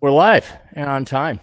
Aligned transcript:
We're 0.00 0.12
live 0.12 0.52
and 0.74 0.88
on 0.88 1.04
time. 1.04 1.40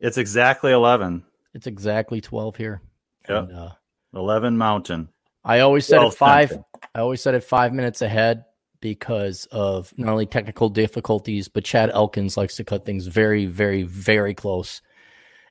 It's 0.00 0.16
exactly 0.16 0.72
11. 0.72 1.22
It's 1.52 1.66
exactly 1.66 2.22
12 2.22 2.56
here. 2.56 2.80
Yep. 3.28 3.48
And, 3.50 3.52
uh, 3.52 3.70
11 4.14 4.56
Mountain. 4.56 5.10
I 5.44 5.60
always 5.60 5.86
said 5.86 6.02
it 6.02 6.14
five. 6.14 6.50
Mountain. 6.50 6.64
I 6.94 7.00
always 7.00 7.20
said 7.20 7.34
it 7.34 7.44
five 7.44 7.74
minutes 7.74 8.00
ahead 8.00 8.44
because 8.80 9.46
of 9.52 9.92
not 9.98 10.12
only 10.12 10.24
technical 10.24 10.70
difficulties, 10.70 11.48
but 11.48 11.64
Chad 11.64 11.90
Elkins 11.90 12.38
likes 12.38 12.56
to 12.56 12.64
cut 12.64 12.86
things 12.86 13.06
very, 13.06 13.44
very, 13.44 13.82
very 13.82 14.32
close. 14.32 14.80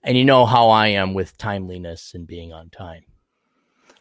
And 0.01 0.17
you 0.17 0.25
know 0.25 0.47
how 0.47 0.69
I 0.69 0.87
am 0.87 1.13
with 1.13 1.37
timeliness 1.37 2.15
and 2.15 2.25
being 2.25 2.51
on 2.51 2.71
time. 2.71 3.03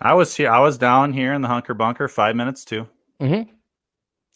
I 0.00 0.14
was 0.14 0.34
here. 0.34 0.50
I 0.50 0.60
was 0.60 0.78
down 0.78 1.12
here 1.12 1.34
in 1.34 1.42
the 1.42 1.48
hunker 1.48 1.74
bunker 1.74 2.08
five 2.08 2.34
minutes 2.34 2.64
too. 2.64 2.88
Mm-hmm. 3.20 3.50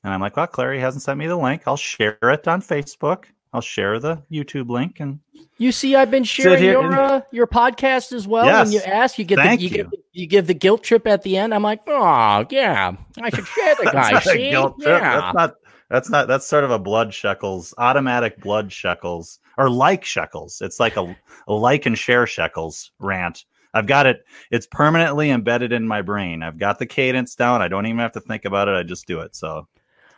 And 0.07 0.15
I'm 0.15 0.21
like, 0.21 0.37
well, 0.37 0.47
Clarey 0.47 0.79
hasn't 0.79 1.03
sent 1.03 1.19
me 1.19 1.27
the 1.27 1.35
link. 1.35 1.63
I'll 1.67 1.77
share 1.77 2.17
it 2.23 2.47
on 2.47 2.63
Facebook. 2.63 3.25
I'll 3.53 3.61
share 3.61 3.99
the 3.99 4.23
YouTube 4.31 4.71
link 4.71 5.01
and 5.01 5.19
you 5.59 5.73
see, 5.73 5.97
I've 5.97 6.13
been 6.13 6.23
sharing 6.23 6.63
your 6.63 6.93
uh, 6.93 7.23
your 7.33 7.47
podcast 7.49 8.13
as 8.13 8.29
well. 8.29 8.45
Yes. 8.45 8.67
When 8.67 8.75
you 8.75 8.81
ask, 8.83 9.19
you 9.19 9.25
get 9.25 9.37
the, 9.37 9.57
you, 9.57 9.69
you. 9.69 9.71
Give, 9.71 9.93
you 10.13 10.27
give 10.27 10.47
the 10.47 10.55
guilt 10.55 10.85
trip 10.85 11.09
at 11.09 11.23
the 11.23 11.37
end. 11.37 11.53
I'm 11.55 11.63
like, 11.63 11.81
oh 11.89 12.47
yeah, 12.51 12.95
I 13.21 13.31
should 13.31 13.47
share 13.47 13.75
the 13.77 13.85
guy. 13.93 14.21
see, 14.21 14.51
guilt 14.51 14.79
trip. 14.81 15.01
Yeah. 15.01 15.21
That's 15.21 15.35
not. 15.35 15.55
That's 15.89 16.11
not. 16.11 16.29
That's 16.29 16.47
sort 16.47 16.63
of 16.63 16.71
a 16.71 16.79
blood 16.79 17.13
shekels, 17.13 17.75
automatic 17.79 18.41
blood 18.43 18.71
shekels, 18.71 19.41
or 19.57 19.71
like 19.71 20.05
shekels. 20.05 20.61
It's 20.61 20.79
like 20.79 20.97
a, 20.97 21.17
a 21.49 21.53
like 21.55 21.87
and 21.87 21.99
share 21.99 22.27
shekels 22.27 22.93
rant. 23.01 23.45
I've 23.73 23.87
got 23.87 24.07
it. 24.07 24.25
It's 24.51 24.67
permanently 24.67 25.31
embedded 25.31 25.73
in 25.73 25.89
my 25.89 26.03
brain. 26.03 26.43
I've 26.43 26.59
got 26.59 26.79
the 26.79 26.87
cadence 26.87 27.35
down. 27.35 27.63
I 27.63 27.69
don't 27.69 27.87
even 27.87 27.99
have 27.99 28.13
to 28.13 28.21
think 28.21 28.45
about 28.45 28.69
it. 28.69 28.75
I 28.75 28.83
just 28.83 29.07
do 29.07 29.21
it. 29.21 29.35
So 29.35 29.67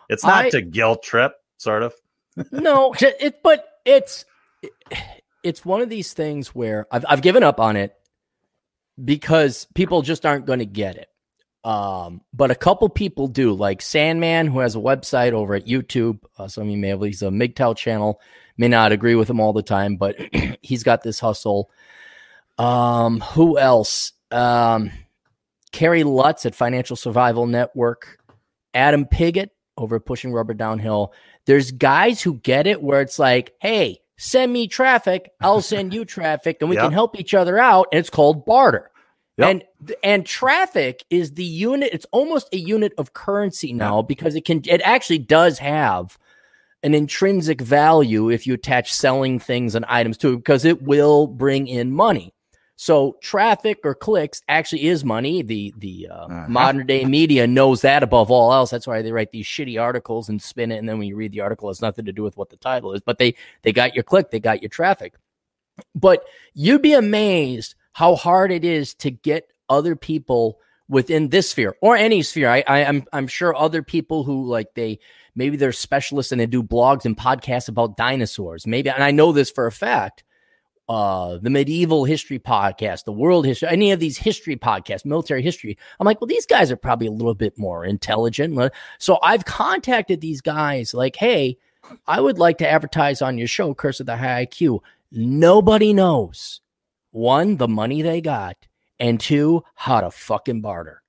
it's 0.09 0.25
not 0.25 0.47
I, 0.47 0.51
to 0.51 0.63
guilt 0.63 1.03
trip, 1.03 1.35
sort 1.57 1.83
of. 1.83 1.95
no, 2.53 2.95
it, 3.01 3.41
but 3.43 3.67
it's 3.85 4.25
it's 5.43 5.65
one 5.65 5.81
of 5.81 5.89
these 5.89 6.13
things 6.13 6.55
where 6.55 6.87
I've 6.91 7.05
I've 7.09 7.23
given 7.23 7.43
up 7.43 7.61
on 7.61 7.77
it 7.77 7.95
because 9.03 9.67
people 9.75 10.03
just 10.03 10.27
aren't 10.27 10.47
going 10.47 10.59
to 10.61 10.67
get 10.67 10.97
it. 10.97 11.09
Um, 11.65 12.23
but 12.33 12.51
a 12.51 12.55
couple 12.55 12.89
people 12.89 13.29
do, 13.29 13.53
like 13.53 13.83
Sandman, 13.83 14.47
who 14.47 14.61
has 14.61 14.75
a 14.77 14.81
website 14.81 15.33
over 15.33 15.55
at 15.55 15.67
YouTube. 15.67 16.21
Uh, 16.39 16.49
some 16.49 16.65
of 16.65 16.71
you 16.71 16.79
may 16.79 16.89
have, 16.89 17.03
he's 17.03 17.23
a 17.23 17.27
MGTOW 17.27 17.77
channel. 17.77 18.21
May 18.57 18.69
not 18.69 18.93
agree 18.93 19.15
with 19.15 19.29
him 19.29 19.41
all 19.41 19.53
the 19.53 19.63
time, 19.63 19.97
but 19.97 20.17
he's 20.63 20.83
got 20.83 21.03
this 21.03 21.21
hustle. 21.21 21.71
Um, 22.59 23.21
who 23.21 23.59
else? 23.59 24.13
Um, 24.31 24.91
Kerry 25.73 26.05
Lutz 26.05 26.47
at 26.47 26.55
Financial 26.55 26.97
Survival 26.97 27.47
Network. 27.47 28.19
Adam 28.75 29.07
Piggott 29.07 29.51
over 29.81 30.01
Pushing 30.01 30.33
Rubber 30.33 30.55
Downhill. 30.55 31.13
There's 31.47 31.71
guys 31.71 32.21
who 32.21 32.35
get 32.35 32.67
it 32.67 32.83
where 32.83 33.01
it's 33.01 33.19
like, 33.19 33.55
hey, 33.61 34.01
send 34.17 34.53
me 34.53 34.67
traffic, 34.67 35.31
I'll 35.41 35.61
send 35.63 35.95
you 35.95 36.05
traffic, 36.05 36.59
and 36.61 36.71
we 36.71 36.77
yep. 36.77 36.87
can 36.87 36.93
help 36.93 37.19
each 37.19 37.35
other 37.35 37.59
out. 37.59 37.89
And 37.93 37.99
it's 37.99 38.11
called 38.11 38.45
barter. 38.45 38.91
Yep. 39.39 39.49
And 39.49 39.97
and 40.03 40.27
traffic 40.27 41.05
is 41.11 41.35
the 41.35 41.45
unit. 41.45 41.91
It's 41.93 42.07
almost 42.11 42.49
a 42.53 42.59
unit 42.59 42.93
of 42.99 43.13
currency 43.13 43.73
now 43.73 43.99
yep. 43.99 44.09
because 44.09 44.35
it 44.35 44.45
can. 44.45 44.63
It 44.67 44.83
actually 44.83 45.19
does 45.19 45.61
have 45.61 46.19
an 46.83 46.95
intrinsic 46.95 47.61
value 47.61 48.31
if 48.31 48.47
you 48.47 48.55
attach 48.55 48.93
selling 48.93 49.39
things 49.39 49.75
and 49.75 49.85
items 49.87 50.17
to 50.19 50.33
it 50.33 50.37
because 50.37 50.65
it 50.65 50.83
will 50.83 51.29
bring 51.29 51.69
in 51.69 51.93
money. 51.93 52.35
So 52.81 53.17
traffic 53.21 53.81
or 53.83 53.93
clicks 53.93 54.41
actually 54.49 54.87
is 54.87 55.05
money. 55.05 55.43
The 55.43 55.75
the 55.79 56.07
uh, 56.09 56.15
uh-huh. 56.15 56.47
modern 56.49 56.87
day 56.87 57.05
media 57.05 57.45
knows 57.45 57.81
that 57.81 58.05
above 58.05 58.31
all 58.31 58.53
else. 58.53 58.71
That's 58.71 58.87
why 58.87 59.03
they 59.03 59.11
write 59.11 59.33
these 59.33 59.47
shitty 59.47 59.83
articles 59.83 60.29
and 60.29 60.41
spin 60.41 60.71
it. 60.71 60.77
And 60.77 60.89
then 60.89 60.97
when 60.97 61.09
you 61.09 61.17
read 61.17 61.33
the 61.33 61.41
article, 61.41 61.69
it 61.69 61.71
has 61.71 61.83
nothing 61.83 62.05
to 62.05 62.13
do 62.13 62.23
with 62.23 62.37
what 62.37 62.51
the 62.51 62.57
title 62.57 62.93
is. 62.93 63.01
But 63.01 63.19
they 63.19 63.35
they 63.63 63.73
got 63.73 63.97
your 63.97 64.05
click, 64.05 64.31
they 64.31 64.39
got 64.39 64.63
your 64.63 64.69
traffic. 64.69 65.15
But 65.97 66.23
you'd 66.55 66.81
be 66.83 66.93
amazed 66.93 67.75
how 67.95 68.15
hard 68.15 68.53
it 68.53 68.65
is 68.65 68.95
to 68.95 69.11
get 69.11 69.51
other 69.69 69.97
people 69.97 70.61
within 70.89 71.31
this 71.31 71.51
sphere 71.51 71.75
or 71.83 71.97
any 71.97 72.23
sphere. 72.23 72.49
I, 72.49 72.63
I 72.65 72.85
I'm 72.85 73.03
I'm 73.13 73.27
sure 73.27 73.57
other 73.57 73.83
people 73.83 74.23
who 74.23 74.47
like 74.47 74.75
they 74.75 75.01
maybe 75.35 75.57
they're 75.57 75.73
specialists 75.73 76.31
and 76.31 76.41
they 76.41 76.47
do 76.47 76.63
blogs 76.63 77.07
and 77.07 77.17
podcasts 77.17 77.69
about 77.69 77.97
dinosaurs. 77.97 78.69
Maybe 78.69 78.89
and 78.89 79.03
I 79.03 79.11
know 79.11 79.33
this 79.33 79.51
for 79.51 79.67
a 79.67 79.73
fact 79.73 80.23
uh, 80.89 81.37
the 81.39 81.51
medieval 81.51 82.05
history 82.05 82.39
podcast, 82.39 83.05
the 83.05 83.13
world 83.13 83.45
history, 83.45 83.69
any 83.69 83.93
of 83.93 84.01
these 84.01 84.17
history 84.17 84.57
podcasts, 84.57 85.05
military 85.05 85.43
history. 85.43 85.77
I'm 86.01 86.07
like, 86.07 86.21
well, 86.21 86.29
these 86.29 86.47
guys 86.47 86.71
are 86.71 86.77
probably 86.77 87.09
a 87.09 87.13
little 87.13 87.35
bit 87.35 87.59
more 87.59 87.85
intelligent. 87.85 88.73
So 88.99 89.19
I've 89.23 89.45
contacted 89.45 90.21
these 90.21 90.41
guys 90.41 90.95
like, 90.95 91.17
hey, 91.17 91.59
I 92.07 92.21
would 92.21 92.39
like 92.39 92.59
to 92.59 92.69
advertise 92.69 93.21
on 93.23 93.39
your 93.39 93.49
show, 93.49 93.75
Curse 93.75 94.01
of 94.01 94.07
the 94.07 94.17
High 94.17 94.47
IQ. 94.47 94.81
Nobody 95.13 95.93
knows 95.93 96.61
one, 97.11 97.57
the 97.57 97.69
money 97.69 98.03
they 98.03 98.21
got, 98.21 98.57
and 98.99 99.21
two, 99.21 99.65
how 99.75 100.01
to 100.01 100.11
fucking 100.11 100.61
barter. 100.61 101.03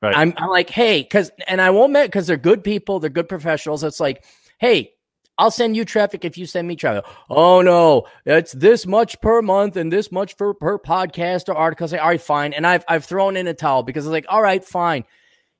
Right. 0.00 0.16
I'm, 0.16 0.34
I'm 0.36 0.50
like, 0.50 0.68
hey, 0.68 1.02
because, 1.02 1.30
and 1.46 1.60
I 1.60 1.70
won't 1.70 1.92
met 1.92 2.06
because 2.06 2.26
they're 2.26 2.36
good 2.36 2.64
people, 2.64 2.98
they're 2.98 3.10
good 3.10 3.28
professionals. 3.28 3.84
It's 3.84 4.00
like, 4.00 4.24
hey, 4.58 4.94
I'll 5.42 5.50
send 5.50 5.76
you 5.76 5.84
traffic 5.84 6.24
if 6.24 6.38
you 6.38 6.46
send 6.46 6.68
me 6.68 6.76
traffic. 6.76 7.04
Oh 7.28 7.62
no, 7.62 8.06
it's 8.24 8.52
this 8.52 8.86
much 8.86 9.20
per 9.20 9.42
month 9.42 9.76
and 9.76 9.92
this 9.92 10.12
much 10.12 10.36
for 10.36 10.54
per 10.54 10.78
podcast 10.78 11.48
or 11.48 11.56
article. 11.56 11.82
I 11.82 11.88
say, 11.88 11.98
all 11.98 12.10
right, 12.10 12.22
fine. 12.22 12.52
And 12.52 12.64
I've 12.64 12.84
I've 12.86 13.04
thrown 13.04 13.36
in 13.36 13.48
a 13.48 13.52
towel 13.52 13.82
because 13.82 14.06
it's 14.06 14.12
like, 14.12 14.24
all 14.28 14.40
right, 14.40 14.64
fine. 14.64 15.02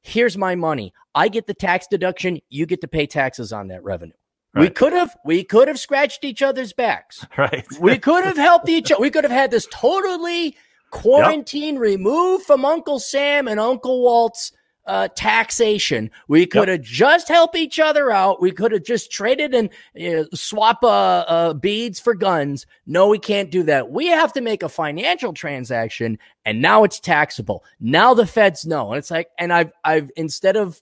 Here's 0.00 0.38
my 0.38 0.54
money. 0.54 0.92
I 1.16 1.26
get 1.26 1.48
the 1.48 1.54
tax 1.54 1.88
deduction. 1.88 2.38
You 2.48 2.64
get 2.64 2.80
to 2.82 2.88
pay 2.88 3.08
taxes 3.08 3.52
on 3.52 3.66
that 3.68 3.82
revenue. 3.82 4.12
Right. 4.54 4.62
We 4.62 4.70
could 4.70 4.92
have 4.92 5.16
we 5.24 5.42
could 5.42 5.66
have 5.66 5.80
scratched 5.80 6.22
each 6.22 6.42
other's 6.42 6.72
backs. 6.72 7.26
Right. 7.36 7.66
we 7.80 7.98
could 7.98 8.24
have 8.24 8.36
helped 8.36 8.68
each 8.68 8.92
other. 8.92 9.00
We 9.00 9.10
could 9.10 9.24
have 9.24 9.32
had 9.32 9.50
this 9.50 9.66
totally 9.72 10.56
quarantine 10.92 11.74
yep. 11.74 11.82
removed 11.82 12.44
from 12.44 12.64
Uncle 12.64 13.00
Sam 13.00 13.48
and 13.48 13.58
Uncle 13.58 14.00
Walt's 14.00 14.52
uh, 14.86 15.08
taxation. 15.14 16.10
We 16.28 16.46
could 16.46 16.68
have 16.68 16.80
yep. 16.80 16.86
just 16.86 17.28
helped 17.28 17.56
each 17.56 17.78
other 17.78 18.10
out. 18.10 18.40
We 18.40 18.50
could 18.50 18.72
have 18.72 18.84
just 18.84 19.10
traded 19.10 19.54
and 19.54 19.70
uh, 20.00 20.24
swap 20.34 20.82
uh, 20.82 20.88
uh, 20.88 21.54
beads 21.54 22.00
for 22.00 22.14
guns. 22.14 22.66
No, 22.86 23.08
we 23.08 23.18
can't 23.18 23.50
do 23.50 23.62
that. 23.64 23.90
We 23.90 24.06
have 24.08 24.32
to 24.34 24.40
make 24.40 24.62
a 24.62 24.68
financial 24.68 25.32
transaction, 25.32 26.18
and 26.44 26.60
now 26.60 26.84
it's 26.84 27.00
taxable. 27.00 27.64
Now 27.80 28.14
the 28.14 28.26
feds 28.26 28.66
know, 28.66 28.90
and 28.90 28.98
it's 28.98 29.10
like, 29.10 29.28
and 29.38 29.52
I've, 29.52 29.72
I've 29.84 30.10
instead 30.16 30.56
of 30.56 30.80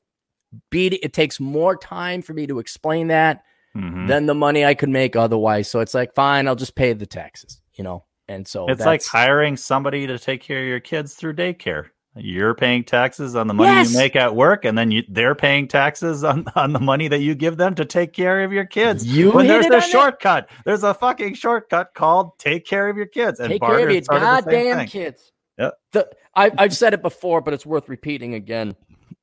beat, 0.71 0.95
it 0.95 1.13
takes 1.13 1.39
more 1.39 1.77
time 1.77 2.23
for 2.23 2.33
me 2.33 2.47
to 2.47 2.59
explain 2.59 3.09
that 3.09 3.45
mm-hmm. 3.77 4.07
than 4.07 4.27
the 4.27 4.35
money 4.35 4.65
I 4.65 4.75
could 4.75 4.89
make 4.89 5.17
otherwise. 5.17 5.69
So 5.69 5.81
it's 5.81 5.95
like, 5.95 6.15
fine, 6.15 6.49
I'll 6.49 6.57
just 6.57 6.75
pay 6.75 6.93
the 6.93 7.07
taxes, 7.07 7.61
you 7.75 7.85
know. 7.85 8.05
And 8.29 8.47
so 8.47 8.69
it's 8.69 8.85
like 8.87 9.05
hiring 9.05 9.57
somebody 9.57 10.07
to 10.07 10.17
take 10.17 10.41
care 10.41 10.61
of 10.61 10.67
your 10.67 10.79
kids 10.79 11.15
through 11.15 11.35
daycare. 11.35 11.87
You're 12.17 12.55
paying 12.55 12.83
taxes 12.83 13.37
on 13.37 13.47
the 13.47 13.55
money 13.55 13.71
yes. 13.71 13.93
you 13.93 13.99
make 13.99 14.17
at 14.17 14.35
work, 14.35 14.65
and 14.65 14.77
then 14.77 14.91
you, 14.91 15.05
they're 15.09 15.37
paying 15.37 15.69
taxes 15.69 16.25
on, 16.25 16.45
on 16.57 16.73
the 16.73 16.81
money 16.81 17.07
that 17.07 17.21
you 17.21 17.37
give 17.37 17.57
them 17.57 17.77
to 17.77 17.85
take 17.85 18.13
care 18.13 18.43
of 18.43 18.53
your 18.53 18.65
kids. 18.65 19.07
You 19.07 19.31
when 19.31 19.47
there's 19.47 19.67
a 19.67 19.81
shortcut, 19.81 20.45
it. 20.45 20.57
there's 20.65 20.83
a 20.83 20.93
fucking 20.93 21.35
shortcut 21.35 21.95
called 21.95 22.37
"take 22.39 22.67
care 22.67 22.89
of 22.89 22.97
your 22.97 23.07
kids." 23.07 23.39
And 23.39 23.49
take 23.49 23.63
care 23.63 23.89
of 23.89 23.91
your 23.91 24.01
goddamn 24.03 24.87
kids. 24.89 25.31
Yep. 25.59 25.75
The, 25.93 26.11
I, 26.35 26.51
I've 26.59 26.75
said 26.75 26.95
it 26.95 27.03
before, 27.03 27.43
but 27.43 27.55
it's 27.55 27.67
worth 27.67 27.89
repeating 27.89 28.35
again. 28.35 28.75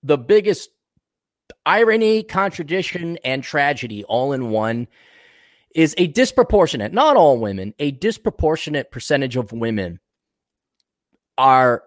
The 0.03 0.17
biggest 0.17 0.69
irony, 1.65 2.23
contradiction, 2.23 3.17
and 3.23 3.43
tragedy 3.43 4.05
all 4.05 4.31
in 4.31 4.49
one 4.49 4.87
is 5.75 5.93
a 5.97 6.07
disproportionate, 6.07 6.93
not 6.93 7.17
all 7.17 7.37
women, 7.37 7.73
a 7.79 7.91
disproportionate 7.91 8.91
percentage 8.91 9.35
of 9.35 9.51
women 9.51 9.99
are 11.37 11.83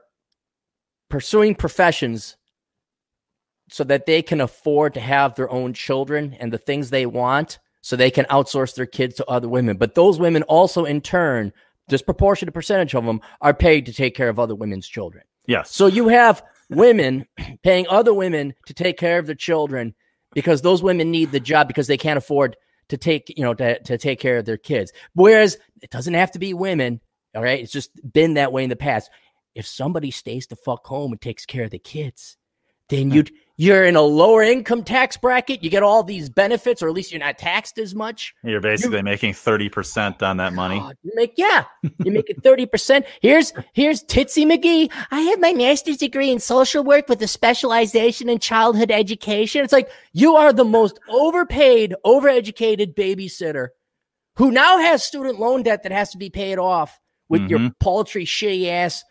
pursuing 1.11 1.55
professions 1.55 2.37
so 3.71 3.85
that 3.85 4.07
they 4.07 4.23
can 4.23 4.41
afford 4.41 4.95
to 4.95 5.01
have 5.01 5.35
their 5.35 5.51
own 5.51 5.73
children 5.73 6.37
and 6.41 6.53
the 6.53 6.59
things 6.59 6.91
they 6.91 7.07
want 7.07 7.59
so 7.83 7.97
they 7.97 8.11
can 8.11 8.25
outsource 8.27 8.75
their 8.75 8.87
kids 8.87 9.15
to 9.17 9.27
other 9.27 9.49
women. 9.49 9.77
But 9.77 9.95
those 9.95 10.19
women 10.19 10.43
also, 10.45 10.85
in 10.85 11.01
turn, 11.01 11.53
disproportionate 11.89 12.55
percentage 12.55 12.95
of 12.95 13.05
them 13.05 13.21
are 13.41 13.55
paid 13.55 13.87
to 13.87 13.93
take 13.93 14.15
care 14.15 14.29
of 14.29 14.39
other 14.39 14.55
women's 14.55 14.89
children. 14.89 15.25
Yes. 15.47 15.75
So 15.75 15.87
you 15.87 16.09
have 16.09 16.43
women 16.69 17.27
paying 17.63 17.87
other 17.89 18.15
women 18.15 18.55
to 18.67 18.75
take 18.75 18.99
care 18.99 19.19
of 19.19 19.27
their 19.27 19.35
children 19.35 19.95
because 20.33 20.63
those 20.63 20.83
women 20.83 21.11
need 21.11 21.33
the 21.33 21.41
job 21.41 21.69
because 21.69 21.87
they 21.87 21.97
can't 21.97 22.19
afford 22.19 22.57
to 22.89 22.97
take, 22.97 23.33
you 23.37 23.43
know, 23.43 23.55
to, 23.55 23.81
to 23.83 23.99
take 23.99 24.21
care 24.21 24.39
of 24.39 24.45
their 24.45 24.57
kids. 24.57 24.93
Whereas 25.15 25.59
it 25.83 25.91
doesn't 25.91 26.15
have 26.15 26.33
to 26.33 26.39
be 26.39 26.55
women. 26.55 27.01
All 27.35 27.43
right. 27.43 27.61
It's 27.61 27.73
just 27.73 27.91
been 28.13 28.35
that 28.35 28.53
way 28.53 28.65
in 28.65 28.71
the 28.71 28.77
past 28.77 29.11
if 29.55 29.67
somebody 29.67 30.11
stays 30.11 30.47
the 30.47 30.57
fuck 30.57 30.87
home 30.87 31.13
and 31.13 31.21
takes 31.21 31.45
care 31.47 31.65
of 31.65 31.71
the 31.71 31.79
kids, 31.79 32.37
then 32.89 33.11
you 33.11 33.25
you're 33.57 33.85
in 33.85 33.95
a 33.95 34.01
lower 34.01 34.43
income 34.43 34.83
tax 34.83 35.17
bracket. 35.19 35.63
You 35.63 35.69
get 35.69 35.83
all 35.83 36.03
these 36.03 36.31
benefits, 36.31 36.83
or 36.83 36.89
at 36.89 36.95
least 36.95 37.13
you're 37.13 37.21
not 37.21 37.37
taxed 37.37 37.79
as 37.79 37.95
much. 37.95 38.35
You're 38.43 38.61
basically 38.61 38.97
you're, 38.97 39.03
making 39.03 39.35
thirty 39.35 39.69
percent 39.69 40.23
on 40.23 40.39
that 40.39 40.55
money. 40.55 40.79
God, 40.79 40.97
you 41.03 41.13
make 41.15 41.35
yeah, 41.37 41.65
you 42.05 42.11
make 42.11 42.29
it 42.31 42.41
thirty 42.43 42.67
percent. 42.67 43.07
Here's 43.21 43.53
here's 43.73 44.03
Titsy 44.05 44.45
McGee. 44.45 44.91
I 45.11 45.21
have 45.21 45.41
my 45.41 45.53
master's 45.53 45.99
degree 45.99 46.31
in 46.31 46.41
social 46.41 46.83
work 46.83 47.09
with 47.09 47.23
a 47.23 47.29
specialization 47.29 48.29
in 48.29 48.39
childhood 48.39 48.91
education. 48.91 49.63
It's 49.63 49.73
like 49.73 49.91
you 50.13 50.37
are 50.37 50.53
the 50.53 50.65
most 50.65 50.99
overpaid, 51.09 51.95
overeducated 52.05 52.95
babysitter 52.95 53.69
who 54.37 54.51
now 54.51 54.79
has 54.79 55.05
student 55.05 55.39
loan 55.39 55.63
debt 55.63 55.83
that 55.83 55.93
has 55.93 56.11
to 56.11 56.19
be 56.19 56.31
paid 56.31 56.59
off 56.59 56.99
with 57.29 57.43
your 57.49 57.59
Mhm. 57.61 57.79
paltry, 57.79 58.25
shitty 58.25 58.69
ass, 58.69 59.05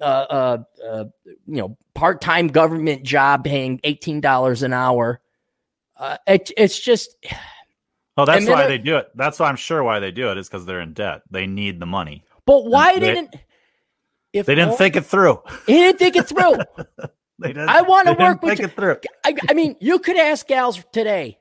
uh, 0.00 0.04
uh, 0.04 0.58
uh, 0.86 1.04
you 1.46 1.56
know, 1.56 1.76
part 1.94 2.20
time 2.20 2.48
government 2.48 3.02
job 3.02 3.44
paying 3.44 3.80
eighteen 3.84 4.20
dollars 4.20 4.62
an 4.62 4.72
hour. 4.72 5.20
Uh, 5.96 6.18
it, 6.26 6.50
it's 6.56 6.78
just 6.78 7.16
Oh, 8.18 8.24
that's 8.24 8.46
why 8.46 8.66
they 8.66 8.78
do 8.78 8.96
it. 8.96 9.08
That's 9.14 9.38
why 9.38 9.48
I'm 9.48 9.56
sure 9.56 9.82
why 9.82 9.98
they 10.00 10.10
do 10.10 10.30
it 10.30 10.38
is 10.38 10.48
because 10.48 10.64
they're 10.66 10.80
in 10.80 10.92
debt. 10.94 11.22
They 11.30 11.46
need 11.46 11.80
the 11.80 11.86
money. 11.86 12.24
But 12.46 12.64
why 12.66 12.94
They- 12.94 13.00
didn't 13.00 13.36
if 14.32 14.44
They 14.46 14.54
didn't 14.54 14.70
all- 14.70 14.76
think 14.76 14.96
it 14.96 15.04
through. 15.06 15.42
he 15.66 15.74
didn't 15.74 15.98
think 15.98 16.16
it 16.16 16.28
through? 16.28 16.56
They 17.38 17.48
didn't. 17.48 17.68
I 17.68 17.82
they 17.82 18.10
didn't 18.12 18.18
work 18.18 18.42
with 18.42 18.56
think 18.56 18.70
it 18.70 18.74
through. 18.76 18.96
I, 19.22 19.34
I 19.50 19.52
mean, 19.52 19.76
you 19.78 19.98
could 19.98 20.16
ask 20.16 20.46
gals 20.46 20.82
today. 20.90 21.38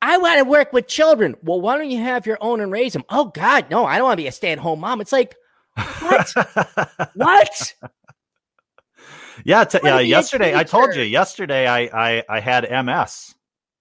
I 0.00 0.16
want 0.16 0.38
to 0.38 0.44
work 0.44 0.72
with 0.72 0.88
children. 0.88 1.36
Well, 1.42 1.60
why 1.60 1.76
don't 1.76 1.90
you 1.90 1.98
have 2.02 2.26
your 2.26 2.38
own 2.40 2.62
and 2.62 2.72
raise 2.72 2.94
them? 2.94 3.04
Oh 3.10 3.26
God, 3.26 3.66
no, 3.70 3.84
I 3.84 3.98
don't 3.98 4.06
want 4.06 4.18
to 4.18 4.22
be 4.22 4.26
a 4.26 4.32
stay-at-home 4.32 4.80
mom. 4.80 5.02
It's 5.02 5.12
like 5.12 5.36
what? 5.76 7.10
what? 7.14 7.74
yeah, 9.44 9.64
t- 9.64 9.78
Why 9.80 9.88
yeah. 9.88 9.96
Uh, 9.96 10.00
yesterday, 10.00 10.54
I 10.54 10.64
told 10.64 10.94
you. 10.94 11.02
Yesterday, 11.02 11.66
I 11.66 11.80
I, 12.18 12.24
I 12.28 12.40
had 12.40 12.64
MS. 12.84 13.34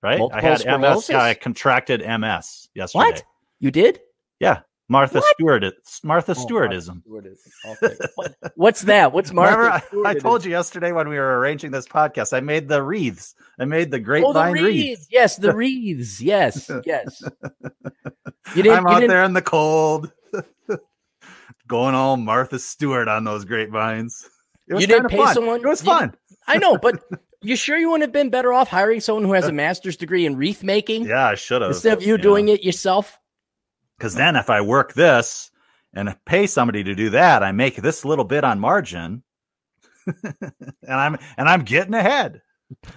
Right, 0.04 0.18
Multiple 0.18 0.40
I 0.40 0.42
had 0.42 0.52
MS. 0.54 0.62
sclerosis? 0.62 1.10
Yeah, 1.10 1.22
I 1.22 1.34
contracted 1.36 2.02
MS 2.02 2.70
yesterday. 2.74 3.06
What? 3.06 3.24
You 3.60 3.70
did? 3.70 4.00
Yeah, 4.40 4.62
Martha 4.90 5.20
What? 5.20 5.36
Stewart. 5.36 5.64
Martha 6.04 6.32
Oh, 6.32 6.34
Stewartism. 6.34 7.04
Okay. 7.68 7.96
What- 8.16 8.36
what's 8.56 8.82
that? 8.82 9.14
What's 9.14 9.32
Martha? 9.32 9.84
Remember, 9.92 10.08
I, 10.08 10.12
I 10.12 10.14
told 10.16 10.44
you 10.44 10.50
yesterday 10.50 10.92
when 10.92 11.08
we 11.08 11.20
were 11.20 11.38
arranging 11.38 11.70
this 11.70 11.88
podcast, 11.88 12.34
I 12.36 12.40
made 12.40 12.68
the 12.68 12.82
wreaths. 12.82 13.36
I 13.60 13.66
made 13.66 13.92
the 13.92 13.98
Oh, 13.98 14.00
the 14.00 14.04
grapevine 14.04 14.54
wreaths. 14.54 14.66
wreaths. 14.66 15.08
Yes, 15.12 15.36
the 15.36 15.54
wreaths. 15.56 16.20
Yes, 16.20 16.72
yes. 16.84 17.22
You 18.56 18.64
didn't. 18.64 18.78
I'm 18.80 18.84
you 18.86 18.90
out 18.90 19.00
didn't 19.02 19.10
there 19.12 19.24
in 19.24 19.34
the 19.34 19.42
cold, 19.44 20.12
going 21.72 21.96
all 21.96 22.18
Martha 22.18 22.60
Stewart 22.60 23.08
on 23.08 23.24
those 23.24 23.46
grapevines. 23.46 24.30
It 24.68 24.74
was 24.74 24.82
You 24.82 24.88
didn't 24.88 25.08
pay 25.10 25.18
fun. 25.18 25.34
someone- 25.34 25.62
It 25.62 25.66
was 25.68 25.82
fun. 25.82 26.14
I 26.48 26.58
know, 26.58 26.78
but 26.78 27.02
you 27.42 27.56
sure 27.56 27.78
you 27.78 27.90
wouldn't 27.90 28.04
have 28.10 28.12
been 28.12 28.30
better 28.30 28.52
off 28.52 28.68
hiring 28.68 29.00
someone 29.00 29.24
who 29.24 29.32
has 29.34 29.48
a 29.48 29.52
master's 29.64 29.96
degree 29.96 30.26
in 30.26 30.36
wreath 30.36 30.64
making 30.64 31.06
Yeah, 31.06 31.28
I 31.28 31.36
should 31.36 31.62
have. 31.62 31.72
instead 31.72 31.98
of 31.98 32.04
you 32.04 32.18
doing 32.18 32.50
it 32.50 32.62
yourself? 32.64 33.18
Because 33.98 34.14
then, 34.16 34.36
if 34.36 34.50
I 34.50 34.60
work 34.62 34.94
this 34.94 35.50
and 35.94 36.14
pay 36.26 36.46
somebody 36.46 36.84
to 36.84 36.94
do 36.94 37.12
that, 37.12 37.42
I 37.42 37.52
make 37.54 37.78
this 37.78 38.04
little 38.04 38.26
bit 38.26 38.44
on 38.44 38.60
margin, 38.60 39.24
and 40.08 40.44
I'm 40.84 41.18
and 41.38 41.48
I'm 41.48 41.62
getting 41.62 41.94
ahead, 41.94 42.42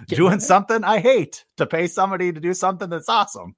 Getting 0.07 0.17
doing 0.17 0.27
ahead. 0.33 0.41
something 0.41 0.83
I 0.83 0.99
hate 0.99 1.45
to 1.57 1.65
pay 1.65 1.87
somebody 1.87 2.33
to 2.33 2.39
do 2.41 2.53
something 2.53 2.89
that's 2.89 3.07
awesome. 3.07 3.55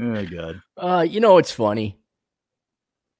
oh, 0.00 0.26
good. 0.26 0.60
Uh, 0.76 1.06
you 1.08 1.20
know 1.20 1.34
what's 1.34 1.50
funny 1.52 1.98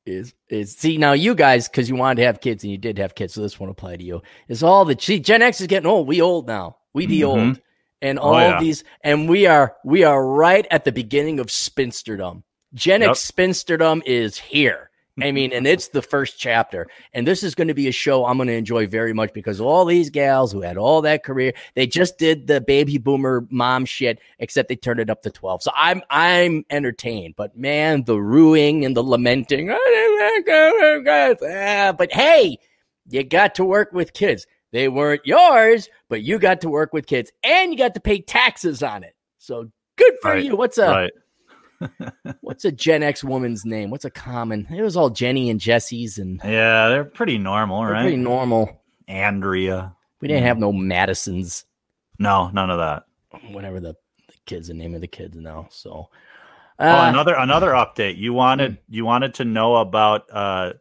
is 0.06 0.34
is 0.48 0.76
see 0.76 0.98
now 0.98 1.12
you 1.12 1.34
guys 1.34 1.68
because 1.68 1.88
you 1.88 1.96
wanted 1.96 2.16
to 2.20 2.26
have 2.26 2.40
kids 2.40 2.62
and 2.62 2.70
you 2.70 2.78
did 2.78 2.98
have 2.98 3.14
kids, 3.14 3.34
so 3.34 3.40
this 3.40 3.58
won't 3.58 3.70
apply 3.72 3.96
to 3.96 4.04
you. 4.04 4.22
Is 4.48 4.62
all 4.62 4.84
the 4.84 4.96
see 4.98 5.18
Gen 5.20 5.42
X 5.42 5.60
is 5.60 5.66
getting 5.66 5.86
old. 5.88 6.06
We 6.06 6.20
old 6.20 6.46
now. 6.46 6.76
We 6.92 7.06
be 7.06 7.20
Mhm. 7.20 7.26
old, 7.26 7.60
and 8.02 8.18
Oh, 8.18 8.22
all 8.22 8.40
yeah. 8.40 8.60
these, 8.60 8.84
and 9.02 9.28
we 9.28 9.46
are 9.46 9.76
we 9.84 10.04
are 10.04 10.24
right 10.26 10.66
at 10.70 10.84
the 10.84 10.92
beginning 10.92 11.40
of 11.40 11.46
spinsterdom. 11.46 12.42
Gen 12.74 13.00
Yep. 13.02 13.10
X 13.10 13.30
spinsterdom 13.30 14.02
is 14.04 14.38
here. 14.38 14.90
I 15.22 15.30
mean, 15.30 15.52
and 15.52 15.64
it's 15.64 15.88
the 15.88 16.02
first 16.02 16.38
chapter. 16.40 16.88
And 17.12 17.24
this 17.24 17.44
is 17.44 17.54
going 17.54 17.68
to 17.68 17.74
be 17.74 17.86
a 17.86 17.92
show 17.92 18.24
I'm 18.26 18.36
going 18.36 18.48
to 18.48 18.54
enjoy 18.54 18.88
very 18.88 19.12
much 19.12 19.32
because 19.32 19.60
all 19.60 19.84
these 19.84 20.10
gals 20.10 20.50
who 20.50 20.60
had 20.60 20.76
all 20.76 21.02
that 21.02 21.22
career, 21.22 21.52
they 21.76 21.86
just 21.86 22.18
did 22.18 22.48
the 22.48 22.60
baby 22.60 22.98
boomer 22.98 23.46
mom 23.48 23.84
shit, 23.84 24.18
except 24.40 24.68
they 24.68 24.74
turned 24.76 24.98
it 24.98 25.10
up 25.10 25.22
to 25.22 25.30
12. 25.30 25.62
So 25.62 25.70
I'm 25.76 26.02
I'm 26.10 26.64
entertained. 26.68 27.34
But 27.36 27.56
man, 27.56 28.02
the 28.04 28.20
ruing 28.20 28.84
and 28.84 28.96
the 28.96 29.04
lamenting. 29.04 29.70
Ah, 29.70 29.76
But 31.96 32.12
hey, 32.12 32.58
you 33.08 33.22
got 33.24 33.54
to 33.56 33.64
work 33.64 33.92
with 33.92 34.12
kids. 34.14 34.46
They 34.72 34.88
weren't 34.88 35.22
yours, 35.24 35.88
but 36.08 36.22
you 36.22 36.38
got 36.40 36.60
to 36.62 36.68
work 36.68 36.92
with 36.92 37.06
kids 37.06 37.30
and 37.44 37.70
you 37.70 37.78
got 37.78 37.94
to 37.94 38.00
pay 38.00 38.20
taxes 38.20 38.82
on 38.82 39.04
it. 39.04 39.14
So 39.38 39.70
good 39.96 40.14
for 40.20 40.32
Right, 40.32 40.44
you. 40.44 40.56
What's 40.56 40.78
up? 40.78 40.96
right. 40.96 41.12
What's 42.40 42.64
a 42.64 42.72
Gen 42.72 43.02
X 43.02 43.22
woman's 43.24 43.64
name? 43.64 43.90
What's 43.90 44.04
a 44.04 44.10
common? 44.10 44.66
It 44.70 44.82
was 44.82 44.96
all 44.96 45.10
Jenny 45.10 45.50
and 45.50 45.60
Jesse's 45.60 46.18
and 46.18 46.40
Yeah, 46.44 46.88
they're 46.88 47.04
pretty 47.04 47.38
normal, 47.38 47.82
they're 47.82 47.92
right? 47.92 48.02
pretty 48.02 48.16
normal. 48.16 48.82
Andrea. 49.08 49.94
We 50.20 50.28
didn't 50.28 50.44
have 50.44 50.58
no 50.58 50.72
Madisons, 50.72 51.64
No, 52.18 52.48
none 52.50 52.70
of 52.70 52.78
that. 52.78 53.04
whatever 53.52 53.78
the, 53.80 53.94
the 54.28 54.34
kids, 54.46 54.68
the 54.68 54.74
name 54.74 54.94
of 54.94 55.00
the 55.02 55.06
kids 55.06 55.36
now. 55.36 55.66
So, 55.70 56.08
oh, 56.78 56.86
uh, 56.86 57.08
another 57.08 57.34
another 57.34 57.70
update. 57.72 58.16
You 58.16 58.32
wanted 58.32 58.78
you 58.88 59.04
wanted 59.04 59.34
to 59.34 59.44
know 59.44 59.76
about 59.76 60.22
uh 60.32 60.72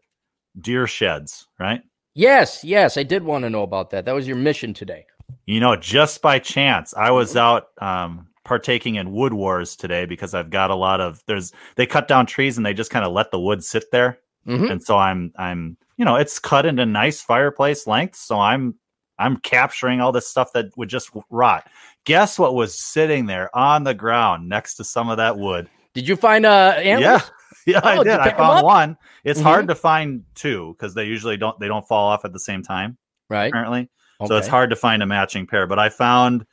deer 0.61 0.87
sheds, 0.87 1.47
right? 1.59 1.81
yes, 2.15 2.63
yes, 2.63 2.95
I 2.95 3.03
did 3.03 3.23
want 3.23 3.43
to 3.43 3.49
know 3.49 3.63
about 3.63 3.89
that. 3.89 4.05
That 4.05 4.13
was 4.13 4.27
your 4.27 4.37
mission 4.37 4.73
today. 4.73 5.05
You 5.45 5.59
know, 5.59 5.75
just 5.75 6.21
by 6.21 6.39
chance, 6.39 6.93
I 6.93 7.11
was 7.11 7.35
out 7.35 7.67
um, 7.81 8.27
partaking 8.45 8.95
in 8.95 9.11
wood 9.13 9.33
wars 9.33 9.75
today 9.75 10.05
because 10.05 10.33
I've 10.33 10.49
got 10.49 10.69
a 10.69 10.75
lot 10.75 10.99
of 11.01 11.23
there's 11.27 11.51
they 11.75 11.85
cut 11.85 12.07
down 12.07 12.25
trees 12.25 12.57
and 12.57 12.65
they 12.65 12.73
just 12.73 12.91
kind 12.91 13.05
of 13.05 13.11
let 13.13 13.31
the 13.31 13.39
wood 13.39 13.63
sit 13.63 13.91
there, 13.91 14.19
Mhm. 14.47 14.69
and 14.69 14.83
so 14.83 14.97
I'm 14.97 15.31
I'm 15.37 15.77
you 15.97 16.05
know 16.05 16.15
it's 16.15 16.39
cut 16.39 16.65
into 16.65 16.85
nice 16.85 17.21
fireplace 17.21 17.87
lengths, 17.87 18.19
so 18.19 18.39
I'm 18.39 18.75
I'm 19.19 19.37
capturing 19.37 20.01
all 20.01 20.11
this 20.11 20.27
stuff 20.27 20.51
that 20.53 20.75
would 20.77 20.89
just 20.89 21.11
rot. 21.29 21.67
Guess 22.05 22.37
what 22.39 22.55
was 22.55 22.77
sitting 22.77 23.27
there 23.27 23.55
on 23.55 23.83
the 23.83 23.93
ground 23.93 24.49
next 24.49 24.75
to 24.75 24.83
some 24.83 25.07
of 25.09 25.17
that 25.17 25.37
wood? 25.37 25.69
Did 25.93 26.07
you 26.07 26.15
find 26.15 26.45
uh 26.45 26.73
antlers? 26.77 27.21
Yeah, 27.65 27.75
yeah, 27.75 27.81
Oh, 27.83 27.89
I 28.01 28.03
did. 28.03 28.19
I 28.19 28.31
found 28.35 28.63
one. 28.65 28.97
It's 29.23 29.39
Mhm. 29.39 29.43
hard 29.43 29.67
to 29.69 29.75
find 29.75 30.23
two 30.35 30.75
because 30.77 30.93
they 30.95 31.05
usually 31.05 31.37
don't 31.37 31.57
they 31.59 31.67
don't 31.67 31.87
fall 31.87 32.09
off 32.09 32.25
at 32.25 32.33
the 32.33 32.39
same 32.39 32.61
time 32.63 32.97
Right. 33.29 33.47
apparently. 33.47 33.89
So 34.27 34.37
it's 34.37 34.47
hard 34.47 34.69
to 34.69 34.75
find 34.77 35.03
a 35.03 35.05
matching 35.05 35.45
pair. 35.45 35.67
But 35.67 35.79
I 35.79 35.89
found 35.89 36.45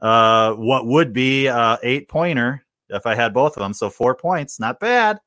uh, 0.00 0.52
what 0.54 0.86
would 0.86 1.12
be 1.12 1.48
uh, 1.48 1.76
eight 1.82 2.08
pointer 2.08 2.64
if 2.88 3.06
I 3.06 3.14
had 3.14 3.32
both 3.34 3.56
of 3.56 3.60
them. 3.62 3.72
So 3.74 3.90
four 3.90 4.14
points, 4.14 4.60
not 4.60 4.78
bad. 4.80 5.18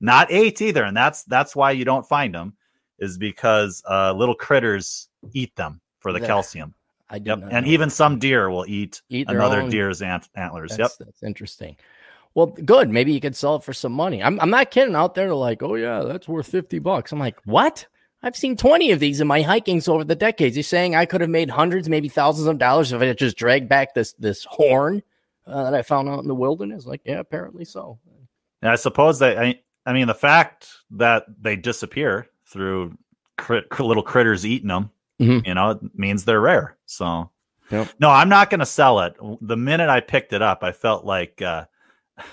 Not 0.00 0.30
eight 0.30 0.60
either, 0.62 0.84
and 0.84 0.96
that's 0.96 1.24
that's 1.24 1.56
why 1.56 1.72
you 1.72 1.84
don't 1.84 2.06
find 2.06 2.32
them, 2.34 2.54
is 3.00 3.18
because 3.18 3.82
uh, 3.88 4.12
little 4.12 4.34
critters 4.34 5.08
eat 5.32 5.54
them 5.56 5.80
for 5.98 6.12
the 6.12 6.20
Yeah. 6.20 6.26
calcium. 6.26 6.74
I 7.10 7.18
did 7.18 7.26
Yep, 7.26 7.48
and 7.50 7.66
know. 7.66 7.72
even 7.72 7.90
some 7.90 8.18
deer 8.18 8.48
will 8.50 8.66
eat, 8.68 9.00
Eat 9.08 9.28
another 9.28 9.62
own- 9.62 9.70
deer's 9.70 10.02
ant- 10.02 10.28
antlers. 10.34 10.76
That's, 10.76 10.96
yep. 11.00 11.06
that's 11.06 11.22
interesting. 11.22 11.76
Well, 12.34 12.46
good. 12.46 12.90
Maybe 12.90 13.12
you 13.12 13.20
could 13.20 13.34
sell 13.34 13.56
it 13.56 13.64
for 13.64 13.72
some 13.72 13.92
money. 13.92 14.22
I'm, 14.22 14.38
I'm 14.40 14.50
not 14.50 14.70
kidding. 14.70 14.94
Out 14.94 15.14
there, 15.16 15.34
like, 15.34 15.62
oh 15.62 15.74
yeah, 15.74 16.02
that's 16.02 16.28
worth 16.28 16.46
fifty 16.46 16.78
bucks. 16.78 17.10
I'm 17.10 17.18
like, 17.18 17.38
what? 17.44 17.86
I've 18.22 18.36
seen 18.36 18.56
twenty 18.56 18.90
of 18.90 18.98
these 19.00 19.20
in 19.20 19.26
my 19.26 19.42
hikings 19.42 19.88
over 19.88 20.02
the 20.04 20.14
decades. 20.16 20.56
You're 20.56 20.64
saying 20.64 20.96
I 20.96 21.06
could 21.06 21.20
have 21.20 21.30
made 21.30 21.50
hundreds, 21.50 21.88
maybe 21.88 22.08
thousands 22.08 22.48
of 22.48 22.58
dollars 22.58 22.92
if 22.92 23.00
I 23.00 23.06
had 23.06 23.18
just 23.18 23.36
dragged 23.36 23.68
back 23.68 23.94
this 23.94 24.12
this 24.14 24.44
horn 24.44 25.02
uh, 25.46 25.64
that 25.64 25.74
I 25.74 25.82
found 25.82 26.08
out 26.08 26.20
in 26.20 26.28
the 26.28 26.34
wilderness? 26.34 26.84
Like, 26.86 27.00
yeah, 27.04 27.20
apparently 27.20 27.64
so. 27.64 27.98
And 28.60 28.70
I 28.70 28.74
suppose 28.76 29.20
that 29.20 29.38
I, 29.38 29.60
I 29.86 29.92
mean 29.92 30.08
the 30.08 30.14
fact 30.14 30.68
that 30.92 31.24
they 31.40 31.54
disappear 31.56 32.28
through 32.46 32.98
crit, 33.36 33.66
little 33.78 34.02
critters 34.02 34.44
eating 34.44 34.68
them, 34.68 34.90
Mhm. 35.20 35.46
you 35.46 35.54
know, 35.54 35.70
it 35.70 35.78
means 35.94 36.24
they're 36.24 36.40
rare. 36.40 36.76
So, 36.86 37.30
Yep. 37.70 37.88
no, 38.00 38.10
I'm 38.10 38.28
not 38.28 38.50
going 38.50 38.60
to 38.60 38.66
sell 38.66 39.00
it. 39.00 39.14
The 39.40 39.56
minute 39.56 39.88
I 39.90 40.00
picked 40.00 40.32
it 40.32 40.42
up, 40.42 40.64
I 40.64 40.72
felt 40.72 41.04
like 41.04 41.40
uh, 41.40 41.66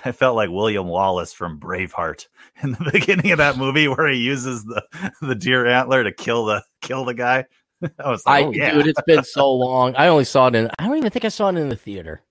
I 0.04 0.12
felt 0.12 0.36
like 0.36 0.50
William 0.50 0.86
Wallace 0.86 1.32
from 1.32 1.58
Braveheart 1.60 2.26
in 2.62 2.72
the 2.72 2.90
beginning 2.92 3.32
of 3.32 3.38
that 3.38 3.56
movie 3.56 3.88
where 3.88 4.08
he 4.08 4.18
uses 4.18 4.64
the 4.64 4.82
the 5.20 5.34
deer 5.34 5.66
antler 5.66 6.04
to 6.04 6.12
kill 6.12 6.44
the 6.46 6.62
kill 6.82 7.04
the 7.04 7.14
guy. 7.14 7.44
I 8.02 8.08
was 8.10 8.22
I 8.26 8.40
like, 8.40 8.46
oh, 8.46 8.52
yeah. 8.52 8.72
dude, 8.72 8.86
it's 8.86 9.02
been 9.06 9.24
so 9.24 9.52
long. 9.54 9.94
I 9.96 10.08
only 10.08 10.24
saw 10.24 10.46
it 10.48 10.54
in. 10.54 10.70
I 10.78 10.86
don't 10.86 10.96
even 10.96 11.10
think 11.10 11.24
I 11.24 11.28
saw 11.28 11.48
it 11.48 11.56
in 11.56 11.68
the 11.68 11.76
theater. 11.76 12.22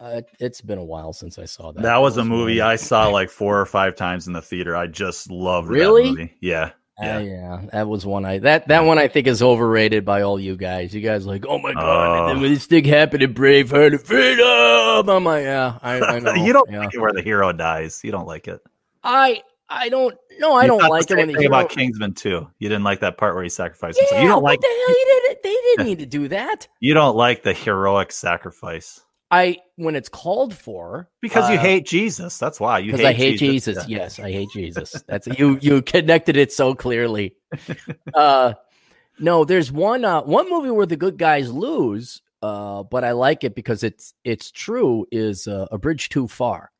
Uh, 0.00 0.20
it's 0.38 0.60
been 0.60 0.78
a 0.78 0.84
while 0.84 1.12
since 1.12 1.40
I 1.40 1.44
saw 1.44 1.72
that. 1.72 1.82
that 1.82 1.96
was 1.96 2.16
a 2.18 2.24
movie 2.24 2.60
I 2.60 2.76
saw 2.76 3.08
like 3.08 3.30
four 3.30 3.60
or 3.60 3.66
five 3.66 3.96
times 3.96 4.28
in 4.28 4.32
the 4.32 4.40
theater. 4.40 4.76
I 4.76 4.86
just 4.86 5.28
loved 5.28 5.68
Really? 5.68 6.04
that 6.04 6.10
movie. 6.10 6.34
Yeah. 6.40 6.70
Yeah. 7.00 7.18
Yeah. 7.18 7.30
yeah, 7.30 7.60
that 7.72 7.88
was 7.88 8.04
one 8.04 8.24
I 8.24 8.38
that 8.40 8.68
that 8.68 8.84
one 8.84 8.98
I 8.98 9.08
think 9.08 9.26
is 9.26 9.40
overrated 9.40 10.04
by 10.04 10.22
all 10.22 10.38
you 10.38 10.56
guys. 10.56 10.92
You 10.92 11.00
guys 11.00 11.26
like, 11.26 11.44
oh 11.46 11.58
my 11.58 11.72
god, 11.72 12.36
oh. 12.36 12.40
when 12.40 12.52
this 12.52 12.66
thing 12.66 12.84
happened 12.84 13.22
in 13.22 13.34
Braveheart, 13.34 13.94
of 13.94 14.02
freedom. 14.02 15.08
I'm 15.08 15.24
like, 15.24 15.44
yeah, 15.44 15.78
I, 15.80 16.00
I 16.00 16.18
know. 16.20 16.34
you 16.34 16.52
don't 16.52 16.70
yeah. 16.70 16.80
like 16.80 16.94
it 16.94 17.00
where 17.00 17.12
the 17.12 17.22
hero 17.22 17.52
dies. 17.52 18.00
You 18.02 18.10
don't 18.10 18.26
like 18.26 18.48
it. 18.48 18.60
I 19.04 19.42
I 19.68 19.88
don't 19.88 20.16
no, 20.40 20.54
I 20.54 20.62
You 20.62 20.68
don't 20.68 20.88
like 20.88 21.10
it 21.10 21.16
when 21.16 21.28
the 21.28 21.38
hero. 21.38 21.46
about 21.46 21.70
Kingsman 21.70 22.14
too. 22.14 22.48
You 22.58 22.68
didn't 22.68 22.84
like 22.84 23.00
that 23.00 23.16
part 23.16 23.34
where 23.34 23.44
he 23.44 23.50
sacrificed 23.50 23.98
yeah, 23.98 24.04
himself. 24.04 24.22
You 24.22 24.28
don't 24.28 24.42
like 24.42 24.60
the 24.60 24.66
hell? 24.66 24.94
He 24.94 25.04
didn't. 25.04 25.42
They 25.42 25.54
didn't 25.54 25.86
need 25.86 25.98
to 26.00 26.06
do 26.06 26.28
that. 26.28 26.68
you 26.80 26.94
don't 26.94 27.16
like 27.16 27.42
the 27.42 27.52
heroic 27.52 28.12
sacrifice 28.12 29.00
I 29.30 29.58
when 29.76 29.94
it's 29.94 30.08
called 30.08 30.54
for 30.54 31.08
because 31.20 31.50
you 31.50 31.56
uh, 31.56 31.60
hate 31.60 31.86
Jesus. 31.86 32.38
That's 32.38 32.58
why 32.58 32.78
you 32.78 32.92
because 32.92 33.00
hate 33.00 33.08
I 33.08 33.12
hate 33.12 33.38
Jesus. 33.38 33.88
Yeah. 33.88 33.98
Yes, 33.98 34.18
I 34.18 34.32
hate 34.32 34.48
Jesus. 34.52 35.02
That's 35.06 35.26
you. 35.26 35.58
You 35.60 35.82
connected 35.82 36.36
it 36.36 36.52
so 36.52 36.74
clearly. 36.74 37.36
uh, 38.14 38.54
no, 39.18 39.44
there's 39.44 39.70
one 39.70 40.04
uh, 40.04 40.22
one 40.22 40.48
movie 40.48 40.70
where 40.70 40.86
the 40.86 40.96
good 40.96 41.18
guys 41.18 41.52
lose, 41.52 42.22
uh, 42.42 42.84
but 42.84 43.04
I 43.04 43.12
like 43.12 43.44
it 43.44 43.54
because 43.54 43.82
it's 43.82 44.14
it's 44.24 44.50
true. 44.50 45.06
Is 45.12 45.46
uh, 45.46 45.66
a 45.70 45.76
bridge 45.78 46.08
too 46.08 46.26
far? 46.26 46.70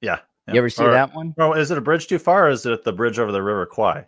Yeah. 0.00 0.20
Yeah. 0.48 0.54
You 0.54 0.58
ever 0.60 0.70
see 0.70 0.84
Or- 0.84 0.92
that 0.92 1.14
one? 1.14 1.34
Or 1.36 1.58
is 1.58 1.70
it 1.70 1.76
a 1.76 1.82
bridge 1.82 2.06
too 2.06 2.18
far, 2.18 2.46
or 2.46 2.50
is 2.50 2.64
it 2.64 2.82
the 2.84 2.92
bridge 2.92 3.18
over 3.18 3.30
the 3.30 3.42
River 3.42 3.66
Kwai? 3.66 4.06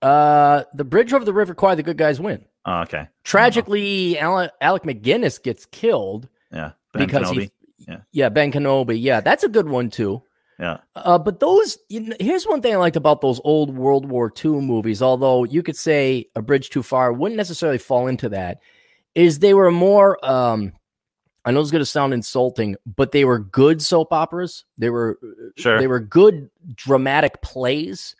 Uh, 0.00 0.64
the 0.74 0.84
bridge 0.84 1.12
over 1.12 1.24
the 1.24 1.34
River 1.34 1.54
Kwai, 1.54 1.74
the 1.74 1.82
good 1.82 1.98
guys 1.98 2.20
win. 2.20 2.44
Oh, 2.64 2.80
okay. 2.82 3.08
Tragically, 3.24 4.18
Alec, 4.18 4.52
Alec 4.60 4.82
McGinnis 4.84 5.42
gets 5.42 5.66
killed 5.66 6.28
Yeah. 6.52 6.72
Ben 6.92 7.06
because 7.06 7.30
Kenobi. 7.30 7.42
he, 7.42 7.50
Yeah. 7.88 7.96
yeah, 8.12 8.28
Ben 8.28 8.52
Kenobi. 8.52 9.00
Yeah, 9.00 9.20
that's 9.20 9.44
a 9.44 9.48
good 9.48 9.68
one 9.68 9.90
too. 9.90 10.22
Yeah. 10.58 10.78
Uh, 10.96 11.18
but 11.18 11.38
those, 11.38 11.78
you 11.88 12.00
know, 12.00 12.16
here's 12.18 12.44
one 12.44 12.60
thing 12.62 12.72
I 12.74 12.78
liked 12.78 12.96
about 12.96 13.20
those 13.20 13.40
old 13.44 13.76
World 13.76 14.06
War 14.08 14.32
II 14.44 14.60
movies. 14.60 15.00
Although 15.00 15.44
you 15.44 15.62
could 15.62 15.76
say 15.76 16.26
A 16.34 16.42
Bridge 16.42 16.70
Too 16.70 16.82
Far 16.82 17.12
wouldn't 17.12 17.36
necessarily 17.36 17.78
fall 17.78 18.08
into 18.08 18.28
that, 18.30 18.58
is 19.14 19.38
they 19.38 19.54
were 19.54 19.70
more. 19.70 20.18
Um, 20.28 20.72
I 21.44 21.52
know 21.52 21.60
it's 21.60 21.70
going 21.70 21.80
to 21.80 21.86
sound 21.86 22.12
insulting, 22.12 22.74
but 22.84 23.12
they 23.12 23.24
were 23.24 23.38
good 23.38 23.80
soap 23.80 24.12
operas. 24.12 24.64
They 24.76 24.90
were 24.90 25.18
Sure. 25.56 25.78
they 25.78 25.86
were 25.86 26.00
good 26.00 26.50
dramatic 26.74 27.40
plays 27.40 28.16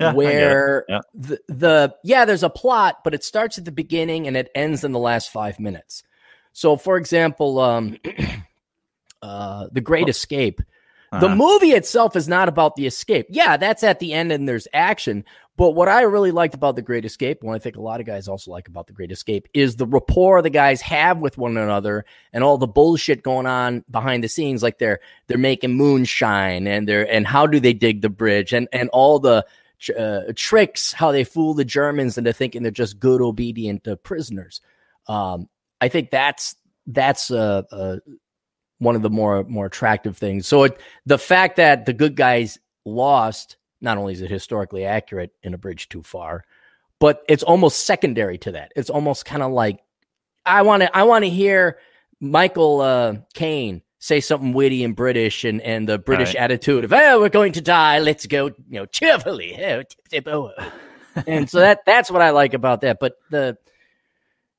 Yeah, 0.00 0.08
I 0.08 0.10
get 0.12 0.14
it. 0.14 0.16
where 0.16 0.84
Yeah. 0.88 1.00
the, 1.12 1.40
the 1.48 1.94
yeah 2.04 2.24
there's 2.24 2.42
a 2.44 2.48
plot 2.50 2.98
but 3.04 3.14
it 3.14 3.22
starts 3.24 3.58
at 3.58 3.64
the 3.64 3.72
beginning 3.72 4.26
and 4.26 4.36
it 4.36 4.48
ends 4.54 4.82
in 4.84 4.92
the 4.92 4.98
last 4.98 5.30
five 5.30 5.58
minutes 5.60 6.02
so 6.54 6.76
for 6.76 6.96
example 6.96 7.58
um 7.60 7.98
uh 9.22 9.66
the 9.72 9.80
great 9.82 10.08
escape 10.08 10.60
the 11.12 11.26
Uh-huh. 11.26 11.36
movie 11.36 11.70
itself 11.72 12.16
is 12.16 12.26
not 12.26 12.48
about 12.48 12.74
the 12.76 12.86
escape 12.86 13.26
yeah 13.28 13.56
that's 13.56 13.82
at 13.84 13.98
the 14.00 14.12
end 14.12 14.32
and 14.32 14.48
there's 14.48 14.66
action 14.72 15.24
but 15.56 15.70
what 15.70 15.88
i 15.88 16.02
really 16.02 16.32
liked 16.32 16.54
about 16.54 16.74
the 16.74 16.82
great 16.82 17.04
escape 17.04 17.40
and 17.42 17.52
i 17.52 17.58
think 17.58 17.76
a 17.76 17.80
lot 17.80 18.00
of 18.00 18.06
guys 18.06 18.26
also 18.26 18.50
like 18.50 18.66
about 18.66 18.86
the 18.88 18.92
great 18.92 19.12
escape 19.12 19.46
is 19.54 19.76
the 19.76 19.86
rapport 19.86 20.42
the 20.42 20.50
guys 20.50 20.80
have 20.80 21.20
with 21.20 21.38
one 21.38 21.56
another 21.56 22.04
and 22.32 22.42
all 22.42 22.58
the 22.58 22.66
bullshit 22.66 23.22
going 23.22 23.46
on 23.46 23.84
behind 23.90 24.24
the 24.24 24.28
scenes 24.28 24.60
like 24.62 24.78
they're 24.78 24.98
they're 25.28 25.38
making 25.38 25.74
moonshine 25.76 26.66
and 26.66 26.88
they're 26.88 27.08
and 27.08 27.26
how 27.28 27.46
do 27.46 27.60
they 27.60 27.72
dig 27.74 28.02
the 28.02 28.08
bridge 28.10 28.52
and 28.52 28.66
and 28.72 28.88
all 28.90 29.18
the 29.20 29.44
uh, 29.98 30.22
tricks 30.34 30.92
how 30.94 31.12
they 31.12 31.24
fool 31.24 31.52
the 31.52 31.64
Germans 31.64 32.16
into 32.16 32.32
thinking 32.32 32.62
they're 32.62 32.70
just 32.72 32.98
good, 32.98 33.20
obedient 33.20 33.86
uh, 33.86 33.96
prisoners. 33.96 34.62
Um, 35.08 35.48
I 35.80 35.88
think 35.88 36.10
that's 36.10 36.56
that's 36.86 37.30
uh, 37.30 37.62
uh, 37.70 37.96
one 38.78 38.96
of 38.96 39.02
the 39.02 39.10
more 39.10 39.44
more 39.44 39.66
attractive 39.66 40.16
things. 40.16 40.46
So 40.46 40.64
it, 40.64 40.80
the 41.06 41.18
fact 41.18 41.56
that 41.56 41.86
the 41.86 41.92
good 41.92 42.16
guys 42.16 42.58
lost, 42.84 43.56
not 43.80 43.98
only 43.98 44.12
is 44.12 44.20
it 44.20 44.30
historically 44.30 44.84
accurate 44.84 45.32
in 45.42 45.54
a 45.54 45.58
bridge 45.58 45.88
too 45.88 46.02
far, 46.02 46.44
but 47.00 47.22
it's 47.28 47.42
almost 47.42 47.86
secondary 47.86 48.38
to 48.38 48.52
that. 48.52 48.72
It's 48.76 48.90
almost 48.90 49.24
kind 49.24 49.42
of 49.42 49.52
like 49.52 49.80
I 50.46 50.62
want 50.62 50.82
to 50.82 50.96
I 50.96 51.04
want 51.04 51.24
to 51.24 51.30
hear 51.30 51.78
Michael 52.20 52.80
uh, 52.80 53.16
Caine 53.34 53.82
say 53.98 54.20
something 54.20 54.52
witty 54.52 54.84
and 54.84 54.94
British 54.94 55.44
and 55.44 55.60
and 55.62 55.88
the 55.88 55.98
British 55.98 56.34
Right. 56.34 56.42
attitude 56.42 56.84
of 56.84 56.92
oh 56.92 57.20
we're 57.20 57.30
going 57.30 57.52
to 57.52 57.62
die 57.62 57.98
let's 58.00 58.26
go 58.26 58.46
you 58.46 58.54
know 58.68 58.86
cheerfully 58.86 59.54
oh, 59.64 59.82
tip, 59.82 60.08
tip, 60.10 60.28
oh, 60.28 60.52
oh." 60.56 60.72
and 61.26 61.48
so 61.48 61.60
that 61.60 61.80
that's 61.86 62.10
what 62.10 62.20
I 62.20 62.30
like 62.30 62.52
about 62.54 62.82
that. 62.82 62.98
But 63.00 63.14
the 63.30 63.56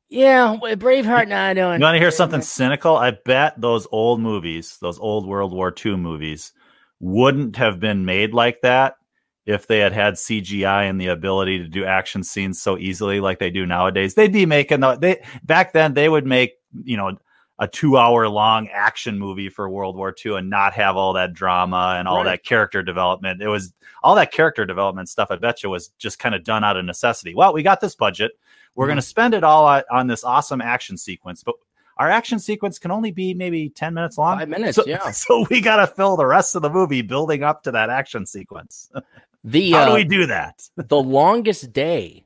yeah 0.10 0.56
Braveheart, 0.62 1.28
no, 1.28 1.38
I 1.38 1.54
don't. 1.54 1.80
You 1.80 1.84
want 1.84 1.96
to 1.96 2.00
hear 2.00 2.12
something 2.12 2.42
cynical? 2.42 2.96
I 2.96 3.12
bet 3.12 3.60
those 3.60 3.88
old 3.92 4.20
movies, 4.22 4.78
those 4.82 5.00
old 5.00 5.28
World 5.28 5.54
War 5.54 5.74
II 5.86 5.98
movies, 5.98 6.54
wouldn't 7.00 7.56
have 7.58 7.80
been 7.80 8.06
made 8.06 8.34
like 8.34 8.62
that 8.62 8.98
if 9.46 9.68
they 9.68 9.80
had 9.80 9.94
had 9.94 10.16
CGI 10.16 10.90
and 10.90 11.00
the 11.00 11.08
ability 11.08 11.60
to 11.60 11.68
do 11.68 11.86
action 11.86 12.24
scenes 12.24 12.62
so 12.62 12.78
easily 12.78 13.20
like 13.20 13.40
they 13.40 13.52
do 13.52 13.66
nowadays. 13.66 14.16
They'd 14.16 14.34
be 14.34 14.46
making 14.46 14.80
the 14.80 14.96
they 14.96 15.24
back 15.44 15.74
then 15.74 15.94
they 15.94 16.10
would 16.10 16.26
make, 16.26 16.54
you 16.84 16.98
know, 16.98 17.18
a 17.58 17.68
2-hour 17.68 18.28
long 18.28 18.68
action 18.68 19.18
movie 19.18 19.48
for 19.48 19.70
World 19.70 19.96
War 19.96 20.14
II 20.26 20.36
and 20.36 20.50
not 20.50 20.74
have 20.74 20.98
all 20.98 21.14
that 21.14 21.34
drama 21.34 21.96
and 21.98 22.08
all 22.08 22.18
Right. 22.18 22.32
that 22.32 22.44
character 22.44 22.84
development. 22.84 23.42
It 23.42 23.48
was 23.48 23.72
all 24.04 24.16
that 24.16 24.34
character 24.34 24.66
development 24.66 25.08
stuff 25.10 25.30
I 25.32 25.38
bet 25.38 25.64
you 25.64 25.70
was 25.70 25.90
just 25.98 26.20
kind 26.20 26.36
of 26.36 26.44
done 26.44 26.64
out 26.66 26.76
of 26.76 26.84
necessity. 26.84 27.34
Well, 27.34 27.54
we 27.54 27.64
got 27.64 27.80
this 27.80 27.96
budget. 27.96 28.34
We're 28.76 28.86
Mhm. 28.86 28.90
going 28.90 28.96
to 28.98 29.02
spend 29.02 29.34
it 29.34 29.44
all 29.44 29.66
on, 29.66 29.84
on 29.92 30.08
this 30.08 30.24
awesome 30.24 30.62
action 30.62 30.98
sequence, 30.98 31.44
but 31.44 31.56
our 31.98 32.10
action 32.10 32.40
sequence 32.40 32.78
can 32.78 32.92
only 32.92 33.12
be 33.12 33.34
maybe 33.34 33.70
10 33.70 33.94
minutes 33.94 34.18
long. 34.18 34.38
Five 34.38 34.50
minutes, 34.50 34.76
So, 34.76 34.84
yeah. 34.86 35.12
So 35.12 35.46
we 35.50 35.62
got 35.62 35.78
to 35.78 35.88
fill 35.88 36.18
the 36.18 36.26
rest 36.26 36.56
of 36.56 36.62
the 36.62 36.70
movie 36.70 37.02
building 37.02 37.42
up 37.44 37.64
to 37.64 37.72
that 37.72 37.90
action 37.90 38.26
sequence. 38.26 38.90
The 39.48 39.72
How 39.74 39.82
uh, 39.82 39.86
do 39.90 39.94
we 39.94 40.04
do 40.04 40.26
that? 40.26 40.68
the 40.76 41.02
longest 41.02 41.72
day 41.72 42.26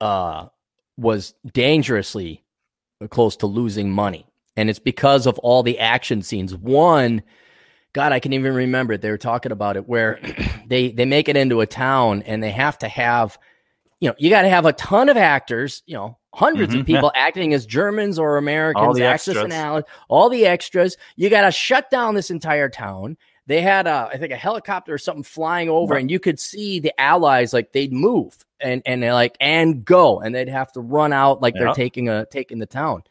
uh 0.00 0.46
was 0.96 1.34
dangerously 1.52 2.44
close 3.10 3.36
to 3.38 3.46
losing 3.46 3.90
money 3.90 4.24
and 4.56 4.70
it's 4.70 4.78
because 4.78 5.26
of 5.26 5.36
all 5.40 5.62
the 5.64 5.78
action 5.80 6.22
scenes 6.22 6.54
one 6.54 7.22
god 7.92 8.12
i 8.12 8.20
can 8.20 8.32
even 8.32 8.54
remember 8.54 8.92
it 8.92 9.02
they 9.02 9.10
were 9.10 9.18
talking 9.18 9.50
about 9.52 9.76
it 9.76 9.88
where 9.88 10.20
they 10.68 10.90
they 10.92 11.04
make 11.04 11.28
it 11.28 11.36
into 11.36 11.60
a 11.60 11.66
town 11.66 12.22
and 12.22 12.40
they 12.42 12.50
have 12.52 12.78
to 12.78 12.88
have 12.88 13.36
you 14.00 14.08
know 14.08 14.14
you 14.18 14.30
got 14.30 14.42
to 14.42 14.48
have 14.48 14.66
a 14.66 14.72
ton 14.74 15.08
of 15.08 15.16
actors 15.16 15.82
you 15.86 15.94
know 15.94 16.18
100s 16.34 16.68
Mhm, 16.68 16.80
of 16.80 16.86
people 16.86 17.12
acting 17.14 17.54
as 17.54 17.64
germans 17.66 18.18
or 18.18 18.36
americans 18.38 18.96
the 18.96 19.04
extras. 19.06 19.36
and 19.36 19.52
Allies, 19.52 19.84
all 20.08 20.28
the 20.28 20.46
extras 20.46 20.96
you 21.16 21.30
got 21.30 21.42
to 21.42 21.50
shut 21.52 21.90
down 21.90 22.14
this 22.14 22.30
entire 22.30 22.68
town 22.68 23.16
they 23.46 23.60
had 23.60 23.86
a, 23.86 24.08
I 24.10 24.16
think 24.16 24.32
a 24.32 24.36
helicopter 24.36 24.94
or 24.94 24.96
something 24.96 25.22
flying 25.22 25.68
over, 25.68 25.92
Right. 25.94 26.00
and 26.00 26.10
you 26.10 26.18
could 26.18 26.40
see 26.40 26.80
the 26.80 26.98
allies 26.98 27.52
like 27.52 27.72
they'd 27.72 27.92
move 27.92 28.34
and 28.58 28.80
and 28.86 29.02
they're 29.02 29.12
like 29.12 29.36
and 29.38 29.84
go, 29.84 30.20
and 30.20 30.34
they'd 30.34 30.48
have 30.48 30.72
to 30.72 30.80
run 30.80 31.12
out 31.12 31.42
like 31.42 31.52
they're 31.52 31.74
taking 31.74 32.08
a 32.08 32.24
taking 32.24 32.58
the 32.58 32.64
town. 32.64 33.02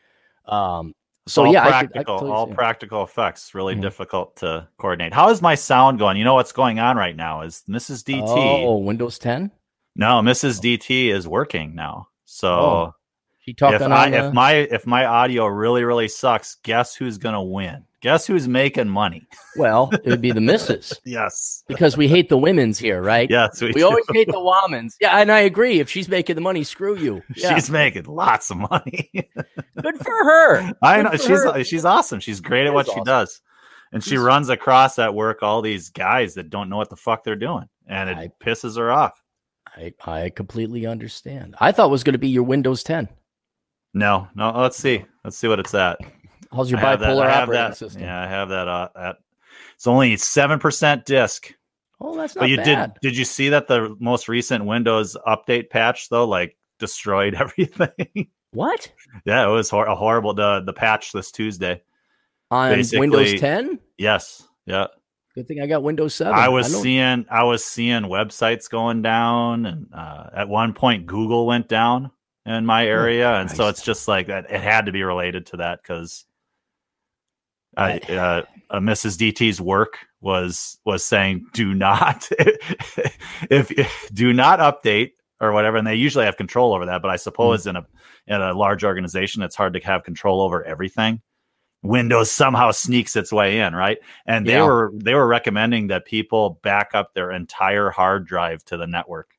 Um, 0.45 0.95
so 1.27 1.45
all 1.45 1.53
yeah, 1.53 1.61
I 1.67 1.81
could, 1.85 1.91
I 1.95 2.03
could 2.03 2.05
practical, 2.17 2.31
all 2.33 2.47
practical 2.47 3.03
effects, 3.03 3.53
really 3.53 3.75
Mhm. 3.75 3.81
difficult 3.81 4.37
to 4.37 4.67
coordinate. 4.79 5.13
How 5.13 5.29
is 5.29 5.39
my 5.39 5.53
sound 5.53 5.99
going? 5.99 6.17
You 6.17 6.23
know 6.23 6.33
what's 6.33 6.51
going 6.51 6.79
on 6.79 6.97
right 6.97 7.15
now 7.15 7.41
is 7.41 7.63
Mrs. 7.69 8.03
DT. 8.03 8.23
Oh, 8.65 8.77
Windows 8.77 9.19
10. 9.19 9.51
No, 9.95 10.21
Mrs. 10.21 10.59
DT 10.61 11.07
is 11.13 11.27
working 11.27 11.75
now. 11.75 12.07
So 12.25 12.49
Oh, 12.49 12.95
She 13.39 13.53
talking 13.53 13.75
if 13.75 13.81
I, 13.83 14.09
the- 14.09 14.27
if 14.27 14.33
my 14.33 14.53
if 14.53 14.87
my 14.87 15.05
audio 15.05 15.45
really 15.47 15.83
really 15.83 16.07
sucks, 16.07 16.55
guess 16.63 16.95
who's 16.95 17.17
gonna 17.17 17.43
win? 17.43 17.85
Guess 18.01 18.27
who's 18.27 18.47
making 18.49 18.89
money? 18.89 19.25
well, 19.55 19.89
it 19.93 20.05
would 20.05 20.19
be 20.21 20.31
the 20.31 20.41
missus 20.41 20.99
Yes, 21.05 21.63
because 21.69 21.95
we 21.95 22.07
hate 22.09 22.27
the 22.27 22.37
women's 22.37 22.77
here, 22.77 23.01
right? 23.01 23.29
yes, 23.29 23.61
we, 23.61 23.71
We 23.71 23.83
always 23.83 24.03
hate 24.11 24.27
the 24.27 24.33
womans. 24.33 24.95
Yeah, 24.99 25.17
and 25.19 25.31
I 25.31 25.39
agree. 25.41 25.79
If 25.79 25.89
she's 25.89 26.09
making 26.09 26.35
the 26.35 26.41
money, 26.41 26.63
screw 26.65 26.97
you. 26.97 27.21
Yeah, 27.35 27.55
She's 27.55 27.69
making 27.69 28.03
lots 28.05 28.49
of 28.51 28.57
money. 28.57 29.09
good 29.81 29.97
for 29.99 30.23
her. 30.23 30.73
I 30.81 31.01
know 31.01 31.11
she's 31.11 31.27
her. 31.27 31.63
she's 31.63 31.85
awesome. 31.85 32.19
She's 32.19 32.41
great 32.41 32.65
at 32.67 32.73
what 32.73 32.87
is 32.89 32.93
she 32.93 33.01
does, 33.03 33.41
and 33.93 34.03
she 34.03 34.17
runs 34.17 34.49
across 34.49 34.99
at 34.99 35.13
work 35.13 35.41
all 35.43 35.61
these 35.61 35.89
guys 35.91 36.33
that 36.33 36.49
don't 36.49 36.67
know 36.69 36.77
what 36.77 36.89
the 36.89 36.97
fuck 36.97 37.23
they're 37.23 37.35
doing, 37.37 37.69
and 37.87 38.09
it 38.09 38.17
I- 38.17 38.31
pisses 38.43 38.75
her 38.77 38.91
off. 38.91 39.22
I, 39.75 39.93
I 40.05 40.29
completely 40.29 40.85
understand. 40.85 41.55
I 41.59 41.71
thought 41.71 41.87
it 41.87 41.91
was 41.91 42.03
going 42.03 42.13
to 42.13 42.19
be 42.19 42.27
your 42.29 42.43
Windows 42.43 42.83
10. 42.83 43.09
No, 43.93 44.27
no. 44.35 44.51
Let's 44.51 44.77
see. 44.77 45.03
Let's 45.23 45.37
see 45.37 45.47
what 45.47 45.59
it's 45.59 45.73
at. 45.73 45.99
How's 46.51 46.69
your 46.69 46.79
I 46.79 46.95
that- 46.95 46.99
bipolar 46.99 47.29
have 47.29 47.43
operating 47.43 47.69
that- 47.69 47.77
system? 47.77 48.01
Yeah, 48.03 48.21
I 48.21 48.27
have 48.27 48.49
that. 48.49 48.67
Uh, 48.67 48.89
at 48.95 49.15
it's 49.75 49.87
only 49.87 50.15
seven 50.17 50.59
percent 50.59 51.05
disk. 51.05 51.53
Oh, 51.99 52.15
that's 52.17 52.35
not 52.35 52.41
But 52.41 52.49
you 52.49 52.57
bad. 52.57 52.93
did 53.01 53.09
did 53.09 53.17
you 53.17 53.25
see 53.25 53.49
that 53.49 53.67
the 53.67 53.95
most 53.99 54.27
recent 54.27 54.65
Windows 54.65 55.15
update 55.27 55.69
patch 55.69 56.09
though 56.09 56.25
like 56.27 56.57
destroyed 56.79 57.33
everything? 57.39 58.27
What 58.51 58.91
yeah, 59.25 59.47
it 59.47 59.51
was 59.51 59.69
hor- 59.69 59.85
a 59.87 59.95
horrible 59.95 60.33
the 60.33 60.61
the 60.65 60.73
patch 60.73 61.11
this 61.11 61.31
Tuesday. 61.31 61.81
on 62.51 62.71
Basically- 62.73 62.99
Windows 63.09 63.39
10? 63.39 63.79
Yes, 63.97 64.47
yeah. 64.65 64.87
Good 65.35 65.47
thing 65.47 65.61
I 65.61 65.67
got 65.67 65.81
Windows 65.81 66.13
7. 66.15 66.33
I 66.33 66.49
was 66.49 66.71
know- 66.71 66.81
seeing 66.81 67.25
I 67.29 67.43
was 67.43 67.65
seeing 67.65 68.03
websites 68.03 68.69
going 68.69 69.01
down, 69.01 69.65
and 69.65 69.87
uh, 69.93 70.29
at 70.35 70.47
one 70.47 70.73
point 70.73 71.07
Google 71.07 71.47
went 71.47 71.67
down 71.67 72.11
in 72.45 72.65
my 72.65 72.85
area, 72.85 73.33
and 73.35 73.49
so 73.49 73.67
it's 73.69 73.81
just 73.81 74.07
like 74.07 74.27
that. 74.27 74.51
It 74.51 74.61
had 74.61 74.85
to 74.85 74.91
be 74.91 75.03
related 75.03 75.47
to 75.47 75.57
that 75.57 75.81
because 75.81 76.25
I, 77.75 77.97
uh, 77.99 78.43
uh, 78.69 78.79
Mrs. 78.79 79.17
DT's 79.17 79.59
work 79.59 79.97
was 80.21 80.77
was 80.85 81.03
saying 81.03 81.47
do 81.53 81.73
not 81.73 82.27
if, 82.31 83.71
if 83.71 84.09
do 84.13 84.33
not 84.33 84.59
update 84.59 85.11
or 85.41 85.51
whatever, 85.51 85.77
and 85.77 85.87
they 85.87 85.95
usually 85.95 86.25
have 86.25 86.37
control 86.37 86.73
over 86.73 86.85
that. 86.85 87.01
But 87.01 87.11
I 87.11 87.15
suppose 87.15 87.65
in 87.65 87.75
a 87.75 87.85
in 88.27 88.39
a 88.39 88.53
large 88.53 88.83
organization, 88.83 89.41
it's 89.41 89.55
hard 89.55 89.73
to 89.73 89.79
have 89.79 90.03
control 90.03 90.41
over 90.41 90.63
everything. 90.63 91.21
Windows 91.83 92.31
somehow 92.31 92.71
sneaks 92.71 93.15
its 93.15 93.31
way 93.31 93.59
in, 93.59 93.75
right? 93.75 93.99
And 94.25 94.47
they 94.47 94.53
Yeah. 94.53 94.65
were 94.65 94.91
they 94.95 95.13
were 95.13 95.27
recommending 95.27 95.87
that 95.87 96.05
people 96.05 96.59
back 96.63 96.91
up 96.93 97.13
their 97.13 97.31
entire 97.31 97.89
hard 97.91 98.25
drive 98.25 98.63
to 98.65 98.77
the 98.77 98.87
network. 98.87 99.31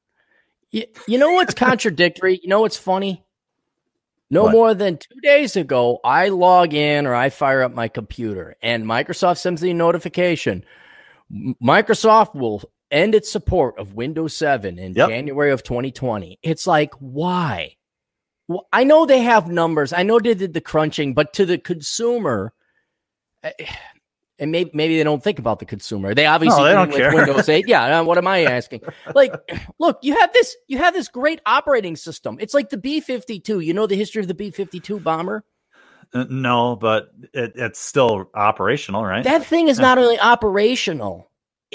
You, 0.71 0.85
you 1.09 1.19
know 1.19 1.33
what's 1.33 1.55
contradictory? 1.55 2.39
You 2.43 2.49
know 2.49 2.61
what's 2.61 2.77
funny? 2.77 3.25
No 4.31 4.45
What? 4.45 4.53
more 4.53 4.75
than 4.75 4.99
two 4.99 5.21
days 5.23 5.57
ago, 5.57 6.01
I 6.05 6.29
log 6.29 6.75
in 6.75 7.07
or 7.07 7.15
I 7.15 7.31
fire 7.31 7.63
up 7.63 7.73
my 7.73 7.89
computer 7.89 8.57
and 8.63 8.85
Microsoft 8.85 9.39
sends 9.39 9.63
me 9.63 9.71
a 9.71 9.75
notification. 9.75 10.65
Microsoft 11.63 12.35
will 12.35 12.63
end 12.91 13.15
its 13.15 13.31
support 13.31 13.79
of 13.79 13.95
Windows 13.95 14.37
7 14.37 14.79
in 14.79 14.95
Yep. 14.95 15.09
January 15.09 15.51
of 15.53 15.63
2020. 15.63 16.39
It's 16.43 16.67
like, 16.67 16.93
why? 16.99 17.77
Well, 18.49 18.67
I 18.73 18.85
know 18.85 19.07
they 19.07 19.21
have 19.23 19.49
numbers. 19.49 19.93
I 19.93 20.03
know 20.03 20.19
they 20.19 20.35
did 20.35 20.53
the 20.55 20.61
crunching, 20.61 21.15
but 21.15 21.33
to 21.35 21.47
the 21.47 21.57
consumer, 21.59 22.53
eh, 23.43 23.53
and 24.39 24.51
maybe 24.51 24.71
maybe 24.75 24.97
they 24.99 25.05
don't 25.05 25.23
think 25.23 25.39
about 25.39 25.61
the 25.61 25.65
consumer. 25.65 26.13
They 26.15 26.27
obviously 26.27 26.61
No, 26.61 26.65
they 26.67 26.73
don't 26.75 26.89
with 26.89 26.97
care. 26.97 27.15
Windows 27.15 27.49
8. 27.49 27.67
Yeah, 27.69 28.01
uh, 28.01 28.05
what 28.05 28.19
am 28.19 28.27
I 28.27 28.45
asking? 28.45 28.83
Like, 29.15 29.33
look, 29.79 29.99
you 30.03 30.19
have 30.19 30.33
this 30.33 30.57
you 30.67 30.79
have 30.79 30.93
this 30.93 31.09
great 31.09 31.41
operating 31.47 31.97
system. 31.97 32.37
It's 32.41 32.53
like 32.53 32.69
the 32.71 32.77
B52. 32.77 33.65
You 33.65 33.73
know 33.75 33.87
the 33.87 33.97
history 33.97 34.21
of 34.21 34.29
the 34.29 34.35
B52 34.35 35.03
bomber? 35.03 35.45
Uh, 36.13 36.25
No, 36.29 36.77
but 36.77 37.11
it, 37.33 37.53
it's 37.55 37.79
still 37.81 38.29
operational, 38.35 39.05
right? 39.05 39.25
That 39.25 39.47
thing 39.47 39.69
is 39.69 39.79
not 39.79 39.99
only 39.99 40.19
operational. 40.21 41.31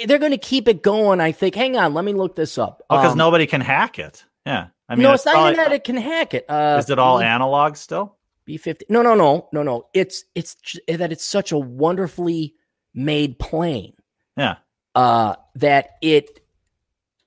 They're 0.05 0.19
going 0.19 0.31
to 0.31 0.37
keep 0.37 0.67
it 0.67 0.81
going. 0.83 1.19
I 1.19 1.31
think. 1.31 1.55
Hang 1.55 1.77
on, 1.77 1.93
let 1.93 2.05
me 2.05 2.13
look 2.13 2.35
this 2.35 2.57
up. 2.57 2.83
because 2.89 3.13
Um, 3.13 3.17
nobody 3.17 3.47
can 3.47 3.61
hack 3.61 3.99
it. 3.99 4.23
Yeah, 4.45 4.67
I 4.89 4.95
mean, 4.95 5.03
no, 5.03 5.13
it's, 5.13 5.25
not 5.25 5.53
even 5.53 5.57
that 5.57 5.71
it 5.71 5.83
can 5.83 5.97
hack 5.97 6.33
it. 6.33 6.45
Uh, 6.49 6.77
Is 6.79 6.89
it 6.89 6.97
all 6.97 7.19
B- 7.19 7.25
analog 7.25 7.75
still? 7.75 8.17
B50. 8.47 8.81
No, 8.89 9.03
no, 9.03 9.13
no, 9.13 9.47
no, 9.53 9.61
no. 9.61 9.85
It's 9.93 10.25
it's 10.33 10.55
that 10.87 11.11
it's 11.11 11.23
such 11.23 11.51
a 11.51 11.57
wonderfully 11.57 12.55
made 12.93 13.37
plane. 13.37 13.93
Yeah. 14.35 14.55
Uh 14.95 15.35
that 15.55 15.91
it 16.01 16.39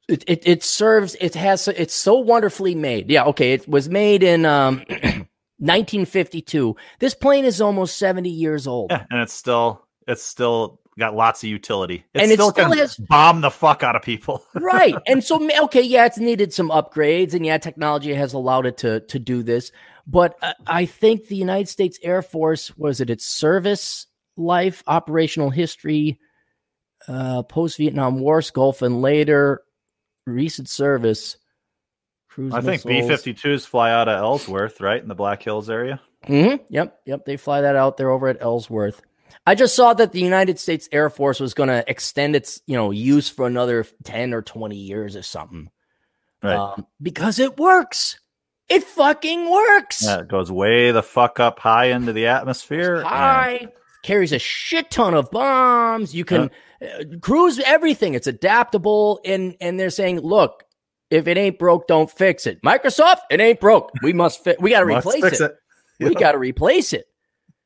it 0.08 0.24
it, 0.26 0.42
it 0.46 0.64
serves 0.64 1.14
it 1.20 1.34
has 1.34 1.68
it's 1.68 1.94
so 1.94 2.14
wonderfully 2.16 2.74
made. 2.74 3.08
Yeah, 3.08 3.24
okay. 3.26 3.52
It 3.52 3.68
was 3.68 3.88
made 3.88 4.24
in 4.24 4.44
um 4.44 4.78
1952. 5.58 6.74
This 6.98 7.14
plane 7.14 7.44
is 7.44 7.60
almost 7.60 7.96
70 7.98 8.28
years 8.28 8.66
old. 8.66 8.90
Yeah, 8.90 9.06
and 9.08 9.20
it's 9.20 9.32
still 9.32 9.86
it's 10.08 10.24
still 10.24 10.80
got 10.98 11.14
lots 11.14 11.42
of 11.42 11.48
utility. 11.48 12.04
It 12.14 12.22
And 12.22 12.30
it 12.30 12.34
still, 12.34 12.50
still 12.50 12.72
has- 12.72 12.96
bomb 12.96 13.40
the 13.40 13.50
fuck 13.50 13.82
out 13.82 13.96
of 13.96 14.02
people. 14.02 14.44
right. 14.54 14.94
And 15.06 15.24
so 15.24 15.40
okay, 15.64 15.82
yeah, 15.82 16.04
it's 16.06 16.18
needed 16.18 16.52
some 16.52 16.68
upgrades 16.70 17.34
and 17.34 17.44
yeah, 17.46 17.58
technology 17.58 18.12
has 18.14 18.32
allowed 18.34 18.66
it 18.66 18.76
to 18.78 19.00
to 19.00 19.18
do 19.18 19.42
this. 19.42 19.72
But 20.06 20.36
uh, 20.42 20.52
I 20.66 20.86
think 20.86 21.28
the 21.28 21.36
United 21.36 21.68
States 21.68 21.98
Air 22.02 22.22
Force 22.22 22.76
was 22.76 23.00
it 23.00 23.08
its 23.10 23.24
service 23.24 24.06
life, 24.36 24.82
operational 24.86 25.50
history, 25.50 26.18
uh 27.08 27.42
post 27.42 27.78
Vietnam 27.78 28.20
War, 28.20 28.42
Gulf 28.52 28.82
and 28.82 29.00
later 29.00 29.62
recent 30.26 30.68
service 30.68 31.36
cruise 32.28 32.54
I 32.54 32.60
think 32.60 32.84
B 32.84 33.00
missiles. 33.02 33.22
52s 33.22 33.66
fly 33.66 33.90
out 33.90 34.08
of 34.08 34.18
Ellsworth, 34.18 34.80
right 34.80 35.02
in 35.02 35.08
the 35.08 35.14
Black 35.14 35.42
Hills 35.42 35.68
area. 35.68 36.00
Mhm. 36.26 36.60
Yep, 36.70 37.00
yep, 37.06 37.24
they 37.24 37.36
fly 37.36 37.62
that 37.62 37.76
out 37.76 37.96
there 37.96 38.10
over 38.10 38.28
at 38.28 38.40
Ellsworth. 38.40 39.02
I 39.46 39.54
just 39.54 39.74
saw 39.74 39.94
that 39.94 40.12
the 40.12 40.20
United 40.20 40.58
States 40.58 40.88
Air 40.92 41.10
Force 41.10 41.40
was 41.40 41.54
going 41.54 41.68
to 41.68 41.84
extend 41.88 42.36
its, 42.36 42.60
you 42.66 42.76
know, 42.76 42.90
use 42.90 43.28
for 43.28 43.46
another 43.46 43.84
10 44.04 44.34
or 44.34 44.42
20 44.42 44.76
years 44.76 45.16
or 45.16 45.22
something. 45.22 45.68
Right. 46.42 46.56
Um, 46.56 46.86
because 47.00 47.38
it 47.38 47.58
works. 47.58 48.18
It 48.68 48.84
fucking 48.84 49.50
works. 49.50 50.04
yeah, 50.04 50.20
it 50.20 50.28
goes 50.28 50.50
way 50.50 50.92
the 50.92 51.02
fuck 51.02 51.38
up 51.40 51.58
high 51.58 51.86
into 51.86 52.12
the 52.12 52.26
atmosphere. 52.28 52.96
and- 52.96 53.06
High 53.06 53.68
carries 54.02 54.32
a 54.32 54.38
shit 54.38 54.90
ton 54.90 55.14
of 55.14 55.30
bombs. 55.30 56.14
You 56.14 56.24
can 56.24 56.50
uh, 56.82 57.04
cruise 57.20 57.60
everything. 57.60 58.14
It's 58.14 58.26
adaptable, 58.26 59.20
and 59.24 59.56
and 59.60 59.78
they're 59.78 59.90
saying, 59.90 60.20
look, 60.20 60.64
if 61.10 61.28
it 61.28 61.36
ain't 61.36 61.58
broke, 61.58 61.86
don't 61.86 62.10
fix 62.10 62.46
it. 62.46 62.62
Microsoft, 62.62 63.18
it 63.30 63.40
ain't 63.40 63.60
broke. 63.60 63.90
We 64.02 64.12
must 64.12 64.42
fi- 64.42 64.56
We 64.58 64.70
got 64.70 64.80
to 64.80 64.86
replace 64.86 65.40
it. 65.40 65.40
it. 65.42 65.52
We 66.00 66.14
got 66.14 66.32
to 66.32 66.38
replace 66.38 66.92
it. 66.92 67.04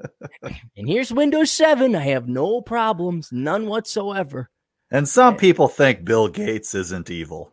and 0.42 0.88
here's 0.88 1.12
Windows 1.12 1.50
7. 1.52 1.94
I 1.94 2.00
have 2.00 2.28
no 2.28 2.60
problems, 2.60 3.30
none 3.32 3.66
whatsoever. 3.66 4.50
And 4.90 5.08
some 5.08 5.36
people 5.36 5.68
think 5.68 6.04
Bill 6.04 6.28
Gates 6.28 6.74
isn't 6.74 7.10
evil. 7.10 7.52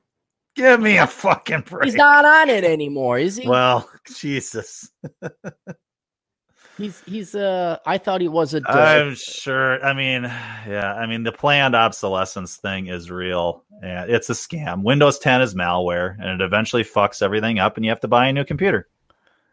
Give 0.55 0.79
me 0.79 0.97
a 0.97 1.07
fucking 1.07 1.61
break. 1.61 1.85
He's 1.85 1.95
not 1.95 2.25
on 2.25 2.49
it 2.49 2.63
anymore, 2.63 3.17
is 3.17 3.37
he? 3.37 3.47
Well, 3.47 3.89
Jesus. 4.17 4.91
he's 6.77 7.01
he's 7.05 7.33
uh 7.35 7.77
I 7.85 7.97
thought 7.97 8.21
he 8.21 8.27
was 8.27 8.53
a 8.53 8.61
I'm 8.69 9.15
sure. 9.15 9.83
I 9.83 9.93
mean, 9.93 10.23
yeah. 10.23 10.93
I 10.93 11.05
mean, 11.07 11.23
the 11.23 11.31
planned 11.31 11.75
obsolescence 11.75 12.57
thing 12.57 12.87
is 12.87 13.09
real. 13.09 13.63
and 13.81 14.09
it's 14.11 14.29
a 14.29 14.33
scam. 14.33 14.83
Windows 14.83 15.17
10 15.19 15.41
is 15.41 15.55
malware, 15.55 16.15
and 16.19 16.39
it 16.41 16.45
eventually 16.45 16.83
fucks 16.83 17.21
everything 17.23 17.57
up, 17.59 17.75
and 17.77 17.85
you 17.85 17.89
have 17.91 18.01
to 18.01 18.07
buy 18.07 18.27
a 18.27 18.33
new 18.33 18.45
computer. 18.45 18.87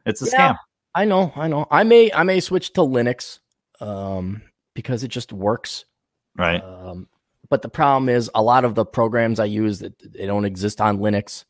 It's 0.04 0.20
a 0.22 0.26
Yeah. 0.30 0.52
scam. 0.52 0.56
I 0.94 1.04
know, 1.04 1.32
I 1.36 1.48
know. 1.48 1.66
I 1.70 1.84
may 1.84 2.12
I 2.12 2.22
may 2.24 2.40
switch 2.40 2.72
to 2.74 2.80
Linux 2.80 3.38
um 3.80 4.42
because 4.74 5.04
it 5.04 5.08
just 5.08 5.32
works. 5.32 5.84
Right. 6.36 6.62
Um 6.62 7.08
but 7.48 7.62
the 7.62 7.68
problem 7.68 8.08
is 8.08 8.30
a 8.34 8.42
lot 8.42 8.64
of 8.64 8.74
the 8.74 8.84
programs 8.84 9.40
I 9.40 9.44
use 9.46 9.80
that 9.80 9.94
they 10.12 10.26
don't 10.26 10.44
exist 10.44 10.80
on 10.80 10.98
Linux. 10.98 11.44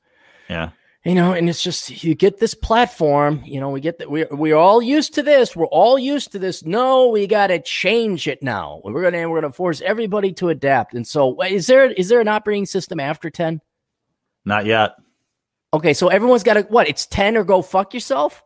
Yeah. 0.48 0.70
You 1.04 1.14
know, 1.14 1.32
and 1.32 1.48
it's 1.48 1.62
just 1.62 2.04
you 2.04 2.14
get 2.14 2.38
this 2.38 2.52
platform, 2.52 3.42
you 3.46 3.58
know, 3.58 3.70
we 3.70 3.80
get 3.80 3.98
that 3.98 4.10
we 4.10 4.26
we're 4.30 4.56
all 4.56 4.82
used 4.82 5.14
to 5.14 5.22
this. 5.22 5.56
We're 5.56 5.64
all 5.66 5.98
used 5.98 6.32
to 6.32 6.38
this. 6.38 6.62
No, 6.62 7.08
we 7.08 7.26
got 7.26 7.46
to 7.46 7.58
change 7.58 8.28
it 8.28 8.42
now. 8.42 8.82
We're 8.84 9.00
going 9.00 9.14
to 9.14 9.26
we're 9.26 9.40
to 9.40 9.50
force 9.50 9.80
everybody 9.80 10.34
to 10.34 10.50
adapt. 10.50 10.92
And 10.92 11.06
so 11.06 11.40
is 11.42 11.66
there 11.66 11.90
is 11.90 12.10
there 12.10 12.20
an 12.20 12.28
operating 12.28 12.66
system 12.66 13.00
after 13.00 13.30
10? 13.30 13.62
Not 14.44 14.66
yet. 14.66 14.92
Okay, 15.72 15.94
so 15.94 16.08
everyone's 16.08 16.42
got 16.42 16.54
to 16.54 16.62
what? 16.62 16.88
It's 16.88 17.06
10 17.06 17.36
or 17.38 17.44
go 17.44 17.62
fuck 17.62 17.94
yourself? 17.94 18.42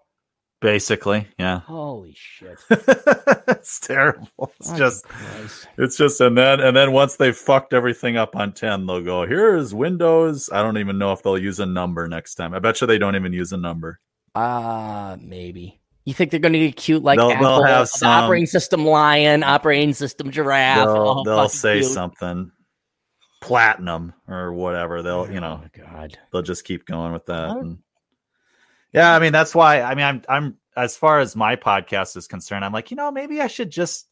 Basically. 0.64 1.28
Yeah. 1.38 1.60
Holy 1.60 2.14
shit. 2.16 2.58
it's 2.70 3.80
terrible. 3.80 4.50
It's 4.60 4.72
just 4.72 5.04
Christ. 5.04 5.68
it's 5.76 5.98
just 5.98 6.18
and 6.22 6.38
then 6.38 6.60
and 6.60 6.74
then 6.74 6.92
once 6.92 7.16
they've 7.16 7.36
fucked 7.36 7.74
everything 7.74 8.16
up 8.16 8.34
on 8.34 8.52
10, 8.54 8.86
they'll 8.86 9.02
go, 9.02 9.26
here's 9.26 9.74
Windows. 9.74 10.48
I 10.50 10.62
don't 10.62 10.78
even 10.78 10.96
know 10.96 11.12
if 11.12 11.22
they'll 11.22 11.36
use 11.36 11.60
a 11.60 11.66
number 11.66 12.08
next 12.08 12.36
time. 12.36 12.54
I 12.54 12.60
bet 12.60 12.80
you 12.80 12.86
they 12.86 12.96
don't 12.96 13.14
even 13.14 13.34
use 13.34 13.52
a 13.52 13.58
number. 13.58 14.00
Uh 14.34 15.18
maybe. 15.20 15.82
You 16.06 16.14
think 16.14 16.30
they're 16.30 16.40
going 16.40 16.52
to 16.54 16.58
get 16.58 16.76
cute 16.76 17.02
like 17.02 17.18
They'll- 17.18 17.30
Apple, 17.32 17.46
they'll 17.46 17.62
have 17.64 17.88
some- 17.88 18.08
operating 18.24 18.46
system 18.46 18.86
lion, 18.86 19.42
operating 19.42 19.92
system 19.92 20.30
giraffe. 20.30 20.86
they'll 20.86 21.24
they'll 21.24 21.48
say 21.50 21.80
cute. 21.80 21.92
something 21.92 22.50
platinum 23.42 24.14
or 24.28 24.52
whatever. 24.54 25.02
They'll, 25.02 25.30
you 25.30 25.40
know, 25.40 25.62
Oh, 25.64 25.68
God. 25.78 26.18
they'll 26.32 26.42
just 26.42 26.64
keep 26.64 26.86
going 26.86 27.12
with 27.12 27.26
that. 27.26 27.50
Huh? 27.50 27.58
And- 27.58 27.78
yeah, 28.94 29.14
I 29.14 29.18
mean 29.18 29.32
that's 29.32 29.54
why 29.54 29.82
I 29.82 29.94
mean 29.94 30.04
I'm 30.04 30.22
I'm 30.28 30.56
as 30.76 30.96
far 30.96 31.20
as 31.20 31.36
my 31.36 31.56
podcast 31.56 32.16
is 32.16 32.26
concerned, 32.26 32.64
I'm 32.64 32.72
like, 32.72 32.90
you 32.90 32.96
know, 32.96 33.10
maybe 33.10 33.40
I 33.40 33.46
should 33.48 33.70
just 33.70 34.08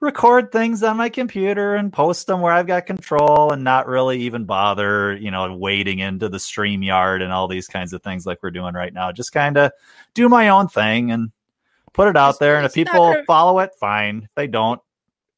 record 0.00 0.50
things 0.50 0.82
on 0.82 0.96
my 0.96 1.08
computer 1.10 1.74
and 1.74 1.92
post 1.92 2.26
them 2.26 2.40
where 2.40 2.52
I've 2.52 2.66
got 2.66 2.86
control 2.86 3.52
and 3.52 3.62
not 3.64 3.86
really 3.86 4.20
even 4.22 4.44
bother, 4.46 5.14
you 5.16 5.30
know, 5.30 5.54
wading 5.54 5.98
into 5.98 6.28
the 6.30 6.38
stream 6.38 6.82
yard 6.82 7.20
and 7.22 7.32
all 7.32 7.48
these 7.48 7.66
kinds 7.68 7.92
of 7.92 8.02
things 8.02 8.24
like 8.26 8.42
we're 8.42 8.50
doing 8.50 8.74
right 8.74 8.92
now. 8.92 9.12
Just 9.12 9.32
kind 9.32 9.56
of 9.58 9.72
do 10.14 10.28
my 10.28 10.48
own 10.48 10.68
thing 10.68 11.12
and 11.12 11.30
put 11.92 12.08
it 12.08 12.16
out 12.16 12.30
It's- 12.30 12.38
there. 12.38 12.56
And 12.56 12.64
if 12.66 12.72
people 12.74 13.12
gonna- 13.12 13.24
follow 13.24 13.58
it, 13.60 13.72
fine. 13.78 14.22
If 14.24 14.30
they 14.36 14.46
don't, 14.46 14.80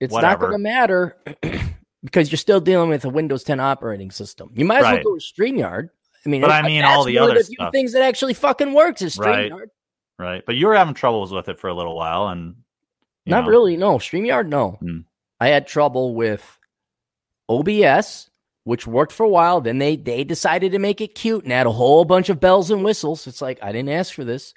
It's 0.00 0.12
Whatever. 0.12 0.46
not 0.46 0.50
going 0.50 0.52
to 0.52 0.58
matter 0.70 1.16
because 2.04 2.30
you're 2.30 2.36
still 2.38 2.60
dealing 2.60 2.88
with 2.88 3.04
a 3.04 3.08
Windows 3.10 3.42
10 3.44 3.58
operating 3.60 4.10
system. 4.12 4.50
You 4.54 4.64
might 4.64 4.78
as 4.78 4.82
Right. 4.84 5.04
well 5.04 5.14
go 5.14 5.18
to 5.18 5.24
StreamYard. 5.24 5.90
I 6.24 6.28
mean, 6.28 6.40
But 6.40 6.50
I 6.50 6.62
mean 6.62 6.84
all 6.84 7.04
the 7.04 7.18
other 7.18 7.42
stuff. 7.42 7.72
things 7.72 7.92
that 7.92 8.02
actually 8.02 8.34
fucking 8.34 8.72
works 8.72 9.02
is 9.02 9.18
Right. 9.18 9.50
StreamYard. 9.50 9.66
right? 10.18 10.42
But 10.46 10.54
you 10.56 10.66
were 10.68 10.74
having 10.74 10.94
troubles 10.94 11.32
with 11.32 11.48
it 11.48 11.58
for 11.58 11.68
a 11.68 11.74
little 11.74 11.96
while 11.96 12.28
and 12.28 12.56
Not 13.26 13.44
know, 13.44 13.50
really. 13.50 13.76
No, 13.76 13.98
StreamYard, 13.98 14.46
no. 14.48 14.72
Hmm. 14.80 14.98
I 15.40 15.48
had 15.48 15.66
trouble 15.66 16.14
with 16.14 16.58
OBS, 17.48 18.30
which 18.64 18.86
worked 18.86 19.12
for 19.12 19.24
a 19.24 19.28
while. 19.28 19.60
Then 19.60 19.78
they 19.78 19.96
they 19.96 20.24
decided 20.24 20.72
to 20.72 20.78
make 20.78 21.00
it 21.00 21.14
cute 21.14 21.44
and 21.44 21.52
add 21.52 21.66
a 21.66 21.72
whole 21.72 22.04
bunch 22.04 22.28
of 22.28 22.40
bells 22.40 22.70
and 22.70 22.84
whistles. 22.84 23.26
It's 23.26 23.42
like 23.42 23.58
I 23.62 23.72
didn't 23.72 23.90
ask 23.90 24.14
for 24.14 24.24
this. 24.24 24.54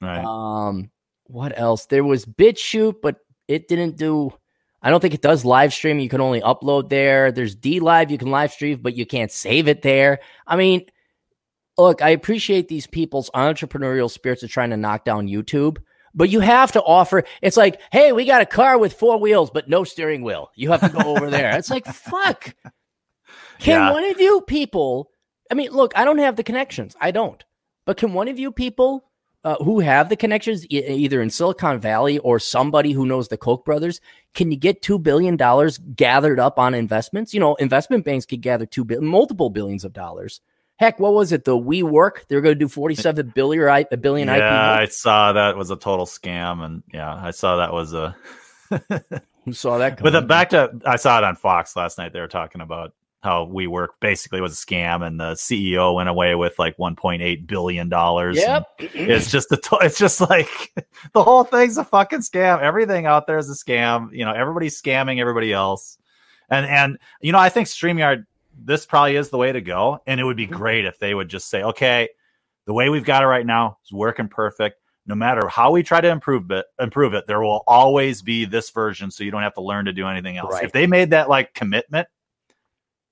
Right. 0.00 0.24
Um, 0.24 0.90
what 1.24 1.56
else? 1.58 1.86
There 1.86 2.04
was 2.04 2.24
BitChute, 2.24 3.00
but 3.02 3.16
it 3.48 3.68
didn't 3.68 3.96
do. 3.96 4.32
I 4.82 4.88
don't 4.90 5.00
think 5.00 5.12
it 5.14 5.20
does 5.20 5.44
live 5.44 5.74
stream. 5.74 5.98
You 5.98 6.08
can 6.08 6.20
only 6.22 6.40
upload 6.40 6.88
there. 6.88 7.32
There's 7.32 7.54
D 7.54 7.80
Live. 7.80 8.10
You 8.10 8.16
can 8.18 8.30
live 8.30 8.52
stream, 8.52 8.78
but 8.80 8.96
you 8.96 9.04
can't 9.04 9.30
save 9.30 9.68
it 9.68 9.82
there. 9.82 10.20
I 10.46 10.56
mean, 10.56 10.86
look, 11.78 12.02
I 12.02 12.10
appreciate 12.10 12.68
these 12.68 12.86
people's 12.86 13.30
entrepreneurial 13.34 14.10
spirits 14.10 14.42
of 14.42 14.50
trying 14.50 14.70
to 14.70 14.76
knock 14.76 15.04
down 15.04 15.28
YouTube, 15.28 15.78
but 16.14 16.28
you 16.28 16.40
have 16.40 16.72
to 16.72 16.82
offer. 16.82 17.24
It's 17.42 17.56
like, 17.56 17.80
hey, 17.92 18.12
we 18.12 18.24
got 18.24 18.42
a 18.42 18.46
car 18.46 18.78
with 18.78 18.92
four 18.94 19.18
wheels, 19.18 19.50
but 19.50 19.68
no 19.68 19.84
steering 19.84 20.22
wheel. 20.22 20.50
You 20.56 20.70
have 20.70 20.80
to 20.80 20.88
go 20.88 21.16
over 21.16 21.30
there. 21.30 21.56
It's 21.56 21.70
like, 21.70 21.86
fuck. 21.92 22.54
Can 23.58 23.80
Yeah. 23.80 23.92
one 23.92 24.04
of 24.04 24.20
you 24.20 24.40
people? 24.42 25.10
I 25.50 25.54
mean, 25.54 25.70
look, 25.72 25.92
I 25.96 26.04
don't 26.04 26.18
have 26.18 26.36
the 26.36 26.42
connections. 26.44 26.96
I 27.00 27.10
don't. 27.10 27.42
But 27.86 27.96
can 27.96 28.12
one 28.12 28.28
of 28.28 28.38
you 28.38 28.52
people 28.52 29.04
uh, 29.42 29.56
who 29.56 29.80
have 29.80 30.08
the 30.08 30.16
connections, 30.16 30.64
e- 30.70 30.86
either 30.86 31.22
in 31.22 31.30
Silicon 31.30 31.80
Valley 31.80 32.18
or 32.18 32.38
somebody 32.38 32.92
who 32.92 33.06
knows 33.06 33.28
the 33.28 33.36
Koch 33.38 33.64
brothers, 33.64 34.00
can 34.34 34.50
you 34.50 34.56
get 34.56 34.82
two 34.82 34.98
billion 34.98 35.36
dollars 35.36 35.78
gathered 35.78 36.38
up 36.38 36.58
on 36.58 36.74
investments? 36.74 37.32
You 37.34 37.40
know, 37.40 37.54
investment 37.56 38.04
banks 38.04 38.26
could 38.26 38.42
gather 38.42 38.66
two 38.66 38.82
two 38.82 38.84
billion, 38.84 39.06
multiple 39.06 39.48
billions 39.50 39.84
of 39.84 39.92
dollars. 39.92 40.40
Heck, 40.80 40.98
what 40.98 41.12
was 41.12 41.30
it? 41.30 41.44
The 41.44 41.54
WeWork, 41.54 42.26
they're 42.26 42.40
going 42.40 42.54
to 42.54 42.58
do 42.58 42.66
forty-seven 42.66 43.32
billion, 43.34 43.62
or 43.62 43.68
I- 43.68 43.84
a 43.92 43.98
billion 43.98 44.28
yeah, 44.28 44.72
I 44.72 44.86
saw 44.86 45.34
that 45.34 45.54
was 45.54 45.70
a 45.70 45.76
total 45.76 46.06
scam, 46.06 46.64
and 46.64 46.82
yeah, 46.90 47.14
I 47.14 47.32
saw 47.32 47.56
that 47.56 47.70
was 47.74 47.92
a. 47.92 48.16
Who 49.44 49.52
saw 49.52 49.76
that? 49.76 50.02
But 50.02 50.14
the, 50.14 50.22
back 50.22 50.48
to 50.50 50.80
I 50.86 50.96
saw 50.96 51.18
it 51.18 51.24
on 51.24 51.36
Fox 51.36 51.76
last 51.76 51.98
night. 51.98 52.14
They 52.14 52.20
were 52.20 52.28
talking 52.28 52.62
about 52.62 52.94
how 53.22 53.44
WeWork 53.44 53.88
basically 54.00 54.40
was 54.40 54.54
a 54.54 54.56
scam, 54.66 55.06
and 55.06 55.20
the 55.20 55.32
CEO 55.32 55.94
went 55.94 56.08
away 56.08 56.34
with 56.34 56.58
like 56.58 56.78
1.8 56.78 57.46
billion 57.46 57.90
dollars. 57.90 58.38
Yep. 58.38 58.66
it's 58.78 59.30
just 59.30 59.52
a 59.52 59.58
to- 59.58 59.80
it's 59.82 59.98
just 59.98 60.18
like 60.22 60.72
the 61.12 61.22
whole 61.22 61.44
thing's 61.44 61.76
a 61.76 61.84
fucking 61.84 62.20
scam. 62.20 62.62
Everything 62.62 63.04
out 63.04 63.26
there 63.26 63.36
is 63.36 63.50
a 63.50 63.54
scam. 63.54 64.16
You 64.16 64.24
know, 64.24 64.32
everybody's 64.32 64.80
scamming 64.80 65.20
everybody 65.20 65.52
else, 65.52 65.98
and 66.48 66.64
and 66.64 66.98
you 67.20 67.32
know, 67.32 67.38
I 67.38 67.50
think 67.50 67.68
Streamyard 67.68 68.24
this 68.62 68.86
probably 68.86 69.16
is 69.16 69.30
the 69.30 69.38
way 69.38 69.52
to 69.52 69.60
go, 69.60 70.00
and 70.06 70.20
it 70.20 70.24
would 70.24 70.36
be 70.36 70.46
great 70.46 70.84
if 70.84 70.98
they 70.98 71.14
would 71.14 71.28
just 71.28 71.48
say, 71.48 71.62
okay, 71.62 72.08
the 72.66 72.72
way 72.72 72.88
we've 72.88 73.04
got 73.04 73.22
it 73.22 73.26
right 73.26 73.46
now 73.46 73.78
is 73.84 73.92
working 73.92 74.28
perfect 74.28 74.80
no 75.10 75.14
matter 75.16 75.48
how 75.48 75.72
we 75.72 75.82
try 75.82 76.00
to 76.00 76.08
improve 76.08 76.50
it, 76.52 76.66
improve 76.78 77.14
it, 77.14 77.26
there 77.26 77.40
will 77.40 77.64
always 77.66 78.22
be 78.22 78.44
this 78.44 78.70
version, 78.70 79.10
so 79.10 79.24
you 79.24 79.30
don't 79.30 79.42
have 79.42 79.54
to 79.54 79.60
learn 79.60 79.86
to 79.86 79.92
do 79.92 80.06
anything 80.06 80.36
else. 80.36 80.52
Right. 80.52 80.64
If 80.64 80.72
they 80.72 80.86
made 80.86 81.10
that 81.10 81.28
like 81.28 81.52
commitment, 81.52 82.06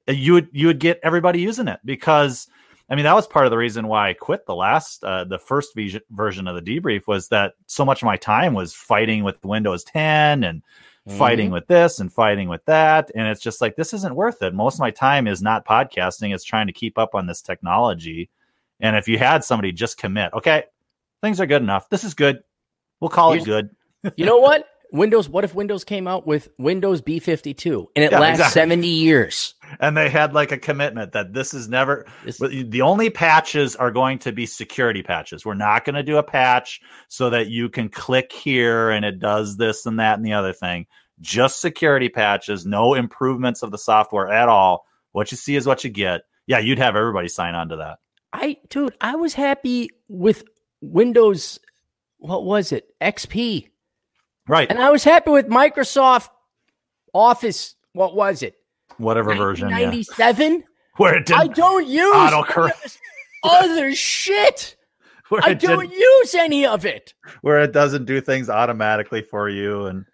uh, 0.09 0.13
you 0.13 0.35
would 0.35 0.49
you 0.53 0.69
would 0.69 0.79
get 0.79 1.01
everybody 1.03 1.41
using 1.41 1.67
it 1.67 1.81
because 1.85 2.47
I 2.89 2.95
mean 2.95 3.05
that 3.05 3.15
was 3.15 3.27
part 3.27 3.47
of 3.47 3.51
the 3.51 3.59
reason 3.59 3.89
why 3.89 4.11
I 4.11 4.15
quit 4.15 4.47
the 4.47 4.55
last 4.55 5.03
uh, 5.03 5.25
the 5.25 5.39
first 5.41 5.75
v- 5.75 6.01
version 6.11 6.47
of 6.47 6.55
the 6.55 6.81
debrief 6.81 7.07
was 7.07 7.29
that 7.29 7.55
so 7.67 7.85
much 7.85 8.01
of 8.01 8.07
my 8.07 8.17
time 8.17 8.55
was 8.55 8.75
fighting 8.75 9.25
with 9.25 9.45
Windows 9.45 9.83
10 9.85 10.45
and 10.45 10.63
fighting 11.09 11.47
mm-hmm. 11.47 11.55
with 11.55 11.66
this 11.66 12.01
and 12.01 12.12
fighting 12.12 12.49
with 12.49 12.64
that 12.66 13.11
and 13.14 13.27
it's 13.27 13.40
just 13.40 13.61
like 13.61 13.77
this 13.77 13.94
isn't 13.94 14.14
worth 14.14 14.42
it. 14.42 14.55
Most 14.55 14.75
of 14.75 14.81
my 14.81 14.90
time 14.90 15.27
is 15.27 15.42
not 15.42 15.66
podcasting, 15.66 16.35
it's 16.35 16.44
trying 16.44 16.66
to 16.66 16.73
keep 16.73 16.99
up 16.99 17.14
on 17.14 17.27
this 17.27 17.42
technology. 17.42 18.31
And 18.81 18.97
if 18.97 19.09
you 19.09 19.18
had 19.18 19.44
somebody 19.44 19.73
just 19.73 19.99
commit, 19.99 20.33
okay, 20.35 20.64
things 21.23 21.40
are 21.40 21.47
good 21.47 21.62
enough. 21.62 21.88
This 21.88 22.05
is 22.05 22.14
good. 22.14 22.42
We'll 23.01 23.11
call 23.11 23.33
it 23.33 23.44
good. 23.44 23.71
you 24.16 24.27
know 24.27 24.38
what? 24.38 24.66
Windows. 24.92 25.29
What 25.29 25.44
if 25.44 25.55
Windows 25.55 25.85
came 25.85 26.07
out 26.09 26.27
with 26.27 26.48
Windows 26.59 27.03
B52 27.03 27.87
and 27.94 28.05
it 28.05 28.12
Yeah, 28.12 28.18
lasts 28.20 28.40
exactly. 28.40 28.61
70 28.61 28.88
years? 28.88 29.55
And 29.81 29.96
they 29.96 30.09
had 30.09 30.33
like 30.33 30.51
a 30.53 30.59
commitment 30.59 31.12
that 31.12 31.35
this 31.35 31.53
is 31.53 31.68
never 31.68 32.07
This- 32.24 32.38
the 32.38 32.81
only 32.83 33.11
patches 33.11 33.77
are 33.77 33.90
going 33.90 34.18
to 34.20 34.33
be 34.33 34.46
security 34.46 35.03
patches. 35.03 35.44
We're 35.44 35.55
not 35.55 35.85
going 35.85 35.96
to 35.96 36.03
do 36.03 36.16
a 36.16 36.22
patch 36.22 36.81
so 37.09 37.31
that 37.31 37.48
you 37.48 37.68
can 37.68 37.88
click 37.88 38.33
here 38.33 38.90
and 38.90 39.05
it 39.05 39.18
does 39.18 39.57
this 39.57 39.85
and 39.87 39.98
that 40.01 40.16
and 40.16 40.24
the 40.24 40.33
other 40.33 40.53
thing. 40.53 40.87
Just 41.20 41.61
security 41.61 42.09
patches, 42.09 42.64
no 42.64 42.94
improvements 42.94 43.62
of 43.62 43.70
the 43.70 43.79
software 43.79 44.29
at 44.29 44.48
all. 44.48 44.87
What 45.12 45.31
you 45.33 45.37
see 45.37 45.57
is 45.57 45.66
what 45.66 45.85
you 45.85 45.90
get. 45.90 46.22
Yeah, 46.46 46.61
you'd 46.61 46.79
have 46.79 46.96
everybody 46.96 47.29
sign 47.29 47.55
on 47.55 47.68
to 47.70 47.77
that. 47.77 47.98
I, 48.33 48.57
dude, 48.70 48.94
I 49.01 49.16
was 49.16 49.35
happy 49.35 49.90
with 50.09 50.44
Windows. 50.81 51.59
What 52.18 52.44
was 52.44 52.72
it? 52.72 52.94
XP. 53.01 53.68
Right. 54.49 54.69
And 54.71 54.81
I 54.81 54.91
was 54.91 55.05
happy 55.05 55.31
with 55.31 55.47
Microsoft 55.49 56.31
Office. 57.15 57.75
What 57.93 58.17
was 58.17 58.43
it? 58.43 58.55
Whatever 58.97 59.35
version. 59.35 59.69
Yeah. 59.69 59.91
Where 60.97 61.15
it 61.17 61.31
I 61.31 61.45
didn't 61.45 61.57
don't 61.57 61.87
use 61.87 62.15
autocorrect. 62.17 62.99
other 63.45 63.95
shit. 63.95 64.75
Where 65.29 65.43
I 65.45 65.55
don't 65.55 65.93
use 65.93 66.35
any 66.35 66.65
of 66.67 66.87
it. 66.87 67.13
where 67.43 67.61
it 67.61 67.73
doesn't 67.73 68.07
do 68.07 68.19
things 68.21 68.49
automatically 68.49 69.21
for 69.21 69.51
you 69.51 69.85
and 69.87 70.07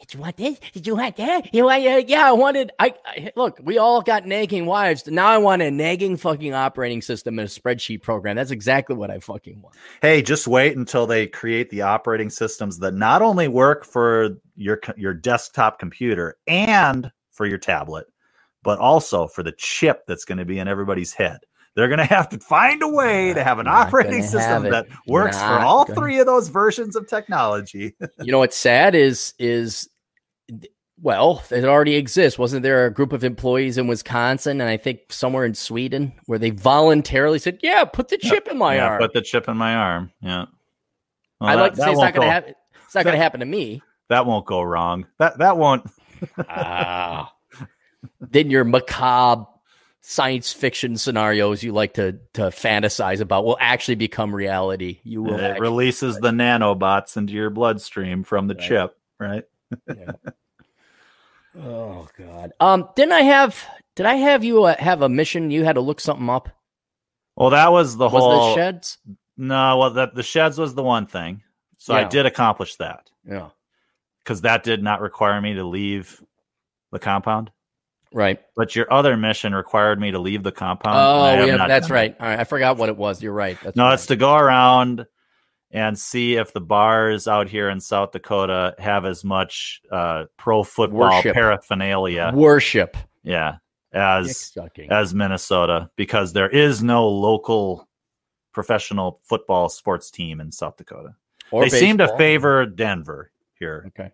Did 0.00 0.14
you 0.14 0.20
want 0.20 0.36
this? 0.36 0.60
Did 0.72 0.86
you 0.86 0.94
want 0.94 1.16
that? 1.16 1.52
You 1.52 1.64
want, 1.64 1.84
uh, 1.84 2.02
yeah, 2.06 2.28
I 2.28 2.32
wanted. 2.32 2.70
I, 2.78 2.94
I 3.04 3.32
look. 3.34 3.58
We 3.62 3.78
all 3.78 4.00
got 4.00 4.26
nagging 4.26 4.64
wives. 4.64 5.04
Now 5.08 5.26
I 5.26 5.38
want 5.38 5.60
a 5.60 5.72
nagging 5.72 6.16
fucking 6.16 6.54
operating 6.54 7.02
system 7.02 7.36
and 7.38 7.48
a 7.48 7.50
spreadsheet 7.50 8.02
program. 8.02 8.36
That's 8.36 8.52
exactly 8.52 8.94
what 8.94 9.10
I 9.10 9.18
fucking 9.18 9.60
want. 9.60 9.74
hey, 10.00 10.22
just 10.22 10.46
wait 10.46 10.76
until 10.76 11.06
they 11.08 11.26
create 11.26 11.70
the 11.70 11.82
operating 11.82 12.30
systems 12.30 12.78
that 12.78 12.94
not 12.94 13.22
only 13.22 13.48
work 13.48 13.84
for 13.84 14.36
your 14.54 14.80
your 14.96 15.14
desktop 15.14 15.80
computer 15.80 16.36
and 16.46 17.10
for 17.32 17.46
your 17.46 17.58
tablet, 17.58 18.06
but 18.62 18.78
also 18.78 19.26
for 19.26 19.42
the 19.42 19.52
chip 19.52 20.06
that's 20.06 20.24
going 20.24 20.38
to 20.38 20.44
be 20.44 20.60
in 20.60 20.68
everybody's 20.68 21.12
head. 21.12 21.38
They're 21.78 21.86
going 21.86 21.98
to 21.98 22.04
have 22.06 22.28
to 22.30 22.40
find 22.40 22.82
a 22.82 22.88
way 22.88 23.32
to 23.34 23.44
have 23.44 23.60
an 23.60 23.66
Not 23.66 23.86
operating 23.86 24.24
system 24.24 24.64
that 24.64 24.88
works 25.06 25.38
for 25.38 25.60
all 25.60 25.84
gonna- 25.84 26.00
three 26.00 26.18
of 26.18 26.26
those 26.26 26.48
versions 26.48 26.96
of 26.96 27.06
technology. 27.06 27.94
You 28.20 28.32
know 28.32 28.40
what's 28.40 28.56
sad 28.56 28.96
is 28.96 29.32
is 29.38 29.88
well, 31.00 31.44
it 31.52 31.64
already 31.64 31.94
exists. 31.94 32.36
Wasn't 32.36 32.64
there 32.64 32.86
a 32.86 32.92
group 32.92 33.12
of 33.12 33.22
employees 33.22 33.78
in 33.78 33.86
Wisconsin 33.86 34.60
and 34.60 34.68
I 34.68 34.76
think 34.76 35.12
somewhere 35.12 35.44
in 35.44 35.54
Sweden 35.54 36.12
where 36.26 36.40
they 36.40 36.50
voluntarily 36.50 37.38
said, 37.38 37.60
"Yeah, 37.62 37.84
put 37.84 38.08
the 38.08 38.18
chip 38.18 38.48
in 38.48 38.58
my 38.58 38.74
yeah, 38.74 38.86
arm." 38.88 39.00
put 39.00 39.12
the 39.12 39.22
chip 39.22 39.48
in 39.48 39.56
my 39.56 39.76
arm. 39.76 40.10
Yeah. 40.20 40.46
Well, 41.40 41.50
I 41.50 41.54
like 41.54 41.74
to 41.74 41.80
say 41.80 41.90
it's 41.92 41.96
won't 41.96 42.12
going 42.12 42.26
to 42.26 42.32
happen. 42.32 42.54
It's 42.86 42.94
not 42.96 43.04
going 43.04 43.14
to 43.14 43.22
happen 43.22 43.38
to 43.38 43.46
me. 43.46 43.82
That 44.08 44.26
won't 44.26 44.46
go 44.46 44.62
wrong. 44.62 45.06
That 45.20 45.38
that 45.38 45.56
won't. 45.56 45.88
Ah. 46.48 47.32
then 48.20 48.50
your 48.50 48.64
macabre 48.64 49.46
science 50.00 50.52
fiction 50.52 50.96
scenarios 50.96 51.62
you 51.62 51.72
like 51.72 51.94
to 51.94 52.12
to 52.34 52.42
fantasize 52.42 53.20
about 53.20 53.44
will 53.44 53.58
actually 53.60 53.96
become 53.96 54.34
reality. 54.34 55.00
You 55.04 55.22
will. 55.22 55.38
It 55.38 55.60
releases 55.60 56.16
the 56.18 56.30
nanobots 56.30 57.16
into 57.16 57.32
your 57.32 57.50
bloodstream 57.50 58.22
from 58.22 58.46
the 58.46 58.54
Right. 58.54 58.68
chip, 58.68 58.96
right? 59.18 59.44
Yeah. 59.86 60.12
Oh 61.60 62.06
God. 62.16 62.52
Um. 62.60 62.88
Didn't 62.94 63.12
I 63.12 63.22
have? 63.22 63.64
Did 63.96 64.06
I 64.06 64.14
have 64.14 64.44
you 64.44 64.64
uh, 64.64 64.76
have 64.78 65.02
a 65.02 65.08
mission? 65.08 65.50
You 65.50 65.64
had 65.64 65.74
to 65.74 65.80
look 65.80 65.98
something 66.00 66.28
up. 66.28 66.48
Well, 67.36 67.50
that 67.50 67.72
was 67.72 67.96
the 67.96 68.08
Was 68.08 68.22
whole. 68.22 68.48
the 68.50 68.54
sheds? 68.54 68.98
No, 69.36 69.78
well, 69.78 69.90
that 69.94 70.14
the 70.14 70.22
sheds 70.22 70.58
was 70.58 70.74
the 70.74 70.82
one 70.84 71.06
thing. 71.06 71.42
So 71.78 71.94
I 71.94 72.04
did 72.04 72.26
accomplish 72.26 72.74
that 72.76 73.08
Yeah. 73.24 73.48
because 74.18 74.42
that 74.42 74.62
did 74.64 74.82
not 74.82 75.00
require 75.00 75.40
me 75.40 75.54
to 75.54 75.64
leave 75.64 76.22
the 76.92 76.98
compound. 76.98 77.50
Right. 78.12 78.40
But 78.56 78.74
your 78.74 78.90
other 78.92 79.16
mission 79.16 79.54
required 79.54 80.00
me 80.00 80.10
to 80.12 80.18
leave 80.18 80.42
the 80.42 80.52
compound. 80.52 80.96
Oh, 80.98 81.44
yeah, 81.46 81.66
that's 81.66 81.90
right. 81.90 82.16
All 82.18 82.26
right. 82.26 82.38
I 82.40 82.44
forgot 82.44 82.76
what 82.78 82.88
it 82.88 82.96
was. 82.96 83.22
You're 83.22 83.32
right. 83.34 83.58
That's 83.62 83.76
No, 83.76 83.84
right. 83.84 83.94
it's 83.94 84.06
to 84.06 84.16
go 84.16 84.34
around 84.34 85.06
and 85.70 85.98
see 85.98 86.36
if 86.36 86.52
the 86.54 86.60
bars 86.62 87.28
out 87.28 87.48
here 87.48 87.68
in 87.68 87.80
South 87.80 88.12
Dakota 88.12 88.74
have 88.78 89.04
as 89.04 89.22
much 89.24 89.82
uh, 89.92 90.24
pro 90.38 90.62
football 90.62 91.10
Worship. 91.16 91.34
paraphernalia, 91.34 92.32
worship. 92.34 92.96
yeah, 93.22 93.56
as 93.92 94.56
as 94.88 95.12
Minnesota 95.12 95.90
because 95.96 96.32
there 96.32 96.48
is 96.48 96.82
no 96.82 97.06
local 97.08 97.86
professional 98.52 99.20
football 99.24 99.68
sports 99.68 100.10
team 100.10 100.40
in 100.40 100.50
South 100.50 100.78
Dakota. 100.78 101.14
Or 101.50 101.62
they 101.62 101.68
seem 101.68 101.98
to 101.98 102.16
favor 102.16 102.64
Denver 102.64 103.30
here, 103.58 103.84
Okay. 103.88 104.12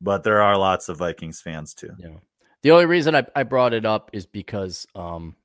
but 0.00 0.22
there 0.24 0.40
are 0.42 0.56
lots 0.56 0.88
of 0.88 0.96
Vikings 0.96 1.40
fans 1.42 1.74
too. 1.74 1.90
Yeah. 1.98 2.08
The 2.64 2.70
only 2.70 2.86
reason 2.86 3.14
I, 3.14 3.26
I 3.36 3.42
brought 3.42 3.74
it 3.74 3.84
up 3.84 4.10
is 4.14 4.26
because 4.26 4.86
um 4.94 5.36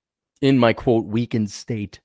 in 0.42 0.58
my 0.58 0.72
quote 0.74 1.06
weakened 1.06 1.52
state, 1.52 2.00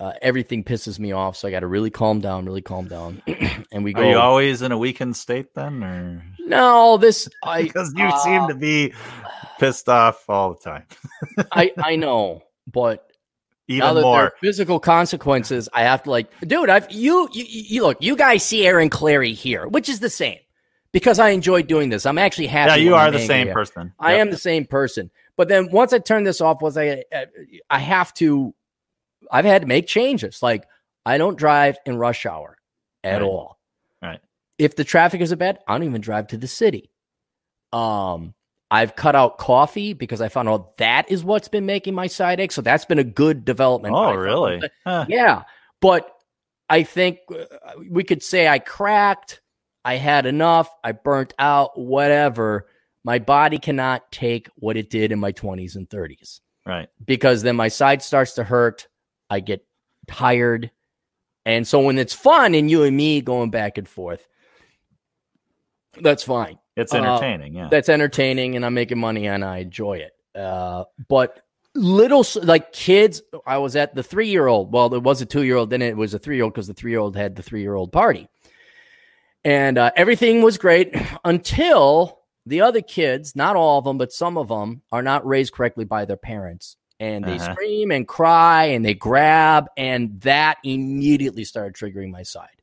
uh, 0.00 0.12
everything 0.22 0.64
pisses 0.64 0.98
me 0.98 1.12
off. 1.12 1.36
So 1.36 1.46
I 1.48 1.50
got 1.50 1.60
to 1.60 1.66
really 1.66 1.90
calm 1.90 2.20
down, 2.20 2.46
really 2.46 2.62
calm 2.62 2.88
down. 2.88 3.22
and 3.72 3.84
we 3.84 3.92
go. 3.92 4.00
Are 4.00 4.10
you 4.10 4.16
always 4.16 4.62
in 4.62 4.72
a 4.72 4.78
weakened 4.78 5.16
state 5.16 5.54
then, 5.54 5.84
or 5.84 6.24
no, 6.40 6.96
this 6.96 7.28
I 7.44 7.62
because 7.64 7.92
you 7.94 8.06
uh, 8.06 8.18
seem 8.24 8.48
to 8.48 8.54
be 8.54 8.94
pissed 9.58 9.88
off 9.88 10.24
all 10.30 10.54
the 10.54 10.60
time, 10.60 10.86
I 11.52 11.72
I 11.76 11.96
know, 11.96 12.42
but 12.66 13.04
even 13.66 13.96
more. 13.96 14.16
are 14.16 14.32
physical 14.40 14.80
consequences, 14.80 15.68
I 15.74 15.82
have 15.82 16.04
to 16.04 16.10
like, 16.10 16.30
dude. 16.40 16.70
I've 16.70 16.90
you 16.90 17.28
you, 17.32 17.44
you 17.46 17.82
look. 17.82 17.98
You 18.00 18.16
guys 18.16 18.42
see 18.44 18.66
Aaron 18.66 18.88
Clarey 18.88 19.34
here, 19.34 19.68
which 19.68 19.90
is 19.90 20.00
the 20.00 20.08
same 20.08 20.38
because 20.98 21.18
I 21.18 21.30
enjoy 21.30 21.62
doing 21.62 21.88
this. 21.88 22.06
I'm 22.06 22.18
actually 22.18 22.46
happy. 22.48 22.70
Yeah, 22.70 22.76
you 22.76 22.94
are 22.94 23.06
I'm 23.06 23.12
the 23.12 23.26
same 23.26 23.48
person. 23.52 23.92
I 23.98 24.14
am 24.14 24.30
the 24.30 24.36
same 24.38 24.64
person. 24.66 25.10
But 25.36 25.48
then 25.48 25.70
once 25.70 25.92
I 25.92 25.98
turn 25.98 26.24
this 26.24 26.40
off, 26.40 26.60
was 26.60 26.76
I 26.76 27.04
I 27.70 27.78
have 27.78 28.12
to 28.14 28.54
I've 29.30 29.44
had 29.44 29.62
to 29.62 29.68
make 29.68 29.86
changes. 29.86 30.42
Like 30.42 30.66
I 31.06 31.18
don't 31.18 31.38
drive 31.38 31.78
in 31.86 31.96
rush 31.96 32.26
hour 32.26 32.58
at 33.04 33.14
Right. 33.14 33.22
all. 33.22 33.58
Right. 34.02 34.20
If 34.58 34.76
the 34.76 34.84
traffic 34.84 35.20
is 35.20 35.34
bad, 35.34 35.58
I 35.68 35.74
don't 35.74 35.84
even 35.86 36.00
drive 36.00 36.28
to 36.28 36.36
the 36.36 36.48
city. 36.48 36.90
Um 37.72 38.34
I've 38.70 38.96
cut 38.96 39.14
out 39.16 39.38
coffee 39.38 39.94
because 39.94 40.20
I 40.20 40.28
found 40.28 40.48
out 40.48 40.76
that 40.76 41.10
is 41.10 41.24
what's 41.24 41.48
been 41.48 41.64
making 41.64 41.94
my 41.94 42.06
side 42.06 42.38
ache. 42.38 42.52
So 42.52 42.60
that's 42.60 42.84
been 42.84 42.98
a 42.98 43.04
good 43.04 43.44
development. 43.46 43.94
Oh, 43.96 44.12
really? 44.14 44.60
Huh. 44.84 45.06
Yeah. 45.08 45.44
But 45.80 46.10
I 46.68 46.82
think 46.82 47.20
uh, 47.30 47.44
we 47.88 48.04
could 48.04 48.22
say 48.22 48.46
I 48.46 48.58
cracked, 48.58 49.40
I 49.84 49.96
had 49.96 50.26
enough, 50.26 50.68
I 50.84 50.92
burnt 50.92 51.34
out, 51.38 51.78
whatever. 51.78 52.66
My 53.04 53.18
body 53.18 53.58
cannot 53.58 54.10
take 54.12 54.48
what 54.56 54.76
it 54.76 54.90
did 54.90 55.12
in 55.12 55.18
my 55.18 55.32
20s 55.32 55.76
and 55.76 55.88
30s 55.88 56.40
Right. 56.66 56.88
because 57.04 57.42
then 57.42 57.56
my 57.56 57.68
side 57.68 58.02
starts 58.02 58.34
to 58.34 58.44
hurt. 58.44 58.88
I 59.30 59.40
get 59.40 59.64
tired. 60.06 60.70
And 61.46 61.66
so 61.66 61.80
when 61.80 61.98
it's 61.98 62.12
fun 62.12 62.54
and 62.54 62.70
you 62.70 62.82
and 62.82 62.94
me 62.96 63.20
going 63.22 63.50
back 63.50 63.78
and 63.78 63.88
forth, 63.88 64.26
that's 66.00 66.22
fine. 66.22 66.58
It's 66.76 66.92
Uh, 66.92 66.98
entertaining. 66.98 67.54
yeah. 67.54 67.68
That's 67.70 67.88
entertaining 67.88 68.56
and 68.56 68.64
I'm 68.64 68.74
making 68.74 68.98
money 68.98 69.26
and 69.26 69.44
I 69.44 69.58
enjoy 69.58 69.98
it. 69.98 70.12
Uh, 70.38 70.84
but 71.08 71.40
little 71.74 72.24
like 72.42 72.72
kids, 72.72 73.22
I 73.46 73.58
was 73.58 73.74
at 73.76 73.94
the 73.94 74.02
three 74.02 74.28
year 74.28 74.46
old. 74.46 74.72
Well, 74.72 74.88
there 74.88 75.00
was 75.00 75.20
a 75.22 75.26
two 75.26 75.42
year 75.44 75.56
old, 75.56 75.70
then 75.70 75.82
it 75.82 75.96
was 75.96 76.14
a 76.14 76.18
three 76.18 76.36
year 76.36 76.44
old 76.44 76.52
because 76.54 76.66
the 76.66 76.74
three 76.74 76.90
year 76.90 77.00
old 77.00 77.16
had 77.16 77.34
the 77.36 77.42
three 77.42 77.62
year 77.62 77.74
old 77.74 77.92
party. 77.92 78.28
And 79.44 79.78
uh, 79.78 79.90
everything 79.96 80.42
was 80.42 80.58
great 80.58 80.94
until 81.24 82.18
the 82.46 82.60
other 82.62 82.82
kids, 82.82 83.36
not 83.36 83.56
all 83.56 83.78
of 83.78 83.84
them, 83.84 83.98
but 83.98 84.12
some 84.12 84.36
of 84.36 84.48
them, 84.48 84.82
are 84.90 85.02
not 85.02 85.26
raised 85.26 85.52
correctly 85.52 85.84
by 85.84 86.04
their 86.04 86.16
parents. 86.16 86.76
And 87.00 87.24
they 87.24 87.36
Uh-huh. 87.36 87.52
scream 87.54 87.92
and 87.92 88.06
cry 88.08 88.64
and 88.66 88.84
they 88.84 88.94
grab. 88.94 89.66
And 89.76 90.20
that 90.22 90.58
immediately 90.64 91.44
started 91.44 91.74
triggering 91.74 92.10
my 92.10 92.22
side 92.24 92.57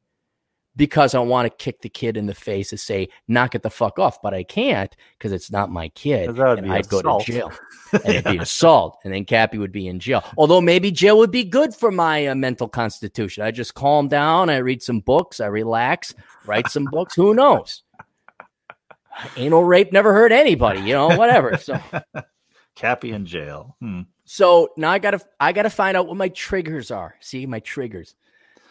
because 0.76 1.16
I 1.16 1.20
want 1.20 1.46
to 1.50 1.64
kick 1.64 1.82
the 1.82 1.90
kid 1.90 2.18
in 2.18 2.26
the 2.26 2.34
face 2.34 2.72
and 2.72 2.80
say, 2.80 3.10
knock 3.28 3.56
it 3.56 3.64
the 3.64 3.70
fuck 3.70 3.98
off. 4.00 4.22
But 4.22 4.34
I 4.34 4.44
can't 4.44 4.94
because 5.18 5.32
it's 5.32 5.52
not 5.52 5.72
my 5.72 5.90
kid. 5.90 6.38
and 6.38 6.72
I'd 6.72 6.90
go 6.90 7.02
to 7.02 7.26
jail 7.26 7.52
and 7.94 8.06
it'd 8.06 8.26
be 8.26 8.38
assault. 8.38 9.00
And 9.04 9.14
then 9.14 9.26
Cappy 9.26 9.58
would 9.58 9.72
be 9.72 9.88
in 9.88 10.00
jail. 10.00 10.24
Although 10.38 10.62
maybe 10.62 10.92
jail 10.92 11.18
would 11.18 11.32
be 11.32 11.44
good 11.44 11.74
for 11.74 11.92
my 11.92 12.28
uh, 12.28 12.36
mental 12.36 12.68
constitution. 12.68 13.44
I 13.44 13.52
just 13.52 13.74
calm 13.74 14.08
down. 14.08 14.50
I 14.50 14.58
read 14.58 14.84
some 14.84 15.00
books. 15.00 15.40
I 15.40 15.48
relax, 15.48 16.14
write 16.46 16.70
some 16.70 16.86
books. 16.86 17.16
Who 17.16 17.34
knows? 17.34 17.84
Anal 19.38 19.64
rape 19.64 19.94
never 19.94 20.14
hurt 20.14 20.34
anybody, 20.34 20.82
you 20.82 20.94
know, 20.94 21.08
whatever. 21.16 21.58
So, 21.58 21.80
Cappy 22.76 23.12
in 23.12 23.26
jail. 23.26 23.78
Hmm. 23.80 24.02
so 24.26 24.70
now 24.76 24.92
I 24.92 25.00
gotta, 25.00 25.22
I 25.40 25.54
gotta 25.54 25.70
find 25.70 25.96
out 25.96 26.08
what 26.08 26.18
my 26.18 26.28
triggers 26.28 26.92
are. 26.92 27.16
See 27.22 27.46
my 27.46 27.62
triggers. 27.62 28.16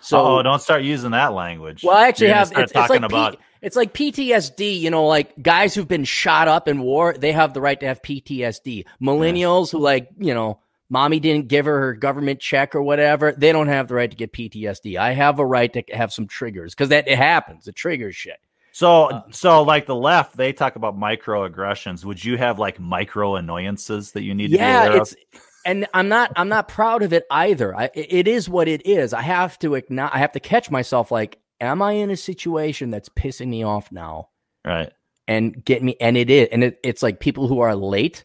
So, 0.04 0.38
oh, 0.38 0.42
don't 0.42 0.60
start 0.60 0.82
using 0.82 1.12
that 1.12 1.32
language. 1.32 1.82
well, 1.82 1.96
I 1.96 2.08
actually 2.08 2.26
You're 2.26 2.36
have. 2.36 2.52
It's, 2.52 2.72
it's 2.74 2.90
like 2.90 3.02
about. 3.02 3.32
P, 3.32 3.38
it's 3.62 3.74
like 3.74 3.94
PTSD. 3.94 4.78
You 4.78 4.90
know, 4.90 5.06
like 5.06 5.42
guys 5.42 5.74
who've 5.74 5.88
been 5.88 6.04
shot 6.04 6.46
up 6.46 6.68
in 6.68 6.82
war, 6.82 7.14
they 7.14 7.32
have 7.32 7.54
the 7.54 7.62
right 7.62 7.80
to 7.80 7.86
have 7.86 8.02
PTSD. 8.02 8.84
Millennials 9.00 9.72
who 9.72 9.78
like, 9.78 10.10
you 10.18 10.34
know, 10.34 10.60
mommy 10.90 11.20
didn't 11.20 11.48
give 11.48 11.64
her 11.64 11.80
her 11.80 11.94
government 11.94 12.40
check 12.40 12.74
or 12.74 12.82
whatever, 12.82 13.32
they 13.32 13.50
don't 13.50 13.68
have 13.68 13.88
the 13.88 13.94
right 13.94 14.10
to 14.10 14.16
get 14.16 14.32
PTSD. 14.32 14.98
I 14.98 15.12
have 15.12 15.38
a 15.38 15.46
right 15.46 15.72
to 15.72 15.82
have 15.92 16.12
some 16.12 16.26
triggers 16.26 16.74
because 16.74 16.90
that 16.90 17.08
it 17.08 17.16
happens. 17.18 17.66
It 17.66 17.74
triggers 17.74 18.14
shit. 18.14 18.38
So, 18.72 19.04
Uh, 19.04 19.22
so 19.30 19.62
like 19.62 19.86
the 19.86 19.94
left, 19.94 20.36
they 20.36 20.52
talk 20.52 20.76
about 20.76 20.98
microaggressions. 20.98 22.04
Would 22.04 22.22
you 22.22 22.36
have 22.36 22.58
like 22.58 22.78
micro 22.78 23.36
annoyances 23.36 24.12
that 24.12 24.22
you 24.22 24.34
need 24.34 24.48
to 24.48 24.52
be 24.52 24.56
yeah, 24.56 24.84
aware 24.84 25.00
it's 25.00 25.12
of? 25.12 25.18
And 25.64 25.86
I'm 25.94 26.08
not 26.08 26.32
I'm 26.36 26.48
not 26.48 26.68
proud 26.68 27.02
of 27.02 27.12
it 27.12 27.24
either. 27.30 27.74
I, 27.74 27.90
it 27.94 28.28
is 28.28 28.48
what 28.48 28.68
it 28.68 28.86
is. 28.86 29.12
I 29.12 29.22
have 29.22 29.58
to 29.60 29.76
I 29.76 30.18
have 30.18 30.32
to 30.32 30.40
catch 30.40 30.70
myself. 30.70 31.10
Like, 31.10 31.38
am 31.60 31.82
I 31.82 31.92
in 31.92 32.10
a 32.10 32.16
situation 32.16 32.90
that's 32.90 33.08
pissing 33.08 33.48
me 33.48 33.62
off 33.62 33.90
now? 33.92 34.28
Right. 34.64 34.90
and 35.28 35.62
get 35.64 35.82
me 35.82 35.96
and 36.00 36.16
it 36.16 36.30
is 36.30 36.48
and 36.52 36.64
it, 36.64 36.78
it's 36.82 37.02
like 37.02 37.20
people 37.20 37.48
who 37.48 37.60
are 37.60 37.74
late 37.76 38.24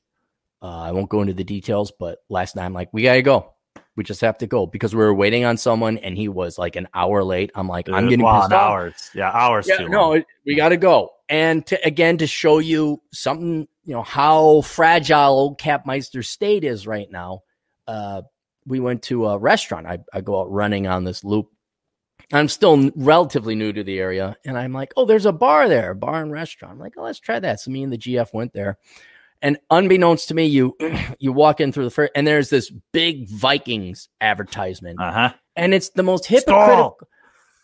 uh, 0.62 0.67
i 0.67 0.91
won't 0.93 1.10
go 1.10 1.19
into 1.21 1.34
the 1.34 1.43
details 1.43 1.91
but 1.99 2.19
last 2.30 2.56
night 2.56 2.63
i'm 2.65 2.73
like 2.73 2.88
we 2.93 3.04
gotta 3.04 3.21
go 3.21 3.54
we 3.97 4.06
just 4.06 4.21
have 4.21 4.38
to 4.38 4.47
go 4.47 4.65
because 4.65 4.95
we 4.95 5.02
were 5.04 5.13
waiting 5.13 5.43
on 5.43 5.58
someone 5.58 5.97
and 5.97 6.17
he 6.17 6.30
was 6.30 6.58
like 6.58 6.78
an 6.78 6.88
hour 6.93 7.23
late 7.25 7.52
i'm 7.56 7.67
like 7.67 7.89
i'm 7.89 8.08
getting 8.08 8.23
Wow, 8.23 8.39
pissed 8.39 8.52
an 8.52 8.58
off. 8.58 8.69
hours. 8.71 9.12
Yeah, 9.13 9.32
hours 9.32 9.67
yeah, 9.67 9.78
too 9.78 9.89
no 9.89 10.10
long. 10.12 10.23
we 10.45 10.56
gotta 10.56 10.78
go 10.78 11.10
and 11.28 11.65
to, 11.67 11.86
again 11.86 12.17
to 12.19 12.28
show 12.28 12.60
you 12.60 13.02
something 13.13 13.67
you 13.89 13.95
know 13.95 14.04
how 14.04 14.62
fragile 14.62 15.32
old 15.32 15.60
capmeister 15.60 16.23
state 16.23 16.63
is 16.63 16.86
right 16.86 17.10
now 17.12 17.41
uh, 17.88 18.21
we 18.67 18.80
went 18.80 19.02
to 19.02 19.25
a 19.25 19.38
restaurant 19.38 19.88
I, 19.88 19.97
I 20.13 20.21
go 20.21 20.39
out 20.41 20.52
running 20.52 20.86
on 20.86 21.04
this 21.06 21.23
loop 21.23 21.47
I'm 22.32 22.47
still 22.47 22.73
n- 22.73 22.91
relatively 22.95 23.56
new 23.56 23.73
to 23.73 23.84
the 23.84 23.97
area, 23.97 24.38
and 24.45 24.56
I'm 24.56 24.71
like, 24.71 24.93
oh, 24.95 25.06
there's 25.06 25.25
a 25.25 25.32
bar 25.32 25.67
there, 25.67 25.89
a 25.91 25.95
bar 25.95 26.21
and 26.21 26.32
restaurant. 26.32 26.73
I'm 26.73 26.80
like, 26.80 26.93
oh, 26.95 27.02
let's 27.02 27.19
try 27.19 27.39
that. 27.39 27.60
So 27.60 27.71
me 27.71 27.82
and 27.82 27.91
the 27.91 27.97
GF 27.97 28.32
went 28.36 28.54
there, 28.54 28.78
and 29.41 29.58
unbeknownst 29.71 30.28
to 30.28 30.36
me, 30.36 30.45
you 30.45 30.78
you 31.19 31.32
walk 31.34 31.60
in 31.60 31.71
through 31.71 31.86
the 31.86 31.89
first, 31.89 32.12
and 32.13 32.28
there's 32.28 32.52
this 32.52 32.71
big 32.93 33.28
Vikings 33.30 34.10
advertisement, 34.21 34.99
Uh-huh. 35.02 35.34
and 35.56 35.73
it's 35.73 35.89
the 35.89 36.04
most 36.04 36.28
hypocritical. 36.28 36.97
Skull. 36.99 37.08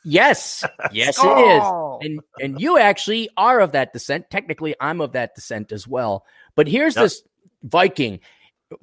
Yes, 0.06 0.64
yes, 0.92 1.18
it 1.22 1.38
is. 1.38 1.64
And 2.02 2.20
and 2.40 2.62
you 2.62 2.78
actually 2.78 3.28
are 3.38 3.60
of 3.60 3.72
that 3.72 3.92
descent. 3.92 4.30
Technically, 4.30 4.76
I'm 4.80 5.02
of 5.02 5.14
that 5.14 5.34
descent 5.36 5.72
as 5.72 5.88
well. 5.88 6.26
But 6.56 6.68
here's 6.68 6.96
Yep. 6.96 7.04
this 7.04 7.24
Viking 7.64 8.20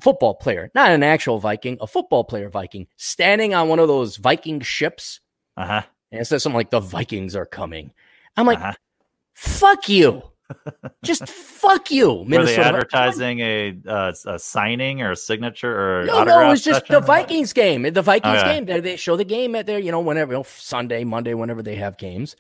football 0.01 0.35
player, 0.35 0.71
not 0.75 0.91
an 0.91 1.03
actual 1.05 1.39
Viking, 1.39 1.79
a 1.81 1.87
football 1.87 2.25
player 2.25 2.49
Viking, 2.49 2.87
standing 2.97 3.55
on 3.55 3.69
one 3.69 3.79
of 3.79 3.89
those 3.89 4.17
Viking 4.17 4.61
ships 4.61 5.21
Uh-huh. 5.57 5.83
and 6.11 6.21
it 6.21 6.25
says 6.27 6.43
something 6.43 6.57
like 6.57 6.71
the 6.71 6.81
Vikings 6.81 7.37
are 7.37 7.47
coming. 7.47 7.93
I'm 8.37 8.47
like, 8.47 8.59
Uh-huh. 8.59 8.73
fuck 9.35 9.89
you. 9.89 10.23
Just 11.05 11.29
fuck 11.29 11.91
you, 11.91 12.25
Minnesota. 12.27 12.39
Were 12.39 12.45
they 12.45 12.57
advertising 12.63 13.41
a, 13.41 13.77
uh, 13.87 14.13
a 14.27 14.39
signing 14.39 15.03
or 15.03 15.13
a 15.13 15.17
signature 15.17 15.73
or 16.01 16.05
No, 16.05 16.25
no, 16.25 16.41
it 16.47 16.49
was 16.49 16.63
just 16.63 16.87
the? 16.87 17.01
Vikings 17.01 17.53
game. 17.53 17.83
The 17.83 18.03
Vikings 18.03 18.39
Okay. 18.39 18.55
game. 18.55 18.65
They, 18.67 18.81
they 18.81 18.97
show 18.97 19.17
the 19.17 19.25
game 19.25 19.55
at 19.55 19.67
their, 19.67 19.79
you 19.79 19.91
know, 19.91 20.01
whenever, 20.01 20.33
you 20.33 20.39
know, 20.39 20.45
Sunday, 20.45 21.05
Monday, 21.05 21.35
whenever 21.35 21.63
they 21.63 21.77
have 21.77 21.97
games. 21.99 22.37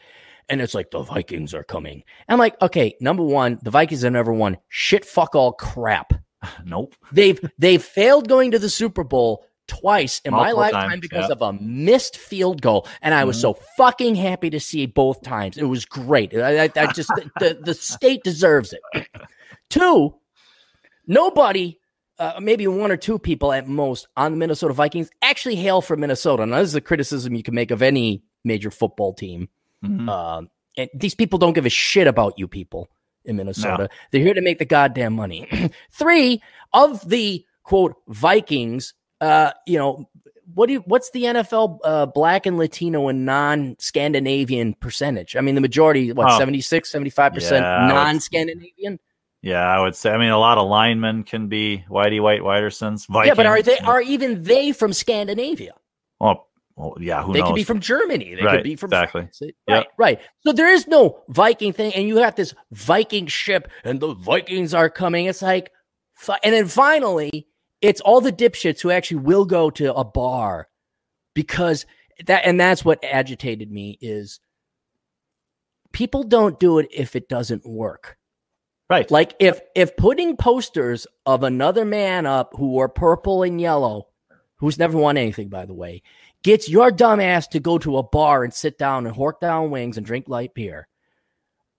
And 0.48 0.60
it's 0.60 0.74
like, 0.74 0.90
the 0.90 1.02
Vikings 1.02 1.54
are 1.54 1.62
coming. 1.64 2.02
I'm 2.28 2.38
like, 2.38 2.60
okay, 2.60 2.96
number 3.00 3.22
one, 3.22 3.58
the 3.62 3.70
Vikings 3.70 4.02
have 4.02 4.12
never 4.12 4.32
won 4.32 4.58
shit, 4.68 5.04
fuck 5.04 5.34
all 5.34 5.52
crap. 5.52 6.12
Nope. 6.64 6.96
They've 7.12 7.38
they've 7.56 7.82
failed 7.82 8.28
going 8.28 8.50
to 8.50 8.58
the 8.58 8.68
Super 8.68 9.04
Bowl 9.04 9.44
twice 9.80 10.20
in 10.24 10.32
my 10.32 10.52
lifetime 10.52 10.90
times, 10.90 11.00
because 11.00 11.26
yeah. 11.28 11.32
of 11.32 11.42
a 11.42 11.52
missed 11.54 12.16
field 12.16 12.60
goal, 12.62 12.86
and 13.00 13.14
I 13.14 13.24
was 13.24 13.36
Mhm. 13.38 13.40
so 13.40 13.54
fucking 13.76 14.14
happy 14.16 14.50
to 14.50 14.60
see 14.60 14.86
both 14.86 15.22
times. 15.22 15.56
It 15.56 15.64
was 15.64 15.84
great. 15.84 16.34
I, 16.36 16.64
I, 16.64 16.70
I 16.76 16.86
just 16.92 17.08
the, 17.38 17.58
the 17.62 17.74
state 17.74 18.22
deserves 18.22 18.72
it. 18.74 19.06
Two, 19.70 20.14
nobody. 21.06 21.78
Uh, 22.18 22.38
maybe 22.40 22.66
one 22.68 22.92
or 22.92 22.96
two 22.96 23.18
people 23.18 23.52
at 23.52 23.66
most 23.66 24.06
on 24.16 24.30
the 24.32 24.36
Minnesota 24.38 24.72
Vikings 24.74 25.10
actually 25.22 25.56
hail 25.56 25.80
from 25.80 25.98
Minnesota. 26.00 26.46
Now, 26.46 26.58
this 26.58 26.68
is 26.68 26.74
a 26.76 26.80
criticism 26.80 27.34
you 27.34 27.42
can 27.42 27.54
make 27.54 27.70
of 27.72 27.82
any 27.82 28.22
major 28.44 28.70
football 28.70 29.12
team. 29.12 29.48
Mhm. 29.84 30.08
Um, 30.08 30.50
and 30.76 30.88
these 30.94 31.14
people 31.16 31.38
don't 31.38 31.54
give 31.54 31.66
a 31.66 31.70
shit 31.70 32.06
about 32.06 32.38
you 32.38 32.46
people 32.46 32.90
in 33.24 33.36
Minnesota. 33.36 33.88
They're 34.10 34.20
here 34.20 34.34
to 34.34 34.40
make 34.42 34.58
the 34.58 34.64
goddamn 34.64 35.14
money. 35.14 35.48
Three 35.92 36.40
of 36.72 37.08
the 37.08 37.44
quote 37.64 37.94
Vikings, 38.06 38.94
uh, 39.22 39.52
you 39.66 39.78
know, 39.78 40.08
what 40.54 40.66
do 40.66 40.74
you, 40.74 40.80
what's 40.80 41.10
the 41.12 41.22
NFL 41.22 41.78
uh, 41.84 42.04
black 42.06 42.44
and 42.44 42.58
Latino 42.58 43.08
and 43.08 43.24
non-Scandinavian 43.24 44.74
percentage? 44.74 45.36
I 45.36 45.40
mean, 45.40 45.54
the 45.54 45.60
majority, 45.60 46.12
what, 46.12 46.30
Oh. 46.32 46.38
76, 46.38 46.90
75% 46.92 47.50
Yeah, 47.52 47.86
non-Scandinavian? 47.88 48.98
Yeah, 49.42 49.62
I 49.66 49.80
would 49.80 49.96
say. 49.96 50.10
I 50.10 50.18
mean, 50.18 50.30
a 50.30 50.38
lot 50.38 50.58
of 50.58 50.68
linemen 50.68 51.24
can 51.24 51.48
be 51.48 51.84
Whitey 51.90 52.20
White 52.22 52.42
Whitersons. 52.42 53.06
Vikings. 53.06 53.28
Yeah, 53.28 53.34
but 53.34 53.46
are 53.46 53.60
they 53.62 53.78
are 53.78 54.00
even 54.00 54.42
they 54.42 54.70
from 54.72 54.92
Scandinavia? 54.92 55.74
Well, 56.20 56.46
well 56.76 56.96
yeah. 57.00 57.22
Who 57.22 57.28
knows? 57.28 57.34
they 57.34 57.40
knows? 57.40 57.48
could 57.48 57.56
be 57.56 57.64
from 57.64 57.80
Germany. 57.80 58.34
They 58.36 58.42
Right, 58.44 58.56
could 58.58 58.62
be 58.64 58.76
from 58.76 58.88
exactly. 58.90 59.22
France. 59.22 59.40
Right, 59.42 59.54
Yep. 59.66 59.86
right. 59.98 60.20
So 60.46 60.52
there 60.52 60.68
is 60.72 60.86
no 60.86 61.18
Viking 61.28 61.72
thing, 61.72 61.92
and 61.94 62.06
you 62.06 62.18
have 62.18 62.36
this 62.36 62.54
Viking 62.70 63.26
ship, 63.26 63.68
and 63.82 63.98
the 63.98 64.14
Vikings 64.14 64.74
are 64.74 64.88
coming. 64.90 65.26
It's 65.26 65.42
like, 65.42 65.72
and 66.44 66.54
then 66.54 66.68
finally, 66.68 67.48
it's 67.82 68.00
all 68.00 68.20
the 68.22 68.32
dipshits 68.32 68.80
who 68.80 68.90
actually 68.90 69.18
will 69.18 69.44
go 69.44 69.68
to 69.70 69.92
a 69.94 70.04
bar 70.04 70.68
because 71.34 71.84
that, 72.26 72.46
and 72.46 72.58
that's 72.60 72.84
what 72.84 73.04
agitated 73.04 73.70
me 73.70 73.98
is 74.00 74.40
people 75.92 76.22
don't 76.22 76.58
do 76.60 76.78
it 76.78 76.88
if 76.92 77.16
it 77.16 77.28
doesn't 77.28 77.66
work. 77.66 78.16
right. 78.88 79.10
Like 79.10 79.34
if 79.40 79.60
if 79.74 79.96
putting 79.96 80.36
posters 80.36 81.06
of 81.26 81.42
another 81.42 81.84
man 81.84 82.26
up 82.26 82.54
who 82.56 82.68
wore 82.68 82.88
purple 82.88 83.42
and 83.42 83.60
yellow, 83.60 84.08
who's 84.56 84.78
never 84.78 84.96
won 84.96 85.16
anything 85.16 85.48
by 85.48 85.66
the 85.66 85.74
way, 85.74 86.02
gets 86.42 86.68
your 86.68 86.90
dumb 86.90 87.20
ass 87.20 87.48
to 87.48 87.60
go 87.60 87.78
to 87.78 87.98
a 87.98 88.02
bar 88.02 88.44
and 88.44 88.54
sit 88.54 88.78
down 88.78 89.06
and 89.06 89.16
hork 89.16 89.40
down 89.40 89.70
wings 89.70 89.96
and 89.96 90.06
drink 90.06 90.28
light 90.28 90.54
beer. 90.54 90.88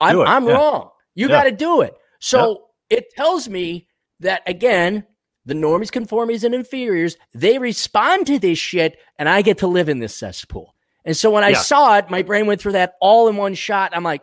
I'm 0.01 0.19
I'm 0.21 0.47
yeah. 0.47 0.53
wrong. 0.53 0.89
You 1.15 1.27
Yeah. 1.27 1.31
got 1.31 1.43
to 1.45 1.51
do 1.51 1.81
it. 1.81 1.95
So 2.19 2.67
it 2.89 3.05
tells 3.15 3.47
me 3.47 3.87
that 4.19 4.41
again, 4.47 5.05
the 5.45 5.53
normies, 5.53 5.91
conformies, 5.91 6.43
and 6.43 6.55
inferiors 6.55 7.17
they 7.33 7.57
respond 7.57 8.27
to 8.27 8.39
this 8.39 8.57
shit, 8.57 8.97
and 9.19 9.27
I 9.27 9.41
get 9.41 9.57
to 9.59 9.67
live 9.67 9.89
in 9.89 9.99
this 9.99 10.15
cesspool. 10.15 10.73
And 11.05 11.15
so 11.17 11.29
when 11.31 11.43
I 11.43 11.49
Yeah. 11.49 11.57
saw 11.59 11.97
it, 11.97 12.09
my 12.09 12.21
brain 12.21 12.45
went 12.47 12.61
through 12.61 12.71
that 12.73 12.93
all 13.01 13.27
in 13.27 13.35
one 13.35 13.53
shot. 13.55 13.91
I'm 13.95 14.03
like, 14.03 14.21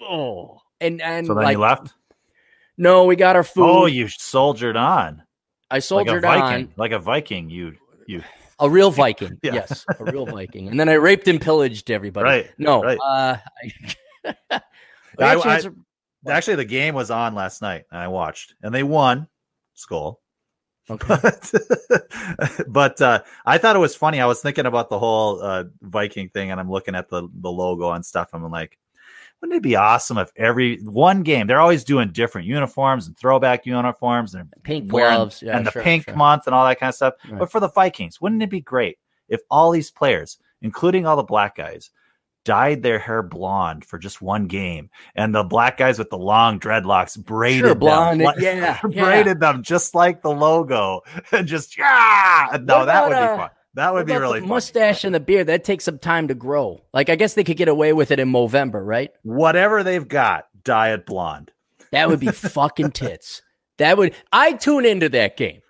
oh, 0.00 0.60
and 0.80 1.02
and 1.02 1.26
so 1.26 1.34
then 1.34 1.44
like 1.44 1.54
you 1.56 1.60
left. 1.60 1.92
no, 2.78 3.04
we 3.04 3.16
got 3.16 3.36
our 3.36 3.42
food. 3.44 3.64
Oh, 3.68 3.86
you 3.86 4.08
soldiered 4.08 4.76
on 4.76 5.22
I 5.70 5.76
like 5.76 5.82
soldiered 5.82 6.22
Viking. 6.22 6.66
on 6.68 6.72
Like 6.76 6.92
a 6.92 6.98
Viking. 6.98 7.50
You 7.50 7.74
you 8.06 8.22
a 8.60 8.70
real 8.70 8.90
Viking. 9.02 9.38
Yeah. 9.42 9.54
Yes, 9.54 9.84
a 9.98 10.04
real 10.04 10.24
Viking. 10.36 10.68
And 10.68 10.78
then 10.78 10.88
I 10.88 10.94
raped 10.94 11.26
and 11.28 11.40
pillaged 11.40 11.90
everybody. 11.90 12.24
right. 12.24 12.50
No. 12.58 12.82
right. 12.82 12.98
Uh, 12.98 13.36
I, 14.22 14.32
I- 15.18 15.24
actually, 15.34 15.50
I- 15.52 16.30
Actually, 16.30 16.56
the 16.56 16.64
game 16.66 16.94
was 16.94 17.10
on 17.10 17.34
last 17.34 17.62
night, 17.62 17.84
and 17.90 17.98
I 17.98 18.08
watched, 18.08 18.54
and 18.62 18.74
they 18.74 18.82
won. 18.82 19.26
Skull. 19.72 20.20
Okay. 20.90 21.16
but 21.22 21.52
but 22.68 23.00
uh, 23.00 23.22
I 23.46 23.58
thought 23.58 23.76
it 23.76 23.80
was 23.80 23.96
funny. 23.96 24.20
I 24.20 24.26
was 24.26 24.40
thinking 24.42 24.66
about 24.66 24.90
the 24.90 24.98
whole 24.98 25.42
uh, 25.42 25.64
Viking 25.82 26.28
thing, 26.28 26.50
and 26.50 26.60
I'm 26.60 26.70
looking 26.70 26.94
at 26.94 27.08
the 27.08 27.28
the 27.32 27.50
logo 27.50 27.92
and 27.92 28.04
stuff. 28.04 28.30
I'm 28.32 28.48
like, 28.50 28.78
wouldn't 29.40 29.56
it 29.56 29.62
be 29.62 29.76
awesome 29.76 30.18
if 30.18 30.30
every 30.36 30.82
one 30.82 31.22
game 31.22 31.46
they're 31.46 31.60
always 31.60 31.84
doing 31.84 32.10
different 32.12 32.46
uniforms 32.46 33.06
and 33.06 33.16
throwback 33.16 33.66
uniforms 33.66 34.34
and 34.34 34.52
Pink 34.62 34.92
wearing- 34.92 35.16
gloves. 35.16 35.42
Yeah, 35.42 35.56
and 35.56 35.66
the 35.66 35.70
sure, 35.70 35.82
pink 35.82 36.04
sure. 36.04 36.16
month 36.16 36.46
and 36.46 36.54
all 36.54 36.66
that 36.66 36.78
kind 36.78 36.88
of 36.88 36.94
stuff. 36.94 37.14
Right. 37.28 37.38
But 37.38 37.50
for 37.50 37.60
the 37.60 37.70
Vikings, 37.70 38.20
wouldn't 38.20 38.42
it 38.42 38.50
be 38.50 38.60
great 38.60 38.98
if 39.28 39.40
all 39.50 39.70
these 39.70 39.90
players, 39.90 40.38
including 40.60 41.06
all 41.06 41.16
the 41.16 41.22
black 41.22 41.56
guys, 41.56 41.90
dyed 42.44 42.82
their 42.82 42.98
hair 42.98 43.22
blonde 43.22 43.84
for 43.84 43.98
just 43.98 44.22
one 44.22 44.46
game, 44.46 44.90
and 45.14 45.34
the 45.34 45.44
black 45.44 45.76
guys 45.76 45.98
with 45.98 46.10
the 46.10 46.18
long 46.18 46.58
dreadlocks 46.60 47.22
braided 47.22 47.64
Sure, 47.64 47.74
blonde, 47.74 48.20
them, 48.22 48.34
yeah, 48.38 48.78
yeah. 48.88 49.04
braided 49.04 49.40
them 49.40 49.62
just 49.62 49.94
like 49.94 50.22
the 50.22 50.30
logo, 50.30 51.02
and 51.32 51.46
just 51.46 51.76
yeah. 51.78 52.58
No, 52.62 52.78
What 52.78 52.84
that 52.86 53.08
would 53.08 53.14
be 53.14 53.20
uh, 53.20 53.36
fun. 53.36 53.50
That 53.74 53.94
would 53.94 54.06
be 54.06 54.16
really 54.16 54.40
mustache 54.40 55.04
and 55.04 55.14
the 55.14 55.20
beard. 55.20 55.46
That 55.46 55.62
takes 55.62 55.84
some 55.84 55.98
time 55.98 56.28
to 56.28 56.34
grow. 56.34 56.82
Like 56.92 57.08
I 57.08 57.16
guess 57.16 57.34
they 57.34 57.44
could 57.44 57.56
get 57.56 57.68
away 57.68 57.92
with 57.92 58.10
it 58.10 58.18
in 58.18 58.30
Movember, 58.30 58.84
right? 58.84 59.10
Whatever 59.22 59.84
they've 59.84 60.06
got, 60.06 60.48
dye 60.64 60.92
it 60.92 61.06
blonde. 61.06 61.52
That 61.92 62.08
would 62.08 62.20
be 62.20 62.26
fucking 62.32 62.92
tits. 62.92 63.42
That 63.78 63.96
would 63.96 64.14
I 64.32 64.54
tune 64.54 64.84
into 64.84 65.08
that 65.10 65.36
game. 65.36 65.60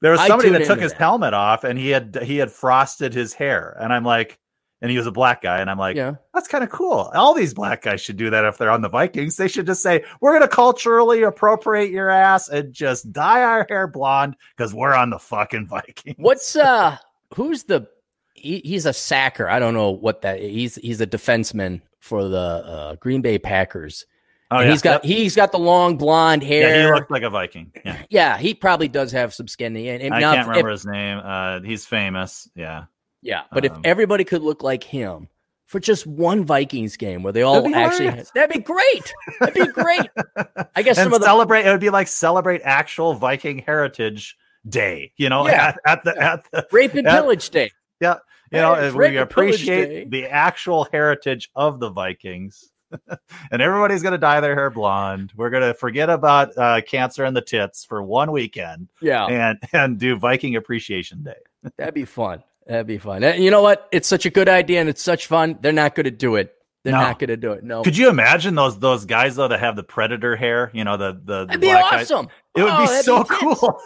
There 0.00 0.12
was 0.12 0.20
somebody 0.26 0.50
that 0.50 0.64
took 0.64 0.80
his 0.80 0.92
that. 0.92 0.98
helmet 0.98 1.34
off, 1.34 1.64
and 1.64 1.78
he 1.78 1.90
had 1.90 2.16
he 2.22 2.38
had 2.38 2.50
frosted 2.50 3.12
his 3.12 3.34
hair, 3.34 3.76
and 3.80 3.92
I'm 3.92 4.04
like, 4.04 4.38
and 4.82 4.90
he 4.90 4.96
was 4.96 5.06
a 5.06 5.12
black 5.12 5.42
guy, 5.42 5.60
and 5.60 5.68
I'm 5.70 5.78
like, 5.78 5.96
Yeah. 5.96 6.14
that's 6.34 6.48
kind 6.48 6.64
of 6.64 6.70
cool. 6.70 7.10
All 7.14 7.34
these 7.34 7.52
black 7.54 7.82
guys 7.82 8.00
should 8.00 8.16
do 8.16 8.30
that 8.30 8.44
if 8.44 8.58
they're 8.58 8.70
on 8.70 8.80
the 8.82 8.88
Vikings. 8.88 9.36
They 9.36 9.48
should 9.48 9.66
just 9.66 9.82
say, 9.82 10.04
we're 10.20 10.30
going 10.32 10.48
to 10.48 10.54
culturally 10.54 11.22
appropriate 11.22 11.90
your 11.90 12.10
ass 12.10 12.48
and 12.48 12.72
just 12.72 13.12
dye 13.12 13.42
our 13.42 13.66
hair 13.68 13.86
blonde 13.86 14.36
because 14.56 14.72
we're 14.74 14.94
on 14.94 15.10
the 15.10 15.18
fucking 15.18 15.66
Vikings. 15.66 16.16
What's 16.18 16.56
uh 16.56 16.96
who's 17.34 17.64
the 17.64 17.86
he, 18.34 18.60
he's 18.64 18.86
a 18.86 18.92
sacker. 18.92 19.48
I 19.48 19.58
don't 19.58 19.74
know 19.74 19.90
what 19.90 20.22
that 20.22 20.40
he's 20.40 20.76
he's 20.76 21.00
a 21.00 21.06
defenseman 21.06 21.82
for 21.98 22.26
the 22.28 22.38
uh, 22.38 22.94
Green 22.96 23.20
Bay 23.20 23.38
Packers. 23.38 24.06
Oh, 24.50 24.56
and 24.56 24.64
yeah. 24.66 24.70
he's 24.72 24.82
got 24.82 25.04
he's 25.04 25.36
got 25.36 25.52
the 25.52 25.58
long 25.58 25.96
blonde 25.96 26.42
yeah, 26.42 26.48
hair. 26.48 26.86
he 26.86 26.92
looked 26.92 27.10
like 27.10 27.22
a 27.22 27.30
Viking. 27.30 27.70
Yeah. 27.84 28.02
Yeah, 28.08 28.38
he 28.38 28.54
probably 28.54 28.88
does 28.88 29.12
have 29.12 29.32
some 29.34 29.46
skin. 29.46 29.76
And, 29.76 30.02
and 30.02 30.14
I 30.14 30.20
now 30.20 30.32
can't 30.32 30.40
if- 30.40 30.48
remember 30.48 30.70
his 30.70 30.86
name. 30.86 31.18
Uh, 31.22 31.60
he's 31.60 31.84
famous. 31.86 32.48
Yeah. 32.56 32.84
Yeah, 33.22 33.42
but 33.52 33.64
if 33.64 33.72
Um, 33.72 33.82
everybody 33.84 34.24
could 34.24 34.42
look 34.42 34.62
like 34.62 34.82
him 34.84 35.28
for 35.66 35.78
just 35.78 36.06
one 36.06 36.44
Vikings 36.44 36.96
game 36.96 37.22
where 37.22 37.32
they 37.32 37.42
all 37.42 37.58
actually 37.74 38.06
hilarious. 38.06 38.30
that'd 38.34 38.50
be 38.56 38.62
great. 38.62 39.14
That'd 39.40 39.54
be 39.54 39.66
great. 39.72 40.08
I 40.74 40.82
guess 40.82 40.98
and 40.98 41.04
some 41.06 41.12
of 41.12 41.20
the 41.20 41.26
celebrate, 41.26 41.66
it 41.66 41.70
would 41.70 41.80
be 41.80 41.90
like 41.90 42.08
celebrate 42.08 42.62
actual 42.64 43.14
Viking 43.14 43.58
Heritage 43.58 44.36
Day, 44.68 45.12
you 45.16 45.28
know, 45.28 45.46
Yeah. 45.46 45.68
at, 45.68 45.80
at 45.86 46.04
the, 46.04 46.22
at 46.22 46.44
the, 46.50 46.66
rape 46.72 46.94
and 46.94 47.04
Yeah. 47.04 47.14
pillage 47.20 47.50
day. 47.50 47.70
Yeah. 48.00 48.16
You 48.50 48.58
know, 48.58 48.74
and 48.74 48.96
we 48.96 49.16
and 49.16 49.30
Pillage 49.30 49.64
Day. 49.64 49.82
appreciate 49.82 50.10
the 50.10 50.26
actual 50.26 50.88
heritage 50.90 51.50
of 51.54 51.78
the 51.78 51.90
Vikings. 51.90 52.68
and 53.52 53.62
everybody's 53.62 54.02
going 54.02 54.10
to 54.12 54.18
dye 54.18 54.40
their 54.40 54.56
hair 54.56 54.68
blonde. 54.70 55.32
We're 55.36 55.50
going 55.50 55.62
to 55.62 55.74
forget 55.74 56.10
about 56.10 56.58
uh, 56.58 56.80
cancer 56.80 57.24
and 57.24 57.36
the 57.36 57.40
tits 57.42 57.84
for 57.84 58.02
one 58.02 58.32
weekend 58.32 58.88
Yeah, 59.00 59.26
and 59.26 59.58
and 59.72 59.96
do 59.98 60.16
Viking 60.16 60.56
Appreciation 60.56 61.22
Day. 61.22 61.36
that'd 61.78 61.94
be 61.94 62.04
fun. 62.04 62.42
That'd 62.70 62.86
be 62.86 62.98
fun. 62.98 63.24
And 63.24 63.42
you 63.42 63.50
know 63.50 63.62
what? 63.62 63.88
It's 63.90 64.06
such 64.06 64.26
a 64.26 64.30
good 64.30 64.48
idea 64.48 64.78
and 64.80 64.88
it's 64.88 65.02
such 65.02 65.26
fun. 65.26 65.58
They're 65.60 65.72
not 65.72 65.96
going 65.96 66.04
to 66.04 66.10
do 66.12 66.36
it. 66.36 66.54
They're 66.84 66.92
No. 66.92 67.00
not 67.00 67.18
going 67.18 67.28
to 67.28 67.36
do 67.36 67.50
it. 67.52 67.64
No, 67.64 67.82
Could 67.82 67.96
you 67.96 68.08
imagine 68.08 68.54
those 68.54 68.78
those 68.78 69.04
guys 69.06 69.34
though 69.34 69.48
that 69.48 69.58
have 69.58 69.74
the 69.74 69.82
predator 69.82 70.36
hair? 70.36 70.70
You 70.72 70.84
know 70.84 70.96
the 70.96 71.12
the, 71.12 71.40
the 71.40 71.46
that'd 71.46 71.60
be 71.60 71.66
black 71.66 71.90
guys? 71.90 72.10
awesome. 72.12 72.28
It 72.56 72.62
would 72.62 72.72
Oh, 72.72 72.80
be 72.82 72.86
so 73.02 73.24
tits. 73.24 73.40
cool. 73.40 73.80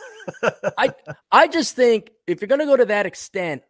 I 0.78 0.90
I 1.32 1.48
just 1.48 1.74
think 1.74 2.10
if 2.26 2.40
you're 2.42 2.48
going 2.48 2.60
to 2.60 2.66
go 2.66 2.76
to 2.76 2.84
that 2.84 3.06
extent, 3.06 3.62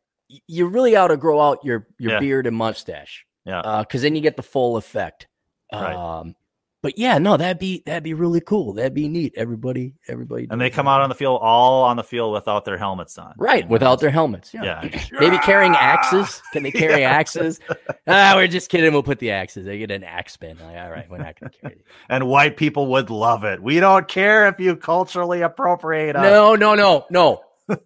you 0.48 0.66
really 0.66 0.96
ought 0.96 1.08
to 1.08 1.16
grow 1.16 1.40
out 1.40 1.60
your 1.64 1.86
your 1.98 2.12
Yeah. 2.14 2.20
beard 2.20 2.46
and 2.48 2.56
mustache. 2.56 3.24
Yeah. 3.46 3.80
because 3.86 4.02
then 4.02 4.14
you 4.16 4.20
get 4.20 4.36
the 4.36 4.42
full 4.42 4.76
effect. 4.76 5.28
Right. 5.72 5.94
Um, 5.94 6.34
but 6.84 6.98
yeah, 6.98 7.16
no, 7.16 7.38
that'd 7.38 7.58
be 7.58 7.82
that'd 7.86 8.02
be 8.02 8.12
really 8.12 8.42
cool. 8.42 8.74
That'd 8.74 8.92
be 8.92 9.08
neat. 9.08 9.32
Everybody, 9.38 9.94
everybody, 10.06 10.48
and 10.50 10.60
they 10.60 10.68
come 10.68 10.84
that. 10.84 10.90
out 10.90 11.00
on 11.00 11.08
the 11.08 11.14
field 11.14 11.40
all 11.42 11.84
on 11.84 11.96
the 11.96 12.04
field 12.04 12.34
without 12.34 12.66
their 12.66 12.76
helmets 12.76 13.16
on. 13.16 13.32
right 13.38 13.66
without 13.66 14.00
their 14.00 14.10
helmets. 14.10 14.52
Yeah. 14.52 14.82
Yeah. 14.84 15.02
Maybe 15.18 15.38
carrying 15.38 15.74
axes. 15.74 16.42
Can 16.52 16.62
they 16.62 16.70
carry 16.72 17.02
axes? 17.02 17.58
Ah, 18.06 18.34
we're 18.36 18.48
just 18.48 18.68
kidding. 18.68 18.92
We'll 18.92 19.02
put 19.02 19.18
the 19.18 19.30
axes. 19.30 19.64
They 19.64 19.78
get 19.78 19.90
an 19.92 20.04
axe 20.04 20.36
bin. 20.36 20.58
Like, 20.58 20.76
all 20.76 20.90
right, 20.90 21.08
we're 21.08 21.16
not 21.16 21.40
going 21.40 21.52
to 21.52 21.58
carry 21.58 21.74
these. 21.76 21.84
and 22.10 22.28
white 22.28 22.58
people 22.58 22.88
would 22.88 23.08
love 23.08 23.44
it. 23.44 23.62
We 23.62 23.80
don't 23.80 24.06
care 24.06 24.46
if 24.48 24.60
you 24.60 24.76
culturally 24.76 25.40
appropriate 25.40 26.16
us. 26.16 26.22
No, 26.22 26.54
no, 26.54 26.74
no, 26.74 27.06
no. 27.08 27.40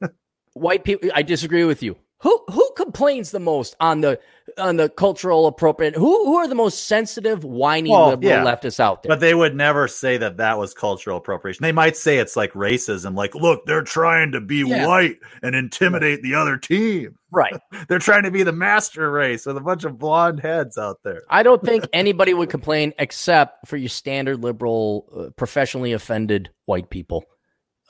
White 0.55 0.83
people. 0.83 1.11
I 1.15 1.23
disagree 1.23 1.63
with 1.63 1.85
you. 1.85 1.95
Who 2.23 2.43
who 2.51 2.69
complains 2.77 3.31
the 3.31 3.39
most 3.39 3.77
on 3.79 4.01
the 4.01 4.19
on 4.59 4.77
the 4.77 4.89
cultural 4.89 5.47
appropriate? 5.47 5.95
Who 5.95 6.25
who 6.27 6.37
are 6.37 6.49
the 6.49 6.55
most 6.55 6.87
sensitive, 6.87 7.45
whiny 7.45 7.91
Well, 7.91 8.09
liberal 8.11 8.31
yeah. 8.31 8.45
leftists 8.45 8.81
out 8.81 9.03
there? 9.03 9.11
But 9.11 9.21
they 9.21 9.35
would 9.35 9.55
never 9.55 9.89
say 9.89 10.17
that 10.19 10.37
that 10.39 10.59
was 10.59 10.75
cultural 10.75 11.17
appropriation. 11.19 11.63
They 11.63 11.73
might 11.73 11.97
say 11.97 12.19
it's 12.19 12.37
like 12.37 12.53
racism, 12.53 13.15
like, 13.15 13.35
look, 13.35 13.65
they're 13.67 13.83
trying 13.83 14.33
to 14.33 14.41
be 14.41 14.65
Yeah. 14.67 14.87
white 14.87 15.17
and 15.43 15.55
intimidate 15.55 16.23
the 16.23 16.35
other 16.35 16.57
team. 16.57 17.17
right. 17.31 17.55
They're 17.89 17.99
trying 17.99 18.23
to 18.23 18.31
be 18.31 18.43
the 18.43 18.53
master 18.53 19.11
race 19.11 19.45
with 19.45 19.57
a 19.59 19.61
bunch 19.61 19.85
of 19.85 19.99
blonde 19.99 20.41
heads 20.41 20.79
out 20.79 20.99
there. 21.05 21.23
I 21.29 21.43
don't 21.43 21.63
think 21.63 21.87
anybody 21.93 22.33
would 22.33 22.49
complain 22.49 22.95
except 22.99 23.69
for 23.69 23.77
your 23.77 23.91
standard 23.91 24.43
liberal, 24.43 25.07
uh, 25.15 25.31
professionally 25.37 25.93
offended 25.93 26.49
white 26.65 26.89
people. 26.89 27.25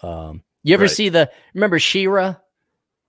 Um, 0.02 0.42
you 0.64 0.74
ever 0.74 0.82
Right. 0.84 0.90
see 0.90 1.08
the 1.08 1.30
remember 1.54 1.78
She-Ra? 1.78 2.34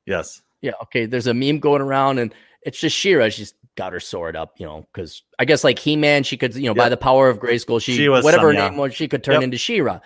Yes. 0.06 0.42
Yeah, 0.62 0.74
okay. 0.84 1.06
There's 1.06 1.28
a 1.28 1.34
meme 1.34 1.60
going 1.60 1.82
around, 1.82 2.20
and 2.20 2.34
it's 2.62 2.80
just 2.80 2.96
She-Ra. 2.96 3.30
She's 3.30 3.54
got 3.76 3.94
her 3.94 4.00
sword 4.00 4.36
up, 4.36 4.56
you 4.58 4.66
know, 4.66 4.86
because 4.94 5.24
I 5.38 5.46
guess 5.46 5.64
like 5.64 5.80
He 5.80 5.96
Man, 5.96 6.24
she 6.24 6.38
could, 6.38 6.56
you 6.56 6.68
know, 6.68 6.74
by 6.76 6.90
the 6.90 6.98
power 6.98 7.30
of 7.30 7.40
Grayskull, 7.40 7.82
she, 7.82 7.96
She 7.96 8.10
was 8.10 8.24
whatever 8.24 8.48
her 8.48 8.54
name 8.54 8.78
was, 8.78 8.94
she 8.94 9.08
could 9.08 9.24
turn 9.24 9.36
Yep. 9.36 9.44
into 9.44 9.58
She-Ra. 9.58 10.00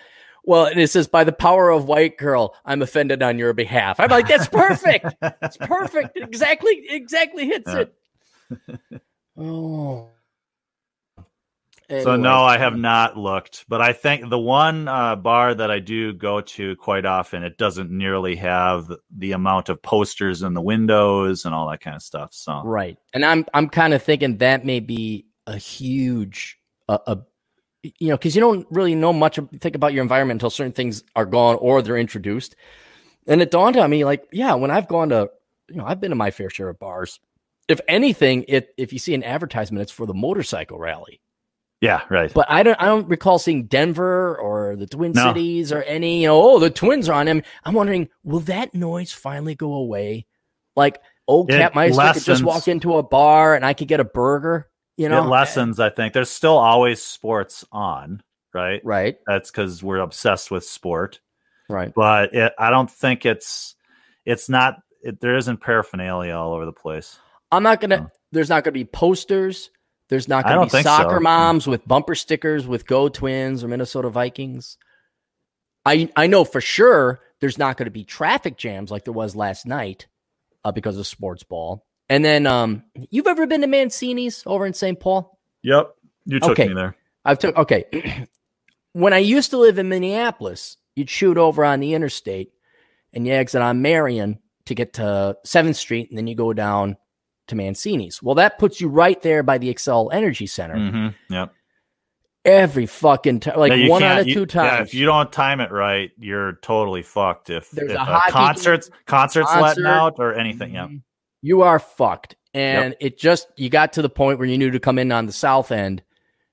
Well, 0.46 0.66
and 0.66 0.78
it 0.78 0.88
says, 0.90 1.08
by 1.08 1.24
the 1.24 1.32
power 1.32 1.70
of 1.70 1.86
white 1.86 2.18
girl, 2.18 2.54
I'm 2.66 2.82
offended 2.82 3.22
on 3.22 3.38
your 3.38 3.54
behalf. 3.54 3.98
I'm 3.98 4.10
like, 4.10 4.28
that's 4.28 4.46
perfect. 4.46 5.06
It's 5.42 5.56
perfect. 5.56 6.16
It 6.18 6.22
exactly, 6.22 6.84
exactly 6.88 7.46
hits 7.46 7.66
Yeah. 7.72 7.84
it. 8.90 9.00
Oh. 9.38 10.10
So 11.90 12.16
no, 12.16 12.44
I 12.44 12.56
have 12.56 12.76
not 12.76 13.16
looked, 13.16 13.66
but 13.68 13.82
I 13.82 13.92
think 13.92 14.30
the 14.30 14.38
one 14.38 14.88
uh, 14.88 15.16
bar 15.16 15.54
that 15.54 15.70
I 15.70 15.80
do 15.80 16.14
go 16.14 16.40
to 16.40 16.76
quite 16.76 17.04
often, 17.04 17.42
it 17.42 17.58
doesn't 17.58 17.90
nearly 17.90 18.36
have 18.36 18.90
the, 19.14 19.32
amount 19.32 19.68
of 19.68 19.82
posters 19.82 20.42
in 20.42 20.54
the 20.54 20.62
windows 20.62 21.44
and 21.44 21.54
all 21.54 21.68
that 21.68 21.80
kind 21.80 21.96
of 21.96 22.02
stuff. 22.02 22.32
So 22.32 22.62
Right. 22.64 22.96
And 23.12 23.24
I'm 23.24 23.44
I'm 23.52 23.68
kind 23.68 23.92
of 23.92 24.02
thinking 24.02 24.38
that 24.38 24.64
may 24.64 24.80
be 24.80 25.26
a 25.46 25.56
huge 25.56 26.58
uh, 26.88 26.98
a 27.06 27.18
you 27.98 28.08
know, 28.08 28.16
because 28.16 28.34
you 28.34 28.40
don't 28.40 28.66
really 28.70 28.94
know 28.94 29.12
much 29.12 29.38
think 29.60 29.74
about 29.74 29.92
your 29.92 30.02
environment 30.02 30.36
until 30.36 30.50
certain 30.50 30.72
things 30.72 31.04
are 31.14 31.26
gone 31.26 31.56
or 31.56 31.82
they're 31.82 31.98
introduced. 31.98 32.56
And 33.26 33.42
it 33.42 33.50
dawned 33.50 33.76
on 33.76 33.90
me, 33.90 34.04
like, 34.04 34.26
yeah, 34.32 34.54
when 34.54 34.70
I've 34.70 34.88
gone 34.88 35.10
to, 35.10 35.30
you 35.68 35.76
know, 35.76 35.84
I've 35.84 36.00
been 36.00 36.10
to 36.10 36.16
my 36.16 36.30
fair 36.30 36.50
share 36.50 36.68
of 36.68 36.78
bars. 36.78 37.20
If 37.68 37.80
anything, 37.88 38.44
it 38.48 38.74
if 38.76 38.92
you 38.92 38.98
see 38.98 39.14
an 39.14 39.24
advertisement, 39.24 39.82
it's 39.82 39.92
for 39.92 40.06
the 40.06 40.14
motorcycle 40.14 40.78
rally. 40.78 41.20
Yeah, 41.84 42.00
right. 42.08 42.32
But 42.32 42.46
I 42.50 42.62
don't 42.62 42.80
I 42.80 42.86
don't 42.86 43.06
recall 43.08 43.38
seeing 43.38 43.66
Denver 43.66 44.36
or 44.38 44.74
the 44.76 44.86
Twin 44.86 45.12
No. 45.12 45.28
Cities 45.28 45.70
or 45.70 45.82
any, 45.82 46.22
you 46.22 46.28
know, 46.28 46.40
oh, 46.42 46.58
the 46.58 46.70
twins 46.70 47.08
are 47.08 47.12
on 47.14 47.26
them. 47.26 47.42
I'm 47.64 47.74
wondering, 47.74 48.08
will 48.22 48.40
that 48.40 48.74
noise 48.74 49.12
finally 49.12 49.54
go 49.54 49.74
away? 49.74 50.26
Like 50.74 51.00
old 51.28 51.50
It 51.50 51.58
Cat 51.58 51.74
Meister 51.74 52.12
could 52.14 52.24
just 52.24 52.42
walk 52.42 52.68
into 52.68 52.96
a 52.96 53.02
bar 53.02 53.54
and 53.54 53.64
I 53.64 53.74
could 53.74 53.88
get 53.88 54.00
a 54.00 54.04
burger, 54.04 54.68
you 54.96 55.08
know? 55.08 55.24
it 55.24 55.28
lessens, 55.28 55.78
I 55.78 55.90
think. 55.90 56.14
There's 56.14 56.30
still 56.30 56.56
always 56.56 57.02
sports 57.02 57.64
on, 57.70 58.22
right? 58.52 58.80
Right, 58.84 59.16
That's 59.26 59.50
because 59.50 59.82
we're 59.82 59.98
obsessed 59.98 60.50
with 60.50 60.64
sport. 60.64 61.20
right. 61.68 61.92
But 61.94 62.34
it, 62.34 62.52
I 62.58 62.70
don't 62.70 62.90
think 62.90 63.26
it's 63.26 63.74
it's 64.24 64.48
not. 64.48 64.78
It, 65.02 65.20
there 65.20 65.36
isn't 65.36 65.58
paraphernalia 65.60 66.32
all 66.32 66.54
over 66.54 66.64
the 66.64 66.72
place. 66.72 67.18
I'm 67.52 67.62
not 67.62 67.80
gonna 67.80 67.98
No. 67.98 68.10
there's 68.32 68.48
not 68.48 68.64
gonna 68.64 68.72
be 68.72 68.84
posters. 68.86 69.70
There's 70.08 70.28
not 70.28 70.44
gonna 70.44 70.66
be 70.66 70.82
soccer 70.82 71.16
so. 71.16 71.20
moms 71.20 71.66
with 71.66 71.86
bumper 71.86 72.14
stickers 72.14 72.66
with 72.66 72.86
Go 72.86 73.08
Twins 73.08 73.64
or 73.64 73.68
Minnesota 73.68 74.10
Vikings. 74.10 74.76
I 75.86 76.08
I 76.16 76.26
know 76.26 76.44
for 76.44 76.60
sure 76.60 77.20
there's 77.40 77.58
not 77.58 77.76
going 77.76 77.86
to 77.86 77.90
be 77.90 78.04
traffic 78.04 78.56
jams 78.56 78.90
like 78.90 79.04
there 79.04 79.12
was 79.12 79.36
last 79.36 79.66
night 79.66 80.06
uh, 80.64 80.72
because 80.72 80.96
of 80.96 81.06
sports 81.06 81.42
ball. 81.42 81.84
And 82.08 82.24
then 82.24 82.46
um 82.46 82.84
you've 83.10 83.26
ever 83.26 83.46
been 83.46 83.60
to 83.62 83.66
Mancini's 83.66 84.42
over 84.46 84.66
in 84.66 84.74
St. 84.74 84.98
Paul? 84.98 85.38
Yep, 85.62 85.94
you 86.26 86.40
took 86.40 86.50
Okay. 86.50 86.68
me 86.68 86.74
there. 86.74 86.96
I've 87.24 87.38
took 87.38 87.56
okay. 87.56 88.26
when 88.92 89.12
I 89.12 89.18
used 89.18 89.50
to 89.50 89.58
live 89.58 89.78
in 89.78 89.88
Minneapolis, 89.88 90.76
you'd 90.96 91.10
shoot 91.10 91.38
over 91.38 91.64
on 91.64 91.80
the 91.80 91.94
interstate 91.94 92.50
and 93.12 93.26
you 93.26 93.32
exit 93.32 93.62
on 93.62 93.82
Marion 93.82 94.38
to 94.66 94.74
get 94.74 94.94
to 94.94 95.36
7th 95.46 95.76
Street, 95.76 96.08
and 96.08 96.16
then 96.18 96.26
you 96.26 96.34
go 96.34 96.52
down 96.52 96.96
to 97.48 97.54
Mancini's. 97.54 98.22
Well, 98.22 98.34
that 98.36 98.58
puts 98.58 98.80
you 98.80 98.88
right 98.88 99.20
there 99.22 99.42
by 99.42 99.58
the 99.58 99.72
Xcel 99.72 100.12
Energy 100.12 100.46
Center. 100.46 100.76
hmm 100.90 101.08
Yep. 101.32 101.52
Every 102.44 102.84
fucking 102.84 103.40
time, 103.40 103.58
like 103.58 103.72
Yeah, 103.72 103.88
one 103.88 104.02
out 104.02 104.18
of 104.20 104.28
you- 104.28 104.34
two 104.34 104.40
yeah, 104.40 104.46
times. 104.46 104.88
if 104.88 104.94
you 104.94 105.06
don't 105.06 105.32
time 105.32 105.60
it 105.60 105.70
right, 105.72 106.10
you're 106.18 106.58
totally 106.60 107.00
fucked. 107.00 107.48
If, 107.48 107.70
There's 107.70 107.90
if 107.90 107.96
a 107.96 108.00
a 108.02 108.22
concerts 108.30 108.90
concerts 109.06 109.48
letting 109.48 109.84
concert. 109.84 109.86
out 109.86 110.14
or 110.18 110.34
anything. 110.34 110.74
Yeah. 110.74 110.88
You 111.40 111.62
are 111.62 111.78
fucked. 111.78 112.36
And 112.52 112.94
it 113.00 113.18
just, 113.18 113.48
you 113.56 113.68
got 113.70 113.94
to 113.94 114.02
the 114.02 114.08
point 114.10 114.38
where 114.38 114.46
you 114.46 114.58
knew 114.58 114.70
to 114.70 114.78
come 114.78 114.98
in 114.98 115.10
on 115.10 115.26
the 115.26 115.32
south 115.32 115.72
end 115.72 116.02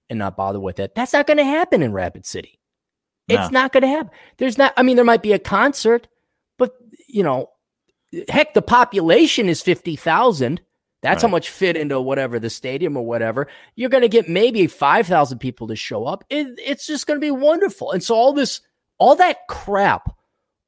and 0.09 0.17
not 0.17 0.35
bother 0.37 0.59
with 0.59 0.79
it. 0.79 0.95
That's 0.95 1.13
not 1.13 1.27
going 1.27 1.37
to 1.37 1.43
happen 1.43 1.81
in 1.83 1.91
Rapid 1.93 2.25
City. 2.25 2.57
It's 3.27 3.51
not 3.51 3.71
going 3.71 3.83
to 3.83 3.87
happen. 3.87 4.11
There's 4.37 4.57
not, 4.57 4.73
I 4.75 4.83
mean, 4.83 4.95
there 4.97 5.05
might 5.05 5.21
be 5.21 5.31
a 5.31 5.39
concert, 5.39 6.07
but, 6.57 6.73
you 7.07 7.23
know, 7.23 7.49
heck, 8.27 8.53
the 8.53 8.61
population 8.61 9.47
is 9.47 9.61
50,000. 9.61 10.59
That's 11.01 11.23
how 11.23 11.27
much 11.31 11.49
fit 11.49 11.75
into 11.77 11.99
whatever 11.99 12.39
the 12.39 12.49
stadium 12.49 12.95
or 12.95 13.05
whatever. 13.05 13.47
You're 13.75 13.89
going 13.89 14.03
to 14.03 14.07
get 14.09 14.29
maybe 14.29 14.67
5,000 14.67 15.39
people 15.39 15.67
to 15.67 15.75
show 15.75 16.05
up. 16.05 16.23
It, 16.29 16.47
it's 16.59 16.85
just 16.85 17.07
going 17.07 17.19
to 17.19 17.25
be 17.25 17.31
wonderful. 17.31 17.91
And 17.91 18.03
so 18.03 18.15
all 18.15 18.33
this, 18.33 18.61
all 18.99 19.15
that 19.15 19.47
crap, 19.47 20.15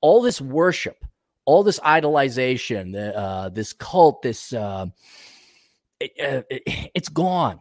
all 0.02 0.22
this 0.24 0.42
worship, 0.42 1.06
all 1.46 1.64
this 1.64 1.80
idolization, 1.80 2.96
uh, 3.16 3.50
this 3.50 3.74
cult, 3.74 4.22
this, 4.24 4.54
uh, 4.54 4.88
it, 6.00 6.12
uh, 6.20 6.42
it- 6.50 6.90
it's 6.96 7.10
gone. 7.10 7.60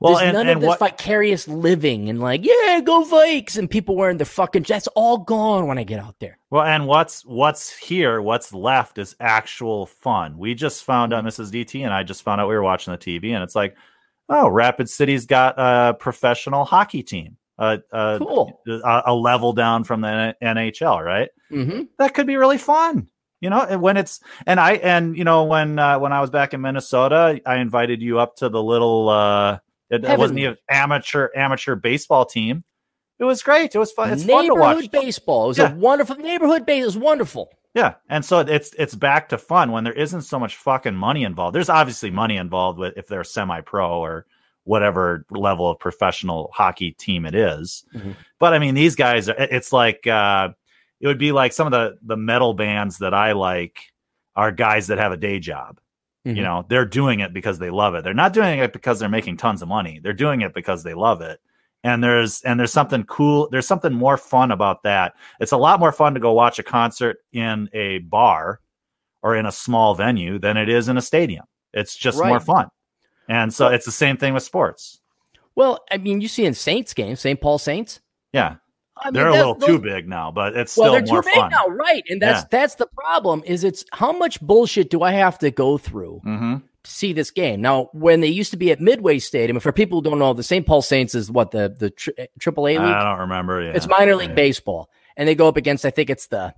Well, 0.00 0.14
There's 0.14 0.28
and, 0.28 0.34
none 0.34 0.48
and 0.48 0.56
of 0.56 0.60
this 0.62 0.68
what 0.68 0.78
vicarious 0.78 1.46
living 1.46 2.08
and 2.08 2.20
like, 2.20 2.40
yeah, 2.42 2.80
go 2.80 3.04
Vikes, 3.04 3.58
and 3.58 3.68
people 3.68 3.96
wearing 3.96 4.16
their 4.16 4.24
fucking. 4.24 4.62
That's 4.62 4.86
all 4.88 5.18
gone 5.18 5.66
when 5.66 5.76
I 5.76 5.84
get 5.84 6.00
out 6.00 6.16
there. 6.20 6.38
Well, 6.48 6.64
and 6.64 6.86
what's 6.86 7.22
what's 7.26 7.76
here, 7.76 8.22
what's 8.22 8.54
left 8.54 8.96
is 8.96 9.14
actual 9.20 9.84
fun. 9.84 10.38
We 10.38 10.54
just 10.54 10.84
found 10.84 11.12
out, 11.12 11.22
Mrs. 11.22 11.50
DT 11.50 11.84
and 11.84 11.92
I 11.92 12.02
just 12.02 12.22
found 12.22 12.40
out 12.40 12.48
we 12.48 12.54
were 12.54 12.62
watching 12.62 12.92
the 12.92 12.98
TV, 12.98 13.34
and 13.34 13.42
it's 13.42 13.54
like, 13.54 13.76
oh, 14.30 14.48
Rapid 14.48 14.88
City's 14.88 15.26
got 15.26 15.56
a 15.58 15.92
professional 15.92 16.64
hockey 16.64 17.02
team, 17.02 17.36
a 17.58 17.80
Cool. 17.90 18.58
a, 18.66 19.02
a 19.04 19.14
level 19.14 19.52
down 19.52 19.84
from 19.84 20.00
the 20.00 20.34
NHL, 20.42 21.04
right? 21.04 21.28
Mm-hmm. 21.52 21.82
That 21.98 22.14
could 22.14 22.26
be 22.26 22.36
really 22.36 22.56
fun, 22.56 23.08
you 23.42 23.50
know. 23.50 23.60
And 23.60 23.82
when 23.82 23.98
it's 23.98 24.20
and 24.46 24.58
I 24.58 24.76
and 24.76 25.14
you 25.14 25.24
know 25.24 25.44
when 25.44 25.78
uh, 25.78 25.98
when 25.98 26.14
I 26.14 26.22
was 26.22 26.30
back 26.30 26.54
in 26.54 26.62
Minnesota, 26.62 27.38
I 27.44 27.56
invited 27.56 28.00
you 28.00 28.18
up 28.18 28.36
to 28.36 28.48
the 28.48 28.62
little. 28.62 29.60
It, 29.90 30.04
it 30.04 30.18
wasn't 30.18 30.38
even 30.38 30.56
amateur 30.68 31.28
amateur 31.34 31.74
baseball 31.74 32.24
team. 32.24 32.62
It 33.18 33.24
was 33.24 33.42
great. 33.42 33.74
It 33.74 33.78
was 33.78 33.92
fun. 33.92 34.10
It's 34.12 34.24
fun 34.24 34.46
to 34.46 34.54
watch. 34.54 34.76
Neighborhood 34.76 34.90
baseball. 34.92 35.44
It 35.46 35.48
was 35.48 35.58
Yeah. 35.58 35.72
a 35.72 35.76
wonderful 35.76 36.16
neighborhood 36.16 36.64
base. 36.64 36.82
It 36.82 36.86
was 36.86 36.96
wonderful. 36.96 37.50
Yeah, 37.74 37.94
and 38.08 38.24
so 38.24 38.40
it's 38.40 38.72
it's 38.78 38.94
back 38.94 39.28
to 39.28 39.38
fun 39.38 39.70
when 39.72 39.84
there 39.84 39.92
isn't 39.92 40.22
so 40.22 40.38
much 40.40 40.56
fucking 40.56 40.94
money 40.94 41.24
involved. 41.24 41.54
There's 41.54 41.68
obviously 41.68 42.10
money 42.10 42.36
involved 42.36 42.78
with 42.78 42.96
if 42.96 43.06
they're 43.06 43.22
semi-pro 43.24 44.00
or 44.00 44.26
whatever 44.64 45.24
level 45.30 45.70
of 45.70 45.78
professional 45.78 46.50
hockey 46.54 46.92
team 46.92 47.24
it 47.26 47.34
is. 47.34 47.84
Mhm. 47.94 48.14
But 48.38 48.54
I 48.54 48.58
mean, 48.58 48.74
these 48.74 48.94
guys 48.94 49.28
are. 49.28 49.36
It's 49.38 49.72
like 49.72 50.06
uh, 50.06 50.50
it 51.00 51.06
would 51.06 51.18
be 51.18 51.32
like 51.32 51.52
some 51.52 51.66
of 51.66 51.72
the 51.72 51.98
the 52.02 52.16
metal 52.16 52.54
bands 52.54 52.98
that 52.98 53.14
I 53.14 53.32
like 53.32 53.78
are 54.36 54.52
guys 54.52 54.86
that 54.88 54.98
have 54.98 55.12
a 55.12 55.16
day 55.16 55.38
job. 55.40 55.79
Mhm. 56.26 56.36
You 56.36 56.42
know, 56.42 56.66
they're 56.68 56.84
doing 56.84 57.20
it 57.20 57.32
because 57.32 57.58
they 57.58 57.70
love 57.70 57.94
it. 57.94 58.04
They're 58.04 58.12
not 58.12 58.32
doing 58.32 58.58
it 58.58 58.72
because 58.72 58.98
they're 58.98 59.08
making 59.08 59.38
tons 59.38 59.62
of 59.62 59.68
money. 59.68 60.00
They're 60.02 60.12
doing 60.12 60.42
it 60.42 60.52
because 60.52 60.82
they 60.82 60.94
love 60.94 61.22
it. 61.22 61.40
And 61.82 62.04
there's 62.04 62.42
and 62.42 62.60
there's 62.60 62.72
something 62.72 63.04
cool. 63.04 63.48
There's 63.50 63.66
something 63.66 63.94
more 63.94 64.18
fun 64.18 64.50
about 64.50 64.82
that. 64.82 65.14
It's 65.40 65.52
a 65.52 65.56
lot 65.56 65.80
more 65.80 65.92
fun 65.92 66.12
to 66.14 66.20
go 66.20 66.32
watch 66.32 66.58
a 66.58 66.62
concert 66.62 67.18
in 67.32 67.70
a 67.72 67.98
bar 68.00 68.60
or 69.22 69.34
in 69.34 69.46
a 69.46 69.52
small 69.52 69.94
venue 69.94 70.38
than 70.38 70.58
it 70.58 70.68
is 70.68 70.88
in 70.88 70.98
a 70.98 71.02
stadium. 71.02 71.46
It's 71.72 71.96
just 71.96 72.18
more 72.28 72.40
fun. 72.40 72.68
And 73.28 73.52
so 73.54 73.68
it's 73.68 73.86
the 73.86 73.92
same 73.92 74.16
thing 74.18 74.34
with 74.34 74.42
sports. 74.42 75.00
Well, 75.54 75.84
I 75.90 75.96
mean, 75.96 76.20
you 76.20 76.28
see 76.28 76.44
in 76.44 76.52
Saints 76.54 76.92
games, 76.92 77.20
St. 77.20 77.40
Paul 77.40 77.58
Saints. 77.58 78.00
Yeah. 78.32 78.56
I 79.02 79.06
mean, 79.08 79.14
they're 79.14 79.28
a 79.28 79.32
little 79.32 79.54
those- 79.54 79.66
too 79.68 79.78
big 79.78 80.08
now, 80.08 80.30
but 80.30 80.56
it's 80.56 80.72
still 80.72 80.92
worth 80.92 81.04
it. 81.04 81.10
Well, 81.10 81.22
still 81.22 81.22
they're 81.22 81.22
too 81.22 81.38
more 81.38 81.50
big 81.50 81.52
fun. 81.56 81.68
now, 81.68 81.74
right? 81.74 82.02
And 82.08 82.20
that's 82.22 82.42
Yeah. 82.42 82.46
that's 82.50 82.74
the 82.76 82.86
problem. 82.86 83.42
Is 83.46 83.64
it's 83.64 83.84
how 83.92 84.12
much 84.12 84.40
bullshit 84.40 84.90
do 84.90 85.02
I 85.02 85.12
have 85.12 85.38
to 85.40 85.50
go 85.50 85.78
through 85.78 86.20
hmm 86.24 86.56
to 86.82 86.90
see 86.90 87.12
this 87.12 87.30
game? 87.30 87.60
Now, 87.60 87.90
when 87.92 88.20
they 88.20 88.28
used 88.28 88.50
to 88.52 88.56
be 88.56 88.70
at 88.72 88.80
Midway 88.80 89.18
Stadium, 89.18 89.60
for 89.60 89.72
people 89.72 89.98
who 89.98 90.10
don't 90.10 90.18
know, 90.18 90.32
the 90.32 90.42
St. 90.42 90.66
Paul 90.66 90.82
Saints 90.82 91.14
is 91.14 91.30
what 91.30 91.50
the 91.50 91.74
the 91.78 91.90
tri- 91.90 92.28
Triple 92.38 92.66
A 92.68 92.72
league. 92.78 92.80
I 92.80 93.04
don't 93.10 93.20
remember. 93.20 93.62
Yeah. 93.62 93.72
It's 93.74 93.86
minor 93.88 94.14
league 94.16 94.30
Yeah. 94.30 94.34
baseball, 94.34 94.90
and 95.16 95.28
they 95.28 95.34
go 95.34 95.48
up 95.48 95.56
against 95.56 95.84
I 95.84 95.90
think 95.90 96.10
it's 96.10 96.26
the 96.28 96.54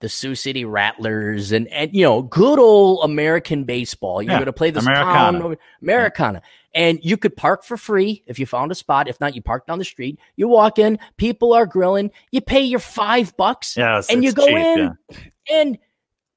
the 0.00 0.08
Sioux 0.08 0.34
City 0.34 0.64
Rattlers, 0.64 1.52
and 1.52 1.68
and 1.68 1.94
you 1.94 2.02
know 2.02 2.22
good 2.22 2.58
old 2.58 3.08
American 3.08 3.64
baseball. 3.64 4.20
You're 4.22 4.32
Yeah, 4.32 4.38
going 4.38 4.46
to 4.46 4.52
play 4.52 4.70
this 4.70 4.84
Americana. 4.84 5.38
town 5.40 5.56
Americana, 5.82 6.42
and 6.74 6.98
you 7.02 7.16
could 7.16 7.36
park 7.36 7.64
for 7.64 7.76
free 7.76 8.22
if 8.26 8.38
you 8.38 8.46
found 8.46 8.70
a 8.72 8.74
spot. 8.74 9.08
If 9.08 9.20
not, 9.20 9.34
you 9.34 9.42
park 9.42 9.66
down 9.66 9.78
the 9.78 9.84
street. 9.84 10.18
You 10.36 10.48
walk 10.48 10.78
in, 10.78 10.98
people 11.16 11.52
are 11.54 11.66
grilling. 11.66 12.10
You 12.30 12.40
pay 12.42 12.60
your 12.62 12.80
five 12.80 13.36
bucks, 13.36 13.76
Yeah, 13.76 13.98
it's- 13.98 14.10
and 14.10 14.22
you 14.22 14.32
go 14.32 14.46
cheap, 14.46 14.56
in, 14.56 14.78
yeah. 15.10 15.16
and 15.50 15.78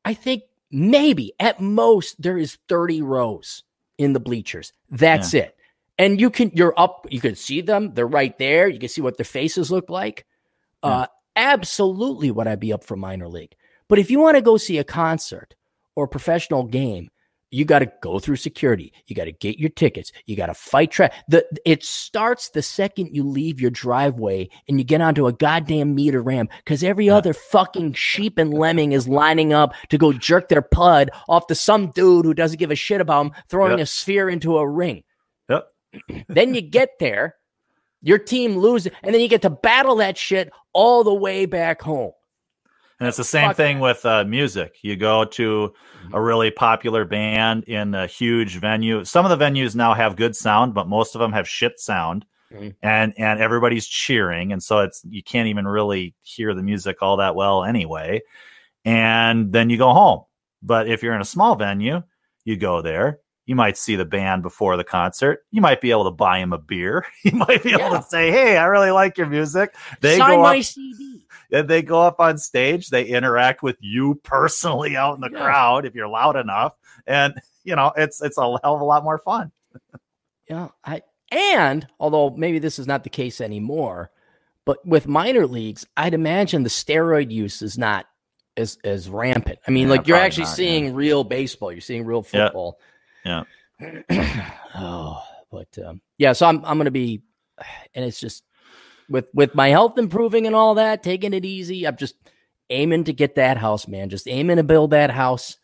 I 0.06 0.14
think 0.14 0.44
maybe 0.72 1.34
at 1.40 1.60
most 1.60 2.22
there 2.22 2.38
is 2.38 2.58
30 2.70 3.02
rows 3.02 3.64
in 3.98 4.14
the 4.14 4.20
bleachers. 4.20 4.72
That's 4.90 5.34
it. 5.34 5.56
And 5.98 6.22
you 6.22 6.30
can 6.30 6.52
you're 6.54 6.74
up, 6.80 7.08
you 7.10 7.20
can 7.20 7.36
see 7.36 7.60
them, 7.60 7.94
they're 7.94 8.08
right 8.08 8.38
there. 8.40 8.70
You 8.70 8.80
can 8.80 8.88
see 8.88 9.02
what 9.02 9.18
their 9.18 9.26
faces 9.26 9.70
look 9.70 9.90
like. 9.90 10.26
Uh 10.82 11.08
absolutely 11.36 12.32
would 12.32 12.48
I 12.48 12.56
be 12.56 12.74
up 12.74 12.84
for 12.84 12.96
minor 12.96 13.28
league. 13.28 13.56
But 13.88 14.00
if 14.00 14.12
you 14.12 14.20
want 14.20 14.36
to 14.36 14.42
go 14.42 14.58
see 14.58 14.78
a 14.78 14.84
concert 14.84 15.56
or 15.96 16.06
a 16.06 16.10
professional 16.10 16.64
game, 16.64 17.10
you 17.52 17.66
got 17.66 17.80
to 17.80 17.92
go 18.04 18.20
through 18.20 18.36
security. 18.36 18.94
You 19.08 19.16
got 19.16 19.24
to 19.26 19.32
get 19.32 19.58
your 19.58 19.72
tickets. 19.72 20.12
You 20.28 20.36
got 20.36 20.48
to 20.48 20.54
fight 20.54 20.92
track. 20.92 21.14
The 21.28 21.44
it 21.66 21.84
starts 21.84 22.50
the 22.50 22.62
second 22.62 23.16
you 23.16 23.24
leave 23.24 23.60
your 23.60 23.72
driveway 23.72 24.50
and 24.68 24.78
you 24.80 24.84
get 24.84 25.02
onto 25.02 25.26
a 25.26 25.34
goddamn 25.34 25.96
meter 25.96 26.22
ramp 26.22 26.52
because 26.64 26.84
every 26.84 27.10
other 27.10 27.34
fucking 27.34 27.94
sheep 27.94 28.38
and 28.38 28.54
lemming 28.54 28.92
is 28.92 29.08
lining 29.08 29.52
up 29.52 29.74
to 29.90 29.98
go 29.98 30.14
jerk 30.14 30.50
their 30.50 30.62
pud 30.62 31.10
off 31.28 31.48
to 31.48 31.56
some 31.56 31.90
dude 31.90 32.26
who 32.26 32.36
doesn't 32.36 32.60
give 32.60 32.70
a 32.70 32.76
shit 32.76 33.02
about 33.02 33.24
them 33.24 33.32
throwing 33.50 33.72
Yep. 33.72 33.80
a 33.80 33.86
sphere 33.88 34.30
into 34.30 34.58
a 34.60 34.70
ring. 34.70 35.04
Yep. 35.50 35.66
then 36.28 36.54
you 36.54 36.62
get 36.62 36.90
there, 37.00 37.34
your 38.02 38.18
team 38.20 38.58
loses, 38.58 38.92
and 39.04 39.14
then 39.14 39.22
you 39.22 39.28
get 39.28 39.42
to 39.44 39.50
battle 39.50 39.96
that 39.98 40.18
shit 40.18 40.52
all 40.74 41.04
the 41.04 41.14
way 41.14 41.46
back 41.46 41.82
home. 41.82 42.12
And 43.00 43.08
it's 43.08 43.18
the 43.18 43.24
same 43.24 43.50
Fuck 43.50 43.58
thing 43.58 43.80
with 43.80 44.06
uh, 44.06 44.26
music. 44.26 44.78
You 44.82 44.96
go 44.98 45.24
to 45.26 45.74
Mm-hmm. 46.04 46.16
a 46.16 46.22
really 46.22 46.50
popular 46.50 47.04
band 47.04 47.66
in 47.66 47.94
a 47.94 48.08
huge 48.08 48.56
venue. 48.58 49.04
Some 49.04 49.26
of 49.26 49.38
the 49.38 49.44
venues 49.46 49.76
now 49.76 49.94
have 49.94 50.16
good 50.16 50.34
sound, 50.34 50.74
but 50.74 50.88
most 50.88 51.14
of 51.14 51.20
them 51.20 51.34
have 51.34 51.48
shit 51.48 51.78
sound. 51.78 52.26
Mhm. 52.54 52.74
And 52.82 53.14
and 53.18 53.40
everybody's 53.42 53.86
cheering, 53.86 54.52
and 54.54 54.64
so 54.64 54.80
it's 54.80 55.02
you 55.08 55.22
can't 55.22 55.50
even 55.50 55.68
really 55.68 56.16
hear 56.24 56.54
the 56.56 56.64
music 56.64 57.02
all 57.02 57.18
that 57.18 57.36
well 57.36 57.64
anyway. 57.66 58.22
And 58.86 59.52
then 59.52 59.70
you 59.70 59.78
go 59.78 59.92
home. 59.94 60.24
But 60.64 60.88
if 60.88 61.04
you're 61.04 61.14
in 61.14 61.22
a 61.22 61.26
small 61.26 61.56
venue, 61.56 62.02
you 62.46 62.58
go 62.58 62.82
there. 62.82 63.20
You 63.50 63.56
might 63.56 63.78
see 63.78 63.96
the 63.96 64.06
band 64.06 64.44
before 64.44 64.78
the 64.78 64.84
concert. 64.84 65.44
You 65.50 65.60
might 65.60 65.82
be 65.82 65.90
able 65.90 66.04
to 66.04 66.12
buy 66.12 66.38
him 66.38 66.54
a 66.54 66.60
beer. 66.60 67.04
You 67.24 67.32
might 67.32 67.64
be 67.64 67.72
able 67.72 67.82
Yeah. 67.82 67.98
to 67.98 68.04
say, 68.04 68.30
"Hey, 68.30 68.58
I 68.58 68.66
really 68.66 68.92
like 68.92 69.18
your 69.18 69.26
music." 69.26 69.76
They 70.02 70.20
Sign 70.20 70.36
go 70.38 70.42
my 70.44 70.60
up 70.60 70.64
CD. 70.64 71.26
and 71.52 71.68
they 71.68 71.82
go 71.82 72.00
up 72.00 72.20
on 72.20 72.38
stage 72.38 72.90
they 72.90 73.06
interact 73.06 73.64
with 73.64 73.78
you 73.80 74.16
personally 74.24 74.96
out 74.96 75.16
in 75.16 75.22
the 75.22 75.32
Yeah. 75.32 75.40
crowd 75.40 75.86
if 75.88 75.96
you're 75.96 76.08
loud 76.08 76.36
enough 76.36 76.74
and 77.08 77.34
you 77.64 77.76
know 77.76 77.92
it's 77.98 78.22
it's 78.22 78.38
a 78.38 78.42
hell 78.42 78.60
of 78.76 78.82
a 78.82 78.86
lot 78.86 79.04
more 79.04 79.18
fun 79.18 79.52
Yeah, 80.48 80.68
I 80.86 81.02
and 81.32 81.88
although 82.00 82.30
maybe 82.30 82.60
this 82.60 82.78
is 82.78 82.86
not 82.86 83.04
the 83.04 83.10
case 83.10 83.42
anymore, 83.42 84.12
but 84.64 84.86
with 84.86 85.08
minor 85.08 85.48
leagues, 85.48 85.88
I'd 85.98 86.14
imagine 86.14 86.62
the 86.62 86.70
steroid 86.70 87.32
use 87.32 87.64
is 87.64 87.80
not 87.80 88.06
as 88.58 88.78
as 88.84 89.10
rampant. 89.10 89.58
I 89.68 89.72
mean, 89.72 89.88
Yeah, 89.88 89.94
like 89.96 90.08
you're 90.08 90.18
actually 90.18 90.44
not, 90.46 90.56
seeing 90.56 90.94
real 90.94 91.24
baseball, 91.24 91.72
you're 91.72 91.82
seeing 91.82 92.06
real 92.06 92.22
football. 92.24 92.80
Yeah. 93.26 93.44
oh, 94.76 95.22
but 95.52 95.68
um, 95.86 96.02
yeah, 96.18 96.34
so 96.34 96.46
I'm 96.48 96.64
I'm 96.66 96.78
gonna 96.78 96.92
be, 96.92 97.22
and 97.96 98.06
it's 98.06 98.20
just 98.20 98.44
with 99.10 99.30
with 99.34 99.56
my 99.56 99.70
health 99.70 99.98
improving 99.98 100.48
and 100.48 100.56
all 100.56 100.76
that, 100.76 101.04
taking 101.04 101.34
it 101.34 101.46
easy. 101.46 101.88
I'm 101.88 101.98
just 101.98 102.16
aiming 102.70 103.06
to 103.06 103.14
get 103.14 103.36
that 103.36 103.58
house, 103.58 103.88
man. 103.88 104.10
Just 104.10 104.28
aiming 104.28 104.58
to 104.58 104.64
build 104.64 104.92
that 104.92 105.10
house. 105.12 105.58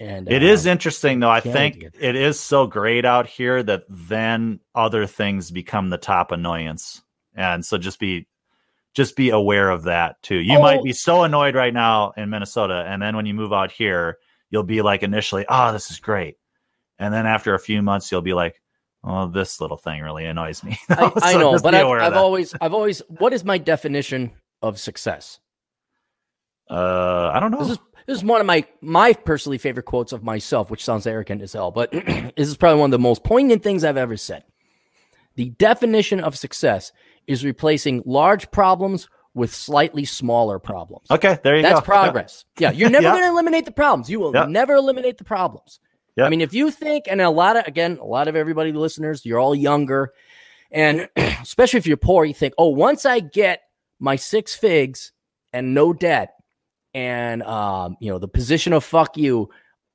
And 0.00 0.30
It 0.30 0.42
is 0.42 0.64
interesting 0.64 1.20
though 1.20 1.28
i 1.28 1.40
can't 1.42 1.54
wait 1.54 1.74
to 1.74 1.90
think 1.90 1.94
it 2.00 2.16
is 2.16 2.40
so 2.40 2.66
great 2.66 3.04
out 3.04 3.26
here 3.26 3.62
that 3.62 3.82
then 3.90 4.58
other 4.74 5.06
things 5.06 5.50
become 5.50 5.90
the 5.90 5.98
top 5.98 6.32
annoyance 6.32 7.02
and 7.34 7.62
so 7.64 7.76
just 7.76 8.00
be 8.00 8.26
just 8.94 9.16
be 9.16 9.28
aware 9.28 9.68
of 9.68 9.82
that 9.82 10.20
too 10.22 10.36
you 10.38 10.58
might 10.58 10.78
Oh. 10.80 10.82
be 10.82 10.94
so 10.94 11.24
annoyed 11.24 11.54
right 11.54 11.74
now 11.74 12.12
in 12.16 12.30
minnesota 12.30 12.86
and 12.88 13.02
then 13.02 13.16
when 13.16 13.26
you 13.26 13.34
move 13.34 13.52
out 13.52 13.70
here 13.70 14.16
you'll 14.48 14.62
be 14.62 14.80
like 14.80 15.02
initially 15.02 15.44
oh 15.50 15.72
this 15.74 15.90
is 15.90 16.00
great 16.00 16.36
and 17.02 17.12
then 17.12 17.26
after 17.26 17.54
a 17.54 17.58
few 17.58 17.82
months 17.82 18.10
you'll 18.10 18.22
be 18.22 18.34
like 18.34 18.60
oh 19.04 19.26
this 19.28 19.60
little 19.60 19.76
thing 19.76 20.00
really 20.02 20.24
annoys 20.24 20.62
me 20.62 20.78
I, 20.88 21.10
I 21.16 21.32
know, 21.34 21.58
but 21.58 21.74
I've, 21.74 21.86
I've 21.86 22.16
always, 22.16 22.54
I've 22.60 22.72
always, 22.74 23.00
what 23.08 23.32
is 23.32 23.44
my 23.44 23.58
definition 23.58 24.30
of 24.62 24.78
success? 24.78 25.40
Uh, 26.70 27.30
I 27.34 27.40
don't 27.40 27.50
know. 27.50 27.58
This 27.58 27.70
is 27.72 27.78
this 28.06 28.18
is 28.18 28.24
one 28.24 28.40
of 28.40 28.46
my 28.46 28.64
my 28.80 29.12
personally 29.12 29.58
favorite 29.58 29.84
quotes 29.84 30.12
of 30.12 30.22
myself, 30.22 30.70
which 30.70 30.84
sounds 30.84 31.06
arrogant 31.06 31.42
as 31.42 31.52
hell, 31.52 31.70
but 31.70 31.90
this 31.92 32.48
is 32.48 32.56
probably 32.56 32.80
one 32.80 32.88
of 32.88 32.92
the 32.92 32.98
most 32.98 33.24
poignant 33.24 33.62
things 33.62 33.84
I've 33.84 33.96
ever 33.96 34.16
said. 34.16 34.44
The 35.34 35.50
definition 35.50 36.20
of 36.20 36.36
success 36.36 36.92
is 37.26 37.44
replacing 37.44 38.02
large 38.06 38.50
problems 38.50 39.08
with 39.34 39.54
slightly 39.54 40.04
smaller 40.04 40.58
problems. 40.58 41.10
okay, 41.10 41.38
there 41.42 41.56
you 41.56 41.62
That's 41.62 41.72
go. 41.72 41.76
That's 41.76 41.86
progress. 41.86 42.44
Yeah, 42.58 42.70
you're 42.70 42.90
never 42.96 43.04
Yeah. 43.04 43.12
going 43.12 43.22
to 43.24 43.30
eliminate 43.30 43.64
the 43.64 43.72
problems. 43.72 44.10
You 44.10 44.20
will 44.20 44.32
Yeah. 44.34 44.44
never 44.46 44.74
eliminate 44.74 45.16
the 45.18 45.24
problems. 45.24 45.80
Yeah. 46.16 46.24
I 46.24 46.28
mean, 46.28 46.40
if 46.40 46.52
you 46.52 46.70
think, 46.70 47.06
and 47.08 47.20
a 47.20 47.30
lot 47.30 47.56
of, 47.56 47.66
again, 47.66 47.98
a 48.00 48.04
lot 48.04 48.28
of 48.28 48.36
everybody 48.36 48.72
listeners, 48.72 49.24
you're 49.24 49.40
all 49.40 49.54
younger, 49.54 50.12
and 50.70 51.08
especially 51.16 51.78
if 51.78 51.86
you're 51.86 51.96
poor, 51.96 52.24
you 52.24 52.34
think, 52.34 52.54
oh, 52.58 52.68
once 52.68 53.06
I 53.06 53.20
get 53.20 53.62
my 53.98 54.16
six 54.16 54.54
figs 54.54 55.12
and 55.52 55.74
no 55.74 55.92
debt, 55.92 56.34
and 56.94 57.42
um, 57.44 57.96
you 58.00 58.10
know 58.10 58.18
the 58.18 58.28
position 58.28 58.74
of 58.74 58.84
fuck 58.84 59.16
you, 59.16 59.48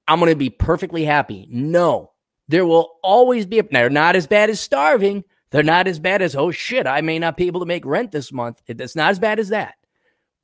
I'm 0.07 0.19
going 0.19 0.31
to 0.31 0.35
be 0.35 0.49
perfectly 0.49 1.05
happy. 1.05 1.47
No, 1.51 2.11
There 2.47 2.65
will 2.65 2.97
always 3.03 3.45
be 3.45 3.59
a, 3.59 3.63
they're 3.63 3.89
not 3.89 4.15
as 4.15 4.25
bad 4.25 4.49
as 4.49 4.59
starving. 4.59 5.23
They're 5.51 5.63
not 5.63 5.87
as 5.87 5.99
bad 5.99 6.21
as, 6.21 6.35
oh 6.35 6.51
shit, 6.51 6.87
I 6.87 7.01
may 7.01 7.19
not 7.19 7.37
be 7.37 7.47
able 7.47 7.61
to 7.61 7.65
make 7.65 7.85
rent 7.85 8.11
this 8.11 8.31
month. 8.31 8.61
It's 8.67 8.95
not 8.95 9.11
as 9.11 9.19
bad 9.19 9.39
as 9.39 9.49
that, 9.49 9.75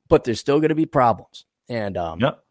but 0.08 0.24
there's 0.24 0.40
still 0.40 0.60
going 0.60 0.70
to 0.70 0.74
be 0.74 0.86
problems. 0.86 1.44
And 1.68 1.96
um, 1.96 2.20
Yep. 2.20 2.43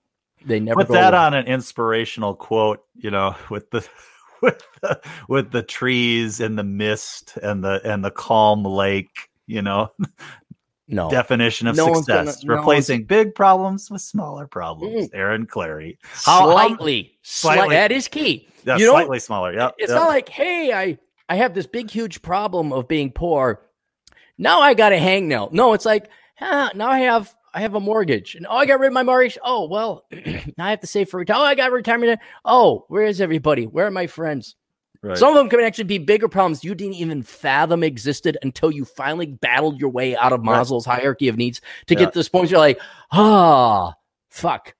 They 0.46 0.60
never 0.60 0.82
Put 0.82 0.88
go 0.90 0.94
that 0.96 1.14
away. 1.14 1.24
on 1.24 1.34
an 1.34 1.46
inspirational 1.48 2.36
quote, 2.36 2.84
you 2.96 3.12
know, 3.12 3.36
with 3.50 3.70
the 3.72 3.88
with 4.42 4.62
the 4.82 5.02
with 5.28 5.52
the 5.52 5.64
trees 5.64 6.40
and 6.40 6.58
the 6.58 6.64
mist 6.64 7.38
and 7.42 7.64
the 7.64 7.82
and 7.84 8.04
the 8.04 8.12
calm 8.12 8.64
lake, 8.66 9.30
you 9.48 9.62
know, 9.62 9.92
No, 10.90 11.10
definition 11.10 11.68
of 11.68 11.78
No 11.78 11.94
success. 11.94 12.44
gonna- 12.44 12.56
no 12.56 12.56
replacing 12.60 13.06
big 13.06 13.34
problems 13.36 13.90
with 13.90 14.02
smaller 14.02 14.48
problems. 14.48 15.08
Mm. 15.08 15.16
Aaron 15.16 15.48
Clarey. 15.48 15.98
How- 16.02 16.42
how- 16.42 16.52
slightly, 16.52 17.18
slightly, 17.22 17.58
slightly- 17.60 17.76
that 17.76 17.92
is 17.94 18.08
key. 18.10 18.48
Yeah, 18.66 18.78
You 18.78 18.86
don't- 18.88 18.96
slightly 18.96 19.20
smaller. 19.20 19.54
Yeah. 19.54 19.72
It's 19.78 19.92
not 19.94 20.10
like, 20.10 20.28
hey, 20.30 20.74
I 20.74 20.98
I 21.30 21.36
have 21.38 21.54
this 21.54 21.68
big 21.68 21.90
huge 21.90 22.22
problem 22.22 22.74
of 22.74 22.88
being 22.90 23.12
poor. 23.12 23.62
Now 24.38 24.60
I 24.60 24.74
got 24.74 24.92
a 24.92 24.98
hangnail. 24.98 25.54
No, 25.54 25.72
it's 25.74 25.86
like, 25.86 26.10
ah, 26.42 26.70
now 26.76 26.90
I 26.90 27.00
have 27.00 27.34
I 27.54 27.62
have 27.62 27.76
a 27.76 27.80
mortgage, 27.80 28.36
and 28.36 28.48
oh, 28.50 28.56
I 28.56 28.66
got 28.66 28.80
rid 28.80 28.88
of 28.88 28.94
my 28.94 29.04
mortgage. 29.04 29.38
Oh 29.44 29.68
well, 29.68 30.06
now 30.58 30.66
I 30.66 30.72
have 30.72 30.80
to 30.82 30.88
save 30.88 31.10
for 31.10 31.18
retirement. 31.20 31.44
Oh, 31.46 31.48
I 31.48 31.56
got 31.56 31.72
retirement. 31.72 32.20
Oh, 32.46 32.86
where 32.88 33.04
is 33.06 33.22
everybody? 33.22 33.66
Where 33.68 33.86
are 33.88 33.92
my 33.92 34.08
friends? 34.08 34.56
Right. 35.02 35.18
Some 35.18 35.30
of 35.30 35.36
them 35.36 35.50
can 35.50 35.60
actually 35.60 35.84
be 35.84 35.98
bigger 35.98 36.30
problems 36.30 36.64
you 36.64 36.74
didn't 36.74 36.94
even 36.96 37.24
fathom 37.24 37.84
existed 37.84 38.38
until 38.42 38.72
you 38.72 38.86
finally 38.86 39.26
battled 39.26 39.80
your 39.80 39.90
way 39.90 40.16
out 40.16 40.32
of 40.32 40.42
Right. 40.42 40.58
Maslow's 40.66 40.86
hierarchy 40.86 41.28
of 41.28 41.36
needs 41.36 41.60
to 41.88 41.94
Yeah. 41.94 42.00
get 42.00 42.14
to 42.14 42.20
this 42.20 42.30
point. 42.30 42.44
Where 42.46 42.52
you're 42.52 42.60
like, 42.60 42.80
ah, 43.12 43.94
fuck. 44.30 44.74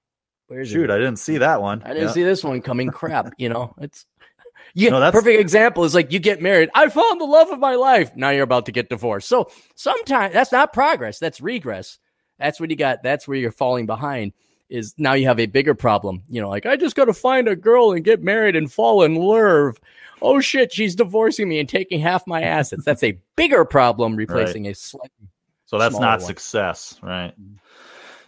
Where's 0.48 0.70
Shoot, 0.70 0.86
it? 0.90 0.92
I 0.92 0.98
didn't 0.98 1.18
see 1.18 1.40
that 1.40 1.62
one. 1.62 1.82
I 1.84 1.90
didn't 1.90 2.08
Yeah. 2.08 2.14
see 2.14 2.24
this 2.24 2.44
one 2.44 2.62
coming. 2.62 2.90
Crap, 2.90 3.34
you 3.38 3.50
know, 3.50 3.76
it's 3.82 4.06
yeah. 4.74 4.92
No, 4.92 5.00
that's- 5.02 5.14
perfect 5.22 5.40
example 5.42 5.84
is 5.84 5.94
like 5.94 6.12
you 6.14 6.20
get 6.20 6.42
married. 6.42 6.70
I 6.74 6.88
found 6.90 7.20
the 7.20 7.26
love 7.26 7.50
of 7.52 7.60
my 7.60 7.76
life. 7.76 8.16
Now 8.16 8.30
you're 8.30 8.44
about 8.44 8.66
to 8.68 8.72
get 8.72 8.90
divorced. 8.90 9.28
So 9.28 9.50
sometimes 9.76 10.34
that's 10.34 10.52
not 10.54 10.72
progress. 10.74 11.20
That's 11.20 11.42
regress. 11.42 12.00
That's 12.44 12.60
what 12.60 12.70
you 12.70 12.76
got. 12.76 13.04
That's 13.04 13.26
where 13.26 13.38
you're 13.38 13.52
falling 13.52 13.86
behind. 13.86 14.34
Is 14.70 14.94
now 14.98 15.14
you 15.14 15.28
have 15.28 15.40
a 15.40 15.46
bigger 15.46 15.74
problem. 15.74 16.24
You 16.30 16.42
know, 16.42 16.50
like 16.50 16.66
I 16.66 16.76
just 16.76 16.96
got 16.96 17.06
to 17.06 17.14
find 17.14 17.48
a 17.48 17.56
girl 17.56 17.94
and 17.94 18.04
get 18.04 18.22
married 18.22 18.56
and 18.58 18.72
fall 18.72 19.04
in 19.04 19.16
love. 19.16 19.80
Oh 20.22 20.42
shit, 20.42 20.74
she's 20.74 20.96
divorcing 20.96 21.48
me 21.48 21.60
and 21.60 21.70
taking 21.70 22.02
half 22.02 22.28
my 22.28 22.42
assets. 22.42 22.84
That's 22.84 23.04
a 23.04 23.18
bigger 23.38 23.64
problem, 23.64 24.16
replacing 24.16 24.68
a 24.68 24.76
slightly. 24.76 25.30
So 25.66 25.78
that's 25.78 26.00
not 26.00 26.20
one. 26.20 26.28
success, 26.28 27.00
right? 27.02 27.34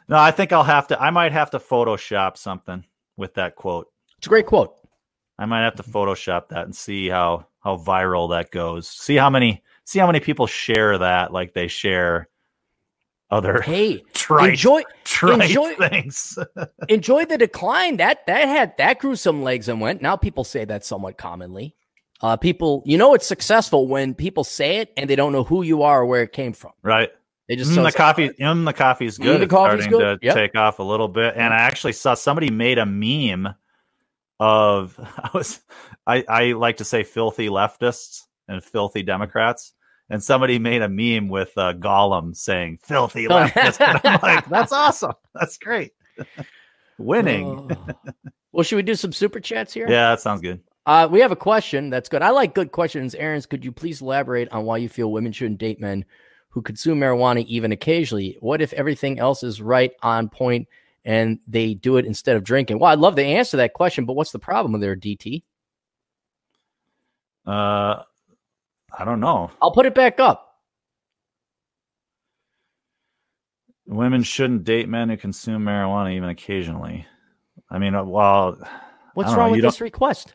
No, 0.08 0.18
I 0.18 0.32
think 0.32 0.54
I'll 0.54 0.64
have 0.64 0.88
to. 0.88 1.02
I 1.02 1.10
might 1.10 1.34
have 1.34 1.52
to 1.52 1.60
Photoshop 1.60 2.38
something 2.38 2.86
with 3.18 3.34
that 3.34 3.56
quote. 3.56 3.92
It's 4.18 4.28
a 4.28 4.30
great 4.30 4.46
quote. 4.46 4.76
I 5.38 5.46
might 5.46 5.64
have 5.64 5.76
to 5.76 5.84
Photoshop 5.84 6.48
that 6.50 6.66
and 6.66 6.76
see 6.76 7.10
how 7.10 7.48
how 7.60 7.78
viral 7.78 8.30
that 8.30 8.52
goes. 8.52 8.88
See 8.88 9.16
how 9.16 9.30
many 9.30 9.62
see 9.84 10.00
how 10.00 10.08
many 10.08 10.20
people 10.20 10.48
share 10.48 10.98
that, 11.00 11.34
like 11.34 11.54
they 11.54 11.68
share 11.68 12.30
other 13.32 13.62
Hey, 13.62 14.04
trite, 14.14 14.50
enjoy 14.50 14.84
trite 15.04 15.42
enjoy- 15.44 15.76
things. 15.76 16.38
enjoy 16.88 17.26
the 17.26 17.38
decline. 17.38 17.98
That 17.98 18.26
that 18.28 18.48
had 18.48 18.78
that 18.78 19.00
grew 19.00 19.16
some 19.16 19.44
legs 19.44 19.68
and 19.68 19.82
went. 19.82 20.02
Now 20.02 20.16
people 20.16 20.44
say 20.44 20.66
that 20.66 20.86
somewhat 20.86 21.18
commonly. 21.18 21.76
Uh, 22.22 22.38
people, 22.38 22.82
you 22.86 22.98
know, 22.98 23.14
it's 23.14 23.28
successful 23.28 23.88
when 23.88 24.14
people 24.14 24.44
say 24.46 24.78
it 24.78 24.94
and 24.96 25.10
they 25.10 25.16
don't 25.18 25.34
know 25.34 25.44
who 25.44 25.64
you 25.64 25.84
are 25.84 26.02
or 26.02 26.06
where 26.06 26.24
it 26.24 26.32
came 26.32 26.54
from. 26.54 26.72
right. 26.82 27.10
They 27.48 27.56
just 27.58 27.70
Mm, 27.72 27.76
the 27.76 27.82
it's 27.82 27.84
like, 27.84 27.96
coffee, 27.96 28.30
mm, 28.40 28.66
the 28.66 28.74
coffee's 28.74 29.20
Mm, 29.20 29.24
good. 29.24 29.42
the 29.42 29.44
It's 29.44 29.52
coffee's 29.52 29.86
starting 29.86 30.00
good. 30.00 30.20
to 30.22 30.26
Yep. 30.26 30.34
take 30.34 30.56
off 30.56 30.80
a 30.80 30.84
little 30.84 31.08
bit, 31.08 31.36
and 31.36 31.54
I 31.54 31.58
actually 31.58 31.94
saw 31.94 32.16
somebody 32.16 32.50
made 32.50 32.80
a 32.80 32.86
meme 32.88 33.54
of. 34.40 34.98
I 35.00 35.30
was, 35.34 35.60
I, 36.08 36.24
I 36.28 36.44
like 36.54 36.78
to 36.78 36.86
say 36.86 37.04
filthy 37.04 37.50
leftists 37.50 38.22
and 38.48 38.64
filthy 38.64 39.04
Democrats, 39.04 39.74
and 40.10 40.24
somebody 40.24 40.60
made 40.60 40.82
a 40.82 40.90
meme 40.90 41.30
with 41.30 41.52
uh, 41.58 41.74
Gollum 41.74 42.36
saying 42.36 42.80
"filthy 42.82 43.28
leftist." 43.28 43.78
I'm 44.04 44.20
like, 44.22 44.48
that's 44.50 44.72
awesome. 44.72 45.14
That's 45.34 45.58
great. 45.58 45.94
Winning. 46.98 47.46
Oh. 47.46 47.96
well, 48.52 48.64
should 48.64 48.78
we 48.78 48.84
do 48.84 48.96
some 48.96 49.12
super 49.12 49.40
chats 49.40 49.74
here? 49.74 49.88
Yeah, 49.90 50.12
that 50.12 50.22
sounds 50.22 50.42
good. 50.42 50.62
Uh, 50.86 51.08
we 51.10 51.20
have 51.20 51.32
a 51.32 51.36
question 51.36 51.90
that's 51.90 52.10
good. 52.10 52.22
I 52.22 52.30
like 52.30 52.54
good 52.54 52.72
questions. 52.72 53.16
Aaron's, 53.16 53.46
could 53.46 53.66
you 53.66 53.72
please 53.72 54.02
elaborate 54.02 54.50
on 54.52 54.66
why 54.66 54.78
you 54.78 54.88
feel 54.88 55.12
women 55.12 55.32
shouldn't 55.32 55.58
date 55.58 55.82
men 55.82 56.06
who 56.50 56.62
consume 56.62 57.00
marijuana 57.00 57.44
even 57.48 57.72
occasionally? 57.72 58.38
What 58.40 58.62
if 58.62 58.72
everything 58.74 59.20
else 59.20 59.42
is 59.44 59.62
right 59.62 59.92
on 60.04 60.30
point 60.30 60.68
and 61.04 61.40
they 61.48 61.74
do 61.74 61.98
it 61.98 62.06
instead 62.06 62.36
of 62.36 62.44
drinking? 62.44 62.80
Well, 62.80 62.92
I'd 62.92 63.00
love 63.00 63.16
to 63.16 63.24
answer 63.26 63.58
that 63.58 63.74
question, 63.74 64.06
but 64.06 64.14
what's 64.14 64.32
the 64.32 64.40
problem 64.40 64.74
with 64.74 64.82
their 64.82 64.96
DT? 64.96 65.44
Uh, 67.48 68.04
I 68.98 69.06
don't 69.06 69.20
know. 69.20 69.52
I'll 69.62 69.72
put 69.72 69.86
it 69.86 69.94
back 69.96 70.20
up. 70.20 70.42
Women 73.88 74.24
shouldn't 74.24 74.64
date 74.64 74.90
men 74.90 75.10
who 75.10 75.18
consume 75.18 75.64
marijuana 75.66 76.14
even 76.16 76.30
occasionally. 76.30 77.06
I 77.70 77.78
mean, 77.78 77.94
uh, 77.94 78.04
while 78.04 78.58
What's 79.14 79.34
wrong 79.34 79.50
know, 79.50 79.52
with 79.54 79.62
this 79.62 79.82
request? 79.82 80.34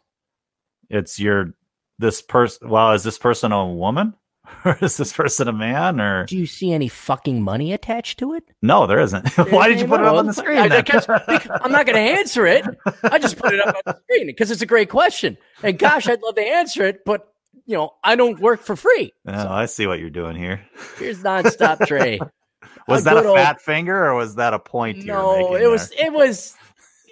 it's 0.88 1.20
your 1.20 1.54
this 2.00 2.20
person 2.20 2.68
well 2.68 2.92
is 2.92 3.04
this 3.04 3.16
person 3.18 3.52
a 3.52 3.64
woman 3.64 4.12
or 4.64 4.76
is 4.82 4.96
this 4.96 5.12
person 5.12 5.46
a 5.46 5.52
man 5.52 6.00
or 6.00 6.26
Do 6.26 6.36
you 6.36 6.46
see 6.46 6.72
any 6.72 6.88
fucking 6.88 7.42
money 7.42 7.72
attached 7.72 8.18
to 8.20 8.32
it? 8.34 8.42
no 8.62 8.86
there 8.88 8.98
isn't 8.98 9.28
why 9.52 9.68
did 9.68 9.78
you 9.80 9.86
put 9.86 10.00
it 10.00 10.06
up 10.06 10.16
on 10.16 10.26
the 10.26 10.32
screen 10.32 10.58
I- 10.58 10.68
then? 10.68 10.82
because- 10.84 11.06
because 11.06 11.46
I'm 11.62 11.70
not 11.70 11.86
going 11.86 11.94
to 11.96 12.18
answer 12.18 12.46
it. 12.46 12.64
I 13.04 13.18
just 13.18 13.36
put 13.36 13.52
it 13.54 13.60
up 13.60 13.74
on 13.76 13.82
the 13.86 14.00
screen 14.02 14.26
because 14.26 14.50
it's 14.50 14.62
a 14.62 14.66
great 14.66 14.88
question. 14.88 15.36
And 15.62 15.78
gosh, 15.78 16.08
I'd 16.08 16.22
love 16.22 16.34
to 16.36 16.42
answer 16.42 16.84
it, 16.84 17.04
but 17.04 17.32
you 17.66 17.76
know, 17.76 17.92
I 18.04 18.16
don't 18.16 18.38
work 18.40 18.60
for 18.62 18.76
free. 18.76 19.12
oh, 19.26 19.48
i 19.48 19.66
see 19.66 19.86
what 19.86 19.98
you're 20.00 20.10
doing 20.10 20.36
here 20.36 20.60
Here's 20.98 21.22
nonstop 21.22 21.86
Trey. 21.86 22.18
was 22.88 23.02
A 23.02 23.04
that 23.04 23.16
a 23.16 23.20
good 23.22 23.26
old- 23.28 23.38
fat 23.38 23.60
finger 23.60 24.06
or 24.06 24.14
was 24.14 24.36
that 24.36 24.54
a 24.54 24.58
point 24.58 24.98
you 24.98 25.12
were 25.12 25.18
No, 25.18 25.54
it 25.56 25.66
was 25.68 25.90
it 25.98 26.12
was. 26.12 26.54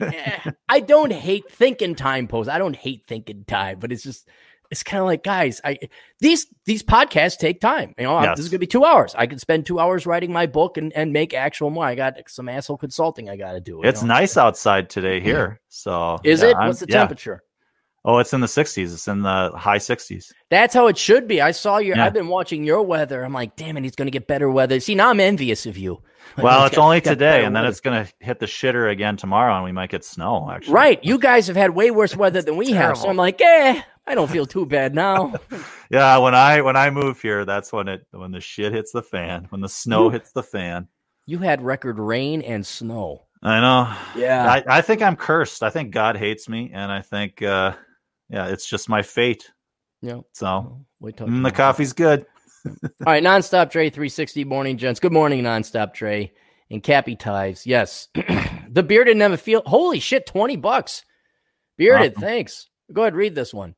eh, 0.01 0.39
I 0.69 0.81
don't 0.81 1.13
hate 1.13 1.51
thinking 1.51 1.95
time 1.95 2.29
posts. 2.29 2.49
I 2.51 2.59
don't 2.59 2.77
hate 2.77 3.03
thinking 3.09 3.45
time, 3.47 3.79
but 3.81 3.91
it's 3.93 4.03
just 4.03 4.29
it's 4.71 4.83
kind 4.83 5.01
of 5.01 5.07
like 5.07 5.25
guys. 5.25 5.61
I 5.65 5.79
these 6.21 6.47
these 6.67 6.83
podcasts 6.83 7.39
take 7.39 7.61
time. 7.61 7.95
You 7.99 8.05
know, 8.05 8.21
Yes. 8.23 8.37
this 8.37 8.45
is 8.45 8.51
gonna 8.51 8.59
be 8.61 8.67
two 8.67 8.85
hours. 8.85 9.15
I 9.17 9.27
could 9.27 9.41
spend 9.41 9.65
two 9.67 9.81
hours 9.81 10.07
writing 10.07 10.33
my 10.33 10.47
book 10.47 10.77
and 10.77 10.93
and 10.93 11.13
make 11.13 11.33
actual 11.35 11.71
more. 11.71 11.85
I 11.87 11.95
got 11.95 12.15
some 12.29 12.49
asshole 12.49 12.77
consulting 12.77 13.29
I 13.31 13.37
got 13.37 13.53
to 13.53 13.61
do. 13.61 13.83
it's 13.83 14.03
know? 14.03 14.09
nice 14.09 14.37
outside 14.37 14.91
today 14.91 15.21
here 15.21 15.61
so 15.69 16.19
Is 16.23 16.43
yeah, 16.43 16.49
it? 16.51 16.57
I'm- 16.57 16.67
What's 16.69 16.81
the 16.81 16.87
yeah. 16.89 16.99
temperature? 16.99 17.43
Oh 18.05 18.19
it's 18.19 18.33
in 18.33 18.41
the 18.41 18.47
60s 18.47 18.93
it's 18.95 19.09
in 19.09 19.23
the 19.23 19.51
high 19.57 19.79
60s 19.79 20.33
That's 20.51 20.73
how 20.75 20.87
it 20.87 20.97
should 20.99 21.27
be. 21.29 21.41
I 21.41 21.51
saw 21.51 21.79
your. 21.79 21.97
Yeah. 21.97 22.07
I've 22.07 22.15
been 22.15 22.29
watching 22.29 22.65
your 22.65 22.83
weather. 22.83 23.23
I'm 23.23 23.33
like, 23.35 23.55
damn 23.57 23.77
it, 23.77 23.83
he's 23.85 23.95
gonna 23.97 24.11
get 24.11 24.27
better 24.27 24.51
weather. 24.51 24.81
See, 24.81 24.95
now 24.95 25.11
I'm 25.11 25.21
envious 25.21 25.67
of 25.67 25.77
you. 25.77 26.03
Like, 26.37 26.45
well 26.45 26.61
he's 26.61 26.67
it's 26.69 26.77
got- 26.77 26.85
only 26.85 27.01
today 27.01 27.45
and 27.45 27.57
then 27.57 27.63
weather. 27.63 27.71
it's 27.71 27.81
gonna 27.81 28.07
hit 28.21 28.39
the 28.39 28.47
shitter 28.47 28.91
again 28.93 29.17
tomorrow 29.17 29.55
and 29.57 29.65
we 29.65 29.73
might 29.73 29.91
get 29.91 30.05
snow 30.05 30.51
actually 30.51 30.75
right. 30.75 31.03
You 31.03 31.19
guys 31.19 31.47
have 31.47 31.57
had 31.57 31.71
way 31.71 31.91
worse 31.91 32.15
weather 32.15 32.43
than 32.43 32.57
we 32.57 32.71
have. 32.73 32.99
So 32.99 33.09
I'm 33.09 33.17
like, 33.17 33.41
eh, 33.41 33.81
I 34.07 34.15
don't 34.15 34.31
feel 34.31 34.45
too 34.45 34.67
bad 34.67 34.95
now. 34.95 35.35
Yeah, 35.91 36.19
when 36.19 36.35
I 36.35 36.61
when 36.61 36.77
I 36.77 36.91
move 36.91 37.23
here, 37.23 37.47
that's 37.47 37.73
when 37.73 37.89
it 37.89 38.07
when 38.11 38.31
the 38.31 38.41
shit 38.41 38.75
hits 38.75 38.93
the 38.93 39.03
fan, 39.03 39.47
when 39.49 39.63
the 39.63 39.71
snow 39.71 40.11
hits 40.11 40.33
the 40.33 40.43
fan. 40.43 40.87
You 41.25 41.39
had 41.39 41.63
record 41.63 41.99
rain 41.99 42.43
and 42.43 42.67
snow. 42.67 43.25
I 43.43 43.61
know. 43.61 44.21
Yeah. 44.21 44.47
I, 44.51 44.79
I 44.79 44.81
think 44.83 45.01
I'm 45.01 45.17
cursed. 45.17 45.63
I 45.63 45.71
think 45.71 45.93
God 45.93 46.17
hates 46.19 46.47
me, 46.47 46.73
and 46.75 46.93
I 46.93 47.01
think 47.01 47.41
uh 47.41 47.73
yeah, 48.29 48.47
it's 48.49 48.69
just 48.69 48.89
my 48.89 49.03
fate. 49.03 49.51
yeah. 50.03 50.21
So 50.33 50.85
Wait 51.01 51.17
till 51.17 51.27
mm, 51.29 51.43
the 51.45 51.51
coffee's 51.53 51.93
good. 51.93 52.27
All 52.67 52.73
right, 53.07 53.23
nonstop 53.23 53.71
Dre 53.71 53.89
360 53.91 54.45
morning, 54.45 54.77
gents. 54.77 55.01
Good 55.01 55.13
morning, 55.13 55.43
nonstop 55.45 55.95
Dre 55.95 56.33
and 56.71 56.83
Cappy 56.83 57.17
Ties. 57.17 57.67
Yes, 57.67 58.09
the 58.69 58.83
bearded 58.83 59.17
never 59.17 59.37
feel. 59.37 59.63
Holy 59.65 60.01
shit, 60.01 60.27
twenty 60.27 60.57
bucks. 60.57 61.05
Bearded, 61.77 62.13
Awesome. 62.13 62.23
thanks. 62.23 62.69
Go 62.93 63.03
ahead, 63.03 63.15
read 63.15 63.35
this 63.35 63.55
one. 63.55 63.75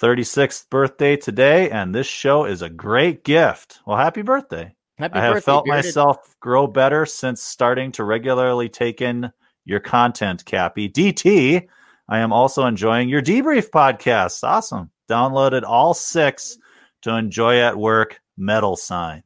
36th 0.00 0.68
birthday 0.70 1.16
today, 1.16 1.70
and 1.70 1.94
this 1.94 2.06
show 2.06 2.44
is 2.44 2.62
a 2.62 2.68
great 2.68 3.24
gift. 3.24 3.80
Well, 3.86 3.96
happy 3.96 4.22
birthday. 4.22 4.74
Happy 4.98 5.18
I 5.18 5.22
have 5.24 5.34
birthday, 5.34 5.44
felt 5.44 5.64
Bearded. 5.64 5.84
myself 5.86 6.34
grow 6.40 6.66
better 6.66 7.06
since 7.06 7.42
starting 7.42 7.92
to 7.92 8.04
regularly 8.04 8.68
take 8.68 9.00
in 9.00 9.30
your 9.64 9.80
content, 9.80 10.44
Cappy. 10.44 10.88
DT, 10.88 11.66
I 12.08 12.20
am 12.20 12.32
also 12.32 12.64
enjoying 12.66 13.08
your 13.08 13.22
debrief 13.22 13.70
podcast. 13.70 14.42
Awesome. 14.42 14.90
Downloaded 15.10 15.62
all 15.62 15.94
six 15.94 16.56
to 17.02 17.14
enjoy 17.14 17.60
at 17.60 17.76
work. 17.76 18.20
Metal 18.36 18.76
sign. 18.76 19.22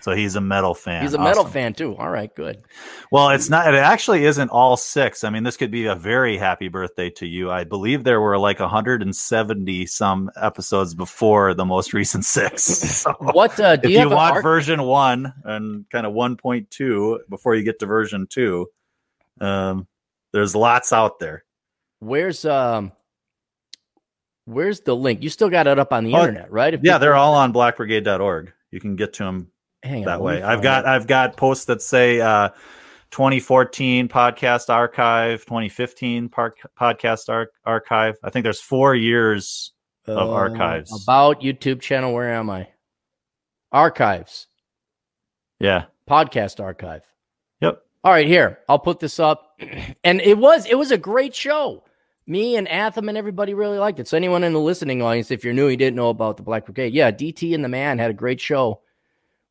So 0.00 0.12
he's 0.12 0.34
a 0.36 0.40
metal 0.40 0.74
fan. 0.74 1.02
He's 1.02 1.14
a 1.14 1.18
metal 1.18 1.40
Awesome. 1.44 1.52
fan 1.52 1.72
too. 1.74 1.96
All 1.96 2.10
right, 2.10 2.32
good. 2.34 2.62
Well, 3.10 3.30
it's 3.30 3.48
not. 3.48 3.72
It 3.72 3.78
actually 3.78 4.26
isn't 4.26 4.50
all 4.50 4.76
six. 4.76 5.24
I 5.24 5.30
mean, 5.30 5.44
this 5.44 5.56
could 5.56 5.70
be 5.70 5.86
a 5.86 5.94
very 5.94 6.36
happy 6.36 6.68
birthday 6.68 7.08
to 7.10 7.26
you. 7.26 7.50
I 7.50 7.64
believe 7.64 8.04
there 8.04 8.20
were 8.20 8.36
like 8.36 8.60
170 8.60 9.86
some 9.86 10.30
episodes 10.36 10.94
before 10.94 11.54
the 11.54 11.64
most 11.64 11.92
recent 11.94 12.24
six. 12.24 12.64
So 13.04 13.14
What 13.18 13.58
uh, 13.58 13.76
do 13.76 13.88
if 13.88 13.94
you, 13.94 14.00
you, 14.00 14.10
want 14.10 14.34
arc- 14.34 14.42
version 14.42 14.82
one 14.82 15.32
and 15.44 15.88
kind 15.88 16.04
of 16.06 16.12
1.2 16.12 17.18
before 17.30 17.54
you 17.54 17.62
get 17.62 17.78
to 17.78 17.86
version 17.86 18.26
two, 18.28 18.66
um, 19.40 19.86
there's 20.32 20.54
lots 20.54 20.92
out 20.92 21.18
there. 21.18 21.44
Where's 22.04 22.44
um, 22.44 22.92
Where's 24.46 24.80
the 24.80 24.94
link? 24.94 25.22
You 25.22 25.30
still 25.30 25.48
got 25.48 25.66
it 25.66 25.78
up 25.78 25.92
on 25.92 26.04
the 26.04 26.14
Oh, 26.14 26.20
internet, 26.20 26.50
right? 26.52 26.74
If 26.74 26.80
Yeah, 26.82 26.98
they're 26.98 27.14
all 27.14 27.34
on 27.34 27.52
blackbrigade.org. 27.52 28.52
You 28.70 28.80
can 28.80 28.94
get 28.96 29.14
to 29.14 29.24
them 29.24 29.50
hang 29.82 30.04
that 30.04 30.18
me 30.18 30.24
way. 30.26 30.42
I've 30.42 30.62
got 30.62 30.84
it. 30.84 30.88
I've 30.88 31.06
got 31.06 31.36
posts 31.36 31.64
that 31.66 31.80
say 31.80 32.20
uh 32.20 32.50
2014 33.10 34.08
podcast 34.08 34.68
archive, 34.68 35.44
2015 35.46 36.28
park, 36.28 36.58
podcast 36.78 37.28
ar- 37.28 37.50
archive. 37.64 38.16
I 38.24 38.30
think 38.30 38.42
there's 38.42 38.60
4 38.60 38.94
years 38.96 39.72
of 40.06 40.18
Uh, 40.18 40.30
archives. 40.32 41.04
about 41.04 41.40
YouTube 41.40 41.80
channel. 41.80 42.12
Where 42.12 42.30
am 42.34 42.50
I? 42.50 42.68
Archives, 43.72 44.46
yeah. 45.58 45.86
podcast 46.08 46.62
archive. 46.62 47.02
Yep. 47.60 47.80
All 48.04 48.12
right, 48.12 48.26
here 48.26 48.58
I'll 48.68 48.78
put 48.78 49.00
this 49.00 49.18
up, 49.18 49.58
and 50.04 50.20
it 50.20 50.36
was 50.38 50.66
it 50.66 50.76
was 50.76 50.90
a 50.90 50.98
great 50.98 51.34
show. 51.34 51.84
Me 52.26 52.56
and 52.56 52.66
Atham 52.68 53.08
and 53.08 53.18
everybody 53.18 53.52
really 53.52 53.78
liked 53.78 54.00
it. 54.00 54.08
So 54.08 54.16
anyone 54.16 54.44
in 54.44 54.54
the 54.54 54.60
listening 54.60 55.02
audience, 55.02 55.30
if 55.30 55.44
you're 55.44 55.52
new, 55.52 55.68
you 55.68 55.76
didn't 55.76 55.96
know 55.96 56.08
about 56.08 56.36
the 56.38 56.42
Black 56.42 56.64
Brigade, 56.64 56.94
yeah, 56.94 57.10
DT 57.10 57.54
and 57.54 57.62
the 57.62 57.68
Man 57.68 57.98
had 57.98 58.10
a 58.10 58.14
great 58.14 58.40
show, 58.40 58.80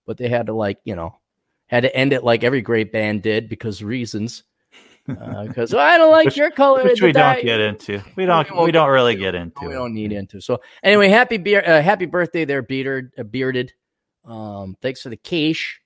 but 0.05 0.17
they 0.17 0.27
had 0.27 0.47
to 0.47 0.53
like 0.53 0.79
you 0.83 0.95
know 0.95 1.15
had 1.67 1.83
to 1.83 1.95
end 1.95 2.13
it 2.13 2.23
like 2.23 2.43
every 2.43 2.61
great 2.61 2.91
band 2.91 3.21
did 3.21 3.49
because 3.49 3.83
reasons. 3.83 4.43
Because 5.05 5.73
I 5.73 5.97
don't 5.97 6.11
like 6.11 6.25
Which- 6.25 6.37
your 6.37 6.49
color. 6.49 6.83
Which 6.83 7.01
we 7.01 7.11
don't 7.11 7.35
dye." 7.35 7.41
get 7.41 7.59
into. 7.59 8.01
We 8.15 8.25
don't 8.25 8.49
won't 8.51 8.65
we 8.65 8.71
don't 8.71 8.89
really 8.89 9.15
get 9.15 9.35
into. 9.35 9.67
we 9.67 9.73
don't 9.73 9.93
need 9.93 10.13
into. 10.13 10.39
So 10.39 10.61
anyway, 10.81 11.09
happy 11.09 11.37
beer, 11.37 11.61
uh, 11.65 11.81
happy 11.81 12.05
birthday 12.05 12.45
there, 12.45 12.61
bearded, 12.61 13.11
uh, 13.19 13.23
bearded. 13.23 13.73
Um, 14.23 14.77
thanks 14.81 15.01
for 15.01 15.09
the 15.09 15.17
cash, 15.17 15.81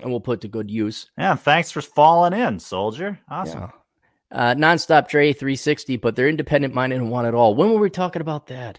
and 0.00 0.10
we'll 0.10 0.20
put 0.20 0.40
to 0.40 0.48
good 0.48 0.68
use. 0.68 1.08
Yeah, 1.16 1.36
thanks 1.36 1.70
for 1.70 1.80
falling 1.80 2.32
in, 2.32 2.58
soldier. 2.58 3.20
Awesome. 3.28 3.60
Yeah. 3.60 3.70
Uh, 4.32 4.54
nonstop 4.54 5.08
Dre 5.08 5.32
360, 5.32 5.96
but 5.96 6.14
they're 6.14 6.28
independent 6.28 6.72
minded 6.72 6.96
and 7.00 7.10
want 7.10 7.26
it 7.26 7.34
all. 7.34 7.54
When 7.54 7.72
were 7.72 7.80
we 7.80 7.90
talking 7.90 8.22
about 8.22 8.46
that? 8.46 8.78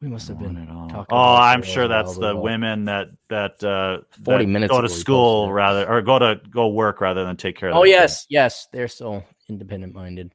We 0.00 0.08
must 0.08 0.28
have 0.28 0.38
been 0.38 0.56
it 0.56 0.70
all. 0.70 0.88
talking 0.88 1.06
Oh, 1.10 1.16
about 1.16 1.42
I'm 1.42 1.62
sure 1.62 1.88
that's 1.88 2.14
the 2.14 2.28
the 2.28 2.34
while. 2.34 2.44
women 2.44 2.84
that 2.84 3.08
that 3.30 3.62
uh 3.64 3.98
40 4.24 4.44
that 4.44 4.48
minutes 4.48 4.70
go 4.70 4.80
to 4.80 4.88
school 4.88 5.52
rather 5.52 5.88
or 5.88 6.02
go 6.02 6.20
to 6.20 6.40
go 6.50 6.68
work 6.68 7.00
rather 7.00 7.24
than 7.24 7.36
take 7.36 7.56
care 7.56 7.70
of 7.70 7.76
Oh 7.76 7.80
their 7.80 7.88
yes, 7.90 8.24
yes, 8.30 8.68
they're 8.72 8.86
so 8.86 9.24
independent 9.48 9.94
minded. 9.94 10.32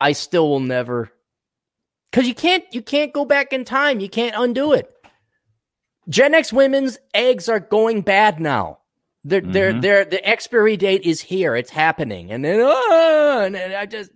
I 0.00 0.12
still 0.12 0.48
will 0.48 0.60
never 0.60 1.10
because 2.10 2.28
you 2.28 2.34
can't 2.34 2.64
you 2.72 2.80
can't 2.80 3.12
go 3.12 3.24
back 3.24 3.52
in 3.52 3.64
time. 3.64 3.98
You 3.98 4.08
can't 4.08 4.36
undo 4.38 4.72
it. 4.72 4.88
Gen 6.08 6.34
X 6.34 6.52
women's 6.52 6.98
eggs 7.12 7.48
are 7.48 7.60
going 7.60 8.02
bad 8.02 8.38
now. 8.38 8.78
They're 9.24 9.40
they're 9.40 9.72
Mhm. 9.72 9.82
they're 9.82 10.04
the 10.04 10.28
expiry 10.28 10.76
date 10.76 11.02
is 11.02 11.20
here. 11.20 11.54
It's 11.54 11.70
happening, 11.70 12.32
and 12.32 12.44
then 12.44 12.60
ah, 12.60 13.42
and 13.44 13.54
then 13.54 13.74
I 13.74 13.86
just 13.86 14.10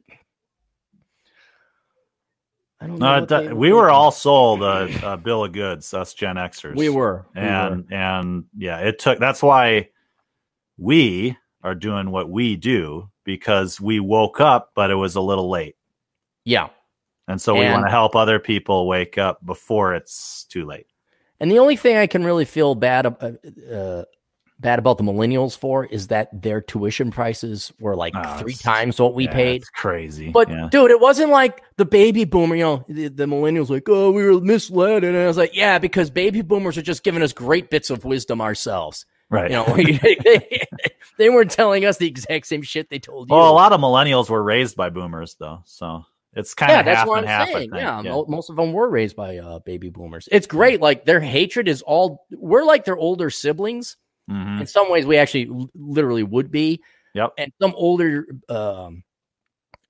I 2.80 2.86
don't 2.86 2.98
know. 2.98 3.20
No, 3.20 3.20
what 3.20 3.44
it- 3.44 3.56
we 3.56 3.72
were 3.72 3.88
all 3.90 4.10
sold 4.10 4.62
a, 4.62 5.12
a 5.12 5.16
bill 5.16 5.44
of 5.44 5.52
goods, 5.52 5.94
us 5.94 6.12
Gen 6.12 6.36
Xers. 6.36 6.76
we 6.76 6.88
were 6.88 7.26
we 7.34 7.40
were. 7.40 7.46
and 7.46 7.86
and 7.92 8.44
yeah, 8.56 8.78
it 8.80 8.98
took. 8.98 9.18
That's 9.18 9.42
why 9.42 9.88
we 10.76 11.36
are 11.62 11.74
doing 11.74 12.10
what 12.10 12.28
we 12.28 12.56
do 12.56 13.08
because 13.24 13.80
we 13.80 13.98
woke 13.98 14.40
up, 14.40 14.72
but 14.74 14.90
it 14.90 14.94
was 14.94 15.16
a 15.16 15.20
little 15.20 15.48
late, 15.48 15.76
yeah. 16.44 16.68
and 17.28 17.40
so 17.40 17.54
we 17.54 17.62
And- 17.62 17.72
want 17.74 17.86
to 17.86 17.90
help 17.90 18.14
other 18.14 18.38
people 18.38 18.86
wake 18.86 19.18
up 19.18 19.44
before 19.44 19.94
it's 19.94 20.44
too 20.44 20.64
late. 20.66 20.86
And 21.40 21.50
the 21.50 21.58
only 21.58 21.76
thing 21.76 21.96
I 21.96 22.06
can 22.06 22.24
really 22.24 22.44
feel 22.44 22.74
bad 22.74 23.06
ab- 23.06 23.38
uh, 23.72 24.02
bad 24.58 24.78
about 24.78 24.96
the 24.98 25.04
millennials 25.04 25.56
for 25.56 25.84
is 25.84 26.08
that 26.08 26.28
their 26.42 26.60
tuition 26.60 27.10
prices 27.10 27.72
were 27.78 27.94
like 27.94 28.14
Oh, 28.16 28.38
three 28.38 28.54
times 28.54 28.98
what 29.00 29.14
we 29.14 29.24
Yeah, 29.24 29.32
paid. 29.32 29.60
It's 29.62 29.70
crazy, 29.70 30.30
But 30.30 30.48
yeah. 30.48 30.68
dude, 30.70 30.90
it 30.90 31.00
wasn't 31.00 31.30
like 31.30 31.62
the 31.76 31.84
baby 31.84 32.24
boomer. 32.24 32.56
You 32.56 32.62
know, 32.64 32.84
the, 32.88 33.08
the 33.08 33.26
millennials 33.26 33.68
like, 33.68 33.88
oh, 33.88 34.10
we 34.10 34.24
were 34.24 34.40
misled, 34.40 35.04
and 35.04 35.16
I 35.16 35.26
was 35.26 35.36
like, 35.36 35.54
yeah, 35.54 35.78
because 35.78 36.10
baby 36.10 36.42
boomers 36.42 36.78
are 36.78 36.82
just 36.82 37.02
giving 37.04 37.22
us 37.22 37.32
great 37.32 37.68
bits 37.70 37.90
of 37.90 38.04
wisdom 38.04 38.40
ourselves. 38.40 39.04
right. 39.28 39.50
You 39.50 39.56
know, 39.58 39.64
they, 39.76 40.66
they 41.18 41.28
weren't 41.30 41.50
telling 41.50 41.84
us 41.84 41.98
the 41.98 42.06
exact 42.06 42.46
same 42.46 42.62
shit 42.62 42.88
they 42.90 42.98
told 42.98 43.28
you. 43.28 43.36
Well, 43.36 43.50
a 43.50 43.52
lot 43.52 43.72
of 43.72 43.80
millennials 43.80 44.30
were 44.30 44.42
raised 44.42 44.76
by 44.76 44.88
boomers, 44.90 45.36
though, 45.38 45.62
so 45.66 46.04
it's 46.34 46.54
kind 46.54 46.70
yeah, 46.72 46.80
of 46.80 46.86
that's 46.86 46.98
half 46.98 47.08
what 47.08 47.18
and 47.18 47.28
I'm 47.28 47.40
half. 47.40 47.48
saying. 47.50 47.70
Yeah, 47.74 48.02
mo- 48.02 48.26
most 48.28 48.50
of 48.50 48.56
them 48.56 48.72
were 48.72 48.88
raised 48.88 49.16
by 49.16 49.38
uh, 49.38 49.58
baby 49.60 49.88
boomers. 49.90 50.28
It's 50.32 50.46
great. 50.46 50.80
Like 50.80 51.04
their 51.04 51.20
hatred 51.20 51.68
is 51.68 51.82
all. 51.82 52.26
We're 52.30 52.64
like 52.64 52.84
their 52.84 52.96
older 52.96 53.30
siblings. 53.30 53.96
Mhm. 54.30 54.60
In 54.60 54.66
some 54.66 54.90
ways, 54.90 55.06
we 55.06 55.16
actually 55.16 55.48
l- 55.48 55.70
literally 55.74 56.22
would 56.22 56.50
be. 56.50 56.82
Yep. 57.14 57.32
And 57.38 57.52
some 57.62 57.72
older 57.76 58.26
um, 58.48 59.02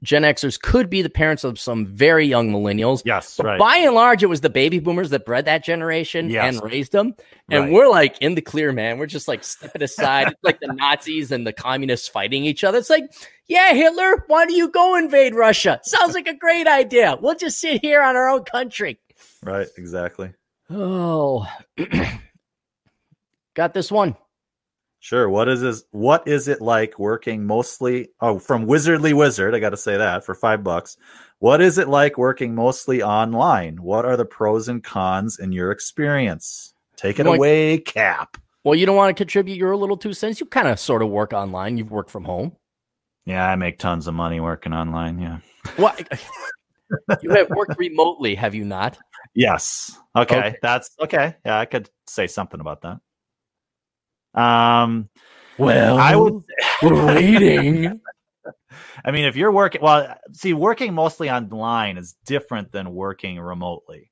Gen 0.02 0.22
Xers 0.22 0.60
could 0.60 0.90
be 0.90 1.00
the 1.02 1.08
parents 1.10 1.42
of 1.42 1.58
some 1.58 1.86
very 1.86 2.26
young 2.26 2.50
millennials. 2.52 3.02
Yes, 3.04 3.40
right. 3.40 3.58
by 3.58 3.76
and 3.78 3.94
large, 3.94 4.22
it 4.22 4.26
was 4.26 4.42
the 4.42 4.50
baby 4.50 4.78
boomers 4.78 5.08
that 5.10 5.24
bred 5.24 5.46
that 5.46 5.64
generation 5.64 6.28
Yes. 6.30 6.54
and 6.54 6.62
raised 6.70 6.92
them. 6.92 7.14
And 7.50 7.64
Right. 7.64 7.72
we're 7.72 7.88
like 7.88 8.18
in 8.20 8.34
the 8.34 8.42
clear, 8.42 8.72
man. 8.72 8.98
We're 8.98 9.06
just 9.06 9.26
like 9.26 9.42
stepping 9.42 9.82
aside. 9.82 10.28
it's 10.28 10.44
like 10.44 10.60
the 10.60 10.66
Nazis 10.74 11.32
and 11.32 11.46
the 11.46 11.52
communists 11.52 12.06
fighting 12.08 12.44
each 12.44 12.62
other. 12.62 12.76
It's 12.78 12.90
like, 12.90 13.10
yeah, 13.48 13.72
Hitler, 13.72 14.22
why 14.28 14.44
do 14.46 14.52
you 14.54 14.68
go 14.68 14.96
invade 14.96 15.34
Russia? 15.34 15.80
Sounds 15.82 16.14
like 16.14 16.28
a 16.28 16.34
great 16.36 16.68
idea. 16.68 17.16
We'll 17.20 17.34
just 17.34 17.58
sit 17.58 17.80
here 17.80 18.02
on 18.02 18.14
our 18.16 18.28
own 18.28 18.44
country. 18.44 19.00
right, 19.42 19.66
exactly. 19.78 20.30
Oh, 20.70 21.48
got 23.54 23.72
this 23.74 23.90
one. 23.90 24.14
Sure. 25.00 25.28
What 25.28 25.48
is 25.48 25.60
this? 25.60 25.84
What 25.92 26.26
is 26.26 26.48
it 26.48 26.60
like 26.60 26.98
working 26.98 27.46
mostly? 27.46 28.08
Oh, 28.20 28.38
from 28.38 28.66
Wizardly 28.66 29.14
Wizard, 29.14 29.54
I 29.54 29.60
got 29.60 29.70
to 29.70 29.76
say 29.76 29.96
that 29.96 30.24
for 30.24 30.34
five 30.34 30.64
bucks. 30.64 30.96
What 31.38 31.60
is 31.60 31.78
it 31.78 31.88
like 31.88 32.16
working 32.18 32.54
mostly 32.54 33.02
online? 33.02 33.76
What 33.82 34.04
are 34.04 34.16
the 34.16 34.24
pros 34.24 34.68
and 34.68 34.82
cons 34.82 35.38
in 35.38 35.52
your 35.52 35.70
experience? 35.70 36.74
Take 36.96 37.20
it 37.20 37.26
Like- 37.26 37.38
away, 37.38 37.78
Cap. 37.78 38.36
Well, 38.64 38.74
you 38.74 38.84
don't 38.84 38.96
want 38.96 39.16
to 39.16 39.20
contribute 39.20 39.58
your 39.58 39.76
little 39.76 39.96
two 39.96 40.12
cents. 40.12 40.40
You 40.40 40.46
kind 40.46 40.66
of 40.66 40.80
sort 40.80 41.02
of 41.02 41.08
work 41.08 41.32
online. 41.32 41.76
You've 41.78 41.92
worked 41.92 42.10
from 42.10 42.24
home. 42.24 42.56
Yeah, 43.24 43.46
I 43.48 43.54
make 43.54 43.78
tons 43.78 44.08
of 44.08 44.14
money 44.14 44.40
working 44.40 44.72
online. 44.72 45.20
Yeah. 45.20 45.38
What? 45.76 46.00
you 47.22 47.30
have 47.30 47.48
worked 47.50 47.78
remotely, 47.78 48.34
have 48.34 48.56
you 48.56 48.64
not? 48.64 48.98
Yes. 49.36 49.96
Okay. 50.16 50.38
Okay. 50.38 50.56
That's 50.62 50.90
okay. 51.00 51.36
Yeah, 51.44 51.60
I 51.60 51.64
could 51.66 51.90
say 52.08 52.26
something 52.26 52.58
about 52.58 52.82
that. 52.82 52.98
Um, 54.36 55.08
Well, 55.58 55.98
I 55.98 56.14
would. 56.14 56.42
we're 56.82 57.06
waiting. 57.06 58.00
I 59.04 59.10
mean, 59.10 59.24
if 59.24 59.36
you're 59.36 59.52
working, 59.52 59.80
well, 59.80 60.16
see, 60.32 60.52
working 60.52 60.92
mostly 60.94 61.30
online 61.30 61.96
is 61.96 62.16
different 62.24 62.72
than 62.72 62.94
working 62.94 63.40
remotely. 63.40 64.10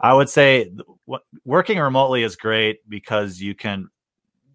I 0.00 0.14
would 0.14 0.28
say 0.28 0.70
w- 1.06 1.24
working 1.44 1.78
remotely 1.78 2.22
is 2.22 2.36
great 2.36 2.88
because 2.88 3.40
you 3.40 3.54
can, 3.54 3.88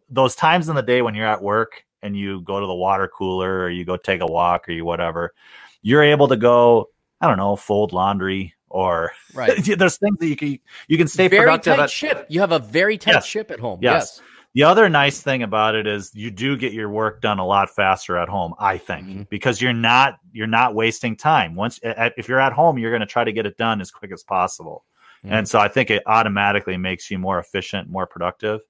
those 0.10 0.36
times 0.36 0.70
in 0.70 0.76
the 0.76 0.82
day 0.82 1.02
when 1.02 1.16
you're 1.16 1.28
at 1.28 1.42
work 1.42 1.84
and 2.02 2.16
you 2.16 2.42
go 2.42 2.60
to 2.60 2.66
the 2.66 2.74
water 2.74 3.10
cooler 3.10 3.62
or 3.62 3.70
you 3.70 3.84
go 3.84 3.98
take 3.98 4.22
a 4.22 4.26
walk 4.26 4.70
or 4.70 4.72
you 4.72 4.86
whatever, 4.86 5.34
you're 5.82 6.04
able 6.04 6.28
to 6.30 6.38
go, 6.38 6.90
I 7.20 7.28
don't 7.28 7.38
know, 7.38 7.56
fold 7.56 7.92
laundry 7.92 8.54
or 8.70 9.12
Right. 9.34 9.58
there's 9.78 9.98
things 9.98 10.18
that 10.20 10.28
you 10.28 10.36
can, 10.36 10.60
you 10.88 10.98
can 10.98 11.08
stay 11.08 11.28
very 11.28 11.44
productive 11.46 11.76
tight 11.76 11.84
at, 11.84 11.90
ship. 11.92 12.26
You 12.30 12.40
have 12.40 12.52
a 12.52 12.60
very 12.60 12.98
tight 12.98 13.14
Yes. 13.14 13.26
ship 13.26 13.52
at 13.52 13.60
home. 13.60 13.80
Yes. 13.82 14.22
The 14.56 14.64
other 14.64 14.88
nice 14.88 15.20
thing 15.20 15.42
about 15.42 15.74
it 15.74 15.88
is 15.88 16.12
you 16.14 16.30
do 16.30 16.56
get 16.56 16.74
your 16.74 16.90
work 16.90 17.22
done 17.22 17.40
a 17.40 17.46
lot 17.46 17.70
faster 17.72 18.18
at 18.18 18.30
home, 18.30 18.54
I 18.60 18.78
think, 18.78 19.08
Mhm. 19.08 19.30
because 19.30 19.62
you're 19.62 19.74
not 19.74 20.20
you're 20.32 20.48
not 20.48 20.76
wasting 20.76 21.16
time. 21.16 21.56
Once 21.56 21.80
if 21.84 22.28
you're 22.28 22.40
at 22.40 22.54
home, 22.54 22.78
you're 22.78 22.92
going 22.92 23.02
to 23.02 23.06
try 23.08 23.24
to 23.24 23.32
get 23.32 23.46
it 23.46 23.58
done 23.58 23.82
as 23.82 23.90
quick 23.92 24.12
as 24.12 24.24
possible. 24.24 24.84
Mhm. 25.26 25.32
And 25.32 25.50
so 25.50 25.60
I 25.60 25.68
think 25.68 25.90
it 25.90 26.04
automatically 26.06 26.78
makes 26.78 27.10
you 27.10 27.18
more 27.18 27.40
efficient, 27.40 27.90
more 27.90 28.06
productive. 28.06 28.62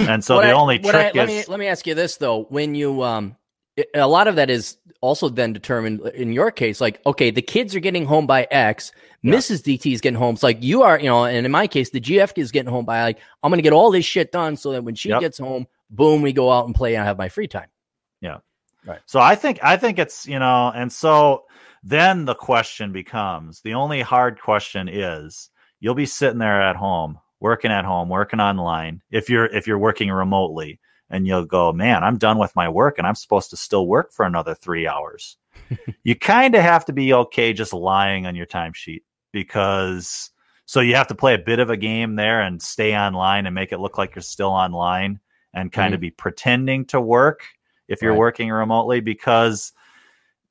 And 0.00 0.24
so 0.24 0.40
the 0.40 0.48
I- 0.48 0.52
only 0.52 0.78
what 0.80 0.94
I- 0.94 1.02
trick 1.10 1.14
let 1.16 1.28
is 1.28 1.46
me 1.48 1.50
let 1.52 1.60
me 1.60 1.66
ask 1.68 1.86
you 1.86 1.94
this 1.94 2.16
though: 2.16 2.44
when 2.50 2.74
you 2.74 3.02
um, 3.02 3.36
a 3.94 4.06
lot 4.06 4.28
of 4.28 4.36
that 4.36 4.50
is 4.50 4.76
also 5.00 5.28
then 5.28 5.52
determined 5.52 6.00
in 6.08 6.32
your 6.32 6.50
case. 6.50 6.80
Like, 6.80 7.00
okay, 7.06 7.30
the 7.30 7.42
kids 7.42 7.74
are 7.74 7.80
getting 7.80 8.04
home 8.04 8.26
by 8.26 8.46
X. 8.50 8.92
Yeah. 9.22 9.34
Mrs. 9.34 9.62
DT 9.62 9.92
is 9.92 10.00
getting 10.00 10.18
home. 10.18 10.34
It's 10.34 10.42
like 10.42 10.62
you 10.62 10.82
are, 10.82 10.98
you 10.98 11.06
know, 11.06 11.24
and 11.24 11.44
in 11.44 11.52
my 11.52 11.66
case, 11.66 11.90
the 11.90 12.00
GF 12.00 12.36
is 12.36 12.52
getting 12.52 12.70
home 12.70 12.84
by 12.84 13.02
like 13.02 13.18
I'm 13.42 13.50
going 13.50 13.58
to 13.58 13.62
get 13.62 13.72
all 13.72 13.90
this 13.90 14.04
shit 14.04 14.32
done 14.32 14.56
so 14.56 14.72
that 14.72 14.84
when 14.84 14.94
she 14.94 15.08
Yep. 15.10 15.20
gets 15.20 15.38
home, 15.38 15.66
boom, 15.90 16.22
we 16.22 16.32
go 16.32 16.50
out 16.50 16.66
and 16.66 16.74
play 16.74 16.94
and 16.94 17.02
I 17.02 17.06
have 17.06 17.18
my 17.18 17.28
free 17.28 17.48
time. 17.48 17.68
Yeah. 18.20 18.38
Right. 18.86 19.00
So 19.06 19.20
I 19.20 19.34
think 19.34 19.58
I 19.62 19.76
think 19.76 19.98
it's 19.98 20.26
you 20.26 20.38
know, 20.38 20.72
and 20.74 20.92
so 20.92 21.44
then 21.82 22.24
the 22.24 22.34
question 22.34 22.92
becomes 22.92 23.60
the 23.60 23.74
only 23.74 24.00
hard 24.00 24.40
question 24.40 24.88
is 24.88 25.50
you'll 25.80 25.94
be 25.94 26.06
sitting 26.06 26.38
there 26.38 26.60
at 26.62 26.76
home, 26.76 27.18
working 27.40 27.70
at 27.70 27.84
home, 27.84 28.08
working 28.08 28.40
online. 28.40 29.02
If 29.10 29.28
you're 29.28 29.46
if 29.46 29.66
you're 29.66 29.78
working 29.78 30.10
remotely, 30.10 30.80
and 31.10 31.26
you'll 31.26 31.44
go, 31.44 31.72
man, 31.72 32.04
I'm 32.04 32.18
done 32.18 32.38
with 32.38 32.54
my 32.54 32.68
work, 32.68 32.98
and 32.98 33.06
I'm 33.06 33.14
supposed 33.14 33.50
to 33.50 33.56
still 33.56 33.86
work 33.86 34.12
for 34.12 34.26
another 34.26 34.54
three 34.54 34.86
hours. 34.86 35.36
you 36.04 36.14
kind 36.14 36.54
of 36.54 36.62
have 36.62 36.84
to 36.86 36.92
be 36.92 37.12
okay 37.12 37.52
just 37.52 37.72
lying 37.72 38.26
on 38.26 38.34
your 38.34 38.46
timesheet 38.46 39.02
because 39.32 40.30
so 40.66 40.80
you 40.80 40.94
have 40.94 41.06
to 41.08 41.14
play 41.14 41.34
a 41.34 41.38
bit 41.38 41.60
of 41.60 41.70
a 41.70 41.76
game 41.76 42.16
there 42.16 42.42
and 42.42 42.60
stay 42.60 42.96
online 42.96 43.46
and 43.46 43.54
make 43.54 43.72
it 43.72 43.80
look 43.80 43.96
like 43.96 44.14
you're 44.14 44.22
still 44.22 44.50
online 44.50 45.18
and 45.54 45.72
kind 45.72 45.94
of 45.94 45.98
mm-hmm. 45.98 46.08
be 46.08 46.10
pretending 46.10 46.84
to 46.86 47.00
work 47.00 47.42
if 47.88 48.02
you're 48.02 48.12
Right. 48.12 48.18
working 48.18 48.50
remotely 48.50 49.00
because 49.00 49.72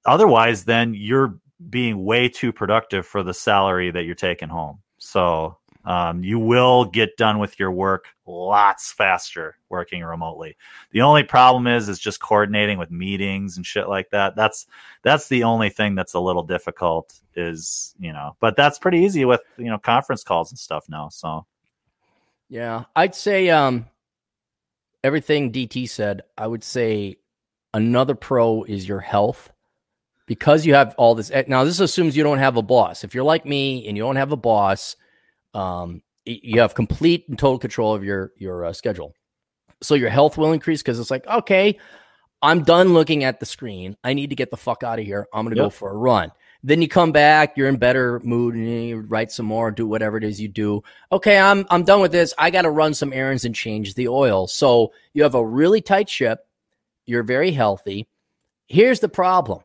otherwise 0.06 0.66
then 0.66 0.96
you're 0.96 1.40
being 1.70 2.04
way 2.04 2.30
too 2.30 2.52
productive 2.52 3.06
for 3.06 3.22
the 3.24 3.34
salary 3.34 3.92
that 3.92 4.06
you're 4.06 4.16
taking 4.16 4.50
home. 4.50 4.80
So 4.98 5.58
um, 5.88 6.22
you 6.22 6.38
will 6.38 6.84
get 6.84 7.16
done 7.16 7.40
with 7.40 7.58
your 7.58 7.72
work 7.72 8.10
lots 8.26 8.92
faster 8.92 9.56
working 9.70 10.04
remotely. 10.04 10.58
The 10.92 11.00
only 11.00 11.24
problem 11.24 11.66
is 11.66 11.88
is 11.88 11.98
just 11.98 12.20
coordinating 12.20 12.78
with 12.78 12.92
meetings 12.92 13.56
and 13.56 13.66
shit 13.66 13.88
like 13.88 14.10
that. 14.10 14.36
That's 14.36 14.68
that's 15.02 15.30
the 15.30 15.46
only 15.46 15.70
thing 15.70 15.96
that's 15.96 16.14
a 16.14 16.20
little 16.20 16.44
difficult 16.44 17.18
is, 17.38 17.96
you 18.00 18.12
know, 18.12 18.36
but 18.42 18.58
that's 18.58 18.78
pretty 18.78 19.00
easy 19.00 19.24
with, 19.24 19.40
you 19.56 19.70
know, 19.70 19.78
conference 19.78 20.26
calls 20.26 20.52
and 20.52 20.60
stuff 20.60 20.90
now. 20.90 21.08
So 21.08 21.46
yeah, 22.50 22.84
I'd 22.94 23.16
say 23.16 23.50
um 23.50 23.86
everything 25.06 25.54
DT 25.54 25.88
said, 25.88 26.24
I 26.38 26.48
would 26.48 26.66
say 26.66 27.16
another 27.74 28.14
pro 28.14 28.64
is 28.64 28.86
your 28.86 29.00
health 29.00 29.54
because 30.26 30.66
you 30.66 30.74
have 30.74 30.96
all 30.98 31.16
this. 31.16 31.32
Now, 31.48 31.64
this 31.64 31.80
assumes 31.80 32.18
you 32.18 32.24
don't 32.24 32.40
have 32.40 32.58
a 32.58 32.62
boss. 32.62 33.06
If 33.06 33.16
you're 33.16 33.24
like 33.24 33.46
me 33.46 33.88
and 33.88 33.96
you 33.96 34.04
don't 34.04 34.18
have 34.18 34.34
a 34.34 34.38
boss, 34.38 34.98
um, 35.58 36.04
you 36.26 36.62
have 36.62 36.76
complete 36.76 37.26
and 37.28 37.40
total 37.40 37.58
control 37.58 37.96
of 37.96 38.04
your 38.04 38.32
your 38.38 38.66
uh, 38.66 38.74
schedule. 38.74 39.16
So 39.82 39.96
your 39.96 40.10
health 40.10 40.38
will 40.38 40.54
increase 40.54 40.82
because 40.82 41.00
it's 41.00 41.12
like, 41.12 41.26
okay, 41.28 41.78
I'm 42.42 42.64
done 42.64 42.94
looking 42.94 43.24
at 43.24 43.40
the 43.40 43.46
screen. 43.46 43.98
I 44.04 44.14
need 44.14 44.30
to 44.30 44.36
get 44.36 44.52
the 44.52 44.58
fuck 44.58 44.84
out 44.84 45.00
of 45.00 45.06
here. 45.06 45.28
I'm 45.34 45.46
going 45.46 45.56
to 45.56 45.62
yep. 45.62 45.66
go 45.66 45.70
for 45.70 45.92
a 45.92 45.98
run. 45.98 46.32
Then 46.64 46.82
you 46.82 46.88
come 46.88 47.12
back, 47.12 47.56
you're 47.56 47.68
in 47.68 47.78
better 47.78 48.20
mood, 48.24 48.56
and 48.56 48.68
you 48.68 48.98
write 49.02 49.32
some 49.32 49.46
more, 49.46 49.70
do 49.72 49.88
whatever 49.88 50.18
it 50.18 50.24
is 50.24 50.42
you 50.42 50.48
do. 50.48 50.84
Okay, 51.12 51.38
I'm 51.38 51.66
I'm 51.70 51.84
done 51.84 52.02
with 52.02 52.12
this. 52.12 52.34
I 52.38 52.50
got 52.52 52.64
to 52.64 52.70
run 52.70 52.94
some 52.94 53.14
errands 53.14 53.46
and 53.46 53.56
change 53.56 53.96
the 53.96 54.08
oil. 54.08 54.48
So 54.48 54.92
you 55.14 55.24
have 55.24 55.36
a 55.36 55.46
really 55.46 55.82
tight 55.82 56.10
ship. 56.10 56.40
You're 57.06 57.24
very 57.24 57.52
healthy. 57.52 58.08
Here's 58.68 59.00
the 59.00 59.10
problem: 59.10 59.62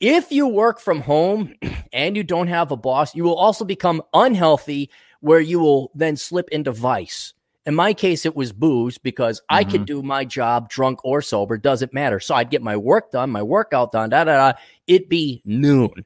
if 0.00 0.32
you 0.32 0.46
work 0.46 0.80
from 0.80 1.00
home 1.00 1.54
and 1.92 2.16
you 2.16 2.22
don't 2.22 2.48
have 2.48 2.70
a 2.70 2.76
boss, 2.76 3.14
you 3.14 3.24
will 3.24 3.36
also 3.36 3.64
become 3.64 4.02
unhealthy 4.14 4.90
where 5.20 5.40
you 5.40 5.60
will 5.60 5.90
then 5.94 6.16
slip 6.16 6.48
into 6.50 6.72
vice. 6.72 7.34
In 7.66 7.74
my 7.74 7.92
case, 7.92 8.24
it 8.24 8.34
was 8.34 8.52
booze 8.52 8.98
because 8.98 9.40
mm-hmm. 9.40 9.56
I 9.56 9.64
could 9.64 9.82
mm-hmm. 9.82 9.84
do 9.84 10.02
my 10.02 10.24
job 10.24 10.68
drunk 10.68 11.04
or 11.04 11.22
sober, 11.22 11.58
doesn't 11.58 11.94
matter. 11.94 12.18
So 12.18 12.34
I'd 12.34 12.50
get 12.50 12.62
my 12.62 12.76
work 12.76 13.12
done, 13.12 13.30
my 13.30 13.42
workout 13.42 13.92
done, 13.92 14.10
da 14.10 14.24
da 14.24 14.52
da. 14.52 14.58
It'd 14.86 15.08
be 15.08 15.42
noon. 15.44 16.04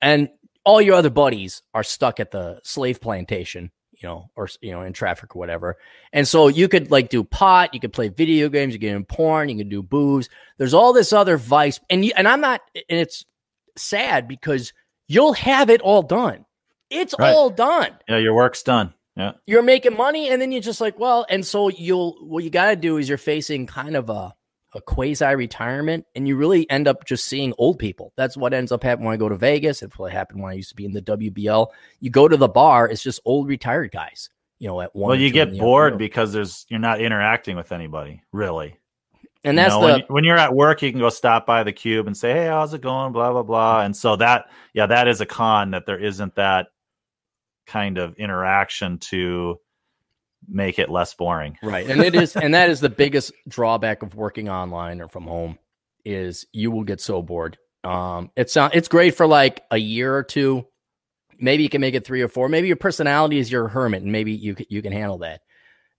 And 0.00 0.28
all 0.64 0.80
your 0.80 0.94
other 0.94 1.10
buddies 1.10 1.62
are 1.74 1.82
stuck 1.82 2.20
at 2.20 2.30
the 2.30 2.60
slave 2.64 3.00
plantation, 3.00 3.70
you 3.92 4.08
know, 4.08 4.30
or, 4.36 4.48
you 4.60 4.72
know, 4.72 4.82
in 4.82 4.92
traffic 4.92 5.34
or 5.34 5.38
whatever. 5.38 5.76
And 6.12 6.26
so 6.26 6.48
you 6.48 6.68
could 6.68 6.90
like 6.90 7.08
do 7.08 7.24
pot, 7.24 7.74
you 7.74 7.80
could 7.80 7.92
play 7.92 8.08
video 8.08 8.48
games, 8.48 8.72
you 8.72 8.78
get 8.78 8.94
in 8.94 9.04
porn, 9.04 9.48
you 9.48 9.56
can 9.56 9.68
do 9.68 9.82
booze. 9.82 10.28
There's 10.58 10.74
all 10.74 10.92
this 10.92 11.12
other 11.12 11.36
vice. 11.36 11.80
And, 11.90 12.04
you, 12.04 12.12
and 12.16 12.26
I'm 12.26 12.40
not, 12.40 12.62
and 12.74 12.98
it's 12.98 13.24
sad 13.76 14.28
because 14.28 14.72
you'll 15.08 15.34
have 15.34 15.68
it 15.68 15.80
all 15.82 16.02
done 16.02 16.45
it's 16.90 17.14
right. 17.18 17.34
all 17.34 17.50
done. 17.50 17.90
Yeah, 18.08 18.18
your 18.18 18.34
work's 18.34 18.62
done. 18.62 18.94
Yeah. 19.16 19.32
You're 19.46 19.62
making 19.62 19.96
money 19.96 20.28
and 20.28 20.40
then 20.40 20.52
you're 20.52 20.60
just 20.60 20.80
like, 20.80 20.98
well, 20.98 21.24
and 21.28 21.44
so 21.44 21.68
you'll 21.68 22.18
what 22.20 22.44
you 22.44 22.50
got 22.50 22.70
to 22.70 22.76
do 22.76 22.98
is 22.98 23.08
you're 23.08 23.18
facing 23.18 23.66
kind 23.66 23.96
of 23.96 24.10
a 24.10 24.34
a 24.74 24.80
quasi 24.82 25.34
retirement 25.34 26.04
and 26.14 26.28
you 26.28 26.36
really 26.36 26.68
end 26.70 26.86
up 26.86 27.06
just 27.06 27.24
seeing 27.24 27.54
old 27.56 27.78
people. 27.78 28.12
That's 28.16 28.36
what 28.36 28.52
ends 28.52 28.72
up 28.72 28.82
happening 28.82 29.06
when 29.06 29.14
I 29.14 29.16
go 29.16 29.28
to 29.28 29.36
Vegas. 29.36 29.82
It 29.82 29.90
probably 29.90 30.12
happened 30.12 30.42
when 30.42 30.52
I 30.52 30.54
used 30.56 30.68
to 30.68 30.74
be 30.74 30.84
in 30.84 30.92
the 30.92 31.00
WBL. 31.00 31.68
You 32.00 32.10
go 32.10 32.28
to 32.28 32.36
the 32.36 32.48
bar, 32.48 32.86
it's 32.88 33.02
just 33.02 33.20
old 33.24 33.48
retired 33.48 33.90
guys, 33.90 34.28
you 34.58 34.68
know, 34.68 34.82
at 34.82 34.94
one. 34.94 35.08
Well, 35.08 35.18
you 35.18 35.30
get 35.30 35.56
bored 35.56 35.96
because 35.96 36.32
there's 36.34 36.66
you're 36.68 36.78
not 36.78 37.00
interacting 37.00 37.56
with 37.56 37.72
anybody, 37.72 38.22
really. 38.32 38.78
And 39.44 39.56
that's 39.56 39.74
you 39.74 39.80
know, 39.80 39.86
the 39.86 39.92
when, 39.92 40.02
when, 40.08 40.24
you're 40.24 40.36
at 40.36 40.54
work, 40.54 40.82
you 40.82 40.90
can 40.90 41.00
go 41.00 41.08
stop 41.08 41.46
by 41.46 41.62
the 41.62 41.72
cube 41.72 42.06
and 42.06 42.16
say, 42.16 42.32
"Hey, 42.32 42.46
how's 42.46 42.74
it 42.74 42.80
going?" 42.80 43.12
Blah 43.12 43.32
blah 43.32 43.44
blah. 43.44 43.82
And 43.82 43.96
so 43.96 44.16
that, 44.16 44.50
yeah, 44.74 44.86
that 44.86 45.06
is 45.08 45.20
a 45.20 45.26
con 45.26 45.70
that 45.70 45.86
there 45.86 45.98
isn't 45.98 46.34
that 46.34 46.66
kind 47.66 47.98
of 47.98 48.14
interaction 48.16 48.98
to 49.10 49.56
make 50.48 50.78
it 50.78 50.88
less 50.88 51.14
boring. 51.14 51.58
Right, 51.62 51.88
and 51.88 52.00
it 52.00 52.14
is, 52.14 52.36
and 52.36 52.54
that 52.54 52.70
is 52.70 52.80
the 52.80 52.88
biggest 52.88 53.32
drawback 53.48 54.02
of 54.02 54.14
working 54.14 54.48
online 54.48 55.00
or 55.00 55.08
from 55.08 55.24
home 55.24 55.58
is 56.04 56.46
you 56.52 56.70
will 56.70 56.84
get 56.84 57.00
so 57.00 57.22
bored. 57.22 57.58
Um, 57.84 58.30
it's 58.36 58.54
not, 58.56 58.74
it's 58.74 58.88
great 58.88 59.16
for 59.16 59.26
like 59.26 59.62
a 59.70 59.78
year 59.78 60.14
or 60.14 60.22
two. 60.22 60.66
Maybe 61.38 61.62
you 61.62 61.68
can 61.68 61.80
make 61.80 61.94
it 61.94 62.06
three 62.06 62.22
or 62.22 62.28
four. 62.28 62.48
Maybe 62.48 62.68
your 62.68 62.76
personality 62.76 63.38
is 63.38 63.50
your 63.50 63.68
hermit, 63.68 64.02
and 64.02 64.10
maybe 64.10 64.32
you 64.32 64.56
you 64.70 64.80
can 64.80 64.92
handle 64.92 65.18
that 65.18 65.42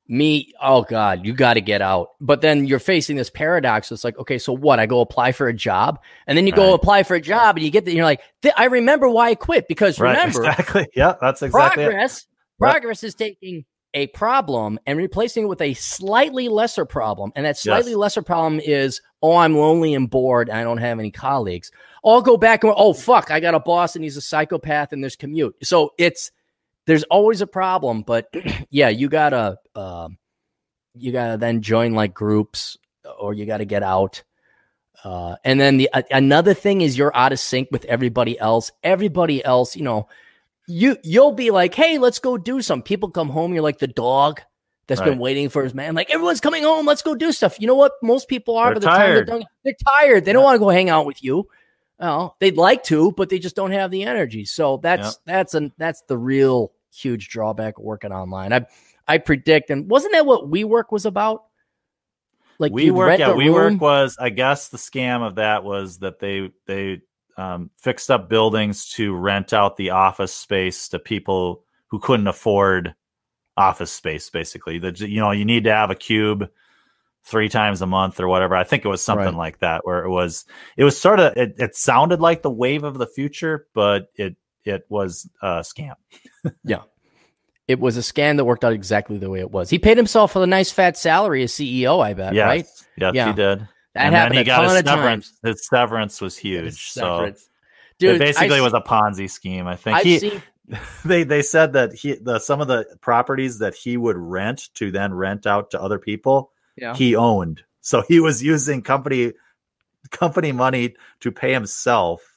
me, 0.07 0.53
oh 0.61 0.83
God, 0.83 1.25
you 1.25 1.33
got 1.33 1.55
to 1.55 1.61
get 1.61 1.81
out. 1.81 2.11
But 2.19 2.41
then 2.41 2.65
you're 2.65 2.79
facing 2.79 3.17
this 3.17 3.29
paradox. 3.29 3.91
It's 3.91 4.03
like, 4.03 4.17
okay, 4.19 4.37
so 4.37 4.53
what? 4.53 4.79
I 4.79 4.85
go 4.85 5.01
apply 5.01 5.31
for 5.31 5.47
a 5.47 5.53
job, 5.53 5.99
and 6.25 6.37
then 6.37 6.47
you 6.47 6.53
right. 6.53 6.57
go 6.57 6.73
apply 6.73 7.03
for 7.03 7.15
a 7.15 7.21
job, 7.21 7.57
and 7.57 7.65
you 7.65 7.71
get 7.71 7.85
that. 7.85 7.93
You're 7.93 8.05
like, 8.05 8.21
I 8.55 8.65
remember 8.65 9.09
why 9.09 9.29
I 9.29 9.35
quit 9.35 9.67
because 9.67 9.99
right, 9.99 10.11
remember, 10.11 10.45
exactly, 10.45 10.87
yeah, 10.95 11.15
that's 11.19 11.41
exactly 11.41 11.85
progress. 11.85 12.19
It. 12.19 12.25
Progress 12.59 13.03
yep. 13.03 13.07
is 13.07 13.15
taking 13.15 13.65
a 13.93 14.07
problem 14.07 14.79
and 14.85 14.97
replacing 14.97 15.43
it 15.43 15.47
with 15.47 15.61
a 15.61 15.73
slightly 15.73 16.49
lesser 16.49 16.85
problem, 16.85 17.31
and 17.35 17.45
that 17.45 17.57
slightly 17.57 17.91
yes. 17.91 17.97
lesser 17.97 18.21
problem 18.21 18.61
is, 18.63 19.01
oh, 19.21 19.35
I'm 19.35 19.55
lonely 19.55 19.93
and 19.93 20.09
bored, 20.09 20.49
and 20.49 20.57
I 20.57 20.63
don't 20.63 20.77
have 20.77 20.99
any 20.99 21.11
colleagues. 21.11 21.71
I'll 22.05 22.21
go 22.21 22.37
back 22.37 22.63
and 22.63 22.73
oh 22.75 22.93
fuck, 22.93 23.31
I 23.31 23.39
got 23.39 23.55
a 23.55 23.59
boss, 23.59 23.95
and 23.95 24.03
he's 24.03 24.17
a 24.17 24.21
psychopath, 24.21 24.93
and 24.93 25.03
there's 25.03 25.15
commute. 25.15 25.55
So 25.63 25.93
it's 25.97 26.31
there's 26.87 27.03
always 27.03 27.41
a 27.41 27.47
problem, 27.47 28.01
but 28.01 28.33
yeah, 28.69 28.89
you 28.89 29.09
gotta 29.09 29.57
uh, 29.77 30.09
you 30.95 31.11
gotta 31.11 31.37
then 31.37 31.61
join 31.61 31.93
like 31.93 32.13
groups 32.13 32.77
or 33.19 33.33
you 33.33 33.45
gotta 33.45 33.65
get 33.65 33.83
out. 33.83 34.23
Uh, 35.03 35.35
and 35.43 35.59
then 35.59 35.77
the 35.77 35.89
uh, 35.93 36.01
another 36.11 36.53
thing 36.53 36.81
is 36.81 36.97
you're 36.97 37.15
out 37.15 37.31
of 37.31 37.39
sync 37.39 37.69
with 37.71 37.85
everybody 37.85 38.37
else. 38.39 38.71
Everybody 38.83 39.43
else, 39.45 39.75
you 39.75 39.83
know, 39.83 40.07
you 40.67 40.97
you'll 41.03 41.33
be 41.33 41.51
like, 41.51 41.73
hey, 41.75 41.97
let's 41.97 42.19
go 42.19 42.37
do 42.37 42.61
some. 42.61 42.81
People 42.81 43.09
come 43.11 43.29
home, 43.29 43.53
you're 43.53 43.63
like 43.63 43.79
the 43.79 43.87
dog 43.87 44.41
that's 44.87 45.01
right. 45.01 45.09
been 45.09 45.19
waiting 45.19 45.49
for 45.49 45.63
his 45.63 45.73
man. 45.73 45.95
Like 45.95 46.09
everyone's 46.09 46.39
coming 46.39 46.63
home, 46.63 46.85
let's 46.85 47.01
go 47.01 47.13
do 47.13 47.31
stuff. 47.31 47.59
You 47.59 47.67
know 47.67 47.75
what? 47.75 47.91
Most 48.01 48.27
people 48.27 48.57
are 48.57 48.73
they're 48.73 48.89
tired. 48.89 49.27
They're, 49.27 49.41
they're, 49.63 49.75
tired. 49.85 50.25
They 50.25 50.33
don't 50.33 50.43
want 50.43 50.55
to 50.55 50.59
go 50.59 50.69
hang 50.69 50.89
out 50.89 51.05
with 51.05 51.23
you. 51.23 51.47
Well, 51.99 52.35
they'd 52.39 52.57
like 52.57 52.83
to, 52.85 53.11
but 53.11 53.29
they 53.29 53.39
just 53.39 53.55
don't 53.55 53.71
have 53.71 53.91
the 53.91 54.03
energy. 54.03 54.45
So 54.45 54.77
that's 54.77 55.07
yep. 55.07 55.13
that's 55.25 55.53
an 55.55 55.73
that's 55.77 56.03
the 56.07 56.17
real 56.17 56.71
huge 56.93 57.29
drawback 57.29 57.79
working 57.79 58.13
online. 58.13 58.53
I 58.53 58.65
I 59.07 59.17
predict, 59.17 59.69
and 59.69 59.89
wasn't 59.89 60.13
that 60.13 60.25
what 60.25 60.49
WeWork 60.49 60.91
was 60.91 61.05
about? 61.05 61.43
Like 62.59 62.71
WeWork, 62.71 63.19
yeah, 63.19 63.29
WeWork 63.29 63.79
was. 63.79 64.17
I 64.19 64.29
guess 64.29 64.69
the 64.69 64.77
scam 64.77 65.25
of 65.25 65.35
that 65.35 65.63
was 65.63 65.99
that 65.99 66.19
they 66.19 66.51
they 66.65 67.01
um, 67.37 67.69
fixed 67.77 68.09
up 68.09 68.29
buildings 68.29 68.89
to 68.93 69.13
rent 69.13 69.53
out 69.53 69.77
the 69.77 69.91
office 69.91 70.33
space 70.33 70.89
to 70.89 70.99
people 70.99 71.63
who 71.87 71.99
couldn't 71.99 72.27
afford 72.27 72.95
office 73.55 73.91
space. 73.91 74.29
Basically, 74.29 74.79
that 74.79 74.99
you 74.99 75.19
know 75.19 75.31
you 75.31 75.45
need 75.45 75.65
to 75.65 75.73
have 75.73 75.91
a 75.91 75.95
cube 75.95 76.49
three 77.23 77.49
times 77.49 77.81
a 77.81 77.85
month 77.85 78.19
or 78.19 78.27
whatever. 78.27 78.55
I 78.55 78.63
think 78.63 78.85
it 78.85 78.89
was 78.89 79.03
something 79.03 79.25
right. 79.25 79.35
like 79.35 79.59
that, 79.59 79.85
where 79.85 80.03
it 80.03 80.09
was 80.09 80.45
it 80.77 80.83
was 80.83 80.99
sort 80.99 81.19
of 81.19 81.37
it, 81.37 81.55
it 81.59 81.75
sounded 81.75 82.21
like 82.21 82.41
the 82.41 82.49
wave 82.49 82.83
of 82.83 82.97
the 82.97 83.07
future, 83.07 83.67
but 83.73 84.07
it 84.15 84.35
it 84.63 84.85
was 84.89 85.29
a 85.41 85.59
scam. 85.59 85.93
yeah. 86.63 86.81
It 87.67 87.79
was 87.79 87.97
a 87.97 88.01
scam 88.01 88.37
that 88.37 88.45
worked 88.45 88.63
out 88.63 88.73
exactly 88.73 89.17
the 89.17 89.29
way 89.29 89.39
it 89.39 89.51
was. 89.51 89.69
He 89.69 89.77
paid 89.77 89.97
himself 89.97 90.35
a 90.35 90.47
nice 90.47 90.71
fat 90.71 90.97
salary 90.97 91.43
as 91.43 91.51
CEO, 91.51 92.01
I 92.03 92.13
bet, 92.13 92.33
yes. 92.33 92.45
right? 92.45 92.65
Yes, 92.97 93.13
yeah, 93.13 93.27
he 93.27 93.33
did. 93.33 93.59
That 93.93 94.05
and 94.05 94.15
happened 94.15 94.37
then 94.37 94.45
he 94.45 94.45
got 94.45 94.63
his 94.63 94.85
severance. 94.85 95.31
Times. 95.31 95.39
His 95.43 95.67
severance 95.67 96.21
was 96.21 96.37
huge. 96.37 96.91
Severance. 96.91 97.41
So 97.41 97.47
Dude, 97.99 98.15
it 98.15 98.19
basically 98.19 98.59
I, 98.59 98.61
was 98.61 98.73
a 98.73 98.79
Ponzi 98.79 99.29
scheme. 99.29 99.67
I 99.67 99.75
think 99.75 99.97
I've 99.97 100.03
he, 100.03 100.19
seen, 100.19 100.43
they 101.05 101.23
they 101.23 101.41
said 101.41 101.73
that 101.73 101.93
he 101.93 102.15
the 102.15 102.39
some 102.39 102.61
of 102.61 102.67
the 102.67 102.85
properties 103.01 103.59
that 103.59 103.73
he 103.73 103.97
would 103.97 104.17
rent 104.17 104.69
to 104.75 104.91
then 104.91 105.13
rent 105.13 105.47
out 105.47 105.71
to 105.71 105.81
other 105.81 105.97
people, 105.97 106.51
yeah. 106.75 106.95
he 106.95 107.15
owned. 107.15 107.63
So 107.81 108.03
he 108.07 108.19
was 108.19 108.43
using 108.43 108.81
company 108.81 109.33
company 110.11 110.51
money 110.51 110.95
to 111.21 111.31
pay 111.31 111.53
himself 111.53 112.36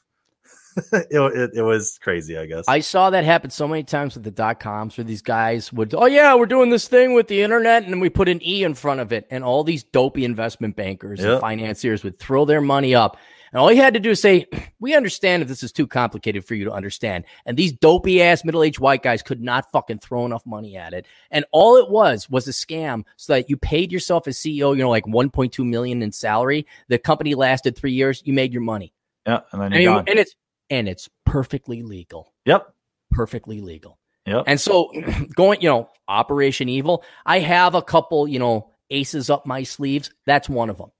it, 0.92 1.08
it, 1.10 1.50
it, 1.54 1.62
was 1.62 1.98
crazy, 1.98 2.38
I 2.38 2.46
guess. 2.46 2.64
I 2.68 2.80
saw 2.80 3.10
that 3.10 3.24
happen 3.24 3.50
so 3.50 3.66
many 3.66 3.82
times 3.82 4.14
with 4.14 4.24
the 4.24 4.30
dot 4.30 4.60
coms 4.60 4.96
where 4.96 5.04
these 5.04 5.22
guys 5.22 5.72
would, 5.72 5.94
oh, 5.94 6.06
yeah, 6.06 6.34
we're 6.34 6.46
doing 6.46 6.70
this 6.70 6.88
thing 6.88 7.14
with 7.14 7.28
the 7.28 7.42
internet. 7.42 7.84
And 7.84 7.92
then 7.92 8.00
we 8.00 8.10
put 8.10 8.28
an 8.28 8.40
E 8.42 8.62
in 8.62 8.74
front 8.74 9.00
of 9.00 9.12
it. 9.12 9.26
And 9.30 9.44
all 9.44 9.64
these 9.64 9.84
dopey 9.84 10.24
investment 10.24 10.76
bankers 10.76 11.20
yep. 11.20 11.32
and 11.32 11.40
financiers 11.40 12.04
would 12.04 12.18
throw 12.18 12.44
their 12.44 12.60
money 12.60 12.94
up. 12.94 13.16
And 13.52 13.60
all 13.60 13.72
you 13.72 13.80
had 13.80 13.94
to 13.94 14.00
do 14.00 14.10
is 14.10 14.20
say, 14.20 14.46
we 14.78 14.94
understand 14.94 15.42
if 15.42 15.48
this 15.48 15.62
is 15.62 15.72
too 15.72 15.86
complicated 15.86 16.44
for 16.44 16.54
you 16.54 16.64
to 16.66 16.72
understand. 16.72 17.24
And 17.44 17.56
these 17.56 17.72
dopey 17.72 18.22
ass 18.22 18.44
middle 18.44 18.62
aged 18.62 18.78
white 18.78 19.02
guys 19.02 19.22
could 19.22 19.40
not 19.40 19.70
fucking 19.72 19.98
throw 19.98 20.24
enough 20.24 20.46
money 20.46 20.76
at 20.76 20.92
it. 20.92 21.06
And 21.30 21.44
all 21.50 21.76
it 21.76 21.90
was 21.90 22.30
was 22.30 22.46
a 22.46 22.52
scam 22.52 23.04
so 23.16 23.34
that 23.34 23.50
you 23.50 23.56
paid 23.56 23.90
yourself 23.90 24.28
as 24.28 24.38
CEO, 24.38 24.76
you 24.76 24.82
know, 24.82 24.90
like 24.90 25.04
1.2 25.04 25.66
million 25.66 26.02
in 26.02 26.12
salary. 26.12 26.66
The 26.88 26.98
company 26.98 27.34
lasted 27.34 27.76
three 27.76 27.92
years. 27.92 28.22
You 28.24 28.32
made 28.32 28.52
your 28.52 28.62
money. 28.62 28.92
Yeah. 29.26 29.40
And 29.52 29.60
then 29.60 29.72
I 29.72 29.78
mean, 29.78 29.88
and 29.88 30.18
it's, 30.18 30.34
and 30.70 30.88
it's 30.88 31.08
perfectly 31.26 31.82
legal. 31.82 32.32
Yep. 32.46 32.72
Perfectly 33.10 33.60
legal. 33.60 33.98
Yep. 34.26 34.44
And 34.46 34.60
so 34.60 34.92
going, 35.34 35.60
you 35.60 35.68
know, 35.68 35.90
Operation 36.08 36.68
Evil, 36.68 37.04
I 37.26 37.40
have 37.40 37.74
a 37.74 37.82
couple, 37.82 38.28
you 38.28 38.38
know, 38.38 38.70
aces 38.90 39.30
up 39.30 39.46
my 39.46 39.62
sleeves. 39.62 40.10
That's 40.26 40.48
one 40.48 40.70
of 40.70 40.78
them. 40.78 40.90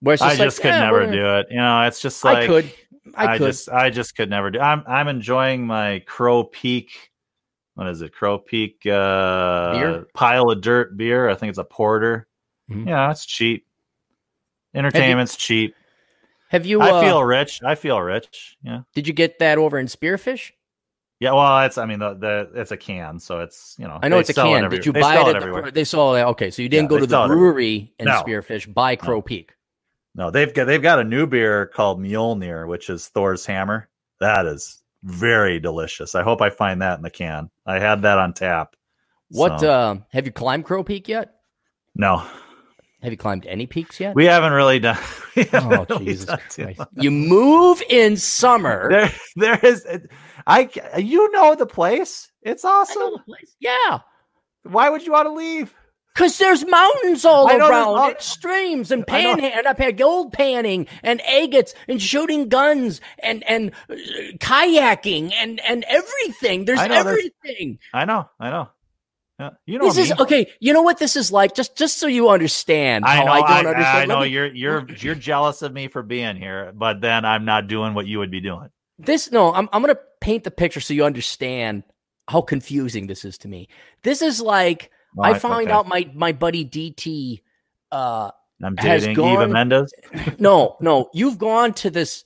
Where 0.00 0.16
just 0.16 0.22
I 0.22 0.30
like, 0.30 0.38
just 0.38 0.60
could 0.60 0.70
never 0.70 1.10
do 1.10 1.36
it. 1.36 1.48
You 1.50 1.56
know, 1.56 1.82
it's 1.82 2.00
just 2.00 2.24
like 2.24 2.38
I 2.38 2.46
could. 2.46 2.72
I, 3.14 3.34
I, 3.34 3.38
could. 3.38 3.46
just 3.46 3.68
I 3.68 3.90
just 3.90 4.14
could 4.16 4.30
never 4.30 4.50
do. 4.50 4.60
I'm 4.60 4.84
I'm 4.86 5.08
enjoying 5.08 5.66
my 5.66 6.00
Crow 6.06 6.44
Peak. 6.44 7.10
What 7.74 7.88
is 7.88 8.02
it? 8.02 8.12
Crow 8.12 8.38
Peak 8.38 8.86
uh, 8.86 9.72
Beer? 9.72 10.06
pile 10.14 10.50
of 10.50 10.60
dirt 10.60 10.96
beer. 10.96 11.28
I 11.28 11.34
think 11.34 11.50
it's 11.50 11.58
a 11.58 11.64
porter. 11.64 12.28
Mhm. 12.70 12.86
Yeah, 12.86 13.10
it's 13.10 13.26
cheap. 13.26 13.66
Entertainment's 14.74 15.36
cheap. 15.36 15.74
Have 16.48 16.66
you? 16.66 16.80
I 16.80 16.90
uh, 16.90 17.00
feel 17.00 17.22
rich. 17.24 17.60
I 17.62 17.74
feel 17.74 18.00
rich. 18.00 18.56
Yeah. 18.62 18.82
Did 18.94 19.06
you 19.06 19.12
get 19.12 19.38
that 19.38 19.58
over 19.58 19.78
in 19.78 19.86
Spearfish? 19.86 20.52
Yeah. 21.20 21.32
Well, 21.32 21.60
it's 21.66 21.78
I 21.78 21.84
mean 21.84 21.98
the, 21.98 22.14
the 22.14 22.50
it's 22.54 22.70
a 22.70 22.76
can, 22.76 23.18
so 23.20 23.40
it's 23.40 23.76
you 23.78 23.86
know 23.86 23.98
I 24.02 24.08
know 24.08 24.18
it's 24.18 24.30
a 24.30 24.32
it 24.32 24.36
can. 24.36 24.64
every- 24.64 24.78
Did 24.78 24.86
you 24.86 24.92
they 24.92 25.00
buy 25.00 25.20
it? 25.20 25.28
At 25.28 25.36
everywhere. 25.36 25.62
the, 25.66 25.70
they 25.72 25.84
saw 25.84 26.14
it. 26.14 26.22
Okay, 26.22 26.50
so 26.50 26.62
you 26.62 26.68
didn't 26.68 26.84
Yeah, 26.90 26.96
go 26.96 26.98
to 27.00 27.06
the 27.06 27.26
brewery 27.26 27.92
in 27.98 28.06
No. 28.06 28.22
Spearfish. 28.22 28.72
Buy 28.72 28.96
Crow 28.96 29.20
Peak. 29.22 29.52
No, 30.14 30.30
they've 30.30 30.52
got 30.52 30.64
they've 30.66 30.82
got 30.82 30.98
a 30.98 31.04
new 31.04 31.26
beer 31.26 31.66
called 31.66 32.00
Mjolnir, 32.00 32.66
which 32.66 32.88
is 32.90 33.08
Thor's 33.08 33.44
hammer. 33.46 33.88
That 34.20 34.46
is 34.46 34.82
very 35.04 35.60
delicious. 35.60 36.14
I 36.14 36.22
hope 36.22 36.40
I 36.42 36.50
find 36.50 36.82
that 36.82 36.96
in 36.98 37.02
the 37.02 37.10
can. 37.10 37.50
I 37.66 37.78
had 37.78 38.02
that 38.02 38.18
on 38.18 38.32
tap. 38.32 38.74
What? 39.30 39.60
So, 39.60 39.70
Uh, 39.70 39.96
have 40.12 40.24
you 40.26 40.32
climbed 40.32 40.64
Crow 40.64 40.82
Peak 40.82 41.06
yet? 41.08 41.34
no, 41.94 42.26
Have 43.02 43.12
you 43.12 43.16
climbed 43.16 43.46
any 43.46 43.66
peaks 43.66 44.00
yet? 44.00 44.14
we 44.14 44.24
haven't 44.24 44.52
really 44.52 44.80
done. 44.80 44.98
oh 45.36 45.44
haven't 45.52 45.88
really 45.90 46.04
Jesus 46.06 46.26
done 46.26 46.40
Christ! 46.50 46.80
You 46.96 47.10
move 47.10 47.82
in 47.88 48.16
summer. 48.16 48.90
There, 48.90 49.12
there 49.36 49.58
is. 49.62 49.86
I 50.46 50.68
you 50.98 51.30
know 51.32 51.54
the 51.54 51.66
place. 51.66 52.30
It's 52.42 52.64
awesome. 52.64 53.14
place. 53.26 53.54
Yeah, 53.60 54.00
Why 54.64 54.90
would 54.90 55.04
you 55.04 55.12
want 55.12 55.26
to 55.26 55.32
leave? 55.32 55.74
because 56.18 56.36
there's 56.38 56.66
mountains 56.66 57.24
all 57.24 57.48
around, 57.48 58.10
and 58.10 58.20
streams, 58.20 58.90
and 58.90 59.06
panhandling, 59.06 59.52
and 59.56 59.68
I've 59.68 59.78
had 59.78 59.96
gold 59.96 60.32
panning, 60.32 60.88
and 61.04 61.20
agates, 61.20 61.74
and 61.86 62.02
shooting 62.02 62.48
guns, 62.48 63.00
and 63.20 63.44
and 63.48 63.70
uh, 63.88 63.94
kayaking, 64.38 65.32
and 65.34 65.60
and 65.60 65.84
everything. 65.88 66.64
There's 66.64 66.80
I 66.80 66.88
know 66.88 67.04
there's- 67.04 67.30
everything. 67.44 67.78
I 67.94 68.04
know. 68.04 68.28
I 68.40 68.50
know. 68.50 68.68
Yeah, 69.38 69.50
you 69.66 69.78
know 69.78 69.86
This 69.86 69.98
is 69.98 70.12
okay. 70.18 70.50
You 70.58 70.72
know 70.72 70.82
what 70.82 70.98
this 70.98 71.14
is 71.14 71.30
like? 71.30 71.54
Just 71.54 71.76
just 71.76 71.98
so 71.98 72.06
you 72.08 72.28
understand 72.28 73.04
I 73.04 73.22
know. 73.24 73.30
I 73.32 73.36
I, 73.36 73.40
don't 73.62 73.66
I, 73.66 73.70
understand. 73.70 74.08
Let 74.08 74.14
know 74.16 74.20
me- 74.22 74.28
you're 74.30 74.46
you're 74.54 74.86
you're 74.98 75.14
jealous 75.14 75.62
of 75.62 75.72
me 75.72 75.86
for 75.88 76.02
being 76.02 76.36
here, 76.36 76.72
but 76.74 77.00
then 77.00 77.24
I'm 77.24 77.44
not 77.44 77.68
doing 77.68 77.94
what 77.94 78.06
you 78.06 78.18
would 78.18 78.30
be 78.32 78.40
doing. 78.40 78.68
this 78.98 79.30
no 79.30 79.54
i'm, 79.54 79.68
I'm 79.72 79.80
gonna 79.80 79.94
paint 80.20 80.42
the 80.42 80.50
picture 80.50 80.80
so 80.80 80.92
you 80.92 81.04
understand 81.04 81.84
how 82.28 82.40
confusing 82.42 83.06
this 83.06 83.24
is 83.24 83.38
to 83.38 83.48
me 83.48 83.68
this 84.02 84.22
is 84.22 84.40
like 84.40 84.90
Oh, 85.16 85.22
i 85.22 85.38
found 85.38 85.62
okay. 85.62 85.70
out 85.70 85.86
my 85.86 86.10
my 86.14 86.32
buddy 86.32 86.64
dt 86.64 87.40
uh 87.92 88.30
I'm 88.60 88.74
dating 88.74 89.12
Eva 89.12 89.46
Mendes. 89.46 89.92
no 90.40 90.76
no 90.80 91.10
you've 91.14 91.38
gone 91.38 91.74
to 91.74 91.90
this 91.90 92.24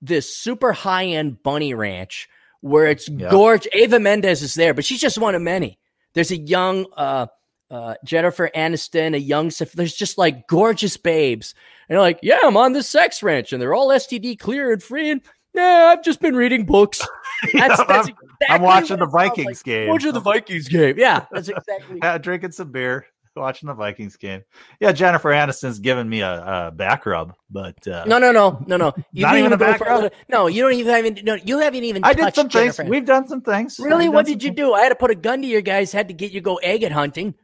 this 0.00 0.32
super 0.36 0.72
high-end 0.72 1.42
bunny 1.42 1.74
ranch 1.74 2.28
where 2.60 2.86
it's 2.86 3.08
Yeah. 3.08 3.30
gorgeous 3.30 3.66
Eva 3.74 3.98
Mendes 3.98 4.40
is 4.42 4.54
there 4.54 4.72
but 4.72 4.84
she's 4.84 5.00
just 5.00 5.18
one 5.18 5.34
of 5.34 5.42
many 5.42 5.78
there's 6.14 6.30
a 6.30 6.36
young 6.36 6.86
uh 6.96 7.26
uh, 7.70 7.94
Jennifer 8.04 8.50
Aniston, 8.54 9.14
a 9.14 9.18
young, 9.18 9.50
there's 9.74 9.94
just 9.94 10.16
like 10.16 10.46
gorgeous 10.46 10.96
babes. 10.96 11.54
And 11.88 11.98
like, 11.98 12.20
yeah, 12.22 12.38
I'm 12.44 12.56
on 12.56 12.72
this 12.72 12.88
sex 12.88 13.22
ranch 13.22 13.52
and 13.52 13.60
they're 13.60 13.74
all 13.74 13.88
STD 13.88 14.38
clear 14.38 14.72
and 14.72 14.82
free. 14.82 15.10
And 15.10 15.20
yeah, 15.54 15.92
I've 15.92 16.04
just 16.04 16.20
been 16.20 16.36
reading 16.36 16.66
books. 16.66 17.00
That's, 17.52 17.54
Yeah, 17.54 17.66
that's 17.66 17.80
I'm, 17.80 17.98
exactly 17.98 18.16
I'm 18.48 18.62
watching 18.62 18.98
the 18.98 19.06
what 19.06 19.24
it 19.24 19.26
sounds 19.26 19.36
Vikings 19.36 19.58
like. 19.58 19.64
game. 19.64 19.88
Watching 19.88 20.12
the 20.12 20.20
Vikings 20.20 20.68
game. 20.68 20.94
Yeah, 20.98 21.26
that's 21.32 21.48
exactly. 21.50 21.98
Yeah, 22.02 22.16
drinking 22.18 22.52
some 22.52 22.70
beer, 22.70 23.06
watching 23.36 23.66
the 23.66 23.74
Vikings 23.74 24.16
game. 24.16 24.42
Yeah, 24.80 24.92
Jennifer 24.92 25.30
Aniston's 25.30 25.78
giving 25.78 26.08
me 26.08 26.20
a, 26.20 26.66
a 26.66 26.70
back 26.70 27.06
rub, 27.06 27.34
but 27.50 27.86
uh, 27.86 28.04
No, 28.06 28.18
no, 28.18 28.32
no, 28.32 28.62
no, 28.66 28.76
no. 28.76 28.92
You 29.12 29.22
Not 29.22 29.38
even 29.38 29.52
a 29.52 29.56
go 29.56 29.64
back 29.64 29.80
rub? 29.80 30.12
No, 30.28 30.46
you 30.46 30.62
don't 30.62 30.72
even 30.74 31.04
have. 31.04 31.24
No, 31.24 31.34
you 31.34 31.58
haven't 31.58 31.84
even. 31.84 32.04
I 32.04 32.12
did 32.12 32.34
some 32.34 32.48
things. 32.48 32.76
Jennifer. 32.76 32.90
We've 32.90 33.04
done 33.04 33.28
some 33.28 33.42
things. 33.42 33.78
Really? 33.78 34.08
We've 34.08 34.14
What 34.14 34.26
did 34.26 34.42
you 34.42 34.50
do? 34.50 34.72
I 34.72 34.82
had 34.82 34.88
to 34.90 34.94
put 34.96 35.10
a 35.10 35.14
gun 35.14 35.42
to 35.42 35.48
your 35.48 35.62
guys' 35.62 35.92
head 35.92 36.08
to 36.08 36.14
get 36.14 36.32
you 36.32 36.40
go 36.40 36.60
agate 36.62 36.92
hunting. 36.92 37.34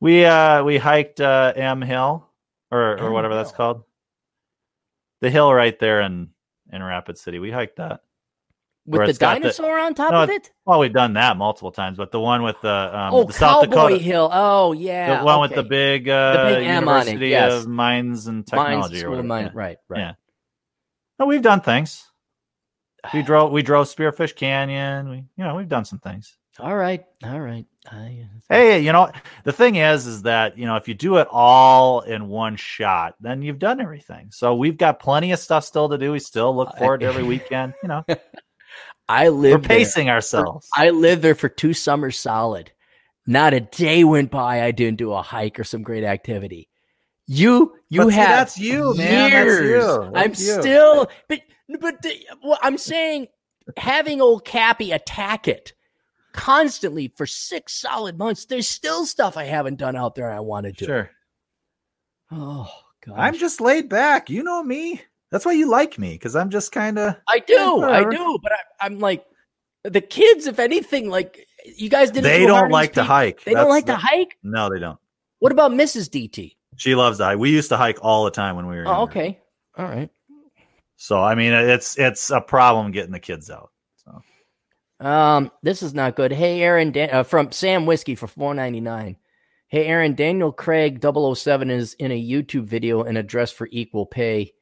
We 0.00 0.24
uh 0.24 0.64
we 0.64 0.78
hiked 0.78 1.20
uh 1.20 1.52
M 1.54 1.80
Hill 1.82 2.28
or 2.70 2.80
or 2.98 3.06
M 3.06 3.12
whatever 3.12 3.34
that's 3.34 3.52
called. 3.52 3.84
The 5.20 5.30
hill 5.30 5.52
right 5.52 5.78
there 5.78 6.00
in 6.00 6.30
in 6.72 6.82
Rapid 6.82 7.18
City. 7.18 7.38
We 7.38 7.50
hiked 7.50 7.76
that. 7.76 8.00
With 8.84 9.00
the 9.02 9.10
it's 9.10 9.18
the- 9.18 9.26
dinosaur 9.26 9.78
on 9.78 9.94
top 9.94 10.10
No, 10.10 10.22
of 10.24 10.30
it? 10.30 10.50
Well, 10.64 10.80
we've 10.80 10.92
done 10.92 11.12
that 11.14 11.36
multiple 11.36 11.70
times, 11.70 11.96
but 11.96 12.10
the 12.10 12.20
one 12.20 12.42
with 12.42 12.60
the 12.62 12.98
um 12.98 13.14
oh, 13.14 13.24
the 13.24 13.32
South 13.32 13.64
Cowboy 13.64 13.70
Dakota 13.70 13.98
Hill. 13.98 14.30
Oh, 14.32 14.72
yeah. 14.72 15.20
the 15.20 15.24
one 15.24 15.40
with 15.40 15.54
the 15.54 15.62
big 15.62 16.08
uh 16.08 16.48
big 16.48 16.66
M 16.66 16.88
on 16.88 17.02
it, 17.02 17.12
University 17.12 17.28
yes. 17.28 17.52
of 17.52 17.68
Mines 17.68 18.26
and 18.26 18.46
Technology 18.46 18.98
School 18.98 19.08
or 19.08 19.10
whatever. 19.10 19.28
Mine- 19.28 19.44
yeah. 19.46 19.50
Right, 19.54 19.78
right. 19.88 19.98
Yeah. 19.98 20.12
No, 21.18 21.26
we've 21.26 21.42
done 21.42 21.60
things. 21.60 22.10
We 23.14 23.22
drove 23.22 23.52
we 23.52 23.62
drove 23.62 23.86
Spearfish 23.86 24.34
Canyon. 24.34 25.10
We 25.10 25.16
you 25.36 25.44
know, 25.44 25.54
we've 25.54 25.68
done 25.68 25.84
some 25.84 26.00
things. 26.00 26.36
All 26.58 26.76
right, 26.76 27.04
all 27.24 27.40
right. 27.40 27.64
I, 27.90 28.26
Hey, 28.48 28.80
you 28.80 28.92
know, 28.92 29.10
the 29.44 29.52
thing 29.52 29.76
is, 29.76 30.06
is 30.06 30.22
that, 30.22 30.58
you 30.58 30.66
know, 30.66 30.76
if 30.76 30.86
you 30.86 30.92
do 30.92 31.16
it 31.16 31.26
all 31.30 32.00
in 32.02 32.28
one 32.28 32.56
shot, 32.56 33.14
then 33.18 33.40
you've 33.40 33.58
done 33.58 33.80
everything. 33.80 34.28
So 34.30 34.54
we've 34.54 34.76
got 34.76 34.98
plenty 35.00 35.32
of 35.32 35.38
stuff 35.38 35.64
still 35.64 35.88
to 35.88 35.96
do. 35.96 36.12
We 36.12 36.18
still 36.18 36.54
look 36.54 36.76
forward 36.76 37.00
to 37.00 37.06
every 37.06 37.22
weekend. 37.34 37.72
You 37.82 37.88
know, 37.88 38.04
I 39.08 39.28
we're 39.50 39.58
lived 39.58 39.68
there. 39.68 39.78
pacing 39.78 40.08
ourselves. 40.08 40.68
I 40.76 40.90
lived 40.90 41.22
there 41.22 41.34
for 41.34 41.48
two 41.48 41.74
summers 41.74 42.18
solid. 42.18 42.72
Not 43.26 43.54
a 43.54 43.60
day 43.60 44.04
went 44.04 44.30
by 44.30 44.62
I 44.62 44.70
didn't 44.72 44.98
do 44.98 45.12
a 45.12 45.22
hike 45.22 45.58
or 45.60 45.64
some 45.64 45.82
great 45.82 46.04
activity. 46.04 46.68
You 47.26 47.74
you 47.88 48.02
But 48.02 48.10
see, 48.10 48.14
have 48.16 48.28
that's 48.30 48.58
you, 48.58 48.94
man. 48.96 49.30
That's 49.30 49.60
you. 49.60 50.12
I'm 50.14 50.30
you. 50.30 50.34
still 50.34 51.10
but 51.28 51.40
but 51.80 52.02
the, 52.02 52.26
well, 52.42 52.58
I'm 52.62 52.76
saying 52.78 53.28
having 53.76 54.20
old 54.20 54.44
Cappy 54.44 54.90
attack 54.92 55.46
it 55.46 55.72
constantly 56.32 57.12
for 57.16 57.26
six 57.26 57.74
solid 57.74 58.18
months. 58.18 58.46
There's 58.46 58.68
still 58.68 59.06
stuff 59.06 59.36
I 59.36 59.44
haven't 59.44 59.76
done 59.78 59.94
out 59.96 60.14
there 60.16 60.30
I 60.30 60.40
want 60.40 60.66
to 60.66 60.72
do. 60.72 60.84
Sure. 60.86 61.10
Oh 62.32 62.70
god. 63.06 63.18
I'm 63.18 63.34
just 63.34 63.60
laid 63.60 63.88
back. 63.88 64.28
You 64.30 64.42
know 64.42 64.62
me. 64.62 65.00
That's 65.32 65.44
why 65.44 65.52
you 65.52 65.68
like 65.68 65.98
me, 65.98 66.12
because 66.12 66.36
I'm 66.36 66.50
just 66.50 66.70
kind 66.70 66.98
of. 66.98 67.16
I 67.26 67.40
do, 67.40 67.82
I 67.82 68.04
do, 68.08 68.38
but 68.42 68.52
I, 68.52 68.58
I'm 68.86 69.00
like 69.00 69.24
the 69.82 70.00
kids. 70.00 70.46
If 70.46 70.58
anything, 70.60 71.08
like 71.08 71.48
you 71.76 71.88
guys 71.88 72.10
didn't. 72.10 72.24
They 72.24 72.40
do 72.40 72.46
don't 72.48 72.70
like 72.70 72.92
to 72.92 73.02
hike. 73.02 73.42
They 73.42 73.54
don't 73.54 73.68
like 73.70 73.86
the- 73.86 73.92
to 73.94 73.98
hike. 73.98 74.36
No, 74.44 74.68
they 74.72 74.78
don't. 74.78 74.98
What 75.40 75.50
about 75.50 75.72
Mrs. 75.72 76.08
DT? 76.08 76.56
She 76.76 76.94
loves 76.94 77.18
to 77.18 77.24
hike. 77.24 77.38
We 77.38 77.50
used 77.50 77.70
to 77.70 77.76
hike 77.76 77.98
all 78.02 78.24
the 78.24 78.30
time 78.30 78.54
when 78.56 78.66
we 78.68 78.76
were. 78.76 78.86
Oh, 78.86 79.02
okay, 79.02 79.40
all 79.76 79.86
right. 79.86 80.10
So 80.96 81.18
I 81.20 81.34
mean, 81.34 81.52
it's 81.52 81.98
it's 81.98 82.30
a 82.30 82.40
problem 82.40 82.92
getting 82.92 83.10
the 83.12 83.18
kids 83.18 83.50
out. 83.50 83.70
So 84.04 84.22
Um, 85.06 85.50
this 85.62 85.82
is 85.82 85.94
not 85.94 86.14
good. 86.14 86.30
Hey, 86.32 86.60
Aaron, 86.60 86.92
Dan- 86.92 87.10
uh, 87.10 87.22
from 87.24 87.50
Sam 87.52 87.86
Whiskey 87.86 88.14
for 88.14 88.26
four 88.26 88.54
ninety 88.54 88.80
nine. 88.80 89.16
Hey, 89.68 89.86
Aaron, 89.86 90.14
Daniel 90.14 90.52
Craig 90.52 91.02
007 91.02 91.70
is 91.70 91.94
in 91.94 92.12
a 92.12 92.22
YouTube 92.22 92.64
video 92.66 93.02
and 93.04 93.16
a 93.16 93.22
dress 93.22 93.50
for 93.50 93.68
equal 93.72 94.04
pay. 94.04 94.52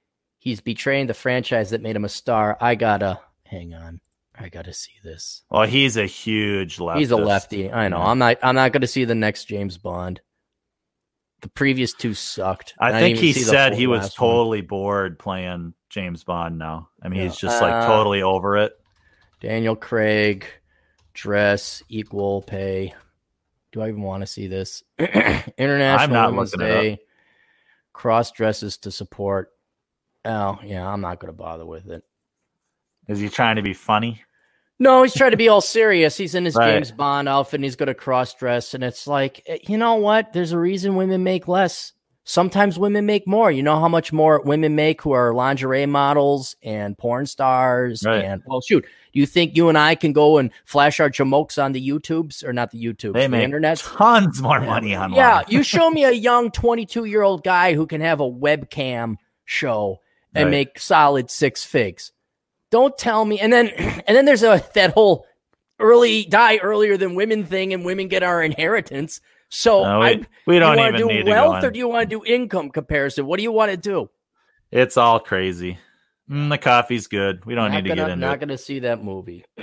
He's 0.41 0.61
betraying 0.61 1.07
the 1.07 1.15
franchise 1.15 1.71
that 1.71 1.83
made 1.83 1.95
him 1.95 2.05
a 2.05 2.09
star. 2.09 2.57
I 2.61 2.75
gotta 2.75 3.21
hang 3.45 3.75
on. 3.75 4.01
I 4.39 4.49
gotta 4.49 4.73
see 4.73 4.95
this. 5.05 5.43
well, 5.51 5.67
he's 5.67 5.97
a 5.99 6.07
huge 6.07 6.79
leftist. 6.79 6.99
He's 6.99 7.11
a 7.11 7.17
lefty. 7.17 7.71
I 7.71 7.89
know. 7.89 7.99
Yeah. 7.99 8.07
I'm 8.07 8.19
not. 8.19 8.39
I'm 8.43 8.55
not 8.55 8.73
gonna 8.73 8.87
see 8.87 9.05
the 9.05 9.15
next 9.15 9.45
James 9.45 9.77
Bond. 9.79 10.21
The 11.43 11.49
previous 11.51 11.93
two 11.95 12.15
sucked. 12.15 12.75
I 12.79 12.91
didn't 12.91 13.03
think 13.03 13.19
he 13.19 13.33
said 13.35 13.75
he 13.75 13.87
was 13.87 14.01
last 14.03 14.21
one. 14.21 14.29
totally 14.31 14.61
bored 14.63 15.19
playing 15.19 15.75
James 15.91 16.25
Bond 16.25 16.59
now. 16.59 16.89
I 17.03 17.09
mean, 17.09 17.19
Yeah. 17.21 17.27
he's 17.29 17.37
just 17.37 17.61
like 17.63 17.73
Uh, 17.73 17.87
totally 17.87 18.23
over 18.23 18.57
it. 18.59 18.73
Daniel 19.41 19.77
Craig, 19.77 20.47
dress, 21.15 21.83
equal 21.89 22.43
pay. 22.43 22.95
Do 23.73 23.81
I 23.83 23.89
even 23.89 24.03
want 24.03 24.23
to 24.23 24.27
see 24.27 24.49
this? 24.49 24.83
International 24.99 25.99
I'm 25.99 26.13
not 26.13 26.31
Women's. 26.33 26.53
Day. 26.53 26.99
Cross 27.93 28.33
dresses 28.33 28.77
to 28.79 28.91
support. 28.91 29.51
Oh, 30.25 30.59
yeah, 30.65 30.87
I'm 30.87 31.01
not 31.01 31.19
going 31.21 31.33
to 31.33 31.37
bother 31.37 31.65
with 31.65 31.91
it. 31.91 32.03
Is 33.09 33.19
he 33.21 33.29
trying 33.29 33.57
to 33.57 33.63
be 33.63 33.73
funny? 33.73 34.23
No, 34.79 35.03
he's 35.03 35.15
trying 35.15 35.33
to 35.33 35.37
be 35.37 35.49
all 35.49 35.61
serious. 35.61 36.17
He's 36.17 36.35
in 36.35 36.45
his 36.45 36.55
Right. 36.57 36.73
James 36.75 36.91
Bond 36.91 37.29
outfit 37.29 37.59
and 37.59 37.65
he's 37.65 37.77
going 37.77 37.89
to 37.89 37.95
cross 37.95 38.33
dress. 38.35 38.73
And 38.73 38.83
it's 38.83 39.07
like, 39.07 39.43
eh, 39.47 39.59
you 39.67 39.77
know 39.77 39.97
what? 39.97 40.33
There's 40.33 40.53
a 40.53 40.59
reason 40.59 40.97
women 40.97 41.23
make 41.23 41.49
less. 41.49 41.93
Sometimes 42.25 42.79
women 42.79 43.05
make 43.07 43.27
more. 43.27 43.51
You 43.51 43.63
know 43.63 43.79
how 43.81 43.89
much 43.89 44.13
more 44.13 44.41
women 44.43 44.75
make 44.75 45.03
who 45.03 45.13
are 45.13 45.35
lingerie 45.35 45.85
models 45.87 46.55
and 46.63 46.97
porn 46.97 47.27
stars. 47.27 48.05
Right. 48.07 48.25
And 48.25 48.43
well, 48.47 48.61
shoot, 48.61 48.85
do 49.13 49.21
you 49.21 49.27
think 49.27 49.57
you 49.57 49.69
and 49.69 49.77
I 49.77 49.97
can 49.97 50.13
go 50.13 50.39
and 50.39 50.51
flash 50.65 51.01
our 51.01 51.11
jamokes 51.11 51.63
on 51.63 51.73
the 51.73 51.87
YouTubes 51.87 52.45
or 52.45 52.53
not 52.53 52.71
the 52.71 52.83
YouTubes, 52.83 53.15
They 53.15 53.23
the 53.23 53.29
make 53.29 53.45
internet? 53.45 53.79
tons 53.79 54.41
more 54.41 54.61
money 54.61 54.95
online. 54.95 55.17
Yeah, 55.17 55.43
you 55.49 55.63
show 55.63 55.91
me 55.91 56.05
a 56.05 56.11
young 56.13 56.51
22 56.51 57.05
year 57.07 57.23
old 57.23 57.43
guy 57.43 57.75
who 57.75 57.87
can 57.87 58.01
have 58.01 58.21
a 58.21 58.31
webcam 58.31 59.17
show 59.45 59.99
and 60.35 60.47
Right. 60.47 60.51
make 60.51 60.79
solid 60.79 61.31
six 61.31 61.65
figs. 61.65 62.13
Don't 62.71 62.97
tell 62.97 63.25
me. 63.25 63.41
And 63.41 63.53
then, 63.53 63.69
and 64.07 64.17
then 64.17 64.25
there's 64.25 64.43
a 64.43 64.65
that 64.75 64.93
whole 64.93 65.27
early 65.79 66.25
die 66.25 66.59
earlier 66.59 66.97
than 66.97 67.15
women 67.15 67.45
thing, 67.45 67.73
and 67.73 67.85
women 67.85 68.09
get 68.09 68.23
our 68.23 68.43
inheritance. 68.43 69.21
So 69.49 69.83
No, 69.83 70.03
I, 70.03 70.15
we, 70.15 70.27
we 70.47 70.59
don't 70.59 70.77
you 70.77 70.79
want 70.79 70.95
even 70.95 71.01
to 71.01 71.07
need 71.07 71.13
do 71.13 71.19
to 71.19 71.25
go 71.25 71.31
wealth 71.31 71.65
or 71.65 71.71
do 71.71 71.79
you 71.79 71.89
want 71.89 72.09
to 72.09 72.17
do 72.19 72.25
income 72.25 72.71
comparison? 72.71 73.27
What 73.27 73.39
do 73.39 73.43
you 73.43 73.51
want 73.53 73.73
to 73.73 73.77
do? 73.77 74.09
It's 74.71 74.97
all 74.97 75.19
crazy. 75.19 75.79
Mm, 76.31 76.51
the 76.51 76.59
coffee's 76.59 77.09
good. 77.09 77.45
We 77.45 77.57
don't 77.57 77.73
not 77.73 77.79
need 77.79 77.89
to 77.89 77.97
gonna, 77.97 78.03
get 78.03 78.13
into 78.13 78.27
not 78.27 78.39
gonna 78.39 78.59
see 78.59 78.81
that 78.81 79.03
movie. 79.03 79.45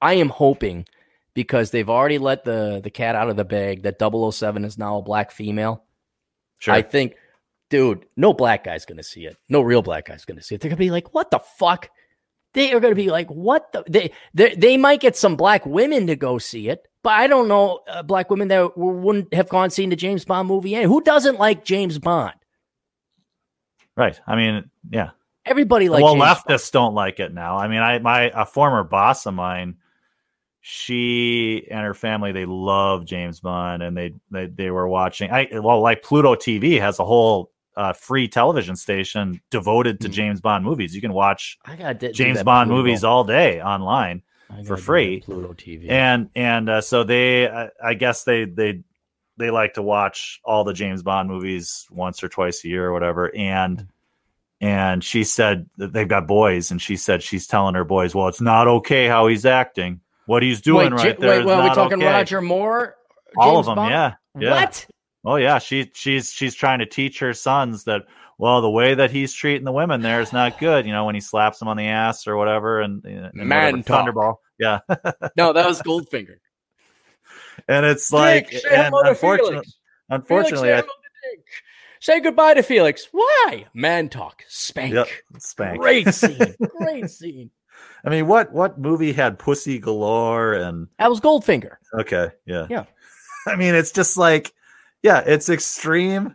I 0.00 0.14
am 0.14 0.30
hoping 0.30 0.86
because 1.34 1.70
they've 1.70 1.90
already 1.90 2.18
let 2.18 2.44
the 2.44 2.80
the 2.82 2.90
cat 2.90 3.14
out 3.14 3.28
of 3.28 3.36
the 3.36 3.44
bag 3.44 3.82
that 3.82 3.98
007 4.00 4.64
is 4.64 4.78
now 4.78 4.98
a 4.98 5.02
black 5.02 5.30
female. 5.30 5.84
Sure. 6.58 6.72
I 6.72 6.80
think, 6.80 7.14
dude, 7.70 8.06
no 8.16 8.32
black 8.32 8.64
guy's 8.64 8.84
gonna 8.84 9.02
see 9.02 9.26
it. 9.26 9.36
No 9.48 9.60
real 9.60 9.82
black 9.82 10.06
guy's 10.06 10.24
gonna 10.24 10.42
see 10.42 10.54
it. 10.54 10.60
They're 10.60 10.70
gonna 10.70 10.78
be 10.78 10.90
like, 10.90 11.14
what 11.14 11.30
the 11.30 11.38
fuck? 11.38 11.90
They 12.52 12.72
are 12.72 12.80
gonna 12.80 12.94
be 12.94 13.10
like, 13.10 13.28
what 13.28 13.72
the? 13.72 13.84
They 13.88 14.12
they 14.32 14.54
they 14.54 14.76
might 14.76 15.00
get 15.00 15.16
some 15.16 15.36
black 15.36 15.66
women 15.66 16.06
to 16.06 16.16
go 16.16 16.38
see 16.38 16.68
it, 16.68 16.86
but 17.02 17.14
I 17.14 17.26
don't 17.26 17.48
know 17.48 17.80
uh, 17.88 18.02
black 18.02 18.30
women 18.30 18.48
that 18.48 18.76
wouldn't 18.76 19.34
have 19.34 19.48
gone 19.48 19.70
seen 19.70 19.90
the 19.90 19.96
James 19.96 20.24
Bond 20.24 20.48
movie. 20.48 20.74
And 20.74 20.86
who 20.86 21.00
doesn't 21.02 21.38
like 21.38 21.64
James 21.64 21.98
Bond? 21.98 22.34
right. 23.96 24.18
I 24.26 24.36
mean, 24.36 24.70
yeah. 24.90 25.10
Everybody 25.46 25.88
likes. 25.88 26.02
well, 26.02 26.14
James 26.14 26.24
leftists 26.24 26.72
don't 26.72 26.94
like 26.94 27.20
it 27.20 27.34
now. 27.34 27.58
I 27.58 27.68
mean, 27.68 27.80
I 27.80 27.98
my 27.98 28.30
a 28.34 28.46
former 28.46 28.82
boss 28.82 29.26
of 29.26 29.34
mine, 29.34 29.76
she 30.62 31.66
and 31.70 31.80
her 31.80 31.92
family 31.92 32.32
they 32.32 32.46
love 32.46 33.04
James 33.04 33.40
Bond, 33.40 33.82
and 33.82 33.94
they 33.94 34.14
they 34.30 34.46
they 34.46 34.70
were 34.70 34.88
watching. 34.88 35.30
I 35.30 35.48
well, 35.52 35.82
like 35.82 36.02
Pluto 36.02 36.34
TV 36.34 36.80
has 36.80 36.98
a 36.98 37.04
whole 37.04 37.50
uh, 37.76 37.92
free 37.92 38.28
television 38.28 38.76
station 38.76 39.40
devoted 39.50 40.00
to 40.00 40.08
Mhm. 40.08 40.12
James 40.12 40.40
Bond 40.40 40.64
movies. 40.64 40.94
You 40.94 41.00
can 41.00 41.12
watch 41.12 41.58
I 41.64 41.76
got 41.76 42.00
to 42.00 42.12
James 42.12 42.42
Bond 42.42 42.68
Pluto. 42.68 42.82
movies 42.82 43.04
all 43.04 43.24
day 43.24 43.60
online. 43.62 44.22
For 44.66 44.76
free. 44.76 45.20
Pluto 45.22 45.52
TV. 45.54 45.90
and 45.90 46.30
and 46.36 46.68
uh, 46.68 46.80
so 46.80 47.02
they 47.02 47.48
I, 47.48 47.70
I 47.82 47.94
guess 47.94 48.22
they 48.24 48.44
they 48.44 48.82
they 49.36 49.50
like 49.50 49.74
to 49.74 49.82
watch 49.82 50.40
all 50.44 50.62
the 50.62 50.72
James 50.74 51.02
Bond 51.02 51.28
movies 51.28 51.86
once 51.90 52.22
or 52.22 52.28
twice 52.28 52.64
a 52.64 52.68
year 52.68 52.86
or 52.86 52.92
whatever 52.92 53.34
and 53.34 53.88
and 54.60 55.02
she 55.02 55.24
said 55.24 55.68
that 55.78 55.92
they've 55.92 56.06
got 56.06 56.28
boys 56.28 56.70
and 56.70 56.80
she 56.80 56.96
said 56.96 57.20
she's 57.22 57.48
telling 57.48 57.74
her 57.74 57.82
boys 57.84 58.14
well 58.14 58.28
it's 58.28 58.40
not 58.40 58.68
okay 58.68 59.08
how 59.08 59.26
he's 59.26 59.44
acting 59.44 60.00
what 60.26 60.42
he's 60.44 60.60
doing 60.60 60.92
wait, 60.92 61.02
right 61.04 61.16
J- 61.16 61.20
there 61.20 61.38
wait, 61.38 61.46
well, 61.46 61.60
are 61.60 61.68
we 61.68 61.74
talking 61.74 61.98
okay. 62.02 62.12
Roger 62.12 62.40
Moore? 62.40 62.94
all 63.36 63.56
James 63.56 63.58
of 63.58 63.66
them 63.66 63.76
Bond? 63.76 63.90
yeah 63.90 64.14
yeah 64.38 64.50
What? 64.60 64.86
Oh 65.24 65.36
yeah 65.36 65.58
she 65.58 65.90
she's 65.94 66.30
she's 66.32 66.54
trying 66.54 66.78
to 66.78 66.86
teach 66.86 67.18
her 67.18 67.32
sons 67.32 67.84
that 67.84 68.02
well 68.38 68.60
the 68.60 68.70
way 68.70 68.94
that 68.94 69.10
he's 69.10 69.32
treating 69.32 69.64
the 69.64 69.72
women 69.72 70.02
there 70.02 70.20
is 70.20 70.32
not 70.32 70.58
good 70.58 70.86
you 70.86 70.92
know 70.92 71.04
when 71.04 71.14
he 71.14 71.20
slaps 71.20 71.58
them 71.58 71.68
on 71.68 71.76
the 71.76 71.86
ass 71.86 72.26
or 72.26 72.36
whatever 72.36 72.80
and, 72.80 73.04
and 73.04 73.32
Man 73.34 73.76
whatever, 73.82 74.12
thunderball 74.12 74.36
yeah 74.58 74.80
No, 75.36 75.52
that 75.52 75.66
was 75.66 75.80
Goldfinger. 75.82 76.36
and 77.68 77.86
it's 77.86 78.12
like 78.12 78.50
Dick, 78.50 78.64
and 78.70 78.94
unfortunately 78.94 79.52
Felix. 79.54 79.78
unfortunately 80.10 80.68
Felix, 80.68 80.88
I. 80.88 81.38
Say 82.00 82.20
goodbye 82.20 82.52
to 82.52 82.62
Felix. 82.62 83.08
Why? 83.12 83.64
Man 83.72 84.10
talk. 84.10 84.44
Spank. 84.48 84.92
Yep, 84.92 85.08
spank. 85.38 85.80
Great 85.80 86.12
scene. 86.12 86.54
Great 86.78 87.08
scene. 87.08 87.50
I 88.04 88.10
mean, 88.10 88.26
what 88.26 88.52
what 88.52 88.78
movie 88.78 89.14
had 89.14 89.38
pussy 89.38 89.78
galore 89.78 90.52
and 90.52 90.88
That 90.98 91.08
was 91.08 91.20
Goldfinger. 91.20 91.76
okay, 91.98 92.28
yeah, 92.44 92.66
Yeah. 92.68 92.84
I 93.46 93.56
mean, 93.56 93.74
it's 93.74 93.90
just 93.90 94.18
like, 94.18 94.52
yeah, 95.04 95.20
it's 95.24 95.48
extreme, 95.50 96.34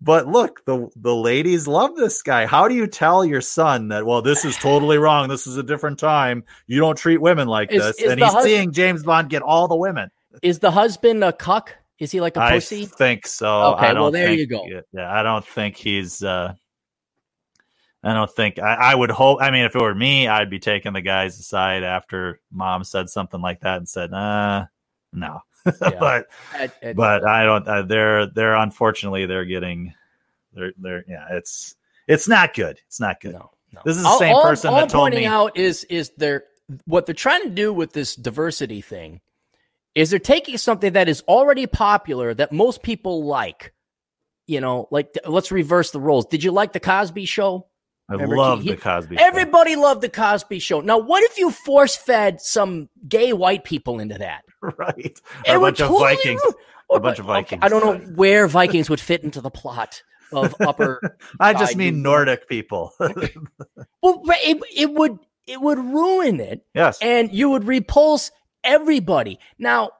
but 0.00 0.26
look, 0.26 0.62
the 0.66 0.88
the 0.96 1.14
ladies 1.14 1.66
love 1.68 1.94
this 1.96 2.20
guy. 2.22 2.44
How 2.44 2.66
do 2.68 2.74
you 2.74 2.86
tell 2.86 3.24
your 3.24 3.40
son 3.40 3.88
that? 3.88 4.04
Well, 4.04 4.20
this 4.20 4.44
is 4.44 4.56
totally 4.56 4.98
wrong. 4.98 5.28
This 5.28 5.46
is 5.46 5.56
a 5.56 5.62
different 5.62 5.98
time. 5.98 6.42
You 6.66 6.80
don't 6.80 6.98
treat 6.98 7.22
women 7.22 7.46
like 7.48 7.70
Is- 7.72 7.82
this. 7.82 8.00
is 8.00 8.10
and 8.12 8.20
he's 8.20 8.32
hus- 8.32 8.44
seeing 8.44 8.72
James 8.72 9.04
Bond 9.04 9.30
get 9.30 9.42
all 9.42 9.68
the 9.68 9.76
women. 9.76 10.10
Is 10.42 10.58
the 10.58 10.70
husband 10.70 11.22
a 11.24 11.32
cuck? 11.32 11.74
Is 12.00 12.10
he 12.10 12.20
like 12.20 12.36
a 12.36 12.40
I 12.42 12.50
pussy? 12.52 12.82
I 12.82 12.86
think 12.86 13.26
so. 13.26 13.74
Okay, 13.74 13.86
I 13.86 13.92
don't 13.92 14.02
well, 14.02 14.10
there 14.10 14.26
think- 14.28 14.40
you 14.40 14.46
go. 14.46 14.66
Yeah, 14.92 15.10
I 15.10 15.22
don't 15.22 15.46
think 15.46 15.76
he's. 15.76 16.22
uh 16.22 16.52
I 18.02 18.14
don't 18.14 18.30
think 18.30 18.58
I, 18.58 18.74
I 18.74 18.94
would 18.94 19.10
hope. 19.10 19.42
I 19.42 19.50
mean, 19.50 19.64
if 19.66 19.76
it 19.76 19.80
were 19.82 19.94
me, 19.94 20.26
I'd 20.26 20.48
be 20.48 20.58
taking 20.58 20.94
the 20.94 21.02
guys 21.02 21.38
aside 21.38 21.82
after 21.84 22.40
mom 22.50 22.82
said 22.82 23.10
something 23.10 23.42
like 23.42 23.60
that 23.60 23.76
and 23.76 23.86
said, 23.88 24.12
"Uh, 24.14 24.64
no." 25.12 25.42
but 25.80 26.26
At- 26.54 26.74
at- 26.82 26.96
but 26.96 27.26
I 27.26 27.44
don't. 27.44 27.66
Uh, 27.66 27.82
they're 27.82 28.26
they're 28.26 28.54
unfortunately 28.54 29.26
they're 29.26 29.44
getting 29.44 29.94
they're 30.54 30.72
they're 30.78 31.04
yeah. 31.08 31.26
It's 31.32 31.74
it's 32.06 32.28
not 32.28 32.54
good. 32.54 32.78
It's 32.86 33.00
not 33.00 33.20
good. 33.20 33.32
no, 33.34 33.50
no. 33.72 33.80
This 33.84 33.96
is 33.96 34.02
the 34.02 34.18
same 34.18 34.34
all- 34.34 34.42
person 34.42 34.70
all 34.70 34.76
that 34.76 34.82
I'm 34.84 34.88
told 34.88 35.02
pointing 35.02 35.20
me- 35.20 35.26
out 35.26 35.56
is 35.56 35.84
is 35.84 36.10
they're 36.16 36.44
what 36.86 37.06
they're 37.06 37.14
trying 37.14 37.42
to 37.44 37.50
do 37.50 37.72
with 37.72 37.92
this 37.92 38.14
diversity 38.16 38.80
thing 38.80 39.20
is 39.94 40.10
they're 40.10 40.18
taking 40.20 40.56
something 40.56 40.92
that 40.92 41.08
is 41.08 41.20
already 41.26 41.66
popular 41.66 42.32
that 42.34 42.52
most 42.52 42.82
people 42.82 43.24
like. 43.24 43.72
You 44.46 44.60
know, 44.60 44.88
like 44.90 45.16
let's 45.26 45.52
reverse 45.52 45.92
the 45.92 46.00
roles. 46.00 46.26
Did 46.26 46.42
you 46.42 46.50
like 46.50 46.72
the 46.72 46.80
Cosby 46.80 47.24
Show? 47.24 47.68
I 48.08 48.14
Remember, 48.14 48.36
love 48.36 48.62
he- 48.62 48.70
the 48.70 48.76
Cosby. 48.76 49.16
Show. 49.16 49.24
Everybody 49.24 49.76
loved 49.76 50.00
the 50.00 50.08
Cosby 50.08 50.58
Show. 50.58 50.80
Now, 50.80 50.98
what 50.98 51.22
if 51.22 51.38
you 51.38 51.52
force 51.52 51.94
fed 51.94 52.40
some 52.40 52.88
gay 53.08 53.32
white 53.32 53.62
people 53.62 54.00
into 54.00 54.18
that? 54.18 54.42
right. 54.78 55.20
A 55.46 55.58
bunch 55.58 55.80
of 55.80 55.90
Vikings. 55.90 56.42
A 56.92 57.00
bunch 57.00 57.18
of 57.18 57.26
Vikings. 57.26 57.60
I 57.62 57.68
don't 57.68 57.84
know 57.84 58.14
where 58.14 58.48
Vikings 58.48 58.90
would 58.90 59.00
fit 59.00 59.22
into 59.22 59.40
the 59.40 59.50
plot 59.50 60.02
of 60.32 60.54
Upper. 60.60 61.16
I 61.38 61.52
just 61.52 61.76
mean 61.76 62.02
Nordic 62.02 62.48
people. 62.48 62.92
well, 62.98 64.22
it, 64.26 64.62
it 64.74 64.92
would 64.92 65.18
it 65.46 65.60
would 65.60 65.78
ruin 65.78 66.40
it, 66.40 66.64
yes. 66.74 66.98
and 67.00 67.32
you 67.32 67.50
would 67.50 67.64
repulse 67.64 68.30
everybody. 68.62 69.38
Now, 69.58 69.90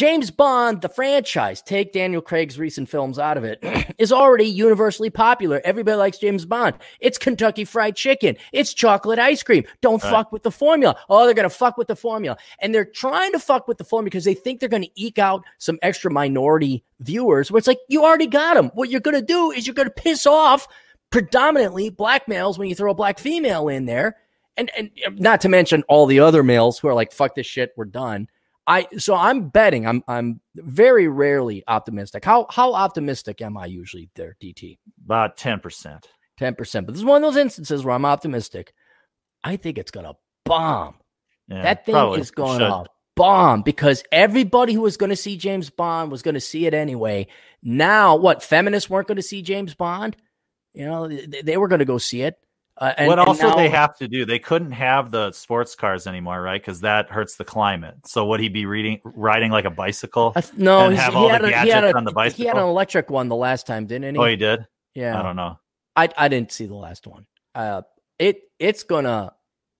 James 0.00 0.30
Bond, 0.30 0.80
the 0.80 0.88
franchise, 0.88 1.60
take 1.60 1.92
Daniel 1.92 2.22
Craig's 2.22 2.58
recent 2.58 2.88
films 2.88 3.18
out 3.18 3.36
of 3.36 3.44
it, 3.44 3.58
is 3.98 4.12
already 4.12 4.46
universally 4.46 5.10
popular. 5.10 5.60
Everybody 5.62 5.98
likes 5.98 6.16
James 6.16 6.46
Bond. 6.46 6.76
It's 7.00 7.18
Kentucky 7.18 7.66
Fried 7.66 7.96
Chicken. 7.96 8.38
It's 8.50 8.72
chocolate 8.72 9.18
ice 9.18 9.42
cream. 9.42 9.64
Don't 9.82 10.00
fuck 10.00 10.32
with 10.32 10.42
the 10.42 10.50
formula. 10.50 10.96
Oh, 11.10 11.26
they're 11.26 11.34
going 11.34 11.46
to 11.46 11.54
fuck 11.54 11.76
with 11.76 11.86
the 11.86 11.96
formula. 11.96 12.38
And 12.60 12.74
they're 12.74 12.86
trying 12.86 13.32
to 13.32 13.38
fuck 13.38 13.68
with 13.68 13.76
the 13.76 13.84
formula 13.84 14.06
because 14.06 14.24
they 14.24 14.32
think 14.32 14.58
they're 14.58 14.70
going 14.70 14.84
to 14.84 14.90
eke 14.94 15.18
out 15.18 15.44
some 15.58 15.78
extra 15.82 16.10
minority 16.10 16.82
viewers 17.00 17.50
where 17.50 17.58
it's 17.58 17.68
like, 17.68 17.80
you 17.90 18.02
already 18.02 18.26
got 18.26 18.54
them. 18.54 18.70
What 18.72 18.88
you're 18.88 19.00
going 19.02 19.20
to 19.20 19.22
do 19.22 19.50
is 19.50 19.66
you're 19.66 19.74
going 19.74 19.86
to 19.86 20.02
piss 20.02 20.26
off 20.26 20.66
predominantly 21.10 21.90
black 21.90 22.26
males 22.26 22.58
when 22.58 22.70
you 22.70 22.74
throw 22.74 22.92
a 22.92 22.94
black 22.94 23.18
female 23.18 23.68
in 23.68 23.84
there. 23.84 24.16
And, 24.56 24.70
and 24.78 24.90
not 25.18 25.42
to 25.42 25.50
mention 25.50 25.82
all 25.88 26.06
the 26.06 26.20
other 26.20 26.42
males 26.42 26.78
who 26.78 26.88
are 26.88 26.94
like, 26.94 27.12
fuck 27.12 27.34
this 27.34 27.46
shit, 27.46 27.74
we're 27.76 27.84
done. 27.84 28.28
I 28.70 28.86
so 28.98 29.16
I'm 29.16 29.48
betting. 29.48 29.84
I'm 29.84 30.04
I'm 30.06 30.40
very 30.54 31.08
rarely 31.08 31.64
optimistic. 31.66 32.24
How 32.24 32.46
how 32.50 32.72
optimistic 32.72 33.42
am 33.42 33.56
I 33.56 33.66
usually 33.66 34.10
there, 34.14 34.36
DT? 34.40 34.78
About 35.04 35.36
ten 35.36 35.58
percent. 35.58 36.06
Ten 36.38 36.54
percent. 36.54 36.86
But 36.86 36.92
this 36.92 37.00
is 37.00 37.04
one 37.04 37.22
of 37.22 37.28
those 37.28 37.40
instances 37.40 37.84
where 37.84 37.94
I'm 37.94 38.04
optimistic. 38.04 38.72
I 39.42 39.56
think 39.56 39.76
it's 39.76 39.90
gonna 39.90 40.14
bomb. 40.44 40.94
Yeah, 41.48 41.62
that 41.62 41.84
thing 41.84 41.96
is 42.14 42.30
to 42.30 42.84
bomb 43.16 43.62
because 43.62 44.04
everybody 44.12 44.72
who 44.72 44.82
was 44.82 44.96
going 44.96 45.10
to 45.10 45.16
see 45.16 45.36
James 45.36 45.68
Bond 45.68 46.12
was 46.12 46.22
going 46.22 46.34
to 46.34 46.40
see 46.40 46.66
it 46.66 46.72
anyway. 46.72 47.26
Now, 47.60 48.14
what 48.14 48.42
feminists 48.42 48.88
weren't 48.88 49.08
going 49.08 49.16
to 49.16 49.22
see 49.22 49.42
James 49.42 49.74
Bond? 49.74 50.16
You 50.74 50.86
know, 50.86 51.08
they, 51.08 51.42
they 51.42 51.56
were 51.56 51.66
going 51.66 51.80
to 51.80 51.84
go 51.84 51.98
see 51.98 52.22
it. 52.22 52.38
Uh, 52.80 52.94
and, 52.96 53.08
what 53.08 53.18
and 53.18 53.28
also 53.28 53.48
now- 53.50 53.56
they 53.56 53.68
have 53.68 53.94
to 53.98 54.08
do? 54.08 54.24
They 54.24 54.38
couldn't 54.38 54.72
have 54.72 55.10
the 55.10 55.32
sports 55.32 55.74
cars 55.74 56.06
anymore, 56.06 56.40
right? 56.40 56.60
Because 56.60 56.80
that 56.80 57.10
hurts 57.10 57.36
the 57.36 57.44
climate. 57.44 57.94
So 58.06 58.24
would 58.26 58.40
he 58.40 58.48
be 58.48 58.64
reading 58.64 59.00
riding 59.04 59.50
like 59.50 59.66
a 59.66 59.70
bicycle? 59.70 60.32
Th- 60.32 60.46
no, 60.56 60.86
and 60.86 60.96
have 60.96 61.12
he 61.12 61.18
all 61.18 61.28
had 61.28 61.42
the 61.42 61.48
a, 61.48 61.48
he 61.48 61.54
had 61.54 61.66
gadgets 61.66 61.92
a, 61.94 61.96
on 61.98 62.04
the 62.04 62.30
He 62.34 62.46
had 62.46 62.56
an 62.56 62.62
electric 62.64 63.10
one 63.10 63.28
the 63.28 63.36
last 63.36 63.66
time, 63.66 63.86
didn't 63.86 64.14
he? 64.14 64.20
Oh, 64.20 64.24
he 64.24 64.36
did. 64.36 64.66
yeah, 64.94 65.18
I 65.18 65.22
don't 65.22 65.36
know. 65.36 65.58
I 65.94 66.08
I 66.16 66.28
didn't 66.28 66.52
see 66.52 66.64
the 66.64 66.74
last 66.74 67.06
one. 67.06 67.26
Uh, 67.54 67.82
it 68.18 68.42
it's 68.58 68.82
gonna 68.82 69.34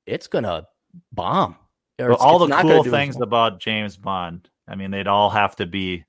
it's 0.06 0.26
gonna 0.26 0.66
bomb. 1.12 1.56
It's- 1.98 2.16
all 2.20 2.38
the 2.38 2.48
cool 2.48 2.82
things 2.84 3.16
anything. 3.16 3.22
about 3.22 3.60
James 3.60 3.96
Bond, 3.96 4.48
I 4.68 4.74
mean, 4.74 4.90
they'd 4.90 5.06
all 5.06 5.30
have 5.30 5.56
to 5.56 5.66
be 5.66 6.04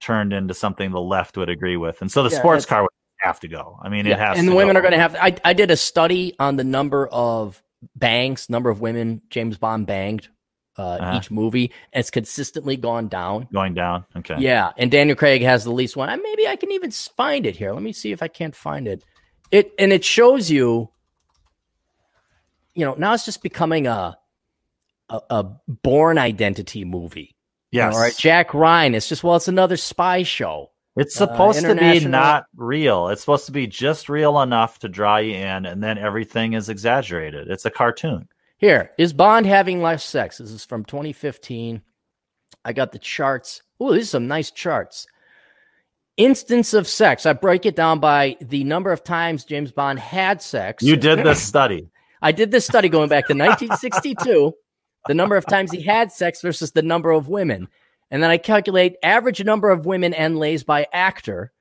turned 0.00 0.32
into 0.32 0.54
something 0.54 0.90
the 0.90 1.00
left 1.00 1.36
would 1.36 1.48
agree 1.48 1.76
with, 1.76 2.00
and 2.00 2.10
so 2.10 2.22
the 2.24 2.30
Yeah, 2.30 2.38
sports 2.38 2.66
car 2.66 2.82
would 2.82 2.90
have 3.22 3.40
to 3.40 3.48
go. 3.48 3.78
I 3.82 3.88
mean, 3.88 4.06
Yeah, 4.06 4.14
it 4.14 4.18
has. 4.18 4.38
and 4.38 4.46
to 4.46 4.50
the 4.50 4.56
women 4.56 4.74
go. 4.74 4.80
are 4.80 4.82
gonna 4.82 4.98
have. 4.98 5.14
I 5.16 5.36
I 5.44 5.52
did 5.52 5.70
a 5.70 5.76
study 5.76 6.34
on 6.38 6.56
the 6.56 6.64
number 6.64 7.06
of 7.08 7.62
bangs, 7.96 8.48
number 8.50 8.70
of 8.70 8.80
women 8.80 9.22
James 9.30 9.56
Bond 9.58 9.86
banged 9.86 10.28
uh, 10.78 10.82
Uh-huh. 10.82 11.16
each 11.18 11.30
movie, 11.30 11.72
and 11.92 12.00
it's 12.00 12.10
consistently 12.10 12.76
gone 12.76 13.08
down. 13.08 13.48
going 13.52 13.74
down. 13.74 14.04
Okay. 14.16 14.36
Yeah, 14.38 14.70
and 14.76 14.90
Daniel 14.90 15.16
Craig 15.16 15.42
has 15.42 15.64
the 15.64 15.72
least 15.72 15.96
one. 15.96 16.08
I, 16.08 16.16
maybe 16.16 16.46
I 16.48 16.56
can 16.56 16.70
even 16.72 16.90
find 16.90 17.44
it 17.46 17.56
here. 17.56 17.72
Let 17.72 17.82
me 17.82 17.92
see 17.92 18.12
if 18.12 18.22
I 18.22 18.28
can't 18.28 18.54
find 18.54 18.86
it. 18.88 19.04
It 19.50 19.72
and 19.78 19.92
it 19.92 20.04
shows 20.04 20.50
you. 20.50 20.90
You 22.74 22.84
know, 22.86 22.94
now 22.96 23.14
it's 23.14 23.24
just 23.24 23.42
becoming 23.42 23.86
a 23.86 24.16
a, 25.08 25.20
a 25.30 25.44
Bourne 25.66 26.18
identity 26.18 26.84
movie. 26.84 27.34
Yes. 27.72 27.94
all 27.94 28.00
right, 28.00 28.16
Jack 28.16 28.54
Ryan. 28.54 28.94
It's 28.94 29.08
just 29.08 29.22
well, 29.24 29.36
it's 29.36 29.48
another 29.48 29.76
spy 29.76 30.22
show. 30.22 30.69
It's 30.96 31.20
uh, 31.20 31.26
supposed 31.26 31.60
to 31.60 31.74
be 31.74 32.04
not 32.04 32.46
real. 32.56 33.08
It's 33.08 33.22
supposed 33.22 33.46
to 33.46 33.52
be 33.52 33.66
just 33.66 34.08
real 34.08 34.40
enough 34.40 34.78
to 34.80 34.88
draw 34.88 35.18
you 35.18 35.34
in, 35.34 35.66
and 35.66 35.82
then 35.82 35.98
everything 35.98 36.54
is 36.54 36.68
exaggerated. 36.68 37.48
It's 37.48 37.64
a 37.64 37.70
cartoon. 37.70 38.28
Here 38.58 38.90
is 38.98 39.12
Bond 39.12 39.46
having 39.46 39.80
less 39.80 40.04
sex. 40.04 40.38
This 40.38 40.50
is 40.50 40.64
from 40.64 40.84
2015. 40.84 41.80
I 42.64 42.72
got 42.72 42.92
the 42.92 42.98
charts. 42.98 43.62
Oh, 43.78 43.92
these 43.94 44.08
are 44.08 44.18
some 44.18 44.28
nice 44.28 44.50
charts. 44.50 45.06
instance 46.16 46.74
of 46.74 46.86
sex. 46.86 47.24
I 47.24 47.32
break 47.32 47.64
it 47.64 47.76
down 47.76 48.00
by 48.00 48.36
the 48.42 48.64
number 48.64 48.92
of 48.92 49.02
times 49.02 49.44
James 49.44 49.72
Bond 49.72 49.98
had 49.98 50.42
sex. 50.42 50.82
You 50.82 50.96
did 50.96 51.20
this 51.20 51.42
study. 51.48 51.88
I 52.20 52.32
did 52.32 52.50
this 52.50 52.66
study 52.66 52.90
going 52.90 53.08
back 53.08 53.26
to 53.28 53.34
1962, 53.34 54.52
the 55.06 55.14
number 55.14 55.36
of 55.36 55.46
times 55.46 55.72
he 55.72 55.80
had 55.80 56.12
sex 56.12 56.42
versus 56.42 56.72
the 56.72 56.82
number 56.82 57.10
of 57.10 57.28
women. 57.28 57.68
And 58.10 58.22
then 58.22 58.30
I 58.30 58.38
calculate 58.38 58.96
average 59.02 59.42
number 59.44 59.70
of 59.70 59.86
women 59.86 60.12
and 60.14 60.38
lays 60.38 60.64
by 60.64 60.86
actor. 60.92 61.52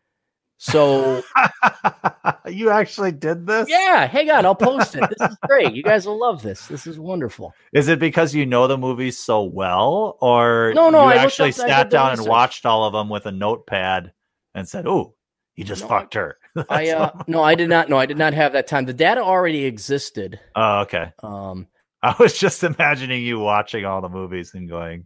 So 0.58 1.24
you 2.47 2.70
actually 2.70 3.12
did 3.14 3.47
this? 3.47 3.70
yeah, 3.70 4.08
hang 4.08 4.30
on, 4.30 4.45
I'll 4.45 4.56
post 4.56 4.95
it. 4.95 5.02
This 5.10 5.30
is 5.32 5.38
great. 5.47 5.74
You 5.74 5.84
guys 5.84 6.06
will 6.06 6.20
love 6.20 6.41
this. 6.41 6.68
This 6.68 6.86
is 6.88 7.00
wonderful. 7.00 7.54
Is 7.74 7.88
it 7.88 8.00
because 8.00 8.36
you 8.36 8.45
know 8.45 8.68
the 8.68 8.78
movies 8.78 9.18
so 9.18 9.43
well, 9.43 10.18
or 10.22 10.74
No, 10.76 10.89
no, 10.89 11.04
you 11.06 11.12
I 11.12 11.16
actually 11.16 11.50
up- 11.50 11.56
sat 11.56 11.89
the 11.89 11.95
down 11.97 12.14
and 12.14 12.28
watched 12.28 12.66
all 12.66 12.86
of 12.86 12.93
them 12.93 13.10
with 13.10 13.26
a 13.26 13.32
notepad 13.32 14.12
and 14.54 14.68
said, 14.68 14.86
"Oh, 14.88 15.16
he 15.54 15.64
just 15.64 15.84
No, 15.84 15.88
fucked 15.88 16.16
her." 16.16 16.38
I 16.70 16.89
uh, 16.89 17.12
no, 17.28 17.41
I 17.43 17.56
did 17.56 17.70
not. 17.70 17.88
No, 17.89 17.97
I 17.97 18.06
did 18.06 18.18
not 18.18 18.34
have 18.34 18.54
that 18.54 18.68
time. 18.68 18.86
The 18.86 18.93
data 18.93 19.22
already 19.22 19.66
existed. 19.66 20.39
oh, 20.56 20.80
okay. 20.82 21.14
Um, 21.24 21.68
I 22.02 22.16
was 22.20 22.38
just 22.38 22.64
imagining 22.64 23.24
you 23.24 23.39
watching 23.39 23.86
all 23.86 24.02
the 24.02 24.10
movies 24.10 24.54
and 24.56 24.68
going, 24.70 25.06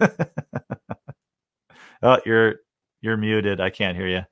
"Oh, 2.02 2.18
you're 2.26 2.56
you're 3.00 3.16
muted. 3.16 3.60
I 3.60 3.70
can't 3.70 3.96
hear 3.96 4.08
you." 4.08 4.22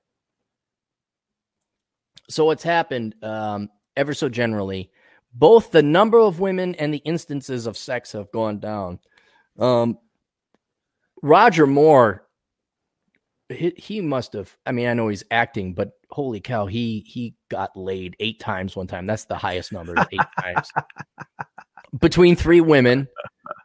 so 2.32 2.44
what's 2.46 2.62
happened 2.62 3.14
um, 3.22 3.68
ever 3.96 4.14
so 4.14 4.28
generally 4.28 4.90
both 5.34 5.70
the 5.70 5.82
number 5.82 6.18
of 6.18 6.40
women 6.40 6.74
and 6.76 6.92
the 6.92 6.98
instances 6.98 7.66
of 7.66 7.76
sex 7.76 8.12
have 8.12 8.30
gone 8.32 8.58
down 8.58 8.98
um, 9.58 9.98
roger 11.22 11.66
moore 11.66 12.26
he, 13.48 13.72
he 13.76 14.00
must 14.00 14.32
have 14.32 14.56
i 14.66 14.72
mean 14.72 14.88
i 14.88 14.94
know 14.94 15.08
he's 15.08 15.24
acting 15.30 15.74
but 15.74 15.92
holy 16.10 16.40
cow 16.40 16.66
he 16.66 17.04
he 17.06 17.34
got 17.50 17.76
laid 17.76 18.16
eight 18.20 18.40
times 18.40 18.74
one 18.74 18.86
time 18.86 19.06
that's 19.06 19.26
the 19.26 19.36
highest 19.36 19.72
number 19.72 19.94
eight 20.10 20.20
times 20.40 20.70
between 22.00 22.34
three 22.34 22.60
women 22.60 23.06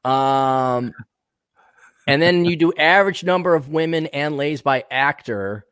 um 0.03 0.93
and 2.07 2.21
then 2.21 2.45
you 2.45 2.55
do 2.55 2.73
average 2.73 3.23
number 3.23 3.53
of 3.53 3.69
women 3.69 4.07
and 4.07 4.37
lays 4.37 4.61
by 4.61 4.83
actor. 4.89 5.65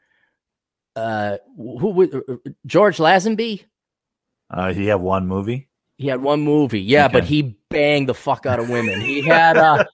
Uh 0.95 1.37
who 1.57 1.89
would 1.89 2.39
george 2.65 2.97
lazenby? 2.97 3.65
Uh, 4.49 4.71
he 4.73 4.85
had 4.85 5.01
one 5.01 5.27
movie. 5.27 5.67
he 5.97 6.07
had 6.07 6.21
one 6.21 6.41
movie 6.41 6.81
yeah 6.81 7.07
but 7.07 7.23
he 7.23 7.57
banged 7.69 8.07
the 8.07 8.13
fuck 8.13 8.45
out 8.45 8.59
of 8.59 8.69
women. 8.69 9.01
He 9.01 9.21
had 9.21 9.57
uh 9.57 9.85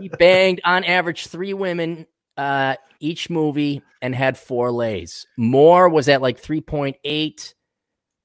he 0.00 0.08
banged 0.18 0.60
on 0.64 0.84
average 0.84 1.26
three 1.26 1.52
women 1.54 2.06
uh 2.36 2.76
each 3.00 3.28
movie 3.28 3.82
and 4.00 4.14
had 4.14 4.38
four 4.38 4.70
lays. 4.70 5.26
Moore 5.36 5.88
was 5.88 6.08
at 6.08 6.22
like 6.22 6.40
3.8 6.40 7.54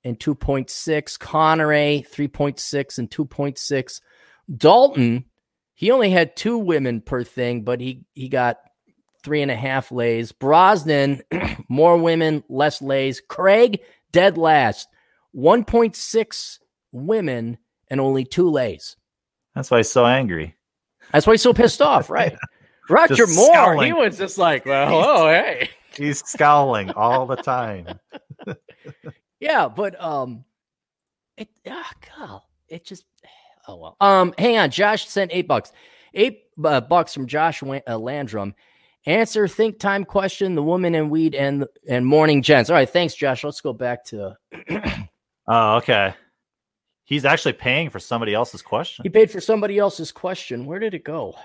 and 0.05 0.19
2.6 0.19 1.19
connery 1.19 2.05
3.6 2.11 2.97
and 2.99 3.09
2.6 3.09 4.01
dalton 4.57 5.25
he 5.83 5.91
only 5.91 6.09
had 6.11 6.35
two 6.37 6.57
women 6.57 7.01
per 7.01 7.23
thing 7.23 7.63
but 7.63 7.81
he 7.81 8.05
he 8.13 8.29
got 8.29 8.57
three 9.21 9.41
and 9.41 9.51
a 9.51 9.55
half 9.55 9.91
lays 9.91 10.31
brosnan 10.31 11.21
more 11.69 11.97
women 11.97 12.41
less 12.47 12.81
lays 12.81 13.21
craig 13.27 13.81
dead 14.13 14.37
last 14.37 14.87
1.6 15.35 16.59
women 16.93 17.57
and 17.89 17.99
only 17.99 18.23
two 18.23 18.49
lays 18.49 18.95
That's 19.55 19.69
why 19.69 19.77
he's 19.77 19.91
so 19.91 20.05
angry. 20.05 20.55
that's 21.11 21.27
why 21.27 21.33
he's 21.33 21.41
so 21.41 21.53
pissed 21.53 21.81
off, 21.81 22.09
right? 22.09 22.35
Roger 22.89 23.15
Just 23.15 23.35
Moore, 23.35 23.53
scowling. 23.53 23.87
he 23.87 23.93
was 23.93 24.17
just 24.17 24.37
like, 24.37 24.65
well, 24.65 24.93
oh, 24.93 25.27
hey. 25.27 25.69
He's 25.97 26.19
scowling 26.23 26.91
all 26.91 27.25
the 27.25 27.35
time. 27.37 27.99
Yeah, 29.39 29.67
but 29.67 30.01
um 30.01 30.45
it 31.37 31.49
ah 31.67 31.91
God, 32.17 32.41
it 32.69 32.85
just 32.85 33.03
oh 33.67 33.75
well. 33.77 33.97
Um 33.99 34.33
hang 34.37 34.57
on, 34.57 34.69
Josh 34.69 35.07
sent 35.07 35.31
8 35.33 35.47
bucks. 35.47 35.71
8 36.13 36.39
uh, 36.63 36.81
bucks 36.81 37.13
from 37.13 37.27
Josh 37.27 37.63
uh, 37.63 37.97
Landrum. 37.97 38.53
Answer 39.05 39.47
think 39.47 39.79
time 39.79 40.05
question, 40.05 40.55
the 40.55 40.63
woman 40.63 40.95
and 40.95 41.09
weed 41.09 41.35
and 41.35 41.65
and 41.89 42.05
morning 42.05 42.41
gents. 42.41 42.69
All 42.69 42.75
right, 42.75 42.89
thanks 42.89 43.15
Josh. 43.15 43.43
Let's 43.43 43.61
go 43.61 43.73
back 43.73 44.05
to 44.05 44.37
Oh, 45.47 45.75
okay. 45.75 46.13
He's 47.05 47.25
actually 47.25 47.53
paying 47.53 47.89
for 47.89 47.99
somebody 47.99 48.33
else's 48.33 48.61
question. 48.61 49.03
He 49.03 49.09
paid 49.09 49.29
for 49.29 49.41
somebody 49.41 49.77
else's 49.77 50.11
question. 50.11 50.65
Where 50.65 50.79
did 50.79 50.93
it 50.93 51.03
go? 51.03 51.35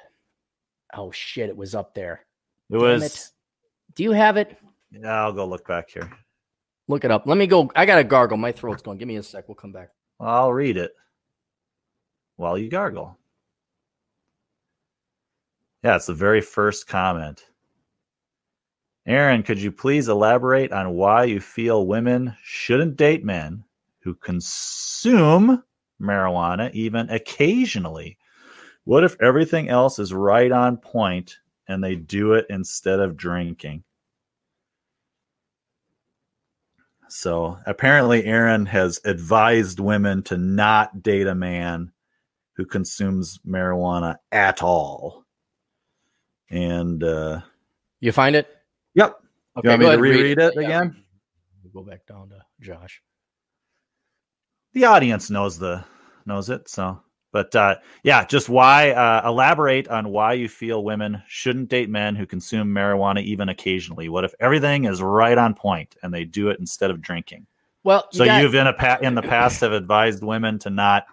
Oh 0.94 1.10
shit, 1.10 1.48
it 1.48 1.56
was 1.56 1.74
up 1.74 1.94
there. 1.94 2.24
It 2.70 2.74
Damn 2.74 2.80
was. 2.80 3.02
it. 3.02 3.30
Do 3.96 4.04
you 4.04 4.12
have 4.12 4.36
it? 4.36 4.56
Yeah, 4.92 5.24
I'll 5.24 5.32
go 5.32 5.46
look 5.46 5.66
back 5.66 5.90
here. 5.90 6.08
Look 6.86 7.04
it 7.04 7.10
up. 7.10 7.26
Let 7.26 7.36
me 7.36 7.46
go. 7.46 7.70
I 7.74 7.84
got 7.86 7.96
to 7.96 8.04
gargle. 8.04 8.38
My 8.38 8.52
throat's 8.52 8.82
going. 8.84 8.98
Give 8.98 9.08
me 9.08 9.16
a 9.16 9.22
sec. 9.22 9.48
We'll 9.48 9.56
come 9.56 9.72
back. 9.72 9.90
I'll 10.20 10.52
read 10.52 10.76
it 10.76 10.92
while 12.38 12.56
you 12.56 12.70
gargle. 12.70 13.18
Yeah, 15.82 15.96
it's 15.96 16.06
the 16.06 16.14
very 16.14 16.40
first 16.40 16.86
comment. 16.86 17.44
Aaron, 19.06 19.42
could 19.42 19.60
you 19.60 19.72
please 19.72 20.08
elaborate 20.08 20.72
on 20.72 20.94
why 20.94 21.24
you 21.24 21.40
feel 21.40 21.86
women 21.86 22.34
shouldn't 22.42 22.96
date 22.96 23.24
men 23.24 23.64
who 24.00 24.14
consume 24.14 25.62
marijuana 26.00 26.72
even 26.74 27.10
occasionally? 27.10 28.18
What 28.84 29.04
if 29.04 29.20
everything 29.20 29.68
else 29.68 29.98
is 29.98 30.14
right 30.14 30.52
on 30.52 30.76
point 30.76 31.38
and 31.66 31.82
they 31.82 31.96
do 31.96 32.34
it 32.34 32.46
instead 32.50 33.00
of 33.00 33.16
drinking? 33.16 33.82
So 37.08 37.58
apparently, 37.66 38.24
Aaron 38.26 38.66
has 38.66 39.00
advised 39.04 39.80
women 39.80 40.22
to 40.24 40.36
not 40.36 41.02
date 41.02 41.26
a 41.26 41.34
man 41.34 41.90
who 42.58 42.66
consumes 42.66 43.38
marijuana 43.46 44.16
at 44.32 44.62
all. 44.62 45.24
And 46.50 47.02
uh, 47.02 47.40
You 48.00 48.12
find 48.12 48.34
it? 48.36 48.48
yep, 48.94 49.14
Okay. 49.56 49.68
you 49.68 49.70
want 49.70 49.80
me 49.80 49.84
to 49.86 49.88
ahead, 49.90 50.00
read 50.00 50.16
reread 50.16 50.38
it 50.38 50.54
Yeah. 50.56 50.62
again? 50.66 51.04
We'll 51.62 51.84
go 51.84 51.88
back 51.88 52.04
down 52.06 52.28
to 52.30 52.40
Josh. 52.60 53.00
The 54.72 54.84
audience 54.86 55.30
knows 55.30 55.58
the 55.58 55.84
knows 56.26 56.50
it. 56.50 56.68
So, 56.68 57.00
but 57.32 57.54
uh, 57.54 57.76
yeah, 58.02 58.24
just 58.24 58.48
why? 58.48 58.90
Uh, 58.90 59.22
elaborate 59.28 59.88
on 59.88 60.08
why 60.08 60.32
you 60.34 60.48
feel 60.48 60.82
women 60.84 61.22
shouldn't 61.28 61.68
date 61.68 61.88
men 61.88 62.16
who 62.16 62.26
consume 62.26 62.68
marijuana 62.68 63.22
even 63.22 63.48
occasionally. 63.50 64.08
What 64.08 64.24
if 64.24 64.34
everything 64.40 64.84
is 64.86 65.00
right 65.00 65.38
on 65.38 65.54
point 65.54 65.96
and 66.02 66.12
they 66.12 66.24
do 66.24 66.48
it 66.48 66.58
instead 66.60 66.90
of 66.90 67.00
drinking? 67.00 67.46
Well, 67.84 68.08
you 68.12 68.18
So 68.18 68.24
got- 68.24 68.42
you've 68.42 68.54
in 68.54 68.66
a 68.66 68.72
pa- 68.72 68.98
in 69.00 69.14
the 69.14 69.22
past 69.22 69.60
have 69.60 69.72
advised 69.72 70.22
women 70.24 70.58
to 70.60 70.70
not 70.70 71.06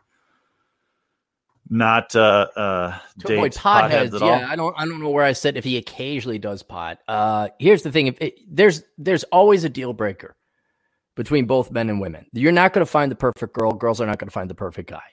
not 1.70 2.16
uh, 2.16 2.48
uh, 2.56 3.00
to 3.20 3.34
avoid 3.34 3.54
potheads 3.54 4.10
potheads. 4.12 4.16
at 4.16 4.22
Yeah, 4.22 4.28
all. 4.28 4.46
I 4.46 4.56
don't. 4.56 4.76
I 4.78 4.86
don't 4.86 5.02
know 5.02 5.10
where 5.10 5.24
I 5.24 5.34
said 5.34 5.58
if 5.58 5.64
he 5.64 5.78
occasionally 5.78 6.40
does 6.40 6.64
pot. 6.64 7.00
Uh, 7.08 7.50
here's 7.60 7.84
the 7.84 7.92
thing: 7.92 8.08
if 8.08 8.22
it, 8.22 8.40
there's 8.48 8.84
there's 8.98 9.24
always 9.26 9.64
a 9.64 9.70
deal 9.70 9.94
breaker 9.94 10.36
between 11.16 11.46
both 11.46 11.72
men 11.72 11.90
and 11.90 12.00
women. 12.00 12.26
You're 12.34 12.52
not 12.52 12.74
going 12.74 12.86
to 12.86 12.92
find 12.92 13.12
the 13.12 13.16
perfect 13.16 13.54
girl. 13.54 13.72
Girls 13.72 14.02
are 14.02 14.06
not 14.06 14.20
going 14.20 14.28
to 14.28 14.34
find 14.34 14.50
the 14.50 14.56
perfect 14.56 14.90
guy. 14.90 15.04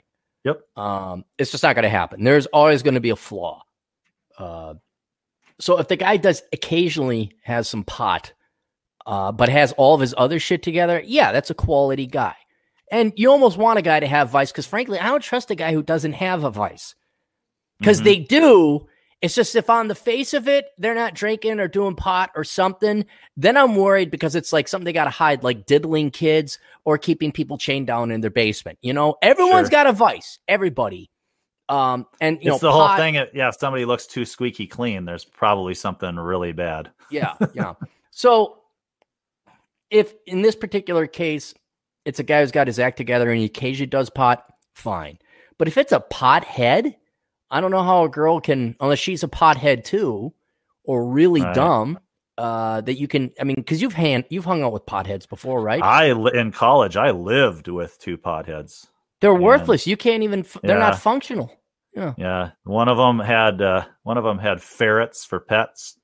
Yep. 0.44 0.60
Um, 0.76 1.24
it's 1.38 1.52
just 1.52 1.62
not 1.62 1.74
going 1.74 1.84
to 1.84 1.88
happen. 1.88 2.24
There's 2.24 2.46
always 2.46 2.82
going 2.82 2.94
to 2.94 3.00
be 3.00 3.10
a 3.10 3.16
flaw. 3.16 3.62
Uh, 4.36 4.74
so 5.60 5.78
if 5.78 5.86
the 5.86 5.96
guy 5.96 6.16
does 6.16 6.42
occasionally 6.52 7.36
has 7.44 7.68
some 7.68 7.84
pot, 7.84 8.32
uh, 9.06 9.30
but 9.30 9.48
has 9.48 9.72
all 9.72 9.94
of 9.94 10.00
his 10.00 10.14
other 10.18 10.40
shit 10.40 10.62
together, 10.62 11.00
yeah, 11.04 11.30
that's 11.30 11.50
a 11.50 11.54
quality 11.54 12.06
guy. 12.06 12.34
And 12.92 13.12
you 13.16 13.30
almost 13.30 13.56
want 13.58 13.78
a 13.78 13.82
guy 13.82 13.98
to 14.00 14.06
have 14.06 14.28
vice 14.30 14.52
because, 14.52 14.66
frankly, 14.66 14.98
I 15.00 15.06
don't 15.06 15.22
trust 15.22 15.50
a 15.50 15.54
guy 15.56 15.72
who 15.72 15.82
doesn't 15.82 16.12
have 16.12 16.44
a 16.44 16.50
vice 16.50 16.94
because 17.80 18.00
Mhm. 18.00 18.04
they 18.04 18.16
do. 18.20 18.86
It's 19.22 19.34
just 19.34 19.54
if 19.56 19.70
on 19.70 19.88
the 19.88 19.94
face 19.94 20.34
of 20.34 20.46
it, 20.48 20.66
they're 20.78 20.94
not 20.94 21.14
drinking 21.14 21.58
or 21.58 21.68
doing 21.68 21.94
pot 21.94 22.30
or 22.36 22.44
something, 22.44 23.06
then 23.36 23.56
I'm 23.56 23.76
worried 23.76 24.10
because 24.10 24.34
it's 24.34 24.52
like 24.52 24.68
something 24.68 24.84
they 24.84 24.92
got 24.92 25.04
to 25.04 25.10
hide, 25.10 25.42
like 25.42 25.64
diddling 25.64 26.10
kids 26.10 26.58
or 26.84 26.98
keeping 26.98 27.32
people 27.32 27.56
chained 27.56 27.86
down 27.86 28.10
in 28.10 28.20
their 28.20 28.30
basement. 28.30 28.78
You 28.82 28.92
know, 28.92 29.16
everyone's 29.22 29.66
Sure. 29.68 29.70
got 29.70 29.86
a 29.86 29.92
vice, 29.92 30.38
everybody. 30.48 31.08
Um, 31.68 32.06
and 32.20 32.38
you 32.42 32.52
it's 32.52 32.62
know, 32.62 32.68
the 32.68 32.72
whole 32.72 32.96
thing. 32.96 33.14
Yeah, 33.14 33.48
if 33.48 33.54
somebody 33.58 33.84
looks 33.86 34.06
too 34.06 34.24
squeaky 34.26 34.66
clean, 34.66 35.04
there's 35.06 35.24
probably 35.24 35.74
something 35.74 36.16
really 36.16 36.52
bad. 36.52 36.90
Yeah, 37.08 37.34
yeah. 37.54 37.74
so 38.10 38.58
if 39.88 40.12
in 40.26 40.42
this 40.42 40.56
particular 40.56 41.06
case, 41.06 41.54
it's 42.04 42.18
a 42.18 42.22
guy 42.24 42.40
who's 42.40 42.52
got 42.52 42.66
his 42.66 42.78
act 42.78 42.96
together 42.96 43.30
and 43.30 43.38
he 43.38 43.44
occasionally 43.46 43.86
does 43.86 44.10
pot, 44.10 44.44
fine. 44.74 45.18
But 45.58 45.68
if 45.68 45.76
it's 45.78 45.92
a 45.92 46.00
pothead, 46.00 46.94
I 47.50 47.60
don't 47.60 47.70
know 47.70 47.82
how 47.82 48.04
a 48.04 48.08
girl 48.08 48.40
can, 48.40 48.76
unless 48.80 48.98
she's 48.98 49.22
a 49.22 49.28
pothead 49.28 49.84
too, 49.84 50.32
or 50.84 51.06
really 51.06 51.42
Right. 51.42 51.54
dumb, 51.54 51.98
uh, 52.38 52.80
that 52.80 52.94
you 52.98 53.06
can. 53.06 53.30
I 53.40 53.44
mean, 53.44 53.56
because 53.56 53.82
you've 53.82 53.92
hand 53.92 54.24
you've 54.30 54.46
hung 54.46 54.62
out 54.62 54.72
with 54.72 54.86
potheads 54.86 55.28
before, 55.28 55.60
right? 55.62 55.82
I 55.82 56.06
in 56.34 56.50
college, 56.50 56.96
I 56.96 57.10
lived 57.10 57.68
with 57.68 57.98
two 57.98 58.16
potheads. 58.18 58.86
they're 59.20 59.34
worthless. 59.34 59.86
You 59.86 59.96
can't 59.96 60.22
even. 60.24 60.44
They're 60.62 60.76
Yeah. 60.78 60.90
not 60.90 60.98
functional. 60.98 61.52
Yeah, 61.94 62.52
one 62.64 62.88
of 62.88 62.96
them 62.96 63.20
had 63.20 63.60
uh, 63.60 63.84
one 64.02 64.16
of 64.16 64.24
them 64.24 64.38
had 64.38 64.62
ferrets 64.62 65.24
for 65.26 65.38
pets, 65.38 65.96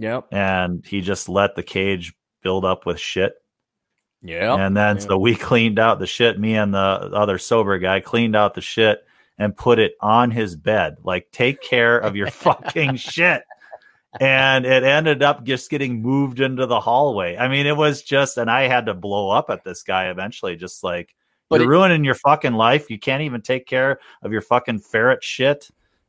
Yep. 0.00 0.26
and 0.32 0.84
he 0.84 1.00
just 1.00 1.28
let 1.28 1.54
the 1.54 1.62
cage 1.62 2.12
build 2.42 2.64
up 2.64 2.84
with 2.84 2.98
shit. 3.00 3.34
Yep. 4.22 4.58
And 4.58 4.76
then 4.76 4.96
Yeah. 4.96 5.02
so 5.02 5.18
we 5.18 5.34
cleaned 5.36 5.78
out 5.78 5.98
the 5.98 6.06
shit. 6.06 6.38
Me 6.38 6.56
and 6.56 6.72
the 6.74 6.78
other 6.78 7.38
sober 7.38 7.78
guy 7.78 8.00
cleaned 8.00 8.34
out 8.36 8.54
the 8.54 8.60
shit 8.60 9.04
and 9.38 9.56
put 9.56 9.78
it 9.78 9.92
on 10.00 10.30
his 10.30 10.56
bed. 10.56 10.96
Like, 11.04 11.30
take 11.30 11.60
care 11.60 11.98
of 11.98 12.16
your 12.16 12.30
fucking 12.30 12.96
shit. 12.96 13.42
And 14.18 14.64
it 14.64 14.82
ended 14.82 15.22
up 15.22 15.44
just 15.44 15.68
getting 15.68 16.00
moved 16.00 16.40
into 16.40 16.64
the 16.66 16.80
hallway. 16.80 17.36
I 17.36 17.48
mean, 17.48 17.66
it 17.66 17.76
was 17.76 18.00
just, 18.02 18.38
and 18.38 18.50
I 18.50 18.62
had 18.62 18.86
to 18.86 18.94
blow 18.94 19.28
up 19.30 19.50
at 19.50 19.62
this 19.62 19.82
guy 19.82 20.08
eventually, 20.08 20.56
just 20.56 20.82
like, 20.82 21.14
But 21.50 21.60
you're 21.60 21.70
it- 21.70 21.76
ruining 21.76 22.04
your 22.04 22.14
fucking 22.14 22.54
life. 22.54 22.88
You 22.90 22.98
can't 22.98 23.22
even 23.22 23.42
take 23.42 23.66
care 23.66 23.98
of 24.22 24.32
your 24.32 24.40
fucking 24.40 24.78
ferret 24.80 25.22
shit. 25.22 25.68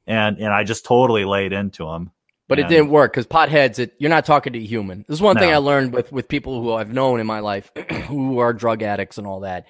And 0.09 0.38
and 0.38 0.53
I 0.53 0.63
just 0.63 0.85
totally 0.85 1.25
laid 1.25 1.51
into 1.51 1.85
him. 1.85 2.11
But 2.49 2.60
it 2.60 2.69
didn't 2.69 2.90
work 2.90 3.11
because 3.11 3.28
potheads. 3.28 3.78
It 3.78 3.94
you're 3.99 4.10
not 4.10 4.26
talking 4.26 4.53
to 4.53 4.60
a 4.60 4.65
human. 4.65 5.03
This 5.07 5.15
is 5.15 5.22
one 5.22 5.38
thing 5.38 5.52
I 5.52 5.57
learned 5.57 5.94
with 5.94 6.11
with 6.14 6.28
people 6.30 6.61
who 6.61 6.72
I've 6.74 6.94
known 6.94 7.19
in 7.19 7.28
my 7.28 7.40
life 7.41 7.72
who 8.07 8.40
are 8.40 8.53
drug 8.53 8.84
addicts 8.84 9.18
and 9.18 9.28
all 9.28 9.41
that. 9.41 9.65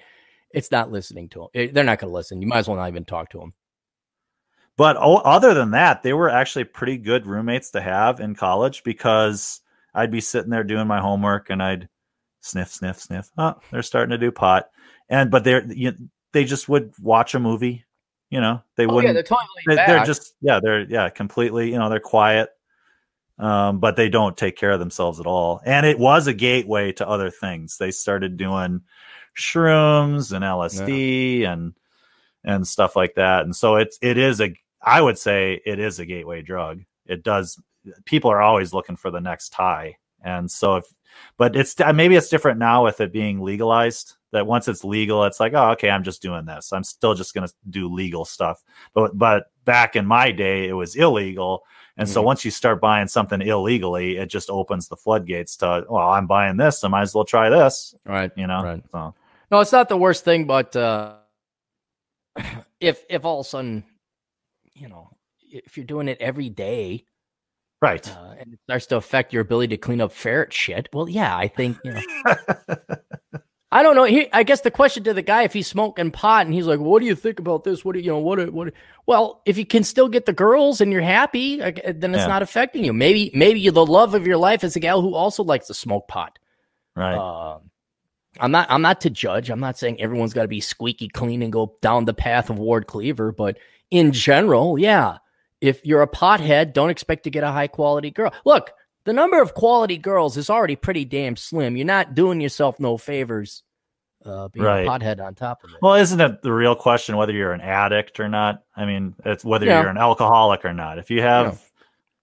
It's 0.52 0.70
not 0.70 0.90
listening 0.92 1.28
to 1.30 1.48
them. 1.52 1.70
They're 1.74 1.84
not 1.84 1.98
going 1.98 2.10
to 2.10 2.14
listen. 2.14 2.40
You 2.40 2.46
might 2.48 2.58
as 2.58 2.68
well 2.68 2.76
not 2.76 2.88
even 2.88 3.04
talk 3.04 3.30
to 3.30 3.38
them. 3.38 3.52
But 4.76 4.96
other 4.96 5.54
than 5.54 5.72
that, 5.72 6.02
they 6.04 6.12
were 6.12 6.30
actually 6.30 6.64
pretty 6.64 6.98
good 6.98 7.26
roommates 7.26 7.72
to 7.72 7.80
have 7.80 8.20
in 8.20 8.36
college 8.36 8.84
because 8.84 9.60
I'd 9.92 10.12
be 10.12 10.20
sitting 10.20 10.50
there 10.50 10.62
doing 10.62 10.86
my 10.86 11.00
homework 11.00 11.50
and 11.50 11.60
I'd 11.60 11.88
sniff, 12.42 12.68
sniff, 12.72 13.00
sniff. 13.00 13.28
Oh, 13.36 13.56
they're 13.72 13.82
starting 13.82 14.10
to 14.12 14.18
do 14.18 14.30
pot, 14.30 14.70
and 15.08 15.32
but 15.32 15.42
they're 15.42 15.64
you, 15.66 15.94
they 16.32 16.44
just 16.44 16.68
would 16.68 16.92
watch 17.02 17.34
a 17.34 17.40
movie. 17.40 17.84
You 18.30 18.40
know, 18.40 18.62
they 18.76 18.86
Oh, 18.86 18.94
wouldn't. 18.94 19.14
they're 19.14 19.22
totally 19.24 19.48
they, 19.66 19.74
they're 19.74 20.04
just 20.04 20.34
yeah, 20.40 20.60
they're 20.62 20.82
yeah, 20.82 21.08
completely. 21.08 21.72
You 21.72 21.78
know, 21.78 21.88
they're 21.90 21.98
quiet, 21.98 22.50
um, 23.38 23.78
but 23.78 23.96
they 23.96 24.08
don't 24.08 24.36
take 24.36 24.56
care 24.56 24.72
of 24.72 24.80
themselves 24.80 25.20
at 25.20 25.26
all. 25.26 25.60
And 25.64 25.86
it 25.86 25.98
was 25.98 26.26
a 26.26 26.34
gateway 26.34 26.92
to 26.92 27.08
other 27.08 27.30
things. 27.30 27.78
They 27.78 27.90
started 27.90 28.36
doing 28.36 28.82
shrooms 29.36 30.32
and 30.32 30.44
LSD 30.44 31.46
and 31.46 31.74
and 32.44 32.66
stuff 32.66 32.96
like 32.96 33.14
that. 33.14 33.42
And 33.42 33.54
so 33.54 33.76
it's 33.76 33.98
it 34.02 34.18
is 34.18 34.40
a 34.40 34.54
I 34.82 35.00
would 35.00 35.18
say 35.18 35.60
it 35.64 35.78
is 35.78 35.98
a 35.98 36.06
gateway 36.06 36.42
drug. 36.42 36.82
It 37.06 37.22
does 37.22 37.60
people 38.04 38.30
are 38.30 38.42
always 38.42 38.72
looking 38.72 38.96
for 38.96 39.10
the 39.10 39.20
next 39.20 39.54
high. 39.54 39.96
And 40.22 40.50
so 40.50 40.76
if 40.76 40.84
but 41.36 41.56
it's 41.56 41.76
maybe 41.94 42.16
it's 42.16 42.28
different 42.28 42.58
now 42.58 42.84
with 42.84 43.00
it 43.00 43.12
being 43.12 43.40
legalized 43.40 44.14
that 44.32 44.46
once 44.46 44.68
it's 44.68 44.84
legal 44.84 45.24
it's 45.24 45.40
like 45.40 45.54
oh 45.54 45.70
okay 45.70 45.90
I'm 45.90 46.02
just 46.02 46.22
doing 46.22 46.44
this. 46.44 46.72
I'm 46.72 46.84
still 46.84 47.14
just 47.14 47.34
going 47.34 47.46
to 47.46 47.54
do 47.70 47.92
legal 47.92 48.24
stuff. 48.24 48.62
But 48.94 49.16
but 49.16 49.44
back 49.64 49.94
in 49.94 50.06
my 50.06 50.32
day 50.32 50.68
it 50.68 50.74
was 50.74 50.96
illegal. 50.96 51.62
And 51.98 52.08
so 52.08 52.22
Mhm. 52.22 52.26
once 52.26 52.44
you 52.44 52.50
start 52.52 52.80
buying 52.80 53.08
something 53.08 53.42
illegally, 53.42 54.16
it 54.18 54.26
just 54.30 54.50
opens 54.50 54.88
the 54.88 54.96
floodgates 54.96 55.56
to 55.58 55.84
well 55.88 56.08
I'm 56.08 56.26
buying 56.26 56.56
this, 56.56 56.84
I 56.84 56.88
might 56.88 57.02
as 57.02 57.14
well 57.14 57.24
try 57.24 57.50
this, 57.50 57.94
right. 58.06 58.30
you 58.36 58.46
know. 58.46 58.62
Right. 58.62 58.82
So 58.92 59.14
No, 59.50 59.60
it's 59.60 59.72
not 59.72 59.88
the 59.88 59.96
worst 59.96 60.24
thing, 60.24 60.46
but 60.46 60.74
uh, 60.76 61.16
if 62.80 63.04
if 63.10 63.24
all 63.24 63.40
of 63.40 63.46
a 63.46 63.48
sudden, 63.48 63.84
you 64.74 64.88
know, 64.88 65.10
if 65.50 65.76
you're 65.76 65.86
doing 65.86 66.08
it 66.08 66.18
every 66.20 66.48
day 66.48 67.04
right. 67.82 68.08
uh, 68.08 68.34
and 68.38 68.52
it 68.52 68.60
starts 68.64 68.86
to 68.86 68.96
affect 68.96 69.32
your 69.32 69.42
ability 69.42 69.74
to 69.76 69.78
clean 69.78 70.00
up 70.00 70.12
ferret 70.12 70.52
shit, 70.52 70.88
well, 70.92 71.08
yeah, 71.08 71.36
I 71.36 71.48
think 71.48 71.78
you 71.82 71.92
know. 71.94 72.00
I 73.70 73.82
don't 73.82 73.96
know. 73.96 74.04
He, 74.04 74.32
I 74.32 74.44
guess 74.44 74.62
the 74.62 74.70
question 74.70 75.04
to 75.04 75.12
the 75.12 75.20
guy, 75.20 75.42
if 75.42 75.52
he's 75.52 75.66
smoking 75.66 76.10
pot 76.10 76.46
and 76.46 76.54
he's 76.54 76.66
like, 76.66 76.80
"What 76.80 77.00
do 77.00 77.06
you 77.06 77.14
think 77.14 77.38
about 77.38 77.64
this? 77.64 77.84
What 77.84 77.92
do 77.94 78.00
you 78.00 78.06
know? 78.12 78.18
What? 78.18 78.50
What?" 78.50 78.72
Well, 79.06 79.42
if 79.44 79.58
you 79.58 79.66
can 79.66 79.84
still 79.84 80.08
get 80.08 80.24
the 80.24 80.32
girls 80.32 80.80
and 80.80 80.90
you're 80.90 81.02
happy, 81.02 81.58
then 81.58 82.14
it's 82.14 82.22
Yeah. 82.22 82.26
not 82.28 82.42
affecting 82.42 82.82
you. 82.82 82.94
Maybe, 82.94 83.30
maybe 83.34 83.68
the 83.68 83.84
love 83.84 84.14
of 84.14 84.26
your 84.26 84.38
life 84.38 84.64
is 84.64 84.74
a 84.76 84.80
gal 84.80 85.02
who 85.02 85.14
also 85.14 85.42
likes 85.44 85.66
to 85.66 85.74
smoke 85.74 86.08
pot. 86.08 86.38
right. 86.96 87.14
Uh, 87.16 87.58
I'm 88.40 88.50
not. 88.52 88.68
I'm 88.70 88.82
not 88.82 89.00
to 89.02 89.10
judge. 89.10 89.50
I'm 89.50 89.60
not 89.60 89.76
saying 89.78 90.00
everyone's 90.00 90.32
got 90.32 90.42
to 90.42 90.48
be 90.48 90.60
squeaky 90.60 91.08
clean 91.08 91.42
and 91.42 91.52
go 91.52 91.74
down 91.82 92.04
the 92.04 92.14
path 92.14 92.50
of 92.50 92.58
Ward 92.58 92.86
Cleaver, 92.86 93.32
but 93.32 93.58
in 93.90 94.12
general, 94.12 94.78
yeah. 94.78 95.18
If 95.60 95.84
you're 95.84 96.02
a 96.02 96.06
pothead, 96.08 96.72
don't 96.72 96.90
expect 96.90 97.24
to 97.24 97.30
get 97.30 97.42
a 97.42 97.50
high 97.50 97.66
quality 97.66 98.12
girl. 98.12 98.32
Look, 98.44 98.70
the 99.08 99.14
number 99.14 99.40
of 99.40 99.54
quality 99.54 99.96
girls 99.96 100.36
is 100.36 100.50
already 100.50 100.76
pretty 100.76 101.02
damn 101.06 101.34
slim. 101.34 101.78
You're 101.78 101.86
not 101.86 102.14
doing 102.14 102.42
yourself 102.42 102.78
no 102.78 102.98
favors, 102.98 103.62
uh, 104.26 104.48
being 104.48 104.66
Right. 104.66 104.86
a 104.86 104.90
pothead 104.90 105.18
on 105.18 105.34
top 105.34 105.64
of 105.64 105.70
it. 105.70 105.76
Well, 105.80 105.94
isn't 105.94 106.20
it 106.20 106.42
the 106.42 106.52
real 106.52 106.74
question 106.76 107.16
whether 107.16 107.32
you're 107.32 107.54
an 107.54 107.62
addict 107.62 108.20
or 108.20 108.28
not? 108.28 108.64
I 108.76 108.84
mean, 108.84 109.14
it's 109.24 109.46
whether 109.46 109.64
Yeah. 109.64 109.80
you're 109.80 109.88
an 109.88 109.96
alcoholic 109.96 110.62
or 110.66 110.74
not. 110.74 110.98
If 110.98 111.10
you 111.10 111.22
have 111.22 111.46
Yeah. 111.46 111.58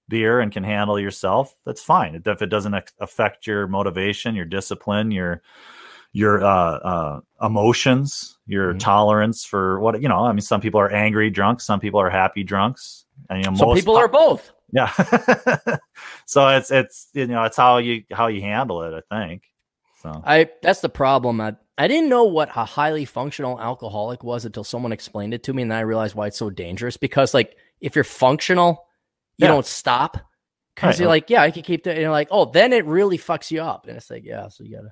beer 0.10 0.40
and 0.42 0.52
can 0.52 0.64
handle 0.64 1.00
yourself, 1.00 1.56
that's 1.66 1.82
fine. 1.82 2.22
If 2.24 2.44
it 2.44 2.50
doesn't 2.50 2.76
affect 3.00 3.48
your 3.48 3.66
motivation, 3.66 4.36
your 4.36 4.46
discipline, 4.46 5.10
your 5.10 5.42
your 6.14 6.42
uh, 6.46 6.48
uh, 6.78 7.20
emotions, 7.42 8.38
your 8.48 8.74
Mhm. 8.76 8.80
tolerance 8.80 9.44
for 9.44 9.82
what 9.82 10.02
you 10.02 10.08
know. 10.08 10.24
I 10.24 10.32
mean, 10.34 10.40
some 10.40 10.62
people 10.62 10.80
are 10.80 10.90
angry 10.90 11.30
drunks, 11.32 11.66
some 11.66 11.80
people 11.82 12.00
are 12.00 12.10
happy 12.12 12.42
drunks, 12.44 13.06
and 13.30 13.44
you 13.44 13.50
know, 13.52 13.58
Some 13.58 13.74
people 13.74 13.96
po- 13.96 14.00
are 14.00 14.08
both. 14.08 14.54
Yeah. 14.72 14.92
so 16.26 16.48
it's 16.50 16.72
it's 16.72 17.08
you 17.14 17.28
know 17.28 17.44
it's 17.44 17.58
how 17.58 17.78
you 17.78 18.04
how 18.12 18.28
you 18.28 18.42
handle 18.42 18.84
it. 18.84 19.04
I 19.12 19.28
think 19.28 19.44
so. 20.02 20.22
I 20.26 20.50
that's 20.62 20.82
the 20.82 20.90
problem. 20.90 21.42
I, 21.42 21.56
I 21.78 21.88
didn't 21.88 22.10
know 22.10 22.24
what 22.26 22.50
a 22.56 22.66
highly 22.66 23.06
functional 23.06 23.60
alcoholic 23.60 24.24
was 24.24 24.46
until 24.46 24.64
someone 24.64 24.92
explained 24.92 25.34
it 25.34 25.44
to 25.44 25.54
me, 25.54 25.62
and 25.64 25.72
then 25.72 25.78
I 25.78 25.82
realized 25.82 26.16
why 26.16 26.28
it's 26.28 26.38
so 26.38 26.50
dangerous. 26.50 26.98
Because 26.98 27.34
like 27.34 27.56
if 27.82 27.96
you're 27.96 28.04
functional, 28.04 28.86
you 29.38 29.46
Yeah. 29.46 29.50
don't 29.54 29.66
stop. 29.66 30.18
Because 30.76 30.96
Right. 30.96 31.00
you're 31.00 31.10
like, 31.10 31.30
yeah, 31.30 31.42
I 31.42 31.52
can 31.52 31.64
keep 31.64 31.84
that. 31.86 31.92
And 31.92 32.02
you're 32.02 32.12
like, 32.12 32.28
oh, 32.32 32.46
then 32.52 32.74
it 32.74 32.86
really 32.86 33.18
fucks 33.18 33.50
you 33.50 33.62
up. 33.62 33.88
And 33.88 33.96
it's 33.96 34.10
like, 34.10 34.24
yeah, 34.26 34.50
so 34.50 34.64
you 34.66 34.76
gotta. 34.76 34.92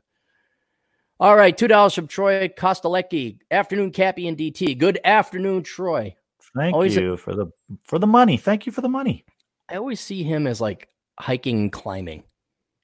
All 1.20 1.36
right, 1.36 1.58
two 1.58 1.68
dollars 1.68 1.94
from 1.94 2.08
Troy 2.08 2.48
Kostalecki. 2.50 3.40
Afternoon, 3.52 3.92
Cappy 3.92 4.28
and 4.28 4.38
DT. 4.38 4.78
Good 4.78 5.00
afternoon, 5.04 5.64
Troy. 5.64 6.16
Thank 6.56 6.74
always 6.74 6.98
a- 6.98 7.02
you 7.02 7.18
for 7.18 7.36
the 7.36 7.48
for 7.86 8.00
the 8.00 8.08
money. 8.08 8.38
Thank 8.38 8.66
you 8.66 8.72
for 8.72 8.82
the 8.82 8.90
money. 8.90 9.26
I 9.70 9.76
always 9.76 10.00
see 10.00 10.24
him 10.24 10.48
as 10.48 10.60
like 10.62 10.88
hiking 11.20 11.58
and 11.60 11.72
climbing 11.72 12.24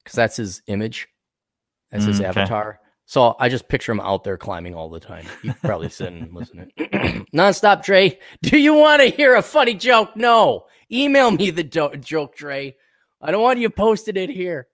because 0.04 0.16
that's 0.16 0.38
his 0.38 0.62
image, 0.68 1.08
that's 1.92 2.06
his 2.06 2.20
Mm, 2.20 2.30
okay. 2.30 2.42
avatar. 2.42 2.80
So 3.06 3.36
I 3.40 3.50
just 3.50 3.68
picture 3.68 3.92
him 3.92 4.00
out 4.00 4.24
there 4.24 4.38
climbing 4.38 4.76
all 4.76 4.90
the 4.90 5.00
time. 5.00 5.26
You 5.42 5.54
probably 5.64 5.90
sitting 5.90 6.22
and 6.22 6.34
listen 6.36 6.58
to 6.58 6.84
it. 6.84 7.28
Nonstop, 7.34 7.84
Dre. 7.84 8.20
Do 8.44 8.58
you 8.60 8.76
want 8.76 9.02
to 9.02 9.08
hear 9.10 9.36
a 9.36 9.42
funny 9.42 9.74
joke? 9.74 10.16
No. 10.16 10.66
Email 10.92 11.32
me 11.32 11.50
the 11.50 11.64
do- 11.64 11.96
joke, 11.98 12.36
Dre. 12.36 12.76
I 13.22 13.32
don't 13.32 13.42
want 13.42 13.60
you 13.60 13.70
posted 13.72 14.16
it 14.16 14.30
here. 14.30 14.68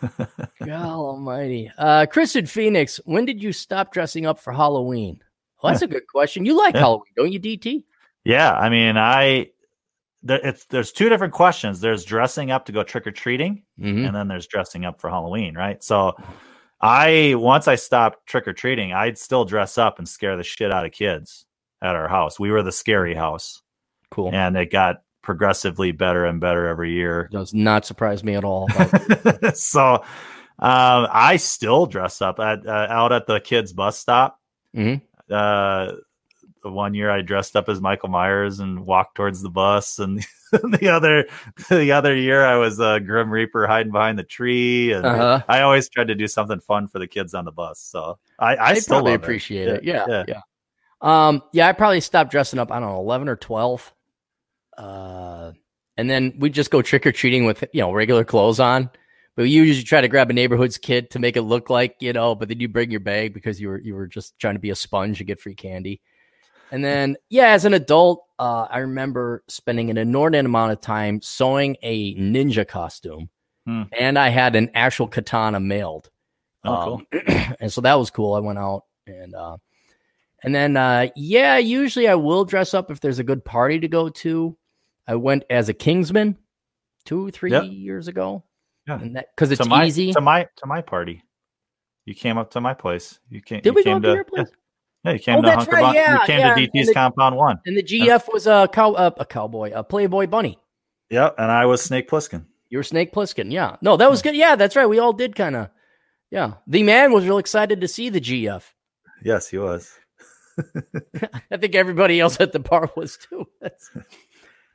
God 0.00 0.70
almighty. 0.70 1.70
Uh, 1.76 2.06
Chris 2.06 2.36
in 2.36 2.46
Phoenix, 2.46 3.00
when 3.04 3.24
did 3.24 3.42
you 3.42 3.52
stop 3.52 3.92
dressing 3.92 4.26
up 4.26 4.38
for 4.38 4.52
Halloween? 4.52 5.20
Well, 5.62 5.72
that's 5.72 5.82
a 5.82 5.86
good 5.88 6.06
question. 6.06 6.44
You 6.44 6.56
like 6.56 6.74
Yeah. 6.74 6.80
Halloween, 6.80 7.12
don't 7.16 7.32
you, 7.32 7.40
DT? 7.40 7.84
Yeah, 8.24 8.52
I 8.52 8.68
mean, 8.70 8.96
I 8.96 9.48
there, 10.26 10.40
it's 10.46 10.64
there's 10.66 10.92
two 10.92 11.08
different 11.08 11.32
questions. 11.32 11.80
There's 11.80 12.04
dressing 12.04 12.50
up 12.50 12.66
to 12.66 12.72
go 12.72 12.82
trick 12.82 13.06
or 13.06 13.10
treating, 13.12 13.62
Mm-hmm. 13.80 14.04
and 14.06 14.14
then 14.14 14.28
there's 14.28 14.46
dressing 14.46 14.84
up 14.84 15.00
for 15.00 15.10
Halloween, 15.10 15.54
right? 15.54 15.82
So, 15.82 16.14
I 16.80 17.34
once 17.36 17.68
I 17.68 17.76
stopped 17.76 18.26
trick 18.26 18.46
or 18.46 18.52
treating, 18.52 18.92
I'd 18.92 19.18
still 19.18 19.44
dress 19.44 19.78
up 19.78 19.98
and 19.98 20.08
scare 20.08 20.36
the 20.36 20.42
shit 20.42 20.70
out 20.72 20.84
of 20.84 20.92
kids 20.92 21.46
at 21.82 21.94
our 21.94 22.08
house. 22.08 22.38
We 22.38 22.50
were 22.50 22.62
the 22.62 22.72
scary 22.72 23.14
house, 23.14 23.62
Cool. 24.10 24.34
and 24.34 24.56
it 24.56 24.70
got 24.70 25.02
progressively 25.22 25.92
better 25.92 26.24
and 26.26 26.40
better 26.40 26.66
every 26.68 26.92
year. 26.92 27.28
Does 27.32 27.52
not 27.54 27.84
surprise 27.84 28.22
me 28.22 28.34
at 28.34 28.44
all. 28.44 28.68
so, 29.54 29.94
um, 30.58 31.08
I 31.10 31.36
still 31.36 31.86
dress 31.86 32.20
up 32.22 32.38
at 32.40 32.66
uh, 32.66 32.86
out 32.90 33.12
at 33.12 33.26
the 33.26 33.40
kids' 33.40 33.72
bus 33.72 33.98
stop. 33.98 34.38
Mhm. 34.74 35.00
Uh, 35.30 35.92
the 36.66 36.72
one 36.72 36.94
year 36.94 37.10
I 37.10 37.22
dressed 37.22 37.54
up 37.56 37.68
as 37.68 37.80
Michael 37.80 38.08
Myers 38.08 38.58
and 38.60 38.84
walked 38.84 39.14
towards 39.14 39.40
the 39.40 39.50
bus, 39.50 39.98
and 40.00 40.18
the 40.50 40.88
other 40.88 41.26
the 41.70 41.92
other 41.92 42.14
year 42.14 42.44
I 42.44 42.56
was 42.56 42.80
a 42.80 43.00
Grim 43.00 43.30
Reaper 43.30 43.66
hiding 43.66 43.92
behind 43.92 44.18
the 44.18 44.24
tree, 44.24 44.92
and 44.92 45.06
Uh-huh. 45.06 45.42
I 45.48 45.62
always 45.62 45.88
tried 45.88 46.08
to 46.08 46.14
do 46.14 46.26
something 46.26 46.60
fun 46.60 46.88
for 46.88 46.98
the 46.98 47.06
kids 47.06 47.34
on 47.34 47.44
the 47.44 47.52
bus. 47.52 47.78
So 47.80 48.18
I, 48.38 48.56
I 48.56 48.74
They 48.74 48.80
still 48.80 49.06
appreciate 49.08 49.66
Yeah, 49.68 49.74
it. 49.74 49.84
Yeah, 49.84 50.06
yeah. 50.08 50.24
yeah. 50.28 50.40
Um, 51.00 51.42
yeah, 51.52 51.68
I 51.68 51.72
probably 51.72 52.00
stopped 52.00 52.30
dressing 52.30 52.58
up. 52.58 52.72
I 52.72 52.80
don't 52.80 52.88
know, 52.88 52.98
eleven 53.00 53.28
or 53.28 53.36
twelve. 53.36 53.92
Uh, 54.76 55.52
and 55.96 56.10
then 56.10 56.34
we 56.38 56.50
just 56.50 56.70
go 56.70 56.82
trick 56.82 57.06
or 57.06 57.12
treating 57.12 57.44
with 57.44 57.64
you 57.72 57.80
know 57.80 57.92
regular 57.92 58.24
clothes 58.24 58.60
on. 58.60 58.90
But 59.36 59.42
we 59.42 59.50
usually 59.50 59.84
try 59.84 60.00
to 60.00 60.08
grab 60.08 60.30
a 60.30 60.32
neighborhood's 60.32 60.78
kid 60.78 61.10
to 61.10 61.18
make 61.18 61.36
it 61.36 61.42
look 61.42 61.68
like 61.70 61.96
you 62.00 62.12
know. 62.12 62.34
But 62.34 62.48
then 62.48 62.60
you 62.60 62.68
bring 62.68 62.90
your 62.90 63.00
bag 63.00 63.34
because 63.34 63.60
you 63.60 63.68
were 63.68 63.78
you 63.80 63.94
were 63.94 64.06
just 64.06 64.38
trying 64.38 64.54
to 64.54 64.60
be 64.60 64.70
a 64.70 64.74
sponge 64.74 65.20
and 65.20 65.26
get 65.26 65.40
free 65.40 65.54
candy. 65.54 66.00
And 66.72 66.84
then 66.84 67.16
yeah, 67.30 67.48
as 67.48 67.64
an 67.64 67.74
adult, 67.74 68.24
uh, 68.38 68.66
I 68.70 68.78
remember 68.78 69.42
spending 69.48 69.90
an 69.90 69.98
inordinate 69.98 70.46
amount 70.46 70.72
of 70.72 70.80
time 70.80 71.20
sewing 71.22 71.76
a 71.82 72.14
ninja 72.16 72.66
costume, 72.66 73.28
Hmm. 73.66 73.82
and 73.98 74.18
I 74.18 74.28
had 74.28 74.54
an 74.56 74.70
actual 74.74 75.08
katana 75.08 75.60
mailed. 75.60 76.10
Oh, 76.64 77.02
cool. 77.12 77.20
Um, 77.28 77.54
and 77.60 77.72
so 77.72 77.80
that 77.82 77.94
was 77.94 78.10
cool. 78.10 78.34
I 78.34 78.40
went 78.40 78.58
out 78.58 78.82
and 79.06 79.34
uh 79.34 79.56
and 80.42 80.54
then 80.54 80.76
uh 80.76 81.08
yeah, 81.16 81.58
usually 81.58 82.08
I 82.08 82.16
will 82.16 82.44
dress 82.44 82.74
up 82.74 82.90
if 82.90 83.00
there's 83.00 83.18
a 83.20 83.24
good 83.24 83.44
party 83.44 83.78
to 83.80 83.88
go 83.88 84.08
to. 84.08 84.56
I 85.06 85.14
went 85.14 85.44
as 85.50 85.68
a 85.68 85.74
Kingsman 85.74 86.36
two, 87.04 87.30
three 87.30 87.52
Yep. 87.52 87.64
years 87.68 88.08
ago. 88.08 88.42
Yeah. 88.88 88.98
because 88.98 89.50
it's 89.52 89.62
to 89.62 89.68
my 89.68 89.86
easy. 89.86 90.12
to 90.12 90.20
my 90.20 90.44
to 90.56 90.66
my 90.66 90.80
party. 90.82 91.22
You 92.04 92.14
came 92.14 92.38
up 92.38 92.50
to 92.52 92.60
my 92.60 92.74
place. 92.74 93.18
You 93.30 93.40
came. 93.40 93.60
Did 93.60 93.70
you 93.70 93.74
we 93.74 93.82
go 93.82 93.90
came 93.90 93.96
up 93.98 94.02
to 94.02 94.12
your 94.12 94.24
place? 94.24 94.48
yeah, 94.48 94.54
you 95.12 95.18
came 95.18 95.38
Oh, 95.38 95.42
to 95.42 95.50
Hunker 95.50 95.72
right, 95.72 95.80
Bun- 95.82 95.94
yeah, 95.94 96.12
You 96.20 96.26
came 96.26 96.38
yeah, 96.40 96.54
to 96.54 96.60
DT's 96.68 96.88
the- 96.88 96.94
Compound 96.94 97.36
One. 97.36 97.60
And 97.66 97.76
the 97.76 97.82
GF 97.82 98.32
was 98.32 98.46
a 98.46 98.68
cow, 98.72 98.92
uh, 98.92 99.10
a 99.18 99.24
cowboy, 99.24 99.72
a 99.74 99.82
Playboy 99.84 100.26
bunny. 100.26 100.58
Yep, 101.10 101.34
and 101.38 101.50
I 101.50 101.66
was 101.66 101.82
Snake 101.82 102.08
Plissken. 102.10 102.46
You 102.68 102.78
were 102.78 102.82
Snake 102.82 103.12
Plissken. 103.12 103.52
Yeah. 103.52 103.76
No, 103.80 103.96
that 103.96 104.10
was 104.10 104.22
good. 104.22 104.34
Yeah, 104.34 104.56
that's 104.56 104.74
right. 104.76 104.86
We 104.86 104.98
all 104.98 105.12
did 105.12 105.36
kind 105.36 105.54
of. 105.56 105.70
Yeah. 106.30 106.54
The 106.66 106.82
man 106.82 107.12
was 107.12 107.24
real 107.24 107.38
excited 107.38 107.80
to 107.80 107.88
see 107.88 108.08
the 108.08 108.20
GF. 108.20 108.62
Yes, 109.22 109.48
he 109.48 109.58
was. 109.58 109.90
I 111.50 111.56
think 111.58 111.74
everybody 111.74 112.18
else 112.20 112.40
at 112.40 112.52
the 112.52 112.58
bar 112.58 112.90
was 112.96 113.16
too. 113.18 113.46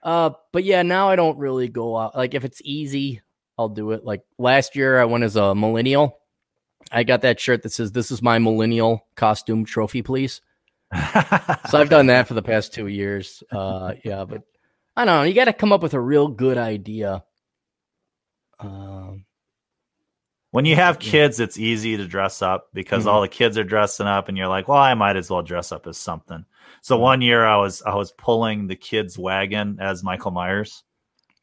Uh, 0.03 0.31
but 0.51 0.63
yeah, 0.63 0.81
now 0.81 1.09
I 1.09 1.15
don't 1.15 1.37
really 1.37 1.67
go 1.67 1.95
out. 1.95 2.15
Like 2.15 2.33
if 2.33 2.43
it's 2.43 2.59
easy, 2.63 3.21
I'll 3.55 3.69
do 3.69 3.91
it. 3.91 4.03
Like 4.03 4.21
last 4.39 4.75
year, 4.75 4.99
I 4.99 5.05
went 5.05 5.23
as 5.23 5.35
a 5.35 5.53
millennial. 5.53 6.17
I 6.91 7.03
got 7.03 7.21
that 7.21 7.39
shirt 7.39 7.63
that 7.63 7.71
says, 7.71 7.91
"This 7.91 8.11
is 8.11 8.21
my 8.21 8.39
millennial 8.39 9.05
costume 9.15 9.65
trophy, 9.65 10.01
please." 10.01 10.41
So 11.69 11.79
I've 11.79 11.89
done 11.89 12.07
that 12.07 12.27
for 12.27 12.33
the 12.33 12.41
past 12.41 12.73
two 12.73 12.87
years. 12.87 13.43
Uh, 13.51 13.93
yeah, 14.03 14.25
but 14.25 14.41
I 14.95 15.05
don't 15.05 15.15
know. 15.15 15.23
You 15.23 15.33
got 15.33 15.45
to 15.45 15.53
come 15.53 15.71
up 15.71 15.81
with 15.81 15.93
a 15.93 15.99
real 15.99 16.27
good 16.27 16.57
idea. 16.57 17.23
Um, 18.59 19.25
when 20.51 20.65
you 20.65 20.75
have 20.75 20.99
kids, 20.99 21.39
it's 21.39 21.57
easy 21.57 21.95
to 21.97 22.05
dress 22.07 22.41
up 22.41 22.67
because 22.73 23.05
Mhm. 23.05 23.07
all 23.07 23.21
the 23.21 23.27
kids 23.29 23.57
are 23.57 23.63
dressing 23.63 24.05
up, 24.07 24.27
and 24.27 24.37
you're 24.37 24.47
like, 24.49 24.67
"Well, 24.67 24.77
I 24.77 24.93
might 24.93 25.15
as 25.15 25.29
well 25.29 25.41
dress 25.41 25.71
up 25.71 25.87
as 25.87 25.97
something." 25.97 26.45
So 26.81 26.97
Mhm. 26.97 27.01
one 27.01 27.21
year, 27.21 27.45
I 27.45 27.55
was 27.57 27.81
I 27.83 27.95
was 27.95 28.11
pulling 28.11 28.67
the 28.67 28.75
kids' 28.75 29.17
wagon 29.17 29.77
as 29.79 30.03
Michael 30.03 30.31
Myers. 30.31 30.83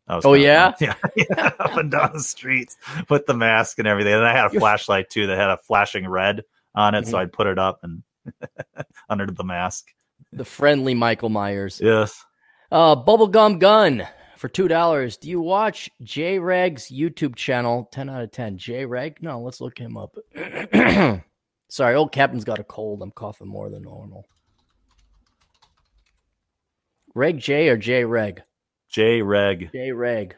Oh, 0.08 0.34
yeah? 0.34 0.72
yeah, 0.80 0.94
yeah, 1.16 1.52
up 1.58 1.76
and 1.76 1.90
down 1.90 2.10
the 2.14 2.20
streets 2.20 2.76
with 3.10 3.26
the 3.26 3.34
mask 3.34 3.78
and 3.78 3.86
everything. 3.88 4.14
And 4.14 4.24
I 4.24 4.34
had 4.34 4.46
a 4.46 4.58
flashlight 4.58 5.10
too 5.10 5.26
that 5.26 5.36
had 5.36 5.50
a 5.50 5.58
flashing 5.58 6.08
red 6.08 6.42
on 6.74 6.94
it, 6.94 7.06
so 7.06 7.16
Mhm. 7.16 7.20
I'd 7.20 7.32
put 7.32 7.46
it 7.46 7.58
up 7.58 7.80
and 7.82 8.02
under 9.10 9.26
the 9.26 9.44
mask. 9.44 9.86
the 10.32 10.44
friendly 10.44 10.94
Michael 10.94 11.28
Myers. 11.30 11.80
Yes. 11.82 12.24
Uh, 12.70 12.94
Bubblegum 12.96 13.58
Gun 13.58 14.06
for 14.36 14.48
two 14.48 14.68
dollars. 14.68 15.16
Do 15.16 15.28
you 15.28 15.40
watch 15.40 15.90
J 16.02 16.38
Reg's 16.38 16.88
YouTube 16.90 17.34
channel? 17.34 17.88
Ten 17.90 18.08
out 18.10 18.22
of 18.22 18.30
ten. 18.30 18.56
J 18.58 18.84
Reg? 18.86 19.18
No, 19.22 19.40
let's 19.40 19.60
look 19.60 19.78
him 19.78 19.96
up. 19.96 20.14
Sorry, 21.70 21.94
old 21.94 22.12
Captain's 22.12 22.44
got 22.44 22.58
a 22.58 22.64
cold. 22.64 23.02
I'm 23.02 23.10
coughing 23.10 23.48
more 23.48 23.68
than 23.70 23.82
normal. 23.82 24.24
Reg 27.14 27.38
J 27.38 27.68
or 27.68 27.76
J 27.76 28.04
Reg? 28.04 28.42
J 28.88 29.22
Reg. 29.22 29.70
J 29.72 29.92
Reg. 29.92 30.34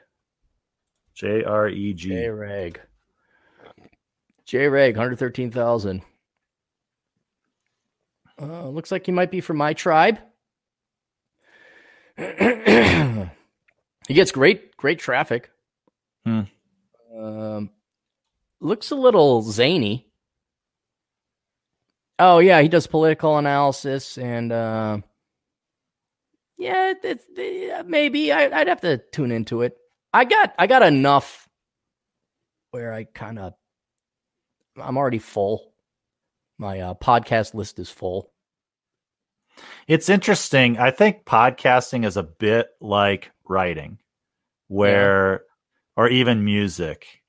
J 1.15 1.45
R 1.45 1.69
E 1.69 1.95
J 1.95 2.09
G. 2.09 2.27
Reg. 2.29 2.81
J 4.45 4.69
Reg, 4.69 4.97
113,000. 4.97 6.03
Uh, 8.41 8.69
looks 8.69 8.91
like 8.91 9.07
he 9.07 9.13
might 9.13 9.31
be 9.31 9.41
from 9.41 9.59
my 9.59 9.75
tribe. 9.75 10.19
he 12.17 13.29
gets 14.09 14.33
great, 14.33 14.77
great 14.77 14.99
traffic. 14.99 15.51
Hmm. 16.25 16.41
Um, 17.17 17.71
looks 18.61 18.91
a 18.91 18.97
little 18.97 19.43
zany. 19.43 20.07
Oh 22.19 22.39
yeah, 22.39 22.61
he 22.61 22.69
does 22.69 22.87
political 22.87 23.39
analysis 23.39 24.19
and 24.19 24.53
uh, 24.53 24.99
yeah, 26.61 26.93
it's, 27.03 27.25
yeah, 27.37 27.83
maybe 27.87 28.33
I, 28.33 28.61
I'd 28.61 28.69
have 28.69 28.83
to 28.83 28.99
tune 29.13 29.33
into 29.33 29.63
it. 29.63 29.77
I 30.13 30.25
got 30.25 30.55
I 30.59 30.67
got 30.67 30.83
enough 30.83 31.49
where 32.71 32.93
I 32.93 33.05
kind 33.05 33.39
of 33.39 33.55
I'm 34.81 34.99
already 34.99 35.19
full. 35.19 35.73
My 36.59 36.81
uh, 36.81 36.95
podcast 36.95 37.55
list 37.55 37.79
is 37.79 37.91
full. 37.91 38.31
It's 39.89 40.09
interesting. 40.09 40.79
I 40.79 40.91
think 40.91 41.25
podcasting 41.25 42.05
is 42.05 42.17
a 42.17 42.23
bit 42.23 42.69
like 42.81 43.31
writing, 43.49 43.99
where, 44.69 45.43
or 45.97 46.09
even 46.09 46.45
music, 46.45 47.23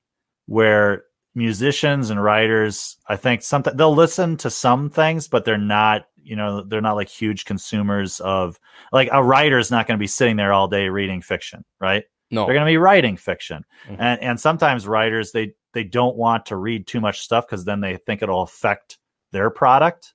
where 0.46 1.04
musicians 1.34 2.10
and 2.10 2.22
writers, 2.22 2.96
I 3.08 3.16
think 3.16 3.42
something 3.42 3.76
they'll 3.76 3.94
listen 3.94 4.36
to 4.38 4.50
some 4.50 4.90
things, 4.90 5.28
but 5.28 5.44
they're 5.44 5.58
not, 5.58 6.06
you 6.22 6.36
know, 6.36 6.62
they're 6.62 6.80
not 6.80 6.96
like 6.96 7.08
huge 7.08 7.44
consumers 7.44 8.20
of 8.20 8.58
like 8.92 9.08
a 9.12 9.22
writer's 9.22 9.70
not 9.70 9.86
going 9.86 9.98
to 9.98 10.02
be 10.02 10.06
sitting 10.06 10.36
there 10.36 10.52
all 10.52 10.68
day 10.68 10.88
reading 10.88 11.22
fiction, 11.22 11.64
right? 11.80 12.04
No, 12.30 12.44
They're 12.46 12.54
going 12.54 12.66
to 12.66 12.70
be 12.72 12.78
writing 12.78 13.16
fiction, 13.16 13.64
Mhm. 13.88 13.96
and 13.98 14.20
and 14.22 14.40
sometimes 14.40 14.86
writers 14.86 15.32
they 15.32 15.52
they 15.74 15.84
don't 15.84 16.16
want 16.16 16.46
to 16.46 16.56
read 16.56 16.86
too 16.86 17.00
much 17.00 17.20
stuff 17.20 17.46
because 17.46 17.64
then 17.64 17.80
they 17.80 17.96
think 17.96 18.22
it'll 18.22 18.42
affect 18.42 18.98
their 19.32 19.50
product. 19.50 20.14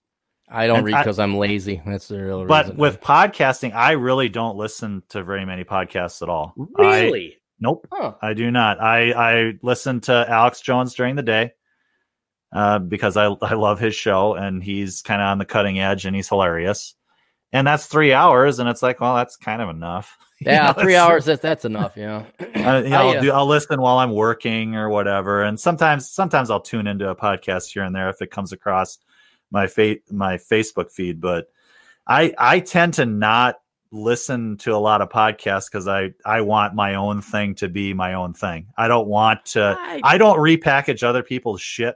I 0.49 0.65
don't 0.67 0.77
and 0.77 0.85
read 0.87 0.97
because 0.97 1.19
I'm 1.19 1.35
lazy. 1.37 1.81
That's 1.85 2.07
the 2.07 2.23
real 2.23 2.45
But 2.45 2.65
reason. 2.67 2.77
with 2.77 3.01
podcasting, 3.01 3.73
I 3.75 3.91
really 3.91 4.29
don't 4.29 4.55
listen 4.55 5.03
to 5.09 5.21
very 5.23 5.45
many 5.45 5.63
podcasts 5.63 6.21
at 6.21 6.29
all. 6.29 6.53
Really, 6.77 7.37
nope, 7.59 7.87
huh? 7.91 8.13
I 8.21 8.33
do 8.33 8.51
not. 8.51 8.79
I 8.79 9.11
I 9.11 9.53
listen 9.61 10.01
to 10.01 10.25
Alex 10.29 10.61
Jones 10.61 10.93
during 10.93 11.15
the 11.15 11.23
day 11.23 11.53
uh, 12.53 12.79
because 12.79 13.17
I 13.17 13.25
I 13.25 13.53
love 13.53 13.79
his 13.79 13.95
show 13.95 14.35
and 14.35 14.63
he's 14.63 15.01
kind 15.01 15.21
of 15.21 15.25
on 15.27 15.37
the 15.37 15.45
cutting 15.45 15.79
edge 15.79 16.05
and 16.05 16.15
he's 16.15 16.29
hilarious. 16.29 16.95
And 17.53 17.65
that's 17.65 17.85
three 17.87 18.11
hours, 18.11 18.59
and 18.59 18.67
it's 18.67 18.83
like, 18.83 18.99
well, 18.99 19.15
that's 19.15 19.37
kind 19.37 19.61
of 19.61 19.69
enough. 19.69 20.17
You 20.39 20.51
Yeah, 20.51 20.67
know, 20.67 20.73
three 20.73 20.95
hours. 20.95 21.25
That 21.25 21.41
that's 21.41 21.65
enough. 21.65 21.97
Yeah. 21.97 22.25
uh, 22.39 22.83
you 22.83 22.91
know, 22.91 22.99
I, 22.99 23.01
I'll 23.01 23.09
uh, 23.17 23.21
do. 23.21 23.31
I'll 23.31 23.47
listen 23.47 23.81
while 23.81 23.97
I'm 23.97 24.11
working 24.11 24.75
or 24.75 24.87
whatever, 24.87 25.41
and 25.41 25.59
sometimes, 25.59 26.11
sometimes 26.11 26.51
I'll 26.51 26.61
tune 26.61 26.85
into 26.85 27.09
a 27.09 27.15
podcast 27.15 27.71
here 27.73 27.81
and 27.81 27.95
there 27.95 28.07
if 28.09 28.21
it 28.21 28.29
comes 28.29 28.53
across 28.53 28.99
my 29.49 29.65
fa- 29.65 29.95
my 30.11 30.37
Facebook 30.37 30.91
feed. 30.91 31.19
But 31.19 31.47
I 32.05 32.35
I 32.37 32.59
tend 32.59 32.93
to 32.95 33.07
not 33.07 33.55
listen 33.91 34.57
to 34.57 34.75
a 34.75 34.77
lot 34.77 35.01
of 35.01 35.09
podcasts 35.09 35.71
because 35.71 35.87
I 35.87 36.13
I 36.25 36.41
want 36.41 36.75
my 36.75 36.95
own 36.95 37.21
thing 37.21 37.55
to 37.55 37.69
be 37.69 37.93
my 37.93 38.13
own 38.13 38.33
thing. 38.33 38.67
I 38.77 38.87
don't 38.87 39.07
want 39.07 39.45
to. 39.47 39.77
I- 39.79 40.01
I 40.03 40.17
don't 40.17 40.37
repackage 40.39 41.03
other 41.03 41.23
people's 41.23 41.61
shit 41.61 41.95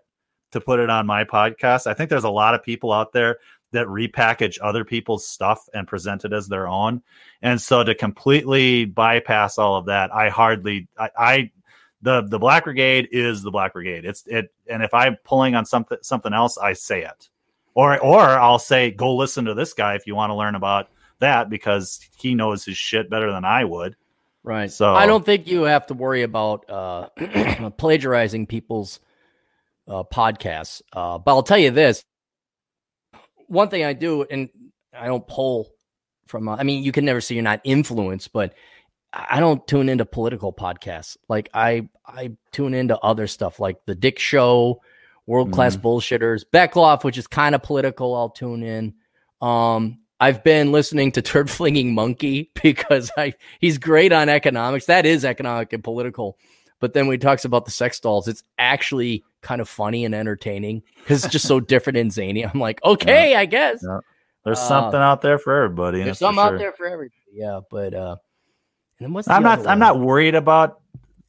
to 0.51 0.61
put 0.61 0.79
it 0.79 0.89
on 0.89 1.05
my 1.05 1.23
podcast. 1.23 1.87
I 1.87 1.93
think 1.93 2.09
there's 2.09 2.23
a 2.25 2.29
lot 2.29 2.55
of 2.55 2.63
people 2.63 2.91
out 2.91 3.13
there 3.13 3.37
that 3.71 3.87
repackage 3.87 4.57
other 4.61 4.83
people's 4.83 5.25
stuff 5.25 5.67
and 5.73 5.87
present 5.87 6.25
it 6.25 6.33
as 6.33 6.47
their 6.49 6.67
own. 6.67 7.01
And 7.41 7.61
so 7.61 7.83
to 7.85 7.95
completely 7.95 8.83
bypass 8.85 9.57
all 9.57 9.75
of 9.77 9.85
that, 9.85 10.13
I 10.13 10.27
hardly 10.29 10.87
I, 10.97 11.09
I 11.17 11.51
the 12.01 12.21
the 12.23 12.39
Black 12.39 12.63
Brigade 12.65 13.07
is 13.11 13.43
the 13.43 13.51
Black 13.51 13.73
Brigade. 13.73 14.03
It's 14.05 14.25
it 14.27 14.53
and 14.67 14.83
if 14.83 14.93
I'm 14.93 15.15
pulling 15.23 15.55
on 15.55 15.65
something 15.65 15.99
something 16.01 16.33
else, 16.33 16.57
I 16.57 16.73
say 16.73 17.03
it. 17.03 17.29
Or 17.73 17.97
or 17.99 18.19
I'll 18.19 18.59
say, 18.59 18.91
go 18.91 19.15
listen 19.15 19.45
to 19.45 19.53
this 19.53 19.71
guy 19.73 19.95
if 19.95 20.05
you 20.05 20.15
want 20.15 20.31
to 20.31 20.35
learn 20.35 20.55
about 20.55 20.89
that 21.21 21.49
because 21.49 21.99
he 22.17 22.35
knows 22.35 22.63
his 22.65 22.77
shit 22.77 23.09
better 23.09 23.31
than 23.31 23.45
I 23.45 23.63
would. 23.63 23.95
Right. 24.43 24.71
So- 24.71 24.93
I 24.93 25.05
don't 25.05 25.25
think 25.25 25.47
you 25.47 25.63
have 25.63 25.87
to 25.87 25.93
worry 25.93 26.23
about 26.23 26.69
uh, 26.69 27.09
plagiarizing 27.77 28.47
people's 28.47 28.99
uh, 29.87 30.03
podcasts. 30.03 30.81
Uh, 30.93 31.17
but 31.17 31.31
I'll 31.31 31.43
tell 31.43 31.57
you 31.57 31.71
this: 31.71 32.03
one 33.47 33.69
thing 33.69 33.83
I 33.83 33.93
do, 33.93 34.23
and 34.29 34.49
I 34.97 35.07
don't 35.07 35.27
pull 35.27 35.69
from. 36.27 36.47
Uh, 36.47 36.55
I 36.55 36.63
mean, 36.63 36.83
you 36.83 36.91
can 36.91 37.05
never 37.05 37.21
say 37.21 37.35
you're 37.35 37.43
not 37.43 37.61
influenced, 37.63 38.33
but 38.33 38.53
I 39.13 39.39
don't 39.39 39.65
tune 39.67 39.89
into 39.89 40.05
political 40.05 40.53
podcasts. 40.53 41.17
Like 41.27 41.49
I, 41.53 41.89
I 42.05 42.31
tune 42.51 42.73
into 42.73 42.97
other 42.99 43.27
stuff 43.27 43.59
like 43.59 43.85
the 43.85 43.95
Dick 43.95 44.19
Show, 44.19 44.81
World 45.25 45.51
Class 45.51 45.75
Bullshitters, 45.75 46.45
Beckloff, 46.51 47.03
which 47.03 47.17
is 47.17 47.27
kind 47.27 47.53
of 47.53 47.61
political. 47.61 48.15
I'll 48.15 48.29
tune 48.29 48.63
in. 48.63 48.93
Um, 49.41 49.99
I've 50.21 50.43
been 50.43 50.71
listening 50.71 51.11
to 51.13 51.21
Turd 51.23 51.49
Flinging 51.49 51.93
Monkey 51.93 52.51
because 52.61 53.11
I 53.17 53.33
he's 53.59 53.77
great 53.77 54.13
on 54.13 54.29
economics. 54.29 54.85
That 54.85 55.05
is 55.05 55.25
economic 55.25 55.73
and 55.73 55.83
political. 55.83 56.37
But 56.79 56.93
then 56.93 57.07
when 57.07 57.15
he 57.15 57.17
talks 57.19 57.43
about 57.43 57.65
the 57.65 57.71
sex 57.71 57.99
dolls, 57.99 58.27
it's 58.27 58.43
actually 58.57 59.23
kind 59.41 59.61
of 59.61 59.67
funny 59.67 60.05
and 60.05 60.15
entertaining 60.15 60.83
because 60.99 61.23
it's 61.25 61.31
just 61.31 61.47
so 61.47 61.59
different 61.59 61.97
and 61.97 62.11
zany. 62.13 62.43
I'm 62.45 62.59
like, 62.59 62.79
okay, 62.85 63.35
I 63.35 63.45
guess. 63.45 63.83
Yeah. 63.83 63.99
There's 64.45 64.59
Uh, 64.59 64.67
something 64.67 64.99
out 64.99 65.21
there 65.21 65.37
for 65.37 65.63
everybody. 65.63 66.03
There's 66.03 66.19
something 66.19 66.43
out 66.43 66.57
there 66.57 66.71
for 66.71 66.85
everybody. 66.87 67.15
Yeah, 67.33 67.59
but 67.69 67.93
uh 67.93 68.15
and 68.99 69.07
then 69.07 69.13
what's 69.13 69.27
I'm 69.27 69.43
not 69.43 69.59
other 69.59 69.69
I'm 69.69 69.79
not 69.79 69.99
worried 69.99 70.35
about 70.35 70.81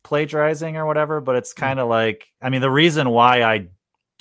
plagiarizing 0.02 0.76
or 0.76 0.84
whatever, 0.86 1.20
but 1.20 1.36
it's 1.36 1.52
kind 1.54 1.80
of 1.80 1.88
like 1.88 2.30
I 2.42 2.50
mean 2.50 2.60
the 2.60 2.70
reason 2.70 3.08
why 3.10 3.42
I 3.42 3.68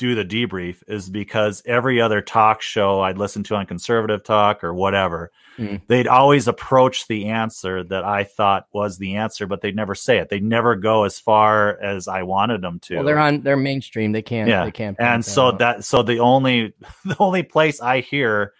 do 0.01 0.15
the 0.15 0.25
debrief 0.25 0.81
is 0.87 1.11
because 1.11 1.61
every 1.67 2.01
other 2.01 2.21
talk 2.21 2.63
show 2.63 3.01
I'd 3.01 3.19
listen 3.19 3.43
to 3.43 3.55
on 3.55 3.67
conservative 3.67 4.23
talk 4.23 4.63
or 4.63 4.73
whatever, 4.73 5.31
Mm. 5.59 5.81
they'd 5.87 6.07
always 6.07 6.47
approach 6.47 7.07
the 7.07 7.27
answer 7.27 7.83
that 7.83 8.03
I 8.03 8.23
thought 8.23 8.65
was 8.73 8.97
the 8.97 9.17
answer, 9.17 9.45
but 9.45 9.61
they'd 9.61 9.75
never 9.75 9.93
say 9.93 10.17
it. 10.17 10.29
They'd 10.29 10.43
never 10.43 10.75
go 10.75 11.03
as 11.03 11.19
far 11.19 11.77
as 11.81 12.07
I 12.07 12.23
wanted 12.23 12.61
them 12.61 12.79
to. 12.83 12.95
Well, 12.95 13.03
they're 13.03 13.19
on 13.19 13.41
they're 13.41 13.57
mainstream. 13.57 14.11
They 14.11 14.21
can't 14.23 14.49
Yeah, 14.49 14.63
they 14.65 14.71
can't 14.71 14.97
and 14.99 15.23
so 15.23 15.47
out. 15.47 15.59
that 15.59 15.83
so 15.85 16.01
the 16.03 16.19
only 16.19 16.73
the 17.05 17.17
only 17.19 17.43
place 17.43 17.79
I 17.81 17.99
hear 17.99 18.53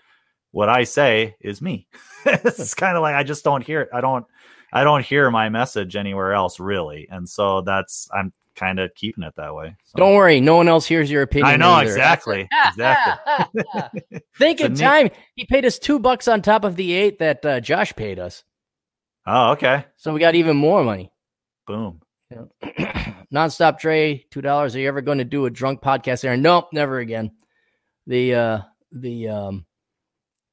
what 0.51 0.69
I 0.69 0.84
say 0.84 1.35
is 1.39 1.59
me. 1.61 1.88
it's 2.26 2.76
kind 2.76 2.95
of 2.95 3.01
like 3.01 3.15
I 3.15 3.23
just 3.23 3.43
don't 3.43 3.65
hear 3.65 3.81
it. 3.81 3.89
I 3.93 4.01
don't 4.01 4.26
I 4.73 4.84
don't 4.84 5.03
hear 5.03 5.31
my 5.31 5.49
message 5.49 5.95
anywhere 5.95 6.34
else 6.34 6.59
really. 6.59 7.07
And 7.09 7.27
so 7.27 7.61
that's 7.61 8.09
I'm 8.13 8.31
kind 8.61 8.79
of 8.79 8.93
keeping 8.95 9.23
it 9.23 9.33
that 9.38 9.53
way. 9.55 9.75
So. 9.85 9.97
Don't 9.97 10.15
worry, 10.15 10.39
no 10.39 10.55
one 10.55 10.67
else 10.67 10.85
hears 10.85 11.09
your 11.09 11.23
opinion. 11.23 11.47
I 11.47 11.55
know 11.57 11.71
either. 11.71 11.89
exactly. 11.89 12.47
exactly. 12.67 13.51
Think 14.38 14.59
It's 14.59 14.61
a 14.61 14.65
in 14.67 14.73
neat- 14.73 14.79
time, 14.79 15.09
he 15.35 15.45
paid 15.45 15.65
us 15.65 15.79
two 15.79 15.97
bucks 15.99 16.27
on 16.27 16.41
top 16.41 16.63
of 16.63 16.75
the 16.75 16.93
eight 16.93 17.19
that 17.19 17.43
uh, 17.45 17.59
Josh 17.59 17.95
paid 17.95 18.19
us, 18.19 18.43
Oh, 19.25 19.51
okay. 19.53 19.85
so 19.97 20.13
we 20.13 20.19
got 20.19 20.35
even 20.35 20.55
more 20.57 20.83
money. 20.83 21.11
Boom. 21.67 22.01
Nonstop 23.33 23.79
Dre, 23.79 24.25
two 24.31 24.41
dollars. 24.41 24.75
Are 24.75 24.79
you 24.79 24.88
ever 24.88 25.01
going 25.01 25.17
to 25.17 25.23
do 25.25 25.45
a 25.45 25.49
drunk 25.49 25.81
podcast, 25.81 26.23
Aaron? 26.23 26.41
Nope, 26.41 26.69
never 26.73 26.99
again. 26.99 27.31
The 28.07 28.35
uh 28.35 28.59
the 28.91 29.27
um 29.29 29.65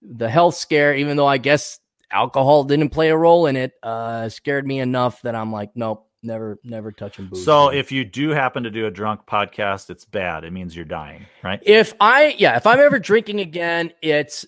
the 0.02 0.28
health 0.28 0.54
scare, 0.56 0.94
even 0.94 1.16
though 1.16 1.26
I 1.26 1.38
guess 1.38 1.78
alcohol 2.10 2.64
didn't 2.64 2.90
play 2.90 3.10
a 3.10 3.16
role 3.16 3.46
in 3.46 3.56
it, 3.56 3.72
uh 3.82 4.28
scared 4.28 4.66
me 4.66 4.80
enough 4.80 5.22
that 5.22 5.34
I'm 5.34 5.52
like, 5.52 5.70
nope, 5.74 6.07
never 6.28 6.60
never 6.62 6.92
touching 6.92 7.26
booze. 7.26 7.44
So 7.44 7.70
if 7.70 7.90
you 7.90 8.04
do 8.04 8.30
happen 8.30 8.62
to 8.62 8.70
do 8.70 8.86
a 8.86 8.90
drunk 8.90 9.22
podcast, 9.26 9.90
it's 9.90 10.04
bad. 10.04 10.44
It 10.44 10.52
means 10.52 10.76
you're 10.76 10.84
dying, 10.84 11.26
right? 11.42 11.60
if 11.64 11.94
I 11.98 12.36
yeah, 12.38 12.56
if 12.56 12.66
I'm 12.66 12.78
ever 12.78 13.00
drinking 13.00 13.40
again, 13.40 13.92
it's 14.00 14.46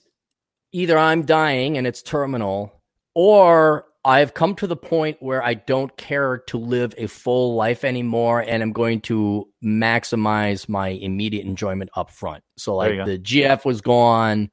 either 0.71 0.97
I'm 0.97 1.23
dying 1.23 1.77
and 1.77 1.87
it's 1.87 2.03
terminal, 2.03 2.81
or 3.15 3.87
I've 4.05 4.33
come 4.33 4.55
to 4.57 4.67
the 4.67 4.77
point 4.77 5.19
where 5.21 5.43
I 5.43 5.55
don't 5.55 5.95
care 5.97 6.39
to 6.47 6.59
live 6.59 6.95
a 6.97 7.07
full 7.07 7.55
life 7.55 7.85
anymore 7.85 8.41
and 8.41 8.63
I'm 8.63 8.73
going 8.73 9.01
to 9.03 9.49
maximize 9.63 10.69
my 10.69 10.89
immediate 10.89 11.45
enjoyment 11.45 11.91
up 11.95 12.11
front. 12.11 12.43
So 12.57 12.77
like 12.77 13.05
the 13.05 13.19
GF 13.19 13.65
was 13.65 13.81
gone. 13.81 14.51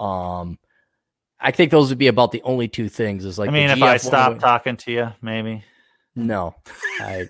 Um 0.00 0.58
I 1.40 1.50
think 1.50 1.70
those 1.70 1.90
would 1.90 1.98
be 1.98 2.08
about 2.08 2.32
the 2.32 2.42
only 2.42 2.68
two 2.68 2.88
things. 2.88 3.24
Is 3.24 3.38
like 3.38 3.50
I 3.50 3.52
mean, 3.52 3.70
if 3.70 3.82
I 3.82 3.96
stop 3.98 4.38
talking 4.38 4.76
to 4.78 4.92
you, 4.92 5.12
maybe. 5.20 5.62
No, 6.16 6.54
I 7.00 7.28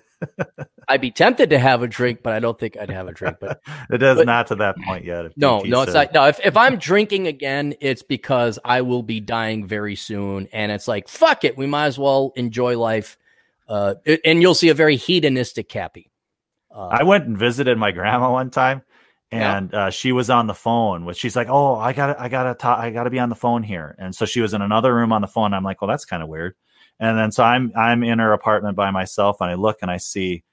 I'd 0.87 1.01
be 1.01 1.11
tempted 1.11 1.49
to 1.51 1.59
have 1.59 1.81
a 1.83 1.87
drink, 1.87 2.21
but 2.23 2.33
I 2.33 2.39
don't 2.39 2.57
think 2.59 2.77
I'd 2.77 2.89
have 2.89 3.07
a 3.07 3.11
drink. 3.13 3.37
But 3.39 3.59
It 3.89 4.01
is 4.03 4.17
But- 4.17 4.25
not 4.25 4.47
to 4.47 4.55
that 4.55 4.75
point 4.77 5.05
yet. 5.05 5.31
No, 5.37 5.61
no, 5.61 5.81
it's 5.81 5.93
not. 5.93 6.13
No, 6.13 6.25
if, 6.27 6.39
if 6.43 6.55
I'm 6.57 6.77
drinking 6.77 7.27
again, 7.27 7.75
it's 7.81 8.03
because 8.03 8.57
I 8.63 8.81
will 8.81 9.03
be 9.03 9.19
dying 9.19 9.67
very 9.67 9.95
soon. 9.95 10.47
And 10.53 10.71
it's 10.71 10.87
like, 10.87 11.07
fuck 11.07 11.43
it. 11.43 11.57
We 11.57 11.67
might 11.67 11.85
as 11.87 11.99
well 11.99 12.33
enjoy 12.35 12.77
life. 12.77 13.17
Uh, 13.67 13.95
it- 14.05 14.21
and 14.25 14.41
you'll 14.41 14.53
see 14.55 14.69
a 14.69 14.73
very 14.75 14.95
hedonistic 14.95 15.69
Cappy. 15.69 16.11
Uh, 16.73 16.87
I 16.87 17.03
went 17.03 17.25
and 17.25 17.37
visited 17.37 17.77
my 17.77 17.91
grandma 17.91 18.31
one 18.31 18.49
time, 18.51 18.81
Yeah. 19.31 19.57
and 19.57 19.73
uh, 19.73 19.89
she 19.91 20.11
was 20.11 20.29
on 20.29 20.45
the 20.47 20.53
phone. 20.53 21.05
With 21.05 21.15
she's 21.17 21.35
like, 21.35 21.47
"Oh, 21.49 21.75
I 21.75 21.93
got, 21.93 22.07
to 22.13 22.21
I 22.21 22.27
got 22.29 22.43
to, 22.43 22.53
talk, 22.53 22.79
I 22.79 22.89
got 22.91 23.05
to 23.05 23.09
be 23.09 23.19
on 23.19 23.29
the 23.29 23.35
phone 23.35 23.63
here." 23.63 23.95
And 23.97 24.13
so 24.13 24.25
she 24.25 24.41
was 24.41 24.53
in 24.53 24.61
another 24.61 24.93
room 24.93 25.13
on 25.13 25.21
the 25.21 25.27
phone. 25.27 25.53
I'm 25.53 25.63
like, 25.63 25.81
"Well, 25.81 25.87
that's 25.89 26.03
kind 26.05 26.21
of 26.21 26.27
weird." 26.29 26.55
And 26.99 27.17
then 27.17 27.31
so 27.31 27.43
I'm 27.43 27.71
I'm 27.75 28.03
in 28.03 28.19
her 28.19 28.33
apartment 28.33 28.75
by 28.75 28.91
myself, 28.91 29.37
and 29.41 29.49
I 29.49 29.55
look 29.55 29.79
and 29.81 29.91
I 29.91 29.97
see 29.97 30.43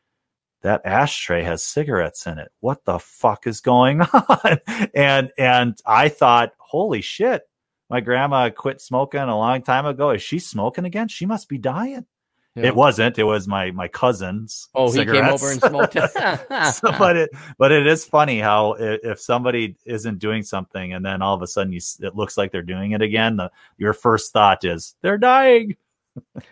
that 0.62 0.85
ashtray 0.85 1.43
has 1.43 1.62
cigarettes 1.62 2.27
in 2.27 2.39
it. 2.39 2.51
What 2.60 2.85
the 2.85 2.98
fuck 2.98 3.47
is 3.47 3.60
going 3.60 4.01
on? 4.12 4.59
and 4.94 5.31
and 5.36 5.78
I 5.86 6.09
thought, 6.09 6.52
holy 6.59 7.01
shit, 7.01 7.43
my 7.90 8.01
grandma 8.01 8.51
quit 8.51 8.81
smoking 8.81 9.20
a 9.20 9.36
long 9.36 9.62
time 9.62 9.86
ago. 9.86 10.10
Is 10.10 10.23
she 10.23 10.39
smoking 10.39 10.85
again? 10.85 11.09
She 11.09 11.27
must 11.27 11.48
be 11.48 11.59
dying. 11.59 12.06
you 12.55 12.62
It 12.64 12.74
wasn't. 12.74 13.19
It 13.19 13.24
was 13.24 13.47
my 13.47 13.70
my 13.70 13.86
cousin's. 13.86 14.69
Oh, 14.74 14.90
he 14.90 15.05
came 15.05 15.24
over 15.27 15.51
and 15.51 15.60
smoked 15.60 15.97
it. 15.97 16.10
so, 16.74 16.90
but 16.98 17.16
it 17.16 17.31
but 17.59 17.70
it 17.70 17.86
is 17.86 18.05
funny 18.05 18.40
how 18.40 18.77
if 18.78 19.20
somebody 19.20 19.77
isn't 19.85 20.19
doing 20.19 20.43
something 20.43 20.93
and 20.93 21.05
then 21.05 21.23
all 21.23 21.35
of 21.35 21.43
a 21.43 21.47
sudden 21.47 21.73
you 21.73 21.81
it 22.01 22.16
looks 22.16 22.36
like 22.36 22.51
they're 22.51 22.62
doing 22.62 22.93
it 22.93 23.02
again, 23.02 23.36
the, 23.36 23.51
your 23.78 23.93
first 23.93 24.32
thought 24.32 24.64
is 24.64 24.97
they're 25.02 25.19
dying. 25.19 25.77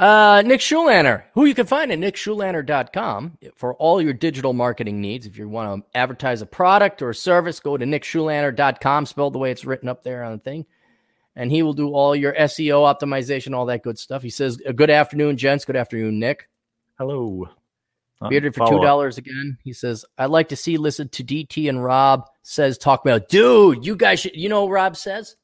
Uh, 0.00 0.42
Nick 0.46 0.60
Schulaner, 0.60 1.24
who 1.34 1.44
you 1.44 1.54
can 1.54 1.66
find 1.66 1.92
at 1.92 1.98
nickschulaner.com 1.98 3.36
for 3.54 3.74
all 3.74 4.00
your 4.00 4.14
digital 4.14 4.54
marketing 4.54 4.98
needs. 4.98 5.26
If 5.26 5.36
you 5.36 5.46
want 5.46 5.84
to 5.84 5.98
advertise 5.98 6.40
a 6.40 6.46
product 6.46 7.02
or 7.02 7.10
a 7.10 7.14
service, 7.14 7.60
go 7.60 7.76
to 7.76 7.84
nickschulaner.com, 7.84 9.04
spelled 9.04 9.34
the 9.34 9.38
way 9.38 9.50
it's 9.50 9.66
written 9.66 9.90
up 9.90 10.02
there 10.02 10.24
on 10.24 10.32
the 10.32 10.38
thing. 10.38 10.64
And 11.36 11.50
he 11.50 11.62
will 11.62 11.74
do 11.74 11.90
all 11.90 12.16
your 12.16 12.32
SEO 12.32 12.82
optimization, 12.90 13.54
all 13.54 13.66
that 13.66 13.82
good 13.82 13.98
stuff. 13.98 14.22
He 14.22 14.30
says, 14.30 14.58
"Uh, 14.66 14.72
Good 14.72 14.88
afternoon, 14.88 15.36
gents. 15.36 15.66
Good 15.66 15.76
afternoon, 15.76 16.18
Nick. 16.18 16.48
Hello. 16.96 17.50
Bearded 18.30 18.54
for 18.54 18.66
follow 18.66 18.80
$2 18.82 19.18
again. 19.18 19.58
He 19.64 19.74
says, 19.74 20.06
I'd 20.16 20.26
like 20.26 20.48
to 20.48 20.56
see, 20.56 20.78
listen 20.78 21.10
to 21.10 21.24
DT 21.24 21.68
and 21.68 21.84
Rob 21.84 22.26
says, 22.42 22.78
talk 22.78 23.04
about, 23.04 23.28
dude, 23.28 23.84
you 23.84 23.96
guys 23.96 24.20
should, 24.20 24.34
you 24.34 24.48
know, 24.48 24.64
what 24.64 24.72
Rob 24.72 24.96
says, 24.96 25.36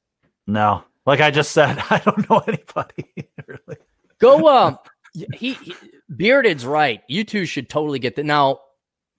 No, 0.47 0.85
like 1.07 1.21
I 1.21 1.31
just 1.31 1.53
said, 1.53 1.79
I 1.91 1.99
don't 2.05 2.29
know 2.29 2.43
anybody 2.47 3.15
really. 3.47 3.79
Go 4.19 4.49
um 4.49 4.79
he, 5.35 5.55
he 5.55 5.75
Bearded's 6.15 6.67
right. 6.67 7.01
You 7.09 7.25
two 7.25 7.47
should 7.47 7.69
totally 7.71 7.99
get 7.99 8.17
that. 8.17 8.27
Now, 8.27 8.61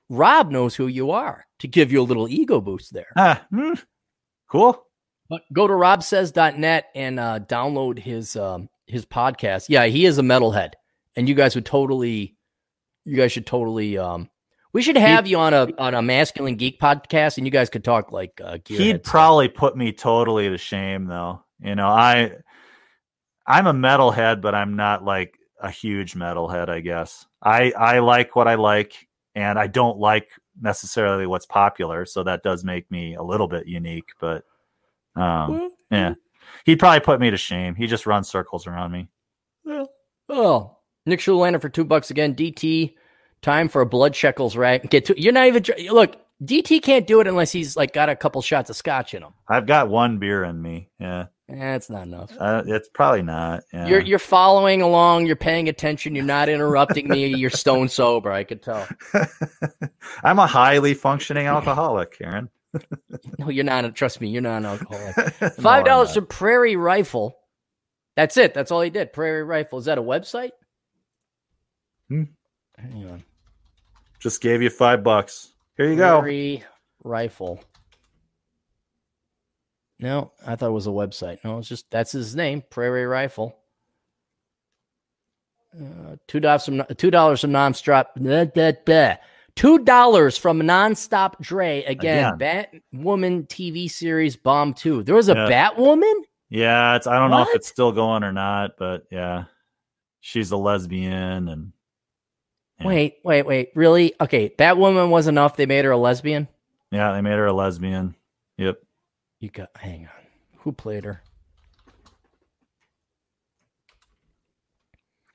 Rob 0.09 0.51
knows 0.51 0.75
who 0.75 0.87
you 0.87 1.11
are 1.11 1.45
to 1.59 1.67
give 1.67 1.91
you 1.91 2.01
a 2.01 2.03
little 2.03 2.27
ego 2.29 2.61
boost 2.61 2.93
there. 2.93 3.11
Ah, 3.17 3.45
hmm, 3.51 3.73
cool. 4.47 4.83
But 5.29 5.41
go 5.51 5.67
to 5.67 5.73
robsays.net 5.73 6.85
and 6.95 7.19
uh 7.19 7.39
download 7.39 7.99
his 7.99 8.35
um 8.35 8.69
his 8.85 9.05
podcast. 9.05 9.65
Yeah, 9.69 9.85
he 9.85 10.05
is 10.05 10.17
a 10.17 10.21
metalhead. 10.21 10.73
And 11.15 11.27
you 11.27 11.35
guys 11.35 11.55
would 11.55 11.65
totally 11.65 12.37
you 13.05 13.17
guys 13.17 13.31
should 13.31 13.45
totally 13.47 13.97
um 13.97 14.29
we 14.73 14.81
should 14.81 14.97
have 14.97 15.27
you 15.27 15.37
on 15.39 15.53
a 15.53 15.67
on 15.77 15.95
a 15.95 16.01
masculine 16.01 16.55
geek 16.55 16.79
podcast 16.79 17.37
and 17.37 17.47
you 17.47 17.51
guys 17.51 17.69
could 17.69 17.83
talk 17.83 18.11
like 18.11 18.39
uh 18.43 18.57
He'd 18.65 18.89
stuff. 18.89 19.03
probably 19.03 19.47
put 19.49 19.75
me 19.75 19.91
totally 19.91 20.49
to 20.49 20.57
shame 20.57 21.05
though. 21.07 21.43
You 21.59 21.75
know, 21.75 21.87
I 21.87 22.33
I'm 23.45 23.67
a 23.67 23.73
metalhead, 23.73 24.41
but 24.41 24.55
I'm 24.55 24.75
not 24.75 25.03
like 25.03 25.37
a 25.61 25.71
huge 25.71 26.13
metalhead, 26.13 26.69
I 26.69 26.81
guess. 26.81 27.25
I 27.41 27.71
I 27.71 27.99
like 27.99 28.35
what 28.35 28.47
I 28.47 28.55
like 28.55 29.07
and 29.35 29.57
I 29.57 29.67
don't 29.67 29.97
like 29.97 30.29
necessarily 30.59 31.27
what's 31.27 31.45
popular, 31.45 32.05
so 32.05 32.23
that 32.23 32.43
does 32.43 32.63
make 32.63 32.89
me 32.91 33.15
a 33.15 33.23
little 33.23 33.47
bit 33.47 33.67
unique, 33.67 34.09
but 34.19 34.43
um 35.15 35.69
yeah. 35.91 36.13
He'd 36.65 36.79
probably 36.79 37.01
put 37.01 37.19
me 37.19 37.29
to 37.29 37.37
shame. 37.37 37.75
He 37.75 37.87
just 37.87 38.05
runs 38.05 38.29
circles 38.29 38.67
around 38.67 38.91
me. 38.91 39.09
Well, 39.65 39.89
oh, 40.29 40.77
Nick 41.05 41.19
Schulander 41.19 41.61
for 41.61 41.69
two 41.69 41.83
bucks 41.83 42.09
again. 42.09 42.35
DT, 42.35 42.93
time 43.41 43.69
for 43.69 43.81
a 43.81 43.85
blood 43.85 44.15
shekels 44.15 44.55
right. 44.55 44.87
Get 44.89 45.05
to 45.05 45.21
you're 45.21 45.33
not 45.33 45.47
even 45.47 45.63
look. 45.93 46.15
DT 46.43 46.81
can't 46.83 47.07
do 47.07 47.19
it 47.19 47.27
unless 47.27 47.51
he's 47.51 47.75
like 47.75 47.93
got 47.93 48.09
a 48.09 48.15
couple 48.15 48.41
shots 48.41 48.69
of 48.69 48.75
scotch 48.75 49.13
in 49.13 49.23
him. 49.23 49.33
I've 49.47 49.65
got 49.65 49.89
one 49.89 50.19
beer 50.19 50.43
in 50.43 50.61
me. 50.61 50.89
Yeah. 50.99 51.27
That's 51.49 51.89
not 51.89 52.03
enough. 52.03 52.31
Uh, 52.37 52.63
it's 52.67 52.89
probably 52.89 53.21
not. 53.21 53.63
Yeah. 53.73 53.87
You're 53.87 54.01
you're 54.01 54.19
following 54.19 54.81
along. 54.81 55.27
You're 55.27 55.37
paying 55.37 55.69
attention. 55.69 56.13
You're 56.13 56.25
not 56.25 56.49
interrupting 56.49 57.07
me. 57.07 57.25
You're 57.27 57.49
stone 57.49 57.87
sober. 57.87 58.31
I 58.31 58.43
could 58.43 58.61
tell. 58.61 58.85
I'm 60.23 60.39
a 60.39 60.47
highly 60.47 60.93
functioning 60.93 61.47
alcoholic, 61.47 62.17
Aaron. 62.21 62.49
No, 63.39 63.49
you're 63.49 63.63
not. 63.63 63.95
Trust 63.95 64.21
me, 64.21 64.27
you're 64.27 64.41
not 64.41 64.57
an 64.57 64.65
alcoholic. 64.65 65.33
Five 65.55 65.85
dollars 65.85 66.09
not. 66.09 66.15
for 66.15 66.21
Prairie 66.21 66.75
Rifle. 66.75 67.39
That's 68.15 68.35
it. 68.37 68.53
That's 68.53 68.71
all 68.71 68.81
he 68.81 68.89
did. 68.89 69.13
Prairie 69.13 69.43
Rifle. 69.43 69.79
Is 69.79 69.85
that 69.85 69.97
a 69.97 70.03
website? 70.03 70.51
Hmm. 72.09 72.23
Hang 72.77 73.09
on. 73.09 73.23
Just 74.19 74.41
gave 74.41 74.61
you 74.61 74.69
five 74.69 75.03
bucks. 75.03 75.53
Here 75.77 75.89
you 75.89 75.95
go. 75.95 76.19
Prairie 76.19 76.63
Rifle. 77.03 77.63
No, 79.99 80.31
I 80.45 80.55
thought 80.55 80.69
it 80.69 80.73
was 80.73 80.87
a 80.87 80.91
website. 80.91 81.39
No, 81.43 81.57
it's 81.57 81.67
just 81.67 81.89
that's 81.89 82.11
his 82.11 82.35
name, 82.35 82.63
Prairie 82.69 83.05
Rifle. 83.05 83.55
Uh, 85.75 86.15
two 86.27 86.39
dollars 86.39 86.65
from 86.65 86.83
two 86.97 87.11
dollars 87.11 87.41
from 87.41 87.51
nonstop. 87.51 88.07
Blah, 88.15 88.45
blah, 88.45 88.71
blah. 88.85 89.15
Two 89.55 89.79
dollars 89.79 90.37
from 90.37 90.61
nonstop 90.61 91.39
Dre 91.41 91.83
again. 91.83 92.37
Batwoman 92.37 93.47
TV 93.47 93.89
series 93.89 94.35
Bomb 94.35 94.73
Two. 94.73 95.03
There 95.03 95.15
was 95.15 95.29
a 95.29 95.33
Yeah. 95.33 95.49
Batwoman. 95.49 96.13
Yeah, 96.49 96.95
it's 96.95 97.07
I 97.07 97.17
don't 97.19 97.31
know 97.31 97.41
if 97.41 97.53
it's 97.55 97.67
still 97.67 97.91
going 97.91 98.23
or 98.23 98.31
not, 98.31 98.71
but 98.77 99.03
yeah. 99.11 99.45
She's 100.21 100.51
a 100.51 100.57
lesbian 100.57 101.47
and 101.47 101.71
Yeah. 102.79 102.87
Wait, 102.87 103.17
wait, 103.23 103.45
wait. 103.45 103.71
Really? 103.75 104.13
Okay, 104.21 104.49
Batwoman 104.49 105.09
was 105.09 105.27
enough. 105.27 105.55
They 105.55 105.65
made 105.65 105.85
her 105.85 105.91
a 105.91 105.97
lesbian. 105.97 106.47
yeah, 106.91 107.11
they 107.13 107.21
made 107.21 107.37
her 107.37 107.47
a 107.47 107.53
lesbian. 107.53 108.15
Yep. 108.57 108.79
You 109.39 109.49
got. 109.49 109.69
Hang 109.75 110.05
on. 110.05 110.59
Who 110.59 110.71
played 110.71 111.05
her? 111.05 111.21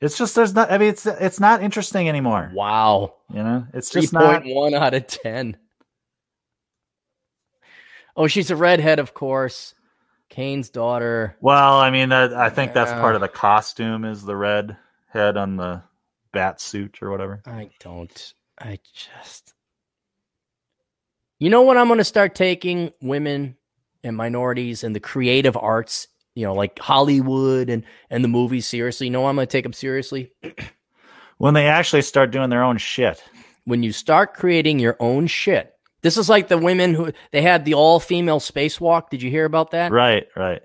It's 0.03 0.19
just 0.19 0.35
there's 0.35 0.53
not 0.53 0.73
I 0.73 0.79
mean 0.79 0.89
it's 0.89 1.07
it's 1.07 1.39
not 1.39 1.63
interesting 1.63 2.09
anymore. 2.09 2.51
Wow. 2.53 3.15
You 3.33 3.45
know? 3.45 3.67
It's 3.73 3.89
just 3.89 4.13
not 4.13 4.43
one 4.45 4.75
out 4.75 4.95
of 4.95 5.07
ten. 5.07 5.57
Oh, 8.17 8.27
she's 8.27 8.51
a 8.51 8.57
redhead, 8.57 8.99
of 8.99 9.15
course. 9.15 9.75
Kane's 10.29 10.71
daughter. 10.71 11.37
Well, 11.41 11.79
I 11.79 11.91
mean 11.91 12.09
that 12.09 12.35
I 12.35 12.51
think 12.51 12.73
that's 12.75 12.91
part 12.91 13.15
of 13.15 13.21
the 13.21 13.29
costume 13.29 14.05
is 14.05 14.25
the 14.25 14.37
red 14.37 14.77
head 15.07 15.37
on 15.37 15.57
the 15.57 15.83
bat 16.33 16.61
suit 16.61 16.99
or 17.03 17.11
whatever. 17.11 17.43
I 17.47 17.71
don't. 17.81 18.35
I 18.59 18.79
just. 18.95 19.55
You 21.39 21.51
know 21.51 21.63
what? 21.63 21.77
I'm 21.77 21.89
going 21.89 21.99
to 21.99 22.05
start 22.05 22.35
taking 22.35 22.93
women 23.01 23.57
and 24.05 24.17
minorities 24.17 24.85
and 24.85 24.95
the 24.95 25.01
creative 25.01 25.57
arts. 25.57 26.09
You 26.35 26.47
know, 26.47 26.55
like 26.55 26.79
Hollywood 26.79 27.69
and 27.69 27.85
and 28.11 28.25
the 28.25 28.29
movies 28.29 28.67
seriously. 28.67 29.07
You 29.07 29.11
know, 29.11 29.23
what 29.23 29.31
I'm 29.31 29.37
going 29.37 29.47
to 29.47 29.53
take 29.53 29.65
them 29.65 29.73
seriously. 29.73 30.33
When 31.39 31.55
they 31.55 31.67
actually 31.67 32.03
start 32.03 32.31
doing 32.31 32.51
their 32.51 32.63
own 32.63 32.79
shit. 32.79 33.21
When 33.65 33.83
you 33.83 33.91
start 33.91 34.35
creating 34.35 34.79
your 34.79 34.97
own 35.01 35.27
shit. 35.27 35.75
This 36.03 36.17
is 36.17 36.29
like 36.29 36.47
the 36.47 36.57
women 36.57 36.95
who 36.95 37.11
they 37.33 37.43
had 37.43 37.65
the 37.65 37.75
all 37.75 37.99
female 37.99 38.39
spacewalk. 38.39 39.11
Did 39.11 39.23
you 39.23 39.31
hear 39.31 39.45
about 39.45 39.73
that? 39.73 39.91
Right, 39.91 40.29
right. 40.37 40.63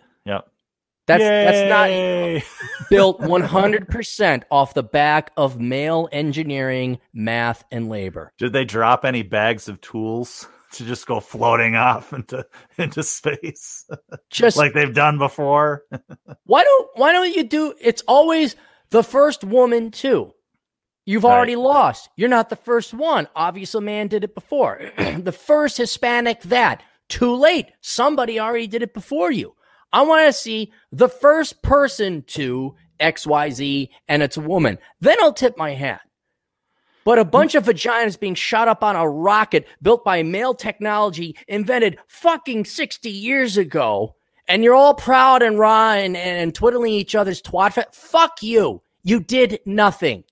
That's 1.07 1.23
that's 1.23 1.69
not 1.69 2.87
built 2.89 3.21
100% 3.21 4.43
off 4.51 4.73
the 4.73 4.83
back 4.83 5.31
of 5.37 5.59
male 5.59 6.09
engineering, 6.11 6.99
math, 7.13 7.63
and 7.71 7.89
labor. 7.89 8.33
Did 8.37 8.53
they 8.53 8.65
drop 8.65 9.05
any 9.05 9.23
bags 9.23 9.67
of 9.67 9.79
tools 9.81 10.47
to 10.73 10.85
just 10.85 11.07
go 11.07 11.19
floating 11.19 11.75
off 11.75 12.11
into 12.13 12.45
into 12.77 13.01
space 13.03 13.85
Just 14.29 14.57
like 14.57 14.73
they've 14.73 14.93
done 14.93 15.17
before? 15.17 15.83
why 16.43 16.63
don't 16.63 16.89
why 16.95 17.11
don't 17.13 17.33
you 17.33 17.43
do 17.43 17.73
it's 17.81 18.03
always 18.07 18.55
the 18.89 19.03
first 19.03 19.43
woman 19.43 19.91
too. 19.91 20.33
You've 21.05 21.23
Right. 21.23 21.35
already 21.37 21.55
lost. 21.55 22.09
You're 22.17 22.27
not 22.27 22.49
the 22.49 22.57
first 22.57 22.93
one. 22.93 23.29
Obviously, 23.33 23.77
a 23.77 23.81
man 23.81 24.07
did 24.09 24.25
it 24.25 24.35
before. 24.35 24.81
the 25.17 25.31
first 25.31 25.77
Hispanic 25.77 26.41
that. 26.43 26.83
Too 27.07 27.33
late. 27.33 27.67
Somebody 27.79 28.41
already 28.41 28.67
did 28.67 28.81
it 28.83 28.93
before 28.93 29.31
you. 29.31 29.53
I 29.93 30.01
want 30.01 30.27
to 30.27 30.33
see 30.33 30.71
the 30.91 31.09
first 31.09 31.61
person 31.61 32.23
to 32.27 32.75
XYZ 32.99 33.89
and 34.07 34.23
it's 34.23 34.37
a 34.37 34.41
woman. 34.41 34.77
Then 34.99 35.17
I'll 35.21 35.33
tip 35.33 35.57
my 35.57 35.73
hat. 35.73 36.01
But 37.05 37.19
a 37.19 37.25
bunch 37.25 37.55
of 37.55 37.63
vaginas 37.63 38.19
being 38.19 38.35
shot 38.35 38.67
up 38.67 38.83
on 38.83 38.97
a 38.97 39.07
rocket 39.07 39.65
built 39.81 40.03
by 40.03 40.23
male 40.23 40.53
technology 40.53 41.37
invented 41.47 41.99
fucking 42.07 42.65
60 42.65 43.09
years 43.09 43.55
ago, 43.55 44.15
and 44.45 44.61
you're 44.61 44.75
all 44.75 44.93
proud 44.93 45.41
and 45.41 45.57
raw 45.57 45.93
and, 45.93 46.17
and 46.17 46.53
twiddling 46.53 46.91
each 46.91 47.15
other's 47.15 47.41
twat. 47.41 47.95
Fuck 47.95 48.43
you. 48.43 48.81
You 49.03 49.21
did 49.21 49.61
nothing. 49.65 50.25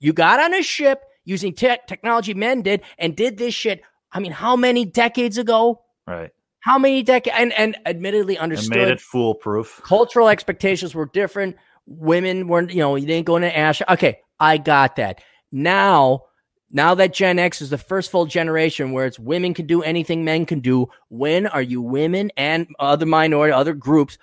You 0.00 0.14
got 0.14 0.40
on 0.40 0.54
a 0.54 0.62
ship 0.62 1.04
using 1.24 1.52
tech 1.52 1.86
technology 1.86 2.32
men 2.32 2.62
did 2.62 2.80
and 2.96 3.14
did 3.14 3.36
this 3.36 3.52
shit. 3.52 3.82
I 4.10 4.20
mean, 4.20 4.32
how 4.32 4.56
many 4.56 4.86
decades 4.86 5.36
ago? 5.36 5.82
Right. 6.06 6.30
How 6.64 6.78
many 6.78 7.02
decades? 7.02 7.36
And, 7.38 7.52
and 7.52 7.76
admittedly 7.84 8.36
And 8.36 8.44
understood 8.44 8.76
made 8.76 8.88
it 8.88 9.00
foolproof. 9.00 9.82
cultural 9.84 10.28
expectations 10.28 10.94
were 10.94 11.10
different. 11.12 11.56
Women 11.84 12.48
weren't, 12.48 12.72
you 12.72 12.80
know, 12.80 12.96
you 12.96 13.06
didn't 13.06 13.26
go 13.26 13.36
into 13.36 13.54
ash. 13.54 13.82
Okay, 13.86 14.20
I 14.40 14.56
got 14.56 14.96
that. 14.96 15.20
Now, 15.52 16.22
now 16.70 16.94
that 16.94 17.12
Gen 17.12 17.38
X 17.38 17.60
is 17.60 17.68
the 17.68 17.76
first 17.76 18.10
full 18.10 18.24
generation 18.24 18.92
where 18.92 19.04
it's 19.04 19.18
women 19.18 19.52
can 19.52 19.66
do 19.66 19.82
anything 19.82 20.24
men 20.24 20.46
can 20.46 20.60
do, 20.60 20.86
when 21.10 21.46
are 21.46 21.60
you 21.60 21.82
women 21.82 22.32
and 22.36 22.66
other 22.80 23.04
minority, 23.04 23.52
other 23.52 23.74
groups 23.74 24.16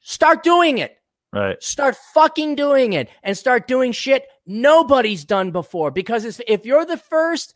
start 0.00 0.42
doing 0.42 0.78
it? 0.78 0.96
Right. 1.34 1.62
Start 1.62 1.96
fucking 2.14 2.54
doing 2.54 2.94
it 2.94 3.10
and 3.22 3.36
start 3.36 3.68
doing 3.68 3.92
shit 3.92 4.26
nobody's 4.46 5.24
done 5.24 5.50
before. 5.50 5.90
Because 5.90 6.40
if 6.48 6.64
you're 6.64 6.86
the 6.86 6.96
first 6.96 7.54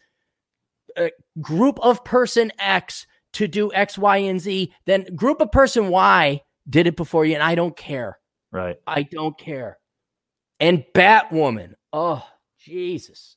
uh, 0.96 1.08
group 1.40 1.78
of 1.80 2.04
person 2.04 2.52
X 2.58 3.06
to 3.38 3.48
do 3.48 3.72
X, 3.72 3.96
Y, 3.98 4.16
and 4.18 4.40
Z, 4.40 4.72
then 4.86 5.06
group 5.16 5.40
of 5.40 5.50
person 5.50 5.88
Y 5.88 6.40
did 6.68 6.86
it 6.86 6.96
before 6.96 7.24
you, 7.24 7.34
and 7.34 7.42
I 7.42 7.54
don't 7.54 7.76
care. 7.76 8.18
Right. 8.52 8.76
I 8.86 9.02
don't 9.02 9.38
care. 9.38 9.78
And 10.60 10.84
Batwoman, 10.94 11.74
oh 11.92 12.24
Jesus, 12.58 13.36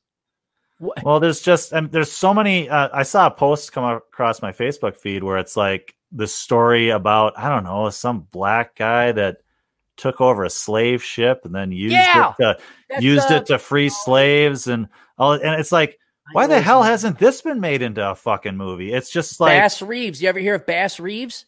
what? 0.80 1.04
Well, 1.04 1.20
there's 1.20 1.42
just 1.42 1.72
um, 1.74 1.90
there's 1.92 2.12
so 2.12 2.34
many. 2.34 2.68
Uh, 2.70 2.90
I 2.94 3.04
saw 3.04 3.28
a 3.28 3.32
post 3.32 3.72
come 3.72 3.84
across 3.84 4.42
my 4.42 4.52
Facebook 4.52 4.98
feed 4.98 5.24
where 5.24 5.38
it's 5.38 5.56
like 5.56 5.96
the 6.12 6.28
story 6.28 6.90
about 6.90 7.38
I 7.38 7.48
don't 7.50 7.64
know 7.64 7.90
some 7.90 8.22
black 8.32 8.76
guy 8.76 9.12
that 9.12 9.38
took 9.98 10.20
over 10.20 10.44
a 10.44 10.50
slave 10.50 11.04
ship 11.04 11.42
and 11.46 11.54
then 11.54 11.72
used 11.72 11.94
Yeah. 11.94 12.34
it 12.40 12.58
to 12.90 13.04
used 13.04 13.32
uh, 13.32 13.36
it 13.36 13.46
to 13.48 13.60
free 13.60 13.90
slaves 13.90 14.68
and 14.68 14.88
all. 15.20 15.34
And 15.34 15.60
it's 15.60 15.72
like, 15.72 16.00
why 16.34 16.48
the 16.48 16.62
hell 16.62 16.84
hasn't 16.84 17.20
this 17.20 17.42
been 17.42 17.60
made 17.60 17.82
into 17.82 18.08
a 18.08 18.16
fucking 18.16 18.58
movie? 18.58 18.94
It's 18.94 19.10
just 19.12 19.40
like 19.40 19.52
Bass 19.52 19.82
Reeves? 19.82 20.22
You 20.22 20.30
ever 20.30 20.40
hear 20.40 20.56
of 20.56 20.66
Bass 20.66 21.00
Reeves? 21.00 21.46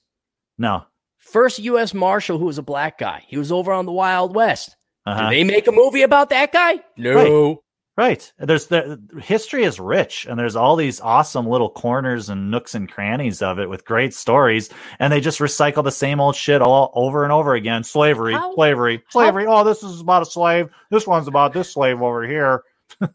no. 0.58 0.86
First 1.18 1.60
U.S. 1.60 1.94
Marshal 1.94 2.38
who 2.38 2.46
was 2.46 2.58
a 2.58 2.62
black 2.64 2.98
guy. 2.98 3.24
He 3.28 3.38
was 3.38 3.52
over 3.52 3.72
on 3.72 3.86
the 3.86 3.94
Wild 3.94 4.36
West. 4.36 4.76
Uh-huh. 5.06 5.30
Did 5.30 5.38
they 5.38 5.44
make 5.46 5.68
a 5.68 5.72
movie 5.72 6.02
about 6.02 6.30
that 6.32 6.52
guy? 6.52 6.80
No. 6.98 7.64
Right. 7.96 8.34
There's 8.40 8.68
the 8.68 9.00
history 9.22 9.64
is 9.64 9.80
rich 9.80 10.26
and 10.28 10.38
there's 10.38 10.56
all 10.56 10.76
these 10.76 11.00
awesome 11.00 11.48
little 11.48 11.70
corners 11.70 12.30
and 12.30 12.50
nooks 12.50 12.74
and 12.74 12.92
crannies 12.92 13.42
of 13.44 13.60
it 13.60 13.70
with 13.70 13.86
great 13.86 14.14
stories 14.16 14.70
and 15.00 15.14
they 15.14 15.22
just 15.22 15.40
recycle 15.40 15.84
the 15.84 15.92
same 15.92 16.20
old 16.20 16.36
shit 16.36 16.62
all 16.62 16.92
over 16.96 17.24
and 17.24 17.32
over 17.32 17.54
again. 17.54 17.84
Slavery, 17.84 18.34
How- 18.34 18.56
slavery, 18.56 19.04
slavery. 19.10 19.46
Oh, 19.48 19.64
this 19.64 19.84
is 19.84 20.02
about 20.02 20.24
a 20.24 20.26
slave. 20.26 20.70
This 20.90 21.06
one's 21.06 21.28
about 21.28 21.54
this 21.54 21.72
slave 21.72 22.02
over 22.02 22.28
here. 22.28 22.64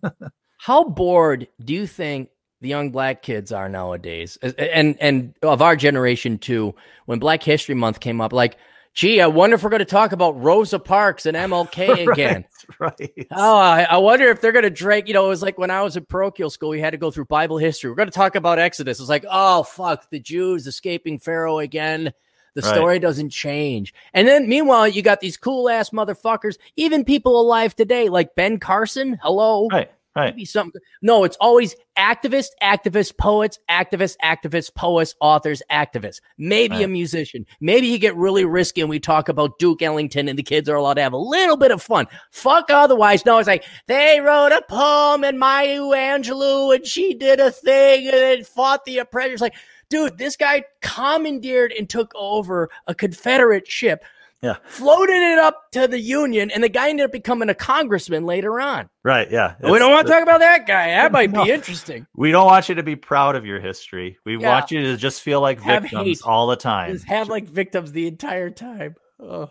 How 0.58 0.84
bored 0.84 1.48
do 1.64 1.72
you 1.72 1.86
think 1.86 2.28
the 2.60 2.68
young 2.68 2.90
black 2.90 3.22
kids 3.22 3.52
are 3.52 3.68
nowadays, 3.68 4.36
and 4.42 4.96
and 5.00 5.34
of 5.42 5.62
our 5.62 5.76
generation 5.76 6.38
too? 6.38 6.74
When 7.06 7.18
Black 7.20 7.42
History 7.42 7.74
Month 7.74 8.00
came 8.00 8.20
up, 8.20 8.32
like, 8.32 8.56
gee, 8.92 9.20
I 9.20 9.28
wonder 9.28 9.54
if 9.54 9.62
we're 9.62 9.70
going 9.70 9.78
to 9.78 9.84
talk 9.86 10.12
about 10.12 10.40
Rosa 10.42 10.78
Parks 10.78 11.24
and 11.26 11.36
MLK 11.36 12.08
again. 12.12 12.44
Right. 12.78 13.26
Oh, 13.30 13.56
I, 13.56 13.82
I 13.84 13.96
wonder 13.98 14.28
if 14.28 14.40
they're 14.40 14.52
going 14.52 14.64
to 14.64 14.70
drag. 14.70 15.08
You 15.08 15.14
know, 15.14 15.26
it 15.26 15.30
was 15.30 15.42
like 15.42 15.56
when 15.58 15.70
I 15.70 15.82
was 15.82 15.96
in 15.96 16.04
parochial 16.04 16.50
school, 16.50 16.70
we 16.70 16.80
had 16.80 16.90
to 16.90 16.96
go 16.98 17.10
through 17.10 17.26
Bible 17.26 17.56
history. 17.58 17.90
We're 17.90 17.96
going 17.96 18.08
to 18.10 18.14
talk 18.14 18.34
about 18.34 18.58
Exodus. 18.58 19.00
It's 19.00 19.08
like, 19.08 19.24
oh 19.30 19.62
fuck, 19.62 20.10
the 20.10 20.18
Jews 20.20 20.66
escaping 20.66 21.18
Pharaoh 21.18 21.60
again. 21.60 22.12
The 22.54 22.62
Right. 22.62 22.74
story 22.74 22.98
doesn't 22.98 23.30
change. 23.30 23.94
And 24.14 24.26
then 24.26 24.48
meanwhile, 24.48 24.88
you 24.88 25.00
got 25.02 25.20
these 25.20 25.36
cool 25.36 25.68
ass 25.68 25.90
motherfuckers, 25.90 26.56
even 26.74 27.04
people 27.04 27.40
alive 27.40 27.76
today, 27.76 28.08
like 28.08 28.34
Ben 28.34 28.58
Carson. 28.58 29.18
Hello, 29.22 29.68
Right. 29.70 29.90
Right. 30.18 30.34
Maybe 30.34 30.44
something. 30.44 30.82
No, 31.00 31.22
it's 31.22 31.36
always 31.40 31.76
activists, 31.96 32.48
activists, 32.60 33.16
poets, 33.16 33.58
activists, 33.70 34.16
activists, 34.22 34.74
poets, 34.74 35.14
authors, 35.20 35.62
activists. 35.70 36.20
Maybe 36.36 36.82
a 36.82 36.88
musician. 36.88 37.46
Maybe 37.60 37.86
you 37.86 37.98
get 37.98 38.16
really 38.16 38.44
risky 38.44 38.80
and 38.80 38.90
we 38.90 38.98
talk 38.98 39.28
about 39.28 39.60
Duke 39.60 39.80
Ellington 39.80 40.28
and 40.28 40.36
the 40.36 40.42
kids 40.42 40.68
are 40.68 40.74
allowed 40.74 40.94
to 40.94 41.02
have 41.02 41.12
a 41.12 41.18
little 41.18 41.56
bit 41.56 41.70
of 41.70 41.80
fun. 41.80 42.06
Fuck 42.32 42.68
otherwise. 42.70 43.24
No, 43.24 43.38
it's 43.38 43.46
like 43.46 43.64
they 43.86 44.20
wrote 44.20 44.50
a 44.50 44.62
poem 44.68 45.22
and 45.22 45.38
Maya 45.38 45.78
Angelou 45.80 46.74
and 46.74 46.84
she 46.84 47.14
did 47.14 47.38
a 47.38 47.52
thing 47.52 48.08
and 48.08 48.16
it 48.16 48.46
fought 48.46 48.84
the 48.84 48.98
oppressors. 48.98 49.40
Like, 49.40 49.54
dude, 49.88 50.18
this 50.18 50.34
guy 50.34 50.64
commandeered 50.82 51.72
and 51.72 51.88
took 51.88 52.12
over 52.16 52.70
a 52.88 52.94
Confederate 52.94 53.68
ship. 53.68 54.04
Yeah. 54.40 54.56
Floated 54.66 55.16
it 55.16 55.38
up 55.38 55.72
to 55.72 55.88
the 55.88 55.98
Union, 55.98 56.50
and 56.52 56.62
the 56.62 56.68
guy 56.68 56.90
ended 56.90 57.06
up 57.06 57.12
becoming 57.12 57.48
a 57.48 57.54
congressman 57.54 58.24
later 58.24 58.60
on. 58.60 58.88
Right. 59.02 59.28
Yeah. 59.30 59.54
We 59.60 59.78
don't 59.80 59.90
want 59.90 60.06
to 60.06 60.12
talk 60.12 60.22
about 60.22 60.38
that 60.40 60.64
guy. 60.66 60.88
That 60.90 61.10
might 61.10 61.30
No. 61.32 61.44
be 61.44 61.50
interesting. 61.50 62.06
We 62.14 62.30
don't 62.30 62.46
want 62.46 62.68
you 62.68 62.76
to 62.76 62.84
be 62.84 62.94
proud 62.94 63.34
of 63.34 63.44
your 63.44 63.58
history. 63.58 64.16
We 64.24 64.38
Yeah. 64.38 64.50
want 64.52 64.70
you 64.70 64.80
to 64.82 64.96
just 64.96 65.22
feel 65.22 65.40
like 65.40 65.60
Have 65.62 65.82
victims 65.82 66.20
hate. 66.20 66.22
all 66.24 66.46
the 66.46 66.54
time. 66.56 66.92
Just 66.92 67.06
have 67.06 67.28
like 67.28 67.46
victims 67.48 67.90
the 67.90 68.06
entire 68.06 68.50
time. 68.50 68.94
Oh, 69.18 69.50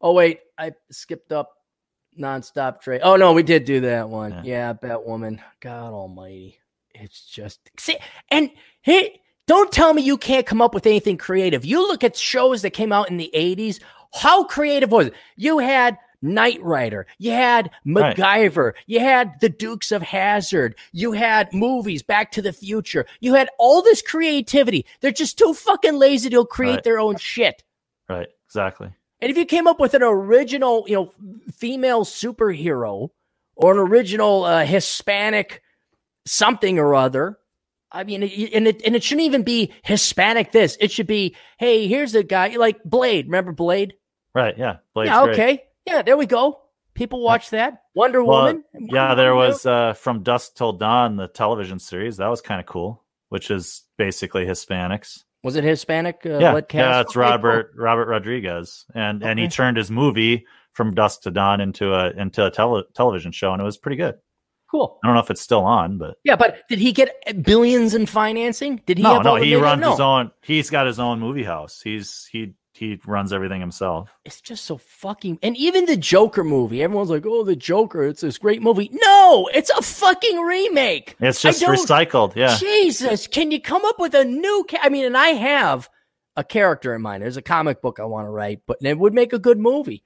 oh 0.00 0.12
wait, 0.12 0.40
I 0.56 0.72
skipped 0.92 1.32
up 1.32 1.50
nonstop 2.16 2.80
Dre. 2.82 3.00
Oh 3.00 3.16
no, 3.16 3.32
we 3.32 3.42
did 3.42 3.64
do 3.64 3.80
that 3.80 4.08
one. 4.08 4.30
Yeah. 4.32 4.42
Yeah, 4.44 4.72
Batwoman. 4.74 5.40
God 5.60 5.92
Almighty, 5.92 6.60
it's 6.94 7.26
just 7.26 7.68
see 7.78 7.96
and 8.30 8.50
hey. 8.82 9.20
Don't 9.46 9.70
tell 9.70 9.94
me 9.94 10.02
you 10.02 10.16
can't 10.18 10.46
come 10.46 10.60
up 10.60 10.74
with 10.74 10.86
anything 10.86 11.16
creative. 11.16 11.64
You 11.64 11.86
look 11.86 12.02
at 12.02 12.16
shows 12.16 12.62
that 12.62 12.70
came 12.70 12.92
out 12.92 13.10
in 13.10 13.16
the 13.16 13.30
80s. 13.34 13.80
How 14.14 14.44
creative 14.44 14.90
was 14.90 15.06
it? 15.08 15.14
You 15.36 15.58
had 15.58 15.98
Knight 16.22 16.60
Rider, 16.62 17.06
you 17.18 17.30
had 17.30 17.70
Right. 17.84 18.16
MacGyver, 18.16 18.72
you 18.86 18.98
had 19.00 19.38
the 19.40 19.48
Dukes 19.50 19.92
of 19.92 20.02
Hazzard, 20.02 20.74
you 20.92 21.12
had 21.12 21.52
movies, 21.52 22.02
Back 22.02 22.32
to 22.32 22.42
the 22.42 22.52
Future, 22.54 23.06
you 23.20 23.34
had 23.34 23.50
all 23.58 23.82
this 23.82 24.00
creativity. 24.02 24.86
They're 25.00 25.12
just 25.12 25.38
too 25.38 25.52
fucking 25.52 25.94
lazy 25.98 26.30
to 26.30 26.44
create 26.46 26.76
Right. 26.76 26.84
their 26.84 26.98
own 26.98 27.16
shit. 27.18 27.62
Right. 28.08 28.28
Exactly. 28.46 28.88
And 29.20 29.30
if 29.30 29.36
you 29.36 29.44
came 29.44 29.66
up 29.66 29.78
with 29.78 29.94
an 29.94 30.02
original, 30.02 30.84
you 30.88 30.94
know, 30.96 31.12
female 31.52 32.04
superhero 32.04 33.10
or 33.54 33.72
an 33.72 33.78
original 33.78 34.44
uh, 34.44 34.64
Hispanic 34.64 35.62
something 36.24 36.78
or 36.78 36.94
other, 36.94 37.38
I 37.96 38.04
mean, 38.04 38.22
and 38.22 38.68
it 38.68 38.82
and 38.84 38.94
it 38.94 39.02
shouldn't 39.02 39.26
even 39.26 39.42
be 39.42 39.72
Hispanic. 39.82 40.52
This 40.52 40.76
it 40.80 40.92
should 40.92 41.06
be, 41.06 41.34
hey, 41.58 41.88
here's 41.88 42.14
a 42.14 42.22
guy 42.22 42.56
like 42.56 42.82
Blade. 42.84 43.26
Remember 43.26 43.52
Blade? 43.52 43.94
Right. 44.34 44.56
Yeah. 44.58 44.76
Blade's 44.94 45.10
yeah, 45.10 45.24
great. 45.24 45.32
okay, 45.32 45.62
yeah, 45.86 46.02
there 46.02 46.16
we 46.16 46.26
go. 46.26 46.60
People 46.92 47.22
watch 47.22 47.50
that. 47.50 47.82
Wonder 47.94 48.22
Well, 48.22 48.44
Woman. 48.44 48.64
Yeah, 48.78 49.14
there 49.14 49.34
was 49.34 49.64
uh, 49.66 49.94
from 49.94 50.22
Dusk 50.22 50.56
Till 50.56 50.72
Dawn, 50.72 51.16
the 51.16 51.28
television 51.28 51.78
series. 51.78 52.18
That 52.18 52.28
was 52.28 52.40
kind 52.40 52.60
of 52.60 52.66
cool, 52.66 53.02
which 53.28 53.50
is 53.50 53.84
basically 53.96 54.44
Hispanics. 54.46 55.24
Was 55.42 55.56
it 55.56 55.64
Hispanic? 55.64 56.20
Uh, 56.24 56.38
yeah, 56.38 56.60
cast? 56.60 56.74
yeah, 56.74 57.00
it's 57.00 57.10
Okay, 57.10 57.14
cool. 57.14 57.22
Robert 57.22 57.72
Robert 57.76 58.08
Rodriguez, 58.08 58.84
and 58.94 59.22
and 59.22 59.38
he 59.38 59.48
turned 59.48 59.76
his 59.76 59.90
movie 59.90 60.46
from 60.72 60.94
Dusk 60.94 61.22
to 61.22 61.30
Dawn 61.30 61.60
into 61.60 61.94
a 61.94 62.10
into 62.10 62.44
a 62.44 62.50
tele- 62.50 62.84
television 62.94 63.32
show, 63.32 63.52
and 63.52 63.60
it 63.60 63.64
was 63.64 63.78
pretty 63.78 63.96
good. 63.96 64.16
Cool. 64.70 64.98
I 65.02 65.06
don't 65.06 65.14
know 65.14 65.22
if 65.22 65.30
it's 65.30 65.40
still 65.40 65.64
on, 65.64 65.98
but 65.98 66.16
Yeah, 66.24 66.36
but 66.36 66.68
did 66.68 66.78
he 66.78 66.92
get 66.92 67.42
billions 67.42 67.94
in 67.94 68.06
financing? 68.06 68.82
Did 68.86 68.98
he? 68.98 69.04
no, 69.04 69.14
have 69.14 69.24
no, 69.24 69.30
all 69.30 69.38
the 69.38 69.44
he 69.44 69.54
runs 69.54 69.80
no. 69.80 69.92
his 69.92 70.00
own. 70.00 70.30
He's 70.42 70.70
got 70.70 70.86
his 70.86 70.98
own 70.98 71.20
movie 71.20 71.44
house. 71.44 71.80
He's 71.82 72.28
he 72.32 72.54
he 72.72 73.00
runs 73.06 73.32
everything 73.32 73.60
himself. 73.60 74.10
It's 74.24 74.40
just 74.40 74.64
so 74.64 74.76
fucking. 74.76 75.38
And 75.42 75.56
even 75.56 75.86
the 75.86 75.96
Joker 75.96 76.44
movie, 76.44 76.82
everyone's 76.82 77.10
like, 77.10 77.24
"Oh, 77.26 77.42
the 77.44 77.56
Joker, 77.56 78.04
it's 78.04 78.20
this 78.20 78.38
great 78.38 78.60
movie." 78.60 78.90
No, 78.92 79.48
it's 79.54 79.70
a 79.70 79.82
fucking 79.82 80.38
remake. 80.38 81.16
It's 81.20 81.40
just 81.40 81.62
recycled. 81.62 82.36
Yeah. 82.36 82.56
Jesus, 82.56 83.26
can 83.26 83.50
you 83.50 83.60
come 83.60 83.84
up 83.84 83.98
with 83.98 84.14
a 84.14 84.24
new? 84.24 84.66
Ca- 84.68 84.80
I 84.82 84.88
mean, 84.88 85.06
and 85.06 85.16
I 85.16 85.28
have 85.28 85.88
a 86.36 86.44
character 86.44 86.94
in 86.94 87.02
mind. 87.02 87.22
There's 87.22 87.38
a 87.38 87.42
comic 87.42 87.80
book 87.80 87.98
I 87.98 88.04
want 88.04 88.26
to 88.26 88.30
write, 88.30 88.60
but 88.66 88.78
it 88.82 88.98
would 88.98 89.14
make 89.14 89.32
a 89.32 89.38
good 89.38 89.58
movie. 89.58 90.04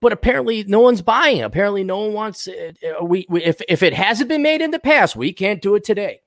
But 0.00 0.12
apparently, 0.12 0.64
no 0.64 0.80
one's 0.80 1.02
buying. 1.02 1.42
Apparently, 1.42 1.82
no 1.82 1.98
one 1.98 2.12
wants 2.12 2.46
it. 2.46 2.78
Uh, 2.84 3.04
we, 3.04 3.26
we 3.28 3.42
if 3.42 3.60
if 3.68 3.82
it 3.82 3.92
hasn't 3.92 4.28
been 4.28 4.42
made 4.42 4.60
in 4.60 4.70
the 4.70 4.78
past, 4.78 5.16
we 5.16 5.32
can't 5.32 5.60
do 5.60 5.74
it 5.74 5.84
today. 5.84 6.20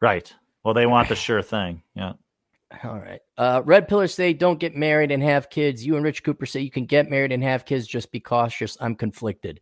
Right. 0.00 0.32
Well, 0.62 0.74
they 0.74 0.86
want 0.86 1.08
the 1.08 1.16
sure 1.16 1.42
thing. 1.42 1.82
Yeah. 1.94 2.14
All 2.84 2.98
right. 2.98 3.20
Uh, 3.38 3.62
Red 3.64 3.88
Pillar 3.88 4.08
say 4.08 4.32
don't 4.32 4.58
get 4.58 4.76
married 4.76 5.10
and 5.10 5.22
have 5.22 5.48
kids. 5.48 5.86
You 5.86 5.96
and 5.96 6.04
Rich 6.04 6.22
Cooper 6.22 6.44
say 6.44 6.60
you 6.60 6.70
can 6.70 6.84
get 6.84 7.08
married 7.08 7.32
and 7.32 7.42
have 7.42 7.64
kids. 7.64 7.86
Just 7.86 8.12
be 8.12 8.20
cautious. 8.20 8.76
I'm 8.80 8.94
conflicted. 8.94 9.60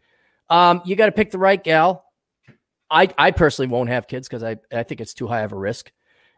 Um, 0.51 0.83
you 0.85 0.97
got 0.97 1.07
to 1.07 1.13
pick 1.13 1.31
the 1.31 1.39
right 1.39 1.63
gal. 1.63 2.05
I 2.91 3.09
I 3.17 3.31
personally 3.31 3.71
won't 3.71 3.91
have 3.91 4.09
kids 4.09 4.29
because 4.29 4.43
I 4.43 4.57
I 4.73 4.83
think 4.83 5.01
it's 5.01 5.15
too 5.15 5.27
high 5.27 5.43
of 5.43 5.53
a 5.53 5.57
risk, 5.57 5.93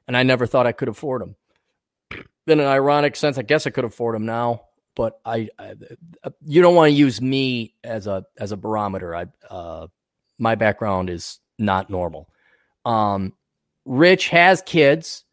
and 0.06 0.16
I 0.16 0.22
never 0.22 0.46
thought 0.46 0.66
I 0.66 0.72
could 0.72 0.88
afford 0.88 1.22
them. 1.22 1.36
In 2.46 2.60
an 2.60 2.66
ironic 2.66 3.16
sense, 3.16 3.38
I 3.38 3.42
guess 3.42 3.66
I 3.66 3.70
could 3.70 3.84
afford 3.84 4.14
them 4.14 4.26
now, 4.26 4.65
but 4.96 5.20
I, 5.24 5.48
I 5.58 5.74
you 6.44 6.60
don't 6.60 6.74
want 6.74 6.90
to 6.90 6.96
use 6.96 7.20
me 7.20 7.74
as 7.84 8.08
a 8.08 8.24
as 8.38 8.50
a 8.50 8.56
barometer. 8.56 9.14
I 9.14 9.26
uh, 9.48 9.86
my 10.38 10.56
background 10.56 11.08
is 11.10 11.38
not 11.58 11.88
normal. 11.90 12.28
Um, 12.84 13.34
Rich 13.84 14.28
has 14.30 14.62
kids 14.62 15.24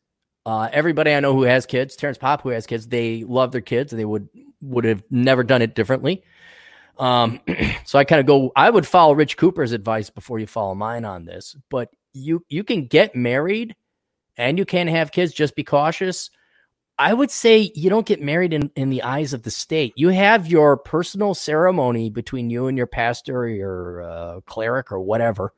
uh, 0.46 0.70
everybody 0.74 1.14
I 1.14 1.20
know 1.20 1.34
who 1.34 1.44
has 1.44 1.66
kids, 1.66 1.96
Terrence 1.96 2.18
Popp 2.18 2.42
who 2.42 2.50
has 2.50 2.66
kids, 2.66 2.88
they 2.88 3.24
love 3.24 3.52
their 3.52 3.62
kids. 3.62 3.94
and 3.94 4.00
They 4.00 4.06
would 4.06 4.28
would 4.62 4.86
have 4.86 5.04
never 5.10 5.44
done 5.44 5.62
it 5.62 5.76
differently. 5.76 6.24
Um, 6.98 7.40
so 7.86 7.98
I 7.98 8.04
kind 8.04 8.20
of 8.20 8.26
go. 8.26 8.52
I 8.56 8.70
would 8.70 8.86
follow 8.86 9.14
Rich 9.14 9.38
Cooper's 9.38 9.72
advice 9.72 10.10
before 10.10 10.40
you 10.40 10.48
follow 10.48 10.76
mine 10.76 11.06
on 11.06 11.26
this. 11.26 11.56
But 11.70 11.90
you 12.14 12.44
you 12.50 12.64
can 12.64 12.88
get 12.88 13.16
married 13.16 13.76
and 14.38 14.58
you 14.58 14.66
can 14.66 14.88
have 14.88 15.12
kids. 15.12 15.34
Just 15.34 15.56
be 15.56 15.64
cautious. 15.64 16.30
I 16.98 17.14
would 17.14 17.32
say 17.32 17.72
you 17.74 17.90
don't 17.90 18.06
get 18.06 18.22
married 18.22 18.54
in, 18.54 18.72
in 18.76 18.90
the 18.90 19.04
eyes 19.04 19.34
of 19.34 19.44
the 19.44 19.52
state. 19.52 19.94
You 19.96 20.10
have 20.10 20.48
your 20.48 20.78
personal 20.78 21.34
ceremony 21.34 22.10
between 22.10 22.50
you 22.50 22.68
and 22.68 22.78
your 22.78 22.88
pastor 22.88 23.38
or 23.40 23.48
your 23.48 24.02
uh, 24.04 24.42
cleric 24.42 24.92
or 24.92 25.00
whatever 25.00 25.54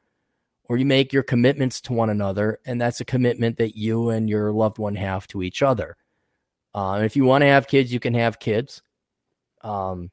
or 0.68 0.78
you 0.78 0.86
make 0.86 1.14
your 1.14 1.24
commitments 1.24 1.82
to 1.82 1.94
one 1.94 2.10
another, 2.10 2.60
and 2.66 2.80
that's 2.82 3.00
a 3.00 3.06
commitment 3.06 3.58
that 3.58 3.78
you 3.78 4.10
and 4.10 4.30
your 4.30 4.52
loved 4.52 4.78
one 4.78 4.96
have 4.96 5.28
to 5.28 5.44
each 5.44 5.62
other. 5.62 5.96
Uh, 6.74 7.02
if 7.04 7.16
you 7.16 7.24
want 7.24 7.44
to 7.44 7.48
have 7.48 7.68
kids, 7.68 7.94
you 7.94 8.00
can 8.00 8.14
have 8.14 8.40
kids. 8.40 8.82
Um, 9.62 10.12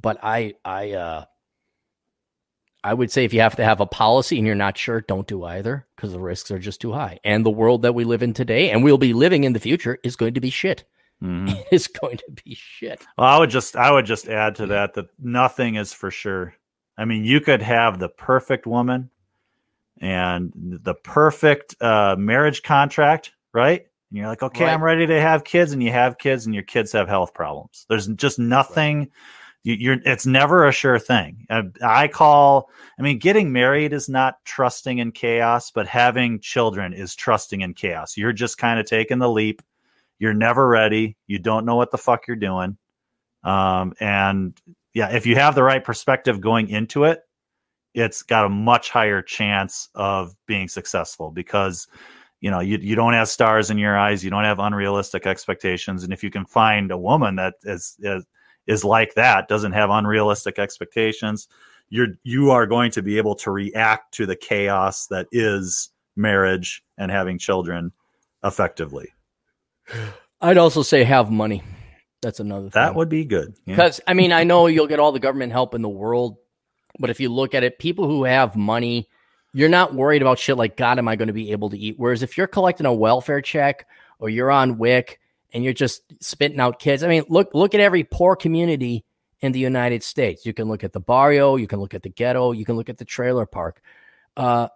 but 0.00 0.18
I, 0.22 0.54
I, 0.64 0.92
uh, 0.92 1.24
I 2.84 2.92
would 2.92 3.10
say 3.10 3.24
if 3.24 3.32
you 3.32 3.40
have 3.40 3.56
to 3.56 3.64
have 3.64 3.80
a 3.80 3.86
policy 3.86 4.36
and 4.36 4.46
you're 4.46 4.54
not 4.54 4.76
sure, 4.76 5.00
don't 5.00 5.26
do 5.26 5.42
either 5.44 5.86
because 5.96 6.12
the 6.12 6.20
risks 6.20 6.50
are 6.50 6.58
just 6.58 6.82
too 6.82 6.92
high. 6.92 7.18
And 7.24 7.44
the 7.44 7.50
world 7.50 7.80
that 7.82 7.94
we 7.94 8.04
live 8.04 8.22
in 8.22 8.34
today 8.34 8.70
and 8.70 8.84
we'll 8.84 8.98
be 8.98 9.14
living 9.14 9.44
in 9.44 9.54
the 9.54 9.60
future 9.60 9.98
is 10.04 10.16
going 10.16 10.34
to 10.34 10.40
be 10.40 10.50
shit. 10.50 10.84
Mm-hmm. 11.22 11.54
It's 11.72 11.86
going 11.86 12.18
to 12.18 12.42
be 12.44 12.54
shit. 12.54 13.02
Well, 13.16 13.26
I 13.26 13.38
would 13.38 13.48
just, 13.48 13.74
I 13.74 13.90
would 13.90 14.04
just 14.04 14.28
add 14.28 14.56
to 14.56 14.66
that 14.66 14.94
that 14.94 15.06
nothing 15.18 15.76
is 15.76 15.94
for 15.94 16.10
sure. 16.10 16.54
I 16.98 17.06
mean, 17.06 17.24
you 17.24 17.40
could 17.40 17.62
have 17.62 17.98
the 17.98 18.10
perfect 18.10 18.66
woman 18.66 19.08
and 19.98 20.52
the 20.54 20.94
perfect 20.94 21.80
uh, 21.80 22.16
marriage 22.18 22.62
contract, 22.62 23.32
right? 23.54 23.86
And 24.10 24.18
you're 24.18 24.28
like, 24.28 24.42
okay, 24.42 24.64
right. 24.64 24.72
I'm 24.72 24.84
ready 24.84 25.06
to 25.06 25.20
have 25.20 25.42
kids, 25.42 25.72
and 25.72 25.82
you 25.82 25.90
have 25.90 26.18
kids, 26.18 26.46
and 26.46 26.54
your 26.54 26.62
kids 26.62 26.92
have 26.92 27.08
health 27.08 27.34
problems. 27.34 27.86
There's 27.88 28.06
just 28.08 28.38
nothing. 28.38 28.98
Right. 28.98 29.10
You, 29.64 29.92
are 29.92 29.98
It's 30.04 30.26
never 30.26 30.68
a 30.68 30.72
sure 30.72 30.98
thing. 30.98 31.46
I, 31.48 31.62
I 31.82 32.08
call. 32.08 32.70
I 32.98 33.02
mean, 33.02 33.18
getting 33.18 33.50
married 33.50 33.94
is 33.94 34.10
not 34.10 34.44
trusting 34.44 34.98
in 34.98 35.10
chaos, 35.10 35.70
but 35.70 35.86
having 35.86 36.38
children 36.40 36.92
is 36.92 37.16
trusting 37.16 37.62
in 37.62 37.72
chaos. 37.72 38.16
You're 38.16 38.34
just 38.34 38.58
kind 38.58 38.78
of 38.78 38.84
taking 38.84 39.18
the 39.18 39.30
leap. 39.30 39.62
You're 40.18 40.34
never 40.34 40.68
ready. 40.68 41.16
You 41.26 41.38
don't 41.38 41.64
know 41.64 41.76
what 41.76 41.90
the 41.90 41.98
fuck 41.98 42.28
you're 42.28 42.36
doing. 42.36 42.76
Um, 43.42 43.94
and 44.00 44.60
yeah, 44.92 45.14
if 45.14 45.24
you 45.24 45.34
have 45.36 45.54
the 45.54 45.62
right 45.62 45.82
perspective 45.82 46.42
going 46.42 46.68
into 46.68 47.04
it, 47.04 47.22
it's 47.94 48.22
got 48.22 48.44
a 48.44 48.50
much 48.50 48.90
higher 48.90 49.22
chance 49.22 49.88
of 49.94 50.36
being 50.46 50.68
successful 50.68 51.30
because 51.30 51.86
you 52.40 52.50
know 52.50 52.60
you, 52.60 52.76
you 52.78 52.96
don't 52.96 53.14
have 53.14 53.28
stars 53.28 53.70
in 53.70 53.78
your 53.78 53.96
eyes 53.96 54.24
you 54.24 54.30
don't 54.30 54.44
have 54.44 54.58
unrealistic 54.58 55.26
expectations 55.26 56.02
and 56.02 56.12
if 56.12 56.22
you 56.22 56.30
can 56.30 56.44
find 56.44 56.90
a 56.90 56.98
woman 56.98 57.36
that 57.36 57.54
is 57.62 57.96
is, 58.00 58.26
is 58.66 58.84
like 58.84 59.14
that 59.14 59.48
doesn't 59.48 59.72
have 59.72 59.90
unrealistic 59.90 60.58
expectations 60.58 61.48
you're 61.90 62.08
you 62.22 62.50
are 62.50 62.66
going 62.66 62.90
to 62.90 63.02
be 63.02 63.18
able 63.18 63.34
to 63.34 63.50
react 63.50 64.12
to 64.14 64.26
the 64.26 64.36
chaos 64.36 65.06
that 65.06 65.26
is 65.32 65.90
marriage 66.16 66.82
and 66.98 67.10
having 67.10 67.38
children 67.38 67.92
effectively 68.42 69.08
i'd 70.42 70.58
also 70.58 70.82
say 70.82 71.04
have 71.04 71.30
money 71.30 71.62
that's 72.22 72.40
another 72.40 72.70
that 72.70 72.88
thing. 72.88 72.96
would 72.96 73.08
be 73.08 73.24
good 73.24 73.54
because 73.66 73.98
yeah. 73.98 74.10
i 74.10 74.14
mean 74.14 74.32
i 74.32 74.44
know 74.44 74.66
you'll 74.66 74.86
get 74.86 74.98
all 74.98 75.12
the 75.12 75.20
government 75.20 75.52
help 75.52 75.74
in 75.74 75.82
the 75.82 75.88
world 75.88 76.36
but 76.98 77.10
if 77.10 77.20
you 77.20 77.28
look 77.28 77.54
at 77.54 77.64
it, 77.64 77.78
people 77.78 78.06
who 78.06 78.24
have 78.24 78.56
money, 78.56 79.08
you're 79.52 79.68
not 79.68 79.94
worried 79.94 80.22
about 80.22 80.38
shit 80.38 80.56
like, 80.56 80.76
God, 80.76 80.98
am 80.98 81.08
I 81.08 81.16
going 81.16 81.28
to 81.28 81.34
be 81.34 81.52
able 81.52 81.70
to 81.70 81.78
eat? 81.78 81.96
Whereas 81.98 82.22
if 82.22 82.36
you're 82.36 82.46
collecting 82.46 82.86
a 82.86 82.94
welfare 82.94 83.40
check 83.40 83.86
or 84.18 84.28
you're 84.28 84.50
on 84.50 84.78
WIC 84.78 85.18
and 85.54 85.64
you're 85.64 85.72
just 85.72 86.02
spitting 86.20 86.60
out 86.60 86.78
kids, 86.78 87.02
I 87.02 87.08
mean, 87.08 87.24
look, 87.28 87.50
look 87.54 87.74
at 87.74 87.80
every 87.80 88.04
poor 88.04 88.36
community 88.36 89.04
in 89.40 89.52
the 89.52 89.60
United 89.60 90.02
States. 90.02 90.44
You 90.44 90.52
can 90.52 90.68
look 90.68 90.84
at 90.84 90.92
the 90.92 91.00
barrio, 91.00 91.56
you 91.56 91.66
can 91.66 91.80
look 91.80 91.94
at 91.94 92.02
the 92.02 92.10
ghetto, 92.10 92.52
you 92.52 92.64
can 92.64 92.76
look 92.76 92.88
at 92.88 92.98
the 92.98 93.04
trailer 93.04 93.46
park. 93.46 93.80
Uh, 94.36 94.68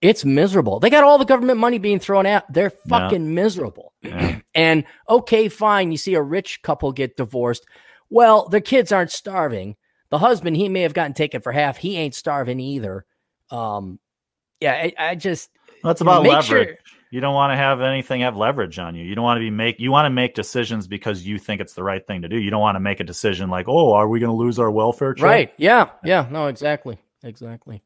it's 0.00 0.24
miserable. 0.24 0.78
They 0.78 0.90
got 0.90 1.02
all 1.02 1.18
the 1.18 1.24
government 1.24 1.58
money 1.58 1.78
being 1.78 1.98
thrown 1.98 2.26
out. 2.26 2.44
They're 2.52 2.70
fucking 2.70 3.24
yeah. 3.24 3.32
miserable. 3.32 3.94
Yeah. 4.02 4.40
and 4.54 4.84
okay, 5.08 5.48
fine. 5.48 5.90
You 5.90 5.98
see 5.98 6.14
a 6.14 6.22
rich 6.22 6.62
couple 6.62 6.92
get 6.92 7.16
divorced. 7.16 7.66
Well, 8.10 8.48
their 8.48 8.60
kids 8.60 8.92
aren't 8.92 9.10
starving 9.10 9.76
the 10.10 10.18
husband, 10.18 10.56
he 10.56 10.68
may 10.68 10.82
have 10.82 10.94
gotten 10.94 11.14
taken 11.14 11.40
for 11.40 11.52
half. 11.52 11.76
He 11.76 11.96
ain't 11.96 12.14
starving 12.14 12.60
either. 12.60 13.04
Um, 13.50 13.98
yeah, 14.60 14.72
I, 14.72 14.92
I 14.98 15.14
just 15.14 15.50
that's 15.82 16.00
about 16.00 16.22
leverage. 16.22 16.46
Sure, 16.46 16.74
you 17.10 17.20
don't 17.20 17.34
want 17.34 17.52
to 17.52 17.56
have 17.56 17.80
anything 17.80 18.20
have 18.20 18.36
leverage 18.36 18.78
on 18.78 18.94
you. 18.94 19.04
You 19.04 19.14
don't 19.14 19.24
want 19.24 19.38
to 19.38 19.40
be 19.40 19.50
make 19.50 19.80
you 19.80 19.90
want 19.90 20.06
to 20.06 20.10
make 20.10 20.34
decisions 20.34 20.86
because 20.86 21.26
you 21.26 21.38
think 21.38 21.60
it's 21.60 21.74
the 21.74 21.82
right 21.82 22.06
thing 22.06 22.22
to 22.22 22.28
do. 22.28 22.38
You 22.38 22.50
don't 22.50 22.60
want 22.60 22.76
to 22.76 22.80
make 22.80 23.00
a 23.00 23.04
decision 23.04 23.50
like, 23.50 23.66
oh, 23.68 23.92
are 23.92 24.08
we 24.08 24.20
going 24.20 24.30
to 24.30 24.36
lose 24.36 24.58
our 24.58 24.70
welfare 24.70 25.14
check? 25.14 25.24
Right? 25.24 25.52
Yeah, 25.56 25.90
yeah. 26.04 26.26
No, 26.30 26.48
exactly, 26.48 26.98
exactly. 27.22 27.82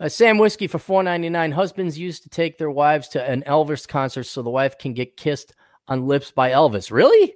Uh, 0.00 0.08
Sam 0.08 0.38
Whiskey 0.38 0.66
for 0.66 0.78
four 0.78 1.02
ninety 1.02 1.30
nine. 1.30 1.52
Husbands 1.52 1.98
used 1.98 2.24
to 2.24 2.28
take 2.28 2.58
their 2.58 2.70
wives 2.70 3.08
to 3.08 3.22
an 3.22 3.42
Elvis 3.46 3.86
concert 3.86 4.24
so 4.24 4.42
the 4.42 4.50
wife 4.50 4.76
can 4.76 4.92
get 4.92 5.16
kissed 5.16 5.54
on 5.88 6.06
lips 6.06 6.30
by 6.30 6.50
Elvis. 6.50 6.90
Really? 6.90 7.34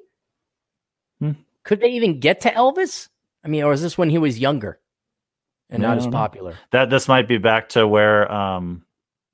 Hmm. 1.21 1.33
Could 1.63 1.81
they 1.81 1.91
even 1.91 2.21
get 2.21 2.41
to 2.43 2.51
Elvis? 2.51 3.09
I 3.45 3.49
mean, 3.49 3.63
or 3.63 3.73
is 3.73 3.83
this 3.83 3.97
when 3.97 4.11
he 4.11 4.19
was 4.19 4.39
younger 4.39 4.81
and 5.71 5.83
not 5.83 5.99
as 5.99 6.07
popular? 6.07 6.57
That 6.73 6.91
this 6.91 7.09
might 7.09 7.29
be 7.29 7.39
back 7.39 7.69
to 7.71 7.87
where 7.87 8.31
um 8.31 8.85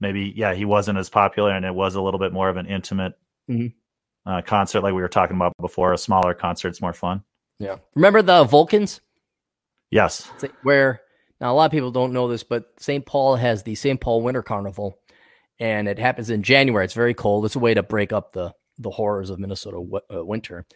maybe 0.05 0.33
yeah 0.37 0.55
he 0.55 0.65
wasn't 0.65 0.99
as 0.99 1.09
popular 1.09 1.51
and 1.51 1.65
it 1.65 1.75
was 1.75 1.95
a 1.95 2.01
little 2.03 2.21
bit 2.21 2.33
more 2.33 2.49
of 2.49 2.57
an 2.57 2.67
intimate 2.67 3.15
mm-hmm. 3.51 4.31
uh, 4.31 4.43
concert 4.43 4.83
like 4.83 4.95
we 4.95 5.03
were 5.03 5.09
talking 5.09 5.37
about 5.37 5.53
before. 5.61 5.93
A 5.93 5.99
smaller 5.99 6.35
concert's 6.35 6.81
more 6.81 6.93
fun. 6.93 7.23
Yeah. 7.59 7.79
Remember 7.95 8.23
the 8.23 8.45
Vulcans? 8.45 9.01
Yes. 9.91 10.31
Where 10.63 11.01
now 11.41 11.53
a 11.53 11.55
lot 11.55 11.67
of 11.67 11.73
people 11.73 11.91
don't 11.91 12.13
know 12.13 12.29
this, 12.29 12.43
but 12.43 12.67
St. 12.79 13.05
Paul 13.05 13.37
has 13.37 13.63
the 13.63 13.75
St. 13.75 14.01
Paul 14.01 14.23
Winter 14.23 14.43
Carnival, 14.43 14.99
and 15.59 15.89
it 15.89 15.99
happens 15.99 16.31
in 16.31 16.43
January. 16.43 16.85
It's 16.85 16.95
very 16.95 17.15
cold. 17.15 17.45
It's 17.45 17.57
a 17.57 17.61
way 17.61 17.75
to 17.75 17.83
break 17.83 18.13
up 18.13 18.33
the 18.33 18.53
the 18.79 18.91
horrors 18.91 19.31
of 19.31 19.39
Minnesota 19.39 19.77
w- 19.77 20.01
uh, 20.13 20.25
winter. 20.25 20.67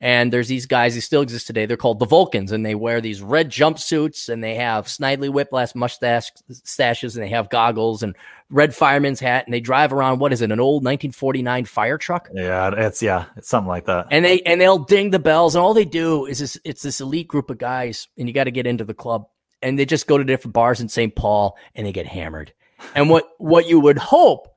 And 0.00 0.30
there's 0.30 0.48
these 0.48 0.66
guys 0.66 0.94
who 0.94 1.00
still 1.00 1.22
exist 1.22 1.46
today. 1.46 1.64
They're 1.64 1.78
called 1.78 2.00
the 2.00 2.06
Vulcans, 2.06 2.52
and 2.52 2.66
they 2.66 2.74
wear 2.74 3.00
these 3.00 3.22
red 3.22 3.50
jumpsuits, 3.50 4.28
and 4.28 4.44
they 4.44 4.56
have 4.56 4.86
Snidely 4.86 5.30
Whiplash 5.30 5.74
mustache 5.74 6.30
stashes, 6.50 7.14
and 7.14 7.24
they 7.24 7.30
have 7.30 7.48
goggles 7.48 8.02
and 8.02 8.14
red 8.50 8.74
fireman's 8.74 9.20
hat, 9.20 9.46
and 9.46 9.54
they 9.54 9.60
drive 9.60 9.94
around. 9.94 10.18
What 10.18 10.34
is 10.34 10.42
it? 10.42 10.52
An 10.52 10.60
old 10.60 10.84
1949 10.84 11.64
fire 11.64 11.96
truck? 11.96 12.28
Yeah, 12.34 12.70
it's 12.76 13.02
yeah, 13.02 13.26
it's 13.36 13.48
something 13.48 13.68
like 13.68 13.86
that. 13.86 14.08
And 14.10 14.24
they 14.24 14.40
and 14.42 14.60
they'll 14.60 14.78
ding 14.78 15.10
the 15.10 15.18
bells, 15.18 15.54
and 15.54 15.62
all 15.62 15.72
they 15.72 15.86
do 15.86 16.26
is 16.26 16.40
this, 16.40 16.58
it's 16.62 16.82
this 16.82 17.00
elite 17.00 17.28
group 17.28 17.48
of 17.48 17.56
guys, 17.56 18.08
and 18.18 18.28
you 18.28 18.34
got 18.34 18.44
to 18.44 18.50
get 18.50 18.66
into 18.66 18.84
the 18.84 18.94
club, 18.94 19.28
and 19.62 19.78
they 19.78 19.86
just 19.86 20.06
go 20.06 20.18
to 20.18 20.24
different 20.24 20.52
bars 20.52 20.80
in 20.80 20.90
St. 20.90 21.16
Paul, 21.16 21.56
and 21.74 21.86
they 21.86 21.92
get 21.92 22.06
hammered. 22.06 22.52
And 22.94 23.08
what 23.08 23.28
what 23.38 23.66
you 23.66 23.80
would 23.80 23.98
hope 23.98 24.48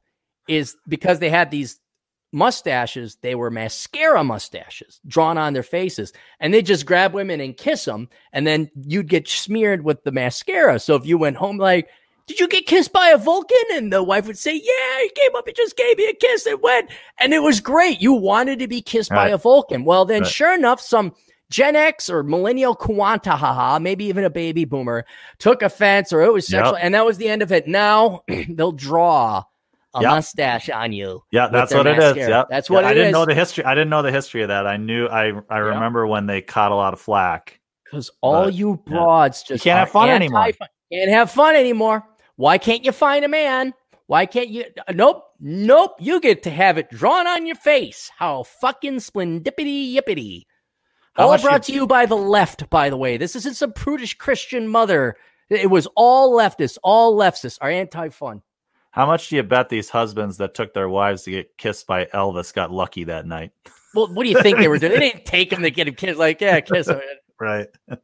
is 0.49 0.75
because 0.87 1.19
they 1.19 1.29
had 1.29 1.49
these 1.49 1.79
mustaches, 2.31 3.17
they 3.21 3.35
were 3.35 3.49
mascara 3.51 4.23
mustaches 4.23 4.99
drawn 5.07 5.37
on 5.37 5.53
their 5.53 5.63
faces. 5.63 6.13
And 6.39 6.53
they 6.53 6.61
just 6.61 6.85
grab 6.85 7.13
women 7.13 7.41
and 7.41 7.55
kiss 7.57 7.85
them. 7.85 8.09
And 8.33 8.45
then 8.45 8.69
you'd 8.85 9.07
get 9.09 9.27
smeared 9.27 9.83
with 9.83 10.03
the 10.03 10.11
mascara. 10.11 10.79
So 10.79 10.95
if 10.95 11.05
you 11.05 11.17
went 11.17 11.37
home, 11.37 11.57
like, 11.57 11.87
did 12.27 12.39
you 12.39 12.47
get 12.47 12.67
kissed 12.67 12.93
by 12.93 13.09
a 13.09 13.17
Vulcan? 13.17 13.57
And 13.73 13.91
the 13.91 14.03
wife 14.03 14.27
would 14.27 14.37
say, 14.37 14.53
yeah, 14.53 15.01
he 15.01 15.09
came 15.15 15.35
up 15.35 15.47
and 15.47 15.55
just 15.55 15.75
gave 15.75 15.97
me 15.97 16.07
a 16.07 16.13
kiss 16.13 16.45
and 16.45 16.61
went. 16.61 16.91
And 17.19 17.33
it 17.33 17.41
was 17.41 17.59
great. 17.59 18.01
You 18.01 18.13
wanted 18.13 18.59
to 18.59 18.67
be 18.67 18.81
kissed 18.83 19.09
by 19.09 19.15
Right. 19.25 19.33
a 19.33 19.37
Vulcan. 19.37 19.83
Well, 19.83 20.05
then 20.05 20.21
Right. 20.21 20.31
sure 20.31 20.53
enough, 20.53 20.79
some 20.79 21.15
Gen 21.49 21.75
X 21.75 22.07
or 22.11 22.21
millennial 22.21 22.75
Quanta, 22.75 23.31
haha, 23.31 23.79
maybe 23.79 24.05
even 24.05 24.23
a 24.23 24.29
baby 24.29 24.65
boomer 24.65 25.03
took 25.39 25.63
offense 25.63 26.13
or 26.13 26.21
it 26.21 26.31
was 26.31 26.47
Yep. 26.51 26.59
sexual. 26.65 26.77
And 26.77 26.93
that 26.93 27.03
was 27.07 27.17
the 27.17 27.27
end 27.27 27.41
of 27.41 27.51
it. 27.51 27.67
Now 27.67 28.21
they'll 28.49 28.71
draw 28.71 29.43
a 29.95 30.01
Yep. 30.01 30.11
mustache 30.11 30.69
on 30.69 30.93
you. 30.93 31.23
Yeah, 31.31 31.47
that's 31.47 31.73
what 31.73 31.87
it 31.87 31.97
is. 31.97 32.03
mascara. 32.15 32.29
Yeah, 32.29 32.43
That's 32.49 32.69
what 32.69 32.83
it 32.83 32.87
is. 32.87 32.91
I 32.91 32.93
didn't 32.93 33.07
is. 33.07 33.13
know 33.13 33.25
the 33.25 33.35
history. 33.35 33.63
I 33.65 33.73
didn't 33.75 33.89
know 33.89 34.01
the 34.01 34.11
history 34.11 34.41
of 34.43 34.49
that. 34.49 34.67
I 34.67 34.77
knew. 34.77 35.07
I 35.07 35.33
I 35.49 35.57
remember 35.57 36.05
when 36.07 36.25
they 36.27 36.41
caught 36.41 36.71
a 36.71 36.75
lot 36.75 36.93
of 36.93 37.01
flack. 37.01 37.59
Because 37.85 38.11
all 38.21 38.45
But, 38.45 38.53
you 38.53 38.81
yeah. 38.85 38.93
broads 38.93 39.41
just 39.43 39.63
can't 39.63 39.79
have 39.79 39.89
fun 39.89 40.09
anymore. 40.09 40.49
Can't 40.91 41.09
have 41.09 41.31
fun 41.31 41.55
anymore. 41.55 42.03
Why 42.35 42.57
can't 42.59 42.85
you 42.85 42.91
find 42.91 43.25
a 43.25 43.27
man? 43.27 43.73
Why 44.05 44.25
can't 44.27 44.49
you? 44.49 44.65
Uh, 44.87 44.93
nope, 44.93 45.23
nope. 45.39 45.91
You 45.99 46.19
get 46.19 46.43
to 46.43 46.49
have 46.51 46.77
it 46.77 46.89
drawn 46.91 47.27
on 47.27 47.45
your 47.47 47.55
face. 47.55 48.11
How 48.15 48.43
fucking 48.43 48.97
splendipity 48.97 49.93
yippity. 49.95 50.43
How 51.13 51.29
All 51.29 51.37
brought 51.39 51.63
to 51.63 51.73
you 51.73 51.85
by 51.87 52.05
the 52.05 52.15
left, 52.15 52.69
by 52.69 52.89
the 52.89 52.97
way. 52.97 53.17
This 53.17 53.35
isn't 53.35 53.55
some 53.55 53.73
prudish 53.73 54.13
Christian 54.17 54.67
mother. 54.67 55.15
It 55.49 55.69
was 55.69 55.87
all 55.95 56.31
leftists. 56.37 56.77
All 56.83 57.17
leftists 57.17 57.57
are 57.61 57.69
anti-fun. 57.71 58.41
How 58.91 59.05
much 59.05 59.29
do 59.29 59.35
you 59.35 59.43
bet 59.43 59.69
these 59.69 59.89
husbands 59.89 60.37
that 60.37 60.55
took 60.55 60.73
their 60.73 60.89
wives 60.89 61.23
to 61.23 61.31
get 61.31 61.57
kissed 61.57 61.85
by 61.85 62.05
Elvis 62.05 62.53
got 62.53 62.71
lucky 62.71 63.03
that 63.05 63.25
night? 63.25 63.51
Well, 63.93 64.07
what 64.13 64.23
do 64.23 64.29
you 64.29 64.41
think 64.41 64.57
they 64.57 64.67
were 64.67 64.79
doing? 64.79 64.93
They 64.93 65.11
didn't 65.11 65.25
take 65.25 65.51
him 65.51 65.61
to 65.61 65.71
get 65.71 65.87
him 65.87 65.95
kissed. 65.95 66.17
Like, 66.17 66.41
yeah, 66.41 66.59
kiss 66.59 66.87
him. 66.87 66.99
Right. 67.39 67.67
Of 67.87 67.99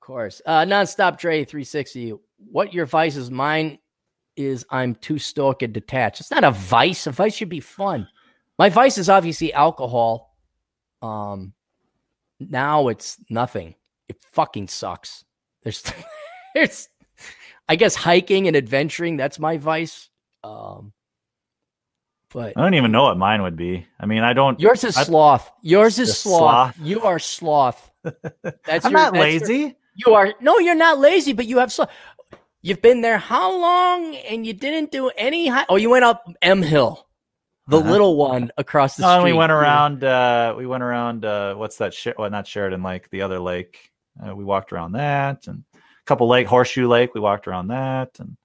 course. 0.00 0.42
Uh, 0.44 0.64
nonstop 0.64 1.18
Dre 1.18 1.44
360. 1.44 2.14
What 2.50 2.74
your 2.74 2.86
vice 2.86 3.16
is 3.16 3.30
mine 3.30 3.78
is 4.36 4.66
I'm 4.70 4.94
too 4.96 5.18
stoic 5.18 5.62
and 5.62 5.72
detached. 5.72 6.20
It's 6.20 6.30
not 6.30 6.44
a 6.44 6.50
vice. 6.50 7.06
A 7.06 7.12
vice 7.12 7.34
should 7.34 7.48
be 7.48 7.60
fun. 7.60 8.08
My 8.58 8.68
vice 8.68 8.98
is 8.98 9.08
obviously 9.08 9.52
alcohol. 9.52 10.36
Um, 11.02 11.54
now 12.40 12.88
it's 12.88 13.18
nothing. 13.30 13.74
It 14.08 14.16
fucking 14.32 14.68
sucks. 14.68 15.24
There's, 15.62 15.82
there's, 16.54 16.88
I 17.68 17.76
guess 17.76 17.94
hiking 17.94 18.46
and 18.46 18.56
adventuring. 18.56 19.16
That's 19.16 19.38
my 19.38 19.56
vice. 19.58 20.08
Um, 20.42 20.92
but 22.32 22.52
I 22.56 22.62
don't 22.62 22.74
even 22.74 22.92
know 22.92 23.04
what 23.04 23.16
mine 23.16 23.42
would 23.42 23.56
be. 23.56 23.86
I 23.98 24.06
mean, 24.06 24.22
I 24.22 24.32
don't. 24.32 24.58
yours 24.60 24.84
is 24.84 24.96
I- 24.96 25.04
sloth. 25.04 25.50
Yours 25.62 25.98
is 25.98 26.18
sloth. 26.18 26.74
sloth. 26.76 26.86
You 26.86 27.02
are 27.02 27.18
sloth. 27.18 27.90
That's 28.04 28.84
I'm 28.84 28.92
your- 28.92 29.00
not 29.00 29.12
that's 29.14 29.48
your- 29.48 29.58
lazy. 29.58 29.76
you 29.94 30.14
are 30.14 30.34
no, 30.40 30.58
you're 30.58 30.74
not 30.74 30.98
lazy, 30.98 31.32
but 31.32 31.46
you 31.46 31.58
have 31.58 31.72
so. 31.72 31.86
You've 32.60 32.80
been 32.82 33.02
there 33.02 33.18
how 33.18 33.58
long, 33.58 34.14
and 34.16 34.46
you 34.46 34.52
didn't 34.54 34.90
do 34.90 35.08
any. 35.16 35.48
Hi- 35.48 35.66
oh, 35.68 35.76
you 35.76 35.90
went 35.90 36.04
up 36.04 36.24
M 36.42 36.62
Hill, 36.62 37.06
the 37.68 37.78
Uh-huh. 37.78 37.90
little 37.90 38.16
one 38.16 38.50
across 38.58 38.96
the 38.96 39.02
No, 39.02 39.08
street. 39.08 39.16
and 39.16 39.24
we 39.24 39.32
went 39.38 39.52
around. 39.52 40.02
Uh, 40.04 40.54
we 40.56 40.66
went 40.66 40.82
around. 40.82 41.24
Uh, 41.24 41.54
what's 41.54 41.76
that? 41.78 41.94
Sher- 41.94 42.14
well, 42.18 42.28
not 42.30 42.46
Sheridan 42.46 42.82
Lake. 42.82 43.08
The 43.10 43.22
other 43.22 43.38
lake. 43.38 43.90
Uh, 44.22 44.34
we 44.34 44.44
walked 44.44 44.72
around 44.72 44.92
that, 44.92 45.46
and 45.46 45.64
couple 46.06 46.28
lake, 46.28 46.46
Horseshoe 46.46 46.88
Lake. 46.88 47.14
We 47.14 47.20
walked 47.20 47.46
around 47.48 47.68
that, 47.68 48.10
and 48.18 48.36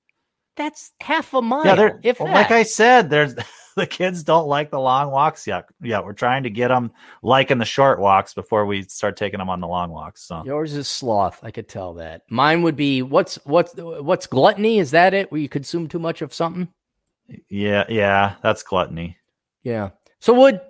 That's 0.56 0.92
half 1.02 1.34
a 1.34 1.42
mile. 1.42 1.66
yeah, 1.66 1.90
if 2.04 2.20
well, 2.20 2.32
like 2.34 2.52
I 2.52 2.64
said, 2.64 3.10
there's 3.10 3.36
the 3.76 3.88
kids 3.88 4.24
don't 4.24 4.48
like 4.48 4.72
the 4.72 4.80
long 4.80 5.12
walks 5.12 5.48
yet. 5.48 5.66
Yeah, 5.82 6.02
we're 6.02 6.14
trying 6.14 6.44
to 6.44 6.50
get 6.50 6.68
them 6.70 6.92
liking 7.24 7.58
the 7.58 7.66
short 7.66 8.00
walks 8.00 8.34
before 8.34 8.66
we 8.66 8.84
start 8.84 9.16
taking 9.18 9.40
them 9.40 9.50
on 9.50 9.62
the 9.62 9.68
long 9.68 9.90
walks. 9.90 10.24
So 10.24 10.44
Yours 10.46 10.74
is 10.74 10.88
sloth. 10.88 11.40
I 11.44 11.52
could 11.52 11.68
tell 11.70 11.94
that. 11.96 12.24
Mine 12.30 12.62
would 12.64 12.76
be 12.76 13.02
what's 13.02 13.36
what's 13.46 13.74
what's 13.76 14.28
gluttony? 14.28 14.80
Is 14.80 14.92
that 14.92 15.14
it? 15.14 15.32
Where 15.32 15.42
you 15.42 15.50
consume 15.50 15.88
too 15.88 16.00
much 16.00 16.22
of 16.22 16.34
something? 16.34 16.68
yeah, 17.48 17.86
yeah, 17.90 18.36
that's 18.42 18.64
gluttony. 18.64 19.18
Yeah. 19.64 19.90
So 20.20 20.34
would 20.34 20.62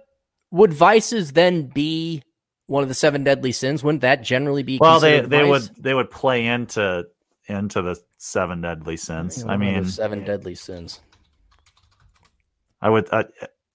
would 0.51 0.73
vices 0.73 1.31
then 1.33 1.67
be 1.67 2.23
one 2.69 2.83
of 2.83 2.89
the 2.89 2.95
seven 2.95 3.23
deadly 3.23 3.51
sins? 3.51 3.83
Wouldn't 3.83 4.01
that 4.01 4.21
generally 4.23 4.63
be? 4.63 4.77
Well, 4.79 4.99
they 4.99 5.21
they 5.21 5.41
vice? 5.41 5.49
would 5.49 5.83
they 5.83 5.93
would 5.93 6.09
play 6.11 6.45
into 6.45 7.05
into 7.47 7.81
the 7.81 7.99
seven 8.17 8.61
deadly 8.61 8.95
sins. 8.97 9.43
I 9.45 9.57
mean, 9.57 9.85
seven 9.85 10.23
deadly 10.23 10.55
sins. 10.55 10.99
I 12.81 12.89
would 12.89 13.07
a, 13.11 13.25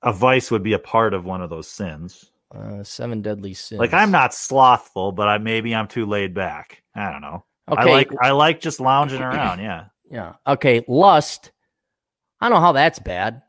a 0.02 0.12
vice 0.12 0.50
would 0.50 0.62
be 0.62 0.72
a 0.72 0.78
part 0.78 1.12
of 1.12 1.24
one 1.24 1.42
of 1.42 1.50
those 1.50 1.68
sins. 1.68 2.30
Uh, 2.54 2.84
seven 2.84 3.20
deadly 3.20 3.52
sins. 3.52 3.80
Like 3.80 3.92
I'm 3.92 4.10
not 4.12 4.32
slothful, 4.32 5.12
but 5.12 5.28
I 5.28 5.38
maybe 5.38 5.74
I'm 5.74 5.88
too 5.88 6.06
laid 6.06 6.34
back. 6.34 6.82
I 6.94 7.10
don't 7.10 7.20
know. 7.20 7.44
Okay. 7.70 7.82
I 7.82 7.84
like 7.84 8.10
I 8.20 8.30
like 8.30 8.60
just 8.60 8.78
lounging 8.80 9.22
around. 9.22 9.58
Yeah. 9.60 9.86
yeah. 10.10 10.34
Okay. 10.46 10.84
Lust. 10.86 11.50
I 12.40 12.48
don't 12.48 12.56
know 12.56 12.60
how 12.60 12.72
that's 12.72 12.98
bad. 12.98 13.42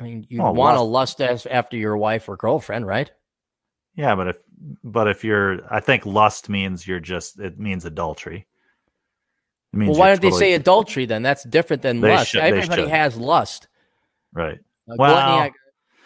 I 0.00 0.04
mean, 0.04 0.26
you 0.28 0.42
Oh, 0.42 0.50
want 0.52 0.78
to 0.78 0.82
lust 0.82 1.20
as 1.20 1.46
after 1.46 1.76
your 1.76 1.96
wife 1.96 2.28
or 2.28 2.36
girlfriend, 2.36 2.86
right? 2.86 3.10
Yeah, 3.94 4.14
but 4.14 4.28
if 4.28 4.36
but 4.84 5.08
if 5.08 5.24
you're 5.24 5.60
I 5.72 5.80
think 5.80 6.06
lust 6.06 6.48
means 6.48 6.86
you're 6.86 7.00
just 7.00 7.38
it 7.38 7.58
means 7.58 7.84
adultery. 7.84 8.46
It 9.72 9.76
means 9.76 9.90
Well, 9.90 9.98
why 10.00 10.08
don't 10.08 10.22
they 10.22 10.30
say 10.30 10.52
adultery 10.54 11.04
then? 11.06 11.22
That's 11.22 11.44
different 11.44 11.82
than 11.82 12.00
lust. 12.00 12.30
should- 12.30 12.40
Everybody 12.42 12.86
has 12.88 13.16
lust. 13.16 13.68
right? 14.32 14.58
Uh, 14.90 14.94
Well, 14.98 15.14
gluttony, 15.14 15.54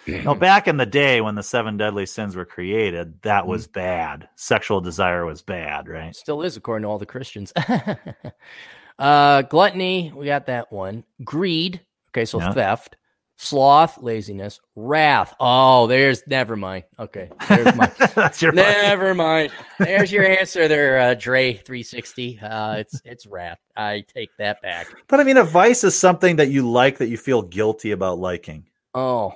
I- 0.08 0.22
No, 0.24 0.34
back 0.36 0.68
in 0.68 0.76
the 0.76 0.86
day 0.86 1.20
when 1.20 1.34
the 1.34 1.42
seven 1.42 1.76
deadly 1.76 2.06
sins 2.06 2.36
were 2.36 2.44
created, 2.44 3.20
that 3.22 3.46
was 3.46 3.66
bad. 3.66 4.28
Sexual 4.36 4.80
desire 4.80 5.24
was 5.26 5.42
bad, 5.42 5.88
right? 5.88 6.14
Still 6.14 6.42
is, 6.42 6.56
according 6.56 6.82
to 6.84 6.88
all 6.88 6.98
the 6.98 7.06
Christians. 7.06 7.52
uh, 8.98 9.42
gluttony, 9.42 10.12
we 10.14 10.26
got 10.26 10.46
that 10.46 10.72
one. 10.72 11.04
Greed, 11.24 11.80
okay, 12.10 12.24
so 12.24 12.38
Yeah. 12.40 12.52
theft. 12.52 12.96
Sloth, 13.38 13.98
laziness. 13.98 14.60
Wrath. 14.74 15.34
Oh, 15.38 15.86
there's 15.86 16.26
never 16.26 16.56
mind. 16.56 16.84
Okay, 16.98 17.30
there's 17.48 17.74
my. 17.74 17.86
That's 18.14 18.40
your 18.40 18.52
never 18.52 19.14
mind. 19.14 19.52
There's 19.78 20.10
your 20.10 20.24
answer 20.38 20.68
there, 20.68 20.98
uh, 20.98 21.14
Dre 21.14 21.52
360. 21.52 22.40
Uh, 22.40 22.76
it's 22.76 23.00
it's 23.04 23.26
wrath. 23.26 23.58
I 23.76 24.04
take 24.12 24.30
that 24.38 24.62
back. 24.62 24.86
But 25.06 25.20
I 25.20 25.24
mean, 25.24 25.36
a 25.36 25.44
vice 25.44 25.84
is 25.84 25.98
something 25.98 26.36
that 26.36 26.48
you 26.48 26.68
like 26.68 26.98
that 26.98 27.08
you 27.08 27.18
feel 27.18 27.42
guilty 27.42 27.90
about 27.90 28.18
liking. 28.18 28.66
Oh, 28.94 29.34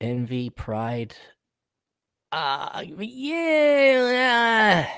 envy, 0.00 0.50
pride. 0.50 1.14
Uh, 2.30 2.84
yeah. 2.98 4.88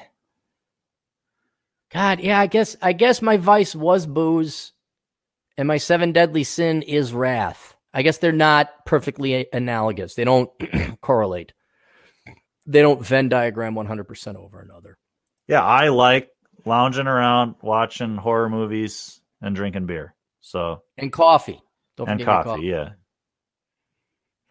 God, 1.93 2.21
yeah, 2.21 2.41
I 2.41 2.47
guess 2.49 2.77
I 2.83 2.95
guess 2.95 3.23
my 3.23 3.37
vice 3.37 3.77
was 3.77 4.07
booze 4.07 4.73
and 5.57 5.69
my 5.69 5.77
seven 5.77 6.13
deadly 6.13 6.45
sin 6.45 6.83
is 6.83 7.13
wrath. 7.13 7.72
I 7.95 8.03
guess 8.03 8.19
they're 8.19 8.33
not 8.33 8.87
perfectly 8.87 9.47
analogous. 9.53 10.15
They 10.15 10.25
don't 10.25 10.51
correlate. 11.01 11.53
They 12.67 12.81
don't 12.81 13.05
Venn 13.05 13.29
diagram 13.29 13.75
100% 13.75 14.37
over 14.37 14.61
another. 14.61 14.99
Yeah, 15.49 15.65
I 15.65 15.89
like 15.89 16.31
lounging 16.65 17.07
around, 17.07 17.57
watching 17.61 18.17
horror 18.17 18.49
movies, 18.49 19.21
and 19.41 19.55
drinking 19.55 19.87
beer. 19.87 20.15
So 20.41 20.83
And 20.97 21.13
coffee. 21.13 21.61
Don't 21.97 22.09
and 22.09 22.21
forget 22.21 22.45
coffee, 22.45 22.63
yeah. 22.63 22.91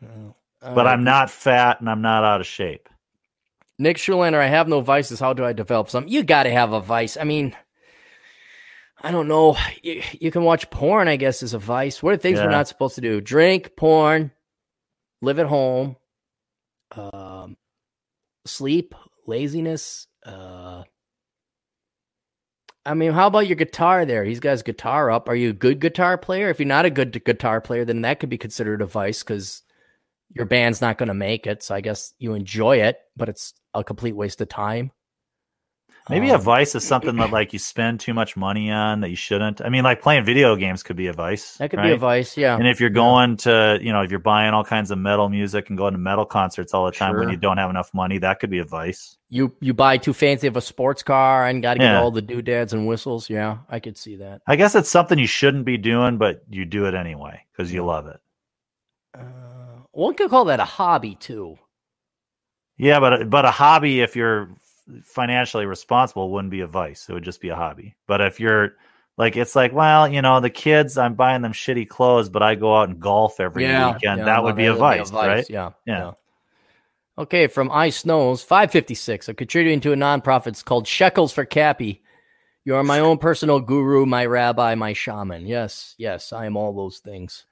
Oh, 0.03 0.35
all 0.61 0.75
But. 0.75 0.85
Uh, 0.85 0.89
I'm 0.89 1.03
not 1.03 1.29
fat 1.29 1.79
and 1.79 1.89
I'm 1.89 2.01
not 2.01 2.23
out 2.23 2.41
of 2.41 2.47
shape. 2.47 2.89
Nick 3.79 3.97
Schulander, 3.97 4.39
I 4.39 4.47
have 4.47 4.67
no 4.67 4.81
vices. 4.81 5.19
How 5.19 5.33
do 5.33 5.43
I 5.43 5.53
develop 5.53 5.89
some? 5.89 6.07
You 6.07 6.23
got 6.23 6.43
to 6.43 6.51
have 6.51 6.71
a 6.71 6.81
vice. 6.81 7.17
I 7.17 7.23
mean, 7.23 7.55
I 9.03 9.11
don't 9.11 9.27
know. 9.27 9.57
You, 9.81 10.03
you 10.19 10.31
can 10.31 10.43
watch 10.43 10.69
porn, 10.69 11.07
I 11.07 11.15
guess, 11.15 11.41
is 11.41 11.53
a 11.53 11.59
vice. 11.59 12.03
What 12.03 12.13
are 12.13 12.17
things 12.17 12.39
we're 12.39 12.49
not 12.49 12.67
supposed 12.67 12.95
to 12.95 13.01
do? 13.01 13.19
Drink, 13.19 13.71
porn, 13.75 14.31
live 15.21 15.39
at 15.39 15.47
home, 15.47 15.95
um, 16.91 17.57
sleep, 18.45 18.93
laziness. 19.25 20.07
Uh, 20.25 20.83
I 22.85 22.93
mean, 22.93 23.11
how 23.11 23.27
about 23.27 23.47
your 23.47 23.55
guitar 23.55 24.05
there? 24.05 24.23
He's 24.23 24.39
got 24.39 24.51
his 24.51 24.63
guitar 24.63 25.11
up. 25.11 25.29
Are 25.29 25.35
you 25.35 25.49
a 25.49 25.53
good 25.53 25.79
guitar 25.79 26.17
player? 26.17 26.49
If 26.49 26.59
you're 26.59 26.67
not 26.67 26.85
a 26.85 26.89
good 26.89 27.23
guitar 27.23 27.61
player, 27.61 27.85
then 27.85 28.01
that 28.01 28.19
could 28.19 28.29
be 28.29 28.37
considered 28.37 28.81
a 28.81 28.87
vice 28.87 29.23
because 29.23 29.63
your 30.29 30.45
band's 30.45 30.81
not 30.81 30.97
going 30.97 31.07
to 31.07 31.13
make 31.13 31.45
it. 31.45 31.63
So 31.63 31.75
I 31.75 31.81
guess 31.81 32.13
you 32.17 32.33
enjoy 32.33 32.81
it, 32.81 32.97
but 33.15 33.29
it's 33.29 33.53
a 33.73 33.83
complete 33.83 34.15
waste 34.15 34.41
of 34.41 34.49
time. 34.49 34.91
Maybe 36.09 36.29
a 36.29 36.35
Um, 36.35 36.41
vice 36.41 36.75
is 36.75 36.85
something 36.85 37.15
that 37.17 37.31
like 37.31 37.53
you 37.53 37.59
spend 37.59 37.99
too 37.99 38.13
much 38.13 38.35
money 38.35 38.71
on 38.71 39.01
that 39.01 39.09
you 39.09 39.15
shouldn't. 39.15 39.61
I 39.61 39.69
mean, 39.69 39.83
like 39.83 40.01
playing 40.01 40.25
video 40.25 40.55
games 40.55 40.83
could 40.83 40.95
be 40.95 41.07
a 41.07 41.13
vice. 41.13 41.57
That 41.57 41.69
could 41.69 41.81
be 41.81 41.91
a 41.91 41.97
vice, 41.97 42.37
yeah. 42.37 42.55
And 42.57 42.67
if 42.67 42.79
you're 42.79 42.89
going 42.89 43.37
to, 43.37 43.79
you 43.81 43.93
know, 43.93 44.01
if 44.01 44.09
you're 44.09 44.19
buying 44.19 44.53
all 44.53 44.63
kinds 44.63 44.91
of 44.91 44.97
metal 44.97 45.29
music 45.29 45.69
and 45.69 45.77
going 45.77 45.93
to 45.93 45.99
metal 45.99 46.25
concerts 46.25 46.73
all 46.73 46.85
the 46.85 46.91
time 46.91 47.15
when 47.15 47.29
you 47.29 47.37
don't 47.37 47.57
have 47.57 47.69
enough 47.69 47.93
money, 47.93 48.17
that 48.19 48.39
could 48.39 48.49
be 48.49 48.59
a 48.59 48.65
vice. 48.65 49.17
You 49.29 49.55
you 49.61 49.73
buy 49.73 49.97
too 49.97 50.13
fancy 50.13 50.47
of 50.47 50.57
a 50.57 50.61
sports 50.61 51.03
car 51.03 51.47
and 51.47 51.61
got 51.61 51.75
to 51.75 51.79
get 51.79 51.95
all 51.95 52.11
the 52.11 52.21
doodads 52.21 52.73
and 52.73 52.87
whistles. 52.87 53.29
Yeah, 53.29 53.59
I 53.69 53.79
could 53.79 53.97
see 53.97 54.17
that. 54.17 54.41
I 54.47 54.55
guess 54.57 54.75
it's 54.75 54.89
something 54.89 55.17
you 55.19 55.27
shouldn't 55.27 55.65
be 55.65 55.77
doing, 55.77 56.17
but 56.17 56.43
you 56.49 56.65
do 56.65 56.85
it 56.85 56.95
anyway 56.95 57.45
because 57.51 57.71
you 57.71 57.85
love 57.85 58.07
it. 58.07 58.19
Uh, 59.17 59.21
one 59.91 60.15
could 60.15 60.29
call 60.29 60.45
that 60.45 60.59
a 60.59 60.65
hobby 60.65 61.15
too. 61.15 61.57
Yeah, 62.77 62.99
but 62.99 63.29
but 63.29 63.45
a 63.45 63.51
hobby, 63.51 64.01
if 64.01 64.15
you're 64.15 64.49
financially 65.03 65.65
responsible, 65.65 66.31
wouldn't 66.31 66.51
be 66.51 66.61
a 66.61 66.67
vice. 66.67 67.07
It 67.09 67.13
would 67.13 67.23
just 67.23 67.41
be 67.41 67.49
a 67.49 67.55
hobby. 67.55 67.95
But 68.07 68.21
if 68.21 68.39
you're 68.39 68.75
Like 69.17 69.35
it's 69.37 69.55
like, 69.55 69.73
well, 69.73 70.07
you 70.07 70.21
know, 70.21 70.39
the 70.39 70.49
kids, 70.49 70.97
I'm 70.97 71.15
buying 71.15 71.41
them 71.41 71.53
shitty 71.53 71.87
clothes, 71.89 72.29
but 72.29 72.41
I 72.41 72.55
go 72.55 72.75
out 72.75 72.89
and 72.89 72.99
golf 72.99 73.39
every 73.39 73.63
Yeah, 73.63 73.93
weekend. 73.93 74.19
yeah, 74.19 74.25
that 74.25 74.43
would 74.43 74.55
be 74.55 74.65
a 74.67 74.73
vice, 74.73 75.11
right? 75.11 75.45
Yeah, 75.49 75.71
Yeah. 75.85 76.13
Okay, 77.17 77.47
from 77.47 77.71
Ice 77.71 78.05
Knows, 78.05 78.41
556. 78.41 79.27
I'm 79.29 79.35
contributing 79.35 79.81
to 79.81 79.91
a 79.91 79.95
nonprofit 79.95 80.47
It's 80.47 80.63
called 80.63 80.87
Shekels 80.87 81.33
for 81.33 81.45
Cappy. 81.45 82.01
You 82.63 82.75
are 82.75 82.83
my 82.83 82.99
own 82.99 83.17
personal 83.17 83.59
guru, 83.59 84.05
my 84.05 84.25
rabbi, 84.25 84.75
my 84.75 84.93
shaman. 84.93 85.45
Yes, 85.45 85.93
yes, 85.97 86.31
I 86.31 86.45
am 86.45 86.55
all 86.57 86.73
those 86.73 86.99
things. 86.99 87.45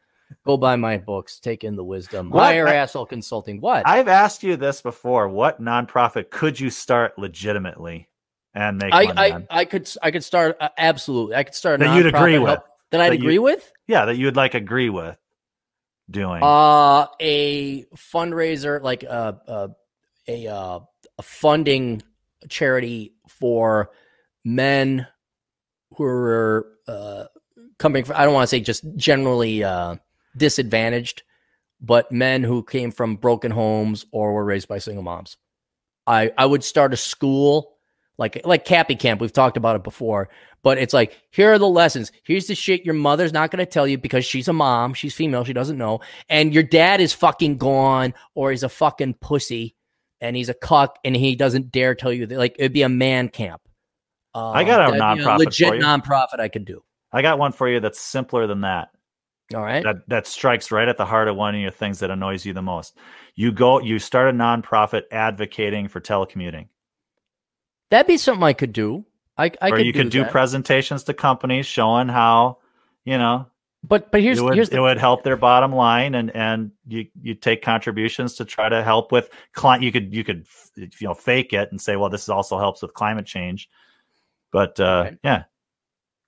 Go 0.45 0.57
buy 0.57 0.75
my 0.75 0.97
books, 0.97 1.39
take 1.39 1.63
in 1.63 1.75
the 1.75 1.83
wisdom. 1.83 2.29
What? 2.29 2.43
Hire 2.43 2.67
I- 2.67 2.75
asshole 2.75 3.05
consulting. 3.05 3.61
What? 3.61 3.87
I've 3.87 4.07
asked 4.07 4.43
you 4.43 4.55
this 4.55 4.81
before. 4.81 5.27
What 5.29 5.61
nonprofit 5.61 6.29
could 6.29 6.59
you 6.59 6.69
start 6.69 7.17
legitimately 7.17 8.09
and 8.53 8.77
make 8.77 8.93
I, 8.93 9.05
money 9.05 9.17
I, 9.19 9.31
on? 9.31 9.47
I 9.49 9.65
could 9.65 9.89
I 10.01 10.11
could 10.11 10.23
start 10.23 10.57
uh, 10.59 10.69
absolutely. 10.77 11.35
I 11.35 11.43
could 11.43 11.55
start 11.55 11.81
a 11.81 11.85
That 11.85 11.95
you'd 11.95 12.07
agree 12.13 12.33
help- 12.33 12.45
with. 12.45 12.59
That 12.91 13.01
I'd 13.01 13.11
That 13.11 13.17
you- 13.17 13.23
agree 13.23 13.39
with. 13.39 13.71
Yeah, 13.87 14.05
that 14.05 14.17
you'd 14.17 14.35
like 14.35 14.53
agree 14.53 14.89
with 14.89 15.17
doing. 16.09 16.41
Uh, 16.43 17.07
a 17.19 17.85
fundraiser 17.95 18.81
like 18.81 19.03
uh, 19.07 19.33
uh, 19.47 19.67
a 20.27 20.47
uh, 20.47 20.79
a 21.17 21.21
funding 21.23 22.01
charity 22.47 23.13
for 23.27 23.91
men 24.45 25.05
who 25.95 26.03
are 26.03 26.67
uh, 26.87 27.25
coming 27.77 28.03
from. 28.05 28.15
I 28.15 28.25
don't 28.25 28.33
want 28.33 28.43
to 28.43 28.47
say 28.47 28.59
just 28.59 28.83
generally 28.95 29.63
uh, 29.63 29.95
disadvantaged, 30.35 31.23
but 31.81 32.11
men 32.11 32.43
who 32.43 32.63
came 32.63 32.91
from 32.91 33.15
broken 33.15 33.51
homes 33.51 34.05
or 34.11 34.33
were 34.33 34.45
raised 34.45 34.67
by 34.67 34.79
single 34.79 35.03
moms. 35.03 35.37
I 36.07 36.31
I 36.37 36.45
would 36.45 36.63
start 36.63 36.93
a 36.93 36.97
school 36.97 37.75
like 38.17 38.41
like 38.45 38.65
Cappy 38.65 38.95
Camp. 38.95 39.21
We've 39.21 39.33
talked 39.33 39.57
about 39.57 39.75
it 39.75 39.83
before, 39.83 40.29
but 40.61 40.77
it's 40.77 40.93
like 40.93 41.17
here 41.31 41.53
are 41.53 41.57
the 41.57 41.67
lessons. 41.67 42.11
Here's 42.23 42.47
the 42.47 42.55
shit 42.55 42.85
your 42.85 42.93
mother's 42.93 43.33
not 43.33 43.49
going 43.49 43.65
to 43.65 43.71
tell 43.71 43.87
you 43.87 43.97
because 43.97 44.25
she's 44.25 44.47
a 44.47 44.53
mom. 44.53 44.93
She's 44.93 45.15
female. 45.15 45.43
She 45.45 45.53
doesn't 45.53 45.77
know. 45.77 46.01
And 46.27 46.53
your 46.53 46.63
dad 46.63 46.99
is 46.99 47.13
fucking 47.13 47.57
gone 47.57 48.13
or 48.35 48.51
he's 48.51 48.63
a 48.63 48.69
fucking 48.69 49.15
pussy 49.15 49.75
and 50.19 50.35
he's 50.35 50.49
a 50.49 50.53
cuck 50.53 50.99
and 51.05 51.15
he 51.15 51.35
doesn't 51.35 51.71
dare 51.71 51.95
tell 51.95 52.11
you 52.11 52.25
that. 52.27 52.37
Like 52.37 52.55
it'd 52.59 52.73
be 52.73 52.83
a 52.83 52.89
man 52.89 53.29
camp. 53.29 53.61
Um, 54.35 54.55
I 54.55 54.63
got 54.63 54.89
a 54.89 54.91
be 54.91 54.99
nonprofit 54.99 55.37
legit 55.39 55.67
for 55.69 55.75
you. 55.75 55.81
nonprofit 55.81 56.39
I 56.39 56.49
could 56.49 56.65
do. 56.65 56.83
I 57.11 57.21
got 57.21 57.39
one 57.39 57.51
for 57.51 57.67
you 57.67 57.79
that's 57.79 57.99
simpler 57.99 58.45
than 58.45 58.61
that. 58.61 58.89
All 59.53 59.61
right. 59.63 59.83
That 59.83 60.07
that 60.09 60.27
strikes 60.27 60.71
right 60.71 60.87
at 60.87 60.97
the 60.97 61.05
heart 61.05 61.27
of 61.27 61.35
one 61.35 61.55
of 61.55 61.61
your 61.61 61.71
things 61.71 61.99
that 61.99 62.11
annoys 62.11 62.45
you 62.45 62.53
the 62.53 62.61
most. 62.61 62.95
You 63.35 63.51
go, 63.51 63.79
you 63.79 63.97
start 63.99 64.29
a 64.29 64.31
nonprofit 64.37 65.03
advocating 65.11 65.87
for 65.87 65.99
telecommuting, 66.01 66.67
That'd 67.89 68.07
be 68.07 68.17
something 68.17 68.43
I 68.43 68.53
could 68.53 68.73
do. 68.73 69.05
I, 69.37 69.51
I 69.61 69.69
or 69.69 69.77
could 69.77 69.85
you 69.85 69.93
could 69.93 70.09
do 70.09 70.23
that. 70.23 70.31
presentations 70.31 71.03
to 71.05 71.13
companies 71.13 71.65
showing 71.65 72.09
how, 72.09 72.57
you 73.05 73.17
know, 73.17 73.47
but 73.83 74.11
but 74.11 74.21
here's 74.21 74.39
it 74.39 74.43
would, 74.43 74.53
here's 74.55 74.69
it 74.69 74.79
would 74.79 74.97
help 74.97 75.23
their 75.23 75.37
bottom 75.37 75.71
line, 75.71 76.13
and 76.13 76.29
and 76.35 76.71
you 76.87 77.07
you 77.21 77.33
take 77.33 77.63
contributions 77.63 78.35
to 78.35 78.45
try 78.45 78.67
to 78.69 78.83
help 78.83 79.11
with 79.11 79.29
client. 79.53 79.83
You 79.83 79.91
could 79.91 80.13
you 80.13 80.23
could 80.23 80.45
you 80.75 80.89
know 81.01 81.13
fake 81.13 81.53
it 81.53 81.71
and 81.71 81.79
say, 81.81 81.95
well, 81.95 82.09
this 82.09 82.27
also 82.29 82.59
helps 82.59 82.81
with 82.81 82.93
climate 82.93 83.25
change, 83.25 83.69
but 84.51 84.79
uh, 84.79 85.03
Right. 85.05 85.17
yeah. 85.23 85.43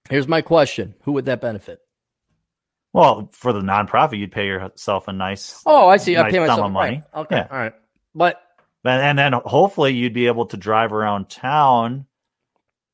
here's 0.10 0.28
my 0.30 0.42
question. 0.42 0.96
Who 1.04 1.12
would 1.12 1.26
that 1.26 1.42
benefit? 1.42 1.80
Well, 2.94 3.30
for 3.32 3.54
the 3.54 3.62
nonprofit, 3.62 4.18
you'd 4.18 4.32
pay 4.32 4.48
yourself 4.48 5.08
a 5.08 5.14
nice, 5.14 5.62
Oh, 5.66 5.88
I 5.88 5.98
see. 5.98 6.18
I 6.18 6.24
Nice 6.24 6.32
pay 6.32 6.38
sum 6.40 6.48
myself 6.48 6.66
of 6.66 6.72
money. 6.72 7.04
Right. 7.14 7.22
Okay. 7.22 7.36
Yeah. 7.38 7.48
All 7.50 7.58
right. 7.58 7.74
But 8.14 8.42
and, 8.84 9.02
and 9.02 9.34
then 9.34 9.42
hopefully 9.46 9.94
you'd 9.94 10.14
be 10.14 10.28
able 10.28 10.46
to 10.48 10.58
drive 10.58 10.92
around 10.92 11.30
town 11.30 12.06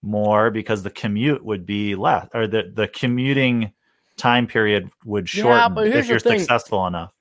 more 0.03 0.51
because 0.51 0.83
the 0.83 0.91
commute 0.91 1.43
would 1.43 1.65
be 1.65 1.95
less, 1.95 2.27
or 2.33 2.45
the 2.47 2.71
the 2.73 2.87
commuting 2.87 3.73
time 4.17 4.45
period 4.47 4.89
would 5.05 5.33
Yeah, 5.33 5.41
shorten 5.41 5.75
here's 5.91 6.05
if 6.05 6.09
you're 6.09 6.19
successful 6.19 6.85
enough. 6.87 7.15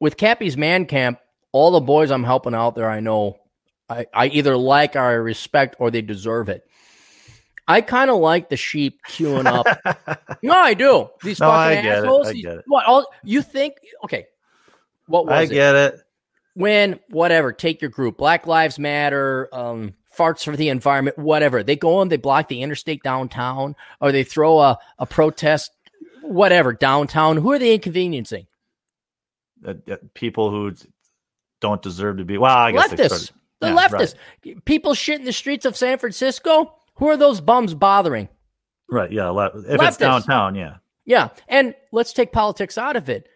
with 0.00 0.16
Cappy's 0.16 0.56
man 0.56 0.86
camp, 0.86 1.18
all 1.52 1.70
the 1.70 1.80
boys 1.80 2.10
I'm 2.10 2.24
helping 2.24 2.54
out 2.54 2.74
there, 2.74 2.88
I 2.90 3.00
know 3.00 3.38
I, 3.88 4.06
I 4.14 4.26
either 4.28 4.56
like 4.56 4.96
or 4.96 5.00
I 5.00 5.12
respect 5.12 5.76
or 5.78 5.90
they 5.90 6.02
deserve 6.02 6.48
it. 6.48 6.68
I 7.68 7.80
kind 7.80 8.10
of 8.10 8.18
like 8.18 8.48
the 8.48 8.56
sheep 8.56 9.00
queuing 9.08 9.46
up. 9.46 9.66
no, 10.42 10.52
I 10.54 10.74
do. 10.74 11.10
These 11.22 11.40
No, 11.40 11.50
I 11.50 11.70
fucking 11.74 11.82
get 11.84 11.98
it. 11.98 12.04
assholes. 12.04 12.28
I 12.28 12.32
these- 12.32 12.42
get 12.44 12.58
it. 12.58 12.64
What? 12.68 12.86
All 12.86 13.06
you 13.24 13.42
think? 13.42 13.74
Okay. 14.04 14.26
What 15.06 15.26
was 15.26 15.32
I 15.34 15.42
it? 15.42 15.48
get 15.50 15.74
it. 15.74 16.00
when 16.54 16.98
whatever 17.10 17.52
take 17.52 17.80
your 17.82 17.90
group 17.90 18.16
black 18.16 18.46
lives 18.46 18.78
matter 18.78 19.48
um 19.52 19.94
farts 20.16 20.42
for 20.44 20.56
the 20.56 20.68
environment 20.70 21.18
whatever 21.18 21.62
they 21.62 21.76
go 21.76 22.00
and 22.00 22.10
they 22.10 22.16
block 22.16 22.48
the 22.48 22.62
interstate 22.62 23.02
downtown 23.02 23.76
or 24.00 24.10
they 24.10 24.24
throw 24.24 24.58
a, 24.58 24.78
a 24.98 25.04
protest 25.06 25.70
whatever 26.22 26.72
downtown 26.72 27.36
who 27.36 27.52
are 27.52 27.58
they 27.58 27.74
inconveniencing 27.74 28.46
Uh, 29.64 29.74
uh, 29.90 29.96
people 30.14 30.50
who 30.50 30.72
don't 31.60 31.82
deserve 31.82 32.16
to 32.18 32.24
be. 32.24 32.38
Well, 32.38 32.56
I 32.56 32.72
guess 32.72 32.92
leftists 32.92 33.30
the 33.60 33.68
yeah, 33.68 33.76
leftists 33.88 34.14
people 34.64 34.94
shit 34.94 35.20
in 35.20 35.26
the 35.26 35.32
streets 35.32 35.66
of 35.66 35.76
san 35.76 35.98
francisco 35.98 36.74
who 36.96 37.08
are 37.08 37.16
those 37.16 37.40
bums 37.40 37.74
bothering 37.74 38.28
right? 38.90 39.10
Yeah, 39.10 39.30
if 39.30 39.54
Leftists. 39.80 39.88
it's 39.88 39.96
downtown, 39.96 40.54
yeah. 40.54 40.76
Yeah. 41.04 41.28
And 41.48 41.74
let's 41.92 42.12
take 42.12 42.32
politics 42.32 42.76
out 42.76 42.96
of 42.96 43.08
it. 43.08 43.28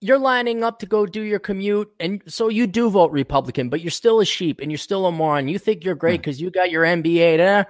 You're 0.00 0.18
lining 0.18 0.64
up 0.64 0.80
to 0.80 0.86
go 0.86 1.06
do 1.06 1.20
your 1.22 1.38
commute. 1.38 1.90
And 2.00 2.22
so 2.26 2.48
you 2.48 2.66
do 2.66 2.90
vote 2.90 3.12
Republican, 3.12 3.68
but 3.68 3.80
you're 3.80 3.90
still 3.90 4.20
a 4.20 4.24
sheep 4.24 4.60
and 4.60 4.70
you're 4.70 4.78
still 4.78 5.06
a 5.06 5.12
moron. 5.12 5.46
You 5.46 5.58
think 5.58 5.84
you're 5.84 5.94
great 5.94 6.20
because 6.20 6.40
you 6.40 6.50
got 6.50 6.70
your 6.70 6.84
MBA. 6.84 7.38
Eh? 7.38 7.64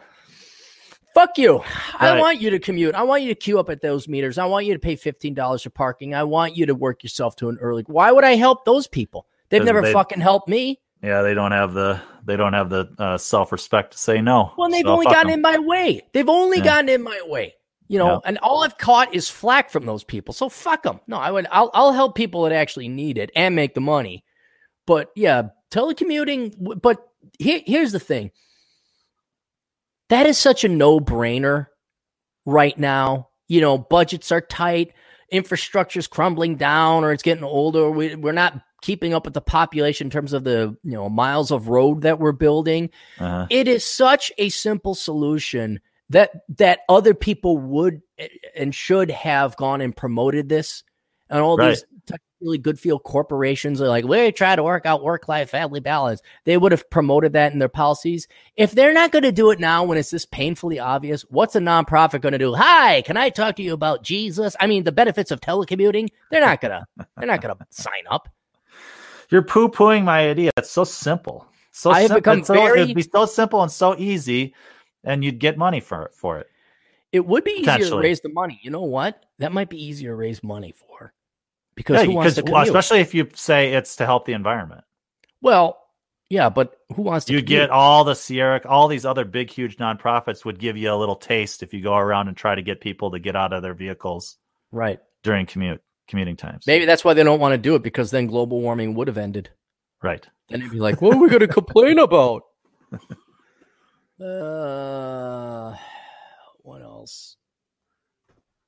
Fuck 1.13 1.37
you. 1.37 1.63
I 1.99 2.19
want 2.19 2.41
you 2.41 2.49
to 2.51 2.59
commute. 2.59 2.95
I 2.95 3.03
want 3.03 3.23
you 3.23 3.29
to 3.29 3.35
queue 3.35 3.59
up 3.59 3.69
at 3.69 3.83
those 3.83 4.09
meters. 4.09 4.39
I 4.39 4.47
want 4.47 4.65
you 4.65 4.73
to 4.73 4.79
pay 4.79 4.97
$15 4.97 5.63
for 5.63 5.71
parking. 5.71 6.15
I 6.15 6.23
want 6.23 6.57
you 6.57 6.65
to 6.67 6.75
work 6.75 7.03
yourself 7.03 7.37
to 7.37 7.51
an 7.51 7.59
early. 7.61 7.85
Why 7.87 8.11
would 8.13 8.25
I 8.25 8.37
help 8.37 8.65
those 8.65 8.87
people? 8.87 9.27
They've 9.51 9.63
never 9.63 9.83
they- 9.83 9.93
fucking 9.93 10.21
helped 10.21 10.49
me. 10.49 10.81
Yeah, 11.03 11.23
they 11.23 11.35
don't 11.35 11.53
have 11.53 11.74
the 11.74 12.01
they 12.24 12.37
don't 12.37 12.53
have 12.53 12.70
the 12.70 12.89
uh, 12.99 13.19
self 13.19 13.51
respect 13.53 13.93
to 13.93 13.99
say 13.99 14.20
no. 14.20 14.53
Well, 14.57 14.70
they've 14.70 14.85
So 14.85 14.93
only 14.93 15.07
gotten 15.07 15.15
gotten 15.16 15.31
'em. 15.33 15.35
in 15.39 15.43
my 15.43 15.59
way. 15.59 16.03
They've 16.12 16.29
only 16.29 16.59
Yeah. 16.59 16.65
gotten 16.65 16.89
in 16.89 17.03
my 17.03 17.20
way. 17.24 17.55
You 17.89 17.99
know, 17.99 18.12
Yeah. 18.12 18.19
and 18.24 18.39
all 18.39 18.62
I've 18.62 18.79
caught 18.79 19.12
is 19.15 19.29
flack 19.29 19.69
from 19.70 19.85
those 19.85 20.05
people. 20.05 20.33
So 20.33 20.49
fuck 20.49 20.85
them. 20.85 21.01
No, 21.09 21.19
I 21.19 21.31
would. 21.31 21.47
I'll 21.51 21.70
I'll 21.74 21.93
help 21.93 22.15
people 22.15 22.45
that 22.45 22.53
actually 22.53 22.89
need 22.89 23.19
it 23.19 23.31
and 23.35 23.57
make 23.57 23.74
the 23.74 23.81
money. 23.81 24.24
But 24.87 25.11
yeah, 25.16 25.49
telecommuting. 25.70 26.81
But 26.81 26.99
here, 27.39 27.61
here's 27.66 27.93
the 27.93 28.01
thing. 28.01 28.31
That 30.09 30.27
is 30.27 30.39
such 30.39 30.62
a 30.65 30.69
no 30.69 31.01
brainer 31.01 31.66
right 32.47 32.79
now. 32.79 33.29
You 33.49 33.61
know, 33.61 33.77
budgets 33.79 34.31
are 34.31 34.41
tight, 34.41 34.93
infrastructure's 35.31 36.07
crumbling 36.07 36.57
down, 36.57 37.05
or 37.05 37.12
it's 37.12 37.23
getting 37.23 37.45
older. 37.45 37.91
We, 37.91 38.15
we're 38.15 38.33
not 38.33 38.61
keeping 38.83 39.15
up 39.15 39.25
with 39.25 39.35
the 39.35 39.41
population 39.41 40.09
in 40.09 40.11
terms 40.11 40.33
of 40.35 40.45
the 40.45 40.77
you 40.85 40.93
know 40.93 41.09
miles 41.09 41.51
of 41.51 41.69
road 41.69 42.03
that 42.03 42.19
we're 42.19 42.33
building. 42.33 42.91
Uh-huh. 43.19 43.47
it 43.49 43.67
is 43.69 43.85
such 43.85 44.31
a 44.39 44.49
simple 44.51 44.95
solution 44.95 45.81
that 46.11 46.31
that 46.59 46.81
other 46.89 47.15
people 47.15 47.57
would 47.57 48.03
and 48.55 48.75
should 48.75 49.11
have 49.11 49.57
gone 49.57 49.81
and 49.81 49.97
promoted 49.97 50.49
this. 50.51 50.83
And 51.31 51.41
all 51.41 51.57
Right. 51.57 51.71
these 51.71 51.85
really 52.43 52.59
good 52.59 52.79
feel 52.79 52.99
corporations 52.99 53.81
are 53.81 53.87
like 53.89 54.05
we 54.05 54.33
try 54.33 54.57
to 54.57 54.65
work 54.65 54.85
out 54.85 55.01
work 55.05 55.29
life 55.29 55.51
family 55.51 55.79
balance. 55.79 56.21
They 56.45 56.59
would 56.59 56.73
have 56.73 56.91
promoted 56.91 57.35
that 57.35 57.53
in 57.53 57.61
their 57.61 57.69
policies. 57.69 58.27
If 58.57 58.73
they're 58.73 58.93
not 58.93 59.13
going 59.13 59.23
to 59.23 59.31
do 59.31 59.53
it 59.53 59.61
now 59.61 59.85
when 59.85 59.97
it's 59.97 60.11
this 60.11 60.27
painfully 60.27 60.81
obvious 60.81 61.23
what's 61.31 61.55
a 61.55 61.61
nonprofit 61.61 62.21
going 62.21 62.33
to 62.33 62.39
do? 62.39 62.53
Hi 62.53 63.03
can 63.03 63.17
i 63.17 63.31
talk 63.31 63.55
to 63.57 63.63
you 63.63 63.73
about 63.73 64.03
jesus? 64.03 64.57
I 64.59 64.67
mean 64.67 64.83
the 64.85 64.91
benefits 64.93 65.31
of 65.31 65.41
telecommuting 65.41 66.09
they're 66.33 66.41
not 66.41 66.61
gonna 66.61 66.85
they're 67.17 67.29
not 67.29 67.41
gonna 67.41 67.57
sign 67.71 68.05
up 68.11 68.29
You're 69.33 69.43
poo 69.43 69.69
pooing 69.71 70.05
my 70.05 70.29
idea. 70.29 70.51
It's 70.59 70.71
so 70.71 70.85
simple. 70.85 71.47
So 71.71 71.91
I 71.91 72.01
have 72.03 72.09
simple. 72.09 72.21
become 72.21 72.39
It's 72.41 72.49
so- 72.49 72.55
very- 72.55 72.83
It'd 72.83 72.95
be 72.95 73.03
so 73.03 73.25
simple 73.25 73.63
and 73.63 73.73
so 73.73 73.97
easy, 73.97 74.55
and 75.03 75.25
you'd 75.25 75.39
get 75.39 75.57
money 75.57 75.81
for 75.81 76.05
it. 76.05 76.15
For 76.15 76.39
it. 76.39 76.49
It 77.13 77.27
would 77.27 77.43
be 77.45 77.53
easier 77.53 77.79
to 77.79 77.99
raise 77.99 78.21
the 78.21 78.29
money. 78.29 78.61
You 78.63 78.71
know 78.71 78.83
what? 78.83 79.25
That 79.39 79.53
might 79.53 79.69
be 79.71 79.83
easier 79.83 80.11
to 80.11 80.17
raise 80.17 80.43
money 80.43 80.73
for. 80.73 81.13
Because 81.75 82.01
Yeah, 82.01 82.05
who 82.05 82.13
wants 82.13 82.35
to 82.37 82.43
well, 82.43 82.63
especially 82.63 83.01
if 83.01 83.15
you 83.15 83.29
say 83.35 83.73
it's 83.73 83.97
to 83.97 84.05
help 84.07 84.27
the 84.27 84.35
environment. 84.35 84.85
well, 85.41 85.79
yeah, 86.29 86.49
but 86.49 86.79
who 86.95 87.03
wants 87.03 87.27
to 87.27 87.33
You 87.33 87.41
commute? 87.43 87.49
get 87.49 87.71
all 87.71 88.05
the 88.05 88.15
Sierra, 88.15 88.61
all 88.67 88.89
these 88.89 89.05
other 89.05 89.25
big, 89.27 89.51
huge 89.51 89.77
nonprofits 89.77 90.45
would 90.47 90.59
give 90.59 90.77
you 90.79 90.91
a 90.93 90.97
little 90.97 91.17
taste 91.17 91.63
if 91.63 91.75
you 91.75 91.83
go 91.83 91.95
around 91.95 92.29
and 92.29 92.37
try 92.37 92.55
to 92.55 92.63
get 92.63 92.81
people 92.81 93.11
to 93.11 93.19
get 93.19 93.37
out 93.37 93.53
of 93.53 93.63
their 93.63 93.75
vehicles 93.75 94.37
right. 94.71 94.99
during 95.23 95.45
commute 95.47 95.83
commuting 96.12 96.36
times. 96.36 96.66
Maybe 96.66 96.84
that's 96.84 97.05
why 97.06 97.14
they 97.14 97.24
don't 97.24 97.40
want 97.40 97.52
to 97.52 97.59
do 97.59 97.74
it 97.74 97.82
because 97.82 98.10
then 98.10 98.26
global 98.26 98.60
warming 98.60 98.94
would 98.94 99.09
have 99.09 99.16
ended. 99.16 99.48
Right. 100.02 100.26
Then 100.51 100.60
it'd 100.60 100.70
be 100.70 100.78
like, 100.78 101.01
what 101.01 101.14
are 101.14 101.18
we 101.18 101.30
going 101.30 101.40
to 101.40 101.48
complain 101.48 101.98
about? 101.98 102.43
Uh, 104.20 105.74
what 106.59 106.80
else? 106.80 107.36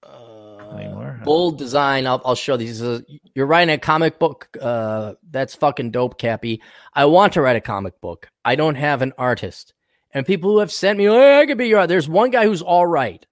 Uh, 0.02 1.12
bold 1.22 1.58
design. 1.58 2.08
I'll, 2.08 2.20
I'll 2.24 2.34
show 2.34 2.56
these. 2.56 2.82
Uh, 2.82 3.02
You're 3.36 3.46
writing 3.46 3.72
a 3.72 3.78
comic 3.78 4.18
book. 4.18 4.48
Uh, 4.60 5.14
that's 5.30 5.54
fucking 5.54 5.92
dope, 5.92 6.18
Cappy. 6.18 6.60
I 6.92 7.04
want 7.04 7.34
to 7.34 7.40
write 7.40 7.54
a 7.54 7.60
comic 7.60 8.00
book. 8.00 8.28
I 8.44 8.56
don't 8.56 8.74
have 8.74 9.00
an 9.00 9.12
artist. 9.16 9.74
And 10.10 10.26
people 10.26 10.50
who 10.50 10.58
have 10.58 10.72
sent 10.72 10.98
me, 10.98 11.04
hey, 11.04 11.38
I 11.38 11.46
could 11.46 11.58
be 11.58 11.68
your. 11.68 11.86
There's 11.86 12.08
one 12.08 12.30
guy 12.30 12.46
who's 12.46 12.62
all 12.62 12.86
right. 12.86 13.24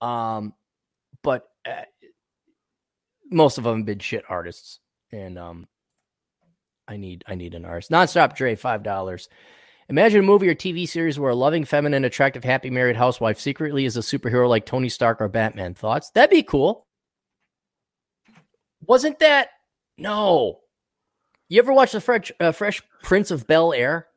Um, 0.00 0.54
but 1.22 1.48
uh, 1.64 1.82
most 3.30 3.58
of 3.58 3.64
them 3.64 3.78
have 3.78 3.86
been 3.86 3.98
shit 3.98 4.24
artists, 4.28 4.80
and 5.12 5.38
um, 5.38 5.68
I 6.86 6.96
need 6.96 7.24
I 7.26 7.34
need 7.34 7.54
an 7.54 7.64
artist. 7.64 7.90
Nonstop 7.90 8.36
Dre, 8.36 8.54
five 8.54 8.82
dollars. 8.82 9.28
Imagine 9.90 10.20
a 10.20 10.24
movie 10.24 10.48
or 10.48 10.54
TV 10.54 10.86
series 10.86 11.18
where 11.18 11.30
a 11.30 11.34
loving, 11.34 11.64
feminine, 11.64 12.04
attractive, 12.04 12.44
happy 12.44 12.68
married 12.68 12.96
housewife 12.96 13.40
secretly 13.40 13.86
is 13.86 13.96
a 13.96 14.00
superhero 14.00 14.46
like 14.46 14.66
Tony 14.66 14.90
Stark 14.90 15.18
or 15.20 15.28
Batman. 15.28 15.72
Thoughts? 15.72 16.10
That'd 16.10 16.28
be 16.28 16.42
cool. 16.42 16.86
Wasn't 18.86 19.18
that? 19.20 19.48
No. 19.96 20.60
You 21.48 21.58
ever 21.60 21.72
watch 21.72 21.92
the 21.92 22.02
Fresh, 22.02 22.32
uh, 22.38 22.52
Fresh 22.52 22.82
Prince 23.02 23.30
of 23.30 23.46
Bel 23.46 23.72
Air? 23.72 24.08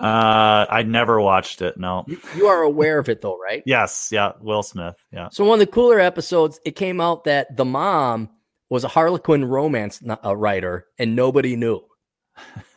Uh, 0.00 0.66
I 0.70 0.82
never 0.82 1.20
watched 1.20 1.60
it. 1.62 1.76
No. 1.76 2.04
You, 2.06 2.20
you 2.36 2.46
are 2.46 2.62
aware 2.62 2.98
of 2.98 3.08
it 3.08 3.20
though, 3.20 3.38
right? 3.38 3.62
Yes. 3.66 4.08
Yeah. 4.10 4.32
Will 4.40 4.62
Smith. 4.62 4.96
Yeah. 5.12 5.28
So 5.30 5.44
one 5.44 5.60
of 5.60 5.66
the 5.66 5.72
cooler 5.72 6.00
episodes, 6.00 6.58
it 6.64 6.72
came 6.72 7.00
out 7.00 7.24
that 7.24 7.56
the 7.56 7.64
mom 7.66 8.30
was 8.70 8.84
a 8.84 8.88
Harlequin 8.88 9.44
romance 9.44 10.02
uh, 10.24 10.36
writer, 10.36 10.86
and 10.98 11.14
nobody 11.14 11.56
knew. 11.56 11.82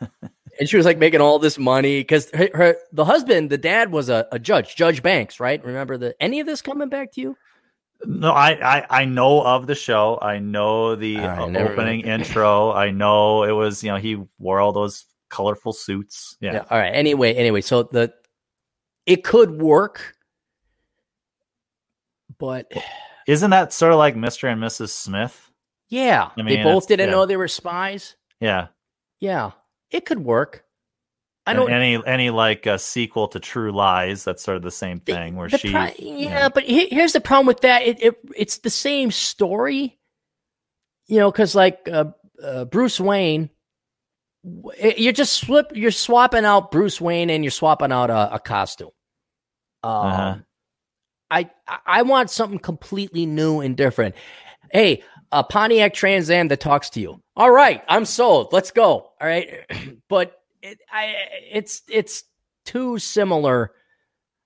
and 0.58 0.68
she 0.68 0.76
was 0.76 0.84
like 0.84 0.98
making 0.98 1.20
all 1.20 1.38
this 1.38 1.56
money 1.56 2.00
because 2.00 2.28
her, 2.34 2.50
her, 2.52 2.76
the 2.92 3.04
husband, 3.04 3.48
the 3.48 3.58
dad, 3.58 3.90
was 3.90 4.08
a, 4.08 4.26
a 4.32 4.38
judge, 4.38 4.76
Judge 4.76 5.02
Banks, 5.02 5.40
right? 5.40 5.64
Remember 5.64 5.96
the 5.96 6.14
any 6.20 6.40
of 6.40 6.46
this 6.46 6.60
coming 6.60 6.88
back 6.88 7.12
to 7.12 7.20
you? 7.20 7.36
No, 8.04 8.32
I, 8.32 8.50
I 8.50 8.86
I 8.90 9.04
know 9.06 9.40
of 9.40 9.66
the 9.66 9.74
show. 9.74 10.18
I 10.20 10.40
know 10.40 10.94
the 10.94 11.18
right, 11.18 11.56
uh, 11.56 11.58
opening 11.58 12.00
intro. 12.00 12.72
I 12.72 12.90
know 12.90 13.44
it 13.44 13.52
was 13.52 13.82
you 13.82 13.90
know 13.90 13.96
he 13.96 14.22
wore 14.38 14.60
all 14.60 14.72
those 14.72 15.06
colorful 15.34 15.72
suits. 15.72 16.36
Yeah. 16.40 16.64
All 16.70 16.78
right. 16.78 16.94
Anyway, 16.94 17.34
anyway, 17.34 17.60
so 17.60 17.82
the 17.82 18.12
it 19.06 19.24
could 19.24 19.60
work, 19.60 20.14
but 22.38 22.70
Isn't 23.26 23.50
that 23.50 23.72
sort 23.72 23.92
of 23.92 23.98
like 23.98 24.14
Mr. 24.14 24.50
and 24.50 24.62
Mrs. 24.62 24.90
Smith? 24.90 25.50
yeah, 25.88 26.30
I 26.38 26.42
they 26.42 26.62
both 26.62 26.88
didn't 26.88 27.08
yeah. 27.08 27.14
know 27.14 27.26
they 27.26 27.36
were 27.36 27.48
spies. 27.48 28.16
Yeah. 28.40 28.68
Yeah, 29.20 29.52
it 29.90 30.06
could 30.06 30.18
work. 30.18 30.64
I 31.46 31.52
don't. 31.52 31.70
any 31.70 32.00
any 32.06 32.30
like 32.30 32.66
a 32.66 32.78
sequel 32.78 33.28
to 33.28 33.40
True 33.40 33.70
Lies. 33.70 34.24
That's 34.24 34.42
sort 34.42 34.56
of 34.56 34.62
the 34.62 34.70
same 34.70 35.02
the- 35.04 35.12
thing 35.12 35.36
where 35.36 35.48
the 35.48 35.58
she. 35.58 35.70
pro- 35.70 35.90
yeah, 35.98 36.48
but 36.48 36.64
he- 36.64 36.88
here's 36.88 37.12
the 37.12 37.20
problem 37.20 37.46
with 37.46 37.60
that. 37.60 37.82
It, 37.82 38.02
it 38.02 38.14
it's 38.36 38.58
the 38.58 38.70
same 38.70 39.10
story, 39.10 39.98
you 41.06 41.18
know, 41.18 41.30
because 41.30 41.54
like 41.54 41.86
uh, 41.90 42.06
uh, 42.42 42.64
Bruce 42.64 42.98
Wayne, 42.98 43.50
you're 44.96 45.12
just 45.12 45.34
slip, 45.34 45.72
you're 45.74 45.90
swapping 45.90 46.44
out 46.44 46.70
Bruce 46.70 47.00
Wayne 47.00 47.30
and 47.30 47.42
you're 47.42 47.50
swapping 47.50 47.92
out 47.92 48.10
a, 48.10 48.34
a 48.34 48.38
costume. 48.38 48.90
Um, 49.82 49.92
Uh-huh. 49.92 50.36
I 51.30 51.50
I 51.86 52.02
want 52.02 52.30
something 52.30 52.58
completely 52.58 53.26
new 53.26 53.60
and 53.60 53.76
different. 53.76 54.14
Hey, 54.70 55.02
a 55.32 55.42
Pontiac 55.42 55.94
Trans 55.94 56.30
Am 56.30 56.48
that 56.48 56.60
talks 56.60 56.90
to 56.90 57.00
you. 57.00 57.22
All 57.36 57.50
right, 57.50 57.82
I'm 57.88 58.04
sold. 58.04 58.52
Let's 58.52 58.70
go. 58.70 58.84
All 58.92 59.12
right, 59.20 59.48
but 60.08 60.36
it, 60.62 60.78
I 60.92 61.14
it's 61.50 61.82
it's 61.88 62.24
too 62.64 62.98
similar 62.98 63.72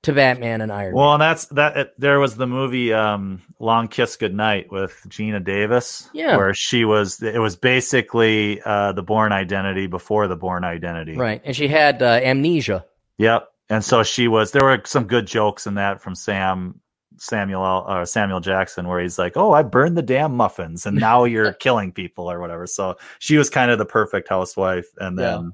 to 0.05 0.13
Batman 0.13 0.61
and 0.61 0.71
Iron. 0.71 0.93
Man. 0.93 0.95
Well, 0.95 1.13
and 1.15 1.21
that's 1.23 1.47
that. 1.47 1.77
It, 1.77 1.95
there 1.99 2.21
was 2.21 2.37
the 2.37 2.47
movie 2.47 2.93
um, 2.93 3.43
"Long 3.59 3.89
Kiss 3.89 4.17
Goodnight" 4.17 4.71
with 4.71 5.01
Geena 5.09 5.43
Davis, 5.43 6.09
Yeah. 6.13 6.37
where 6.37 6.55
she 6.55 6.85
was. 6.85 7.23
It 7.23 7.41
was 7.41 7.57
basically 7.57 8.61
uh, 8.65 8.93
the 8.93 9.03
Bourne 9.03 9.33
Identity 9.33 9.87
before 9.87 10.29
the 10.29 10.37
Bourne 10.37 10.65
Identity, 10.65 11.17
Right. 11.17 11.43
And 11.45 11.55
she 11.57 11.69
had 11.69 12.03
uh, 12.03 12.21
amnesia. 12.23 12.85
Yep. 13.19 13.49
And 13.71 13.85
so 13.85 14.03
she 14.03 14.29
was. 14.29 14.53
There 14.53 14.65
were 14.65 14.81
some 14.87 15.05
good 15.05 15.27
jokes 15.27 15.67
in 15.67 15.75
that 15.75 16.01
from 16.01 16.15
Sam 16.15 16.81
Samuel 17.19 17.85
uh, 17.87 18.05
Samuel 18.05 18.41
Jackson, 18.41 18.87
where 18.87 19.01
he's 19.01 19.19
like, 19.19 19.37
"Oh, 19.37 19.53
I 19.53 19.63
burned 19.63 19.97
the 19.99 20.03
damn 20.03 20.37
muffins, 20.37 20.87
and 20.87 20.97
now 20.97 21.25
you're 21.25 21.53
killing 21.53 21.93
people 21.93 22.31
or 22.31 22.41
whatever." 22.41 22.67
So 22.67 22.97
she 23.19 23.37
was 23.37 23.51
kind 23.51 23.71
of 23.73 23.79
the 23.79 23.85
perfect 23.85 24.29
housewife, 24.29 24.87
and 24.99 25.19
Yeah. 25.19 25.25
then 25.33 25.53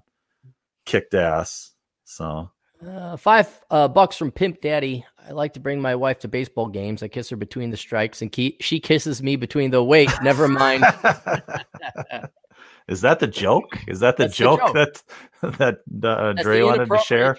kicked 0.85 1.15
ass. 1.15 1.73
So 2.05 2.51
Uh, 2.87 3.17
five 3.17 3.49
uh, 3.71 3.89
bucks 3.89 4.17
from 4.17 4.31
Pimp 4.31 4.61
Daddy. 4.61 5.05
I 5.27 5.33
like 5.33 5.55
to 5.55 5.61
bring 5.61 5.81
my 5.81 5.95
wife 5.95 6.19
to 6.21 6.29
baseball 6.29 6.69
games. 6.69 7.03
I 7.03 7.09
kiss 7.09 7.31
her 7.31 7.37
between 7.37 7.71
the 7.71 7.77
strikes, 7.77 8.21
and 8.21 8.31
ke- 8.31 8.61
she 8.61 8.81
kisses 8.81 9.23
me 9.23 9.37
between 9.37 9.71
the 9.71 9.83
wait. 9.83 10.11
Never 10.23 10.49
mind. 10.49 10.85
is 12.89 13.01
that 13.01 13.21
the 13.21 13.27
joke? 13.27 13.79
Is 13.89 14.01
that 14.01 14.17
the 14.17 14.25
That's 14.25 14.37
the 14.37 14.45
joke, 14.45 14.61
joke. 14.61 14.75
that 14.75 15.81
that 15.95 16.09
uh, 16.19 16.33
Dre 16.35 16.61
the 16.61 16.67
wanted 16.67 16.89
to 16.89 16.99
share? 16.99 17.39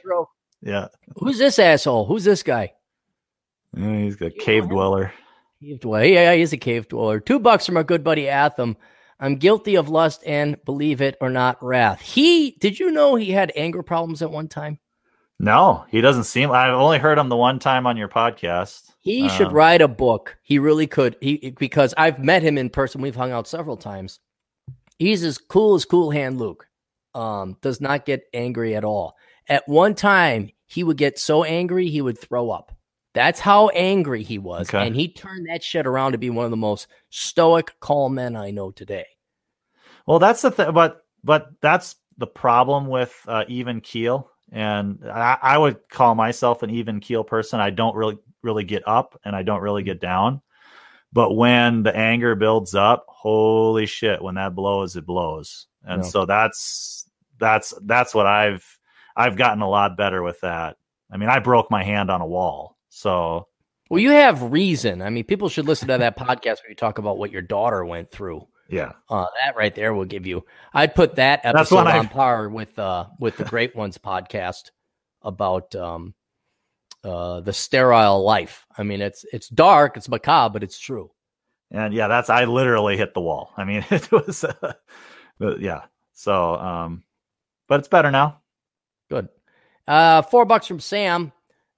Yeah, 0.62 0.88
Who's 1.18 1.38
this 1.38 1.60
asshole? 1.60 2.06
Who's 2.06 2.24
this 2.24 2.42
guy? 2.42 2.74
Yeah, 3.78 3.98
he's 4.00 4.20
a 4.22 4.32
cave 4.32 4.68
dweller. 4.68 5.14
Cave 5.62 5.80
dweller. 5.82 6.06
Yeah, 6.06 6.34
he's 6.34 6.54
a 6.54 6.58
cave 6.58 6.88
dweller. 6.88 7.20
Two 7.20 7.40
bucks 7.40 7.66
from 7.66 7.78
our 7.78 7.84
good 7.84 8.04
buddy 8.04 8.28
Atham. 8.28 8.78
I'm 9.20 9.36
guilty 9.36 9.76
of 9.76 9.90
lust 9.90 10.24
and 10.26 10.58
believe 10.66 11.02
it 11.02 11.18
or 11.22 11.30
not, 11.30 11.64
wrath. 11.64 12.02
He 12.02 12.52
did 12.60 12.80
you 12.80 12.92
know 12.92 13.16
he 13.16 13.32
had 13.32 13.52
anger 13.56 13.84
problems 13.84 14.22
at 14.22 14.32
one 14.32 14.48
time? 14.48 14.80
No, 15.40 15.86
he 15.90 15.99
doesn't 16.02 16.24
seem. 16.24 16.52
I've 16.52 16.74
only 16.74 16.98
heard 16.98 17.18
him 17.18 17.30
the 17.30 17.36
one 17.36 17.60
time 17.60 17.86
on 17.86 17.98
your 17.98 18.07
podcast. 18.07 18.91
He 19.02 19.28
should 19.30 19.48
Um, 19.48 19.53
write 19.53 19.82
a 19.82 19.88
book. 19.88 20.38
He 20.41 20.60
really 20.60 20.88
could. 20.88 21.18
He 21.22 21.53
because 21.60 21.94
I've 21.98 22.20
met 22.20 22.41
him 22.41 22.57
in 22.57 22.70
person. 22.70 23.02
We've 23.02 23.16
hung 23.16 23.32
out 23.32 23.48
several 23.48 23.78
times. 23.78 24.20
He's 24.98 25.24
as 25.24 25.38
cool 25.38 25.76
as 25.76 25.84
Cool 25.86 26.12
Hand 26.12 26.40
Luke. 26.40 26.68
Um, 27.14 27.57
does 27.62 27.82
not 27.82 28.06
get 28.06 28.24
angry 28.34 28.76
at 28.76 28.84
all. 28.86 29.16
At 29.48 29.68
one 29.68 29.94
time, 29.94 30.49
he 30.66 30.84
would 30.84 30.98
get 30.98 31.20
so 31.20 31.44
angry 31.44 31.88
he 31.90 32.02
would 32.02 32.18
throw 32.18 32.49
up. 32.49 32.72
That's 33.14 33.40
how 33.40 33.70
angry 33.70 34.24
he 34.24 34.38
was, 34.38 34.68
Okay. 34.70 34.86
and 34.86 34.94
he 34.95 35.07
turned 35.07 35.48
that 35.48 35.64
shit 35.64 35.86
around 35.88 36.12
to 36.14 36.18
be 36.18 36.30
one 36.30 36.44
of 36.45 36.52
the 36.52 36.57
most 36.57 36.88
stoic, 37.10 37.74
calm 37.80 38.16
men 38.16 38.36
I 38.36 38.52
know 38.52 38.72
today. 38.72 39.06
Well, 40.06 40.20
that's 40.20 40.41
the 40.41 40.52
thing, 40.52 40.74
but 40.74 41.06
but 41.24 41.52
that's 41.62 41.95
the 42.18 42.28
problem 42.28 42.88
with 42.88 43.14
uh, 43.28 43.45
even 43.48 43.80
keel, 43.82 44.30
and 44.52 45.00
I, 45.06 45.38
I 45.42 45.58
would 45.58 45.88
call 45.90 46.16
myself 46.16 46.64
an 46.64 46.70
even 46.70 47.00
keel 47.00 47.24
person. 47.24 47.60
I 47.60 47.70
don't 47.70 47.96
really 47.96 48.18
really 48.42 48.64
get 48.64 48.88
up, 48.88 49.20
and 49.26 49.36
I 49.36 49.44
don't 49.44 49.62
really 49.62 49.84
get 49.84 50.00
down. 50.00 50.42
But 51.12 51.36
when 51.36 51.84
the 51.84 51.96
anger 51.96 52.36
builds 52.36 52.76
up, 52.76 53.06
holy 53.08 53.86
shit! 53.86 54.22
When 54.22 54.36
that 54.36 54.56
blows, 54.56 54.96
it 54.96 55.06
blows, 55.06 55.68
and 55.84 56.06
so 56.06 56.26
that's 56.26 57.10
that's 57.40 57.74
that's 57.84 58.14
what 58.14 58.28
I've 58.28 58.66
I've 59.16 59.38
gotten 59.38 59.62
a 59.62 59.70
lot 59.70 59.98
better 59.98 60.22
with 60.24 60.42
that. 60.42 60.78
I 61.12 61.18
mean, 61.18 61.30
I 61.30 61.40
broke 61.40 61.72
my 61.72 61.84
hand 61.84 62.10
on 62.12 62.22
a 62.22 62.28
wall, 62.28 62.78
so 62.90 63.48
Well, 63.90 64.00
you 64.00 64.12
have 64.12 64.52
reason. 64.52 65.02
I 65.02 65.10
mean, 65.10 65.24
people 65.24 65.50
should 65.50 65.68
listen 65.68 65.88
to 65.88 65.98
that 65.98 66.18
podcast 66.20 66.64
where 66.64 66.70
you 66.70 66.76
talk 66.76 66.98
about 66.98 67.18
what 67.18 67.32
your 67.32 67.42
daughter 67.42 67.86
went 67.86 68.12
through. 68.12 68.48
Yeah. 68.70 68.94
Uh, 69.10 69.26
that 69.44 69.56
right 69.56 69.74
there 69.76 69.94
will 69.94 70.06
give 70.06 70.26
you. 70.26 70.46
I'd 70.74 70.96
put 70.96 71.16
that 71.16 71.42
episode 71.44 71.88
on 71.88 72.08
par 72.08 72.50
with 72.50 72.78
uh 72.80 73.08
with 73.20 73.38
the 73.38 73.46
Great 73.46 73.76
Ones 73.76 73.98
podcast 73.98 74.72
about 75.22 75.76
um 75.76 76.14
uh 77.04 77.42
the 77.42 77.54
sterile 77.54 78.24
life. 78.24 78.66
I 78.78 78.84
mean, 78.84 79.02
it's 79.02 79.26
it's 79.32 79.50
dark, 79.50 79.98
it's 79.98 80.10
macabre, 80.10 80.54
but 80.54 80.64
it's 80.64 80.80
true. 80.80 81.12
and 81.72 81.94
yeah 81.96 82.08
that's 82.08 82.30
i 82.30 82.46
literally 82.46 82.96
hit 82.96 83.14
the 83.16 83.20
wall 83.22 83.50
i 83.58 83.64
mean 83.66 83.84
it 83.92 84.12
was 84.12 84.44
uh, 84.44 84.74
yeah 85.58 85.82
so 86.14 86.56
um 86.56 87.04
but 87.68 87.80
it's 87.80 87.88
better 87.90 88.12
now 88.12 88.40
Good. 89.10 89.30
Uh, 89.88 90.22
four 90.24 90.46
bucks 90.46 90.66
from 90.68 90.80
Sam. 90.80 91.32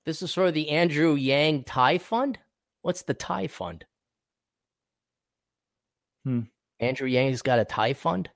This 0.05 0.21
is 0.21 0.33
for 0.33 0.49
the 0.51 0.69
Andrew 0.69 1.15
Yang 1.15 1.63
Thai 1.65 1.97
Fund. 1.97 2.39
What's 2.81 3.01
the 3.03 3.13
Thai 3.13 3.47
Fund? 3.47 3.83
Hmm. 6.23 6.41
Andrew 6.79 7.07
Yang's 7.07 7.41
got 7.41 7.59
a 7.59 7.65
tie 7.65 7.93
Fund. 7.93 8.29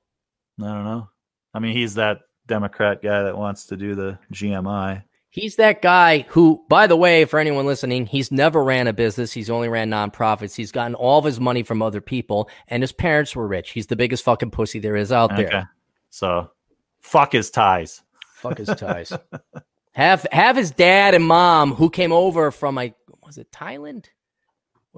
i 0.61 0.65
don't 0.65 0.85
know 0.85 1.09
i 1.53 1.59
mean 1.59 1.75
he's 1.75 1.95
that 1.95 2.19
democrat 2.47 3.01
guy 3.01 3.23
that 3.23 3.37
wants 3.37 3.67
to 3.67 3.77
do 3.77 3.95
the 3.95 4.17
gmi 4.33 5.03
He's 5.33 5.55
that 5.55 5.81
guy 5.81 6.25
who, 6.27 6.61
by 6.67 6.87
the 6.87 6.97
way, 6.97 7.23
for 7.23 7.39
anyone 7.39 7.65
listening, 7.65 8.05
he's 8.05 8.33
never 8.33 8.61
ran 8.61 8.87
a 8.87 8.91
business. 8.91 9.31
He's 9.31 9.49
only 9.49 9.69
ran 9.69 9.89
nonprofits. 9.89 10.57
He's 10.57 10.73
gotten 10.73 10.93
all 10.93 11.19
of 11.19 11.23
his 11.23 11.39
money 11.39 11.63
from 11.63 11.81
other 11.81 12.01
people, 12.01 12.49
and 12.67 12.83
his 12.83 12.91
parents 12.91 13.33
were 13.33 13.47
rich. 13.47 13.71
He's 13.71 13.87
the 13.87 13.95
biggest 13.95 14.25
fucking 14.25 14.51
pussy 14.51 14.79
there 14.79 14.97
is 14.97 15.09
out 15.09 15.33
there. 15.37 15.69
so 16.09 16.51
fuck 16.99 17.31
his 17.31 17.49
ties 17.49 18.03
Fuck 18.41 18.57
his 18.57 18.69
ties. 18.69 19.13
have 19.93 20.25
have 20.31 20.55
his 20.55 20.71
dad 20.71 21.13
and 21.13 21.23
mom 21.23 21.75
who 21.75 21.91
came 21.91 22.11
over 22.11 22.49
from 22.49 22.73
like 22.73 22.95
was 23.23 23.37
it 23.37 23.51
Thailand? 23.51 24.05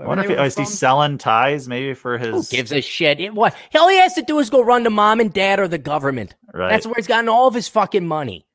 I 0.01 0.07
wonder 0.07 0.23
if 0.23 0.27
they 0.27 0.33
he, 0.33 0.39
were 0.39 0.45
is 0.45 0.57
he 0.57 0.65
selling 0.65 1.17
ties 1.17 1.67
maybe 1.67 1.93
for 1.93 2.17
his. 2.17 2.29
Who 2.29 2.35
his 2.37 2.49
gives 2.49 2.71
a 2.71 2.81
shit? 2.81 3.19
It- 3.19 3.33
what 3.33 3.55
all 3.75 3.89
he 3.89 3.97
has 3.97 4.13
to 4.15 4.21
do 4.21 4.39
is 4.39 4.49
go 4.49 4.61
run 4.61 4.83
to 4.83 4.89
mom 4.89 5.19
and 5.19 5.31
dad 5.31 5.59
or 5.59 5.67
the 5.67 5.77
government. 5.77 6.35
right 6.53 6.69
That's 6.69 6.85
where 6.85 6.95
he's 6.95 7.07
gotten 7.07 7.29
all 7.29 7.47
of 7.47 7.53
his 7.53 7.67
fucking 7.67 8.07
money. 8.07 8.47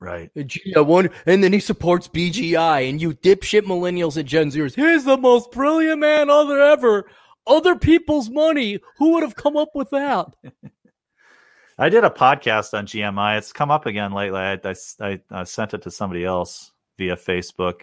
right 0.00 0.30
Gee, 0.46 0.74
I 0.76 0.80
wonder, 0.80 1.10
and 1.26 1.42
then 1.44 1.52
he 1.52 1.60
supports 1.60 2.08
BGI 2.08 2.88
and 2.88 3.00
you 3.00 3.12
dipshit 3.12 3.62
millennials 3.62 4.16
and 4.16 4.28
Gen 4.28 4.50
Zers. 4.50 4.74
He's 4.74 5.04
the 5.04 5.18
most 5.18 5.50
brilliant 5.52 6.00
man 6.00 6.30
other 6.30 6.60
ever. 6.60 7.06
Other 7.46 7.76
people's 7.76 8.30
money. 8.30 8.80
Who 8.96 9.12
would 9.12 9.22
have 9.22 9.36
come 9.36 9.56
up 9.56 9.70
with 9.74 9.90
that? 9.90 10.34
i 11.78 11.88
did 11.88 12.04
a 12.04 12.10
podcast 12.10 12.72
on 12.72 12.86
gmi 12.86 13.36
it's 13.36 13.52
come 13.52 13.70
up 13.70 13.84
again 13.86 14.12
lately 14.12 14.38
i, 14.38 14.52
I, 14.64 14.74
I, 15.00 15.20
I 15.30 15.42
sent 15.42 15.74
it 15.74 15.82
to 15.82 15.90
somebody 15.90 16.24
else 16.24 16.70
via 16.98 17.16
facebook 17.16 17.82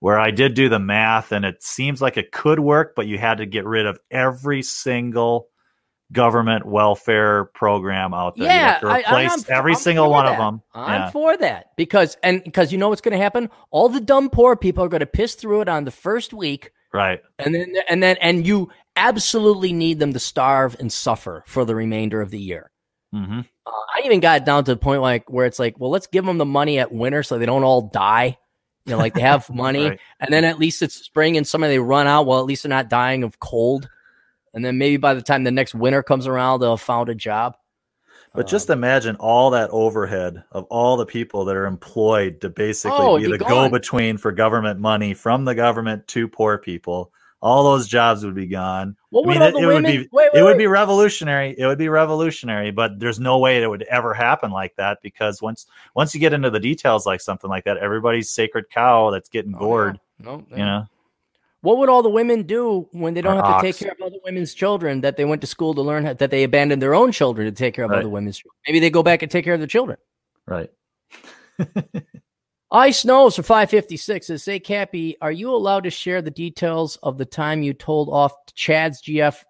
where 0.00 0.18
I 0.18 0.30
did 0.30 0.54
do 0.54 0.68
the 0.68 0.78
math 0.78 1.32
and 1.32 1.44
it 1.44 1.62
seems 1.62 2.00
like 2.00 2.16
it 2.16 2.30
could 2.32 2.60
work, 2.60 2.94
but 2.94 3.06
you 3.06 3.18
had 3.18 3.38
to 3.38 3.46
get 3.46 3.64
rid 3.64 3.86
of 3.86 3.98
every 4.10 4.62
single 4.62 5.48
government 6.12 6.64
welfare 6.64 7.46
program 7.46 8.14
out 8.14 8.36
there. 8.36 8.46
Yeah, 8.46 8.54
you 8.54 8.88
have 8.88 9.04
to 9.04 9.10
replace 9.12 9.50
I, 9.50 9.54
every 9.54 9.72
I'm 9.72 9.78
single 9.78 10.10
one 10.10 10.24
that. 10.24 10.32
of 10.32 10.38
them. 10.38 10.62
I'm 10.74 11.00
Yeah. 11.02 11.10
for 11.10 11.36
that 11.36 11.66
because 11.76 12.16
and 12.22 12.42
because 12.42 12.72
you 12.72 12.78
know 12.78 12.88
what's 12.88 13.00
going 13.02 13.12
to 13.16 13.22
happen? 13.22 13.50
All 13.70 13.88
the 13.88 14.00
dumb 14.00 14.30
poor 14.30 14.56
people 14.56 14.84
are 14.84 14.88
going 14.88 15.00
to 15.00 15.06
piss 15.06 15.34
through 15.34 15.60
it 15.62 15.68
on 15.68 15.84
the 15.84 15.90
first 15.90 16.32
week, 16.32 16.70
Right. 16.94 17.20
and 17.38 17.54
then 17.54 17.74
and 17.90 18.02
then 18.02 18.16
and 18.22 18.46
you 18.46 18.70
absolutely 18.96 19.72
need 19.72 19.98
them 19.98 20.12
to 20.14 20.18
starve 20.18 20.76
and 20.80 20.90
suffer 20.92 21.44
for 21.46 21.64
the 21.64 21.74
remainder 21.74 22.20
of 22.22 22.30
the 22.30 22.40
year. 22.40 22.70
hmm 23.12 23.40
Uh, 23.66 23.70
I 23.96 24.02
even 24.06 24.20
got 24.20 24.46
down 24.46 24.64
to 24.64 24.72
the 24.72 24.78
point 24.80 25.02
like 25.02 25.30
where 25.30 25.44
it's 25.46 25.58
like, 25.58 25.78
well, 25.78 25.90
let's 25.90 26.06
give 26.06 26.24
them 26.24 26.38
the 26.38 26.46
money 26.46 26.78
at 26.78 26.90
winter 26.90 27.22
so 27.22 27.36
they 27.38 27.46
don't 27.46 27.64
all 27.64 27.82
die. 27.82 28.38
You 28.88 28.94
know, 28.94 28.98
like 28.98 29.12
they 29.14 29.20
have 29.20 29.48
money, 29.54 29.90
Right. 29.90 30.00
and 30.18 30.32
then 30.32 30.44
at 30.44 30.58
least 30.58 30.80
it's 30.80 30.94
spring 30.94 31.36
and 31.36 31.46
summer 31.46 31.68
they 31.68 31.78
run 31.78 32.06
out. 32.06 32.26
Well, 32.26 32.38
at 32.40 32.46
least 32.46 32.62
they're 32.62 32.70
not 32.70 32.88
dying 32.88 33.22
of 33.22 33.38
cold. 33.38 33.88
And 34.54 34.64
then 34.64 34.78
maybe 34.78 34.96
by 34.96 35.12
the 35.12 35.20
time 35.20 35.44
the 35.44 35.50
next 35.50 35.74
winter 35.74 36.02
comes 36.02 36.26
around, 36.26 36.60
they'll 36.60 36.70
have 36.76 36.80
found 36.80 37.10
a 37.10 37.14
job. 37.14 37.54
But 38.34 38.46
Uh, 38.46 38.48
just 38.48 38.70
imagine 38.70 39.16
all 39.16 39.50
that 39.50 39.68
overhead 39.70 40.42
of 40.52 40.64
all 40.70 40.96
the 40.96 41.04
people 41.06 41.44
that 41.44 41.54
are 41.56 41.66
employed 41.66 42.40
to 42.40 42.48
basically 42.48 42.96
Oh, 42.98 43.18
be 43.18 43.26
the 43.26 43.36
go 43.38 43.68
between 43.68 44.16
for 44.16 44.32
government 44.32 44.80
money 44.80 45.12
from 45.12 45.44
the 45.44 45.54
government 45.54 46.06
to 46.08 46.26
poor 46.28 46.56
people. 46.56 47.12
All 47.40 47.62
those 47.62 47.86
jobs 47.86 48.24
would 48.24 48.34
be 48.34 48.46
gone. 48.46 48.96
what 49.10 49.24
I 49.24 49.28
mean, 49.32 49.42
all 49.42 49.48
it, 49.48 49.62
it 49.62 49.66
would 49.66 49.84
be 49.84 49.98
wait, 50.10 50.30
wait, 50.32 50.40
it 50.40 50.42
would 50.42 50.58
be 50.58 50.66
revolutionary. 50.66 51.54
It 51.56 51.66
would 51.66 51.78
be 51.78 51.88
revolutionary, 51.88 52.72
but 52.72 52.98
there's 52.98 53.20
no 53.20 53.38
way 53.38 53.62
it 53.62 53.68
would 53.68 53.82
ever 53.84 54.12
happen 54.12 54.50
like 54.50 54.74
that 54.76 55.00
because 55.02 55.40
once 55.40 55.66
once 55.94 56.14
you 56.14 56.20
get 56.20 56.32
into 56.32 56.50
the 56.50 56.58
details 56.58 57.06
like 57.06 57.20
something 57.20 57.48
like 57.48 57.64
that, 57.64 57.76
everybody's 57.76 58.28
sacred 58.30 58.68
cow 58.70 59.10
that's 59.10 59.28
getting 59.28 59.54
Oh, 59.54 59.58
gored. 59.60 60.00
No, 60.18 60.44
no, 60.50 60.56
You 60.56 60.64
know, 60.64 60.86
What 61.60 61.78
would 61.78 61.88
all 61.88 62.02
the 62.02 62.08
women 62.10 62.42
do 62.42 62.88
when 62.90 63.14
they 63.14 63.20
don't 63.20 63.38
Or 63.38 63.42
have 63.44 63.60
to 63.60 63.66
take 63.66 63.76
care 63.76 63.92
of 63.92 64.00
other 64.04 64.18
women's 64.24 64.52
children 64.52 65.00
that 65.02 65.16
they 65.16 65.24
went 65.24 65.40
to 65.42 65.46
school 65.46 65.74
to 65.74 65.82
learn 65.82 66.04
how, 66.06 66.14
that 66.14 66.30
they 66.32 66.42
abandoned 66.42 66.82
their 66.82 66.94
own 66.94 67.12
children 67.12 67.46
to 67.46 67.52
take 67.52 67.72
care 67.74 67.84
of 67.84 67.92
Right. 67.92 68.00
other 68.00 68.08
women's 68.08 68.38
children? 68.38 68.56
Maybe 68.66 68.80
they 68.80 68.90
go 68.90 69.04
back 69.04 69.22
and 69.22 69.30
take 69.30 69.44
care 69.44 69.54
of 69.54 69.60
their 69.60 69.68
children. 69.68 69.98
right? 70.46 70.70
Ice 72.70 73.00
Snows 73.00 73.36
for 73.36 73.42
556 73.42 74.26
says, 74.26 74.42
Say, 74.42 74.60
Cappy, 74.60 75.16
are 75.22 75.32
you 75.32 75.50
allowed 75.54 75.84
to 75.84 75.90
share 75.90 76.20
the 76.20 76.30
details 76.30 76.96
of 77.02 77.16
the 77.16 77.24
time 77.24 77.62
you 77.62 77.72
told 77.72 78.08
off 78.10 78.32
Chad's 78.54 79.00
GF, 79.02 79.42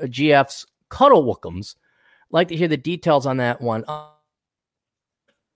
uh, 0.00 0.04
GF's 0.06 0.66
cuddle 0.88 1.24
wookums? 1.24 1.74
Like 2.30 2.48
to 2.48 2.56
hear 2.56 2.68
the 2.68 2.76
details 2.76 3.26
on 3.26 3.38
that 3.38 3.60
one. 3.60 3.84
Uh, 3.88 4.06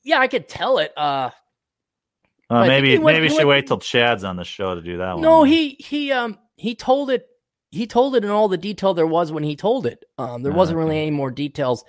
yeah, 0.03 0.19
I 0.19 0.27
could 0.27 0.49
tell 0.49 0.79
it. 0.79 0.93
Uh, 0.97 1.31
Uh, 2.51 2.67
maybe 2.67 2.99
went- 2.99 3.05
maybe 3.05 3.17
he 3.17 3.23
we 3.23 3.29
should 3.29 3.47
went- 3.47 3.49
wait 3.49 3.67
till 3.69 3.79
Chad's 3.79 4.25
on 4.25 4.37
the 4.37 4.45
show 4.45 4.75
to 4.75 4.83
do 4.83 4.99
that 4.99 5.13
one. 5.15 5.23
no, 5.23 5.45
he 5.45 5.77
he 5.79 6.11
um 6.13 6.39
he 6.57 6.75
told 6.75 7.11
it 7.11 7.27
he 7.71 7.87
told 7.87 8.15
it 8.17 8.25
in 8.25 8.31
all 8.31 8.49
the 8.49 8.59
detail 8.59 8.93
there 8.93 9.07
was 9.07 9.33
when 9.33 9.43
he 9.45 9.57
told 9.57 9.87
it. 9.87 10.05
Um, 10.19 10.43
there 10.43 10.53
wasn't 10.53 10.79
really 10.79 10.99
any 10.99 11.11
more 11.11 11.31
details 11.31 11.85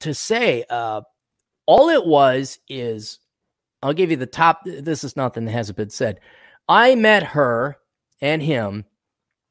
to 0.00 0.12
say. 0.14 0.64
Uh, 0.68 1.00
all 1.66 1.88
it 1.88 2.04
was 2.04 2.58
is 2.68 3.18
I'll 3.82 3.92
give 3.92 4.10
you 4.10 4.16
the 4.16 4.26
top. 4.26 4.62
This 4.64 5.04
is 5.04 5.16
nothing 5.16 5.44
that 5.46 5.52
hasn't 5.52 5.78
been 5.78 5.90
said. 5.90 6.20
I 6.68 6.94
met 6.94 7.22
her 7.22 7.78
and 8.20 8.42
him 8.42 8.84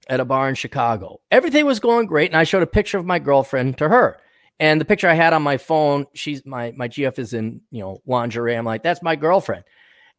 at 0.07 0.19
a 0.19 0.25
bar 0.25 0.49
in 0.49 0.55
Chicago. 0.55 1.19
Everything 1.31 1.65
was 1.65 1.79
going 1.79 2.07
great, 2.07 2.29
and 2.29 2.37
I 2.37 2.43
showed 2.43 2.63
a 2.63 2.67
picture 2.67 2.97
of 2.97 3.05
my 3.05 3.19
girlfriend 3.19 3.77
to 3.79 3.89
her. 3.89 4.19
And 4.59 4.79
the 4.79 4.85
picture 4.85 5.07
I 5.07 5.13
had 5.13 5.33
on 5.33 5.41
my 5.41 5.57
phone, 5.57 6.05
she's 6.13 6.45
my 6.45 6.73
my 6.75 6.89
GF 6.89 7.17
is 7.17 7.33
in 7.33 7.61
you 7.71 7.81
know 7.81 8.01
lingerie. 8.05 8.55
I'm 8.55 8.65
like, 8.65 8.83
that's 8.83 9.01
my 9.01 9.15
girlfriend. 9.15 9.63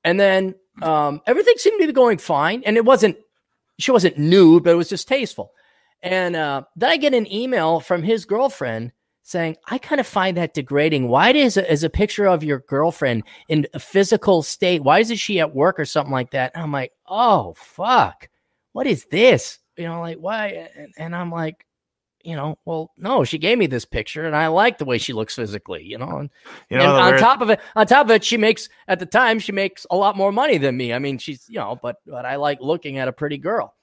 And 0.03 0.19
then 0.19 0.55
um, 0.83 1.21
everything 1.27 1.55
seemed 1.57 1.81
to 1.81 1.87
be 1.87 1.93
going 1.93 2.19
fine, 2.19 2.63
and 2.65 2.77
it 2.77 2.85
wasn't. 2.85 3.17
She 3.79 3.93
wasn't 3.93 4.19
nude, 4.19 4.65
but 4.65 4.73
it 4.73 4.77
was 4.77 4.91
just 4.91 5.09
tasteful. 5.09 5.53
And 6.03 6.37
uh, 6.37 6.63
then 6.77 6.91
I 6.91 6.97
get 6.97 7.15
an 7.15 7.31
email 7.33 7.81
from 7.81 8.03
his 8.03 8.25
girlfriend 8.25 8.93
saying, 9.23 9.57
"I 9.67 9.79
kind 9.79 10.01
of 10.01 10.07
find 10.07 10.37
that 10.37 10.55
degrading. 10.55 11.09
Why 11.09 11.31
is 11.33 11.57
a, 11.57 11.71
is 11.73 11.85
a 11.85 11.91
picture 11.91 12.27
of 12.27 12.43
your 12.45 12.61
girlfriend 12.61 13.25
in 13.49 13.67
a 13.75 13.79
physical 13.79 14.43
state? 14.43 14.83
Why 14.83 15.01
isn't 15.01 15.17
she 15.17 15.41
at 15.41 15.55
work 15.55 15.79
or 15.79 15.85
something 15.85 16.13
like 16.13 16.31
that?" 16.33 16.53
And 16.55 16.63
I'm 16.63 16.73
like, 16.73 16.93
"Oh 17.07 17.55
fuck, 17.57 18.29
what 18.73 18.87
is 18.87 19.07
this? 19.11 19.59
You 19.77 19.85
know, 19.85 20.01
like 20.01 20.17
why?" 20.19 20.69
And, 20.77 20.95
and 20.97 21.17
I'm 21.17 21.31
like, 21.31 21.65
you 22.23 22.37
know, 22.37 22.59
well, 22.67 22.91
no, 22.99 23.25
she 23.25 23.39
gave 23.39 23.57
me 23.57 23.67
this 23.67 23.87
picture, 23.87 24.27
and 24.27 24.37
I 24.37 24.49
like 24.49 24.77
the 24.77 24.85
way 24.85 24.99
she 24.99 25.13
looks 25.15 25.37
physically. 25.37 25.85
You 25.85 25.99
know, 25.99 26.19
and 26.19 26.31
You 26.69 26.79
know, 26.79 26.85
and 26.97 27.03
on 27.05 27.09
weird- 27.13 27.21
top 27.21 27.41
of 27.41 27.51
it, 27.51 27.61
on 27.77 27.87
top 27.87 28.07
of 28.07 28.11
it, 28.11 28.25
she 28.25 28.37
makes 28.37 28.69
at 28.89 28.99
the 28.99 29.07
time 29.07 29.39
she 29.39 29.53
makes 29.53 29.87
a 29.91 29.97
lot 29.97 30.17
more 30.17 30.33
money 30.33 30.59
than 30.59 30.77
me. 30.77 30.93
I 30.93 30.99
mean, 30.99 31.19
she's 31.19 31.47
you 31.49 31.59
know, 31.59 31.79
but 31.81 31.97
but 32.07 32.27
I 32.27 32.37
like 32.37 32.59
looking 32.61 32.99
at 32.99 33.09
a 33.09 33.13
pretty 33.13 33.39
girl. 33.39 33.75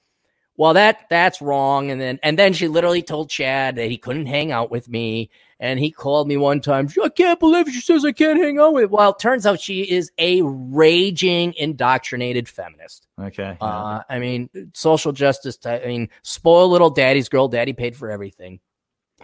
Well, 0.57 0.73
that 0.73 1.05
that's 1.09 1.41
wrong. 1.41 1.91
And 1.91 2.01
then 2.01 2.19
and 2.23 2.38
then 2.38 2.53
she 2.53 2.67
literally 2.67 3.03
told 3.03 3.29
Chad 3.29 3.75
that 3.75 3.89
he 3.89 3.97
couldn't 3.97 4.25
hang 4.25 4.51
out 4.51 4.71
with 4.71 4.89
me. 4.89 5.29
And 5.59 5.79
he 5.79 5.89
called 5.89 6.27
me 6.27 6.38
one 6.38 6.61
time. 6.61 6.88
I 7.03 7.09
can't 7.09 7.39
believe 7.39 7.67
she 7.67 7.81
says 7.81 8.05
I 8.05 8.11
can't 8.11 8.39
hang 8.39 8.59
out 8.59 8.73
with. 8.73 8.91
Well, 8.91 9.11
it 9.11 9.19
turns 9.19 9.45
out 9.47 9.59
she 9.59 9.81
is 9.81 10.11
a 10.19 10.43
raging 10.43 11.55
indoctrinated 11.57 12.47
feminist. 12.47 13.07
okay. 13.19 13.57
yeah. 13.59 13.67
Uh, 13.67 14.03
I 14.07 14.19
mean, 14.19 14.49
social 14.75 15.11
justice. 15.11 15.57
Type, 15.57 15.81
I 15.84 15.88
mean, 15.88 16.09
spoil 16.21 16.69
little 16.69 16.91
daddy's 16.91 17.27
girl. 17.27 17.47
Daddy 17.47 17.73
paid 17.73 17.95
for 17.95 18.11
everything. 18.11 18.59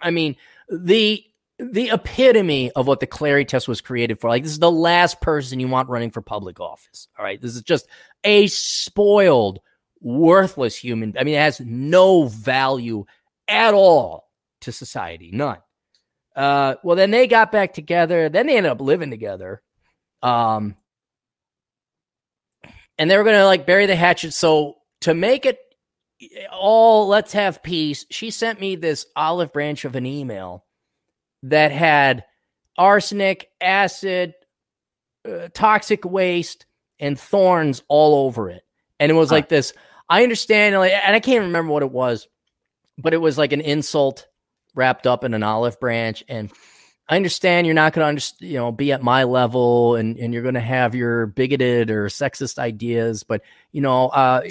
I 0.01 0.09
mean, 0.09 0.35
the 0.69 1.23
the 1.59 1.91
epitome 1.91 2.71
of 2.71 2.87
what 2.87 2.99
the 2.99 3.07
Clarey 3.07 3.47
test 3.47 3.67
was 3.67 3.81
created 3.81 4.19
for. 4.19 4.29
Like, 4.29 4.43
this 4.43 4.53
is 4.53 4.59
the 4.59 4.71
last 4.71 5.21
person 5.21 5.59
you 5.59 5.67
want 5.67 5.89
running 5.89 6.11
for 6.11 6.21
public 6.21 6.59
office. 6.59 7.07
All 7.17 7.23
right, 7.23 7.39
this 7.39 7.55
is 7.55 7.61
just 7.61 7.87
a 8.23 8.47
spoiled, 8.47 9.59
worthless 10.03 10.75
human. 10.75 11.15
I 11.19 11.23
mean, 11.23 11.35
it 11.35 11.39
has 11.39 11.59
no 11.59 12.27
value 12.27 13.05
at 13.47 13.73
all 13.73 14.29
to 14.61 14.71
society. 14.71 15.31
None. 15.33 15.57
Uh, 16.35 16.75
well, 16.83 16.95
then 16.95 17.11
they 17.11 17.27
got 17.27 17.51
back 17.51 17.73
together. 17.73 18.29
Then 18.29 18.47
they 18.47 18.57
ended 18.57 18.71
up 18.71 18.81
living 18.81 19.09
together. 19.09 19.61
Um, 20.21 20.75
and 22.97 23.09
they 23.09 23.17
were 23.17 23.23
going 23.23 23.37
to 23.37 23.45
like 23.45 23.65
bury 23.65 23.85
the 23.85 23.95
hatchet. 23.95 24.33
So 24.33 24.77
to 25.01 25.13
make 25.13 25.45
it 25.45 25.59
all, 26.51 27.07
let's 27.07 27.33
have 27.33 27.63
peace. 27.63 28.05
She 28.09 28.29
sent 28.31 28.59
me 28.59 28.75
this 28.75 29.05
olive 29.15 29.51
branch 29.51 29.85
of 29.85 29.95
an 29.95 30.05
email 30.05 30.65
that 31.43 31.71
had 31.71 32.23
arsenic, 32.77 33.49
acid, 33.59 34.33
uh, 35.27 35.49
toxic 35.53 36.05
waste, 36.05 36.65
and 36.99 37.19
thorns 37.19 37.83
all 37.87 38.25
over 38.25 38.49
it. 38.49 38.63
And 38.99 39.11
it 39.11 39.15
was 39.15 39.31
like 39.31 39.49
this. 39.49 39.73
I 40.09 40.23
understand, 40.23 40.75
like, 40.75 40.91
and 40.91 41.15
I 41.15 41.19
can't 41.19 41.45
remember 41.45 41.71
what 41.71 41.83
it 41.83 41.91
was, 41.91 42.27
but 42.97 43.13
it 43.13 43.21
was 43.21 43.37
like 43.37 43.53
an 43.53 43.61
insult 43.61 44.27
wrapped 44.75 45.07
up 45.07 45.23
in 45.23 45.33
an 45.33 45.43
olive 45.43 45.79
branch. 45.79 46.23
And 46.27 46.51
I 47.07 47.15
understand 47.15 47.67
you're 47.67 47.73
not 47.73 47.93
going 47.93 48.03
to, 48.03 48.09
understand, 48.09 48.49
you 48.49 48.57
know, 48.57 48.71
be 48.71 48.91
at 48.91 49.03
my 49.03 49.25
level, 49.25 49.95
and 49.95 50.17
and 50.17 50.33
you're 50.33 50.41
going 50.41 50.53
to 50.53 50.61
have 50.61 50.95
your 50.95 51.25
bigoted 51.25 51.91
or 51.91 52.07
sexist 52.07 52.57
ideas, 52.57 53.23
but 53.23 53.41
you 53.71 53.81
know, 53.81 54.07
uh, 54.07 54.41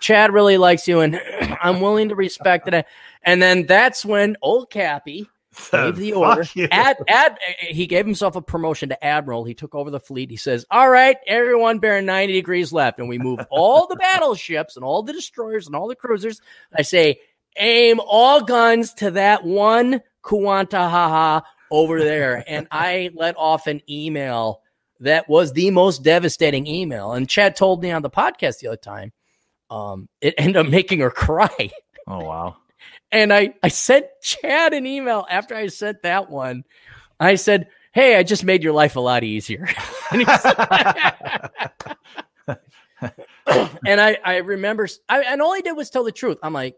Chad 0.00 0.32
really 0.32 0.58
likes 0.58 0.86
you, 0.86 1.00
and 1.00 1.18
I'm 1.62 1.80
willing 1.80 2.10
to 2.10 2.14
respect 2.14 2.68
it. 2.68 2.86
And 3.22 3.40
then 3.40 3.66
that's 3.66 4.04
when 4.04 4.36
old 4.42 4.70
Cappy 4.70 5.28
gave 5.72 5.96
the 5.96 6.12
order. 6.14 6.44
Ad, 6.70 6.96
ad, 7.08 7.38
he 7.60 7.86
gave 7.86 8.06
himself 8.06 8.36
a 8.36 8.42
promotion 8.42 8.88
to 8.88 9.04
admiral. 9.04 9.44
He 9.44 9.54
took 9.54 9.74
over 9.74 9.90
the 9.90 10.00
fleet. 10.00 10.30
He 10.30 10.36
says, 10.36 10.64
"All 10.70 10.88
right, 10.88 11.16
everyone, 11.26 11.78
bearing 11.78 12.06
ninety 12.06 12.34
degrees 12.34 12.72
left, 12.72 12.98
and 12.98 13.08
we 13.08 13.18
move 13.18 13.40
all 13.50 13.86
the 13.86 13.96
battleships 13.96 14.76
and 14.76 14.84
all 14.84 15.02
the 15.02 15.12
destroyers 15.12 15.66
and 15.66 15.76
all 15.76 15.88
the 15.88 15.96
cruisers." 15.96 16.40
I 16.74 16.82
say, 16.82 17.20
aim 17.56 18.00
all 18.04 18.42
guns 18.42 18.94
to 18.94 19.12
that 19.12 19.44
one 19.44 20.00
Kuantahaha 20.22 21.42
over 21.70 22.00
there, 22.00 22.44
and 22.48 22.66
I 22.70 23.10
let 23.14 23.36
off 23.36 23.66
an 23.66 23.82
email 23.88 24.62
that 25.00 25.28
was 25.28 25.52
the 25.52 25.70
most 25.70 26.02
devastating 26.02 26.66
email. 26.66 27.12
And 27.12 27.28
Chad 27.28 27.56
told 27.56 27.82
me 27.82 27.90
on 27.90 28.02
the 28.02 28.10
podcast 28.10 28.60
the 28.60 28.68
other 28.68 28.76
time, 28.76 29.12
um, 29.68 30.08
it 30.20 30.34
ended 30.38 30.56
up 30.56 30.68
making 30.68 31.00
her 31.00 31.10
cry. 31.10 31.70
oh 32.06 32.24
wow. 32.24 32.56
And 33.12 33.32
I, 33.32 33.54
I 33.62 33.68
sent 33.68 34.06
Chad 34.22 34.72
an 34.72 34.86
email 34.86 35.26
after 35.30 35.54
I 35.54 35.68
sent 35.68 36.02
that 36.02 36.30
one. 36.30 36.64
I 37.20 37.36
said, 37.36 37.68
Hey, 37.92 38.16
I 38.16 38.22
just 38.22 38.42
made 38.42 38.62
your 38.62 38.72
life 38.72 38.96
a 38.96 39.00
lot 39.00 39.22
easier. 39.22 39.68
and, 40.10 40.22
and 43.86 44.00
I, 44.00 44.18
I 44.24 44.36
remember, 44.38 44.88
I, 45.08 45.22
and 45.22 45.42
all 45.42 45.52
I 45.52 45.60
did 45.60 45.76
was 45.76 45.90
tell 45.90 46.04
the 46.04 46.10
truth. 46.10 46.38
I'm 46.42 46.54
like, 46.54 46.76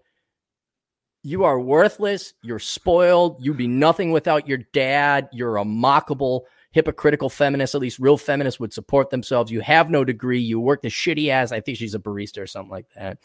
you 1.22 1.44
are 1.44 1.58
worthless. 1.58 2.34
You're 2.42 2.58
spoiled. 2.58 3.38
You'd 3.40 3.56
be 3.56 3.66
nothing 3.66 4.10
without 4.10 4.46
your 4.46 4.58
dad. 4.74 5.28
You're 5.32 5.56
a 5.56 5.64
mockable, 5.64 6.42
hypocritical 6.72 7.30
feminist. 7.30 7.74
At 7.74 7.80
least 7.80 7.98
real 7.98 8.18
feminists 8.18 8.60
would 8.60 8.74
support 8.74 9.08
themselves. 9.08 9.50
You 9.50 9.60
have 9.60 9.88
no 9.88 10.04
degree. 10.04 10.40
You 10.40 10.60
worked 10.60 10.84
a 10.84 10.88
shitty 10.88 11.28
ass. 11.28 11.50
I 11.50 11.60
think 11.60 11.78
she's 11.78 11.94
a 11.94 11.98
barista 11.98 12.42
or 12.42 12.46
something 12.46 12.70
like 12.70 12.86
that. 12.94 13.18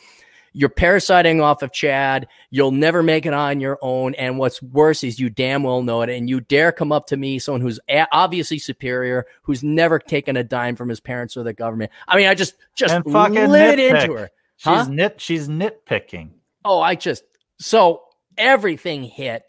You're 0.53 0.69
parasiting 0.69 1.41
off 1.41 1.61
of 1.61 1.71
Chad. 1.71 2.27
You'll 2.49 2.71
never 2.71 3.03
make 3.03 3.25
it 3.25 3.33
on 3.33 3.59
your 3.59 3.77
own. 3.81 4.15
And 4.15 4.37
what's 4.37 4.61
worse 4.61 5.03
is 5.03 5.19
you 5.19 5.29
damn 5.29 5.63
well 5.63 5.81
know 5.83 6.01
it. 6.01 6.09
And 6.09 6.29
you 6.29 6.41
dare 6.41 6.71
come 6.71 6.91
up 6.91 7.05
to 7.07 7.17
me, 7.17 7.39
someone 7.39 7.61
who's 7.61 7.79
obviously 8.11 8.59
superior, 8.59 9.25
who's 9.43 9.63
never 9.63 9.99
taken 9.99 10.37
a 10.37 10.43
dime 10.43 10.75
from 10.75 10.89
his 10.89 10.99
parents 10.99 11.37
or 11.37 11.43
the 11.43 11.53
government. 11.53 11.91
I 12.07 12.17
mean, 12.17 12.27
I 12.27 12.33
just 12.35 12.55
just 12.75 12.93
And 12.93 13.03
fucking 13.05 13.49
lit 13.49 13.77
nitpick. 13.79 14.01
into 14.03 14.13
her. 14.13 14.29
She's 14.57 14.65
Huh? 14.65 14.87
nit. 14.89 15.21
She's 15.21 15.47
nitpicking. 15.47 16.31
Oh, 16.65 16.81
I 16.81 16.95
just 16.95 17.23
so 17.59 18.03
everything 18.37 19.03
hit. 19.03 19.43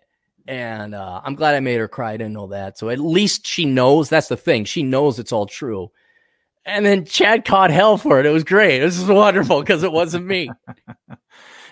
And 0.48 0.94
uh, 0.94 1.20
I'm 1.24 1.34
glad 1.36 1.54
I 1.54 1.60
made 1.60 1.78
her 1.78 1.86
cry. 1.86 2.12
I 2.12 2.16
didn't 2.16 2.32
know 2.32 2.48
that. 2.48 2.76
So 2.78 2.88
at 2.88 2.98
least 2.98 3.46
she 3.46 3.64
knows. 3.66 4.08
That's 4.08 4.28
the 4.28 4.36
thing. 4.36 4.64
She 4.64 4.82
knows 4.82 5.18
it's 5.18 5.32
all 5.32 5.46
true. 5.46 5.90
And 6.66 6.84
then 6.84 7.04
Chad 7.04 7.44
caught 7.44 7.70
hell 7.70 7.96
for 7.96 8.20
it. 8.20 8.26
It 8.26 8.30
was 8.30 8.44
great. 8.44 8.80
This 8.80 8.98
is 8.98 9.06
wonderful 9.06 9.60
because 9.60 9.82
it 9.82 9.92
wasn't 9.92 10.26
me. 10.26 10.50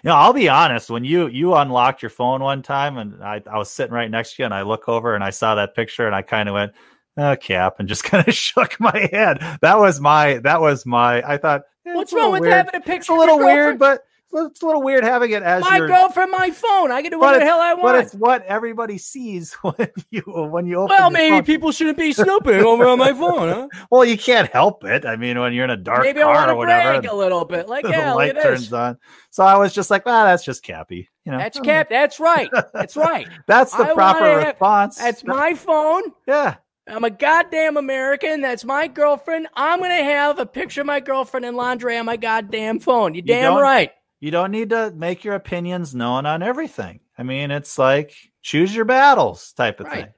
You 0.04 0.10
know, 0.10 0.14
I'll 0.14 0.32
be 0.32 0.48
honest. 0.48 0.90
When 0.90 1.04
you 1.04 1.26
you 1.26 1.54
unlocked 1.54 2.02
your 2.02 2.10
phone 2.10 2.40
one 2.40 2.62
time, 2.62 2.98
and 2.98 3.20
I, 3.22 3.42
I 3.50 3.58
was 3.58 3.68
sitting 3.68 3.92
right 3.92 4.08
next 4.08 4.36
to 4.36 4.42
you, 4.42 4.44
and 4.44 4.54
I 4.54 4.62
look 4.62 4.88
over 4.88 5.16
and 5.16 5.24
I 5.24 5.30
saw 5.30 5.56
that 5.56 5.74
picture, 5.74 6.06
and 6.06 6.14
I 6.14 6.22
kind 6.22 6.48
of 6.48 6.54
went, 6.54 6.72
"Oh, 7.16 7.34
cap," 7.34 7.80
and 7.80 7.88
just 7.88 8.04
kind 8.04 8.26
of 8.26 8.32
shook 8.32 8.78
my 8.78 9.08
head. 9.10 9.38
That 9.60 9.78
was 9.78 10.00
my. 10.00 10.38
That 10.38 10.60
was 10.60 10.86
my. 10.86 11.20
I 11.28 11.36
thought, 11.36 11.62
eh, 11.84 11.94
What's 11.94 12.12
it's 12.12 12.12
a 12.12 12.14
little 12.14 12.30
wrong 12.30 12.32
with 12.34 12.40
weird. 12.42 12.54
having 12.54 12.74
a 12.76 12.80
picture? 12.80 12.94
It's 12.94 13.08
a 13.08 13.14
little 13.14 13.38
weird, 13.38 13.76
but 13.80 14.02
it's 14.32 14.62
a 14.62 14.66
little 14.66 14.82
weird 14.82 15.04
having 15.04 15.30
it 15.30 15.42
as 15.42 15.62
my 15.62 15.78
your. 15.78 15.86
girlfriend, 15.88 16.30
my 16.30 16.50
phone. 16.50 16.90
I 16.92 17.02
can 17.02 17.10
do 17.10 17.18
whatever 17.18 17.38
the 17.40 17.44
hell 17.46 17.60
I 17.60 17.74
want. 17.74 17.82
But 17.82 17.94
it's 17.96 18.14
what 18.14 18.42
everybody 18.44 18.98
sees 18.98 19.52
when 19.62 19.90
you 20.10 20.22
when 20.22 20.66
you 20.66 20.76
open. 20.76 20.96
Well, 20.98 21.10
maybe 21.10 21.36
phone. 21.36 21.44
people 21.44 21.72
shouldn't 21.72 21.98
be 21.98 22.12
snooping 22.14 22.60
over 22.64 22.86
on 22.86 22.98
my 22.98 23.12
phone, 23.12 23.48
huh? 23.48 23.68
Well, 23.90 24.04
you 24.04 24.18
can't 24.18 24.50
help 24.52 24.84
it. 24.84 25.04
I 25.06 25.16
mean, 25.16 25.38
when 25.38 25.52
you're 25.52 25.64
in 25.64 25.70
a 25.70 25.76
dark 25.76 26.02
Maybe 26.02 26.20
I 26.20 26.24
car 26.24 26.34
want 26.34 26.48
or 26.50 26.52
to 26.52 26.56
whatever, 26.56 27.00
brag 27.00 27.06
a 27.10 27.14
little 27.16 27.44
bit. 27.44 27.68
Like, 27.68 27.84
the 27.84 27.90
yeah, 27.90 28.08
look 28.12 28.16
light 28.34 28.42
turns 28.42 28.72
on. 28.72 28.98
So 29.30 29.44
I 29.44 29.56
was 29.56 29.72
just 29.72 29.90
like, 29.90 30.02
ah, 30.06 30.24
that's 30.24 30.44
just 30.44 30.62
Cappy. 30.62 31.08
You 31.24 31.32
know, 31.32 31.38
That's 31.38 31.60
cap. 31.60 31.88
That's 31.90 32.18
right. 32.20 32.48
That's 32.72 32.96
right. 32.96 33.28
That's 33.46 33.74
the 33.76 33.84
I 33.90 33.92
proper 33.94 34.24
have- 34.24 34.46
response. 34.46 34.96
That's 34.98 35.24
my 35.24 35.54
phone. 35.54 36.02
yeah. 36.26 36.56
I'm 36.90 37.04
a 37.04 37.10
goddamn 37.10 37.76
American. 37.76 38.40
That's 38.40 38.64
my 38.64 38.86
girlfriend. 38.88 39.46
I'm 39.52 39.78
gonna 39.80 40.02
have 40.02 40.38
a 40.38 40.46
picture 40.46 40.80
of 40.80 40.86
my 40.86 41.00
girlfriend 41.00 41.44
in 41.44 41.54
lingerie 41.54 41.98
on 41.98 42.06
my 42.06 42.16
goddamn 42.16 42.80
phone. 42.80 43.14
You 43.14 43.20
damn 43.20 43.52
don't- 43.52 43.62
right. 43.62 43.90
You 44.20 44.30
don't 44.30 44.50
need 44.50 44.70
to 44.70 44.92
make 44.96 45.24
your 45.24 45.34
opinions 45.34 45.94
known 45.94 46.26
on 46.26 46.42
everything. 46.42 47.00
I 47.16 47.22
mean, 47.22 47.50
it's 47.50 47.78
like 47.78 48.12
choose 48.42 48.74
your 48.74 48.84
battles 48.84 49.52
type 49.52 49.80
of 49.80 49.86
Right. 49.86 50.04
thing. 50.04 50.14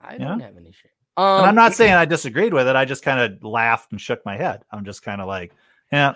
I 0.00 0.18
don't 0.18 0.40
have 0.40 0.56
any 0.56 0.72
shit. 0.72 0.90
Um, 1.16 1.38
And 1.40 1.46
I'm 1.46 1.54
not 1.54 1.74
saying 1.74 1.92
I 1.94 2.04
disagreed 2.04 2.52
with 2.54 2.66
it. 2.68 2.76
I 2.76 2.84
just 2.84 3.02
kind 3.04 3.20
of 3.20 3.42
laughed 3.44 3.92
and 3.92 4.00
shook 4.00 4.24
my 4.26 4.36
head. 4.36 4.62
I'm 4.70 4.84
just 4.84 5.02
kind 5.02 5.20
of 5.20 5.26
like, 5.28 5.52
yeah, 5.92 6.14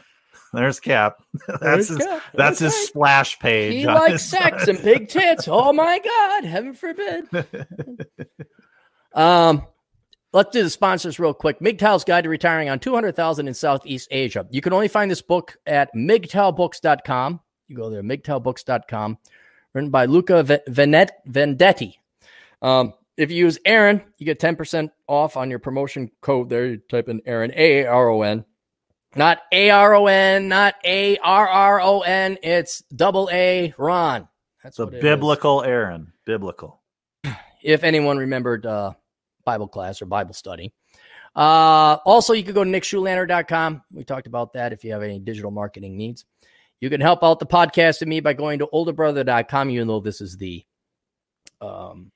there's 0.52 0.80
Cap. 0.80 1.22
that's 1.48 1.60
there's 1.60 1.88
his, 1.88 1.98
Cap. 1.98 2.22
that's 2.34 2.58
his 2.58 2.72
right. 2.72 2.86
splash 2.86 3.38
page. 3.38 3.74
He 3.74 3.86
likes 3.86 4.24
sex 4.24 4.66
and 4.68 4.82
big 4.84 5.08
tits. 5.08 5.46
Oh 5.48 5.72
my 5.72 5.98
god, 6.00 6.44
heaven 6.44 6.74
forbid. 6.74 7.28
Um, 9.12 9.66
let's 10.32 10.50
do 10.50 10.62
the 10.62 10.70
sponsors 10.70 11.18
real 11.18 11.34
quick. 11.34 11.60
MGTOW's 11.60 12.04
Guide 12.04 12.24
to 12.24 12.30
Retiring 12.30 12.68
on 12.68 12.78
200,000 12.78 13.48
in 13.48 13.54
Southeast 13.54 14.08
Asia. 14.10 14.46
You 14.50 14.60
can 14.60 14.72
only 14.72 14.88
find 14.88 15.10
this 15.10 15.22
book 15.22 15.56
at 15.66 15.94
MGTOWbooks.com. 15.94 17.40
You 17.68 17.76
go 17.76 17.90
there, 17.90 18.02
MGTOWbooks.com, 18.02 19.18
written 19.74 19.90
by 19.90 20.06
Luca 20.06 20.42
Vendetti. 20.68 21.94
Um, 22.62 22.94
if 23.16 23.30
you 23.30 23.36
use 23.36 23.58
Aaron, 23.64 24.02
you 24.18 24.26
get 24.26 24.40
10% 24.40 24.90
off 25.06 25.36
on 25.36 25.50
your 25.50 25.58
promotion 25.58 26.10
code 26.20 26.48
there. 26.48 26.66
You 26.66 26.78
type 26.88 27.08
in 27.08 27.20
Aaron, 27.26 27.52
A 27.54 27.82
A 27.82 27.86
R 27.86 28.08
O 28.08 28.22
N. 28.22 28.44
Not 29.16 29.40
A 29.52 29.70
R 29.70 29.94
O 29.94 30.06
N, 30.06 30.48
not 30.48 30.76
A 30.84 31.16
R 31.18 31.48
R 31.48 31.80
O 31.80 32.00
N. 32.00 32.38
It's 32.42 32.82
double 32.94 33.28
A 33.32 33.74
Ron. 33.76 34.28
That's 34.62 34.76
the 34.76 34.86
it 34.86 34.94
is 34.94 35.02
biblical 35.02 35.62
Aaron. 35.62 36.12
Biblical. 36.24 36.80
if 37.62 37.82
anyone 37.82 38.18
remembered 38.18 38.66
uh, 38.66 38.92
Bible 39.44 39.68
class 39.68 40.02
or 40.02 40.06
Bible 40.06 40.34
study. 40.34 40.72
Uh, 41.34 41.98
also, 42.04 42.32
you 42.32 42.42
could 42.42 42.54
go 42.54 42.64
to 42.64 42.70
nickschulander.com. 42.70 43.82
We 43.92 44.04
talked 44.04 44.26
about 44.26 44.52
that 44.54 44.72
if 44.72 44.84
you 44.84 44.92
have 44.92 45.02
any 45.02 45.18
digital 45.18 45.50
marketing 45.50 45.96
needs. 45.96 46.24
You 46.80 46.90
can 46.90 47.00
help 47.00 47.22
out 47.22 47.38
the 47.38 47.46
podcast 47.46 48.00
and 48.00 48.08
me 48.08 48.20
by 48.20 48.32
going 48.32 48.58
to 48.60 48.68
olderbrother.com, 48.72 49.70
even 49.70 49.86
though 49.86 50.00
this 50.00 50.20
is 50.20 50.36
the 50.38 50.64
um, 51.60 52.10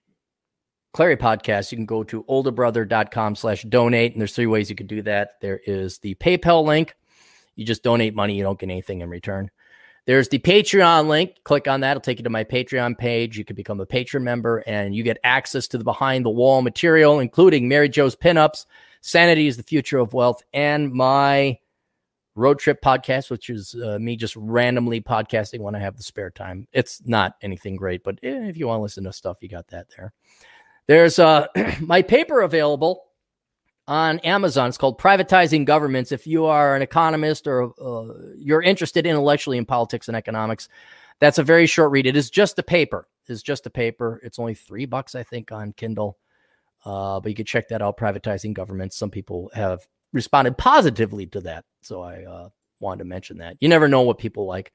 Clarey 0.95 1.19
podcast. 1.19 1.71
You 1.71 1.77
can 1.77 1.87
go 1.87 2.03
to 2.05 2.25
olderbrother.com 2.25 3.37
slash 3.37 3.63
donate, 3.65 4.13
and 4.13 4.21
there's 4.21 4.35
three 4.35 4.47
ways 4.47 4.71
you 4.71 4.77
could 4.77 4.87
do 4.87 5.03
that. 5.03 5.33
There 5.43 5.61
is 5.67 5.99
the 5.99 6.15
PayPal 6.17 6.65
link. 6.65 6.95
You 7.57 7.65
just 7.65 7.83
donate 7.83 8.15
money, 8.15 8.37
you 8.37 8.43
don't 8.43 8.59
get 8.59 8.71
anything 8.71 9.01
in 9.01 9.09
return. 9.09 9.51
There's 10.07 10.29
the 10.29 10.39
Patreon 10.39 11.09
link. 11.09 11.37
Click 11.45 11.67
on 11.67 11.81
that. 11.81 11.93
It'll 11.93 12.01
take 12.01 12.19
you 12.19 12.25
to 12.25 12.31
my 12.31 12.45
Patreon 12.45 12.99
page. 12.99 13.39
You 13.39 13.45
can 13.45 13.57
become 13.57 13.81
a 13.81 13.87
patron 13.87 14.23
member 14.23 14.59
and 14.67 14.95
you 14.95 15.03
get 15.03 15.19
access 15.25 15.67
to 15.69 15.79
the 15.79 15.85
behind 15.85 16.27
the 16.27 16.31
wall 16.31 16.61
material, 16.61 17.21
including 17.21 17.69
Mary 17.69 17.89
Joe's 17.89 18.15
pinups, 18.15 18.67
Sanity 19.01 19.47
is 19.47 19.57
the 19.57 19.63
Future 19.63 19.99
of 19.99 20.13
Wealth, 20.13 20.43
and 20.53 20.93
my 20.93 21.59
road 22.35 22.59
trip 22.59 22.83
podcast, 22.83 23.31
which 23.31 23.49
is 23.49 23.75
uh, 23.75 23.99
me 23.99 24.17
just 24.17 24.37
randomly 24.37 25.01
podcasting 25.01 25.61
when 25.61 25.75
I 25.75 25.79
have 25.79 25.97
the 25.97 26.03
spare 26.03 26.31
time. 26.31 26.67
It's 26.73 27.01
not 27.05 27.37
anything 27.43 27.77
great, 27.77 28.03
but 28.03 28.19
eh, 28.23 28.49
if 28.49 28.57
you 28.57 28.67
want 28.67 28.79
to 28.79 28.83
listen 28.83 29.05
to 29.05 29.13
stuff, 29.13 29.39
you 29.41 29.49
got 29.49 29.69
that 29.69 29.87
there. 29.97 30.13
There's 30.87 31.19
uh, 31.19 31.47
my 31.81 32.03
paper 32.03 32.43
available 32.43 33.05
on 33.87 34.19
Amazon. 34.21 34.69
It's 34.69 34.79
called 34.79 34.99
Privatizing 34.99 35.65
Governments. 35.65 36.13
If 36.13 36.27
you 36.27 36.47
are 36.47 36.75
an 36.75 36.83
economist 36.83 37.47
or 37.47 37.73
uh, 37.81 38.35
you're 38.37 38.63
interested 38.63 39.07
intellectually 39.07 39.59
in 39.59 39.67
politics 39.67 40.09
and 40.09 40.17
economics, 40.17 40.69
that's 41.21 41.39
a 41.39 41.43
very 41.43 41.67
short 41.67 41.91
read. 41.91 42.07
It 42.07 42.17
is 42.17 42.31
just 42.31 42.59
a 42.59 42.63
paper. 42.63 43.09
It's 43.29 43.43
just 43.43 43.67
a 43.67 43.71
paper. 43.71 44.21
It's 44.23 44.39
only 44.39 44.55
three 44.55 44.87
bucks, 44.87 45.15
I 45.15 45.23
think, 45.23 45.53
on 45.53 45.73
Kindle. 45.73 46.19
Uh, 46.85 47.21
but 47.21 47.31
you 47.31 47.35
can 47.35 47.47
check 47.47 47.69
that 47.69 47.83
out. 47.83 47.97
Privatizing 47.97 48.53
governments. 48.53 48.97
Some 48.97 49.11
people 49.11 49.51
have 49.55 49.87
responded 50.13 50.59
positively 50.59 51.27
to 51.27 51.41
that, 51.43 51.65
so 51.81 52.03
I 52.03 52.25
uh, 52.25 52.49
wanted 52.81 52.99
to 52.99 53.05
mention 53.05 53.39
that. 53.39 53.57
You 53.61 53.69
never 53.69 53.89
know 53.89 54.03
what 54.03 54.19
people 54.19 54.47
like. 54.47 54.73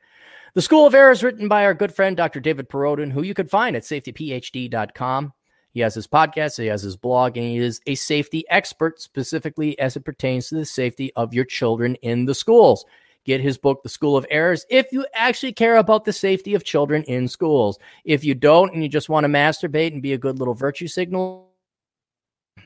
The 0.55 0.61
School 0.61 0.87
of 0.87 0.95
Air 0.95 1.11
is 1.11 1.23
written 1.23 1.47
by 1.47 1.65
our 1.65 1.75
good 1.75 1.93
friend 1.93 2.17
Dr. 2.17 2.39
David 2.39 2.69
Perrodin, 2.69 3.11
who 3.11 3.21
you 3.21 3.35
can 3.35 3.47
find 3.47 3.75
at 3.75 3.83
safetyphd.com. 3.83 5.33
He 5.79 5.83
has 5.83 5.95
his 5.95 6.07
podcast, 6.07 6.61
he 6.61 6.67
has 6.67 6.81
his 6.81 6.97
blog, 6.97 7.37
and 7.37 7.45
he 7.45 7.55
is 7.55 7.79
a 7.87 7.95
safety 7.95 8.43
expert 8.49 8.99
specifically 8.99 9.79
as 9.79 9.95
it 9.95 10.03
pertains 10.03 10.49
to 10.49 10.55
the 10.55 10.65
safety 10.65 11.13
of 11.15 11.33
your 11.33 11.45
children 11.45 11.95
in 12.01 12.25
the 12.25 12.35
schools. 12.35 12.83
Get 13.23 13.39
his 13.39 13.57
book, 13.57 13.81
The 13.81 13.87
School 13.87 14.17
of 14.17 14.25
Errors, 14.29 14.65
if 14.69 14.91
you 14.91 15.05
actually 15.13 15.53
care 15.53 15.77
about 15.77 16.03
the 16.03 16.11
safety 16.11 16.53
of 16.53 16.65
children 16.65 17.03
in 17.03 17.29
schools. 17.29 17.79
If 18.03 18.25
you 18.25 18.35
don't 18.35 18.73
and 18.73 18.83
you 18.83 18.89
just 18.89 19.07
want 19.07 19.23
to 19.23 19.29
masturbate 19.29 19.93
and 19.93 20.01
be 20.01 20.11
a 20.11 20.17
good 20.17 20.37
little 20.37 20.53
virtue 20.53 20.89
signal, 20.89 21.49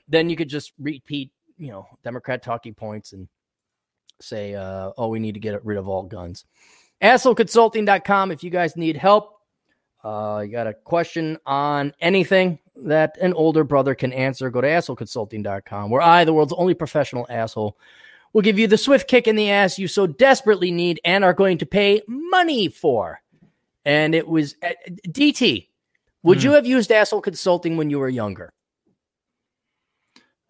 then 0.08 0.28
you 0.28 0.36
could 0.36 0.50
just 0.50 0.74
repeat, 0.80 1.30
you 1.60 1.70
know, 1.70 1.86
Democrat 2.04 2.42
talking 2.42 2.74
points 2.74 3.14
and 3.14 3.28
say, 4.22 4.56
uh, 4.56 4.90
oh, 4.98 5.10
we 5.10 5.20
need 5.20 5.36
to 5.36 5.40
get 5.40 5.64
rid 5.64 5.78
of 5.78 5.88
all 5.88 6.02
guns. 6.02 6.46
AssholeConsulting.com 7.04 8.32
if 8.32 8.44
you 8.44 8.50
guys 8.50 8.76
need 8.76 8.98
help. 8.98 9.38
Uh, 10.04 10.42
you 10.46 10.52
got 10.52 10.68
a 10.68 10.74
question 10.74 11.38
on 11.46 11.94
anything 12.02 12.60
that 12.76 13.18
an 13.22 13.34
older 13.34 13.64
brother 13.64 13.96
can 13.96 14.12
answer, 14.12 14.50
go 14.50 14.60
to 14.62 14.68
assholeconsulting.com, 14.68 15.90
where 15.90 16.02
I, 16.02 16.26
the 16.26 16.34
world's 16.34 16.54
only 16.54 16.74
professional 16.74 17.26
asshole, 17.30 17.78
will 18.34 18.42
give 18.42 18.60
you 18.60 18.68
the 18.68 18.78
swift 18.78 19.08
kick 19.08 19.28
in 19.28 19.36
the 19.36 19.50
ass 19.50 19.80
you 19.80 19.88
so 19.88 20.08
desperately 20.08 20.72
need 20.72 21.00
and 21.06 21.24
are 21.24 21.34
going 21.34 21.58
to 21.60 21.66
pay 21.66 22.02
money 22.08 22.68
for. 22.68 23.22
And 23.86 24.14
it 24.16 24.28
was 24.28 24.56
uh, 24.64 24.70
DT. 25.08 25.68
Would 26.24 26.40
Hmm. 26.40 26.44
you 26.46 26.52
have 26.54 26.66
used 26.66 26.92
asshole 26.92 27.22
consulting 27.22 27.78
when 27.78 27.90
you 27.90 28.00
were 28.00 28.10
younger? 28.10 28.54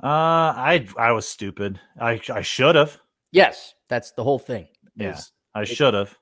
Uh, 0.02 0.08
I 0.08 0.88
I 0.98 1.12
was 1.14 1.28
stupid. 1.28 1.80
I 2.00 2.20
I 2.34 2.42
should 2.42 2.76
have. 2.76 3.00
Yes, 3.32 3.74
that's 3.88 4.12
the 4.12 4.24
whole 4.24 4.40
thing. 4.40 4.68
Yeah. 4.96 5.20
I 5.56 5.64
should 5.64 5.94
have. 5.94 6.18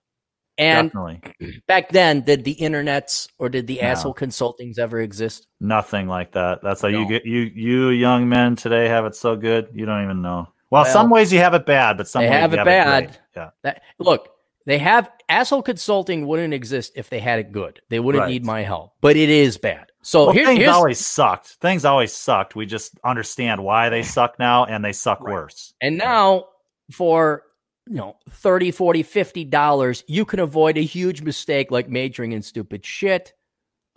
And 0.62 0.90
Definitely. 0.92 1.62
back 1.68 1.90
then, 1.90 2.22
did 2.22 2.44
the 2.44 2.56
internets 2.56 3.28
or 3.40 3.50
did 3.50 3.66
the 3.66 3.80
No. 3.82 3.88
asshole 3.88 4.14
consultings 4.14 4.78
ever 4.78 5.02
exist? 5.02 5.48
Nothing 5.60 6.08
like 6.08 6.34
that. 6.34 6.60
That's 6.62 6.82
how 6.82 6.88
you 6.88 7.08
get 7.08 7.26
you 7.26 7.40
you 7.54 7.90
young 7.90 8.30
men 8.30 8.56
today 8.56 8.88
have 8.88 9.06
it 9.06 9.16
so 9.16 9.36
good. 9.36 9.70
You 9.74 9.86
don't 9.88 10.04
even 10.04 10.22
know. 10.22 10.48
Well, 10.70 10.84
Well, 10.84 10.86
some 10.94 11.10
ways 11.10 11.34
you 11.34 11.40
have 11.40 11.54
it 11.56 11.66
bad, 11.66 11.98
but 11.98 12.08
some 12.08 12.22
they 12.24 12.30
ways 12.30 12.40
have 12.42 12.52
you 12.52 12.56
it 12.56 12.60
have 12.60 12.66
bad. 12.68 13.04
It 13.04 13.08
great. 13.08 13.20
yeah. 13.36 13.50
That 13.64 13.82
look, 13.98 14.30
they 14.68 14.78
have 14.78 15.10
asshole 15.28 15.64
consulting 15.64 16.28
wouldn't 16.28 16.54
exist 16.54 16.94
if 16.96 17.10
they 17.10 17.20
had 17.20 17.40
it 17.40 17.52
good. 17.52 17.82
They 17.90 18.00
wouldn't 18.00 18.22
Right. 18.22 18.30
need 18.32 18.46
my 18.46 18.62
help, 18.62 18.94
but 19.02 19.16
it 19.18 19.30
is 19.30 19.58
bad. 19.58 19.88
So 20.04 20.26
well, 20.26 20.34
here- 20.34 20.46
things 20.46 20.60
here's 20.60 20.72
always 20.72 21.00
sucked. 21.04 21.48
Things 21.60 21.86
always 21.86 22.14
sucked. 22.14 22.56
We 22.56 22.68
just 22.68 23.00
understand 23.04 23.64
why 23.64 23.90
they 23.90 24.04
suck 24.04 24.38
now, 24.38 24.66
and 24.66 24.86
they 24.86 24.94
suck 24.94 25.22
Right. 25.24 25.34
worse. 25.34 25.74
and 25.82 25.98
now 25.98 26.46
for 26.92 27.44
you 27.92 27.98
know 27.98 28.16
30 28.30 28.72
40 28.72 29.04
50 29.04 29.44
dollars 29.46 30.04
you 30.08 30.24
can 30.24 30.40
avoid 30.40 30.78
a 30.78 30.82
huge 30.82 31.22
mistake 31.22 31.72
like 31.72 31.90
majoring 31.90 32.32
in 32.32 32.42
stupid 32.42 32.86
shit 32.86 33.34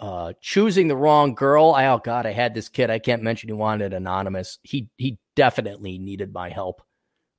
uh 0.00 0.32
choosing 0.40 0.88
the 0.88 0.96
wrong 0.96 1.34
girl 1.36 1.70
I, 1.70 1.86
oh 1.86 1.98
god 1.98 2.26
i 2.26 2.32
had 2.32 2.54
this 2.54 2.68
kid 2.68 2.90
i 2.90 2.98
can't 2.98 3.22
mention 3.22 3.48
he 3.48 3.52
wanted 3.52 3.92
anonymous 3.94 4.58
he 4.64 4.90
he 4.96 5.18
definitely 5.36 5.98
needed 5.98 6.32
my 6.32 6.48
help 6.48 6.82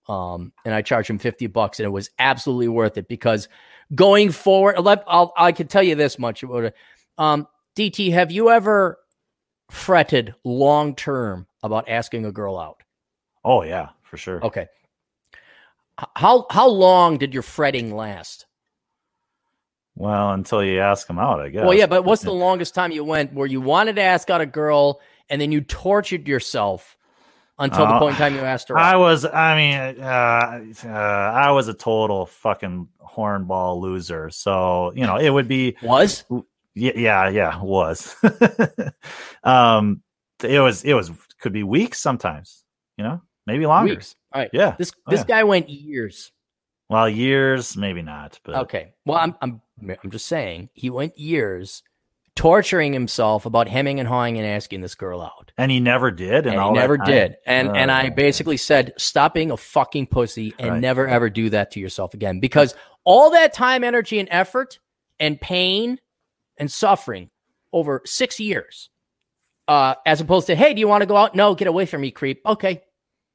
Um, 0.08 0.54
and 0.64 0.74
I 0.74 0.82
charged 0.84 1.10
him 1.10 1.18
50 1.18 1.48
bucks 1.48 1.80
and 1.80 1.86
it 1.86 1.90
was 1.90 2.10
absolutely 2.20 2.68
worth 2.68 2.98
it 2.98 3.08
because 3.08 3.50
going 3.94 4.32
forward, 4.32 4.76
I'll, 4.78 5.34
I 5.36 5.52
can 5.52 5.68
tell 5.68 5.82
you 5.82 5.96
this 5.96 6.20
much. 6.20 6.44
About 6.44 6.66
it 6.66 6.76
um, 7.18 7.48
DT, 7.76 8.12
have 8.14 8.32
you 8.32 8.50
ever 8.52 9.00
fretted 9.72 10.36
long 10.44 10.96
term 10.96 11.48
about 11.64 11.90
asking 11.90 12.26
a 12.26 12.32
girl 12.32 12.58
out? 12.58 12.84
Oh 13.44 13.64
yeah, 13.64 13.90
for 14.04 14.18
sure. 14.18 14.44
Okay. 14.46 14.68
How 16.16 16.46
how 16.50 16.68
long 16.68 17.18
did 17.18 17.34
your 17.34 17.44
fretting 17.44 17.96
last? 17.96 18.46
Well, 19.96 20.32
until 20.32 20.64
you 20.64 20.80
ask 20.80 21.08
them 21.08 21.18
out, 21.18 21.40
I 21.40 21.50
guess. 21.50 21.64
Well, 21.64 21.74
yeah, 21.74 21.86
but 21.86 22.04
what's 22.04 22.22
the 22.22 22.34
longest 22.34 22.76
time 22.76 22.92
you 22.92 23.04
went 23.04 23.34
where 23.34 23.48
you 23.48 23.62
wanted 23.62 23.96
to 23.96 24.02
ask 24.02 24.30
out 24.30 24.42
a 24.42 24.46
girl 24.46 25.00
and 25.30 25.42
then 25.42 25.54
you 25.54 25.62
tortured 25.62 26.28
yourself 26.28 26.98
until 27.58 27.86
uh, 27.86 27.94
the 27.94 28.00
point 28.00 28.16
in 28.16 28.18
time 28.18 28.36
you 28.36 28.42
asked 28.42 28.68
her? 28.68 28.78
Out? 28.78 28.84
I 28.84 28.98
was, 28.98 29.24
I 29.24 29.56
mean, 29.56 30.04
uh, 30.04 30.66
uh, 30.86 30.90
I 30.90 31.52
was 31.52 31.70
a 31.70 31.74
total 31.74 32.26
fucking 32.26 32.90
hornball 33.02 33.80
loser. 33.80 34.30
So 34.32 34.92
you 34.96 35.06
know, 35.06 35.16
it 35.16 35.30
would 35.30 35.48
be 35.48 35.78
was 35.82 36.26
yeah, 36.76 36.92
yeah, 36.96 37.30
yeah, 37.30 37.62
was. 37.62 38.16
um, 39.44 40.04
it 40.44 40.60
was, 40.60 40.84
it 40.84 40.94
was, 40.94 41.10
could 41.40 41.54
be 41.54 41.64
weeks 41.64 42.00
sometimes. 42.00 42.64
You 42.98 43.06
know, 43.06 43.22
maybe 43.46 43.66
longer. 43.66 43.94
Weeks. 43.94 44.16
All 44.34 44.42
right. 44.42 44.50
Yeah. 44.54 44.76
This 44.78 44.92
oh, 45.08 45.12
this 45.12 45.22
yeah. 45.22 45.26
guy 45.26 45.44
went 45.44 45.70
years. 45.70 46.32
Well, 46.90 47.10
years, 47.10 47.76
maybe 47.76 48.02
not. 48.02 48.40
But 48.44 48.56
okay. 48.56 48.94
Well, 49.06 49.18
I'm 49.18 49.36
I'm 49.42 49.62
I'm 50.04 50.12
just 50.12 50.28
saying 50.28 50.70
he 50.74 50.90
went 50.90 51.18
years 51.18 51.84
torturing 52.36 52.92
himself 52.92 53.46
about 53.46 53.68
hemming 53.68 54.00
and 54.00 54.08
hawing 54.08 54.38
and 54.38 54.46
asking 54.46 54.82
this 54.82 54.94
girl 54.94 55.22
out. 55.22 55.52
And 55.58 55.72
he 55.72 55.80
never 55.80 56.12
did. 56.12 56.46
And, 56.46 56.56
and 56.56 56.64
he 56.64 56.72
never 56.74 56.98
did. 56.98 57.38
And 57.46 57.76
and 57.76 57.90
I 57.90 58.10
basically 58.10 58.58
said, 58.58 58.94
stop 58.98 59.34
being 59.34 59.52
a 59.52 59.58
fucking 59.58 60.08
pussy 60.08 60.54
and 60.60 60.72
right. 60.72 60.82
never 60.82 61.08
ever 61.08 61.30
do 61.30 61.50
that 61.52 61.72
to 61.72 61.80
yourself 61.80 62.14
again. 62.14 62.40
Because 62.40 62.76
all 63.04 63.32
that 63.32 63.54
time, 63.54 63.84
energy, 63.84 64.20
and 64.20 64.28
effort 64.32 64.80
and 65.20 65.40
pain 65.40 66.00
and 66.58 66.72
suffering 66.72 67.30
over 67.72 68.02
six 68.06 68.40
years. 68.40 68.90
Uh, 69.68 69.96
as 70.06 70.22
opposed 70.22 70.46
to, 70.46 70.56
hey, 70.56 70.76
do 70.76 70.80
you 70.80 70.88
want 70.88 71.02
to 71.02 71.08
go 71.08 71.18
out? 71.18 71.34
No, 71.34 71.56
get 71.56 71.68
away 71.68 71.88
from 71.88 72.02
me, 72.02 72.12
creep. 72.12 72.40
Okay. 72.46 72.84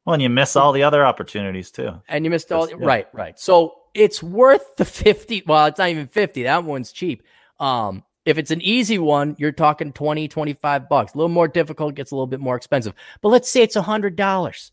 Well, 0.04 0.14
and 0.14 0.22
you 0.22 0.30
miss 0.30 0.56
all 0.56 0.72
the 0.72 0.82
other 0.82 1.04
opportunities 1.04 1.70
too. 1.70 2.00
And 2.08 2.24
you 2.24 2.30
missed 2.30 2.50
all 2.50 2.68
yeah. 2.68 2.76
right, 2.78 3.08
right. 3.12 3.38
So 3.38 3.74
it's 3.94 4.22
worth 4.22 4.76
the 4.76 4.84
50. 4.84 5.44
Well, 5.46 5.66
it's 5.66 5.78
not 5.78 5.88
even 5.88 6.06
50. 6.06 6.44
That 6.44 6.64
one's 6.64 6.92
cheap. 6.92 7.22
Um, 7.58 8.04
if 8.24 8.38
it's 8.38 8.50
an 8.50 8.60
easy 8.62 8.98
one, 8.98 9.34
you're 9.38 9.52
talking 9.52 9.92
20, 9.92 10.28
25 10.28 10.88
bucks. 10.88 11.14
A 11.14 11.16
little 11.16 11.28
more 11.28 11.48
difficult, 11.48 11.94
gets 11.94 12.10
a 12.10 12.14
little 12.14 12.26
bit 12.26 12.40
more 12.40 12.56
expensive. 12.56 12.94
But 13.20 13.30
let's 13.30 13.50
say 13.50 13.62
it's 13.62 13.76
a 13.76 13.82
hundred 13.82 14.16
dollars. 14.16 14.72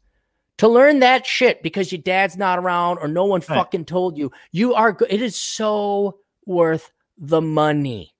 To 0.57 0.67
learn 0.67 0.99
that 0.99 1.25
shit 1.25 1.61
because 1.61 1.91
your 1.91 2.01
dad's 2.01 2.35
not 2.35 2.57
around 2.57 2.97
or 2.97 3.07
no 3.07 3.25
one 3.25 3.41
right. 3.41 3.57
fucking 3.57 3.85
told 3.85 4.17
you, 4.17 4.31
you 4.51 4.73
are 4.73 4.97
it 5.07 5.21
is 5.21 5.35
so 5.35 6.17
worth 6.45 6.91
the 7.17 7.41
money. 7.41 8.15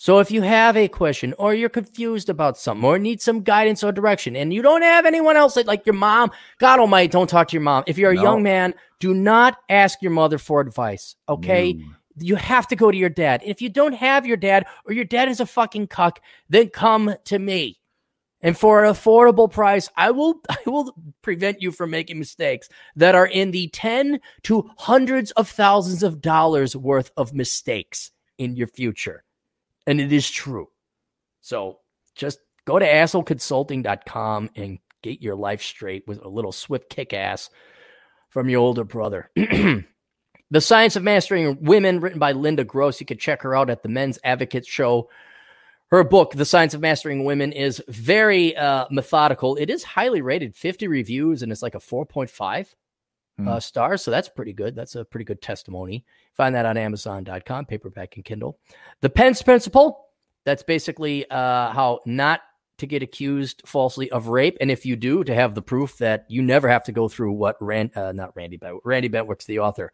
So 0.00 0.18
if 0.18 0.30
you 0.30 0.40
have 0.40 0.78
a 0.78 0.88
question 0.88 1.34
or 1.36 1.52
you're 1.52 1.68
confused 1.68 2.30
about 2.30 2.56
something 2.56 2.82
or 2.86 2.98
need 2.98 3.20
some 3.20 3.42
guidance 3.42 3.84
or 3.84 3.92
direction 3.92 4.34
and 4.34 4.50
you 4.50 4.62
don't 4.62 4.80
have 4.80 5.04
anyone 5.04 5.36
else 5.36 5.56
like 5.56 5.84
your 5.84 5.94
mom, 5.94 6.30
God 6.58 6.80
almighty, 6.80 7.08
don't 7.08 7.28
talk 7.28 7.48
to 7.48 7.52
your 7.52 7.60
mom. 7.60 7.84
If 7.86 7.98
you're 7.98 8.12
a 8.12 8.14
no. 8.14 8.22
young 8.22 8.42
man, 8.42 8.72
do 8.98 9.12
not 9.12 9.58
ask 9.68 10.00
your 10.00 10.12
mother 10.12 10.38
for 10.38 10.62
advice. 10.62 11.16
Okay. 11.28 11.74
No 11.74 11.84
you 12.16 12.36
have 12.36 12.66
to 12.68 12.76
go 12.76 12.90
to 12.90 12.96
your 12.96 13.10
dad. 13.10 13.42
If 13.44 13.60
you 13.60 13.68
don't 13.68 13.92
have 13.92 14.24
your 14.24 14.38
dad 14.38 14.64
or 14.86 14.94
your 14.94 15.04
dad 15.04 15.28
is 15.28 15.38
a 15.38 15.46
fucking 15.46 15.88
cuck, 15.88 16.20
then 16.48 16.70
come 16.70 17.14
to 17.24 17.38
me. 17.38 17.78
And 18.40 18.56
for 18.56 18.82
an 18.82 18.90
affordable 18.90 19.52
price, 19.52 19.90
I 19.98 20.12
will 20.12 20.40
I 20.48 20.58
will 20.64 20.94
prevent 21.20 21.60
you 21.60 21.72
from 21.72 21.90
making 21.90 22.18
mistakes 22.18 22.70
that 22.96 23.14
are 23.14 23.26
in 23.26 23.50
the 23.50 23.68
10 23.68 24.20
to 24.44 24.70
hundreds 24.78 25.30
of 25.32 25.46
thousands 25.48 26.02
of 26.02 26.22
dollars 26.22 26.74
worth 26.74 27.10
of 27.18 27.34
mistakes 27.34 28.12
in 28.38 28.56
your 28.56 28.68
future. 28.68 29.24
And 29.90 30.00
it 30.00 30.12
is 30.12 30.30
true. 30.30 30.68
So 31.40 31.80
just 32.14 32.38
go 32.64 32.78
to 32.78 32.86
assholeconsulting.com 32.86 34.50
and 34.54 34.78
get 35.02 35.20
your 35.20 35.34
life 35.34 35.62
straight 35.62 36.04
with 36.06 36.24
a 36.24 36.28
little 36.28 36.52
swift 36.52 36.88
kick 36.88 37.12
ass 37.12 37.50
from 38.28 38.48
your 38.48 38.60
older 38.60 38.84
brother. 38.84 39.30
The 40.52 40.60
Science 40.60 40.96
of 40.96 41.04
Mastering 41.04 41.58
Women, 41.60 42.00
written 42.00 42.18
by 42.18 42.32
Linda 42.32 42.64
Gross. 42.64 42.98
You 42.98 43.06
can 43.06 43.18
check 43.18 43.42
her 43.42 43.54
out 43.54 43.70
at 43.70 43.84
the 43.84 43.88
Men's 43.88 44.18
Advocate 44.24 44.66
Show. 44.66 45.08
Her 45.92 46.02
book, 46.02 46.32
The 46.32 46.44
Science 46.44 46.74
of 46.74 46.80
Mastering 46.80 47.22
Women, 47.22 47.52
is 47.52 47.80
very 47.86 48.56
uh, 48.56 48.86
methodical. 48.90 49.54
It 49.54 49.70
is 49.70 49.84
highly 49.84 50.22
rated, 50.22 50.56
50 50.56 50.88
reviews, 50.88 51.44
and 51.44 51.52
it's 51.52 51.62
like 51.62 51.76
a 51.76 51.78
4.5 51.78 52.74
hmm. 53.42 53.48
uh, 53.48 53.60
stars. 53.60 54.02
So 54.02 54.10
that's 54.10 54.28
pretty 54.28 54.52
good. 54.52 54.74
That's 54.74 54.94
a 54.94 55.04
pretty 55.04 55.24
good 55.24 55.42
testimony. 55.42 56.04
Find 56.34 56.54
that 56.54 56.66
on 56.66 56.76
Amazon.com, 56.76 57.66
paperback 57.66 58.16
and 58.16 58.24
Kindle. 58.24 58.58
The 59.00 59.10
Pence 59.10 59.42
Principle, 59.42 60.06
that's 60.44 60.62
basically 60.62 61.28
uh, 61.30 61.70
how 61.70 62.00
not 62.06 62.40
to 62.78 62.86
get 62.86 63.02
accused 63.02 63.62
falsely 63.66 64.10
of 64.10 64.28
rape, 64.28 64.56
and 64.60 64.70
if 64.70 64.86
you 64.86 64.96
do, 64.96 65.22
to 65.22 65.34
have 65.34 65.54
the 65.54 65.62
proof 65.62 65.98
that 65.98 66.24
you 66.28 66.42
never 66.42 66.68
have 66.68 66.82
to 66.84 66.92
go 66.92 67.08
through 67.08 67.32
what 67.32 67.56
Rand, 67.60 67.94
uh, 67.94 68.12
not 68.12 68.34
Randy 68.34 68.56
Bent, 68.56 68.80
Randy 68.84 69.08
Bentwick's 69.08 69.44
the 69.44 69.58
author, 69.58 69.92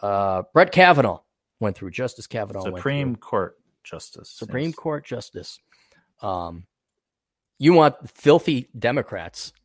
uh, 0.00 0.42
Brett 0.52 0.70
Kavanaugh 0.70 1.20
went 1.60 1.76
through. 1.76 1.90
Justice 1.90 2.26
Kavanaugh 2.26 2.62
Supreme 2.62 3.16
Court 3.16 3.58
Justice. 3.82 4.28
Supreme 4.28 4.66
yes. 4.66 4.74
Court 4.74 5.04
Justice. 5.04 5.58
Um, 6.20 6.66
you 7.58 7.72
want 7.72 8.10
filthy 8.10 8.68
Democrats. 8.78 9.52